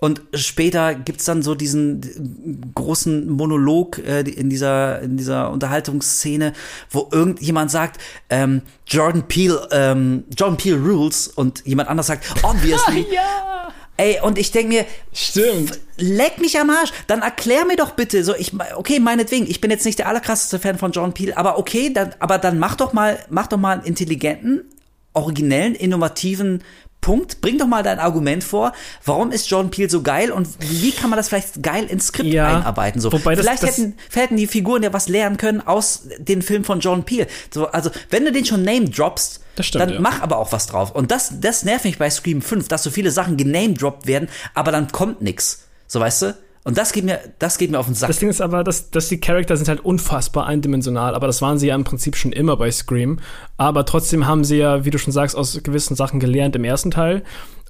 Und 0.00 0.22
später 0.34 0.94
gibt's 0.94 1.24
dann 1.24 1.42
so 1.42 1.54
diesen 1.54 2.72
großen 2.74 3.30
Monolog 3.30 3.98
äh, 3.98 4.22
in 4.22 4.50
dieser 4.50 5.00
in 5.00 5.16
dieser 5.16 5.52
Unterhaltungsszene, 5.52 6.52
wo 6.90 7.08
irgendjemand 7.12 7.70
sagt, 7.70 8.00
ähm, 8.28 8.62
Jordan 8.86 9.28
Peele, 9.28 9.68
ähm, 9.70 10.24
Jordan 10.36 10.56
Peele 10.56 10.78
rules 10.78 11.28
und 11.28 11.64
jemand 11.64 11.88
anders 11.88 12.08
sagt, 12.08 12.26
obviously. 12.42 13.06
ja. 13.12 13.72
Ey, 13.96 14.18
und 14.20 14.38
ich 14.38 14.50
denk 14.50 14.68
mir, 14.68 14.84
Stimmt. 15.12 15.78
leck 15.96 16.38
mich 16.40 16.58
am 16.58 16.70
Arsch. 16.70 16.90
Dann 17.06 17.22
erklär 17.22 17.64
mir 17.64 17.76
doch 17.76 17.92
bitte, 17.92 18.24
so 18.24 18.34
ich, 18.34 18.52
okay, 18.74 18.98
meinetwegen, 18.98 19.48
ich 19.48 19.60
bin 19.60 19.70
jetzt 19.70 19.84
nicht 19.86 20.00
der 20.00 20.08
allerkrasseste 20.08 20.58
Fan 20.58 20.78
von 20.78 20.90
John 20.90 21.14
Peel, 21.14 21.32
aber 21.34 21.58
okay, 21.58 21.92
dann, 21.92 22.14
aber 22.18 22.38
dann 22.38 22.58
mach 22.58 22.74
doch 22.74 22.92
mal, 22.92 23.18
mach 23.30 23.46
doch 23.46 23.58
mal 23.58 23.78
einen 23.78 23.84
intelligenten, 23.84 24.64
originellen, 25.12 25.76
innovativen 25.76 26.64
Punkt. 27.04 27.42
Bring 27.42 27.58
doch 27.58 27.66
mal 27.66 27.82
dein 27.82 27.98
Argument 27.98 28.42
vor. 28.42 28.72
Warum 29.04 29.30
ist 29.30 29.50
Jordan 29.50 29.70
Peele 29.70 29.90
so 29.90 30.00
geil 30.00 30.32
und 30.32 30.48
wie 30.58 30.90
kann 30.90 31.10
man 31.10 31.18
das 31.18 31.28
vielleicht 31.28 31.62
geil 31.62 31.84
ins 31.84 32.06
Skript 32.06 32.30
Ja, 32.30 32.56
einarbeiten? 32.56 32.98
So, 32.98 33.12
wobei 33.12 33.34
das- 33.34 33.44
vielleicht 33.44 33.62
das- 33.62 33.76
hätten, 33.76 33.94
hätten 34.14 34.36
die 34.38 34.46
Figuren 34.46 34.82
ja 34.82 34.90
was 34.94 35.08
lernen 35.08 35.36
können 35.36 35.60
aus 35.60 36.08
den 36.18 36.40
Filmen 36.40 36.64
von 36.64 36.80
Jordan 36.80 37.04
Peele. 37.04 37.26
So, 37.52 37.66
also, 37.66 37.90
wenn 38.08 38.24
du 38.24 38.32
den 38.32 38.46
schon 38.46 38.62
Name 38.62 38.88
droppst, 38.88 39.40
stimmt, 39.60 39.82
dann 39.82 39.90
ja. 39.92 40.00
mach 40.00 40.22
aber 40.22 40.38
auch 40.38 40.50
was 40.52 40.66
drauf. 40.66 40.92
Und 40.92 41.10
das, 41.10 41.34
das 41.42 41.62
nervt 41.62 41.84
mich 41.84 41.98
bei 41.98 42.08
Scream 42.08 42.40
5, 42.40 42.68
dass 42.68 42.82
so 42.82 42.90
viele 42.90 43.10
Sachen 43.10 43.36
genamedroppt 43.36 44.06
werden, 44.06 44.30
aber 44.54 44.72
dann 44.72 44.90
kommt 44.90 45.20
nix. 45.20 45.64
So, 45.86 46.00
weißt 46.00 46.22
du? 46.22 46.34
Und 46.64 46.78
das 46.78 46.92
geht 46.92 47.04
mir, 47.04 47.20
das 47.38 47.58
geht 47.58 47.70
mir 47.70 47.78
auf 47.78 47.86
den 47.86 47.94
Sack. 47.94 48.08
Das 48.08 48.18
Ding 48.18 48.30
ist 48.30 48.40
aber, 48.40 48.64
dass, 48.64 48.90
dass 48.90 49.08
die 49.08 49.20
Charakter 49.20 49.56
sind 49.56 49.68
halt 49.68 49.84
unfassbar 49.84 50.46
eindimensional, 50.46 51.14
aber 51.14 51.26
das 51.26 51.42
waren 51.42 51.58
sie 51.58 51.66
ja 51.66 51.74
im 51.74 51.84
Prinzip 51.84 52.16
schon 52.16 52.32
immer 52.32 52.56
bei 52.56 52.70
Scream. 52.70 53.20
Aber 53.58 53.84
trotzdem 53.84 54.26
haben 54.26 54.44
sie 54.44 54.56
ja, 54.56 54.84
wie 54.86 54.90
du 54.90 54.98
schon 54.98 55.12
sagst, 55.12 55.36
aus 55.36 55.60
gewissen 55.62 55.94
Sachen 55.94 56.20
gelernt 56.20 56.56
im 56.56 56.64
ersten 56.64 56.90
Teil. 56.90 57.22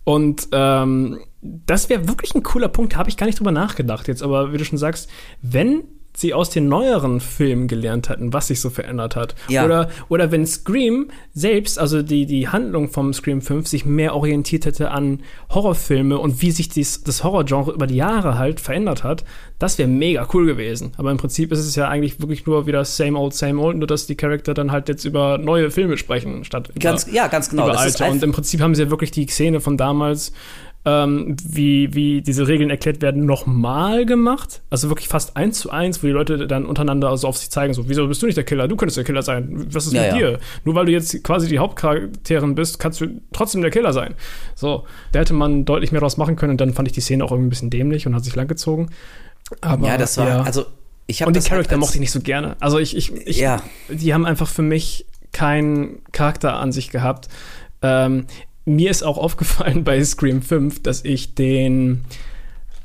Und 0.04 0.48
ähm, 0.52 1.18
das 1.40 1.88
wäre 1.88 2.08
wirklich 2.08 2.34
ein 2.34 2.42
cooler 2.44 2.68
Punkt, 2.68 2.96
habe 2.96 3.08
ich 3.08 3.16
gar 3.16 3.26
nicht 3.26 3.38
drüber 3.38 3.52
nachgedacht 3.52 4.06
jetzt. 4.06 4.22
Aber 4.22 4.52
wie 4.52 4.58
du 4.58 4.64
schon 4.64 4.78
sagst, 4.78 5.10
wenn 5.42 5.82
sie 6.16 6.32
aus 6.32 6.50
den 6.50 6.68
neueren 6.68 7.20
Filmen 7.20 7.66
gelernt 7.66 8.08
hätten, 8.08 8.32
was 8.32 8.46
sich 8.46 8.60
so 8.60 8.70
verändert 8.70 9.16
hat. 9.16 9.34
Ja. 9.48 9.64
Oder, 9.64 9.88
oder 10.08 10.30
wenn 10.30 10.46
Scream 10.46 11.08
selbst, 11.32 11.78
also 11.78 12.02
die, 12.02 12.24
die 12.26 12.48
Handlung 12.48 12.88
vom 12.88 13.12
Scream 13.12 13.42
5, 13.42 13.66
sich 13.66 13.84
mehr 13.84 14.14
orientiert 14.14 14.64
hätte 14.64 14.90
an 14.92 15.20
Horrorfilme 15.50 16.18
und 16.18 16.40
wie 16.40 16.52
sich 16.52 16.68
dies, 16.68 17.02
das 17.02 17.24
Horrorgenre 17.24 17.72
über 17.72 17.86
die 17.86 17.96
Jahre 17.96 18.38
halt 18.38 18.60
verändert 18.60 19.02
hat, 19.02 19.24
das 19.58 19.76
wäre 19.78 19.88
mega 19.88 20.28
cool 20.32 20.46
gewesen. 20.46 20.92
Aber 20.98 21.10
im 21.10 21.16
Prinzip 21.16 21.50
ist 21.50 21.58
es 21.60 21.74
ja 21.74 21.88
eigentlich 21.88 22.20
wirklich 22.20 22.46
nur 22.46 22.66
wieder 22.66 22.84
same 22.84 23.18
old, 23.18 23.34
same 23.34 23.60
old, 23.60 23.76
nur 23.76 23.86
dass 23.86 24.06
die 24.06 24.14
Charakter 24.14 24.54
dann 24.54 24.70
halt 24.70 24.88
jetzt 24.88 25.04
über 25.04 25.38
neue 25.38 25.70
Filme 25.70 25.96
sprechen, 25.96 26.44
statt 26.44 26.68
über, 26.68 26.78
Ganz- 26.78 27.08
ja, 27.10 27.26
ganz 27.26 27.50
genau. 27.50 27.64
über 27.68 27.78
alte. 27.78 28.04
Und 28.04 28.22
im 28.22 28.32
Prinzip 28.32 28.60
haben 28.60 28.74
sie 28.74 28.82
ja 28.84 28.90
wirklich 28.90 29.10
die 29.10 29.26
Szene 29.26 29.60
von 29.60 29.76
damals 29.76 30.32
ähm, 30.86 31.34
wie, 31.42 31.94
wie 31.94 32.20
diese 32.20 32.46
Regeln 32.46 32.68
erklärt 32.68 33.00
werden, 33.00 33.24
nochmal 33.24 34.04
gemacht. 34.04 34.60
Also 34.68 34.90
wirklich 34.90 35.08
fast 35.08 35.36
eins 35.36 35.58
zu 35.60 35.70
eins, 35.70 36.02
wo 36.02 36.06
die 36.06 36.12
Leute 36.12 36.46
dann 36.46 36.66
untereinander 36.66 37.08
also 37.08 37.26
auf 37.26 37.38
sich 37.38 37.50
zeigen, 37.50 37.72
so, 37.72 37.88
wieso 37.88 38.06
bist 38.06 38.20
du 38.20 38.26
nicht 38.26 38.36
der 38.36 38.44
Killer? 38.44 38.68
Du 38.68 38.76
könntest 38.76 38.96
der 38.98 39.04
Killer 39.04 39.22
sein. 39.22 39.66
Was 39.70 39.86
ist 39.86 39.94
Ja, 39.94 40.02
mit 40.02 40.10
ja. 40.12 40.16
dir? 40.32 40.38
Nur 40.64 40.74
weil 40.74 40.84
du 40.86 40.92
jetzt 40.92 41.24
quasi 41.24 41.48
die 41.48 41.58
Hauptcharakterin 41.58 42.54
bist, 42.54 42.78
kannst 42.78 43.00
du 43.00 43.06
trotzdem 43.32 43.62
der 43.62 43.70
Killer 43.70 43.92
sein. 43.94 44.14
So, 44.54 44.84
da 45.12 45.20
hätte 45.20 45.32
man 45.32 45.64
deutlich 45.64 45.90
mehr 45.90 46.02
draus 46.02 46.16
machen 46.18 46.36
können 46.36 46.52
und 46.52 46.60
dann 46.60 46.74
fand 46.74 46.86
ich 46.88 46.92
die 46.92 47.00
Szene 47.00 47.24
auch 47.24 47.30
irgendwie 47.30 47.46
ein 47.46 47.50
bisschen 47.50 47.70
dämlich 47.70 48.06
und 48.06 48.14
hat 48.14 48.24
sich 48.24 48.34
langgezogen. 48.36 48.90
Aber, 49.62 49.86
ja, 49.86 49.96
das 49.96 50.18
war, 50.18 50.28
ja. 50.28 50.42
also, 50.42 50.66
ich 51.06 51.22
habe 51.22 51.28
Und 51.30 51.36
halt 51.36 51.46
Charakter 51.46 51.72
als- 51.72 51.80
mochte 51.80 51.94
ich 51.94 52.00
nicht 52.00 52.12
so 52.12 52.20
gerne. 52.20 52.56
Also 52.60 52.78
ich, 52.78 52.96
ich, 52.96 53.12
ich 53.26 53.38
Ja. 53.38 53.62
die 53.88 54.12
haben 54.14 54.24
einfach 54.26 54.48
für 54.48 54.62
mich 54.62 55.06
keinen 55.32 56.02
Charakter 56.12 56.54
an 56.56 56.72
sich 56.72 56.90
gehabt. 56.90 57.28
Ähm, 57.82 58.26
mir 58.64 58.90
ist 58.90 59.02
auch 59.02 59.18
aufgefallen 59.18 59.84
bei 59.84 60.02
Scream 60.04 60.42
5, 60.42 60.82
dass 60.82 61.04
ich 61.04 61.34
den, 61.34 62.04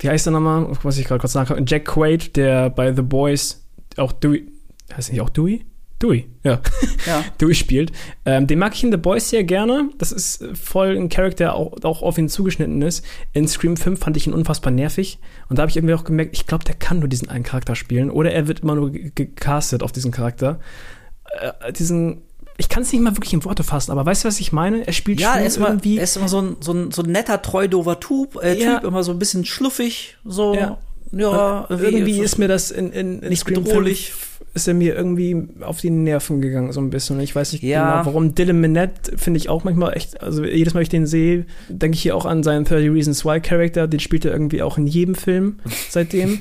wie 0.00 0.08
heißt 0.10 0.26
der 0.26 0.32
nochmal? 0.32 0.68
Was 0.82 0.98
ich 0.98 1.06
gerade 1.06 1.20
kurz 1.20 1.34
nachgucken. 1.34 1.64
Jack 1.66 1.86
Quaid, 1.86 2.36
der 2.36 2.70
bei 2.70 2.92
The 2.94 3.02
Boys 3.02 3.64
auch 3.96 4.12
Dewey, 4.12 4.46
heißt 4.94 5.10
nicht 5.12 5.20
auch 5.20 5.30
Dewey? 5.30 5.64
Dewey, 6.02 6.26
ja. 6.44 6.60
Ja. 7.06 7.22
Dewey 7.40 7.54
spielt. 7.54 7.92
Ähm, 8.24 8.46
den 8.46 8.58
mag 8.58 8.74
ich 8.74 8.82
in 8.82 8.90
The 8.90 8.96
Boys 8.96 9.28
sehr 9.28 9.44
gerne. 9.44 9.90
Das 9.98 10.12
ist 10.12 10.42
voll 10.54 10.96
ein 10.96 11.10
Charakter, 11.10 11.36
der 11.44 11.54
auch, 11.54 11.74
auch 11.84 12.00
auf 12.02 12.16
ihn 12.16 12.30
zugeschnitten 12.30 12.80
ist. 12.80 13.04
In 13.34 13.46
Scream 13.46 13.76
5 13.76 14.00
fand 14.00 14.16
ich 14.16 14.26
ihn 14.26 14.32
unfassbar 14.32 14.70
nervig. 14.72 15.18
Und 15.50 15.58
da 15.58 15.62
habe 15.62 15.70
ich 15.70 15.76
irgendwie 15.76 15.92
auch 15.92 16.04
gemerkt, 16.04 16.30
ich 16.34 16.46
glaube, 16.46 16.64
der 16.64 16.74
kann 16.74 17.00
nur 17.00 17.08
diesen 17.08 17.28
einen 17.28 17.44
Charakter 17.44 17.74
spielen. 17.74 18.10
Oder 18.10 18.32
er 18.32 18.48
wird 18.48 18.60
immer 18.60 18.76
nur 18.76 18.90
ge- 18.92 19.12
gecastet 19.14 19.82
auf 19.82 19.92
diesen 19.92 20.10
Charakter. 20.10 20.58
Äh, 21.60 21.70
diesen, 21.74 22.22
ich 22.60 22.68
kann 22.68 22.82
es 22.84 22.92
nicht 22.92 23.02
mal 23.02 23.16
wirklich 23.16 23.32
in 23.32 23.44
Worte 23.44 23.64
fassen, 23.64 23.90
aber 23.90 24.06
weißt 24.06 24.22
du, 24.24 24.28
was 24.28 24.38
ich 24.38 24.52
meine? 24.52 24.86
Er 24.86 24.92
spielt 24.92 25.20
Ja, 25.20 25.32
schon 25.32 25.40
er 25.40 25.46
ist, 25.46 25.56
immer, 25.56 25.68
irgendwie. 25.68 25.96
er 25.98 26.04
ist 26.04 26.16
immer 26.16 26.28
so 26.28 26.40
ein, 26.40 26.56
so 26.60 26.72
ein, 26.72 26.90
so 26.92 27.02
ein 27.02 27.10
netter, 27.10 27.42
treudover 27.42 27.98
Typ, 27.98 28.36
äh, 28.42 28.56
Ja. 28.56 28.76
typ, 28.76 28.84
immer 28.88 29.02
so 29.02 29.10
ein 29.12 29.18
bisschen 29.18 29.44
schluffig, 29.44 30.16
so, 30.24 30.54
Ja. 30.54 30.78
ja, 31.12 31.66
irgendwie 31.68 32.20
ist 32.20 32.38
mir 32.38 32.46
das 32.48 32.70
in, 32.70 32.92
in, 32.92 33.20
in 33.22 33.28
nicht 33.30 33.44
bedrohlich. 33.44 34.12
5 34.12 34.26
ist 34.52 34.66
er 34.66 34.74
mir 34.74 34.96
irgendwie 34.96 35.36
auf 35.60 35.80
die 35.80 35.90
Nerven 35.90 36.40
gegangen, 36.40 36.72
so 36.72 36.80
ein 36.80 36.90
bisschen. 36.90 37.16
Und 37.18 37.22
ich 37.22 37.36
weiß 37.36 37.52
nicht 37.52 37.62
Ja. 37.62 38.00
genau, 38.02 38.06
warum. 38.06 38.34
Dylan 38.34 38.60
Minette 38.60 39.16
finde 39.16 39.38
ich 39.38 39.48
auch 39.48 39.62
manchmal 39.62 39.96
echt, 39.96 40.20
also 40.22 40.44
jedes 40.44 40.74
Mal, 40.74 40.78
wenn 40.80 40.82
ich 40.82 40.88
den 40.88 41.06
sehe, 41.06 41.46
denke 41.68 41.94
ich 41.94 42.02
hier 42.02 42.16
auch 42.16 42.26
an 42.26 42.42
seinen 42.42 42.64
30 42.64 42.90
Reasons 42.90 43.24
Why 43.24 43.40
Charakter. 43.40 43.86
Den 43.86 44.00
spielt 44.00 44.24
er 44.24 44.32
irgendwie 44.32 44.62
auch 44.62 44.76
in 44.76 44.88
jedem 44.88 45.14
Film 45.14 45.60
seitdem. 45.88 46.40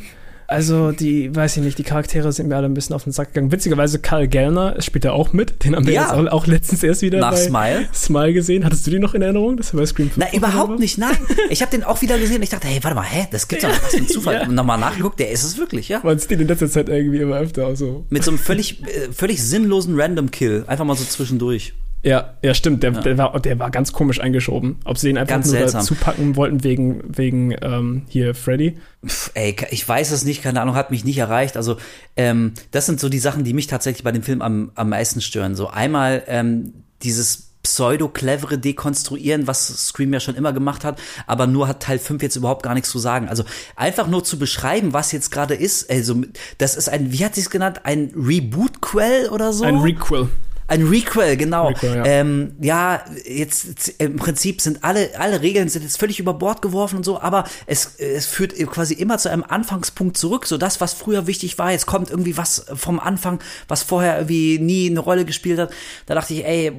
Also, 0.50 0.92
die, 0.92 1.36
weiß 1.36 1.58
ich 1.58 1.64
nicht, 1.64 1.78
die 1.78 1.84
Charaktere 1.84 2.32
sind 2.32 2.48
mir 2.50 2.56
alle 2.56 2.66
ein 2.66 2.74
bisschen 2.74 2.96
auf 2.96 3.04
den 3.04 3.14
Sack 3.14 3.34
gegangen. 3.34 3.52
Witzigerweise, 3.52 4.00
Karl 4.00 4.28
Gellner 4.28 4.82
spielt 4.82 5.06
da 5.06 5.12
auch 5.12 5.32
mit. 5.32 5.64
Den 5.64 5.76
haben 5.76 5.86
wir 5.86 5.94
Ja. 5.94 6.16
jetzt 6.18 6.32
auch, 6.32 6.48
letztens 6.48 6.82
erst 6.82 7.04
wieder 7.04 7.20
Nach 7.20 7.38
Smile. 7.38 7.88
Smile 7.94 8.34
gesehen. 8.34 8.66
Hattest 8.66 8.88
du 8.88 8.92
die 8.92 8.98
noch 9.00 9.14
in 9.14 9.22
Erinnerung, 9.22 9.58
dass 9.58 9.74
er 9.74 9.78
bei 9.80 9.86
Scream 9.86 10.10
5 10.10 10.18
Na, 10.18 10.26
auch 10.26 10.34
überhaupt 10.34 10.70
war? 10.72 10.80
nicht, 10.80 10.98
nein. 10.98 11.16
Ich 11.52 11.62
habe 11.62 11.70
den 11.72 11.84
auch 11.84 12.02
wieder 12.02 12.18
gesehen 12.18 12.38
und 12.38 12.44
ich 12.44 12.50
dachte, 12.50 12.68
hey, 12.68 12.80
warte 12.84 12.96
mal, 12.96 13.04
hä, 13.04 13.28
das 13.32 13.48
gibt's 13.48 13.64
doch, 13.64 13.70
was 13.72 13.92
für 13.92 13.98
ein 13.98 14.08
Zufall. 14.08 14.34
Ja. 14.42 14.48
Und 14.48 14.56
nochmal 14.56 14.80
nachgeguckt, 14.80 15.20
der 15.20 15.30
ist 15.32 15.44
es 15.44 15.58
wirklich, 15.58 15.90
ja. 15.90 16.02
Man 16.04 16.18
sieht 16.18 16.32
ihn 16.32 16.40
in 16.40 16.48
letzter 16.48 16.70
Zeit 16.70 16.90
irgendwie 16.90 17.20
immer 17.20 17.38
öfter 17.38 17.68
auch 17.68 17.76
so. 17.76 18.06
Mit 18.10 18.24
so 18.24 18.32
einem 18.32 18.38
völlig, 18.40 18.82
äh, 18.84 19.12
völlig 19.12 19.44
sinnlosen 19.44 20.00
Random 20.00 20.32
Kill. 20.32 20.64
Einfach 20.68 20.86
mal 20.86 20.96
so 20.96 21.04
zwischendurch. 21.04 21.74
Ja, 22.02 22.36
ja, 22.42 22.54
stimmt. 22.54 22.82
Der, 22.84 22.92
Der, 22.92 23.18
war, 23.18 23.40
der 23.40 23.60
war 23.60 23.72
ganz 23.72 23.92
komisch 23.92 24.22
eingeschoben. 24.22 24.78
Ob 24.86 24.98
sie 24.98 25.10
ihn 25.10 25.18
einfach 25.18 25.36
Ganz 25.36 25.48
nur 25.48 25.58
seltsam. 25.58 25.82
dazu 25.82 25.96
packen 25.96 26.36
wollten 26.36 26.64
wegen, 26.64 27.04
wegen 27.08 27.54
ähm, 27.62 28.04
hier 28.08 28.36
Freddy. 28.36 28.78
Pff, 29.06 29.32
ey, 29.34 29.56
ich 29.72 29.88
weiß 29.88 30.12
es 30.12 30.24
nicht, 30.24 30.42
keine 30.42 30.62
Ahnung, 30.62 30.76
hat 30.76 30.92
mich 30.92 31.04
nicht 31.04 31.18
erreicht. 31.18 31.58
Also, 31.58 31.78
ähm, 32.16 32.54
das 32.72 32.86
sind 32.86 33.00
so 33.00 33.10
die 33.10 33.20
Sachen, 33.20 33.44
die 33.44 33.54
mich 33.54 33.68
tatsächlich 33.68 34.04
bei 34.04 34.12
dem 34.14 34.24
Film 34.24 34.42
am, 34.42 34.72
am 34.76 34.90
meisten 34.90 35.20
stören. 35.20 35.56
So 35.56 35.68
einmal 35.68 36.24
ähm, 36.28 36.74
dieses 37.04 37.50
pseudo-clevere 37.64 38.58
Dekonstruieren, 38.58 39.46
was 39.46 39.68
Scream 39.88 40.14
ja 40.14 40.22
schon 40.22 40.36
immer 40.36 40.54
gemacht 40.54 40.86
hat, 40.86 41.00
aber 41.28 41.46
nur 41.46 41.68
hat 41.68 41.84
Teil 41.84 42.00
5 42.00 42.24
jetzt 42.24 42.38
überhaupt 42.38 42.64
gar 42.64 42.74
nichts 42.74 42.90
zu 42.90 43.00
sagen. 43.00 43.28
Also 43.28 43.44
einfach 43.76 44.08
nur 44.08 44.24
zu 44.24 44.40
beschreiben, 44.40 44.94
was 44.94 45.12
jetzt 45.12 45.30
gerade 45.32 45.56
ist, 45.56 45.90
also 45.92 46.22
das 46.58 46.76
ist 46.78 46.88
ein, 46.90 47.12
wie 47.12 47.26
hat 47.26 47.36
sie 47.36 47.42
es 47.42 47.50
genannt, 47.50 47.82
ein 47.84 48.12
Reboot-Quell 48.16 49.28
oder 49.30 49.52
so? 49.52 49.66
Ein 49.66 49.80
Requel. 49.80 50.30
Ein 50.70 50.88
Requel, 50.88 51.36
genau. 51.36 51.68
Requel, 51.68 51.96
ja. 51.96 52.06
Ähm, 52.06 52.56
ja, 52.62 53.04
jetzt 53.26 53.96
im 53.98 54.18
Prinzip 54.18 54.62
sind 54.62 54.84
alle, 54.84 55.10
alle 55.18 55.42
Regeln 55.42 55.68
sind 55.68 55.82
jetzt 55.82 55.98
völlig 55.98 56.20
über 56.20 56.34
Bord 56.36 56.62
geworfen 56.62 56.98
und 56.98 57.04
so, 57.04 57.20
aber 57.20 57.46
es, 57.66 57.96
es 57.98 58.28
führt 58.28 58.56
quasi 58.68 58.94
immer 58.94 59.18
zu 59.18 59.32
einem 59.32 59.44
Anfangspunkt 59.44 60.16
zurück. 60.18 60.46
So 60.46 60.58
das, 60.58 60.80
was 60.80 60.94
früher 60.94 61.26
wichtig 61.26 61.58
war, 61.58 61.72
jetzt 61.72 61.88
kommt 61.88 62.12
irgendwie 62.12 62.38
was 62.38 62.68
vom 62.76 63.00
Anfang, 63.00 63.40
was 63.68 63.82
vorher 63.82 64.18
irgendwie 64.18 64.60
nie 64.60 64.90
eine 64.90 65.00
Rolle 65.00 65.26
gespielt 65.26 65.60
hat. 65.60 65.72
Da 66.06 66.14
dachte 66.14 66.36
ich, 66.36 66.46
ey, 66.46 66.72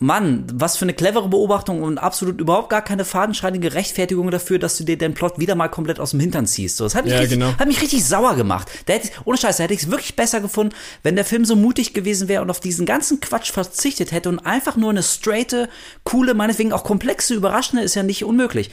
Mann, 0.00 0.44
was 0.54 0.76
für 0.76 0.84
eine 0.84 0.94
clevere 0.94 1.28
Beobachtung 1.28 1.82
und 1.82 1.98
absolut 1.98 2.40
überhaupt 2.40 2.70
gar 2.70 2.82
keine 2.82 3.04
fadenscheinige 3.04 3.74
Rechtfertigung 3.74 4.30
dafür, 4.30 4.60
dass 4.60 4.76
du 4.76 4.84
dir 4.84 4.96
den 4.96 5.12
Plot 5.12 5.40
wieder 5.40 5.56
mal 5.56 5.66
komplett 5.66 5.98
aus 5.98 6.12
dem 6.12 6.20
Hintern 6.20 6.46
ziehst. 6.46 6.76
So, 6.76 6.84
das 6.84 6.94
hat 6.94 7.04
mich, 7.04 7.14
Ja, 7.14 7.18
richtig, 7.18 7.38
genau. 7.40 7.52
hat 7.58 7.66
mich 7.66 7.82
richtig 7.82 8.04
sauer 8.04 8.36
gemacht. 8.36 8.68
Da 8.86 8.92
hätte, 8.92 9.08
ich- 9.08 9.26
ohne 9.26 9.36
Scheiß, 9.38 9.56
da 9.56 9.64
hätte 9.64 9.74
ich 9.74 9.82
es 9.82 9.90
wirklich 9.90 10.14
besser 10.14 10.40
gefunden, 10.40 10.72
wenn 11.02 11.16
der 11.16 11.24
Film 11.24 11.44
so 11.44 11.56
mutig 11.56 11.94
gewesen 11.94 12.28
wäre 12.28 12.42
und 12.42 12.50
auf 12.50 12.60
diesen 12.60 12.86
ganzen 12.86 13.18
Quatsch 13.18 13.50
verzichtet 13.50 14.12
hätte 14.12 14.28
und 14.28 14.38
einfach 14.38 14.76
nur 14.76 14.90
eine 14.90 15.02
straighte, 15.02 15.68
coole, 16.04 16.34
meinetwegen 16.34 16.72
auch 16.72 16.84
komplexe, 16.84 17.34
überraschende, 17.34 17.82
ist 17.82 17.96
ja 17.96 18.04
nicht 18.04 18.24
unmöglich, 18.24 18.70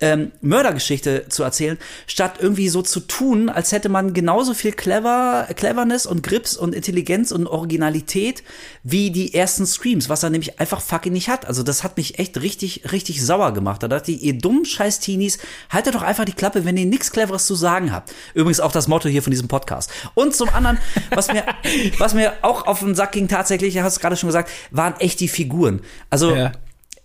ähm, 0.00 0.32
Mördergeschichte 0.40 1.26
zu 1.28 1.44
erzählen, 1.44 1.78
statt 2.06 2.34
irgendwie 2.40 2.68
so 2.68 2.82
zu 2.82 3.00
tun, 3.00 3.48
als 3.48 3.70
hätte 3.70 3.88
man 3.88 4.12
genauso 4.12 4.52
viel 4.52 4.72
Clever, 4.72 5.46
Cleverness 5.54 6.04
und 6.04 6.22
Grips 6.22 6.56
und 6.56 6.74
Intelligenz 6.74 7.30
und 7.30 7.46
Originalität 7.46 8.42
wie 8.82 9.10
die 9.10 9.34
ersten 9.34 9.66
Screams, 9.66 10.08
was 10.08 10.22
er 10.22 10.30
nämlich 10.30 10.58
einfach 10.58 10.80
fucking 10.80 11.12
nicht 11.12 11.28
hat. 11.28 11.46
Also 11.46 11.62
das 11.62 11.84
hat 11.84 11.96
mich 11.96 12.18
echt 12.18 12.40
richtig, 12.40 12.92
richtig 12.92 13.24
sauer 13.24 13.54
gemacht. 13.54 13.82
Da 13.82 13.88
dachte 13.88 14.10
ich, 14.10 14.22
ihr 14.22 14.36
dummen 14.36 14.64
scheiß 14.64 14.98
Teenies, 14.98 15.38
haltet 15.70 15.94
doch 15.94 16.02
einfach 16.02 16.24
die 16.24 16.32
Klappe, 16.32 16.64
wenn 16.64 16.76
ihr 16.76 16.86
nichts 16.86 17.12
Cleveres 17.12 17.46
zu 17.46 17.54
sagen 17.54 17.92
habt. 17.92 18.12
Übrigens 18.34 18.60
auch 18.60 18.72
das 18.72 18.88
Motto 18.88 19.08
hier 19.08 19.22
von 19.22 19.30
diesem 19.30 19.48
Podcast. 19.48 19.90
Und 20.14 20.34
zum 20.34 20.48
anderen, 20.48 20.78
was 21.10 21.28
mir, 21.32 21.44
was 21.98 22.14
mir 22.14 22.32
auch 22.42 22.66
auf 22.66 22.80
den 22.80 22.96
Sack 22.96 23.12
ging 23.12 23.28
tatsächlich, 23.28 23.78
hast 23.78 23.98
du 23.98 24.00
gerade 24.00 24.16
schon 24.16 24.28
gesagt, 24.28 24.50
waren 24.72 24.94
echt 24.98 25.20
die 25.20 25.28
Figuren. 25.28 25.80
Also, 26.10 26.34
Ja. 26.34 26.52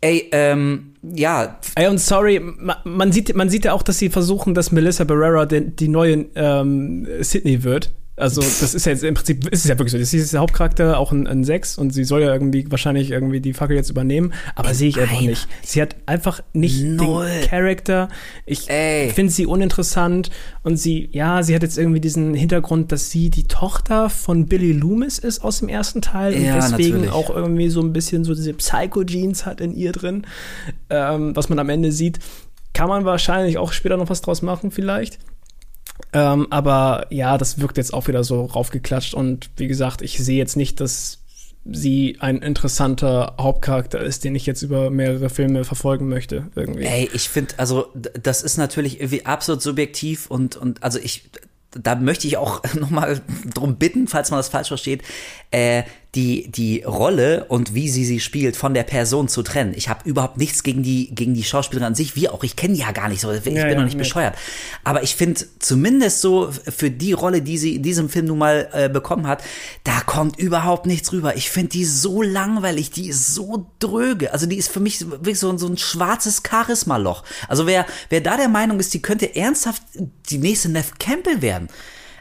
Ey, 0.02 0.30
ähm, 0.32 0.94
ja, 1.02 1.60
Ey, 1.76 1.88
und 1.88 2.00
sorry, 2.00 2.40
ma- 2.40 2.82
man 2.84 3.12
sieht, 3.12 3.36
man 3.36 3.50
sieht 3.50 3.66
ja 3.66 3.74
auch, 3.74 3.84
dass 3.84 3.98
sie 4.00 4.10
versuchen, 4.10 4.54
dass 4.54 4.72
Melissa 4.72 5.04
Barrera 5.04 5.46
den, 5.46 5.76
die 5.76 5.88
neue 5.88 6.26
ähm, 6.36 7.08
Sydney 7.22 7.64
wird. 7.64 7.92
Also 8.20 8.42
das 8.42 8.74
ist 8.74 8.86
ja 8.86 8.92
jetzt 8.92 9.04
im 9.04 9.14
Prinzip, 9.14 9.48
ist 9.48 9.64
es 9.64 9.70
ja 9.70 9.78
wirklich 9.78 9.92
so. 9.92 9.98
Das 9.98 10.14
ist 10.14 10.34
der 10.34 10.42
Hauptcharakter, 10.42 10.98
auch 11.00 11.12
ein, 11.12 11.26
ein 11.28 11.44
Sex 11.44 11.78
und 11.78 11.92
sie 11.92 12.04
soll 12.04 12.22
ja 12.22 12.34
irgendwie 12.34 12.70
wahrscheinlich 12.70 13.12
irgendwie 13.12 13.40
die 13.40 13.54
Fackel 13.54 13.76
jetzt 13.76 13.90
übernehmen, 13.90 14.34
aber 14.56 14.74
sehe 14.74 14.90
ich 14.90 15.00
einfach 15.00 15.22
nicht. 15.22 15.48
Sie 15.64 15.82
hat 15.82 15.96
einfach 16.06 16.42
nicht 16.54 16.84
Null. 16.84 17.26
den 17.28 17.48
Charakter. 17.50 18.10
Ich 18.46 18.62
finde 18.64 19.32
sie 19.32 19.46
uninteressant 19.46 20.30
und 20.64 20.78
sie, 20.78 21.10
ja, 21.12 21.44
sie 21.44 21.56
hat 21.56 21.64
jetzt 21.64 21.78
irgendwie 21.78 22.02
diesen 22.02 22.34
Hintergrund, 22.34 22.92
dass 22.92 23.10
sie 23.10 23.30
die 23.30 23.48
Tochter 23.48 24.10
von 24.10 24.46
Billy 24.48 24.74
Loomis 24.74 25.20
ist 25.20 25.40
aus 25.44 25.60
dem 25.60 25.70
ersten 25.70 26.02
Teil 26.02 26.34
und 26.34 26.44
Ja, 26.44 26.56
deswegen 26.56 27.02
natürlich. 27.06 27.12
auch 27.14 27.30
irgendwie 27.30 27.70
so 27.70 27.82
ein 27.82 27.94
bisschen 27.94 28.24
so 28.24 28.36
diese 28.36 28.54
Psycho-Jeans 28.54 29.46
hat 29.46 29.62
in 29.62 29.74
ihr 29.74 29.92
drin, 29.92 30.26
ähm, 30.90 31.36
was 31.36 31.50
man 31.50 31.60
am 31.60 31.70
Ende 31.70 31.92
sieht. 31.92 32.20
Kann 32.74 32.90
man 32.90 33.06
wahrscheinlich 33.06 33.58
auch 33.58 33.72
später 33.74 33.98
noch 33.98 34.10
was 34.10 34.22
draus 34.22 34.42
machen, 34.42 34.72
vielleicht. 34.72 35.18
Ähm, 36.12 36.48
aber 36.50 37.06
ja, 37.10 37.38
das 37.38 37.60
wirkt 37.60 37.78
jetzt 37.78 37.94
auch 37.94 38.08
wieder 38.08 38.24
so 38.24 38.46
raufgeklatscht 38.46 39.14
und 39.14 39.50
wie 39.58 39.68
gesagt, 39.68 40.02
ich 40.02 40.18
sehe 40.18 40.38
jetzt 40.38 40.58
nicht, 40.58 40.80
dass 40.80 41.20
sie 41.72 42.18
ein 42.20 42.42
interessanter 42.42 43.36
Hauptcharakter 43.40 44.00
ist, 44.00 44.24
den 44.24 44.34
ich 44.34 44.46
jetzt 44.46 44.62
über 44.62 44.90
mehrere 44.90 45.30
Filme 45.30 45.66
verfolgen 45.66 46.08
möchte, 46.08 46.48
irgendwie. 46.56 46.86
Ey, 46.86 47.10
ich 47.14 47.30
finde, 47.30 47.54
also 47.58 47.88
das 47.94 48.42
ist 48.42 48.58
natürlich 48.58 49.00
irgendwie 49.00 49.26
absolut 49.26 49.62
subjektiv 49.62 50.28
und 50.28 50.56
und 50.56 50.82
also 50.84 50.98
ich 51.00 51.30
da 51.72 51.96
möchte 51.96 52.28
ich 52.28 52.38
auch 52.38 52.64
nochmal 52.74 53.22
drum 53.54 53.76
bitten, 53.76 54.08
falls 54.08 54.32
man 54.32 54.40
das 54.40 54.50
falsch 54.50 54.70
versteht, 54.70 55.04
äh, 55.52 55.84
die, 56.16 56.50
die 56.50 56.82
Rolle 56.82 57.46
und 57.50 57.76
wie 57.76 57.88
sie 57.88 58.04
sie 58.04 58.20
spielt 58.20 58.58
von 58.58 58.74
der 58.74 58.82
Person 58.82 59.28
zu 59.28 59.44
trennen. 59.44 59.74
Ich 59.76 59.90
habe 59.90 60.10
überhaupt 60.10 60.38
nichts 60.38 60.64
gegen 60.64 60.82
die, 60.82 61.14
gegen 61.14 61.36
die 61.36 61.44
Schauspielerin 61.44 61.90
an 61.90 61.96
sich, 61.96 62.16
wie 62.16 62.30
auch. 62.30 62.44
Ich 62.44 62.56
kenne 62.56 62.74
die 62.74 62.80
ja 62.80 62.92
gar 62.92 63.10
nicht 63.10 63.22
so. 63.22 63.32
Ich 63.32 63.44
bin 63.44 63.56
Ja, 63.56 63.66
noch 63.66 63.72
ja, 63.74 63.84
nicht 63.84 63.94
nee. 63.94 64.00
bescheuert. 64.00 64.36
Aber 64.84 65.04
ich 65.04 65.16
finde 65.16 65.46
zumindest 65.60 66.22
so 66.22 66.50
für 66.52 66.90
die 66.90 67.14
Rolle, 67.14 67.44
die 67.44 67.60
sie 67.60 67.76
in 67.76 67.84
diesem 67.84 68.10
Film 68.10 68.26
nun 68.26 68.40
mal 68.40 68.70
äh, 68.74 68.90
bekommen 68.90 69.28
hat, 69.28 69.44
da 69.84 70.02
kommt 70.02 70.40
überhaupt 70.40 70.88
nichts 70.88 71.12
rüber. 71.12 71.36
Ich 71.36 71.52
finde 71.52 71.70
die 71.70 71.86
so 71.86 72.24
langweilig, 72.24 72.90
die 72.90 73.10
ist 73.10 73.36
so 73.36 73.68
dröge. 73.78 74.34
Also 74.34 74.48
die 74.48 74.58
ist 74.58 74.72
für 74.72 74.80
mich 74.80 75.08
wirklich 75.12 75.38
so, 75.38 75.56
so 75.60 75.68
ein 75.68 75.78
schwarzes 75.78 76.42
Charisma-Loch. 76.48 77.24
Also 77.48 77.68
wer, 77.68 77.86
wer 78.10 78.22
da 78.22 78.36
der 78.36 78.50
Meinung 78.50 78.80
ist, 78.80 78.96
die 78.96 79.02
könnte 79.02 79.36
ernsthaft 79.36 79.84
die 80.30 80.40
nächste 80.40 80.70
Neff 80.70 80.94
Campbell 80.98 81.44
werden. 81.44 81.70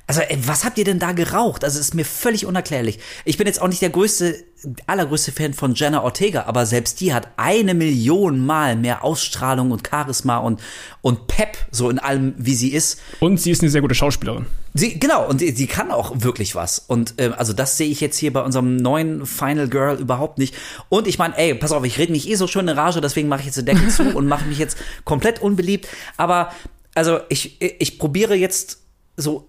Also, 0.09 0.23
ey, 0.23 0.39
was 0.47 0.65
habt 0.65 0.79
ihr 0.79 0.85
denn 0.85 0.99
da 0.99 1.13
geraucht? 1.13 1.65
Also, 1.65 1.79
ist 1.79 1.95
mir 1.95 2.07
völlig 2.07 2.47
unerklärlich. 2.47 2.99
Ich 3.27 3.37
bin 3.37 3.47
jetzt 3.47 3.61
auch 3.61 3.69
nicht 3.69 3.83
der 3.83 3.91
größte, 3.91 4.43
allergrößte 4.87 5.33
Fan 5.33 5.53
von 5.53 5.75
Jenna 5.75 6.03
Ortega, 6.03 6.45
aber 6.47 6.65
selbst 6.65 7.01
die 7.01 7.13
hat 7.13 7.29
eine 7.37 7.75
Million 7.75 8.45
Mal 8.45 8.77
mehr 8.77 9.05
Ausstrahlung 9.05 9.71
und 9.71 9.87
Charisma 9.87 10.39
und, 10.39 10.63
und 11.03 11.27
Pep, 11.27 11.59
so 11.71 11.91
in 11.91 11.99
allem, 11.99 12.35
wie 12.39 12.55
sie 12.55 12.73
ist. 12.73 12.99
Und 13.21 13.39
sie 13.39 13.51
ist 13.51 13.61
eine 13.61 13.71
sehr 13.71 13.83
gute 13.83 13.95
Schauspielerin. 13.95 14.47
Sie, 14.73 14.99
genau, 14.99 15.29
und 15.29 15.41
sie, 15.41 15.67
kann 15.67 15.91
auch 15.91 16.13
wirklich 16.23 16.55
was. 16.55 16.79
Und 16.79 17.15
ähm, 17.19 17.35
also 17.37 17.53
das 17.53 17.77
sehe 17.77 17.89
ich 17.89 18.01
jetzt 18.01 18.17
hier 18.17 18.33
bei 18.33 18.41
unserem 18.41 18.77
neuen 18.77 19.27
Final 19.27 19.69
Girl 19.69 19.99
überhaupt 19.99 20.39
nicht. 20.39 20.55
Und 20.89 21.07
ich 21.07 21.19
meine, 21.19 21.37
ey, 21.37 21.55
pass 21.55 21.73
auf, 21.73 21.85
ich 21.85 21.99
rede 21.99 22.13
mich 22.13 22.29
eh 22.31 22.35
so 22.37 22.47
schön 22.47 22.67
in 22.67 22.79
Rage, 22.79 23.03
deswegen 23.03 23.29
mache 23.29 23.41
ich 23.41 23.47
jetzt 23.47 23.59
den 23.59 23.67
Deckel 23.67 23.91
zu 23.91 24.05
und 24.17 24.27
mache 24.27 24.47
mich 24.47 24.59
jetzt 24.59 24.79
komplett 25.05 25.43
unbeliebt. 25.43 25.87
Aber 26.17 26.51
also 26.95 27.21
ich, 27.29 27.61
ich 27.61 27.99
probiere 27.99 28.35
jetzt 28.35 28.88
so, 29.19 29.49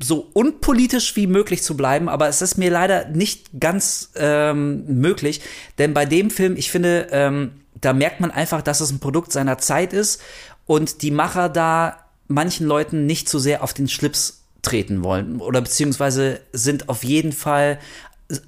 so 0.00 0.30
unpolitisch 0.32 1.16
wie 1.16 1.26
möglich 1.26 1.62
zu 1.62 1.76
bleiben, 1.76 2.08
aber 2.08 2.28
es 2.28 2.40
ist 2.40 2.56
mir 2.56 2.70
leider 2.70 3.08
nicht 3.08 3.48
ganz 3.58 4.12
ähm, 4.14 4.84
möglich, 5.00 5.40
denn 5.78 5.92
bei 5.94 6.06
dem 6.06 6.30
Film, 6.30 6.56
ich 6.56 6.70
finde, 6.70 7.08
ähm, 7.10 7.50
da 7.74 7.92
merkt 7.92 8.20
man 8.20 8.30
einfach, 8.30 8.62
dass 8.62 8.80
es 8.80 8.92
ein 8.92 9.00
Produkt 9.00 9.32
seiner 9.32 9.58
Zeit 9.58 9.92
ist 9.92 10.22
und 10.64 11.02
die 11.02 11.10
Macher 11.10 11.48
da 11.48 12.04
manchen 12.28 12.66
Leuten 12.66 13.04
nicht 13.04 13.28
zu 13.28 13.40
sehr 13.40 13.64
auf 13.64 13.74
den 13.74 13.88
Schlips 13.88 14.44
treten 14.62 15.02
wollen 15.02 15.40
oder 15.40 15.60
beziehungsweise 15.60 16.40
sind 16.52 16.88
auf 16.88 17.02
jeden 17.02 17.32
Fall 17.32 17.80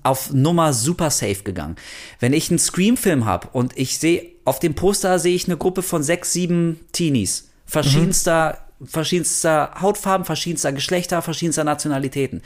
auf 0.05 0.33
Nummer 0.33 0.73
super 0.73 1.11
safe 1.11 1.43
gegangen. 1.43 1.77
Wenn 2.21 2.33
ich 2.33 2.51
einen 2.51 2.59
Scream-Film 2.59 3.27
habe 3.27 3.49
und 3.53 3.77
ich 3.77 3.99
sehe, 3.99 4.31
auf 4.45 4.61
dem 4.61 4.75
Poster 4.75 5.19
sehe 5.19 5.35
ich 5.35 5.47
eine 5.47 5.57
Gruppe 5.57 5.83
von 5.83 6.05
sechs, 6.05 6.33
sieben 6.33 6.81
Teenies, 6.93 7.51
verschiedenster, 7.67 8.66
verschiedenster 8.85 9.73
Hautfarben, 9.81 10.25
verschiedenster 10.25 10.73
Geschlechter, 10.73 11.23
verschiedenster 11.23 11.65
Nationalitäten. 11.65 12.43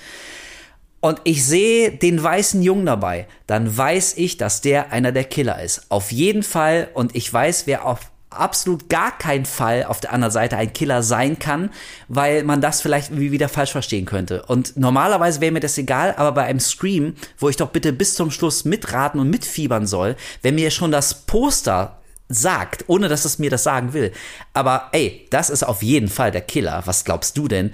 Und 1.01 1.21
ich 1.25 1.45
sehe 1.47 1.93
den 1.93 2.23
weißen 2.23 2.63
Jungen 2.63 2.87
dabei, 2.87 3.27
dann 3.47 3.77
weiß 3.77 4.19
ich, 4.19 4.37
dass 4.37 4.61
der 4.61 4.93
einer 4.93 5.13
der 5.13 5.25
Killer 5.25 5.63
ist. 5.63 5.87
Auf 5.89 6.13
jeden 6.13 6.43
Fall. 6.43 6.89
Und 6.93 7.17
ich 7.17 7.33
weiß, 7.33 7.67
wer 7.67 7.87
auf 7.87 8.01
absolut 8.31 8.89
gar 8.89 9.17
keinen 9.17 9.45
Fall 9.45 9.85
auf 9.85 10.01
der 10.01 10.13
anderen 10.13 10.33
Seite 10.33 10.57
ein 10.57 10.73
Killer 10.73 11.03
sein 11.03 11.39
kann, 11.39 11.71
weil 12.09 12.45
man 12.45 12.61
das 12.61 12.81
vielleicht 12.81 13.11
irgendwie 13.11 13.33
wieder 13.33 13.49
falsch 13.49 13.73
verstehen 13.73 14.05
könnte. 14.05 14.45
Und 14.45 14.77
normalerweise 14.77 15.41
wäre 15.41 15.53
mir 15.53 15.61
das 15.61 15.79
egal, 15.79 16.15
aber 16.17 16.33
bei 16.33 16.45
einem 16.45 16.61
Scream, 16.61 17.15
wo 17.39 17.49
ich 17.49 17.57
doch 17.57 17.71
bitte 17.71 17.93
bis 17.93 18.15
zum 18.15 18.31
Schluss 18.31 18.65
mitraten 18.65 19.21
und 19.21 19.31
mitfiebern 19.31 19.87
soll, 19.87 20.17
wenn 20.43 20.55
mir 20.55 20.71
schon 20.71 20.93
das 20.93 21.27
Poster 21.27 22.00
sagt, 22.31 22.85
ohne 22.87 23.09
dass 23.09 23.25
es 23.25 23.39
mir 23.39 23.51
das 23.51 23.65
sagen 23.65 23.93
will, 23.93 24.13
aber 24.55 24.89
ey, 24.93 25.27
das 25.31 25.51
ist 25.51 25.65
auf 25.65 25.83
jeden 25.83 26.09
Fall 26.09 26.31
der 26.31 26.41
Killer, 26.41 26.83
was 26.87 27.05
glaubst 27.05 27.37
du 27.37 27.49
denn? 27.49 27.73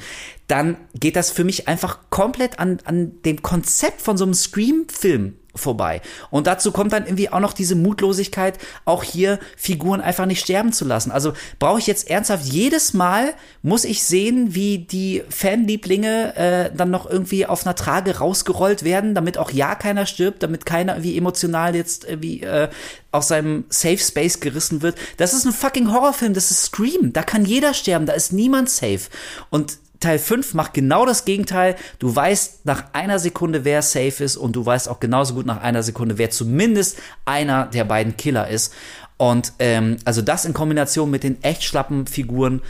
Dann 0.49 0.77
geht 0.95 1.15
das 1.15 1.31
für 1.31 1.45
mich 1.45 1.69
einfach 1.69 1.99
komplett 2.11 2.59
an, 2.59 2.79
an 2.85 3.23
dem 3.23 3.43
Konzept 3.43 4.01
von 4.01 4.17
so 4.17 4.25
einem 4.25 4.35
Scream-Film 4.35 5.37
vorbei. 5.57 6.01
Und 6.31 6.47
dazu 6.47 6.73
kommt 6.73 6.93
dann 6.93 7.05
irgendwie 7.05 7.31
auch 7.31 7.41
noch 7.41 7.53
diese 7.53 7.75
Mutlosigkeit, 7.75 8.59
auch 8.85 9.03
hier 9.03 9.39
Figuren 9.57 10.01
einfach 10.01 10.27
nicht 10.27 10.41
sterben 10.41 10.73
zu 10.73 10.85
lassen. 10.85 11.11
Also 11.11 11.33
brauche 11.59 11.79
ich 11.79 11.87
jetzt 11.87 12.09
ernsthaft 12.09 12.45
jedes 12.45 12.95
Mal, 12.95 13.35
muss 13.63 13.85
ich 13.85 14.05
sehen, 14.05 14.55
wie 14.55 14.79
die 14.79 15.23
Fanlieblinge 15.29 16.37
äh, 16.37 16.71
dann 16.77 16.91
noch 16.91 17.09
irgendwie 17.09 17.47
auf 17.47 17.67
einer 17.67 17.75
Trage 17.75 18.19
rausgerollt 18.19 18.85
werden, 18.85 19.15
damit 19.15 19.39
auch 19.39 19.51
ja 19.51 19.75
keiner 19.75 20.07
stirbt, 20.07 20.43
damit 20.43 20.67
keiner 20.67 21.03
wie 21.03 21.17
emotional 21.17 21.75
jetzt 21.75 22.05
irgendwie 22.05 22.43
äh, 22.43 22.69
aus 23.17 23.29
seinem 23.29 23.65
Safe 23.71 23.99
Space 23.99 24.41
gerissen 24.41 24.83
wird. 24.83 24.97
Das 25.17 25.35
ist 25.35 25.47
ein 25.47 25.53
fucking 25.53 25.93
Horrorfilm, 25.93 26.35
das 26.35 26.51
ist 26.51 26.65
Scream. 26.65 27.13
Da 27.13 27.23
kann 27.23 27.45
jeder 27.45 27.75
sterben, 27.75 28.07
da 28.07 28.13
ist 28.13 28.33
niemand 28.33 28.69
safe. 28.69 29.09
Und 29.51 29.79
Teil 30.07 30.19
5 30.21 30.55
macht 30.55 30.73
genau 30.73 31.05
das 31.05 31.25
Gegenteil. 31.25 31.75
Du 31.99 32.15
weißt 32.15 32.65
nach 32.65 32.85
einer 32.93 33.19
Sekunde, 33.19 33.65
wer 33.65 33.83
safe 33.83 34.23
ist 34.23 34.37
und 34.37 34.55
du 34.55 34.65
weißt 34.65 34.89
auch 34.89 35.01
genauso 35.01 35.35
gut 35.35 35.47
nach 35.47 35.61
einer 35.61 35.83
Sekunde, 35.83 36.17
wer 36.17 36.31
zumindest 36.31 36.99
einer 37.25 37.67
der 37.67 37.83
beiden 37.83 38.17
Killer 38.17 38.47
ist. 38.47 38.73
Und 39.17 39.55
ähm, 39.59 39.97
also 40.05 40.23
das 40.23 40.45
in 40.45 40.53
Kombination 40.53 41.11
mit 41.11 41.25
den 41.25 41.43
echt 41.43 41.65
schlappen 41.65 42.07
Figuren 42.07 42.63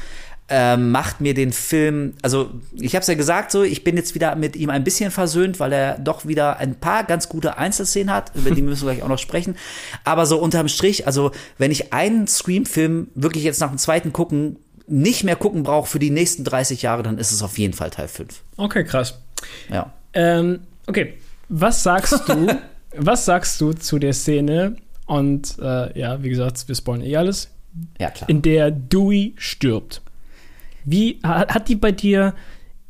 ähm, 0.48 0.92
macht 0.92 1.20
mir 1.20 1.34
den 1.34 1.52
Film, 1.52 2.14
also 2.22 2.50
ich 2.72 2.94
habe 2.94 3.02
es 3.02 3.08
ja 3.08 3.14
gesagt, 3.14 3.50
so 3.50 3.64
ich 3.64 3.82
bin 3.82 3.96
jetzt 3.96 4.14
wieder 4.14 4.34
mit 4.36 4.54
ihm 4.54 4.70
ein 4.70 4.84
bisschen 4.84 5.10
versöhnt, 5.10 5.58
weil 5.58 5.72
er 5.72 5.98
doch 5.98 6.24
wieder 6.26 6.58
ein 6.58 6.76
paar 6.76 7.04
ganz 7.04 7.28
gute 7.28 7.58
Einzelszenen 7.58 8.14
hat, 8.14 8.30
über 8.34 8.52
die 8.52 8.62
müssen 8.62 8.86
wir 8.86 8.94
gleich 8.94 9.02
auch 9.02 9.08
noch 9.08 9.18
sprechen. 9.18 9.56
Aber 10.04 10.24
so 10.24 10.38
unterm 10.38 10.68
Strich, 10.68 11.06
also 11.06 11.32
wenn 11.58 11.72
ich 11.72 11.92
einen 11.92 12.28
Scream-Film 12.28 13.08
wirklich 13.14 13.44
jetzt 13.44 13.60
nach 13.60 13.68
dem 13.68 13.78
zweiten 13.78 14.12
gucken 14.12 14.56
nicht 14.86 15.24
mehr 15.24 15.36
gucken 15.36 15.62
brauche 15.62 15.88
für 15.88 15.98
die 15.98 16.10
nächsten 16.10 16.44
30 16.44 16.82
Jahre, 16.82 17.02
dann 17.02 17.18
ist 17.18 17.32
es 17.32 17.42
auf 17.42 17.58
jeden 17.58 17.74
Fall 17.74 17.90
Teil 17.90 18.08
5. 18.08 18.42
Okay, 18.56 18.84
krass. 18.84 19.18
Ja. 19.70 19.92
Ähm, 20.12 20.60
okay, 20.86 21.14
was 21.48 21.82
sagst 21.82 22.28
du, 22.28 22.46
was 22.96 23.24
sagst 23.24 23.60
du 23.60 23.72
zu 23.72 23.98
der 23.98 24.12
Szene 24.12 24.76
und 25.06 25.58
äh, 25.60 25.98
ja, 25.98 26.22
wie 26.22 26.28
gesagt, 26.28 26.66
wir 26.68 26.74
spoilern 26.74 27.04
eh 27.04 27.16
alles, 27.16 27.50
ja, 27.98 28.10
klar. 28.10 28.28
in 28.28 28.42
der 28.42 28.70
Dewey 28.70 29.34
stirbt. 29.36 30.02
Wie 30.84 31.18
hat, 31.22 31.54
hat 31.54 31.68
die 31.68 31.76
bei 31.76 31.92
dir 31.92 32.34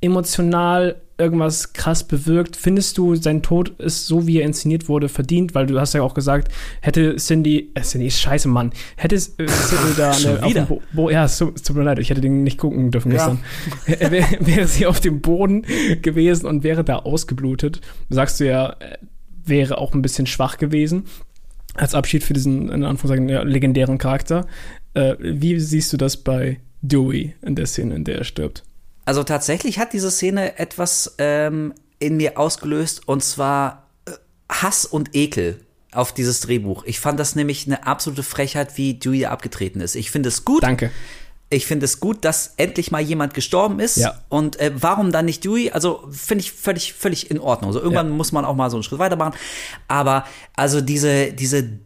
emotional 0.00 0.96
irgendwas 1.18 1.72
krass 1.72 2.04
bewirkt? 2.04 2.56
Findest 2.56 2.98
du, 2.98 3.14
sein 3.14 3.42
Tod 3.42 3.78
ist 3.80 4.06
so, 4.06 4.26
wie 4.26 4.38
er 4.40 4.44
inszeniert 4.44 4.88
wurde, 4.88 5.08
verdient? 5.08 5.54
Weil 5.54 5.66
du 5.66 5.80
hast 5.80 5.94
ja 5.94 6.02
auch 6.02 6.14
gesagt, 6.14 6.52
hätte 6.80 7.16
Cindy, 7.16 7.70
äh, 7.74 7.82
Cindy 7.82 8.08
ist 8.08 8.20
scheiße, 8.20 8.48
Mann, 8.48 8.72
hätte 8.96 9.14
äh, 9.16 9.18
Cindy 9.46 9.94
da 9.96 10.12
eine, 10.12 10.42
auf 10.42 10.52
dem 10.52 10.66
Bo 10.66 10.82
Bo 10.92 11.10
ja, 11.10 11.24
es 11.24 11.38
tut 11.38 11.74
mir 11.74 11.84
leid, 11.84 11.98
ich 11.98 12.10
hätte 12.10 12.20
den 12.20 12.42
nicht 12.42 12.58
gucken 12.58 12.90
dürfen 12.90 13.12
Ja. 13.12 13.36
gestern. 13.86 14.10
Wär, 14.10 14.26
wäre 14.40 14.66
sie 14.66 14.86
auf 14.86 15.00
dem 15.00 15.20
Boden 15.20 15.62
gewesen 16.02 16.46
und 16.46 16.62
wäre 16.64 16.84
da 16.84 16.96
ausgeblutet, 16.96 17.80
sagst 18.10 18.40
du 18.40 18.46
ja, 18.46 18.70
äh, 18.80 18.98
wäre 19.44 19.78
auch 19.78 19.94
ein 19.94 20.02
bisschen 20.02 20.26
schwach 20.26 20.58
gewesen. 20.58 21.04
Als 21.74 21.94
Abschied 21.94 22.24
für 22.24 22.32
diesen, 22.32 22.68
in 22.70 22.84
Anführungszeichen, 22.84 23.28
ja, 23.28 23.42
legendären 23.42 23.98
Charakter. 23.98 24.46
Äh, 24.94 25.14
wie 25.20 25.58
siehst 25.60 25.92
du 25.92 25.96
das 25.96 26.16
bei 26.16 26.58
Dewey 26.82 27.34
in 27.42 27.54
der 27.54 27.66
Szene, 27.66 27.94
in 27.94 28.04
der 28.04 28.16
er 28.18 28.24
stirbt? 28.24 28.64
Also 29.06 29.22
tatsächlich 29.24 29.78
hat 29.78 29.92
diese 29.94 30.10
Szene 30.10 30.58
etwas 30.58 31.14
ähm, 31.18 31.72
in 31.98 32.18
mir 32.18 32.38
ausgelöst 32.38 33.08
und 33.08 33.24
zwar 33.24 33.86
äh, 34.06 34.10
Hass 34.50 34.84
und 34.84 35.14
Ekel 35.14 35.60
auf 35.92 36.12
dieses 36.12 36.40
Drehbuch. 36.40 36.84
Ich 36.84 37.00
fand 37.00 37.18
das 37.18 37.34
nämlich 37.36 37.66
eine 37.66 37.86
absolute 37.86 38.22
Frechheit, 38.22 38.76
wie 38.76 38.94
Dewey 38.94 39.24
abgetreten 39.26 39.80
ist. 39.80 39.94
Ich 39.94 40.10
finde 40.10 40.28
es 40.28 40.44
gut. 40.44 40.62
Danke. 40.62 40.90
Ich 41.48 41.64
finde 41.64 41.84
es 41.84 42.00
gut, 42.00 42.24
dass 42.24 42.54
endlich 42.56 42.90
mal 42.90 43.00
jemand 43.00 43.32
gestorben 43.32 43.78
ist. 43.78 43.96
Ja. 43.98 44.20
Und 44.28 44.58
äh, 44.58 44.72
warum 44.74 45.12
dann 45.12 45.24
nicht 45.26 45.44
Dewey? 45.44 45.70
Also 45.70 46.06
finde 46.10 46.42
ich 46.42 46.50
völlig, 46.52 46.92
völlig 46.92 47.30
in 47.30 47.38
Ordnung. 47.38 47.72
So 47.72 47.80
irgendwann 47.80 48.08
Ja. 48.08 48.14
muss 48.14 48.32
man 48.32 48.44
auch 48.44 48.56
mal 48.56 48.68
so 48.68 48.76
einen 48.76 48.82
Schritt 48.82 48.98
weitermachen. 48.98 49.34
Aber 49.86 50.26
also 50.56 50.80
diese, 50.80 51.32
diese 51.32 51.78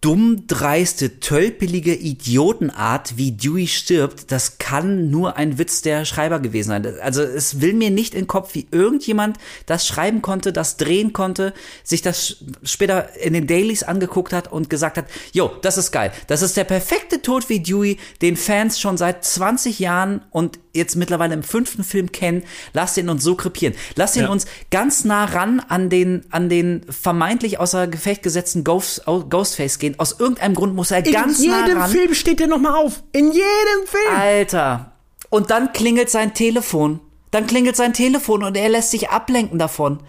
dumm, 0.00 0.46
dreiste, 0.46 1.18
tölpelige 1.18 1.94
Idiotenart, 1.94 3.16
wie 3.16 3.32
Dewey 3.32 3.66
stirbt, 3.66 4.30
das 4.30 4.58
kann 4.58 5.10
nur 5.10 5.36
ein 5.36 5.58
Witz 5.58 5.82
der 5.82 6.04
Schreiber 6.04 6.38
gewesen 6.38 6.68
sein. 6.68 6.86
Also 7.00 7.22
es 7.22 7.60
will 7.60 7.74
mir 7.74 7.90
nicht 7.90 8.14
in 8.14 8.22
den 8.22 8.26
Kopf, 8.28 8.54
wie 8.54 8.68
irgendjemand 8.70 9.38
das 9.66 9.86
schreiben 9.88 10.22
konnte, 10.22 10.52
das 10.52 10.76
drehen 10.76 11.12
konnte, 11.12 11.52
sich 11.82 12.00
das 12.00 12.36
später 12.62 13.16
in 13.16 13.32
den 13.32 13.48
Dailies 13.48 13.82
angeguckt 13.82 14.32
hat 14.32 14.52
und 14.52 14.70
gesagt 14.70 14.98
hat, 14.98 15.06
jo, 15.32 15.50
das 15.62 15.78
ist 15.78 15.90
geil. 15.90 16.12
Das 16.28 16.42
ist 16.42 16.56
der 16.56 16.64
perfekte 16.64 17.20
Tod 17.20 17.48
wie 17.48 17.60
Dewey, 17.60 17.98
den 18.22 18.36
Fans 18.36 18.78
schon 18.78 18.96
seit 18.98 19.24
20 19.24 19.80
Jahren 19.80 20.22
und 20.30 20.60
jetzt 20.74 20.94
mittlerweile 20.94 21.34
im 21.34 21.42
fünften 21.42 21.82
Film 21.82 22.12
kennen. 22.12 22.44
Lass 22.72 22.96
ihn 22.96 23.08
uns 23.08 23.24
so 23.24 23.34
krepieren. 23.34 23.74
Lass 23.96 24.14
ihn 24.14 24.22
Ja. 24.22 24.28
uns 24.28 24.46
ganz 24.70 25.04
nah 25.04 25.24
ran 25.24 25.60
an 25.60 25.90
den, 25.90 26.24
an 26.30 26.48
den 26.48 26.82
vermeintlich 26.88 27.58
außer 27.58 27.88
Gefecht 27.88 28.22
gesetzten 28.22 28.62
Ghost, 28.62 29.02
Ghostface 29.06 29.80
gehen. 29.80 29.87
Aus 29.98 30.18
irgendeinem 30.18 30.54
Grund 30.54 30.74
muss 30.74 30.90
er 30.90 31.02
ganz 31.02 31.40
In 31.40 31.50
nah 31.50 31.60
jedem 31.66 31.78
ran. 31.78 31.90
Film 31.90 32.14
steht 32.14 32.40
der 32.40 32.46
nochmal 32.46 32.74
auf. 32.74 33.02
In 33.12 33.26
jedem 33.32 33.86
Film. 33.86 34.16
Alter. 34.16 34.92
Und 35.30 35.50
dann 35.50 35.72
klingelt 35.72 36.10
sein 36.10 36.34
Telefon. 36.34 37.00
Dann 37.30 37.46
klingelt 37.46 37.76
sein 37.76 37.92
Telefon 37.92 38.42
und 38.42 38.56
er 38.56 38.68
lässt 38.68 38.90
sich 38.90 39.10
ablenken 39.10 39.58
davon. 39.58 40.00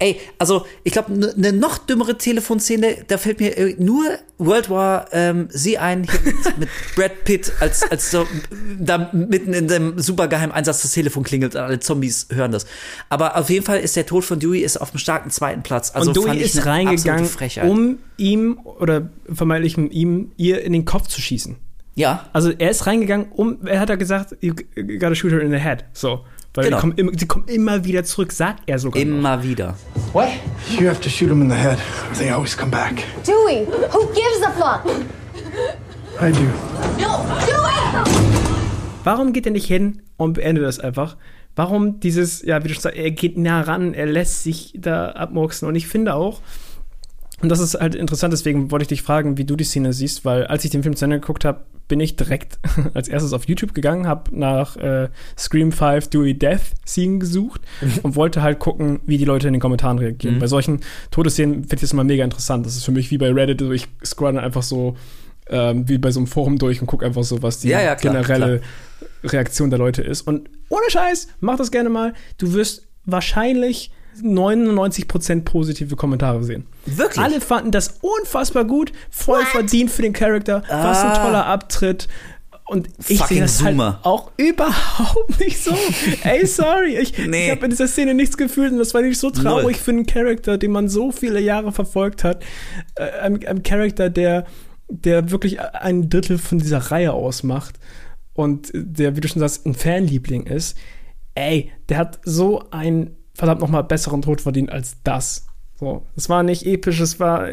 Ey, 0.00 0.20
also 0.38 0.66
ich 0.82 0.92
glaube, 0.92 1.32
eine 1.36 1.52
noch 1.52 1.78
dümmere 1.78 2.18
Telefonszene, 2.18 3.04
da 3.06 3.16
fällt 3.16 3.38
mir 3.38 3.56
äh, 3.56 3.76
nur 3.78 4.04
World 4.38 4.68
War 4.68 5.06
ähm, 5.12 5.48
Sie 5.50 5.78
ein 5.78 6.00
mit, 6.00 6.58
mit 6.58 6.68
Brad 6.96 7.24
Pitt, 7.24 7.52
als, 7.60 7.88
als 7.88 8.10
so 8.10 8.26
da 8.78 9.10
mitten 9.12 9.52
in 9.52 9.68
dem 9.68 9.98
supergeheimen 9.98 10.54
Einsatz 10.54 10.82
das 10.82 10.92
Telefon 10.92 11.22
klingelt 11.22 11.54
und 11.54 11.60
alle 11.60 11.78
Zombies 11.78 12.26
hören 12.32 12.50
das. 12.50 12.66
Aber 13.08 13.36
auf 13.36 13.50
jeden 13.50 13.64
Fall 13.64 13.78
ist 13.78 13.94
der 13.94 14.06
Tod 14.06 14.24
von 14.24 14.40
Dewey 14.40 14.60
ist 14.60 14.76
auf 14.76 14.90
dem 14.90 14.98
starken 14.98 15.30
zweiten 15.30 15.62
Platz. 15.62 15.92
Also 15.94 16.10
und 16.10 16.16
Dewey 16.16 16.38
ist 16.38 16.66
reingegangen, 16.66 17.28
um 17.62 17.98
ihm 18.16 18.58
oder 18.64 19.10
vermeintlich 19.32 19.78
ihm 19.78 20.32
ihr 20.36 20.62
in 20.62 20.72
den 20.72 20.84
Kopf 20.84 21.06
zu 21.06 21.20
schießen. 21.20 21.56
Ja. 21.94 22.28
Also 22.32 22.50
er 22.50 22.70
ist 22.70 22.86
reingegangen, 22.86 23.28
um, 23.30 23.66
er 23.66 23.80
hat 23.80 23.88
ja 23.88 23.94
gesagt, 23.94 24.36
you 24.40 24.54
gotta 24.98 25.14
shoot 25.14 25.30
her 25.30 25.40
in 25.40 25.50
the 25.50 25.58
head. 25.58 25.84
So. 25.92 26.24
Weil 26.54 26.66
Genau. 26.66 26.76
die, 26.76 26.80
kommen 26.80 26.92
immer, 26.96 27.12
die 27.12 27.26
kommen 27.26 27.48
immer 27.48 27.84
wieder 27.84 28.04
zurück, 28.04 28.30
sagt 28.32 28.62
er 28.66 28.78
sogar. 28.78 29.02
Immer 29.02 29.42
wieder. 29.42 29.76
What? 30.12 30.28
You 30.78 30.88
have 30.88 31.00
to 31.00 31.08
shoot 31.08 31.28
him 31.28 31.42
in 31.42 31.50
the 31.50 31.56
head, 31.56 31.78
they 32.16 32.30
always 32.30 32.56
come 32.56 32.70
back. 32.70 33.02
Dewey, 33.26 33.66
who 33.92 34.06
gives 34.12 34.42
a 34.46 34.50
fuck? 34.52 34.84
I 36.20 36.30
do. 36.30 36.42
No, 37.00 37.24
Dewey! 37.44 38.64
Warum 39.02 39.32
geht 39.32 39.46
er 39.46 39.52
nicht 39.52 39.66
hin 39.66 40.02
und 40.16 40.34
beendet 40.34 40.64
das 40.64 40.78
einfach? 40.80 41.16
Warum 41.56 42.00
dieses, 42.00 42.42
ja, 42.42 42.62
wie 42.64 42.68
du 42.68 42.74
schon 42.74 42.82
sagst, 42.82 42.98
er 42.98 43.10
geht 43.10 43.36
nah 43.36 43.60
ran, 43.60 43.92
er 43.94 44.06
lässt 44.06 44.42
sich 44.44 44.72
da 44.76 45.10
abmurksen. 45.10 45.68
Und 45.68 45.74
ich 45.74 45.86
finde 45.86 46.14
auch, 46.14 46.40
und 47.42 47.48
das 47.48 47.60
ist 47.60 47.74
halt 47.78 47.94
interessant, 47.94 48.32
deswegen 48.32 48.70
wollte 48.70 48.84
ich 48.84 48.88
dich 48.88 49.02
fragen, 49.02 49.36
wie 49.38 49.44
du 49.44 49.54
die 49.56 49.64
Szene 49.64 49.92
siehst, 49.92 50.24
weil 50.24 50.46
als 50.46 50.64
ich 50.64 50.70
den 50.70 50.82
Film 50.82 50.96
zu 50.96 51.04
Ende 51.04 51.20
geguckt 51.20 51.44
habe, 51.44 51.64
bin 51.88 52.00
ich 52.00 52.16
direkt 52.16 52.58
als 52.94 53.08
erstes 53.08 53.32
auf 53.32 53.46
YouTube 53.46 53.74
gegangen, 53.74 54.06
habe 54.06 54.36
nach 54.36 54.76
äh, 54.76 55.08
Scream 55.36 55.72
5 55.72 56.08
Dewey 56.08 56.34
Death 56.38 56.72
Scene 56.86 57.18
gesucht 57.18 57.60
und 58.02 58.16
wollte 58.16 58.42
halt 58.42 58.58
gucken, 58.58 59.00
wie 59.06 59.18
die 59.18 59.24
Leute 59.24 59.46
in 59.46 59.52
den 59.52 59.60
Kommentaren 59.60 59.98
reagieren. 59.98 60.36
Mhm. 60.36 60.40
Bei 60.40 60.46
solchen 60.46 60.80
Todesszenen 61.10 61.62
finde 61.62 61.76
ich 61.76 61.80
das 61.82 61.92
immer 61.92 62.04
mega 62.04 62.24
interessant. 62.24 62.66
Das 62.66 62.76
ist 62.76 62.84
für 62.84 62.92
mich 62.92 63.10
wie 63.10 63.18
bei 63.18 63.30
Reddit, 63.30 63.60
also 63.62 63.72
ich 63.72 63.88
scroll 64.04 64.38
einfach 64.38 64.62
so 64.62 64.96
ähm, 65.48 65.88
wie 65.88 65.98
bei 65.98 66.10
so 66.10 66.20
einem 66.20 66.26
Forum 66.26 66.58
durch 66.58 66.80
und 66.80 66.86
gucke 66.86 67.04
einfach 67.04 67.22
so, 67.24 67.42
was 67.42 67.60
die 67.60 67.68
Ja, 67.68 67.82
ja, 67.82 67.94
klar, 67.94 68.14
generelle 68.14 68.62
Reaktion 69.22 69.70
der 69.70 69.78
Leute 69.78 70.02
ist. 70.02 70.22
Und 70.22 70.48
ohne 70.68 70.88
Scheiß, 70.88 71.28
mach 71.40 71.56
das 71.56 71.70
gerne 71.70 71.90
mal. 71.90 72.14
Du 72.38 72.54
wirst 72.54 72.86
wahrscheinlich 73.04 73.92
99% 74.22 75.42
positive 75.44 75.96
Kommentare 75.96 76.42
sehen. 76.44 76.66
Wirklich? 76.86 77.18
Alle 77.24 77.40
fanden 77.40 77.70
das 77.70 77.98
unfassbar 78.00 78.64
gut, 78.64 78.92
voll 79.10 79.44
verdient 79.46 79.90
für 79.90 80.02
den 80.02 80.12
Charakter, 80.12 80.62
was 80.68 81.02
ein 81.02 81.10
Ah. 81.12 81.24
toller 81.24 81.46
Abtritt. 81.46 82.08
Und 82.66 82.88
ich 83.08 83.22
sehe 83.22 83.40
das 83.42 83.58
Zoomer. 83.58 83.96
halt 83.96 84.06
auch 84.06 84.30
überhaupt 84.38 85.38
nicht 85.40 85.62
so. 85.62 85.76
Ey, 86.22 86.46
sorry, 86.46 86.96
ich, 86.96 87.18
Nee. 87.26 87.44
ich 87.46 87.50
habe 87.50 87.64
in 87.66 87.70
dieser 87.70 87.86
Szene 87.88 88.14
nichts 88.14 88.38
gefühlt 88.38 88.72
und 88.72 88.78
das 88.78 88.94
war 88.94 89.02
nicht 89.02 89.18
so 89.18 89.28
traurig 89.30 89.64
Null. 89.64 89.74
für 89.74 89.90
einen 89.90 90.06
Charakter, 90.06 90.56
den 90.56 90.70
man 90.72 90.88
so 90.88 91.12
viele 91.12 91.40
Jahre 91.40 91.72
verfolgt 91.72 92.24
hat. 92.24 92.42
Äh, 92.94 93.10
ein, 93.20 93.46
ein 93.46 93.62
Charakter, 93.62 94.08
der, 94.08 94.46
der 94.88 95.30
wirklich 95.30 95.60
ein 95.60 96.08
Drittel 96.08 96.38
von 96.38 96.58
dieser 96.58 96.78
Reihe 96.78 97.12
ausmacht 97.12 97.74
und 98.32 98.70
der, 98.72 99.14
wie 99.14 99.20
du 99.20 99.28
schon 99.28 99.40
sagst, 99.40 99.66
ein 99.66 99.74
Fanliebling 99.74 100.46
ist. 100.46 100.76
Ey, 101.34 101.70
der 101.90 101.98
hat 101.98 102.20
so 102.24 102.64
einen 102.70 103.14
verdammt 103.34 103.60
noch 103.60 103.68
mal 103.68 103.82
besseren 103.82 104.22
Tod 104.22 104.40
verdient 104.40 104.70
als 104.70 104.96
das. 105.04 105.46
So, 105.78 106.06
es 106.16 106.28
war 106.28 106.42
nicht 106.44 106.64
episch, 106.66 107.00
es 107.00 107.18
war, 107.18 107.48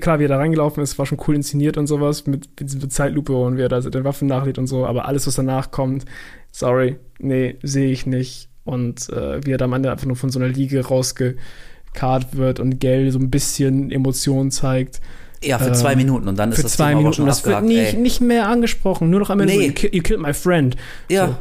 klar, 0.00 0.20
wie 0.20 0.24
er 0.24 0.28
da 0.28 0.36
reingelaufen 0.36 0.82
ist, 0.82 0.96
war 0.98 1.06
schon 1.06 1.18
cool 1.26 1.34
inszeniert 1.34 1.76
und 1.76 1.88
sowas, 1.88 2.24
mit, 2.26 2.48
mit 2.60 2.72
dieser 2.72 2.88
Zeitlupe 2.88 3.32
und 3.36 3.56
wie 3.56 3.62
er 3.62 3.68
da 3.68 3.80
den 3.80 4.04
Waffen 4.04 4.28
nachlädt 4.28 4.58
und 4.58 4.68
so, 4.68 4.86
aber 4.86 5.06
alles, 5.06 5.26
was 5.26 5.34
danach 5.34 5.72
kommt, 5.72 6.04
sorry, 6.52 6.96
nee, 7.18 7.56
sehe 7.62 7.90
ich 7.90 8.06
nicht. 8.06 8.48
Und 8.64 9.10
äh, 9.10 9.44
wie 9.44 9.50
er 9.50 9.58
da 9.58 9.66
am 9.66 9.72
Ende 9.74 9.90
einfach 9.90 10.06
nur 10.06 10.16
von 10.16 10.30
so 10.30 10.38
einer 10.38 10.48
Liege 10.48 10.86
rausgekarrt 10.86 12.36
wird 12.36 12.60
und 12.60 12.78
Gell 12.80 13.10
so 13.10 13.18
ein 13.18 13.30
bisschen 13.30 13.90
Emotionen 13.90 14.50
zeigt. 14.50 15.00
Ja, 15.42 15.58
für 15.58 15.68
Ähm, 15.68 15.74
zwei 15.74 15.96
Minuten 15.96 16.28
und 16.28 16.38
dann 16.38 16.50
ist 16.50 16.56
für 16.56 16.62
das 16.62 16.72
zwei 16.76 16.88
Thema 16.90 16.98
Minuten. 16.98 17.16
schon 17.16 17.26
Das 17.26 17.44
wird 17.44 17.56
abgehakt, 17.56 17.66
nicht, 17.66 17.94
ey. 17.94 18.00
nicht 18.00 18.20
mehr 18.22 18.48
angesprochen, 18.48 19.10
nur 19.10 19.20
noch 19.20 19.28
am 19.30 19.40
Ende 19.40 19.52
Nee. 19.54 19.74
so, 19.76 19.86
you, 19.88 19.92
you 19.96 20.02
killed 20.02 20.22
my 20.22 20.32
friend. 20.32 20.76
Ja. 21.10 21.26
So. 21.26 21.36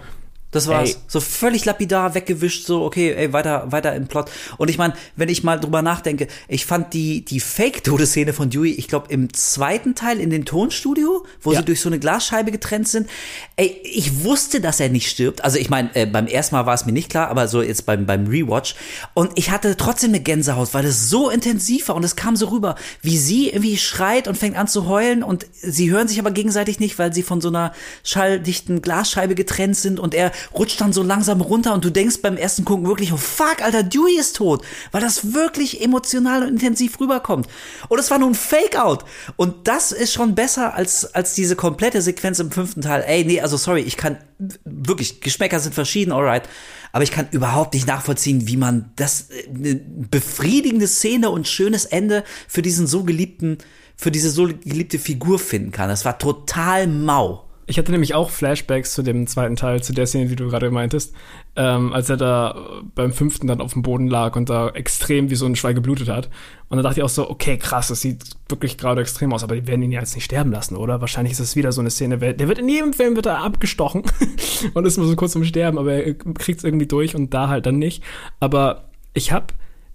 Das 0.53 0.67
war's. 0.67 0.91
Ey. 0.91 0.95
So 1.07 1.19
völlig 1.19 1.65
lapidar 1.65 2.15
weggewischt, 2.15 2.65
so, 2.65 2.83
okay, 2.83 3.13
ey, 3.13 3.33
weiter, 3.33 3.71
weiter 3.71 3.93
im 3.95 4.07
Plot. 4.07 4.31
Und 4.57 4.69
ich 4.69 4.77
meine, 4.77 4.93
wenn 5.17 5.27
ich 5.27 5.43
mal 5.43 5.59
drüber 5.59 5.81
nachdenke, 5.81 6.27
ich 6.47 6.65
fand 6.65 6.93
die, 6.93 7.25
die 7.25 7.39
Fake-Todesszene 7.41 8.31
von 8.33 8.49
Dewey, 8.49 8.71
ich 8.71 8.87
glaube, 8.87 9.07
im 9.09 9.33
zweiten 9.33 9.95
Teil 9.95 10.19
in 10.19 10.29
dem 10.29 10.45
Tonstudio, 10.45 11.25
wo 11.41 11.51
Ja. 11.51 11.59
sie 11.59 11.65
durch 11.65 11.81
so 11.81 11.89
eine 11.89 11.99
Glasscheibe 11.99 12.51
getrennt 12.51 12.87
sind, 12.87 13.09
ey, 13.57 13.75
ich 13.83 14.23
wusste, 14.23 14.61
dass 14.61 14.79
er 14.79 14.89
nicht 14.89 15.09
stirbt. 15.09 15.43
Also 15.43 15.57
ich 15.57 15.69
meine, 15.69 15.93
äh, 15.95 16.05
beim 16.05 16.27
ersten 16.27 16.55
Mal 16.55 16.65
war 16.65 16.73
es 16.75 16.85
mir 16.85 16.91
nicht 16.93 17.09
klar, 17.09 17.27
aber 17.29 17.47
so 17.47 17.61
jetzt 17.61 17.85
beim, 17.85 18.05
beim 18.05 18.27
Rewatch. 18.27 18.75
Und 19.13 19.31
ich 19.35 19.49
hatte 19.51 19.75
trotzdem 19.75 20.11
eine 20.11 20.19
Gänsehaut, 20.21 20.73
weil 20.73 20.83
das 20.83 21.09
so 21.09 21.29
intensiv 21.29 21.87
war 21.89 21.95
und 21.95 22.03
es 22.03 22.15
kam 22.15 22.35
so 22.35 22.47
rüber, 22.49 22.75
wie 23.01 23.17
sie 23.17 23.49
irgendwie 23.49 23.77
schreit 23.77 24.27
und 24.27 24.37
fängt 24.37 24.55
an 24.55 24.67
zu 24.67 24.87
heulen 24.87 25.23
und 25.23 25.47
sie 25.53 25.89
hören 25.89 26.07
sich 26.07 26.19
aber 26.19 26.31
gegenseitig 26.31 26.79
nicht, 26.79 26.99
weil 26.99 27.11
sie 27.11 27.23
von 27.23 27.41
so 27.41 27.47
einer 27.49 27.73
schalldichten 28.03 28.81
Glasscheibe 28.81 29.33
getrennt 29.33 29.75
sind 29.75 29.99
und 29.99 30.13
er 30.13 30.31
rutscht 30.53 30.81
dann 30.81 30.93
so 30.93 31.03
langsam 31.03 31.41
runter 31.41 31.73
und 31.73 31.85
du 31.85 31.89
denkst 31.89 32.21
beim 32.21 32.37
ersten 32.37 32.65
Gucken 32.65 32.87
wirklich, 32.87 33.13
oh 33.13 33.17
fuck, 33.17 33.61
Alter, 33.61 33.83
Dewey 33.83 34.17
ist 34.17 34.35
tot, 34.35 34.63
weil 34.91 35.01
das 35.01 35.33
wirklich 35.33 35.81
emotional 35.81 36.43
und 36.43 36.49
intensiv 36.49 36.99
rüberkommt. 36.99 37.47
Und 37.89 37.99
es 37.99 38.11
war 38.11 38.19
nur 38.19 38.29
ein 38.29 38.35
Fake-Out. 38.35 39.05
Und 39.35 39.67
das 39.67 39.91
ist 39.91 40.13
schon 40.13 40.35
besser 40.35 40.73
als, 40.73 41.13
als 41.13 41.33
diese 41.33 41.55
komplette 41.55 42.01
Sequenz 42.01 42.39
im 42.39 42.51
fünften 42.51 42.81
Teil. 42.81 43.03
Ey, 43.05 43.25
nee, 43.25 43.41
also 43.41 43.57
sorry, 43.57 43.81
ich 43.81 43.97
kann 43.97 44.17
wirklich, 44.65 45.21
Geschmäcker 45.21 45.59
sind 45.59 45.75
verschieden, 45.75 46.11
alright. 46.11 46.43
Aber 46.91 47.03
ich 47.03 47.11
kann 47.11 47.27
überhaupt 47.31 47.73
nicht 47.73 47.87
nachvollziehen, 47.87 48.47
wie 48.47 48.57
man 48.57 48.91
das 48.95 49.29
äh, 49.29 49.49
eine 49.49 49.75
befriedigende 49.75 50.87
Szene 50.87 51.29
und 51.31 51.47
schönes 51.47 51.85
Ende 51.85 52.23
für 52.47 52.61
diesen 52.61 52.87
so 52.87 53.03
geliebten, 53.03 53.57
für 53.95 54.11
diese 54.11 54.29
so 54.29 54.45
geliebte 54.45 54.99
Figur 54.99 55.39
finden 55.39 55.71
kann. 55.71 55.89
Das 55.89 56.05
war 56.05 56.19
total 56.19 56.87
mau. 56.87 57.49
Ich 57.65 57.77
hatte 57.77 57.91
nämlich 57.91 58.13
auch 58.13 58.29
Flashbacks 58.29 58.93
zu 58.93 59.03
dem 59.03 59.25
zweiten 59.27 59.55
Teil, 59.55 59.81
zu 59.81 59.93
der 59.93 60.05
Szene, 60.05 60.27
die 60.27 60.35
du 60.35 60.49
gerade 60.49 60.69
meintest, 60.69 61.13
ähm, 61.55 61.93
als 61.93 62.09
er 62.09 62.17
da 62.17 62.55
beim 62.95 63.13
fünften 63.13 63.47
dann 63.47 63.61
auf 63.61 63.73
dem 63.73 63.81
Boden 63.83 64.07
lag 64.07 64.35
und 64.35 64.49
da 64.49 64.69
extrem 64.69 65.29
wie 65.29 65.35
so 65.35 65.45
ein 65.45 65.55
Schwein 65.55 65.75
geblutet 65.75 66.09
hat. 66.09 66.29
Und 66.69 66.77
dann 66.77 66.83
dachte 66.83 66.99
ich 66.99 67.03
auch 67.03 67.09
so, 67.09 67.29
okay, 67.29 67.57
krass, 67.57 67.87
das 67.87 68.01
sieht 68.01 68.23
wirklich 68.49 68.77
gerade 68.77 69.01
extrem 69.01 69.31
aus, 69.33 69.43
aber 69.43 69.55
die 69.55 69.67
werden 69.67 69.81
ihn 69.81 69.91
ja 69.91 69.99
jetzt 70.01 70.15
nicht 70.15 70.25
sterben 70.25 70.51
lassen, 70.51 70.75
oder? 70.75 70.99
Wahrscheinlich 71.01 71.31
ist 71.31 71.39
das 71.39 71.55
wieder 71.55 71.71
so 71.71 71.81
eine 71.81 71.89
Szene, 71.91 72.17
der 72.17 72.47
wird 72.47 72.59
in 72.59 72.67
jedem 72.67 72.93
Film 72.93 73.15
wird 73.15 73.27
er 73.27 73.39
abgestochen 73.43 74.03
und 74.73 74.85
ist 74.85 74.97
mal 74.97 75.07
so 75.07 75.15
kurz 75.15 75.31
zum 75.31 75.43
Sterben, 75.45 75.77
aber 75.77 75.93
er 75.93 76.13
kriegt 76.15 76.59
es 76.59 76.63
irgendwie 76.63 76.87
durch 76.87 77.15
und 77.15 77.33
da 77.33 77.47
halt 77.47 77.65
dann 77.65 77.77
nicht. 77.77 78.03
Aber 78.39 78.85
ich 79.13 79.31
habe 79.31 79.47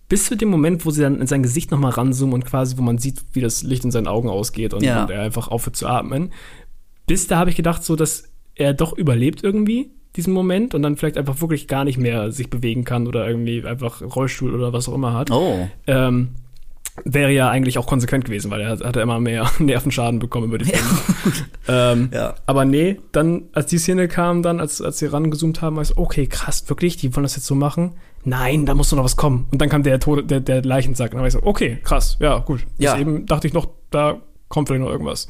bis 0.09 0.25
zu 0.25 0.37
dem 0.37 0.49
Moment, 0.49 0.87
wo 0.87 0.91
sie 0.91 1.03
dann 1.03 1.21
in 1.21 1.27
sein 1.27 1.43
Gesicht 1.43 1.71
nochmal 1.71 1.91
ranzoomen 1.91 2.33
und 2.33 2.47
quasi, 2.47 2.79
wo 2.79 2.83
man 2.83 2.97
sieht, 2.97 3.23
wie 3.35 3.43
das 3.43 3.63
Licht 3.63 3.85
in 3.85 3.91
seinen 3.91 4.07
Augen 4.07 4.31
ausgeht 4.31 4.73
und, 4.73 4.83
Ja. 4.83 5.03
und 5.03 5.11
er 5.11 5.21
einfach 5.21 5.49
aufhört 5.49 5.77
zu 5.77 5.87
atmen, 5.87 6.33
bis 7.09 7.27
da 7.27 7.39
habe 7.39 7.51
ich 7.51 7.57
gedacht, 7.57 7.83
so 7.83 7.97
dass 7.97 8.25
er 8.55 8.73
doch 8.75 8.93
überlebt 8.97 9.43
irgendwie 9.43 9.91
diesen 10.17 10.33
Moment 10.33 10.75
und 10.75 10.83
dann 10.83 10.97
vielleicht 10.97 11.19
einfach 11.19 11.41
wirklich 11.41 11.67
gar 11.69 11.85
nicht 11.85 11.99
mehr 11.99 12.31
sich 12.33 12.51
bewegen 12.51 12.85
kann 12.85 13.07
oder 13.07 13.27
irgendwie 13.29 13.65
einfach 13.65 14.01
Rollstuhl 14.03 14.55
oder 14.55 14.73
was 14.73 14.89
auch 14.89 14.95
immer 14.95 15.13
hat. 15.15 15.31
Oh. 15.31 15.69
Ähm, 15.87 16.31
wäre 17.05 17.31
ja 17.31 17.49
eigentlich 17.51 17.79
auch 17.79 17.87
konsequent 17.87 18.25
gewesen, 18.25 18.51
weil 18.51 18.61
er 18.63 18.71
hat, 18.71 18.85
hat 18.85 18.97
er 18.97 19.03
immer 19.03 19.21
mehr 19.21 19.49
Nervenschaden 19.59 20.19
bekommen 20.19 20.47
über 20.47 20.59
die 20.59 20.65
Filme. 20.65 20.99
ähm, 21.69 22.09
Ja. 22.13 22.35
Aber 22.47 22.65
nee, 22.65 22.99
dann, 23.13 23.45
als 23.53 23.67
die 23.67 23.79
Szene 23.79 24.09
kam, 24.09 24.43
dann, 24.43 24.59
als, 24.59 24.83
als 24.83 24.99
sie 24.99 25.07
rangezoomt 25.07 25.63
haben, 25.63 25.77
war 25.77 25.83
ich 25.83 25.89
so, 25.91 25.97
okay, 25.97 26.27
krass, 26.27 26.69
wirklich, 26.69 26.97
die 26.97 27.15
wollen 27.15 27.23
das 27.25 27.37
jetzt 27.37 27.47
so 27.47 27.55
machen? 27.55 27.93
Nein, 28.25 28.67
da 28.67 28.75
muss 28.75 28.91
doch 28.91 28.97
noch 28.97 29.05
was 29.05 29.17
kommen. 29.17 29.47
Und 29.53 29.63
dann 29.63 29.69
kam 29.69 29.85
der 29.85 30.01
Tod, 30.01 30.29
der, 30.29 30.41
der 30.41 30.63
Leichensack. 30.63 31.13
Und 31.13 31.17
dann 31.17 31.21
war 31.21 31.29
ich 31.29 31.35
so, 31.35 31.43
okay, 31.45 31.79
krass, 31.85 32.17
ja, 32.19 32.39
gut. 32.39 32.67
Bis 32.77 32.87
Ja. 32.87 32.99
eben 32.99 33.27
dachte 33.27 33.47
ich 33.47 33.53
noch, 33.53 33.69
da 33.91 34.21
kommt 34.49 34.67
vielleicht 34.69 34.83
noch 34.83 34.91
irgendwas. 34.91 35.29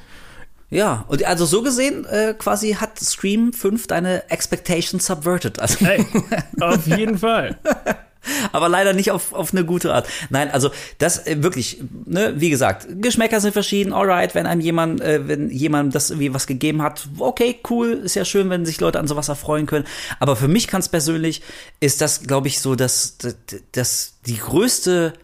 Ja, 0.70 1.07
und 1.09 1.24
also 1.24 1.47
so 1.47 1.62
gesehen, 1.62 2.05
äh, 2.05 2.35
quasi 2.36 2.73
hat 2.74 2.99
Scream 2.99 3.53
5 3.53 3.86
deine 3.86 4.31
Expectations 4.31 5.07
subverted. 5.07 5.59
Also, 5.61 5.85
Hey, 5.85 6.05
auf 6.61 6.86
jeden 6.86 7.19
Fall. 7.19 7.59
aber 8.53 8.69
leider 8.69 8.93
nicht 8.93 9.11
auf, 9.11 9.32
auf 9.32 9.53
eine 9.53 9.65
gute 9.65 9.95
Art. 9.95 10.09
Nein, 10.31 10.51
also 10.51 10.70
das 10.99 11.27
äh, 11.27 11.43
wirklich, 11.43 11.82
ne, 12.05 12.35
wie 12.36 12.51
gesagt, 12.51 12.86
Geschmäcker 13.01 13.40
sind 13.40 13.53
verschieden, 13.53 13.93
alright, 13.93 14.35
wenn 14.35 14.47
einem 14.47 14.61
jemand, 14.61 15.01
äh, 15.01 15.27
wenn 15.27 15.51
jemand 15.51 15.95
das 15.95 16.11
irgendwie 16.11 16.35
was 16.35 16.47
gegeben 16.47 16.82
hat, 16.82 17.09
okay, 17.19 17.59
cool, 17.70 17.93
ist 17.93 18.15
ja 18.15 18.24
schön, 18.24 18.51
wenn 18.51 18.66
sich 18.66 18.81
Leute 18.81 18.99
an 18.99 19.09
sowas 19.09 19.28
erfreuen 19.28 19.66
können. 19.66 19.86
Aber 20.20 20.36
für 20.36 20.49
mich 20.49 20.69
ganz 20.69 20.89
persönlich 20.89 21.43
ist 21.81 22.01
das, 22.01 22.23
glaube 22.23 22.49
ich, 22.49 22.61
so, 22.61 22.74
dass, 22.74 23.19
dass, 23.19 23.36
dass 23.73 24.15
die 24.27 24.36
größte 24.36 25.15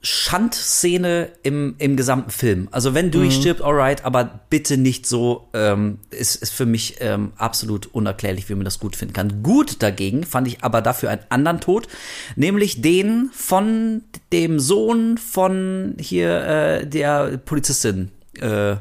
Schandszene 0.00 1.30
im, 1.42 1.74
im 1.78 1.96
gesamten 1.96 2.30
Film. 2.30 2.68
Also 2.70 2.94
wenn 2.94 3.10
Dewey 3.10 3.26
Mhm. 3.26 3.30
stirbt, 3.32 3.62
alright, 3.62 4.04
aber 4.04 4.40
bitte 4.48 4.76
nicht 4.76 5.06
so, 5.06 5.48
ähm, 5.54 5.98
ist, 6.10 6.36
ist 6.36 6.52
für 6.52 6.66
mich 6.66 6.96
ähm, 7.00 7.32
absolut 7.36 7.86
unerklärlich, 7.86 8.48
wie 8.48 8.54
man 8.54 8.64
das 8.64 8.78
gut 8.78 8.94
finden 8.94 9.12
kann. 9.14 9.42
Gut 9.42 9.82
dagegen 9.82 10.24
fand 10.24 10.46
ich 10.46 10.62
aber 10.62 10.82
dafür 10.82 11.10
einen 11.10 11.22
anderen 11.30 11.60
Tod, 11.60 11.88
nämlich 12.36 12.80
den 12.80 13.30
von 13.32 14.02
dem 14.32 14.60
Sohn 14.60 15.18
von 15.18 15.96
hier 15.98 16.44
äh, 16.44 16.86
der 16.86 17.36
Polizistin, 17.38 18.10
äh, 18.40 18.76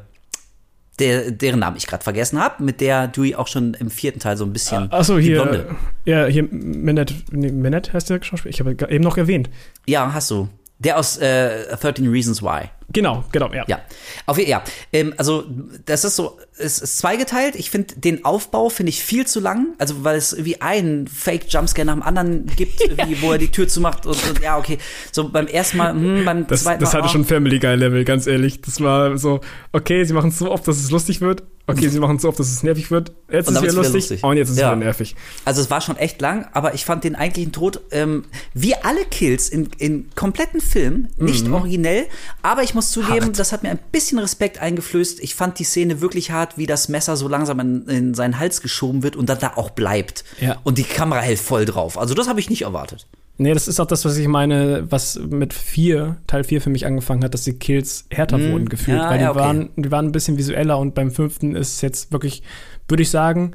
der, 0.99 1.31
deren 1.31 1.59
Namen 1.59 1.77
ich 1.77 1.85
gerade 1.87 2.03
vergessen 2.03 2.39
habe, 2.39 2.63
mit 2.63 2.81
der 2.81 3.07
Dewey 3.07 3.35
auch 3.35 3.47
schon 3.47 3.73
im 3.75 3.89
vierten 3.91 4.19
Teil 4.19 4.35
so 4.37 4.45
ein 4.45 4.53
bisschen 4.53 4.91
Achso, 4.91 5.17
die 5.17 5.23
hier. 5.25 5.75
Ja, 6.05 6.25
hier, 6.25 6.43
Minette, 6.43 7.13
nee, 7.31 7.51
Minette 7.51 7.93
heißt 7.93 8.09
der 8.09 8.21
Schauspieler. 8.23 8.51
Ich 8.51 8.59
habe 8.59 8.75
eben 8.91 9.03
noch 9.03 9.17
erwähnt. 9.17 9.49
Ja, 9.87 10.11
hast 10.13 10.31
du. 10.31 10.49
Der 10.79 10.97
aus 10.97 11.17
äh, 11.17 11.75
13 11.75 12.07
Reasons 12.09 12.41
Why. 12.41 12.69
Genau, 12.93 13.25
genau, 13.33 13.51
ja. 13.53 13.65
Ja, 13.67 13.81
auf, 14.27 14.39
ja. 14.39 14.63
Ähm, 14.93 15.13
also 15.17 15.43
das 15.85 16.05
ist 16.05 16.15
so, 16.15 16.37
es 16.57 16.79
ist 16.79 16.97
zweigeteilt. 16.99 17.55
Ich 17.55 17.69
finde 17.69 17.95
den 17.95 18.23
Aufbau 18.23 18.69
finde 18.69 18.91
ich 18.91 19.03
viel 19.03 19.27
zu 19.27 19.39
lang, 19.41 19.73
also 19.77 20.03
weil 20.05 20.15
es 20.17 20.35
wie 20.45 20.61
einen 20.61 21.05
Fake 21.07 21.45
Jumpscare 21.49 21.85
nach 21.85 21.93
dem 21.95 22.03
anderen 22.03 22.45
gibt, 22.55 22.79
irgendwie, 22.89 23.21
wo 23.21 23.33
er 23.33 23.37
die 23.39 23.51
Tür 23.51 23.67
zumacht 23.67 24.05
und, 24.05 24.15
und 24.29 24.41
ja 24.41 24.57
okay, 24.57 24.77
so 25.11 25.27
beim 25.29 25.47
ersten 25.47 25.77
Mal, 25.77 25.91
hm, 25.93 26.23
beim 26.23 26.47
Das, 26.47 26.63
zweiten 26.63 26.79
das 26.79 26.93
Mal. 26.93 26.99
hatte 26.99 27.09
oh. 27.09 27.11
schon 27.11 27.25
Family 27.25 27.59
Guy 27.59 27.75
Level, 27.75 28.05
ganz 28.05 28.25
ehrlich. 28.25 28.61
Das 28.61 28.79
war 28.79 29.17
so, 29.17 29.41
okay, 29.73 30.05
sie 30.05 30.13
machen 30.13 30.29
es 30.29 30.39
so 30.39 30.49
oft, 30.49 30.65
dass 30.67 30.77
es 30.77 30.89
lustig 30.89 31.19
wird. 31.19 31.43
Okay, 31.69 31.89
sie 31.89 31.99
machen 31.99 32.15
es 32.15 32.21
so 32.21 32.29
oft, 32.29 32.39
dass 32.39 32.49
es 32.49 32.63
nervig 32.63 32.91
wird. 32.91 33.11
Jetzt 33.29 33.49
ist 33.49 33.57
es 33.57 33.61
wieder 33.61 33.73
lustig. 33.73 34.23
Und 34.23 34.37
jetzt 34.37 34.47
ist 34.47 34.53
es 34.55 34.61
Ja. 34.61 34.67
wieder 34.69 34.77
nervig. 34.85 35.17
Also 35.43 35.59
es 35.61 35.69
war 35.69 35.81
schon 35.81 35.97
echt 35.97 36.21
lang, 36.21 36.47
aber 36.53 36.73
ich 36.73 36.85
fand 36.85 37.03
den 37.03 37.13
eigentlichen 37.17 37.51
Tod, 37.51 37.81
ähm, 37.91 38.23
wie 38.53 38.73
alle 38.75 39.03
Kills 39.03 39.49
in, 39.49 39.69
in 39.77 40.09
kompletten 40.15 40.61
Film, 40.61 41.09
nicht 41.17 41.45
Mhm. 41.45 41.55
originell, 41.55 42.05
aber 42.41 42.63
ich 42.63 42.73
muss 42.77 42.91
zugeben, 42.91 43.25
Hart. 43.27 43.39
das 43.39 43.51
hat 43.51 43.63
mir 43.63 43.69
ein 43.69 43.79
bisschen 43.91 44.19
Respekt 44.19 44.59
eingeflößt. 44.59 45.19
Ich 45.19 45.35
fand 45.35 45.59
die 45.59 45.63
Szene 45.63 45.99
wirklich 45.99 46.31
hart, 46.31 46.57
wie 46.57 46.65
das 46.65 46.87
Messer 46.89 47.17
so 47.17 47.27
langsam 47.27 47.59
in, 47.59 47.87
in 47.87 48.13
seinen 48.13 48.39
Hals 48.39 48.61
geschoben 48.61 49.03
wird 49.03 49.15
und 49.15 49.27
dann 49.29 49.39
da 49.39 49.53
auch 49.55 49.71
bleibt. 49.71 50.23
Ja. 50.39 50.57
Und 50.63 50.77
die 50.77 50.83
Kamera 50.83 51.19
hält 51.19 51.39
voll 51.39 51.65
drauf. 51.65 51.97
Also 51.97 52.13
das 52.13 52.27
habe 52.29 52.39
ich 52.39 52.49
nicht 52.49 52.61
erwartet. 52.61 53.07
Nee, 53.39 53.53
das 53.53 53.67
ist 53.67 53.79
auch 53.79 53.85
das, 53.85 54.03
was 54.05 54.17
ich 54.17 54.27
meine, 54.27 54.85
was 54.89 55.19
mit 55.19 55.53
vier, 55.53 56.17
Teil 56.25 56.43
4 56.43 56.61
für 56.61 56.69
mich 56.71 56.85
angefangen 56.85 57.23
hat, 57.23 57.33
dass 57.33 57.43
die 57.43 57.53
Kills 57.53 58.05
härter 58.09 58.37
Mhm. 58.37 58.51
wurden 58.51 58.69
gefühlt. 58.69 58.97
Ja, 58.97 59.09
weil 59.09 59.17
die, 59.19 59.23
ja, 59.25 59.31
okay. 59.31 59.39
waren, 59.39 59.69
die 59.75 59.91
waren 59.91 60.05
ein 60.05 60.11
bisschen 60.11 60.37
visueller 60.37 60.79
und 60.79 60.95
beim 60.95 61.11
fünften 61.11 61.55
ist 61.55 61.81
jetzt 61.81 62.11
wirklich, 62.11 62.41
würde 62.87 63.03
ich 63.03 63.09
sagen, 63.11 63.51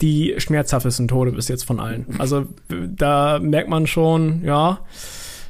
die 0.00 0.34
schmerzhaftesten 0.38 1.08
Tode 1.08 1.32
bis 1.32 1.48
jetzt 1.48 1.64
von 1.64 1.80
allen. 1.80 2.06
Also 2.18 2.46
da 2.68 3.38
merkt 3.38 3.68
man 3.68 3.86
schon, 3.86 4.42
ja, 4.44 4.80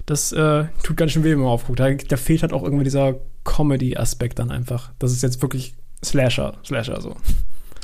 das 0.06 0.32
äh, 0.32 0.64
tut 0.82 0.96
ganz 0.96 1.12
schön 1.12 1.24
weh, 1.24 1.32
wenn 1.32 1.40
man 1.40 1.48
aufguckt. 1.48 1.80
Da, 1.80 1.92
da 1.92 2.16
fehlt 2.16 2.42
halt 2.42 2.52
auch 2.52 2.62
irgendwie 2.62 2.84
dieser 2.84 3.16
Comedy-Aspekt 3.44 4.38
dann 4.38 4.50
einfach. 4.50 4.92
Das 4.98 5.12
ist 5.12 5.22
jetzt 5.22 5.42
wirklich 5.42 5.74
Slasher, 6.04 6.54
Slasher 6.64 7.00
so. 7.00 7.16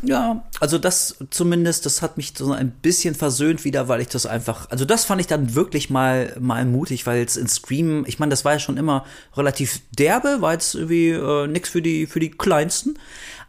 Ja, 0.04 0.44
also 0.58 0.78
das 0.78 1.16
zumindest, 1.30 1.86
das 1.86 2.02
hat 2.02 2.16
mich 2.16 2.32
so 2.36 2.50
ein 2.52 2.72
bisschen 2.72 3.14
versöhnt 3.14 3.64
wieder, 3.64 3.86
weil 3.86 4.00
ich 4.00 4.08
das 4.08 4.26
einfach, 4.26 4.68
also 4.68 4.84
das 4.84 5.04
fand 5.04 5.20
ich 5.20 5.28
dann 5.28 5.54
wirklich 5.54 5.90
mal 5.90 6.34
mal 6.40 6.64
mutig, 6.64 7.06
weil 7.06 7.22
es 7.22 7.36
in 7.36 7.46
Scream, 7.46 8.04
ich 8.08 8.18
meine, 8.18 8.30
das 8.30 8.44
war 8.44 8.54
ja 8.54 8.58
schon 8.58 8.78
immer 8.78 9.04
relativ 9.36 9.80
derbe, 9.96 10.38
war 10.40 10.54
jetzt 10.54 10.74
irgendwie 10.74 11.10
äh, 11.10 11.46
nix 11.46 11.68
für 11.70 11.82
die 11.82 12.06
für 12.06 12.18
die 12.18 12.32
kleinsten, 12.32 12.98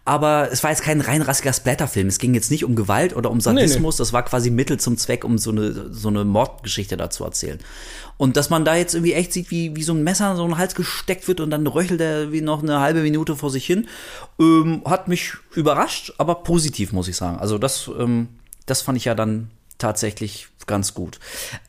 aber 0.05 0.49
es 0.51 0.63
war 0.63 0.71
jetzt 0.71 0.83
kein 0.83 0.99
rein 0.99 1.21
rassiger 1.21 1.53
Splatterfilm. 1.53 2.07
Es 2.07 2.19
ging 2.19 2.33
jetzt 2.33 2.51
nicht 2.51 2.65
um 2.65 2.75
Gewalt 2.75 3.15
oder 3.15 3.31
um 3.31 3.39
Sadismus, 3.39 3.95
das 3.95 4.11
war 4.11 4.23
quasi 4.23 4.49
Mittel 4.49 4.79
zum 4.79 4.97
Zweck, 4.97 5.23
um 5.23 5.37
so 5.37 5.51
eine 5.51 5.93
so 5.93 6.09
eine 6.09 6.25
Mordgeschichte 6.25 6.97
da 6.97 7.09
zu 7.09 7.23
erzählen. 7.23 7.59
Und 8.17 8.37
dass 8.37 8.49
man 8.49 8.65
da 8.65 8.75
jetzt 8.75 8.93
irgendwie 8.93 9.13
echt 9.13 9.33
sieht, 9.33 9.49
wie, 9.49 9.75
wie 9.75 9.83
so 9.83 9.93
ein 9.93 10.03
Messer 10.03 10.31
in 10.31 10.37
so 10.37 10.43
einen 10.43 10.57
Hals 10.57 10.75
gesteckt 10.75 11.27
wird 11.27 11.39
und 11.39 11.51
dann 11.51 11.65
röchelt 11.65 12.01
er 12.01 12.31
wie 12.31 12.41
noch 12.41 12.61
eine 12.61 12.79
halbe 12.79 13.01
Minute 13.01 13.35
vor 13.35 13.49
sich 13.49 13.65
hin, 13.65 13.87
ähm, 14.39 14.81
hat 14.85 15.07
mich 15.07 15.33
überrascht, 15.55 16.13
aber 16.17 16.35
positiv, 16.35 16.91
muss 16.91 17.07
ich 17.07 17.15
sagen. 17.15 17.39
Also 17.39 17.57
das, 17.57 17.89
ähm, 17.97 18.27
das 18.65 18.81
fand 18.81 18.97
ich 18.97 19.05
ja 19.05 19.15
dann 19.15 19.49
tatsächlich 19.77 20.47
ganz 20.67 20.93
gut. 20.93 21.19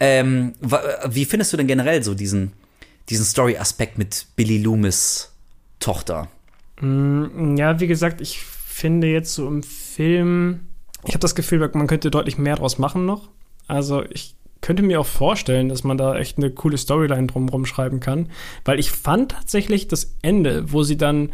Ähm, 0.00 0.54
wie 1.08 1.24
findest 1.24 1.52
du 1.52 1.56
denn 1.56 1.66
generell 1.66 2.02
so 2.02 2.14
diesen, 2.14 2.52
diesen 3.08 3.24
Story-Aspekt 3.24 3.96
mit 3.96 4.26
Billy 4.36 4.58
Loomis 4.58 5.30
Tochter? 5.80 6.28
Mm, 6.84 7.56
Ja, 7.56 7.80
wie 7.80 7.86
gesagt, 7.86 8.20
ich 8.20 8.40
finde 8.40 9.06
jetzt 9.08 9.34
so 9.34 9.46
im 9.48 9.62
Film, 9.62 10.60
ich 11.04 11.14
habe 11.14 11.20
das 11.20 11.34
Gefühl, 11.34 11.58
man 11.74 11.86
könnte 11.86 12.10
deutlich 12.10 12.38
mehr 12.38 12.56
draus 12.56 12.78
machen 12.78 13.06
noch. 13.06 13.28
Also 13.66 14.02
ich 14.10 14.34
könnte 14.60 14.82
mir 14.82 15.00
auch 15.00 15.06
vorstellen, 15.06 15.68
dass 15.68 15.84
man 15.84 15.98
da 15.98 16.16
echt 16.16 16.38
eine 16.38 16.50
coole 16.50 16.78
Storyline 16.78 17.26
drumherum 17.26 17.66
schreiben 17.66 18.00
kann, 18.00 18.30
weil 18.64 18.78
ich 18.78 18.90
fand 18.90 19.32
tatsächlich 19.32 19.88
das 19.88 20.16
Ende, 20.22 20.72
wo 20.72 20.82
sie 20.82 20.96
dann 20.96 21.32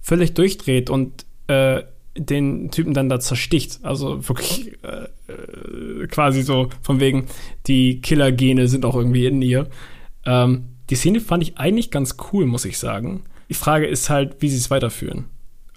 völlig 0.00 0.34
durchdreht 0.34 0.88
und 0.88 1.26
äh, 1.46 1.82
den 2.16 2.70
Typen 2.70 2.94
dann 2.94 3.08
da 3.08 3.20
zersticht. 3.20 3.80
Also 3.82 4.28
wirklich 4.28 4.72
äh, 4.82 5.32
äh, 5.32 6.06
quasi 6.08 6.42
so 6.42 6.70
von 6.82 7.00
wegen, 7.00 7.26
die 7.66 8.00
Killergene 8.00 8.66
sind 8.66 8.84
auch 8.84 8.96
irgendwie 8.96 9.26
in 9.26 9.42
ihr. 9.42 9.68
Ähm, 10.24 10.64
die 10.88 10.96
Szene 10.96 11.20
fand 11.20 11.42
ich 11.42 11.58
eigentlich 11.58 11.90
ganz 11.90 12.16
cool, 12.32 12.46
muss 12.46 12.64
ich 12.64 12.78
sagen. 12.78 13.24
Die 13.50 13.54
Frage 13.54 13.86
ist 13.86 14.08
halt, 14.08 14.36
wie 14.40 14.48
sie 14.48 14.56
es 14.56 14.70
weiterführen. 14.70 15.26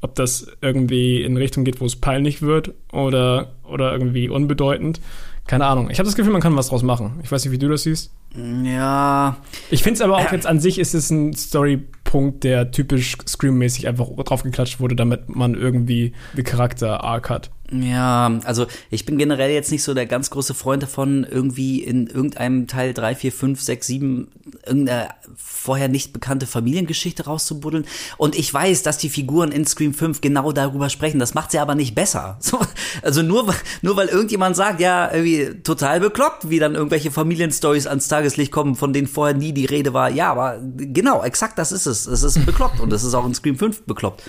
Ob 0.01 0.15
das 0.15 0.47
irgendwie 0.61 1.21
in 1.21 1.35
Richtung 1.35 1.65
geht, 1.65 1.81
wo 1.81 1.85
es 1.85 1.95
peinlich 1.95 2.41
wird 2.41 2.73
oder, 2.91 3.53
oder 3.63 3.91
irgendwie 3.91 4.29
unbedeutend. 4.29 5.01
Keine 5.47 5.65
Ahnung. 5.65 5.89
Ich 5.89 5.99
habe 5.99 6.05
das 6.05 6.15
Gefühl, 6.15 6.31
man 6.31 6.41
kann 6.41 6.55
was 6.55 6.69
draus 6.69 6.83
machen. 6.83 7.19
Ich 7.23 7.31
weiß 7.31 7.43
nicht, 7.43 7.51
wie 7.51 7.57
du 7.57 7.67
das 7.67 7.83
siehst. 7.83 8.13
Ja. 8.63 9.37
Ich 9.69 9.83
finde 9.83 9.95
es 9.95 10.01
aber 10.01 10.17
auch 10.17 10.31
jetzt 10.31 10.47
an 10.47 10.59
sich 10.59 10.79
ist 10.79 10.93
es 10.93 11.09
ein 11.09 11.33
Storypunkt, 11.33 12.43
der 12.43 12.71
typisch 12.71 13.17
Scream-mäßig 13.27 13.87
einfach 13.87 14.07
draufgeklatscht 14.23 14.79
wurde, 14.79 14.95
damit 14.95 15.35
man 15.35 15.55
irgendwie 15.55 16.13
den 16.37 16.45
Charakter-Arc 16.45 17.29
hat. 17.29 17.51
Ja, 17.81 18.39
also 18.43 18.67
ich 18.91 19.05
bin 19.05 19.17
generell 19.17 19.51
jetzt 19.51 19.71
nicht 19.71 19.83
so 19.83 19.93
der 19.93 20.05
ganz 20.05 20.29
große 20.29 20.53
Freund 20.53 20.83
davon, 20.83 21.25
irgendwie 21.29 21.81
in 21.81 22.07
irgendeinem 22.07 22.67
Teil 22.67 22.93
3, 22.93 23.15
4, 23.15 23.31
5, 23.31 23.61
6, 23.61 23.87
7 23.87 24.27
irgendeine 24.65 25.09
vorher 25.35 25.87
nicht 25.87 26.13
bekannte 26.13 26.45
Familiengeschichte 26.45 27.25
rauszubuddeln. 27.25 27.85
Und 28.17 28.35
ich 28.35 28.53
weiß, 28.53 28.83
dass 28.83 28.97
die 28.97 29.09
Figuren 29.09 29.51
in 29.51 29.65
Scream 29.65 29.93
5 29.93 30.21
genau 30.21 30.51
darüber 30.51 30.89
sprechen. 30.89 31.19
Das 31.19 31.33
macht 31.33 31.51
sie 31.51 31.59
aber 31.59 31.75
nicht 31.75 31.95
besser. 31.95 32.37
So, 32.53 32.59
also 33.01 33.21
nur, 33.21 33.51
nur 33.81 33.95
weil 33.95 34.09
irgendjemand 34.09 34.55
sagt, 34.57 34.81
ja, 34.81 35.11
irgendwie 35.11 35.61
total 35.63 36.01
bekloppt, 36.01 36.49
wie 36.49 36.59
dann 36.59 36.75
irgendwelche 36.75 37.09
Familienstories 37.09 37.87
ans 37.87 38.09
Tageslicht 38.09 38.51
kommen, 38.51 38.75
von 38.75 38.91
denen 38.91 39.07
vorher 39.07 39.35
nie 39.35 39.53
die 39.53 39.65
Rede 39.65 39.93
war. 39.93 40.11
Ja, 40.11 40.29
aber 40.29 40.59
genau, 40.61 41.23
exakt 41.23 41.57
das 41.57 41.71
ist 41.71 41.85
es. 41.85 42.05
Es 42.05 42.21
ist 42.21 42.45
bekloppt 42.45 42.81
und 42.81 42.91
es 42.91 43.03
ist 43.03 43.13
auch 43.13 43.25
in 43.25 43.33
Scream 43.33 43.57
5 43.57 43.83
bekloppt. 43.83 44.23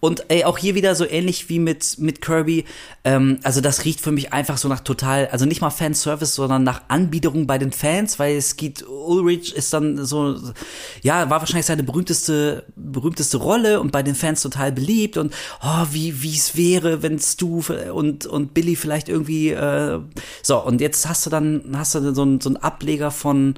Und 0.00 0.26
ey, 0.28 0.44
auch 0.44 0.58
hier 0.58 0.74
wieder 0.74 0.94
so 0.94 1.06
ähnlich 1.06 1.48
wie 1.48 1.58
mit, 1.58 1.98
mit 1.98 2.20
Kirby. 2.20 2.64
Ähm, 3.04 3.38
also 3.42 3.60
das 3.60 3.84
riecht 3.84 4.00
für 4.00 4.12
mich 4.12 4.32
einfach 4.32 4.58
so 4.58 4.68
nach 4.68 4.80
total, 4.80 5.28
also 5.28 5.46
nicht 5.46 5.60
mal 5.60 5.70
Fanservice, 5.70 6.34
sondern 6.34 6.62
nach 6.62 6.82
Anbiederung 6.88 7.46
bei 7.46 7.56
den 7.56 7.72
Fans, 7.72 8.18
weil 8.18 8.40
Skeet 8.42 8.84
Ulrich 8.86 9.54
ist 9.54 9.72
dann 9.72 10.04
so, 10.04 10.36
ja, 11.02 11.30
war 11.30 11.40
wahrscheinlich 11.40 11.66
seine 11.66 11.84
berühmteste, 11.84 12.64
berühmteste 12.76 13.38
Rolle 13.38 13.80
und 13.80 13.92
bei 13.92 14.02
den 14.02 14.14
Fans 14.14 14.42
total 14.42 14.72
beliebt 14.72 15.16
und 15.16 15.32
oh, 15.62 15.86
wie, 15.90 16.22
wie 16.22 16.36
es 16.36 16.56
wäre, 16.56 17.02
wenn 17.02 17.18
Stu 17.18 17.62
und, 17.92 18.26
und 18.26 18.52
Billy 18.52 18.76
vielleicht 18.76 19.08
irgendwie, 19.08 19.50
äh, 19.50 20.00
so, 20.42 20.62
und 20.62 20.80
jetzt 20.80 21.08
hast 21.08 21.24
du 21.24 21.30
dann, 21.30 21.74
hast 21.76 21.94
du 21.94 22.14
so 22.14 22.22
einen, 22.22 22.40
so 22.40 22.50
einen 22.50 22.56
Ableger 22.56 23.10
von, 23.10 23.54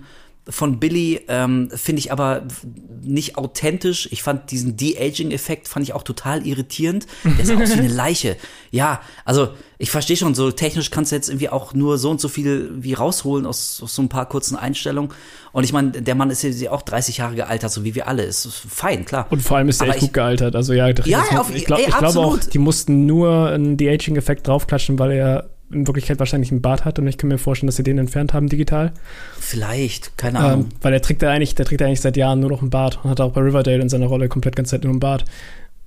von 0.48 0.78
Billy 0.78 1.22
ähm, 1.28 1.70
finde 1.74 1.98
ich 2.00 2.12
aber 2.12 2.42
nicht 3.02 3.36
authentisch. 3.36 4.08
Ich 4.12 4.22
fand 4.22 4.50
diesen 4.52 4.76
De-Aging-Effekt 4.76 5.66
fand 5.66 5.84
ich 5.84 5.92
auch 5.92 6.02
total 6.04 6.46
irritierend. 6.46 7.06
Der 7.24 7.44
sah 7.44 7.54
aus 7.60 7.74
wie 7.74 7.80
eine 7.80 7.88
Leiche. 7.92 8.36
Ja, 8.70 9.00
also 9.24 9.48
ich 9.78 9.90
verstehe 9.90 10.16
schon, 10.16 10.34
so 10.36 10.50
technisch 10.52 10.90
kannst 10.90 11.10
du 11.10 11.16
jetzt 11.16 11.28
irgendwie 11.28 11.48
auch 11.48 11.74
nur 11.74 11.98
so 11.98 12.10
und 12.10 12.20
so 12.20 12.28
viel 12.28 12.70
wie 12.76 12.94
rausholen 12.94 13.44
aus, 13.44 13.80
aus 13.82 13.94
so 13.94 14.02
ein 14.02 14.08
paar 14.08 14.26
kurzen 14.28 14.56
Einstellungen. 14.56 15.10
Und 15.52 15.64
ich 15.64 15.72
meine, 15.72 15.90
der 15.90 16.14
Mann 16.14 16.30
ist 16.30 16.42
ja 16.44 16.70
auch 16.70 16.82
30 16.82 17.16
Jahre 17.18 17.34
gealtert, 17.34 17.72
so 17.72 17.82
wie 17.84 17.94
wir 17.96 18.06
alle. 18.06 18.22
Ist 18.22 18.46
fein, 18.68 19.04
klar. 19.04 19.26
Und 19.30 19.42
vor 19.42 19.56
allem 19.56 19.68
ist 19.68 19.80
er 19.80 19.88
echt 19.88 19.96
ich- 19.96 20.02
gut 20.02 20.12
gealtert. 20.12 20.54
Also 20.54 20.72
ja, 20.74 20.86
Ja, 20.88 20.92
das- 21.28 21.38
auf- 21.40 21.54
ich, 21.54 21.64
glaub, 21.64 21.78
glaube 21.84 21.92
auch, 21.98 22.02
absolut. 22.34 22.54
die 22.54 22.58
mussten 22.58 23.04
nur 23.06 23.48
einen 23.48 23.76
De-Aging-Effekt 23.76 24.46
draufklatschen, 24.46 24.98
weil 24.98 25.12
er 25.12 25.50
in 25.70 25.86
Wirklichkeit 25.86 26.18
wahrscheinlich 26.18 26.52
einen 26.52 26.62
Bart 26.62 26.84
hat 26.84 26.98
und 26.98 27.06
ich 27.06 27.18
kann 27.18 27.28
mir 27.28 27.38
vorstellen, 27.38 27.66
dass 27.66 27.76
sie 27.76 27.82
den 27.82 27.98
entfernt 27.98 28.32
haben 28.32 28.48
digital. 28.48 28.92
Vielleicht, 29.38 30.16
keine 30.16 30.38
Ahnung. 30.38 30.60
Ähm, 30.60 30.68
weil 30.80 30.92
er 30.92 31.02
trägt 31.02 31.22
ja 31.22 31.30
eigentlich, 31.30 31.54
der 31.54 31.66
trägt 31.66 31.80
ja 31.80 31.86
eigentlich 31.86 32.00
seit 32.00 32.16
Jahren 32.16 32.40
nur 32.40 32.50
noch 32.50 32.60
einen 32.60 32.70
Bart 32.70 33.00
und 33.02 33.10
hat 33.10 33.20
auch 33.20 33.32
bei 33.32 33.40
Riverdale 33.40 33.82
in 33.82 33.88
seiner 33.88 34.06
Rolle 34.06 34.28
komplett 34.28 34.54
ganze 34.56 34.72
Zeit 34.72 34.84
nur 34.84 34.92
einen 34.92 35.00
Bart. 35.00 35.24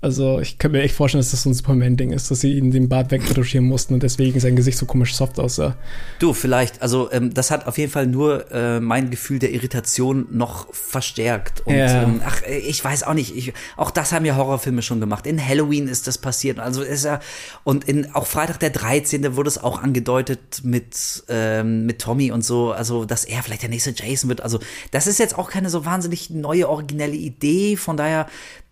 Also 0.02 0.40
ich 0.40 0.58
kann 0.58 0.72
mir 0.72 0.82
echt 0.82 0.96
vorstellen, 0.96 1.20
dass 1.20 1.32
das 1.32 1.44
so 1.44 1.50
ein 1.50 1.54
Superman-Ding 1.54 2.14
ist, 2.14 2.32
dass 2.32 2.40
sie 2.40 2.54
ihn 2.58 2.72
den 2.72 2.88
Bart 2.88 3.12
wegretuschieren 3.12 3.66
mussten 3.68 3.94
und 3.94 4.02
deswegen 4.02 4.40
sein 4.40 4.56
Gesicht 4.56 4.78
so 4.78 4.86
komisch 4.86 5.14
soft 5.14 5.38
aussah. 5.42 5.76
Du, 6.20 6.34
vielleicht, 6.34 6.82
also 6.82 7.12
ähm, 7.12 7.34
das 7.34 7.52
hat 7.52 7.68
auf 7.68 7.78
jeden 7.78 7.92
Fall 7.92 8.08
nur 8.08 8.50
äh, 8.50 8.80
mein 8.80 9.10
Gefühl 9.10 9.40
der 9.40 9.52
Irritation 9.52 10.26
noch 10.32 10.74
verstärkt. 10.74 11.62
Und 11.66 11.76
Ja. 11.76 12.04
ähm, 12.04 12.22
ach, 12.26 12.42
äh, 12.44 12.60
ich 12.60 12.82
weiß 12.82 13.04
auch 13.04 13.14
nicht, 13.14 13.36
ich, 13.36 13.52
auch 13.76 13.92
das 13.92 14.14
haben 14.14 14.24
ja 14.24 14.38
Horrorfilme 14.38 14.82
schon 14.82 15.02
gemacht. 15.02 15.28
In 15.28 15.46
Halloween 15.46 15.90
ist 15.90 16.08
das 16.08 16.18
passiert. 16.18 16.60
Also 16.60 16.82
ist 16.82 17.04
ja, 17.04 17.20
und 17.66 17.84
in 17.84 18.16
auch 18.16 18.26
Freitag 18.26 18.62
der 18.62 18.70
13. 18.70 19.36
wurde 19.36 19.50
es 19.50 19.58
auch 19.58 19.84
angedeutet 19.84 20.62
mit, 20.64 21.24
ähm, 21.28 21.86
mit 21.86 22.00
Tommy 22.00 22.32
und 22.32 22.46
so, 22.46 22.72
also 22.72 23.04
dass 23.04 23.26
er 23.26 23.44
vielleicht 23.44 23.64
der 23.64 23.70
nächste 23.70 23.94
Jason 23.94 24.30
wird. 24.30 24.40
Also, 24.40 24.60
das 24.92 25.08
ist 25.08 25.20
jetzt 25.20 25.38
auch 25.38 25.50
keine 25.50 25.70
so 25.70 25.84
wahnsinnig 25.84 26.30
neue, 26.30 26.70
originelle 26.70 27.16
Idee. 27.16 27.76
Von 27.76 27.98
daher 27.98 28.28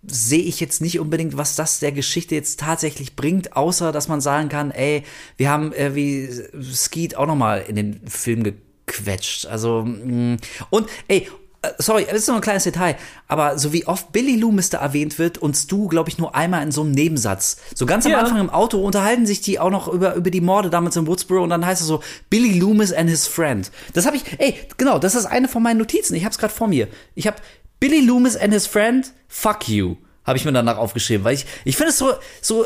sehe 0.09 0.41
ich 0.41 0.59
jetzt 0.59 0.81
nicht 0.81 0.99
unbedingt, 0.99 1.37
was 1.37 1.55
das 1.55 1.79
der 1.79 1.91
Geschichte 1.91 2.33
jetzt 2.33 2.59
tatsächlich 2.61 3.15
bringt, 3.15 3.55
außer 3.55 3.91
dass 3.91 4.07
man 4.07 4.21
sagen 4.21 4.49
kann, 4.49 4.71
ey, 4.71 5.03
wir 5.35 5.49
haben 5.49 5.73
äh, 5.73 5.95
wie 5.95 6.29
Skeet 6.73 7.15
auch 7.17 7.27
noch 7.27 7.35
mal 7.35 7.63
in 7.67 7.75
den 7.75 8.01
Film 8.07 8.43
gequetscht. 8.43 9.45
Also 9.45 9.83
mh. 9.83 10.37
und 10.69 10.87
ey, 11.09 11.27
äh, 11.61 11.71
sorry, 11.79 12.05
das 12.05 12.19
ist 12.19 12.27
nur 12.27 12.37
ein 12.37 12.41
kleines 12.41 12.63
Detail, 12.63 12.95
aber 13.27 13.57
so 13.57 13.73
wie 13.73 13.85
oft 13.85 14.11
Billy 14.11 14.37
Loomis 14.37 14.69
da 14.69 14.77
erwähnt 14.77 15.19
wird 15.19 15.39
und 15.39 15.55
Stu, 15.55 15.87
glaube 15.87 16.09
ich, 16.09 16.17
nur 16.17 16.35
einmal 16.35 16.63
in 16.63 16.71
so 16.71 16.81
einem 16.81 16.91
Nebensatz. 16.91 17.57
So 17.75 17.85
ganz 17.85 18.05
am 18.05 18.11
Ja. 18.13 18.19
Anfang 18.19 18.39
im 18.39 18.49
Auto 18.49 18.79
unterhalten 18.79 19.25
sich 19.25 19.41
die 19.41 19.59
auch 19.59 19.71
noch 19.71 19.87
über, 19.87 20.15
über 20.15 20.31
die 20.31 20.41
Morde 20.41 20.69
damals 20.69 20.95
in 20.95 21.07
Woodsboro 21.07 21.43
und 21.43 21.49
dann 21.49 21.65
heißt 21.65 21.81
es 21.81 21.87
so 21.87 22.01
Billy 22.29 22.57
Loomis 22.59 22.93
and 22.93 23.09
his 23.09 23.27
friend. 23.27 23.71
Das 23.93 24.05
habe 24.05 24.15
ich, 24.15 24.23
ey, 24.37 24.55
genau, 24.77 24.99
das 24.99 25.15
ist 25.15 25.25
eine 25.25 25.47
von 25.47 25.63
meinen 25.63 25.79
Notizen. 25.79 26.15
Ich 26.15 26.23
habe 26.23 26.31
es 26.31 26.37
gerade 26.37 26.53
vor 26.53 26.67
mir. 26.67 26.87
Ich 27.15 27.27
habe 27.27 27.37
Billy 27.79 28.01
Loomis 28.01 28.35
and 28.35 28.53
his 28.53 28.65
friend, 28.67 29.11
fuck 29.27 29.67
you. 29.69 29.97
Habe 30.23 30.37
ich 30.37 30.43
mir 30.43 30.51
danach 30.51 30.77
aufgeschrieben, 30.77 31.23
weil 31.23 31.35
ich, 31.35 31.45
ich 31.63 31.77
finde 31.77 31.91
es 31.91 31.97
so, 31.99 32.11
so 32.41 32.65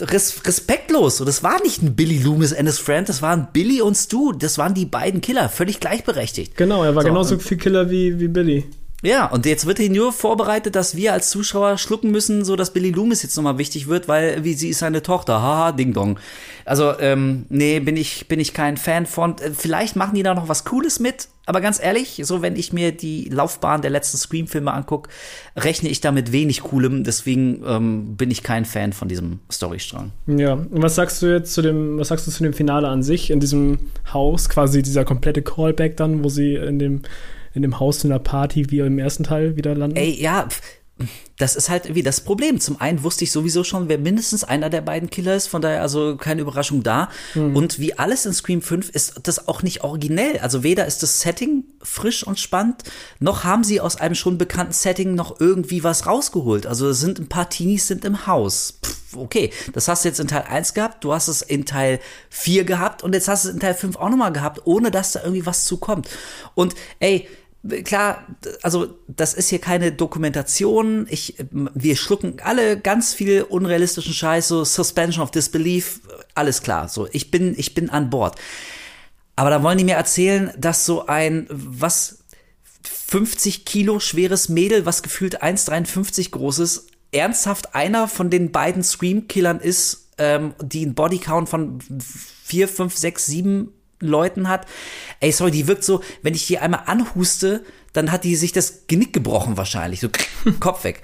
res, 0.00 0.46
respektlos. 0.46 1.18
So, 1.18 1.26
das 1.26 1.42
war 1.42 1.60
nicht 1.62 1.82
ein 1.82 1.94
Billy 1.94 2.16
Loomis 2.18 2.54
and 2.54 2.66
his 2.66 2.78
friend, 2.78 3.06
das 3.06 3.20
waren 3.20 3.48
Billy 3.52 3.82
und 3.82 3.96
Stu. 3.96 4.32
Das 4.32 4.56
waren 4.56 4.72
die 4.72 4.86
beiden 4.86 5.20
Killer, 5.20 5.50
völlig 5.50 5.78
gleichberechtigt. 5.78 6.56
Genau, 6.56 6.82
er 6.82 6.94
war 6.94 7.02
So, 7.02 7.08
genauso 7.08 7.38
viel 7.38 7.58
Killer 7.58 7.90
wie, 7.90 8.18
wie 8.18 8.28
Billy. 8.28 8.64
Ja, 9.02 9.26
und 9.26 9.46
jetzt 9.46 9.66
wird 9.66 9.78
hier 9.78 9.90
nur 9.90 10.12
vorbereitet, 10.12 10.76
dass 10.76 10.96
wir 10.96 11.12
als 11.12 11.30
Zuschauer 11.30 11.76
schlucken 11.76 12.12
müssen, 12.12 12.44
so 12.44 12.54
dass 12.54 12.72
Billy 12.72 12.90
Loomis 12.90 13.24
jetzt 13.24 13.36
nochmal 13.36 13.58
wichtig 13.58 13.88
wird, 13.88 14.06
weil 14.06 14.44
wie 14.44 14.54
sie 14.54 14.68
ist 14.68 14.78
seine 14.78 15.02
Tochter, 15.02 15.42
haha, 15.42 15.72
Ding 15.72 15.92
Dong. 15.92 16.20
Also, 16.64 16.96
ähm, 17.00 17.46
nee, 17.48 17.80
bin 17.80 17.96
ich, 17.96 18.28
bin 18.28 18.38
ich 18.38 18.54
kein 18.54 18.76
Fan 18.76 19.06
von. 19.06 19.36
Äh, 19.38 19.50
Vielleicht 19.52 19.96
machen 19.96 20.14
die 20.14 20.22
da 20.22 20.34
noch 20.34 20.48
was 20.48 20.64
Cooles 20.64 21.00
mit, 21.00 21.26
aber 21.46 21.60
ganz 21.60 21.82
ehrlich, 21.82 22.20
so 22.24 22.42
wenn 22.42 22.54
ich 22.54 22.72
mir 22.72 22.92
die 22.92 23.28
Laufbahn 23.28 23.82
der 23.82 23.90
letzten 23.90 24.18
Scream-Filme 24.18 24.72
anguck, 24.72 25.08
rechne 25.56 25.88
ich 25.88 26.00
damit 26.00 26.30
wenig 26.30 26.62
Coolem, 26.62 27.02
deswegen 27.02 27.64
ähm, 27.66 28.16
bin 28.16 28.30
ich 28.30 28.44
kein 28.44 28.64
Fan 28.64 28.92
von 28.92 29.08
diesem 29.08 29.40
Storystrang. 29.50 30.12
Ja, 30.28 30.52
und 30.52 30.80
was 30.80 30.94
sagst 30.94 31.20
du 31.22 31.26
jetzt 31.26 31.54
zu 31.54 31.62
dem, 31.62 31.98
was 31.98 32.08
sagst 32.08 32.28
du 32.28 32.30
zu 32.30 32.44
dem 32.44 32.52
Finale 32.52 32.86
an 32.86 33.02
sich 33.02 33.30
in 33.30 33.40
diesem 33.40 33.78
Haus, 34.12 34.48
quasi 34.48 34.80
dieser 34.82 35.04
komplette 35.04 35.42
Callback 35.42 35.96
dann, 35.96 36.22
wo 36.22 36.28
sie 36.28 36.54
in 36.54 36.78
dem, 36.78 37.02
in 37.54 37.62
dem 37.62 37.80
Haus 37.80 38.02
in 38.04 38.10
der 38.10 38.18
Party 38.18 38.70
wie 38.70 38.80
im 38.80 38.98
ersten 38.98 39.24
Teil 39.24 39.56
wieder 39.56 39.74
landen? 39.74 39.96
Ey, 39.96 40.20
ja, 40.20 40.48
das 41.38 41.56
ist 41.56 41.68
halt 41.68 41.86
irgendwie 41.86 42.02
das 42.02 42.20
Problem. 42.20 42.60
Zum 42.60 42.80
einen 42.80 43.02
wusste 43.02 43.24
ich 43.24 43.32
sowieso 43.32 43.64
schon, 43.64 43.88
wer 43.88 43.98
mindestens 43.98 44.44
einer 44.44 44.70
der 44.70 44.82
beiden 44.82 45.10
Killer 45.10 45.34
ist, 45.34 45.48
von 45.48 45.62
daher 45.62 45.82
also 45.82 46.16
keine 46.16 46.42
Überraschung 46.42 46.82
da. 46.82 47.08
Und 47.34 47.78
wie 47.78 47.98
alles 47.98 48.26
in 48.26 48.32
Scream 48.32 48.62
5 48.62 48.90
ist 48.90 49.14
das 49.24 49.48
auch 49.48 49.62
nicht 49.62 49.82
originell. 49.82 50.38
Also 50.38 50.62
weder 50.62 50.86
ist 50.86 51.02
das 51.02 51.20
Setting 51.20 51.64
frisch 51.82 52.24
und 52.24 52.38
spannend, 52.38 52.84
noch 53.18 53.44
haben 53.44 53.64
sie 53.64 53.80
aus 53.80 53.96
einem 53.96 54.14
schon 54.14 54.38
bekannten 54.38 54.72
Setting 54.72 55.14
noch 55.14 55.40
irgendwie 55.40 55.82
was 55.82 56.06
rausgeholt. 56.06 56.66
Also 56.66 56.88
es 56.88 57.00
sind 57.00 57.18
ein 57.18 57.28
paar 57.28 57.48
Teenies 57.48 57.88
sind 57.88 58.04
im 58.04 58.26
Haus. 58.26 58.78
Pff, 58.84 59.16
okay, 59.16 59.50
das 59.72 59.88
hast 59.88 60.04
du 60.04 60.08
jetzt 60.08 60.20
in 60.20 60.28
Teil 60.28 60.44
1 60.48 60.74
gehabt, 60.74 61.02
du 61.02 61.12
hast 61.12 61.28
es 61.28 61.42
in 61.42 61.64
Teil 61.64 61.98
4 62.30 62.64
gehabt 62.64 63.02
und 63.02 63.14
jetzt 63.14 63.28
hast 63.28 63.44
du 63.44 63.48
es 63.48 63.54
in 63.54 63.60
Teil 63.60 63.74
5 63.74 63.96
auch 63.96 64.10
nochmal 64.10 64.32
gehabt, 64.32 64.60
ohne 64.64 64.90
dass 64.90 65.12
da 65.12 65.20
irgendwie 65.22 65.46
was 65.46 65.64
zukommt. 65.64 66.08
Und 66.54 66.74
ey, 67.00 67.26
klar, 67.84 68.26
also 68.62 68.98
das 69.08 69.34
ist 69.34 69.50
hier 69.50 69.60
keine 69.60 69.92
Dokumentation. 69.92 71.06
Ich, 71.08 71.36
wir 71.50 71.96
schlucken 71.96 72.36
alle 72.42 72.78
ganz 72.78 73.14
viel 73.14 73.42
unrealistischen 73.42 74.14
Scheiß, 74.14 74.48
so 74.48 74.64
Suspension 74.64 75.22
of 75.22 75.30
Disbelief, 75.30 76.00
alles 76.34 76.62
klar. 76.62 76.88
So, 76.88 77.08
ich 77.12 77.30
bin, 77.30 77.54
ich 77.56 77.74
bin 77.74 77.90
an 77.90 78.10
Bord. 78.10 78.36
Aber 79.36 79.50
da 79.50 79.62
wollen 79.62 79.78
die 79.78 79.84
mir 79.84 79.96
erzählen, 79.96 80.52
dass 80.58 80.84
so 80.84 81.06
ein, 81.06 81.46
was, 81.50 82.18
50 83.12 83.64
Kilo 83.66 84.00
schweres 84.00 84.48
Mädel, 84.48 84.86
was 84.86 85.02
gefühlt 85.02 85.42
1,53 85.42 86.30
groß 86.30 86.60
ist, 86.60 86.86
ernsthaft 87.12 87.74
einer 87.74 88.08
von 88.08 88.30
den 88.30 88.52
beiden 88.52 88.82
Scream-Killern 88.82 89.60
ist, 89.60 90.08
ähm, 90.18 90.54
die 90.62 90.82
einen 90.82 90.94
Bodycount 90.94 91.48
von 91.48 91.78
4, 92.44 92.68
5, 92.68 92.96
6, 92.96 93.26
7 93.26 93.72
Leuten 94.06 94.48
hat. 94.48 94.66
Ey, 95.20 95.32
sorry, 95.32 95.50
die 95.50 95.66
wirkt 95.66 95.84
so, 95.84 96.02
wenn 96.22 96.34
ich 96.34 96.46
die 96.46 96.58
einmal 96.58 96.82
anhuste, 96.86 97.64
dann 97.92 98.10
hat 98.10 98.24
die 98.24 98.36
sich 98.36 98.52
das 98.52 98.86
Genick 98.86 99.12
gebrochen 99.12 99.56
wahrscheinlich, 99.56 100.00
so 100.00 100.08
Kopf 100.60 100.84
weg. 100.84 101.02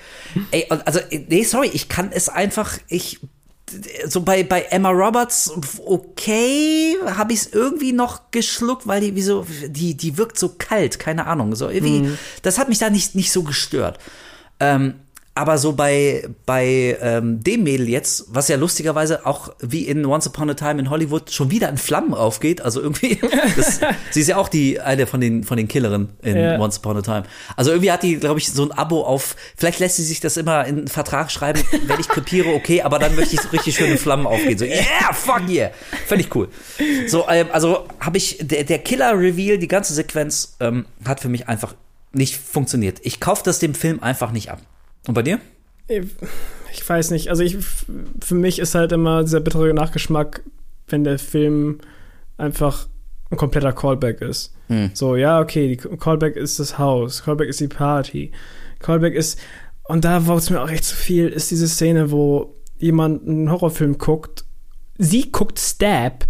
Ey, 0.51 0.67
also, 0.69 1.01
nee, 1.11 1.45
sorry, 1.45 1.71
ich 1.73 1.89
kann 1.89 2.11
es 2.13 2.29
einfach, 2.29 2.79
ich, 2.89 3.21
so 4.07 4.23
bei, 4.23 4.43
bei 4.43 4.63
Emma 4.63 4.91
Roberts, 4.91 5.53
okay, 5.85 6.97
habe 7.05 7.33
ich 7.33 7.41
es 7.41 7.47
irgendwie 7.53 7.93
noch 7.93 8.31
geschluckt, 8.31 8.87
weil 8.87 9.01
die, 9.01 9.15
wie 9.15 9.23
so, 9.23 9.47
die, 9.67 9.95
die 9.95 10.17
wirkt 10.17 10.39
so 10.39 10.55
kalt, 10.57 10.99
keine 10.99 11.27
Ahnung, 11.27 11.55
so 11.55 11.69
irgendwie, 11.69 12.17
das 12.43 12.59
hat 12.59 12.69
mich 12.69 12.79
da 12.79 12.91
nicht, 12.91 13.15
nicht 13.15 13.31
so 13.31 13.43
gestört. 13.43 13.99
Ähm, 14.61 14.95
aber 15.39 15.57
so 15.57 15.73
bei, 15.73 16.29
bei 16.47 16.99
ähm, 17.01 17.45
dem 17.45 17.63
Mädel 17.63 17.89
jetzt, 17.89 18.25
was 18.27 18.49
ja 18.49 18.57
lustigerweise 18.57 19.25
auch 19.25 19.55
wie 19.61 19.87
in 19.87 20.05
Once 20.05 20.27
Upon 20.27 20.51
a 20.51 20.55
Time 20.55 20.81
in 20.81 20.91
Hollywood 20.91 21.31
schon 21.31 21.53
wieder 21.53 21.69
in 21.69 21.77
Flammen 21.77 22.13
aufgeht, 22.13 22.61
also 22.61 22.81
irgendwie, 22.81 23.21
das, 23.57 23.79
sie 24.11 24.21
ist 24.21 24.27
ja 24.27 24.37
auch 24.37 24.49
die 24.49 24.81
eine 24.81 25.07
von 25.07 25.21
den 25.21 25.45
von 25.45 25.57
den 25.57 25.69
Killerinnen 25.69 26.09
in 26.23 26.37
Ja. 26.37 26.59
Once 26.59 26.79
Upon 26.79 26.97
a 26.97 27.03
Time. 27.03 27.23
Also 27.55 27.71
irgendwie 27.71 27.93
hat 27.93 28.03
die, 28.03 28.17
glaube 28.17 28.41
ich, 28.41 28.51
so 28.51 28.65
ein 28.65 28.73
Abo 28.73 29.03
auf, 29.05 29.37
vielleicht 29.57 29.79
lässt 29.79 29.95
sie 29.95 30.03
sich 30.03 30.19
das 30.19 30.37
immer 30.37 30.65
in 30.67 30.79
einen 30.79 30.89
Vertrag 30.89 31.31
schreiben, 31.31 31.63
wenn 31.87 32.01
ich 32.01 32.09
krepiere, 32.09 32.53
okay, 32.55 32.83
aber 32.83 32.99
dann 32.99 33.15
möchte 33.15 33.37
ich 33.37 33.41
so 33.41 33.51
richtig 33.51 33.77
schön 33.77 33.93
in 33.93 33.99
Flammen 33.99 34.27
aufgehen. 34.27 34.59
So, 34.59 34.65
yeah, 34.65 35.13
fuck 35.13 35.49
yeah. 35.49 35.71
Völlig 36.09 36.35
cool. 36.35 36.49
So, 37.07 37.29
ähm, 37.29 37.47
also 37.53 37.87
habe 38.01 38.17
ich, 38.17 38.39
der, 38.41 38.65
der 38.65 38.81
Killer-Reveal, 38.81 39.59
die 39.59 39.69
ganze 39.69 39.95
Sequenz, 39.95 40.57
ähm, 40.59 40.87
hat 41.07 41.21
für 41.21 41.29
mich 41.29 41.47
einfach 41.47 41.77
nicht 42.13 42.37
funktioniert. 42.37 42.99
Ich 43.03 43.21
kaufe 43.21 43.45
das 43.45 43.61
dem 43.61 43.75
Film 43.75 44.03
einfach 44.03 44.33
nicht 44.33 44.51
ab. 44.51 44.61
Und 45.09 45.15
bei 45.15 45.23
dir? 45.23 45.41
Ich 45.89 46.89
weiß 46.89 47.11
nicht. 47.11 47.29
Also 47.31 47.43
ich, 47.43 47.57
für 47.57 48.35
mich 48.35 48.59
ist 48.59 48.75
halt 48.75 48.93
immer 48.93 49.23
dieser 49.25 49.41
bittere 49.41 49.73
Nachgeschmack, 49.73 50.43
wenn 50.87 51.03
der 51.03 51.19
Film 51.19 51.79
einfach 52.37 52.89
ein 53.31 53.39
kompletter 53.39 53.73
Callback 53.73 54.21
ist. 54.21 54.55
Hm. 54.69 54.91
So, 54.95 55.17
ja, 55.17 55.41
okay, 55.41 55.69
die 55.69 55.77
Callback 55.77 56.37
ist 56.37 56.61
das 56.61 56.79
Haus, 56.79 57.25
Callback 57.25 57.49
ist 57.49 57.61
die 57.61 57.69
Party, 57.69 58.33
Callback 58.81 59.15
ist, 59.15 59.39
und 59.85 60.05
da 60.05 60.27
war 60.27 60.37
es 60.37 60.51
mir 60.51 60.63
auch 60.63 60.71
echt 60.71 60.85
zu 60.85 60.95
viel, 60.95 61.29
ist 61.29 61.51
diese 61.51 61.69
Szene, 61.69 62.11
wo 62.11 62.55
jemand 62.79 63.27
einen 63.27 63.51
Horrorfilm 63.51 63.99
guckt, 63.99 64.45
sie 64.99 65.33
guckt 65.33 65.59
Stab, 65.59 66.27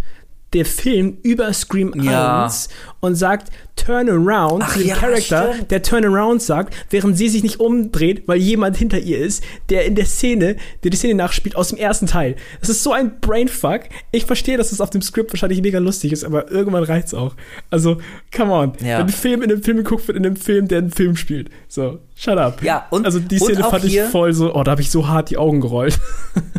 der 0.52 0.64
Film 0.64 1.18
über 1.22 1.52
Scream 1.52 1.92
Ja. 2.02 2.44
1 2.44 2.68
und 3.00 3.16
sagt 3.16 3.50
Turn 3.78 4.08
around 4.08 4.62
Ach 4.64 4.72
zu 4.72 4.80
dem 4.80 4.88
ja, 4.88 4.96
Charakter, 4.96 5.52
stimmt. 5.54 5.70
der 5.70 5.82
Turn 5.82 6.04
around 6.04 6.42
sagt, 6.42 6.74
während 6.90 7.16
sie 7.16 7.28
sich 7.28 7.42
nicht 7.42 7.60
umdreht, 7.60 8.24
weil 8.26 8.38
jemand 8.38 8.76
hinter 8.76 8.98
ihr 8.98 9.18
ist, 9.18 9.42
der 9.70 9.84
in 9.86 9.94
der 9.94 10.04
Szene, 10.06 10.56
der 10.82 10.90
die 10.90 10.96
Szene 10.96 11.14
nachspielt 11.14 11.56
aus 11.56 11.68
dem 11.68 11.78
ersten 11.78 12.06
Teil. 12.06 12.36
Das 12.60 12.68
ist 12.68 12.82
so 12.82 12.92
ein 12.92 13.20
Brainfuck. 13.20 13.82
Ich 14.10 14.26
verstehe, 14.26 14.56
dass 14.58 14.72
es 14.72 14.80
auf 14.80 14.90
dem 14.90 15.00
Skript 15.02 15.32
wahrscheinlich 15.32 15.62
mega 15.62 15.78
lustig 15.78 16.12
ist, 16.12 16.24
aber 16.24 16.50
irgendwann 16.50 16.84
reicht's 16.84 17.14
auch. 17.14 17.34
Also, 17.70 17.98
come 18.36 18.52
on. 18.52 18.72
Ja. 18.84 18.98
Wenn 18.98 19.06
ein 19.06 19.08
Film 19.08 19.42
in 19.42 19.50
einem 19.52 19.62
Film 19.62 19.76
geguckt 19.78 20.06
wird, 20.08 20.18
in 20.18 20.26
einem 20.26 20.36
Film, 20.36 20.68
der 20.68 20.78
einen 20.78 20.90
Film 20.90 21.16
spielt. 21.16 21.48
So, 21.68 22.00
shut 22.14 22.36
up. 22.38 22.62
Ja, 22.62 22.86
und- 22.90 23.06
also 23.06 23.18
die 23.20 23.38
Szene 23.38 23.62
fand 23.64 23.84
ich 23.84 24.00
voll 24.02 24.32
so, 24.32 24.54
oh, 24.54 24.62
da 24.64 24.72
habe 24.72 24.82
ich 24.82 24.90
so 24.90 25.06
hart 25.08 25.30
die 25.30 25.36
Augen 25.38 25.60
gerollt. 25.60 25.98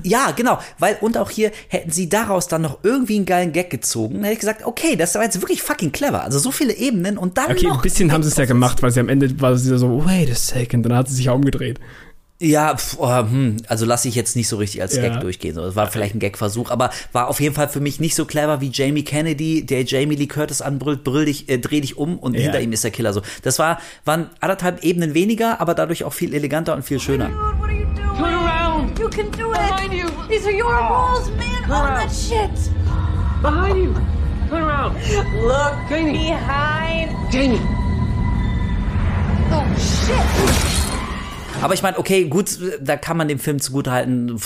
Ja, 0.04 0.32
genau, 0.32 0.60
weil 0.78 0.98
und 1.02 1.18
auch 1.18 1.30
hier 1.30 1.52
hätten 1.68 1.92
sie 1.92 2.08
daraus 2.08 2.48
dann 2.48 2.62
noch 2.62 2.80
irgendwie 2.84 3.18
einen 3.18 3.26
geilen 3.26 3.52
Gag 3.52 3.70
gezogen. 3.70 4.16
Dann 4.16 4.24
hätte 4.24 4.34
ich 4.34 4.40
gesagt, 4.40 4.66
okay, 4.66 4.96
das 4.96 5.14
war 5.16 5.24
jetzt 5.24 5.42
wirklich 5.42 5.62
fucking 5.62 5.92
clever. 5.92 6.24
Also 6.24 6.40
so 6.40 6.52
viele 6.52 6.74
Ebenen 6.74 7.09
und 7.18 7.38
dann 7.38 7.52
Okay, 7.52 7.68
noch 7.68 7.78
ein 7.78 7.82
bisschen 7.82 8.12
haben 8.12 8.24
sie 8.24 8.30
es 8.30 8.38
ja 8.38 8.46
gemacht, 8.46 8.82
weil 8.84 8.92
sie 8.92 9.00
am 9.00 9.10
Ende 9.10 9.40
war 9.42 9.56
sie 9.58 9.78
so, 9.78 10.06
wait 10.06 10.30
a 10.32 10.36
second, 10.36 10.86
dann 10.86 10.96
hat 10.96 11.08
sie 11.08 11.16
sich 11.16 11.26
ja 11.26 11.32
umgedreht. 11.34 11.80
Ja, 12.42 12.74
pf, 12.78 12.96
oh, 13.00 13.18
hm, 13.18 13.58
also 13.68 13.86
lasse 13.86 14.08
ich 14.08 14.16
jetzt 14.16 14.38
nicht 14.38 14.48
so 14.48 14.56
richtig 14.56 14.82
als 14.82 14.96
Ja. 14.96 15.02
Gag 15.02 15.20
durchgehen. 15.20 15.56
Das 15.56 15.76
war 15.76 15.88
vielleicht 15.92 16.16
ein 16.16 16.20
Gagversuch, 16.20 16.72
aber 16.72 16.90
war 17.12 17.28
auf 17.28 17.42
jeden 17.42 17.54
Fall 17.54 17.68
für 17.68 17.82
mich 17.82 18.00
nicht 18.00 18.16
so 18.16 18.24
clever 18.24 18.62
wie 18.62 18.70
Jamie 18.74 19.04
Kennedy, 19.04 19.66
der 19.66 19.84
Jamie 19.84 20.16
Lee 20.16 20.28
Curtis 20.28 20.62
anbrüllt, 20.62 21.04
brüll 21.04 21.26
dich, 21.26 21.50
äh, 21.50 21.58
dreh 21.58 21.82
dich 21.82 21.98
um 21.98 22.18
und 22.18 22.36
Ja. 22.36 22.44
hinter 22.44 22.62
ihm 22.62 22.72
ist 22.72 22.86
der 22.86 22.92
Killer. 22.92 23.12
So, 23.12 23.22
das 23.44 23.60
war 23.60 23.80
waren 24.06 24.30
anderthalb 24.40 24.86
Ebenen 24.86 25.14
weniger, 25.14 25.60
aber 25.60 25.74
dadurch 25.74 26.06
auch 26.06 26.14
viel 26.14 26.34
eleganter 26.34 26.76
und 26.76 26.84
viel 26.86 27.02
schöner. 27.02 27.30
Turn 28.18 28.34
around! 28.34 28.98
You 29.00 29.10
can 29.10 29.30
do 29.32 29.52
it! 29.52 29.58
Behind 29.58 29.94
you! 29.94 30.08
These 30.30 30.46
are 30.48 30.54
your 30.54 30.72
rules, 30.74 31.30
man! 31.38 31.70
All 31.72 31.88
that 31.88 32.10
shit! 32.10 32.50
Behind 33.42 33.78
you! 33.78 34.19
Turn 34.50 34.64
around! 34.64 34.96
Look 35.44 35.76
Jamie. 35.90 36.32
behind! 36.32 37.12
Jamie! 37.32 37.62
Oh, 39.52 39.64
shit! 39.78 40.16
Aber 41.62 41.74
ich 41.76 41.84
meine, 41.84 42.00
okay, 42.00 42.26
gut, 42.26 42.58
da 42.82 42.98
kann 42.98 43.18
man 43.18 43.28
dem 43.28 43.38
Film 43.38 43.60
zugutehalten. 43.60 44.40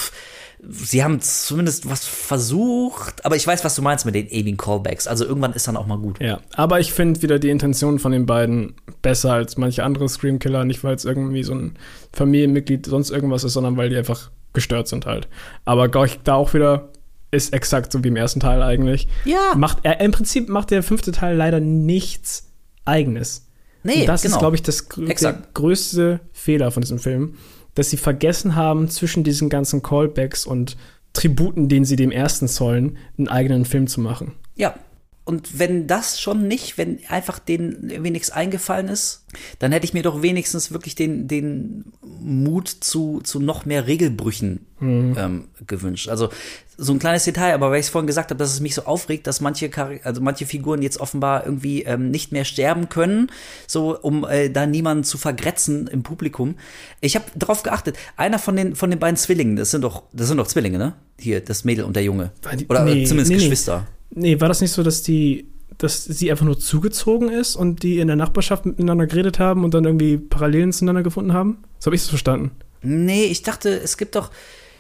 Sie 0.60 1.04
haben 1.04 1.22
zumindest 1.22 1.90
was 1.90 2.06
versucht, 2.06 3.26
aber 3.26 3.36
ich 3.38 3.46
weiß, 3.46 3.64
was 3.64 3.76
du 3.76 3.82
meinst 3.82 4.06
mit 4.06 4.16
den 4.16 4.28
ewigen 4.28 4.58
Callbacks. 4.58 5.08
Also 5.08 5.26
irgendwann 5.26 5.54
ist 5.54 5.68
dann 5.68 5.78
auch 5.78 5.88
mal 5.88 5.98
gut. 5.98 6.22
Ja, 6.22 6.40
aber 6.54 6.80
ich 6.80 6.92
finde 6.92 7.22
wieder 7.22 7.40
die 7.40 7.50
Intention 7.50 8.00
von 8.00 8.12
den 8.12 8.26
beiden 8.26 8.76
besser 9.02 9.34
als 9.34 9.58
manche 9.58 9.84
andere 9.84 10.10
Scream-Killer. 10.10 10.66
Nicht, 10.66 10.84
weil 10.84 10.96
es 10.96 11.06
irgendwie 11.06 11.44
so 11.44 11.54
ein 11.54 11.78
Familienmitglied 12.14 12.86
sonst 12.86 13.10
irgendwas 13.10 13.44
ist, 13.44 13.54
sondern 13.54 13.78
weil 13.78 13.90
die 13.90 13.98
einfach 13.98 14.32
gestört 14.54 14.88
sind 14.88 15.06
halt. 15.06 15.28
Aber 15.66 15.90
glaube 15.90 16.08
ich, 16.08 16.20
da 16.24 16.36
auch 16.36 16.54
wieder 16.54 16.90
ist 17.34 17.54
exakt 17.54 17.92
so 17.92 18.04
wie 18.04 18.10
im 18.10 18.16
ersten 18.16 18.40
Teil 18.40 18.62
eigentlich. 18.62 19.08
Ja. 19.26 19.54
Macht, 19.56 19.80
er, 19.84 20.00
Im 20.00 20.12
Prinzip 20.12 20.50
macht 20.50 20.72
der 20.72 20.84
fünfte 20.84 21.12
Teil 21.12 21.36
leider 21.36 21.60
nichts 21.60 22.52
Eigenes. 22.86 23.48
Nee, 23.84 24.02
Und 24.02 24.08
das 24.08 24.22
genau. 24.22 24.36
ist, 24.36 24.40
glaube 24.40 24.56
ich, 24.56 24.64
das 24.64 24.88
der 24.88 25.42
größte 25.54 26.22
Fehler 26.32 26.72
von 26.72 26.82
diesem 26.82 27.00
Film, 27.00 27.36
dass 27.76 27.90
sie 27.90 27.98
vergessen 27.98 28.56
haben, 28.56 28.90
zwischen 28.90 29.24
diesen 29.24 29.50
ganzen 29.50 29.82
Callbacks 29.82 30.46
und 30.46 30.78
Tributen, 31.14 31.70
den 31.70 31.86
sie 31.86 31.96
dem 31.96 32.12
ersten 32.12 32.48
zollen, 32.48 32.98
einen 33.18 33.28
eigenen 33.28 33.66
Film 33.66 33.88
zu 33.88 34.02
machen. 34.02 34.34
Ja. 34.56 34.76
Und 35.26 35.58
wenn 35.58 35.88
das 35.88 36.20
schon 36.20 36.48
nicht, 36.48 36.78
wenn 36.78 37.00
einfach 37.08 37.40
denen 37.40 37.90
irgendwie 37.90 38.12
nichts 38.12 38.30
eingefallen 38.30 38.90
ist, 38.90 39.26
dann 39.60 39.72
hätte 39.72 39.86
ich 39.86 39.94
mir 39.94 40.04
doch 40.04 40.22
wenigstens 40.22 40.72
wirklich 40.72 40.96
den, 40.96 41.28
den 41.28 41.86
Mut 42.02 42.68
zu, 42.68 43.22
zu 43.22 43.40
noch 43.40 43.66
mehr 43.66 43.88
Regelbrüchen 43.88 44.66
Mhm. 44.84 45.16
ähm, 45.18 45.44
gewünscht. 45.66 46.10
Also 46.10 46.30
so 46.78 46.92
ein 46.92 47.00
kleines 47.00 47.24
Detail, 47.24 47.54
aber 47.54 47.72
weil 47.72 47.80
ich 47.80 47.86
es 47.86 47.90
vorhin 47.90 48.08
gesagt 48.08 48.32
habe, 48.32 48.38
dass 48.38 48.52
es 48.52 48.60
mich 48.60 48.76
so 48.76 48.84
aufregt, 48.84 49.28
dass 49.28 49.40
manche, 49.40 49.70
also 50.04 50.20
manche 50.22 50.46
Figuren 50.46 50.82
jetzt 50.82 51.00
offenbar 51.00 51.46
irgendwie 51.46 51.84
ähm, 51.84 52.12
nicht 52.12 52.34
mehr 52.34 52.44
sterben 52.44 52.90
können, 52.90 53.32
so 53.66 53.98
um 53.98 54.26
äh, 54.26 54.50
da 54.50 54.66
niemanden 54.66 55.06
zu 55.06 55.18
vergrätzen 55.18 55.88
im 55.88 56.04
Publikum. 56.04 56.56
Ich 57.00 57.16
habe 57.16 57.26
darauf 57.36 57.64
geachtet, 57.64 57.96
einer 58.18 58.40
von 58.40 58.58
den 58.58 58.76
von 58.76 58.90
den 58.90 59.00
beiden 59.00 59.16
Zwillingen, 59.16 59.56
das 59.56 59.72
sind 59.72 59.84
doch 59.84 60.04
das 60.12 60.28
sind 60.28 60.38
doch 60.38 60.48
Zwillinge, 60.48 60.78
ne? 60.78 60.94
Hier 61.18 61.40
das 61.40 61.64
Mädel 61.64 61.86
und 61.86 61.96
der 61.96 62.04
Junge 62.04 62.32
oder 62.68 62.82
äh, 62.86 62.96
Nee, 62.96 63.06
zumindest 63.06 63.32
nee. 63.32 63.38
Geschwister. 63.38 63.88
Nee, 64.16 64.40
war 64.40 64.48
das 64.48 64.62
nicht 64.62 64.72
so, 64.72 64.84
dass 64.84 65.02
die, 65.02 65.48
dass 65.78 66.06
sie 66.06 66.30
einfach 66.30 66.46
nur 66.46 66.60
zugezogen 66.60 67.30
ist 67.30 67.56
und 67.56 67.84
die 67.84 68.00
in 68.00 68.08
der 68.08 68.16
Nachbarschaft 68.16 68.66
miteinander 68.66 69.08
geredet 69.08 69.40
haben 69.40 69.64
und 69.64 69.74
dann 69.74 69.86
irgendwie 69.86 70.18
Parallelen 70.18 70.72
zueinander 70.72 71.04
gefunden 71.04 71.34
haben? 71.34 71.64
So 71.80 71.88
habe 71.88 71.96
ich 71.96 72.04
es 72.04 72.10
verstanden. 72.10 72.52
Nee, 72.82 73.26
ich 73.26 73.42
dachte, 73.42 73.70
es 73.70 73.98
gibt 73.98 74.16
doch. 74.16 74.30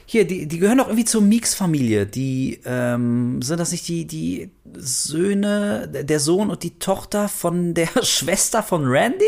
Hier, 0.06 0.28
die, 0.28 0.48
die 0.48 0.60
gehören 0.60 0.80
doch 0.80 0.88
irgendwie 0.88 1.06
zur 1.06 1.22
Meeks-Familie. 1.22 2.06
Die, 2.06 2.60
ähm, 2.66 3.42
sind 3.42 3.60
das 3.60 3.72
nicht 3.72 3.88
die, 3.88 4.06
die 4.06 4.52
Söhne, 4.76 5.88
der 5.90 6.20
Sohn 6.20 6.50
und 6.50 6.62
die 6.62 6.78
Tochter 6.78 7.30
von 7.30 7.74
der 7.74 7.88
Schwester 8.04 8.62
von 8.62 8.86
Randy? 8.86 9.26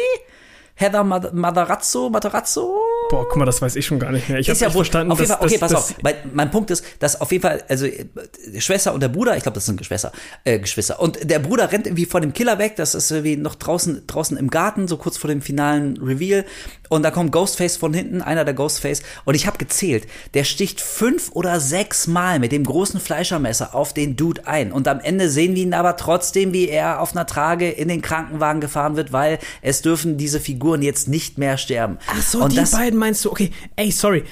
Heather 0.76 1.06
Matarazzo, 1.06 2.10
Matarazzo? 2.10 2.77
Boah, 3.10 3.27
guck 3.27 3.38
mal, 3.38 3.45
das 3.45 3.61
weiß 3.61 3.76
ich 3.76 3.86
schon 3.86 3.99
gar 3.99 4.11
nicht 4.11 4.30
mehr. 4.30 4.40
Ich 4.40 4.49
ist 4.49 4.61
habe 4.61 4.72
ja 4.72 4.76
wurscht. 4.76 4.91
verstanden, 4.91 5.11
auf 5.11 5.19
jeden 5.19 5.30
dass, 5.30 5.38
Fall, 5.38 5.48
okay, 5.48 5.57
dass, 5.57 5.72
pass 5.72 5.91
auf. 5.91 5.95
Mein, 6.02 6.15
mein 6.34 6.52
Punkt 6.52 6.72
ist, 6.72 6.84
dass 6.99 7.22
auf 7.22 7.32
jeden 7.32 7.41
Fall, 7.44 7.64
also 7.68 7.86
äh, 7.86 8.06
die 8.53 8.61
Schwester 8.61 8.94
und 8.94 9.02
der 9.02 9.10
Bruder, 9.10 9.38
ich 9.38 9.44
glaube, 9.44 9.56
das 9.56 9.65
sind 9.65 9.77
Geschwister, 9.77 10.11
äh, 10.44 10.60
Geschwister. 10.60 10.99
Und 10.99 11.30
der 11.30 11.40
Bruder 11.40 11.72
rennt 11.72 11.86
irgendwie 11.86 12.06
vor 12.06 12.22
dem 12.22 12.34
Killer 12.34 12.57
weg. 12.57 12.76
Das 12.77 12.95
ist 12.95 13.11
irgendwie 13.11 13.38
noch 13.38 13.56
draußen, 13.56 14.07
draußen 14.07 14.38
im 14.38 14.49
Garten, 14.49 14.88
so 14.88 14.98
kurz 14.98 15.18
vor 15.18 15.30
dem 15.30 15.41
finalen 15.41 15.98
Reveal. 15.98 16.45
Und 16.90 17.03
da 17.03 17.11
kommt 17.11 17.32
Ghostface 17.32 17.77
von 17.77 17.94
hinten, 17.94 18.22
einer 18.22 18.45
der 18.45 18.53
Ghostface. 18.53 19.02
Und 19.23 19.36
ich 19.36 19.48
habe 19.48 19.57
gezählt, 19.57 20.07
der 20.34 20.44
sticht 20.44 20.82
fünf 20.82 21.32
oder 21.34 21.60
sechs 21.60 22.07
Mal 22.07 22.40
mit 22.40 22.52
dem 22.52 22.64
großen 22.64 22.99
Fleischermesser 22.99 23.73
auf 23.76 23.94
den 23.94 24.15
Dude 24.15 24.48
ein. 24.48 24.72
Und 24.72 24.88
am 24.88 24.99
Ende 24.99 25.30
sehen 25.30 25.56
wir 25.56 25.64
ihn 25.64 25.73
aber 25.73 25.98
trotzdem, 25.98 26.53
wie 26.53 26.69
er 26.69 27.02
auf 27.02 27.15
einer 27.15 27.26
Trage 27.26 27.69
in 27.69 27.88
den 27.88 28.02
Krankenwagen 28.02 28.61
gefahren 28.61 28.95
wird, 28.95 29.11
weil 29.11 29.40
es 29.61 29.82
dürfen 29.82 30.18
diese 30.18 30.40
Figuren 30.40 30.82
jetzt 30.82 31.07
nicht 31.07 31.38
mehr 31.38 31.57
sterben. 31.57 31.98
Ach 32.07 32.22
so, 32.22 32.44
und 32.44 32.52
die 32.52 32.57
das, 32.57 32.72
beiden 32.72 32.99
meinst 33.06 33.23
du, 33.23 33.32
okay, 33.32 33.52
ey, 33.76 33.91
sorry. 33.91 34.23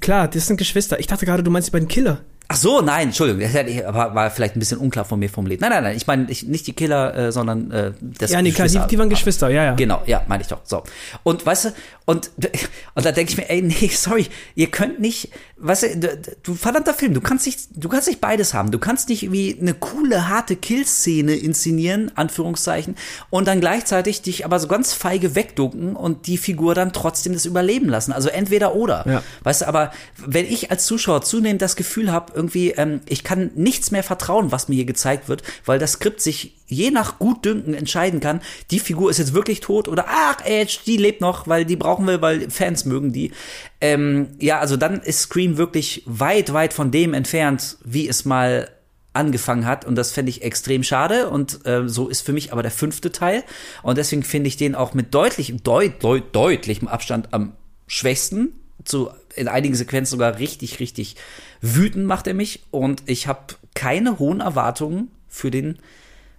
Klar, 0.00 0.28
das 0.28 0.46
sind 0.46 0.56
Geschwister. 0.56 0.98
Ich 0.98 1.06
dachte 1.06 1.26
gerade, 1.26 1.42
du 1.42 1.50
meinst 1.50 1.68
die 1.68 1.72
beiden 1.72 1.88
Killer. 1.88 2.24
Ach 2.52 2.56
so, 2.56 2.82
nein, 2.82 3.08
Entschuldigung, 3.08 3.40
das 3.40 3.94
war, 3.94 4.14
war 4.14 4.30
vielleicht 4.30 4.56
ein 4.56 4.58
bisschen 4.58 4.76
unklar 4.76 5.06
von 5.06 5.18
mir 5.18 5.30
formuliert. 5.30 5.62
Nein, 5.62 5.70
nein, 5.70 5.84
nein, 5.84 5.96
ich 5.96 6.06
meine 6.06 6.30
ich, 6.30 6.42
nicht 6.42 6.66
die 6.66 6.74
Killer, 6.74 7.14
äh, 7.16 7.32
sondern 7.32 7.70
äh, 7.70 7.92
das 8.00 8.30
Ja, 8.30 8.42
nee, 8.42 8.52
klar, 8.52 8.68
die, 8.68 8.78
die 8.90 8.98
waren 8.98 9.08
Geschwister, 9.08 9.48
ja, 9.48 9.64
ja. 9.64 9.74
Genau, 9.74 10.02
ja, 10.04 10.22
meine 10.28 10.42
ich 10.42 10.48
doch. 10.48 10.60
So. 10.64 10.82
Und 11.22 11.46
weißt 11.46 11.64
du, 11.64 11.72
und, 12.04 12.30
und 12.94 13.06
da 13.06 13.12
denke 13.12 13.32
ich 13.32 13.38
mir, 13.38 13.48
ey, 13.48 13.62
nee, 13.62 13.88
sorry, 13.94 14.26
ihr 14.54 14.66
könnt 14.66 15.00
nicht, 15.00 15.30
weißt 15.56 15.82
du, 15.82 15.96
du, 15.96 16.18
du 16.42 16.54
verdammter 16.54 16.92
Film, 16.92 17.14
du 17.14 17.22
kannst 17.22 17.46
nicht, 17.46 17.60
du 17.74 17.88
kannst 17.88 18.08
nicht 18.08 18.20
beides 18.20 18.52
haben. 18.52 18.70
Du 18.70 18.78
kannst 18.78 19.08
nicht 19.08 19.32
wie 19.32 19.56
eine 19.58 19.72
coole, 19.72 20.28
harte 20.28 20.56
Killszene 20.56 21.34
inszenieren, 21.34 22.12
Anführungszeichen, 22.16 22.96
und 23.30 23.48
dann 23.48 23.60
gleichzeitig 23.60 24.20
dich 24.20 24.44
aber 24.44 24.58
so 24.58 24.68
ganz 24.68 24.92
feige 24.92 25.34
wegducken 25.34 25.96
und 25.96 26.26
die 26.26 26.36
Figur 26.36 26.74
dann 26.74 26.92
trotzdem 26.92 27.32
das 27.32 27.46
überleben 27.46 27.88
lassen. 27.88 28.12
Also 28.12 28.28
entweder 28.28 28.74
oder. 28.74 29.04
Ja. 29.08 29.22
Weißt 29.42 29.62
du, 29.62 29.68
aber 29.68 29.92
wenn 30.18 30.46
ich 30.46 30.70
als 30.70 30.84
Zuschauer 30.84 31.22
zunehmend 31.22 31.62
das 31.62 31.76
Gefühl 31.76 32.12
habe, 32.12 32.32
irgendwie, 32.42 32.70
ähm, 32.72 33.00
ich 33.08 33.22
kann 33.22 33.52
nichts 33.54 33.92
mehr 33.92 34.02
vertrauen, 34.02 34.50
was 34.50 34.68
mir 34.68 34.74
hier 34.74 34.84
gezeigt 34.84 35.28
wird, 35.28 35.42
weil 35.64 35.78
das 35.78 35.92
Skript 35.92 36.20
sich 36.20 36.56
je 36.66 36.90
nach 36.90 37.18
Gutdünken 37.18 37.74
entscheiden 37.74 38.20
kann, 38.20 38.40
die 38.70 38.80
Figur 38.80 39.10
ist 39.10 39.18
jetzt 39.18 39.34
wirklich 39.34 39.60
tot 39.60 39.88
oder 39.88 40.06
ach, 40.08 40.44
Edge, 40.44 40.78
die 40.86 40.96
lebt 40.96 41.20
noch, 41.20 41.46
weil 41.46 41.64
die 41.64 41.76
brauchen 41.76 42.06
wir, 42.06 42.20
weil 42.20 42.50
Fans 42.50 42.84
mögen 42.84 43.12
die. 43.12 43.32
Ähm, 43.80 44.28
ja, 44.40 44.58
also 44.58 44.76
dann 44.76 45.00
ist 45.00 45.20
Scream 45.20 45.58
wirklich 45.58 46.02
weit, 46.06 46.52
weit 46.52 46.72
von 46.72 46.90
dem 46.90 47.14
entfernt, 47.14 47.76
wie 47.84 48.08
es 48.08 48.24
mal 48.24 48.68
angefangen 49.12 49.66
hat 49.66 49.84
und 49.84 49.94
das 49.94 50.10
fände 50.10 50.30
ich 50.30 50.42
extrem 50.42 50.82
schade 50.82 51.28
und 51.28 51.66
äh, 51.66 51.86
so 51.86 52.08
ist 52.08 52.22
für 52.22 52.32
mich 52.32 52.52
aber 52.52 52.62
der 52.62 52.70
fünfte 52.70 53.12
Teil 53.12 53.44
und 53.82 53.98
deswegen 53.98 54.22
finde 54.22 54.48
ich 54.48 54.56
den 54.56 54.74
auch 54.74 54.94
mit 54.94 55.12
deutlichem, 55.14 55.62
deut, 55.62 56.02
deut, 56.02 56.34
deutlichem 56.34 56.88
Abstand 56.88 57.28
am 57.34 57.52
schwächsten, 57.86 58.54
zu 58.84 59.10
in 59.34 59.48
einigen 59.48 59.74
Sequenzen 59.74 60.12
sogar 60.12 60.38
richtig, 60.38 60.80
richtig 60.80 61.16
wütend 61.60 62.06
macht 62.06 62.26
er 62.26 62.34
mich 62.34 62.64
und 62.70 63.02
ich 63.06 63.26
habe 63.26 63.54
keine 63.74 64.18
hohen 64.18 64.40
Erwartungen 64.40 65.10
für 65.28 65.50
den 65.50 65.78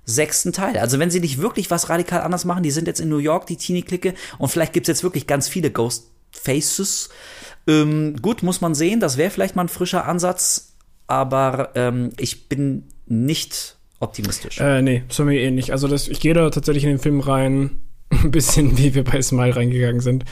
sechsten 0.06 0.52
Teil. 0.52 0.78
Also 0.78 1.00
wenn 1.00 1.10
sie 1.10 1.20
nicht 1.20 1.40
wirklich 1.40 1.72
was 1.72 1.90
radikal 1.90 2.22
anders 2.22 2.46
machen, 2.46 2.64
die 2.64 2.72
sind 2.72 2.88
jetzt 2.88 3.00
in 3.00 3.10
New 3.10 3.18
York, 3.18 3.48
die 3.48 3.56
Teenie-Clique, 3.56 4.14
und 4.38 4.50
vielleicht 4.50 4.74
gibt's 4.74 4.90
jetzt 4.90 5.04
wirklich 5.04 5.28
ganz 5.28 5.48
viele 5.48 5.72
Ghost 5.72 6.10
Faces. 6.32 7.10
Ähm, 7.68 8.18
gut, 8.22 8.44
muss 8.44 8.60
man 8.60 8.76
sehen, 8.76 9.00
das 9.00 9.18
wäre 9.18 9.30
vielleicht 9.30 9.56
mal 9.56 9.64
ein 9.64 9.70
frischer 9.70 10.06
Ansatz, 10.06 10.74
aber 11.08 11.72
ähm, 11.76 12.12
ich 12.20 12.50
bin 12.50 12.84
nicht 13.06 13.78
optimistisch. 14.00 14.60
Äh, 14.60 14.82
nee, 14.82 15.04
zu 15.10 15.24
mir 15.24 15.40
ähnlich. 15.40 15.72
Also 15.72 15.88
das, 15.88 16.08
ich 16.08 16.20
gehe 16.20 16.34
da 16.34 16.50
tatsächlich 16.50 16.84
in 16.84 16.90
den 16.90 17.00
Film 17.00 17.22
rein, 17.22 17.82
ein 18.24 18.32
bisschen 18.32 18.78
wie 18.78 18.94
wir 18.96 19.04
bei 19.04 19.22
Smile 19.22 19.56
reingegangen 19.56 20.02
sind. 20.02 20.26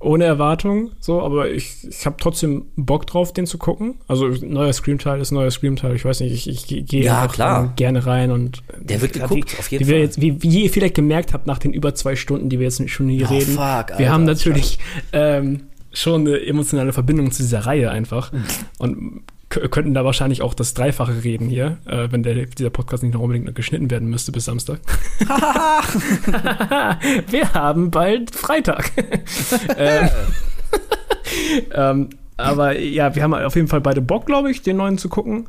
Ohne 0.00 0.24
Erwartung, 0.24 0.90
so, 0.98 1.22
aber 1.22 1.50
ich, 1.50 1.86
ich 1.88 2.06
habe 2.06 2.16
trotzdem 2.18 2.66
Bock 2.74 3.06
drauf, 3.06 3.32
den 3.32 3.46
zu 3.46 3.56
gucken. 3.56 3.94
Also 4.08 4.26
neuer 4.28 4.72
Scream-Teil 4.72 5.20
ist 5.20 5.30
neuer 5.30 5.50
Scream-Teil. 5.50 5.94
Ich 5.94 6.04
weiß 6.04 6.20
nicht, 6.20 6.32
ich, 6.32 6.48
ich 6.48 6.66
ge- 6.66 6.82
gehe 6.82 7.04
Ja, 7.04 7.28
klar. 7.28 7.72
gerne 7.76 8.04
rein 8.04 8.32
und 8.32 8.62
Der 8.80 9.00
wird 9.00 9.12
geguckt, 9.12 9.54
auf 9.58 9.70
jeden 9.70 9.86
wie 9.86 9.90
Fall. 9.92 10.00
Jetzt, 10.00 10.20
wie, 10.20 10.42
wie 10.42 10.64
ihr 10.64 10.70
vielleicht 10.70 10.96
gemerkt 10.96 11.32
habt, 11.32 11.46
nach 11.46 11.58
den 11.58 11.72
über 11.72 11.94
zwei 11.94 12.16
Stunden, 12.16 12.48
die 12.48 12.58
wir 12.58 12.64
jetzt 12.66 12.88
schon 12.90 13.08
hier 13.08 13.28
Oh, 13.30 13.34
reden, 13.34 13.52
fuck, 13.54 13.60
Alter, 13.62 13.98
wir 14.00 14.10
haben 14.10 14.24
natürlich 14.24 14.78
ähm, 15.12 15.60
schon 15.92 16.22
eine 16.26 16.40
emotionale 16.46 16.92
Verbindung 16.92 17.30
zu 17.30 17.42
dieser 17.42 17.60
Reihe 17.60 17.90
einfach 17.92 18.32
und 18.78 19.20
könnten 19.52 19.94
da 19.94 20.04
wahrscheinlich 20.04 20.42
auch 20.42 20.54
das 20.54 20.74
Dreifache 20.74 21.24
reden 21.24 21.48
hier, 21.48 21.78
äh, 21.86 22.08
wenn 22.10 22.22
der, 22.22 22.46
dieser 22.46 22.70
Podcast 22.70 23.02
nicht 23.02 23.14
noch 23.14 23.20
unbedingt 23.20 23.46
noch 23.46 23.54
geschnitten 23.54 23.90
werden 23.90 24.08
müsste 24.08 24.32
bis 24.32 24.46
Samstag. 24.46 24.80
wir 27.28 27.52
haben 27.52 27.90
bald 27.90 28.34
Freitag. 28.34 28.90
ähm, 29.76 30.08
ähm, 31.72 32.08
aber 32.36 32.78
ja, 32.78 33.14
wir 33.14 33.22
haben 33.22 33.34
auf 33.34 33.54
jeden 33.54 33.68
Fall 33.68 33.80
beide 33.80 34.00
Bock, 34.00 34.26
glaube 34.26 34.50
ich, 34.50 34.62
den 34.62 34.78
neuen 34.78 34.98
zu 34.98 35.08
gucken. 35.08 35.48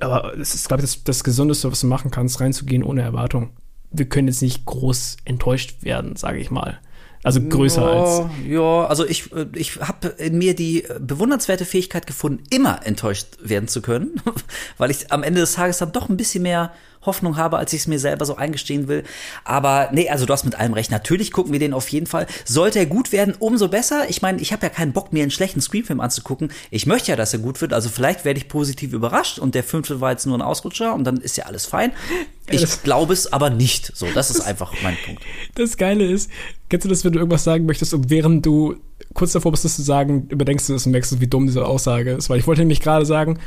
Aber 0.00 0.36
es 0.38 0.54
ist, 0.54 0.68
glaube 0.68 0.82
ich, 0.82 0.88
das, 0.90 1.04
das 1.04 1.24
Gesundeste, 1.24 1.70
was 1.70 1.80
du 1.80 1.86
machen 1.86 2.10
kannst, 2.10 2.40
reinzugehen 2.40 2.82
ohne 2.82 3.02
Erwartung. 3.02 3.50
Wir 3.90 4.08
können 4.08 4.28
jetzt 4.28 4.40
nicht 4.42 4.64
groß 4.64 5.18
enttäuscht 5.24 5.82
werden, 5.82 6.16
sage 6.16 6.38
ich 6.38 6.50
mal. 6.50 6.80
Also 7.24 7.40
größer 7.40 7.82
ja, 7.82 7.88
als. 7.88 8.22
Ja, 8.48 8.86
also 8.86 9.06
ich, 9.06 9.32
äh, 9.32 9.46
ich 9.54 9.76
habe 9.76 10.08
in 10.18 10.38
mir 10.38 10.54
die 10.54 10.84
äh, 10.84 10.98
bewundernswerte 11.00 11.64
Fähigkeit 11.64 12.06
gefunden, 12.06 12.42
immer 12.50 12.84
enttäuscht 12.84 13.26
werden 13.40 13.68
zu 13.68 13.80
können, 13.80 14.20
weil 14.78 14.90
ich 14.90 15.12
am 15.12 15.22
Ende 15.22 15.40
des 15.40 15.52
Tages 15.52 15.78
dann 15.78 15.92
doch 15.92 16.08
ein 16.08 16.16
bisschen 16.16 16.42
mehr 16.42 16.72
Hoffnung 17.04 17.36
habe, 17.36 17.58
als 17.58 17.72
ich 17.72 17.80
es 17.80 17.86
mir 17.86 17.98
selber 17.98 18.24
so 18.24 18.36
eingestehen 18.36 18.88
will. 18.88 19.04
Aber 19.44 19.88
nee, 19.92 20.08
also 20.08 20.26
du 20.26 20.32
hast 20.32 20.44
mit 20.44 20.54
allem 20.54 20.72
recht. 20.72 20.90
Natürlich 20.90 21.32
gucken 21.32 21.52
wir 21.52 21.58
den 21.58 21.74
auf 21.74 21.88
jeden 21.88 22.06
Fall. 22.06 22.26
Sollte 22.44 22.78
er 22.78 22.86
gut 22.86 23.12
werden, 23.12 23.34
umso 23.38 23.68
besser. 23.68 24.08
Ich 24.08 24.22
meine, 24.22 24.40
ich 24.40 24.52
habe 24.52 24.64
ja 24.64 24.70
keinen 24.70 24.92
Bock, 24.92 25.12
mir 25.12 25.22
einen 25.22 25.30
schlechten 25.30 25.60
Screenfilm 25.60 26.00
anzugucken. 26.00 26.52
Ich 26.70 26.86
möchte 26.86 27.10
ja, 27.10 27.16
dass 27.16 27.32
er 27.32 27.40
gut 27.40 27.60
wird. 27.60 27.72
Also 27.72 27.88
vielleicht 27.88 28.24
werde 28.24 28.38
ich 28.38 28.48
positiv 28.48 28.92
überrascht 28.92 29.38
und 29.38 29.54
der 29.54 29.64
fünfte 29.64 30.00
war 30.00 30.10
jetzt 30.12 30.26
nur 30.26 30.36
ein 30.36 30.42
Ausrutscher 30.42 30.94
und 30.94 31.04
dann 31.04 31.18
ist 31.18 31.36
ja 31.36 31.46
alles 31.46 31.66
fein. 31.66 31.92
Ich 32.50 32.82
glaube 32.82 33.12
es 33.12 33.32
aber 33.32 33.50
nicht. 33.50 33.92
So, 33.96 34.06
das 34.14 34.30
ist 34.30 34.40
einfach 34.40 34.72
mein 34.82 34.96
Punkt. 35.04 35.22
Das 35.54 35.76
Geile 35.76 36.04
ist, 36.04 36.30
kennst 36.68 36.84
du 36.84 36.88
das, 36.88 37.04
wenn 37.04 37.12
du 37.12 37.18
irgendwas 37.18 37.44
sagen 37.44 37.66
möchtest 37.66 37.94
und 37.94 38.10
während 38.10 38.44
du 38.44 38.76
kurz 39.14 39.32
davor 39.32 39.52
bist, 39.52 39.64
das 39.64 39.76
zu 39.76 39.82
sagen, 39.82 40.26
überdenkst 40.28 40.66
du 40.66 40.72
das 40.72 40.86
und 40.86 40.92
merkst, 40.92 41.20
wie 41.20 41.26
dumm 41.26 41.46
diese 41.46 41.64
Aussage 41.64 42.12
ist? 42.12 42.30
Weil 42.30 42.38
ich 42.38 42.46
wollte 42.46 42.62
nämlich 42.62 42.80
gerade 42.80 43.06
sagen, 43.06 43.38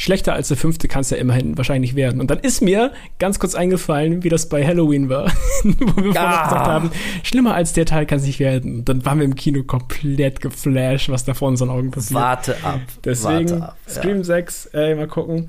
schlechter 0.00 0.32
als 0.32 0.48
der 0.48 0.56
fünfte 0.56 0.86
kann 0.88 1.00
es 1.02 1.10
ja 1.10 1.16
immerhin 1.18 1.58
wahrscheinlich 1.58 1.94
werden. 1.96 2.20
Und 2.20 2.30
dann 2.30 2.38
ist 2.38 2.62
mir 2.62 2.92
ganz 3.18 3.38
kurz 3.40 3.54
eingefallen, 3.54 4.22
wie 4.22 4.28
das 4.30 4.48
bei 4.48 4.64
Halloween 4.66 5.08
war, 5.10 5.30
wo 5.64 6.02
wir 6.04 6.10
Ah. 6.10 6.14
vorher 6.14 6.42
gesagt 6.44 6.66
haben, 6.66 6.90
schlimmer 7.24 7.54
als 7.54 7.72
der 7.74 7.84
Teil 7.84 8.06
kann 8.06 8.18
es 8.18 8.24
nicht 8.24 8.38
werden. 8.38 8.78
Und 8.78 8.88
dann 8.88 9.04
waren 9.04 9.18
wir 9.18 9.24
im 9.24 9.34
Kino 9.34 9.64
komplett 9.64 10.40
geflasht, 10.40 11.08
was 11.10 11.24
da 11.24 11.34
vor 11.34 11.48
unseren 11.48 11.68
Augen 11.70 11.90
passiert. 11.90 12.20
Warte 12.20 12.56
ab. 12.62 12.80
Deswegen 13.04 13.50
warte 13.50 13.62
ab, 13.62 13.76
ja. 13.86 13.92
Scream 13.92 14.24
6, 14.24 14.66
ey, 14.66 14.94
mal 14.94 15.08
gucken. 15.08 15.48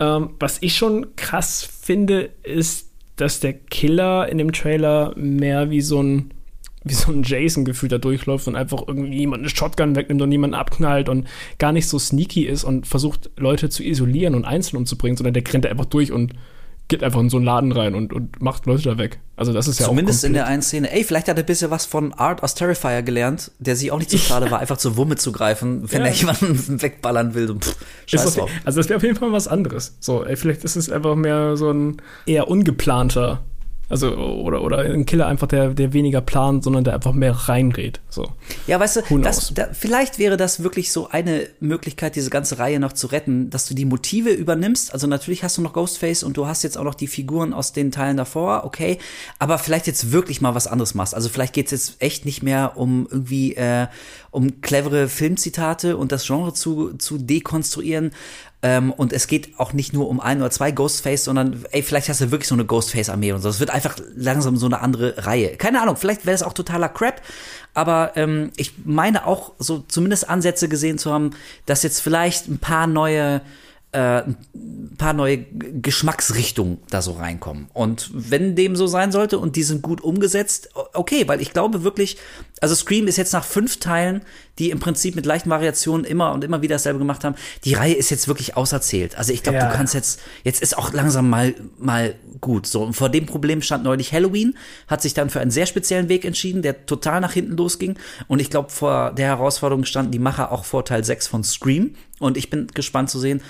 Ähm, 0.00 0.30
was 0.40 0.58
ich 0.62 0.76
schon 0.76 1.14
krass 1.16 1.62
finde, 1.82 2.30
ist, 2.42 2.88
dass 3.16 3.38
der 3.40 3.52
Killer 3.52 4.28
in 4.30 4.38
dem 4.38 4.52
Trailer 4.52 5.12
mehr 5.14 5.68
wie 5.70 5.82
so 5.82 6.02
ein 6.02 6.32
wie 6.84 6.94
so 6.94 7.12
ein 7.12 7.22
Jason-Gefühl 7.22 7.88
da 7.90 7.98
durchläuft 7.98 8.48
und 8.48 8.56
einfach 8.56 8.82
irgendwie 8.86 9.18
jemand 9.18 9.40
eine 9.42 9.50
Shotgun 9.50 9.96
wegnimmt 9.96 10.22
und 10.22 10.32
jemanden 10.32 10.54
abknallt 10.54 11.08
und 11.08 11.26
gar 11.58 11.72
nicht 11.72 11.88
so 11.88 11.98
sneaky 11.98 12.44
ist 12.46 12.64
und 12.64 12.86
versucht, 12.86 13.30
Leute 13.36 13.68
zu 13.68 13.82
isolieren 13.84 14.34
und 14.34 14.44
einzeln 14.46 14.78
umzubringen, 14.78 15.16
sondern 15.16 15.34
der 15.34 15.44
rennt 15.52 15.66
einfach 15.66 15.84
durch 15.84 16.10
und 16.10 16.32
geht 16.88 17.04
einfach 17.04 17.20
in 17.20 17.30
so 17.30 17.36
einen 17.36 17.46
Laden 17.46 17.70
rein 17.70 17.94
und, 17.94 18.12
und 18.12 18.42
macht 18.42 18.66
Leute 18.66 18.82
da 18.82 18.98
weg. 18.98 19.20
Also 19.36 19.52
das 19.52 19.68
ist 19.68 19.78
ja 19.78 19.86
Zumindest 19.86 20.24
auch 20.24 20.26
in 20.26 20.32
der 20.32 20.46
einen 20.48 20.60
Szene. 20.60 20.90
Ey, 20.90 21.04
vielleicht 21.04 21.28
hat 21.28 21.36
er 21.36 21.44
ein 21.44 21.46
bisschen 21.46 21.70
was 21.70 21.86
von 21.86 22.12
Art 22.14 22.42
aus 22.42 22.56
Terrifier 22.56 23.02
gelernt, 23.02 23.52
der 23.60 23.76
sich 23.76 23.92
auch 23.92 23.98
nicht 23.98 24.10
so 24.10 24.18
schade 24.18 24.50
war, 24.50 24.58
einfach 24.58 24.76
zur 24.76 24.96
Wumme 24.96 25.14
zu 25.14 25.30
greifen, 25.30 25.82
wenn 25.92 26.00
Ja. 26.00 26.08
er 26.08 26.12
jemanden 26.14 26.82
wegballern 26.82 27.34
will. 27.34 27.48
Und 27.52 27.64
pff, 27.64 27.76
Ist 28.06 28.10
scheiß 28.10 28.26
auf, 28.26 28.34
drauf. 28.36 28.50
also 28.64 28.80
das 28.80 28.88
wäre 28.88 28.96
auf 28.96 29.04
jeden 29.04 29.14
Fall 29.16 29.30
was 29.30 29.46
anderes. 29.46 29.96
So, 30.00 30.24
ey, 30.24 30.34
vielleicht 30.34 30.64
ist 30.64 30.74
es 30.74 30.90
einfach 30.90 31.14
mehr 31.14 31.56
so 31.56 31.70
ein 31.70 31.98
eher 32.26 32.48
ungeplanter, 32.48 33.44
also 33.90 34.14
oder 34.14 34.62
oder 34.62 34.78
ein 34.78 35.04
Killer 35.04 35.26
einfach 35.26 35.48
der 35.48 35.74
der 35.74 35.92
weniger 35.92 36.20
plant, 36.20 36.62
sondern 36.62 36.84
der 36.84 36.94
einfach 36.94 37.12
mehr 37.12 37.32
reingeht. 37.32 38.00
So. 38.08 38.28
Ja, 38.68 38.78
weißt 38.78 39.02
du, 39.10 39.18
das, 39.18 39.52
da, 39.52 39.68
vielleicht 39.72 40.18
wäre 40.18 40.36
das 40.36 40.62
wirklich 40.62 40.92
so 40.92 41.08
eine 41.08 41.48
Möglichkeit, 41.58 42.14
diese 42.14 42.30
ganze 42.30 42.58
Reihe 42.60 42.78
noch 42.78 42.92
zu 42.92 43.08
retten, 43.08 43.50
dass 43.50 43.66
du 43.66 43.74
die 43.74 43.84
Motive 43.84 44.30
übernimmst. 44.30 44.92
Also 44.92 45.08
natürlich 45.08 45.42
hast 45.42 45.58
du 45.58 45.62
noch 45.62 45.72
Ghostface 45.72 46.22
und 46.22 46.36
du 46.36 46.46
hast 46.46 46.62
jetzt 46.62 46.78
auch 46.78 46.84
noch 46.84 46.94
die 46.94 47.08
Figuren 47.08 47.52
aus 47.52 47.72
den 47.72 47.90
Teilen 47.90 48.16
davor, 48.16 48.62
okay. 48.64 48.98
Aber 49.40 49.58
vielleicht 49.58 49.88
jetzt 49.88 50.12
wirklich 50.12 50.40
mal 50.40 50.54
was 50.54 50.68
anderes 50.68 50.94
machst. 50.94 51.14
Also 51.14 51.28
vielleicht 51.28 51.52
geht's 51.52 51.72
jetzt 51.72 51.96
echt 52.00 52.24
nicht 52.24 52.44
mehr 52.44 52.76
um 52.76 53.08
irgendwie 53.10 53.56
äh, 53.56 53.88
um 54.30 54.60
clevere 54.60 55.08
Filmzitate 55.08 55.96
und 55.96 56.12
das 56.12 56.26
Genre 56.26 56.54
zu, 56.54 56.94
zu 56.94 57.18
dekonstruieren. 57.18 58.12
Ähm, 58.62 58.92
und 58.92 59.12
es 59.12 59.26
geht 59.26 59.58
auch 59.58 59.72
nicht 59.72 59.92
nur 59.94 60.08
um 60.08 60.20
ein 60.20 60.40
oder 60.40 60.50
zwei 60.50 60.70
Ghostface, 60.70 61.24
sondern 61.24 61.64
ey, 61.70 61.82
vielleicht 61.82 62.10
hast 62.10 62.20
du 62.20 62.30
wirklich 62.30 62.48
so 62.48 62.54
eine 62.54 62.66
Ghostface-Armee 62.66 63.32
und 63.32 63.40
so. 63.40 63.48
Es 63.48 63.60
wird 63.60 63.70
einfach 63.70 63.96
langsam 64.14 64.56
so 64.56 64.66
eine 64.66 64.80
andere 64.80 65.26
Reihe. 65.26 65.56
Keine 65.56 65.80
Ahnung, 65.80 65.96
vielleicht 65.96 66.26
wäre 66.26 66.34
es 66.34 66.42
auch 66.42 66.52
totaler 66.52 66.90
Crap, 66.90 67.22
aber 67.72 68.12
ähm, 68.16 68.50
ich 68.56 68.74
meine 68.84 69.26
auch 69.26 69.52
so 69.58 69.84
zumindest 69.88 70.28
Ansätze 70.28 70.68
gesehen 70.68 70.98
zu 70.98 71.12
haben, 71.12 71.30
dass 71.64 71.82
jetzt 71.82 72.00
vielleicht 72.00 72.48
ein 72.48 72.58
paar 72.58 72.86
neue 72.86 73.40
äh, 73.92 74.22
ein 74.22 74.94
paar 74.98 75.12
neue 75.12 75.38
Geschmacksrichtungen 75.38 76.78
da 76.90 77.02
so 77.02 77.12
reinkommen. 77.12 77.68
Und 77.72 78.10
wenn 78.12 78.54
dem 78.54 78.76
so 78.76 78.86
sein 78.86 79.10
sollte 79.10 79.38
und 79.38 79.56
die 79.56 79.62
sind 79.64 79.82
gut 79.82 80.00
umgesetzt, 80.00 80.70
okay, 80.94 81.26
weil 81.26 81.40
ich 81.40 81.52
glaube 81.52 81.82
wirklich, 81.82 82.16
also 82.60 82.74
Scream 82.74 83.08
ist 83.08 83.16
jetzt 83.16 83.32
nach 83.32 83.44
fünf 83.44 83.78
Teilen, 83.78 84.22
die 84.60 84.70
im 84.70 84.78
Prinzip 84.78 85.16
mit 85.16 85.26
leichten 85.26 85.50
Variationen 85.50 86.04
immer 86.04 86.32
und 86.32 86.44
immer 86.44 86.62
wieder 86.62 86.76
dasselbe 86.76 86.98
gemacht 87.00 87.24
haben, 87.24 87.34
die 87.64 87.74
Reihe 87.74 87.94
ist 87.94 88.10
jetzt 88.10 88.28
wirklich 88.28 88.56
auserzählt. 88.56 89.16
Also 89.16 89.32
ich 89.32 89.42
glaube, 89.42 89.58
Ja. 89.58 89.70
du 89.70 89.74
kannst 89.76 89.94
jetzt, 89.94 90.20
jetzt 90.44 90.62
ist 90.62 90.78
auch 90.78 90.92
langsam 90.92 91.28
mal, 91.28 91.54
mal 91.78 92.14
gut. 92.40 92.66
So, 92.66 92.84
und 92.84 92.92
vor 92.92 93.08
dem 93.08 93.26
Problem 93.26 93.60
stand 93.62 93.82
neulich 93.82 94.12
Halloween, 94.12 94.56
hat 94.86 95.02
sich 95.02 95.14
dann 95.14 95.30
für 95.30 95.40
einen 95.40 95.50
sehr 95.50 95.66
speziellen 95.66 96.08
Weg 96.08 96.24
entschieden, 96.24 96.62
der 96.62 96.86
total 96.86 97.20
nach 97.20 97.32
hinten 97.32 97.56
losging. 97.56 97.98
Und 98.28 98.40
ich 98.40 98.50
glaube, 98.50 98.70
vor 98.70 99.12
der 99.12 99.26
Herausforderung 99.26 99.84
standen 99.84 100.12
die 100.12 100.18
Macher 100.18 100.52
auch 100.52 100.64
vor 100.64 100.84
Teil 100.84 101.02
6 101.04 101.26
von 101.26 101.42
Scream. 101.42 101.94
Und 102.18 102.36
ich 102.36 102.50
bin 102.50 102.68
gespannt 102.68 103.10
zu 103.10 103.18
sehen, 103.18 103.40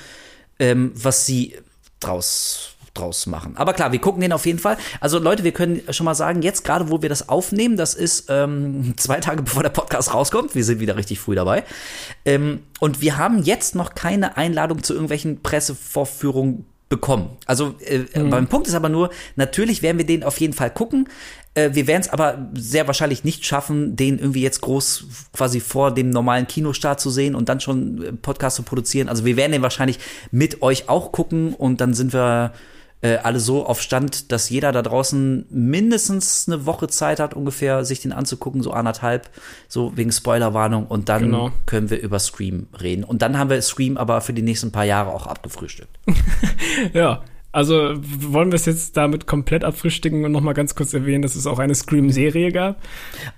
ähm, 0.61 0.93
was 0.95 1.27
sie 1.27 1.57
draus 1.99 2.77
draus 2.95 3.27
machen. 3.27 3.57
Aber 3.57 3.73
klar, 3.73 3.93
wir 3.93 4.01
gucken 4.01 4.21
den 4.21 4.33
auf 4.33 4.47
jeden 4.47 4.59
Fall. 4.59 4.77
Also 5.01 5.19
Leute, 5.19 5.45
wir 5.45 5.53
können 5.53 5.81
schon 5.91 6.05
mal 6.05 6.15
sagen, 6.15 6.43
jetzt 6.43 6.65
gerade 6.65 6.91
wo 6.91 7.03
wir 7.03 7.09
das 7.09 7.29
aufnehmen, 7.29 7.77
das 7.77 7.95
ist 7.95 8.27
ähm, 8.29 8.95
zwei 8.97 9.21
Tage 9.21 9.43
bevor 9.43 9.63
der 9.63 9.71
Podcast 9.71 10.13
rauskommt, 10.13 10.55
wir 10.55 10.65
sind 10.65 10.81
wieder 10.81 10.97
richtig 10.97 11.21
früh 11.21 11.35
dabei. 11.35 11.65
Ähm, 12.25 12.65
und 12.81 13.01
wir 13.01 13.17
haben 13.17 13.43
jetzt 13.43 13.75
noch 13.75 13.95
keine 13.95 14.37
Einladung 14.37 14.83
zu 14.83 14.93
irgendwelchen 14.93 15.43
Pressevorführungen 15.43 16.67
bekommen. 16.89 17.31
Also 17.47 17.77
äh, 17.79 18.01
beim 18.19 18.49
Punkt 18.49 18.67
ist 18.67 18.75
aber 18.75 18.89
nur, 18.89 19.11
natürlich 19.37 19.81
werden 19.81 19.99
wir 19.99 20.07
den 20.07 20.25
auf 20.25 20.41
jeden 20.41 20.55
Fall 20.55 20.71
gucken. 20.71 21.09
Äh, 21.61 21.75
wir 21.75 21.87
werden 21.87 22.01
es 22.03 22.09
aber 22.09 22.39
sehr 22.55 22.87
wahrscheinlich 22.87 23.25
nicht 23.25 23.45
schaffen, 23.45 23.97
den 23.97 24.19
irgendwie 24.19 24.43
jetzt 24.43 24.61
groß 24.61 25.05
quasi 25.33 25.61
vor 25.61 25.93
dem 25.93 26.11
normalen 26.11 26.47
Kinostart 26.47 27.01
zu 27.01 27.11
sehen 27.11 27.35
und 27.35 27.49
dann 27.49 27.61
schon 27.61 28.03
äh, 28.03 28.13
Podcast 28.13 28.57
zu 28.57 28.63
produzieren. 28.63 29.09
Also 29.09 29.25
wir 29.25 29.37
werden 29.37 29.53
den 29.53 29.63
wahrscheinlich 29.63 29.99
mit 30.31 30.63
euch 30.63 30.89
auch 30.89 31.13
gucken 31.13 31.55
und 31.55 31.81
dann 31.81 31.95
sind 31.95 32.13
wir 32.13 32.53
äh, 33.03 33.17
alle 33.17 33.41
so 33.41 33.65
auf 33.65 33.81
Stand, 33.81 34.31
dass 34.31 34.51
jeder 34.51 34.73
da 34.73 34.83
draußen 34.83 35.47
mindestens 35.49 36.47
eine 36.47 36.67
Woche 36.67 36.87
Zeit 36.89 37.19
hat, 37.19 37.33
ungefähr 37.33 37.85
sich 37.85 38.01
den 38.03 38.13
anzugucken, 38.13 38.63
so 38.63 38.73
anderthalb, 38.73 39.31
so 39.69 39.97
wegen 39.97 40.13
Spoilerwarnung 40.13 40.87
und 40.87 41.09
dann 41.09 41.23
Genau. 41.23 41.51
können 41.65 41.89
wir 41.89 42.01
über 42.01 42.19
Scream 42.19 42.67
reden. 42.79 43.05
Und 43.05 43.23
dann 43.23 43.39
haben 43.39 43.49
wir 43.49 43.61
Scream 43.63 43.97
aber 43.97 44.21
für 44.21 44.35
die 44.35 44.43
nächsten 44.43 44.71
paar 44.71 44.85
Jahre 44.85 45.15
auch 45.15 45.27
abgefrühstückt. 45.27 45.99
Ja, 46.93 47.23
also 47.53 47.95
wollen 47.97 48.53
wir 48.53 48.57
es 48.57 48.67
jetzt 48.67 48.97
damit 48.97 49.27
komplett 49.27 49.65
abfrühstücken 49.65 50.25
und 50.25 50.33
noch 50.33 50.41
mal 50.41 50.53
ganz 50.53 50.75
kurz 50.75 50.95
erwähnen, 50.95 51.23
dass 51.23 51.35
es 51.35 51.47
auch 51.47 51.59
eine 51.59 51.75
Scream-Serie 51.75 52.53
gab. 52.53 52.81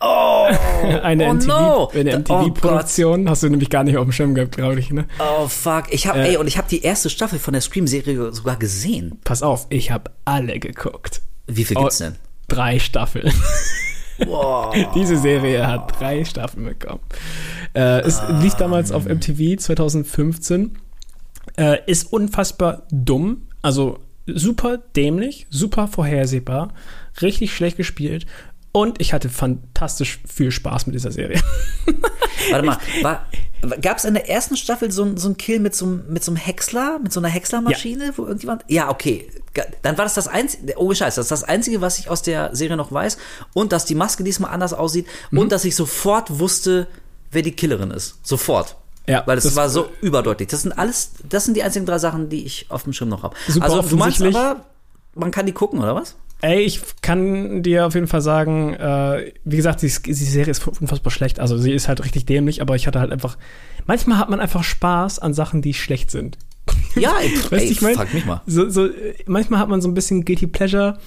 Oh, 0.00 0.46
eine 1.02 1.28
oh 1.28 1.34
MTV, 1.34 1.46
no. 1.46 1.88
eine 1.94 2.16
Oh 2.16 2.18
MTV-Produktion. 2.18 3.28
Hast 3.30 3.42
du 3.42 3.48
nämlich 3.48 3.70
gar 3.70 3.84
nicht 3.84 3.96
auf 3.96 4.04
dem 4.04 4.12
Schirm 4.12 4.34
gehabt, 4.34 4.56
glaube 4.56 4.80
ich, 4.80 4.90
ne? 4.90 5.06
Oh 5.18 5.48
fuck, 5.48 5.84
ich 5.90 6.06
habe 6.06 6.18
Äh. 6.20 6.30
ey 6.30 6.36
und 6.36 6.46
ich 6.46 6.58
habe 6.58 6.68
die 6.68 6.82
erste 6.82 7.08
Staffel 7.10 7.38
von 7.38 7.52
der 7.52 7.62
Scream 7.62 7.86
Serie 7.86 8.32
sogar 8.32 8.56
gesehen. 8.56 9.18
Pass 9.24 9.42
auf, 9.42 9.66
ich 9.70 9.90
habe 9.90 10.10
alle 10.24 10.58
geguckt. 10.58 11.22
Wie 11.46 11.64
viel 11.64 11.76
Oh, 11.78 11.82
gibt's 11.82 11.98
denn? 11.98 12.16
Drei 12.48 12.78
Staffeln. 12.78 13.32
Wow. 14.26 14.72
Diese 14.94 15.16
Serie 15.16 15.66
hat 15.66 15.98
drei 15.98 16.24
Staffeln 16.24 16.66
bekommen. 16.66 17.00
Äh, 17.74 18.00
es 18.02 18.20
lief 18.40 18.54
damals 18.54 18.92
auf 18.92 19.06
MTV 19.06 19.56
2015. 19.58 20.78
Äh, 21.56 21.78
ist 21.86 22.12
unfassbar 22.12 22.82
dumm. 22.92 23.48
Also 23.62 23.98
super 24.26 24.78
dämlich, 24.96 25.46
super 25.50 25.88
vorhersehbar, 25.88 26.72
richtig 27.20 27.54
schlecht 27.54 27.76
gespielt. 27.76 28.26
Und 28.74 29.00
ich 29.02 29.12
hatte 29.12 29.28
fantastisch 29.28 30.20
viel 30.26 30.50
Spaß 30.50 30.86
mit 30.86 30.94
dieser 30.94 31.12
Serie. 31.12 31.42
Warte 32.50 32.64
mal, 32.64 32.78
war, 33.02 33.26
gab's 33.82 34.04
in 34.04 34.14
der 34.14 34.30
ersten 34.30 34.56
Staffel 34.56 34.90
so, 34.90 35.14
so 35.16 35.28
einen 35.28 35.36
Kill 35.36 35.60
mit 35.60 35.74
so, 35.74 35.84
einem- 35.84 36.04
mit 36.08 36.24
so 36.24 36.30
einem 36.30 36.38
Häcksler, 36.38 36.98
mit 37.02 37.12
so 37.12 37.20
einer 37.20 37.28
Häckslermaschine, 37.28 38.14
wo 38.16 38.22
irgendjemand. 38.24 38.64
Ja, 38.68 38.88
okay. 38.90 39.28
Dann 39.82 39.98
war 39.98 40.06
das 40.06 40.14
das 40.14 40.26
einzige, 40.26 40.72
oh 40.78 40.94
Scheiß, 40.94 41.16
das 41.16 41.26
ist 41.26 41.30
das 41.30 41.44
einzige, 41.44 41.82
was 41.82 41.98
ich 41.98 42.08
aus 42.08 42.22
der 42.22 42.56
Serie 42.56 42.78
noch 42.78 42.90
weiß. 42.90 43.18
Und 43.52 43.72
dass 43.72 43.84
die 43.84 43.94
Maske 43.94 44.24
diesmal 44.24 44.50
anders 44.52 44.72
aussieht 44.72 45.06
Mhm. 45.30 45.38
und 45.40 45.52
dass 45.52 45.66
ich 45.66 45.76
sofort 45.76 46.38
wusste, 46.38 46.86
wer 47.30 47.42
die 47.42 47.52
Killerin 47.52 47.90
ist. 47.90 48.16
Sofort. 48.22 48.76
Ja, 49.06 49.22
Weil 49.26 49.36
das, 49.36 49.44
das- 49.44 49.56
war 49.56 49.68
so 49.68 49.88
überdeutlich. 50.00 50.48
Das 50.48 50.62
sind 50.62 50.72
alles, 50.78 51.12
das 51.28 51.44
sind 51.44 51.56
die 51.56 51.62
einzigen 51.62 51.86
drei 51.86 51.98
Sachen, 51.98 52.28
die 52.28 52.44
ich 52.44 52.66
auf 52.68 52.84
dem 52.84 52.92
Schirm 52.92 53.08
noch 53.08 53.22
habe. 53.22 53.34
Super 53.48 53.64
Also 53.64 53.82
du 53.82 53.96
meinst 53.96 54.22
aber, 54.22 54.64
man 55.14 55.30
kann 55.30 55.46
die 55.46 55.52
gucken, 55.52 55.80
oder 55.80 55.94
was? 55.94 56.16
Ey, 56.40 56.60
ich 56.62 56.80
kann 57.02 57.62
dir 57.62 57.86
auf 57.86 57.94
jeden 57.94 58.08
Fall 58.08 58.20
sagen, 58.20 58.74
äh, 58.74 59.32
wie 59.44 59.56
gesagt, 59.56 59.82
die, 59.82 59.86
die 60.04 60.12
Serie 60.14 60.50
ist 60.50 60.66
unfassbar 60.66 61.12
schlecht. 61.12 61.38
Also 61.38 61.56
sie 61.56 61.72
ist 61.72 61.86
halt 61.88 62.04
richtig 62.04 62.26
dämlich, 62.26 62.60
aber 62.60 62.74
ich 62.74 62.86
hatte 62.88 62.98
halt 62.98 63.12
einfach. 63.12 63.38
Manchmal 63.86 64.18
hat 64.18 64.28
man 64.28 64.40
einfach 64.40 64.64
Spaß 64.64 65.20
an 65.20 65.34
Sachen, 65.34 65.62
die 65.62 65.74
schlecht 65.74 66.10
sind. 66.10 66.38
Ja, 66.94 67.14
ey, 67.20 67.30
Weißt 67.50 67.52
ey 67.64 67.70
ich 67.70 67.80
mein, 67.80 67.94
frag 67.94 68.12
mich 68.12 68.26
mal. 68.26 68.42
So, 68.46 68.68
so, 68.68 68.88
manchmal 69.26 69.60
hat 69.60 69.68
man 69.70 69.80
so 69.80 69.88
ein 69.88 69.94
bisschen 69.94 70.24
Guilty 70.26 70.46
Pleasure. 70.46 70.98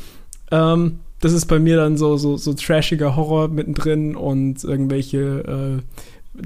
Ähm, 0.52 1.00
das 1.20 1.32
ist 1.34 1.46
bei 1.46 1.60
mir 1.60 1.78
dann 1.78 1.96
so, 1.98 2.18
so, 2.18 2.38
so 2.38 2.54
trashiger 2.54 3.16
Horror 3.16 3.50
mittendrin 3.50 4.16
und 4.16 4.64
irgendwelche, 4.64 5.82
äh, 5.82 5.82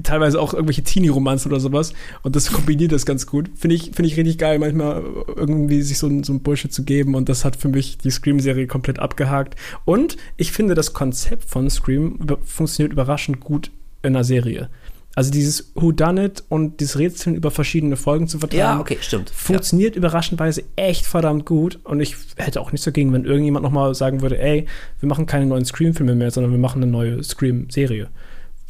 teilweise 0.02 0.40
auch 0.40 0.52
irgendwelche 0.54 0.82
Teenie-Romanzen 0.82 1.50
oder 1.50 1.60
sowas. 1.60 1.92
Und 2.22 2.36
das 2.36 2.52
kombiniert 2.52 2.92
das 2.92 3.06
ganz 3.06 3.26
gut. 3.26 3.50
Finde 3.54 3.76
ich, 3.76 3.90
finde 3.94 4.06
ich 4.08 4.16
richtig 4.16 4.38
geil, 4.38 4.58
manchmal 4.58 5.02
irgendwie 5.36 5.82
sich 5.82 5.98
so, 5.98 6.06
ein- 6.06 6.22
so 6.24 6.32
ein 6.32 6.40
Bullshit 6.40 6.72
zu 6.72 6.84
geben. 6.84 7.14
Und 7.14 7.28
das 7.28 7.44
hat 7.44 7.56
für 7.56 7.68
mich 7.68 7.98
die 7.98 8.10
Scream-Serie 8.10 8.66
komplett 8.66 8.98
abgehakt. 8.98 9.56
Und 9.84 10.16
ich 10.36 10.52
finde, 10.52 10.74
das 10.74 10.92
Konzept 10.92 11.44
von 11.44 11.68
Scream 11.70 12.18
funktioniert 12.44 12.92
überraschend 12.92 13.40
gut 13.40 13.70
in 14.02 14.14
einer 14.14 14.24
Serie. 14.24 14.68
Also 15.16 15.32
dieses 15.32 15.72
Who 15.74 15.90
Done 15.90 16.24
It 16.26 16.44
und 16.48 16.78
dieses 16.78 16.96
Rätseln 16.96 17.34
über 17.34 17.50
verschiedene 17.50 17.96
Folgen 17.96 18.28
zu 18.28 18.38
vertragen. 18.38 18.60
Ja, 18.60 18.80
okay, 18.80 18.96
stimmt. 19.00 19.28
Funktioniert 19.30 19.96
überraschendweise 19.96 20.62
echt 20.76 21.04
verdammt 21.04 21.46
gut. 21.46 21.80
Und 21.82 21.98
ich 22.00 22.14
hätte 22.36 22.60
auch 22.60 22.70
nichts 22.70 22.84
dagegen, 22.84 23.12
wenn 23.12 23.24
irgendjemand 23.24 23.64
nochmal 23.64 23.92
sagen 23.96 24.20
würde, 24.22 24.38
ey, 24.40 24.66
wir 25.00 25.08
machen 25.08 25.26
keine 25.26 25.46
neuen 25.46 25.64
Scream-Filme 25.64 26.14
mehr, 26.14 26.30
sondern 26.30 26.52
wir 26.52 26.60
machen 26.60 26.80
eine 26.80 26.90
neue 26.92 27.24
Scream-Serie. 27.24 28.08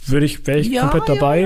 Würde 0.06 0.26
ich, 0.26 0.46
wäre 0.46 0.58
ich 0.60 0.68
Ja, 0.68 0.82
komplett 0.88 1.08
ja, 1.08 1.14
dabei. 1.14 1.40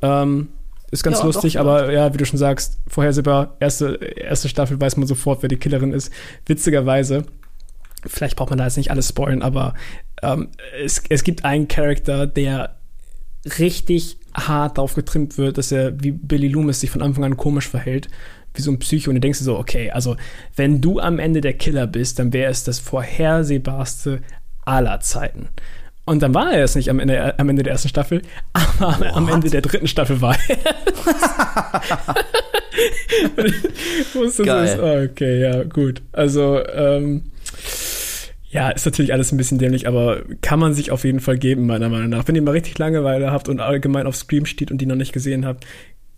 ja, 0.00 0.22
Ähm, 0.22 0.48
ist 0.90 1.02
ganz 1.04 1.18
Ja, 1.20 1.24
lustig, 1.24 1.54
doch, 1.54 1.60
aber 1.60 1.90
ja, 1.92 2.12
wie 2.12 2.18
du 2.18 2.26
schon 2.26 2.38
sagst, 2.38 2.78
vorhersehbar, 2.86 3.56
erste, 3.60 3.94
erste 3.94 4.48
Staffel 4.48 4.78
weiß 4.80 4.96
man 4.98 5.06
sofort, 5.06 5.42
wer 5.42 5.48
die 5.48 5.56
Killerin 5.56 5.92
ist. 5.92 6.12
Witzigerweise, 6.46 7.24
vielleicht 8.06 8.36
braucht 8.36 8.50
man 8.50 8.58
da 8.58 8.64
jetzt 8.64 8.76
nicht 8.76 8.90
alles 8.90 9.08
spoilen, 9.08 9.42
aber 9.42 9.74
ähm, 10.22 10.48
es, 10.84 11.02
es 11.08 11.24
gibt 11.24 11.44
einen 11.44 11.68
Charakter, 11.68 12.26
der 12.26 12.76
richtig 13.58 14.18
hart 14.34 14.78
darauf 14.78 14.94
getrimmt 14.94 15.38
wird, 15.38 15.58
dass 15.58 15.72
er 15.72 16.00
wie 16.02 16.12
Billy 16.12 16.48
Loomis 16.48 16.80
sich 16.80 16.90
von 16.90 17.02
Anfang 17.02 17.24
an 17.24 17.36
komisch 17.36 17.68
verhält, 17.68 18.08
wie 18.54 18.62
so 18.62 18.70
ein 18.70 18.78
Psycho. 18.78 19.10
Und 19.10 19.16
du 19.16 19.20
denkst 19.20 19.38
dir 19.38 19.44
so, 19.44 19.58
okay, 19.58 19.90
also 19.90 20.16
wenn 20.56 20.80
du 20.80 21.00
am 21.00 21.18
Ende 21.18 21.40
der 21.40 21.54
Killer 21.54 21.86
bist, 21.86 22.18
dann 22.18 22.32
wäre 22.32 22.50
es 22.50 22.64
das 22.64 22.78
vorhersehbarste 22.78 24.20
aller 24.64 25.00
Zeiten. 25.00 25.48
Und 26.04 26.20
dann 26.22 26.34
war 26.34 26.52
er 26.52 26.64
es 26.64 26.74
nicht 26.74 26.90
am 26.90 26.98
Ende, 26.98 27.38
am 27.38 27.48
Ende 27.48 27.62
der 27.62 27.72
ersten 27.74 27.88
Staffel, 27.88 28.22
aber 28.52 28.98
What? 28.98 29.14
am 29.16 29.28
Ende 29.28 29.50
der 29.50 29.62
dritten 29.62 29.86
Staffel 29.86 30.20
war 30.20 30.36
er 30.48 30.56
es 34.24 34.36
so 34.36 34.44
Geil. 34.44 34.80
oh, 34.80 35.10
okay, 35.10 35.40
ja, 35.40 35.62
gut. 35.62 36.02
Also, 36.12 36.60
ähm, 36.66 37.24
ja, 38.50 38.70
ist 38.70 38.84
natürlich 38.84 39.12
alles 39.12 39.32
ein 39.32 39.36
bisschen 39.36 39.58
dämlich, 39.58 39.86
aber 39.86 40.22
kann 40.40 40.58
man 40.58 40.74
sich 40.74 40.90
auf 40.90 41.04
jeden 41.04 41.20
Fall 41.20 41.38
geben, 41.38 41.66
meiner 41.66 41.88
Meinung 41.88 42.08
nach. 42.08 42.26
Wenn 42.26 42.34
ihr 42.34 42.42
mal 42.42 42.50
richtig 42.50 42.78
Langeweile 42.78 43.30
habt 43.30 43.48
und 43.48 43.60
allgemein 43.60 44.06
auf 44.06 44.16
Scream 44.16 44.44
steht 44.44 44.70
und 44.70 44.78
die 44.78 44.86
noch 44.86 44.96
nicht 44.96 45.12
gesehen 45.12 45.46
habt, 45.46 45.66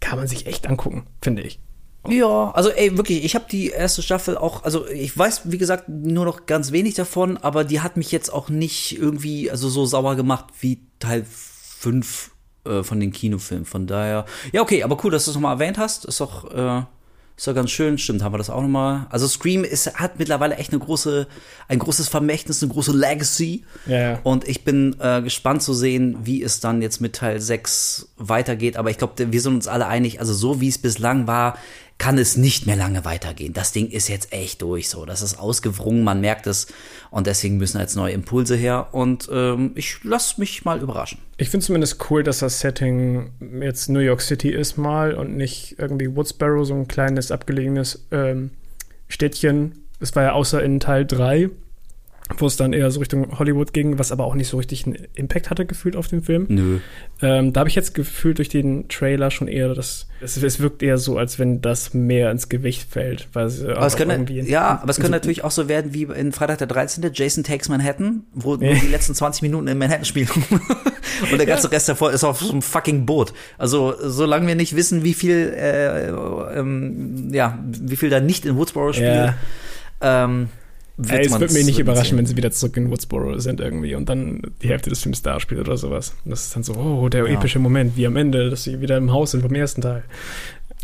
kann 0.00 0.18
man 0.18 0.26
sich 0.26 0.46
echt 0.46 0.66
angucken, 0.66 1.04
finde 1.22 1.42
ich. 1.42 1.58
Ja, 2.08 2.50
also 2.50 2.70
ey, 2.70 2.96
wirklich, 2.96 3.24
ich 3.24 3.34
habe 3.34 3.46
die 3.50 3.68
erste 3.68 4.02
Staffel 4.02 4.36
auch, 4.36 4.64
also 4.64 4.86
ich 4.88 5.16
weiß, 5.16 5.42
wie 5.44 5.58
gesagt, 5.58 5.88
nur 5.88 6.24
noch 6.24 6.46
ganz 6.46 6.70
wenig 6.70 6.94
davon, 6.94 7.38
aber 7.38 7.64
die 7.64 7.80
hat 7.80 7.96
mich 7.96 8.12
jetzt 8.12 8.32
auch 8.32 8.48
nicht 8.48 8.98
irgendwie 8.98 9.50
also 9.50 9.68
so 9.68 9.86
sauer 9.86 10.14
gemacht 10.14 10.46
wie 10.60 10.80
Teil 10.98 11.24
5 11.24 12.30
äh, 12.64 12.82
von 12.82 13.00
den 13.00 13.12
Kinofilmen. 13.12 13.66
Von 13.66 13.86
daher, 13.86 14.24
ja, 14.52 14.62
okay, 14.62 14.82
aber 14.82 14.98
cool, 15.04 15.10
dass 15.10 15.24
du 15.24 15.30
es 15.30 15.34
nochmal 15.34 15.54
erwähnt 15.54 15.78
hast. 15.78 16.04
Ist 16.04 16.20
doch, 16.20 16.50
äh, 16.50 16.82
ist 17.36 17.46
doch 17.46 17.54
ganz 17.54 17.70
schön. 17.70 17.98
Stimmt, 17.98 18.22
haben 18.22 18.32
wir 18.32 18.38
das 18.38 18.48
auch 18.48 18.62
nochmal. 18.62 19.06
Also 19.10 19.26
Scream 19.26 19.64
ist, 19.64 19.92
hat 19.94 20.18
mittlerweile 20.18 20.56
echt 20.56 20.72
eine 20.72 20.78
große, 20.78 21.26
ein 21.68 21.78
großes 21.78 22.08
Vermächtnis, 22.08 22.62
eine 22.62 22.72
große 22.72 22.92
Legacy. 22.92 23.64
Ja, 23.86 23.98
ja. 23.98 24.20
Und 24.22 24.48
ich 24.48 24.64
bin 24.64 24.96
äh, 25.00 25.20
gespannt 25.20 25.62
zu 25.62 25.74
sehen, 25.74 26.18
wie 26.22 26.42
es 26.42 26.60
dann 26.60 26.80
jetzt 26.80 27.00
mit 27.00 27.16
Teil 27.16 27.40
6 27.40 28.14
weitergeht. 28.16 28.76
Aber 28.76 28.90
ich 28.90 28.98
glaube, 28.98 29.32
wir 29.32 29.40
sind 29.40 29.54
uns 29.54 29.68
alle 29.68 29.86
einig, 29.86 30.20
also 30.20 30.32
so 30.32 30.60
wie 30.60 30.68
es 30.68 30.78
bislang 30.78 31.26
war, 31.26 31.58
kann 31.98 32.18
es 32.18 32.36
nicht 32.36 32.66
mehr 32.66 32.76
lange 32.76 33.04
weitergehen. 33.04 33.52
Das 33.52 33.72
Ding 33.72 33.88
ist 33.88 34.08
jetzt 34.08 34.32
echt 34.32 34.62
durch 34.62 34.88
so. 34.88 35.06
Das 35.06 35.22
ist 35.22 35.38
ausgewrungen, 35.38 36.02
man 36.02 36.20
merkt 36.20 36.46
es. 36.46 36.66
Und 37.10 37.26
deswegen 37.26 37.56
müssen 37.56 37.78
jetzt 37.78 37.96
neue 37.96 38.12
Impulse 38.12 38.56
her. 38.56 38.88
Und 38.92 39.28
ähm, 39.32 39.72
ich 39.74 40.02
lasse 40.02 40.40
mich 40.40 40.64
mal 40.64 40.80
überraschen. 40.80 41.18
Ich 41.36 41.50
finde 41.50 41.64
zumindest 41.64 42.10
cool, 42.10 42.22
dass 42.22 42.40
das 42.40 42.60
Setting 42.60 43.30
jetzt 43.62 43.88
New 43.88 44.00
York 44.00 44.22
City 44.22 44.50
ist 44.50 44.76
mal 44.76 45.14
und 45.14 45.36
nicht 45.36 45.76
irgendwie 45.78 46.14
Woodsboro, 46.14 46.64
so 46.64 46.74
ein 46.74 46.88
kleines 46.88 47.30
abgelegenes 47.30 48.06
ähm, 48.10 48.50
Städtchen. 49.08 49.84
Es 50.00 50.14
war 50.16 50.24
ja 50.24 50.32
außer 50.32 50.62
in 50.62 50.80
Teil 50.80 51.06
3, 51.06 51.50
wo 52.38 52.46
es 52.46 52.56
dann 52.56 52.72
eher 52.72 52.90
so 52.90 53.00
Richtung 53.00 53.38
Hollywood 53.38 53.74
ging, 53.74 53.98
was 53.98 54.10
aber 54.10 54.24
auch 54.24 54.34
nicht 54.34 54.48
so 54.48 54.56
richtig 54.56 54.86
einen 54.86 54.96
Impact 55.14 55.50
hatte 55.50 55.66
gefühlt 55.66 55.94
auf 55.94 56.08
den 56.08 56.22
Film. 56.22 56.46
Nö. 56.48 56.78
Ähm, 57.20 57.52
da 57.52 57.60
habe 57.60 57.68
ich 57.68 57.74
jetzt 57.74 57.94
gefühlt 57.94 58.38
durch 58.38 58.48
den 58.48 58.88
Trailer 58.88 59.30
schon 59.30 59.46
eher, 59.46 59.74
dass 59.74 60.06
es, 60.22 60.42
es 60.42 60.58
wirkt 60.58 60.82
eher 60.82 60.96
so, 60.96 61.18
als 61.18 61.38
wenn 61.38 61.60
das 61.60 61.92
mehr 61.92 62.30
ins 62.30 62.48
Gewicht 62.48 62.90
fällt. 62.90 63.28
Weil 63.34 63.50
Aber 63.76 63.86
es 63.86 63.96
könnte, 63.96 64.32
ja, 64.32 64.80
aber 64.82 64.88
es 64.90 64.96
könnte 64.96 65.08
so- 65.08 65.12
natürlich 65.12 65.44
auch 65.44 65.50
so 65.50 65.68
werden 65.68 65.92
wie 65.92 66.04
in 66.04 66.32
Freitag 66.32 66.58
der 66.58 66.66
13. 66.66 67.04
Jason 67.12 67.44
Takes 67.44 67.68
Manhattan, 67.68 68.22
wo 68.32 68.56
nur 68.56 68.70
Ja. 68.72 68.78
die 68.80 68.86
letzten 68.88 69.14
20 69.14 69.42
Minuten 69.42 69.68
in 69.68 69.76
Manhattan 69.76 70.06
spielen. 70.06 70.28
Und 71.30 71.38
der 71.38 71.46
ganze 71.46 71.70
Rest 71.70 71.90
davor 71.90 72.10
ist 72.10 72.24
auf 72.24 72.40
so 72.40 72.50
einem 72.52 72.62
fucking 72.62 73.04
Boot. 73.04 73.34
Also, 73.58 73.94
solange 74.02 74.46
wir 74.46 74.54
nicht 74.54 74.74
wissen, 74.74 75.04
wie 75.04 75.14
viel, 75.14 75.52
äh, 75.54 76.08
ähm, 76.58 77.28
ja, 77.32 77.58
wie 77.66 77.96
viel 77.96 78.08
da 78.08 78.18
nicht 78.20 78.46
in 78.46 78.56
Woodsboro 78.56 78.94
spielt, 78.94 79.14
Ja. 79.14 79.34
ähm, 80.00 80.48
wird 80.96 81.10
Ey, 81.20 81.26
es 81.26 81.40
wird 81.40 81.52
mich 81.52 81.64
nicht 81.66 81.78
überraschen, 81.78 82.16
wenn 82.18 82.26
sie 82.26 82.36
wieder 82.36 82.50
zurück 82.50 82.76
in 82.76 82.90
Woodsboro 82.90 83.38
sind 83.38 83.60
irgendwie 83.60 83.94
und 83.94 84.08
dann 84.08 84.42
die 84.62 84.68
Hälfte 84.68 84.90
des 84.90 85.02
Films 85.02 85.22
da 85.22 85.40
spielt 85.40 85.60
oder 85.60 85.76
sowas. 85.76 86.14
Und 86.24 86.30
das 86.30 86.44
ist 86.46 86.56
dann 86.56 86.62
so, 86.62 86.74
oh, 86.74 87.08
der 87.08 87.26
Ja. 87.28 87.34
epische 87.38 87.58
Moment, 87.58 87.96
wie 87.96 88.06
am 88.06 88.16
Ende, 88.16 88.50
dass 88.50 88.62
sie 88.64 88.80
wieder 88.80 88.96
im 88.96 89.12
Haus 89.12 89.32
sind 89.32 89.40
vom 89.42 89.54
ersten 89.54 89.82
Teil. 89.82 90.04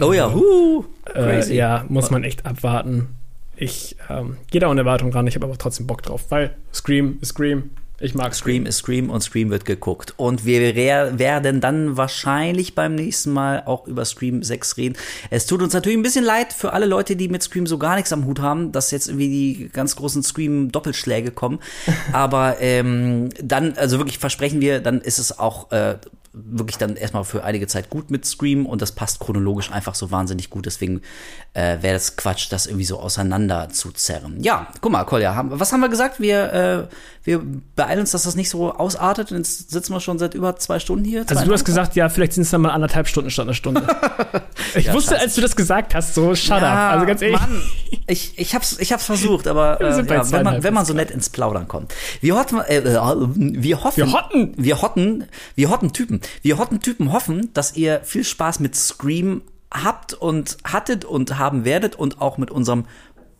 Oh 0.00 0.12
ja, 0.12 0.32
huh, 0.32 0.84
Äh, 1.06 1.12
crazy. 1.12 1.54
ja, 1.54 1.84
muss 1.88 2.10
man 2.10 2.24
echt 2.24 2.46
abwarten. 2.46 3.08
Ich 3.56 3.96
ähm, 4.08 4.36
gehe 4.50 4.60
da 4.60 4.70
ohne 4.70 4.80
Erwartung 4.80 5.12
ran, 5.12 5.26
ich 5.26 5.34
habe 5.34 5.44
aber 5.46 5.58
trotzdem 5.58 5.86
Bock 5.86 6.02
drauf, 6.02 6.24
weil 6.30 6.56
Scream 6.72 7.18
ist 7.20 7.28
Scream. 7.30 7.70
Ich 8.02 8.14
mag 8.14 8.34
Scream 8.34 8.64
ist 8.64 8.78
Scream 8.78 9.10
und 9.10 9.20
Scream 9.20 9.50
wird 9.50 9.66
geguckt. 9.66 10.14
Und 10.16 10.46
wir 10.46 10.74
wer- 10.74 11.18
werden 11.18 11.60
dann 11.60 11.98
wahrscheinlich 11.98 12.74
beim 12.74 12.94
nächsten 12.94 13.30
Mal 13.30 13.62
auch 13.66 13.86
über 13.86 14.06
Scream 14.06 14.42
6 14.42 14.78
reden. 14.78 14.96
Es 15.28 15.44
tut 15.44 15.60
uns 15.60 15.74
natürlich 15.74 15.98
ein 15.98 16.02
bisschen 16.02 16.24
leid 16.24 16.54
für 16.54 16.72
alle 16.72 16.86
Leute, 16.86 17.14
die 17.14 17.28
mit 17.28 17.42
Scream 17.42 17.66
so 17.66 17.76
gar 17.76 17.96
nichts 17.96 18.12
am 18.12 18.24
Hut 18.24 18.40
haben, 18.40 18.72
dass 18.72 18.90
jetzt 18.90 19.08
irgendwie 19.08 19.28
die 19.28 19.68
ganz 19.68 19.96
großen 19.96 20.22
Scream-Doppelschläge 20.22 21.30
kommen. 21.30 21.58
Aber 22.12 22.56
ähm, 22.60 23.28
dann, 23.42 23.74
also 23.76 23.98
wirklich 23.98 24.18
versprechen 24.18 24.62
wir, 24.62 24.80
dann 24.80 25.02
ist 25.02 25.18
es 25.18 25.38
auch 25.38 25.70
äh, 25.70 25.96
wirklich 26.32 26.78
dann 26.78 26.94
erstmal 26.96 27.24
für 27.24 27.42
einige 27.42 27.66
Zeit 27.66 27.90
gut 27.90 28.10
mit 28.10 28.24
Scream 28.24 28.64
und 28.66 28.80
das 28.80 28.92
passt 28.92 29.18
chronologisch 29.18 29.72
einfach 29.72 29.96
so 29.96 30.10
wahnsinnig 30.12 30.48
gut. 30.48 30.66
Deswegen 30.66 31.02
äh, 31.54 31.78
wäre 31.82 31.94
das 31.94 32.16
Quatsch, 32.16 32.46
das 32.52 32.66
irgendwie 32.66 32.84
so 32.84 33.00
auseinander 33.00 33.68
zu 33.70 33.90
zerren. 33.90 34.40
Ja, 34.42 34.68
guck 34.80 34.92
mal, 34.92 35.04
Kolja, 35.04 35.34
haben, 35.34 35.50
was 35.58 35.72
haben 35.72 35.80
wir 35.80 35.88
gesagt? 35.88 36.20
Wir, 36.20 36.52
äh, 36.52 36.94
wir 37.24 37.42
beeilen 37.74 38.00
uns, 38.00 38.12
dass 38.12 38.22
das 38.22 38.36
nicht 38.36 38.48
so 38.48 38.72
ausartet. 38.72 39.32
Jetzt 39.32 39.70
sitzen 39.70 39.92
wir 39.92 40.00
schon 40.00 40.18
seit 40.20 40.34
über 40.34 40.54
zwei 40.56 40.78
Stunden 40.78 41.04
hier. 41.04 41.24
Also 41.28 41.44
du 41.44 41.52
hast 41.52 41.64
gesagt, 41.64 41.96
ja, 41.96 42.08
vielleicht 42.08 42.34
sind 42.34 42.42
es 42.44 42.50
dann 42.50 42.60
mal 42.60 42.70
anderthalb 42.70 43.08
Stunden 43.08 43.30
statt 43.30 43.46
eine 43.46 43.54
Stunde. 43.54 43.82
ich 44.76 44.86
Ja, 44.86 44.94
wusste, 44.94 45.10
scheiße. 45.14 45.22
als 45.24 45.34
du 45.34 45.40
das 45.40 45.56
gesagt 45.56 45.94
hast, 45.96 46.14
so 46.14 46.34
shut 46.36 46.62
up. 46.62 46.92
Also 46.92 47.06
ganz 47.06 47.22
ehrlich. 47.22 47.40
Mann, 47.40 47.60
ich, 48.06 48.38
ich, 48.38 48.54
hab's, 48.54 48.78
ich 48.78 48.92
hab's 48.92 49.04
versucht, 49.04 49.48
aber 49.48 49.80
äh, 49.80 49.98
ja, 50.06 50.30
wenn, 50.30 50.44
man, 50.44 50.62
wenn 50.62 50.74
man 50.74 50.84
so 50.84 50.94
nett 50.94 51.10
ins 51.10 51.28
Plaudern 51.28 51.66
kommt. 51.66 51.92
Wir 52.20 52.36
hotten, 52.36 52.60
äh, 52.60 52.78
äh, 52.78 52.84
wir 52.84 53.82
hoffen, 53.82 53.96
Wir 53.96 54.12
hotten. 54.12 54.54
wir 54.56 54.80
hotten, 54.82 55.24
wir 55.56 55.70
hotten 55.70 55.92
Typen, 55.92 56.19
wir 56.42 56.58
hotten 56.58 56.80
Typen 56.80 57.12
hoffen, 57.12 57.52
dass 57.54 57.76
ihr 57.76 58.00
viel 58.04 58.24
Spaß 58.24 58.60
mit 58.60 58.74
Scream 58.76 59.42
habt 59.72 60.14
und 60.14 60.56
hattet 60.64 61.04
und 61.04 61.38
haben 61.38 61.64
werdet 61.64 61.96
und 61.96 62.20
auch 62.20 62.38
mit 62.38 62.50
unserem 62.50 62.84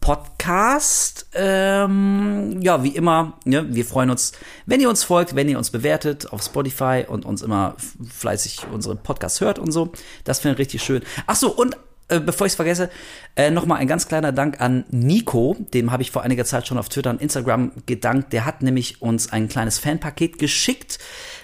Podcast. 0.01 1.27
Ähm, 1.35 2.61
ja, 2.63 2.83
wie 2.83 2.91
immer, 2.91 3.39
ne, 3.45 3.67
wir 3.75 3.85
freuen 3.85 4.11
uns, 4.11 4.33
wenn 4.67 4.81
ihr 4.81 4.89
uns 4.89 5.05
folgt, 5.05 5.35
wenn 5.37 5.49
ihr 5.49 5.59
uns 5.59 5.71
bewertet 5.71 6.33
auf 6.33 6.43
Spotify 6.43 7.05
und 7.07 7.25
uns 7.25 7.43
immer 7.43 7.77
fleißig 8.09 8.67
unsere 8.73 8.97
Podcasts 8.97 9.41
hört 9.41 9.59
und 9.59 9.73
so. 9.73 9.93
Das 10.25 10.41
finde 10.41 10.55
ich 10.55 10.59
richtig 10.61 10.83
schön. 10.83 11.03
Ach 11.27 11.37
so, 11.37 11.55
und 11.55 11.77
äh, 12.09 12.19
bevor 12.19 12.47
ich 12.47 12.53
es 12.53 12.57
vergesse, 12.57 12.91
äh, 13.37 13.51
nochmal 13.51 13.79
ein 13.79 13.87
ganz 13.87 14.09
kleiner 14.09 14.33
Dank 14.33 14.61
an 14.61 14.85
Nico. 14.91 15.57
Dem 15.73 15.93
habe 15.93 16.03
ich 16.03 16.11
vor 16.11 16.23
einiger 16.23 16.45
Zeit 16.45 16.67
schon 16.67 16.79
auf 16.79 16.89
Twitter 16.89 17.11
und 17.11 17.21
Instagram 17.21 17.73
gedankt. 17.87 18.33
Der 18.33 18.47
hat 18.47 18.63
nämlich 18.63 19.01
uns 19.03 19.33
ein 19.33 19.49
kleines 19.49 19.79
Fanpaket 19.79 20.39
geschickt 20.39 20.99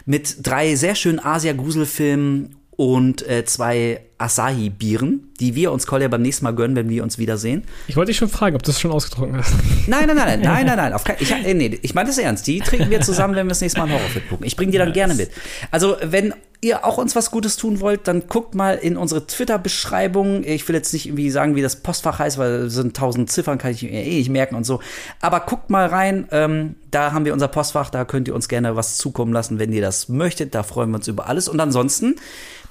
mit 0.06 0.46
drei 0.46 0.74
sehr 0.76 0.94
schönen 0.94 1.18
Asia-Gruselfilmen 1.18 2.56
und 2.76 3.26
äh, 3.26 3.44
zwei 3.44 4.00
Asahi-Bieren, 4.18 5.32
die 5.40 5.54
wir 5.54 5.72
uns 5.72 5.86
Kolja 5.86 6.08
beim 6.08 6.22
nächsten 6.22 6.44
Mal 6.44 6.54
gönnen, 6.54 6.76
wenn 6.76 6.88
wir 6.88 7.02
uns 7.02 7.18
wiedersehen. 7.18 7.64
Ich 7.88 7.96
wollte 7.96 8.10
dich 8.10 8.18
schon 8.18 8.28
fragen, 8.28 8.54
ob 8.54 8.62
du 8.62 8.70
es 8.70 8.80
schon 8.80 8.92
ausgetrunken 8.92 9.38
hast. 9.38 9.54
Nein, 9.86 10.06
nein, 10.06 10.16
nein, 10.16 10.26
nein, 10.26 10.40
nein, 10.40 10.66
nein, 10.66 10.76
nein. 10.76 10.92
Auf 10.92 11.04
kein, 11.04 11.16
ich, 11.18 11.30
äh, 11.30 11.54
nee, 11.54 11.78
ich 11.82 11.94
meine 11.94 12.08
das 12.08 12.18
ernst. 12.18 12.46
Die 12.46 12.60
trinken 12.60 12.90
wir 12.90 13.00
zusammen, 13.00 13.34
wenn 13.34 13.46
wir 13.46 13.50
das 13.50 13.60
nächste 13.60 13.80
Mal 13.80 13.86
einen 13.86 13.94
Horrorfilm 13.94 14.28
gucken. 14.28 14.46
Ich 14.46 14.56
bringe 14.56 14.72
die 14.72 14.78
dann 14.78 14.92
gerne 14.92 15.14
mit. 15.14 15.30
Also, 15.70 15.96
wenn 16.02 16.34
ihr 16.60 16.84
auch 16.84 16.98
uns 16.98 17.14
was 17.16 17.30
Gutes 17.30 17.56
tun 17.56 17.80
wollt, 17.80 18.08
dann 18.08 18.28
guckt 18.28 18.54
mal 18.54 18.76
in 18.76 18.96
unsere 18.96 19.26
Twitter-Beschreibung. 19.26 20.44
Ich 20.44 20.66
will 20.68 20.74
jetzt 20.74 20.92
nicht 20.92 21.06
irgendwie 21.06 21.30
sagen, 21.30 21.56
wie 21.56 21.62
das 21.62 21.76
Postfach 21.76 22.18
heißt, 22.18 22.38
weil 22.38 22.52
es 22.66 22.74
sind 22.74 22.96
tausend 22.96 23.30
Ziffern, 23.30 23.58
kann 23.58 23.72
ich 23.72 23.82
mir 23.82 23.90
eh 23.90 24.18
nicht 24.18 24.30
merken 24.30 24.54
und 24.54 24.64
so. 24.64 24.80
Aber 25.20 25.40
guckt 25.40 25.70
mal 25.70 25.86
rein. 25.86 26.28
Ähm, 26.30 26.76
da 26.90 27.12
haben 27.12 27.24
wir 27.24 27.32
unser 27.32 27.48
Postfach. 27.48 27.90
Da 27.90 28.04
könnt 28.04 28.28
ihr 28.28 28.34
uns 28.34 28.48
gerne 28.48 28.76
was 28.76 28.96
zukommen 28.96 29.32
lassen, 29.32 29.58
wenn 29.58 29.72
ihr 29.72 29.82
das 29.82 30.08
möchtet. 30.08 30.54
Da 30.54 30.62
freuen 30.62 30.90
wir 30.90 30.96
uns 30.96 31.08
über 31.08 31.28
alles. 31.28 31.48
Und 31.48 31.60
ansonsten 31.60 32.16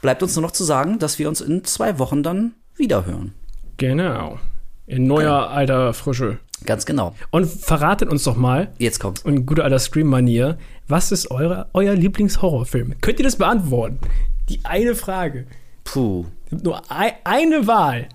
bleibt 0.02 0.24
uns 0.24 0.36
nur 0.36 0.44
noch 0.44 0.52
zu 0.52 0.64
sagen, 0.64 1.00
dass 1.00 1.20
wir 1.20 1.30
uns 1.30 1.42
in 1.42 1.64
zwei 1.64 2.00
Wochen 2.00 2.24
dann 2.24 2.54
wiederhören. 2.76 3.34
Genau. 3.78 4.40
In 4.88 5.08
neuer 5.08 5.50
alter 5.50 5.94
Frische. 5.94 6.38
Ganz 6.66 6.86
genau. 6.86 7.16
Und 7.32 7.46
verratet 7.46 8.10
uns 8.10 8.24
doch 8.24 8.36
mal, 8.36 8.70
Jetzt 8.78 9.00
kommt's. 9.00 9.22
in 9.24 9.46
guter 9.46 9.64
alter 9.64 9.80
Scream-Manier, 9.80 10.58
was 10.88 11.12
ist 11.12 11.32
eure, 11.32 11.68
euer 11.74 11.94
Lieblingshorrorfilm? 11.96 12.96
Könnt 13.02 13.20
ihr 13.20 13.26
das 13.26 13.36
beantworten? 13.38 14.00
Die 14.50 14.60
eine 14.64 14.96
Frage. 14.96 15.46
Puh. 15.84 16.26
Nur 16.52 16.82
ei- 16.90 17.16
eine 17.24 17.68
Wahl. 17.68 18.08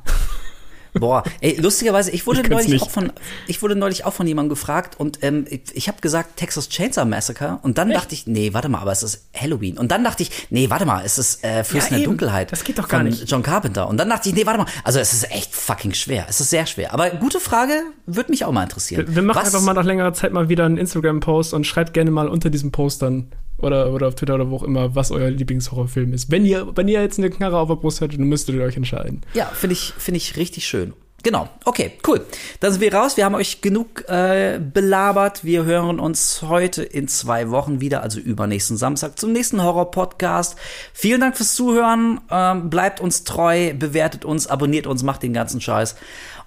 Boah, 0.94 1.22
ey, 1.40 1.56
lustigerweise, 1.60 2.10
ich 2.10 2.26
wurde 2.26 2.40
Ich 2.42 2.48
neulich 2.48 2.68
nicht. 2.68 2.82
auch 2.82 2.90
von, 2.90 3.12
ich 3.46 3.62
wurde 3.62 3.76
neulich 3.76 4.04
auch 4.04 4.12
von 4.12 4.26
jemandem 4.26 4.50
gefragt 4.50 4.98
und 4.98 5.22
ähm, 5.22 5.44
ich, 5.48 5.62
ich 5.74 5.88
habe 5.88 6.00
gesagt 6.00 6.36
Texas 6.36 6.68
Chainsaw 6.68 7.04
Massacre 7.04 7.58
und 7.62 7.78
dann 7.78 7.90
dachte 7.90 8.14
ich, 8.14 8.26
nee, 8.26 8.52
warte 8.52 8.68
mal, 8.68 8.80
aber 8.80 8.92
es 8.92 9.02
ist 9.02 9.26
Halloween 9.34 9.78
und 9.78 9.90
dann 9.92 10.02
dachte 10.04 10.22
ich, 10.24 10.48
nee, 10.50 10.68
warte 10.70 10.86
mal, 10.86 11.02
es 11.04 11.18
ist 11.18 11.44
äh, 11.44 11.62
Fürst 11.64 11.90
Ja, 11.90 11.96
der. 11.98 12.06
Dunkelheit. 12.06 12.50
Das 12.52 12.64
geht 12.64 12.78
doch 12.78 12.88
gar 12.88 13.00
von 13.00 13.08
nicht. 13.08 13.30
John 13.30 13.42
Carpenter 13.42 13.88
und 13.88 13.96
dann 13.98 14.08
dachte 14.08 14.28
ich, 14.28 14.34
nee, 14.34 14.46
warte 14.46 14.58
mal, 14.60 14.66
also 14.84 14.98
es 14.98 15.12
ist 15.12 15.30
echt 15.30 15.54
fucking 15.54 15.94
schwer, 15.94 16.26
es 16.28 16.40
ist 16.40 16.50
sehr 16.50 16.66
schwer. 16.66 16.92
Aber 16.92 17.10
gute 17.10 17.40
Frage, 17.40 17.72
würde 18.06 18.30
mich 18.30 18.44
auch 18.44 18.52
mal 18.52 18.64
interessieren. 18.64 19.06
Wir, 19.08 19.14
wir 19.16 19.22
machen 19.22 19.38
Was- 19.38 19.46
einfach 19.54 19.62
mal 19.64 19.74
nach 19.74 19.84
längerer 19.84 20.12
Zeit 20.12 20.32
mal 20.32 20.48
wieder 20.48 20.64
einen 20.64 20.76
Instagram-Post 20.76 21.54
und 21.54 21.66
schreibt 21.66 21.92
gerne 21.94 22.10
mal 22.10 22.28
unter 22.28 22.50
diesem 22.50 22.72
Post 22.72 23.02
dann 23.02 23.28
oder, 23.62 23.92
oder 23.92 24.08
auf 24.08 24.14
Twitter 24.14 24.34
oder 24.34 24.50
wo 24.50 24.56
auch 24.56 24.62
immer, 24.62 24.94
was 24.94 25.10
euer 25.10 25.30
Lieblingshorrorfilm 25.30 26.12
ist. 26.12 26.30
Wenn 26.30 26.44
ihr, 26.44 26.76
wenn 26.76 26.88
ihr 26.88 27.00
jetzt 27.00 27.18
eine 27.18 27.30
Knarre 27.30 27.58
auf 27.58 27.68
der 27.68 27.76
Brust 27.76 28.00
hättet, 28.00 28.18
dann 28.18 28.26
müsstet 28.26 28.54
ihr 28.54 28.62
euch 28.62 28.76
entscheiden. 28.76 29.22
Ja, 29.34 29.46
finde 29.46 29.74
ich, 29.74 29.92
finde 29.98 30.18
ich 30.18 30.36
richtig 30.36 30.66
schön. 30.66 30.92
Genau, 31.22 31.48
okay, 31.66 31.92
cool. 32.06 32.24
Dann 32.60 32.72
sind 32.72 32.80
wir 32.80 32.94
raus. 32.94 33.16
Wir 33.18 33.26
haben 33.26 33.34
euch 33.34 33.60
genug 33.60 34.08
äh, 34.08 34.58
belabert. 34.58 35.44
Wir 35.44 35.64
hören 35.64 36.00
uns 36.00 36.42
heute 36.42 36.82
in 36.82 37.08
zwei 37.08 37.50
Wochen 37.50 37.80
wieder, 37.80 38.02
also 38.02 38.18
übernächsten 38.18 38.78
Samstag, 38.78 39.18
zum 39.18 39.32
nächsten 39.32 39.62
Horror-Podcast. 39.62 40.56
Vielen 40.94 41.20
Dank 41.20 41.36
fürs 41.36 41.54
Zuhören. 41.54 42.20
Ähm, 42.30 42.70
bleibt 42.70 43.00
uns 43.00 43.24
treu, 43.24 43.74
bewertet 43.74 44.24
uns, 44.24 44.46
abonniert 44.46 44.86
uns, 44.86 45.02
macht 45.02 45.22
den 45.22 45.34
ganzen 45.34 45.60
Scheiß. 45.60 45.94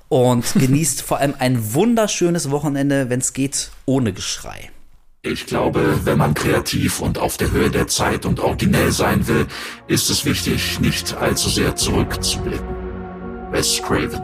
Und 0.09 0.53
genießt 0.55 1.03
vor 1.03 1.19
allem 1.19 1.35
ein 1.37 1.75
wunderschönes 1.75 2.49
Wochenende, 2.49 3.11
wenn 3.11 3.19
es 3.19 3.33
geht, 3.33 3.69
ohne 3.85 4.11
Geschrei. 4.11 4.72
Ich 5.25 5.45
glaube, 5.45 6.01
wenn 6.03 6.17
man 6.17 6.33
kreativ 6.33 6.99
und 6.99 7.17
auf 7.17 7.37
der 7.37 7.49
Höhe 7.51 7.69
der 7.69 7.87
Zeit 7.87 8.25
und 8.25 8.41
originell 8.41 8.91
sein 8.91 9.25
will, 9.25 9.47
ist 9.87 10.09
es 10.09 10.25
wichtig, 10.25 10.81
nicht 10.81 11.15
allzu 11.15 11.47
sehr 11.47 11.77
zurückzublicken. 11.77 12.67
Wes 13.49 13.81
Craven 13.81 14.21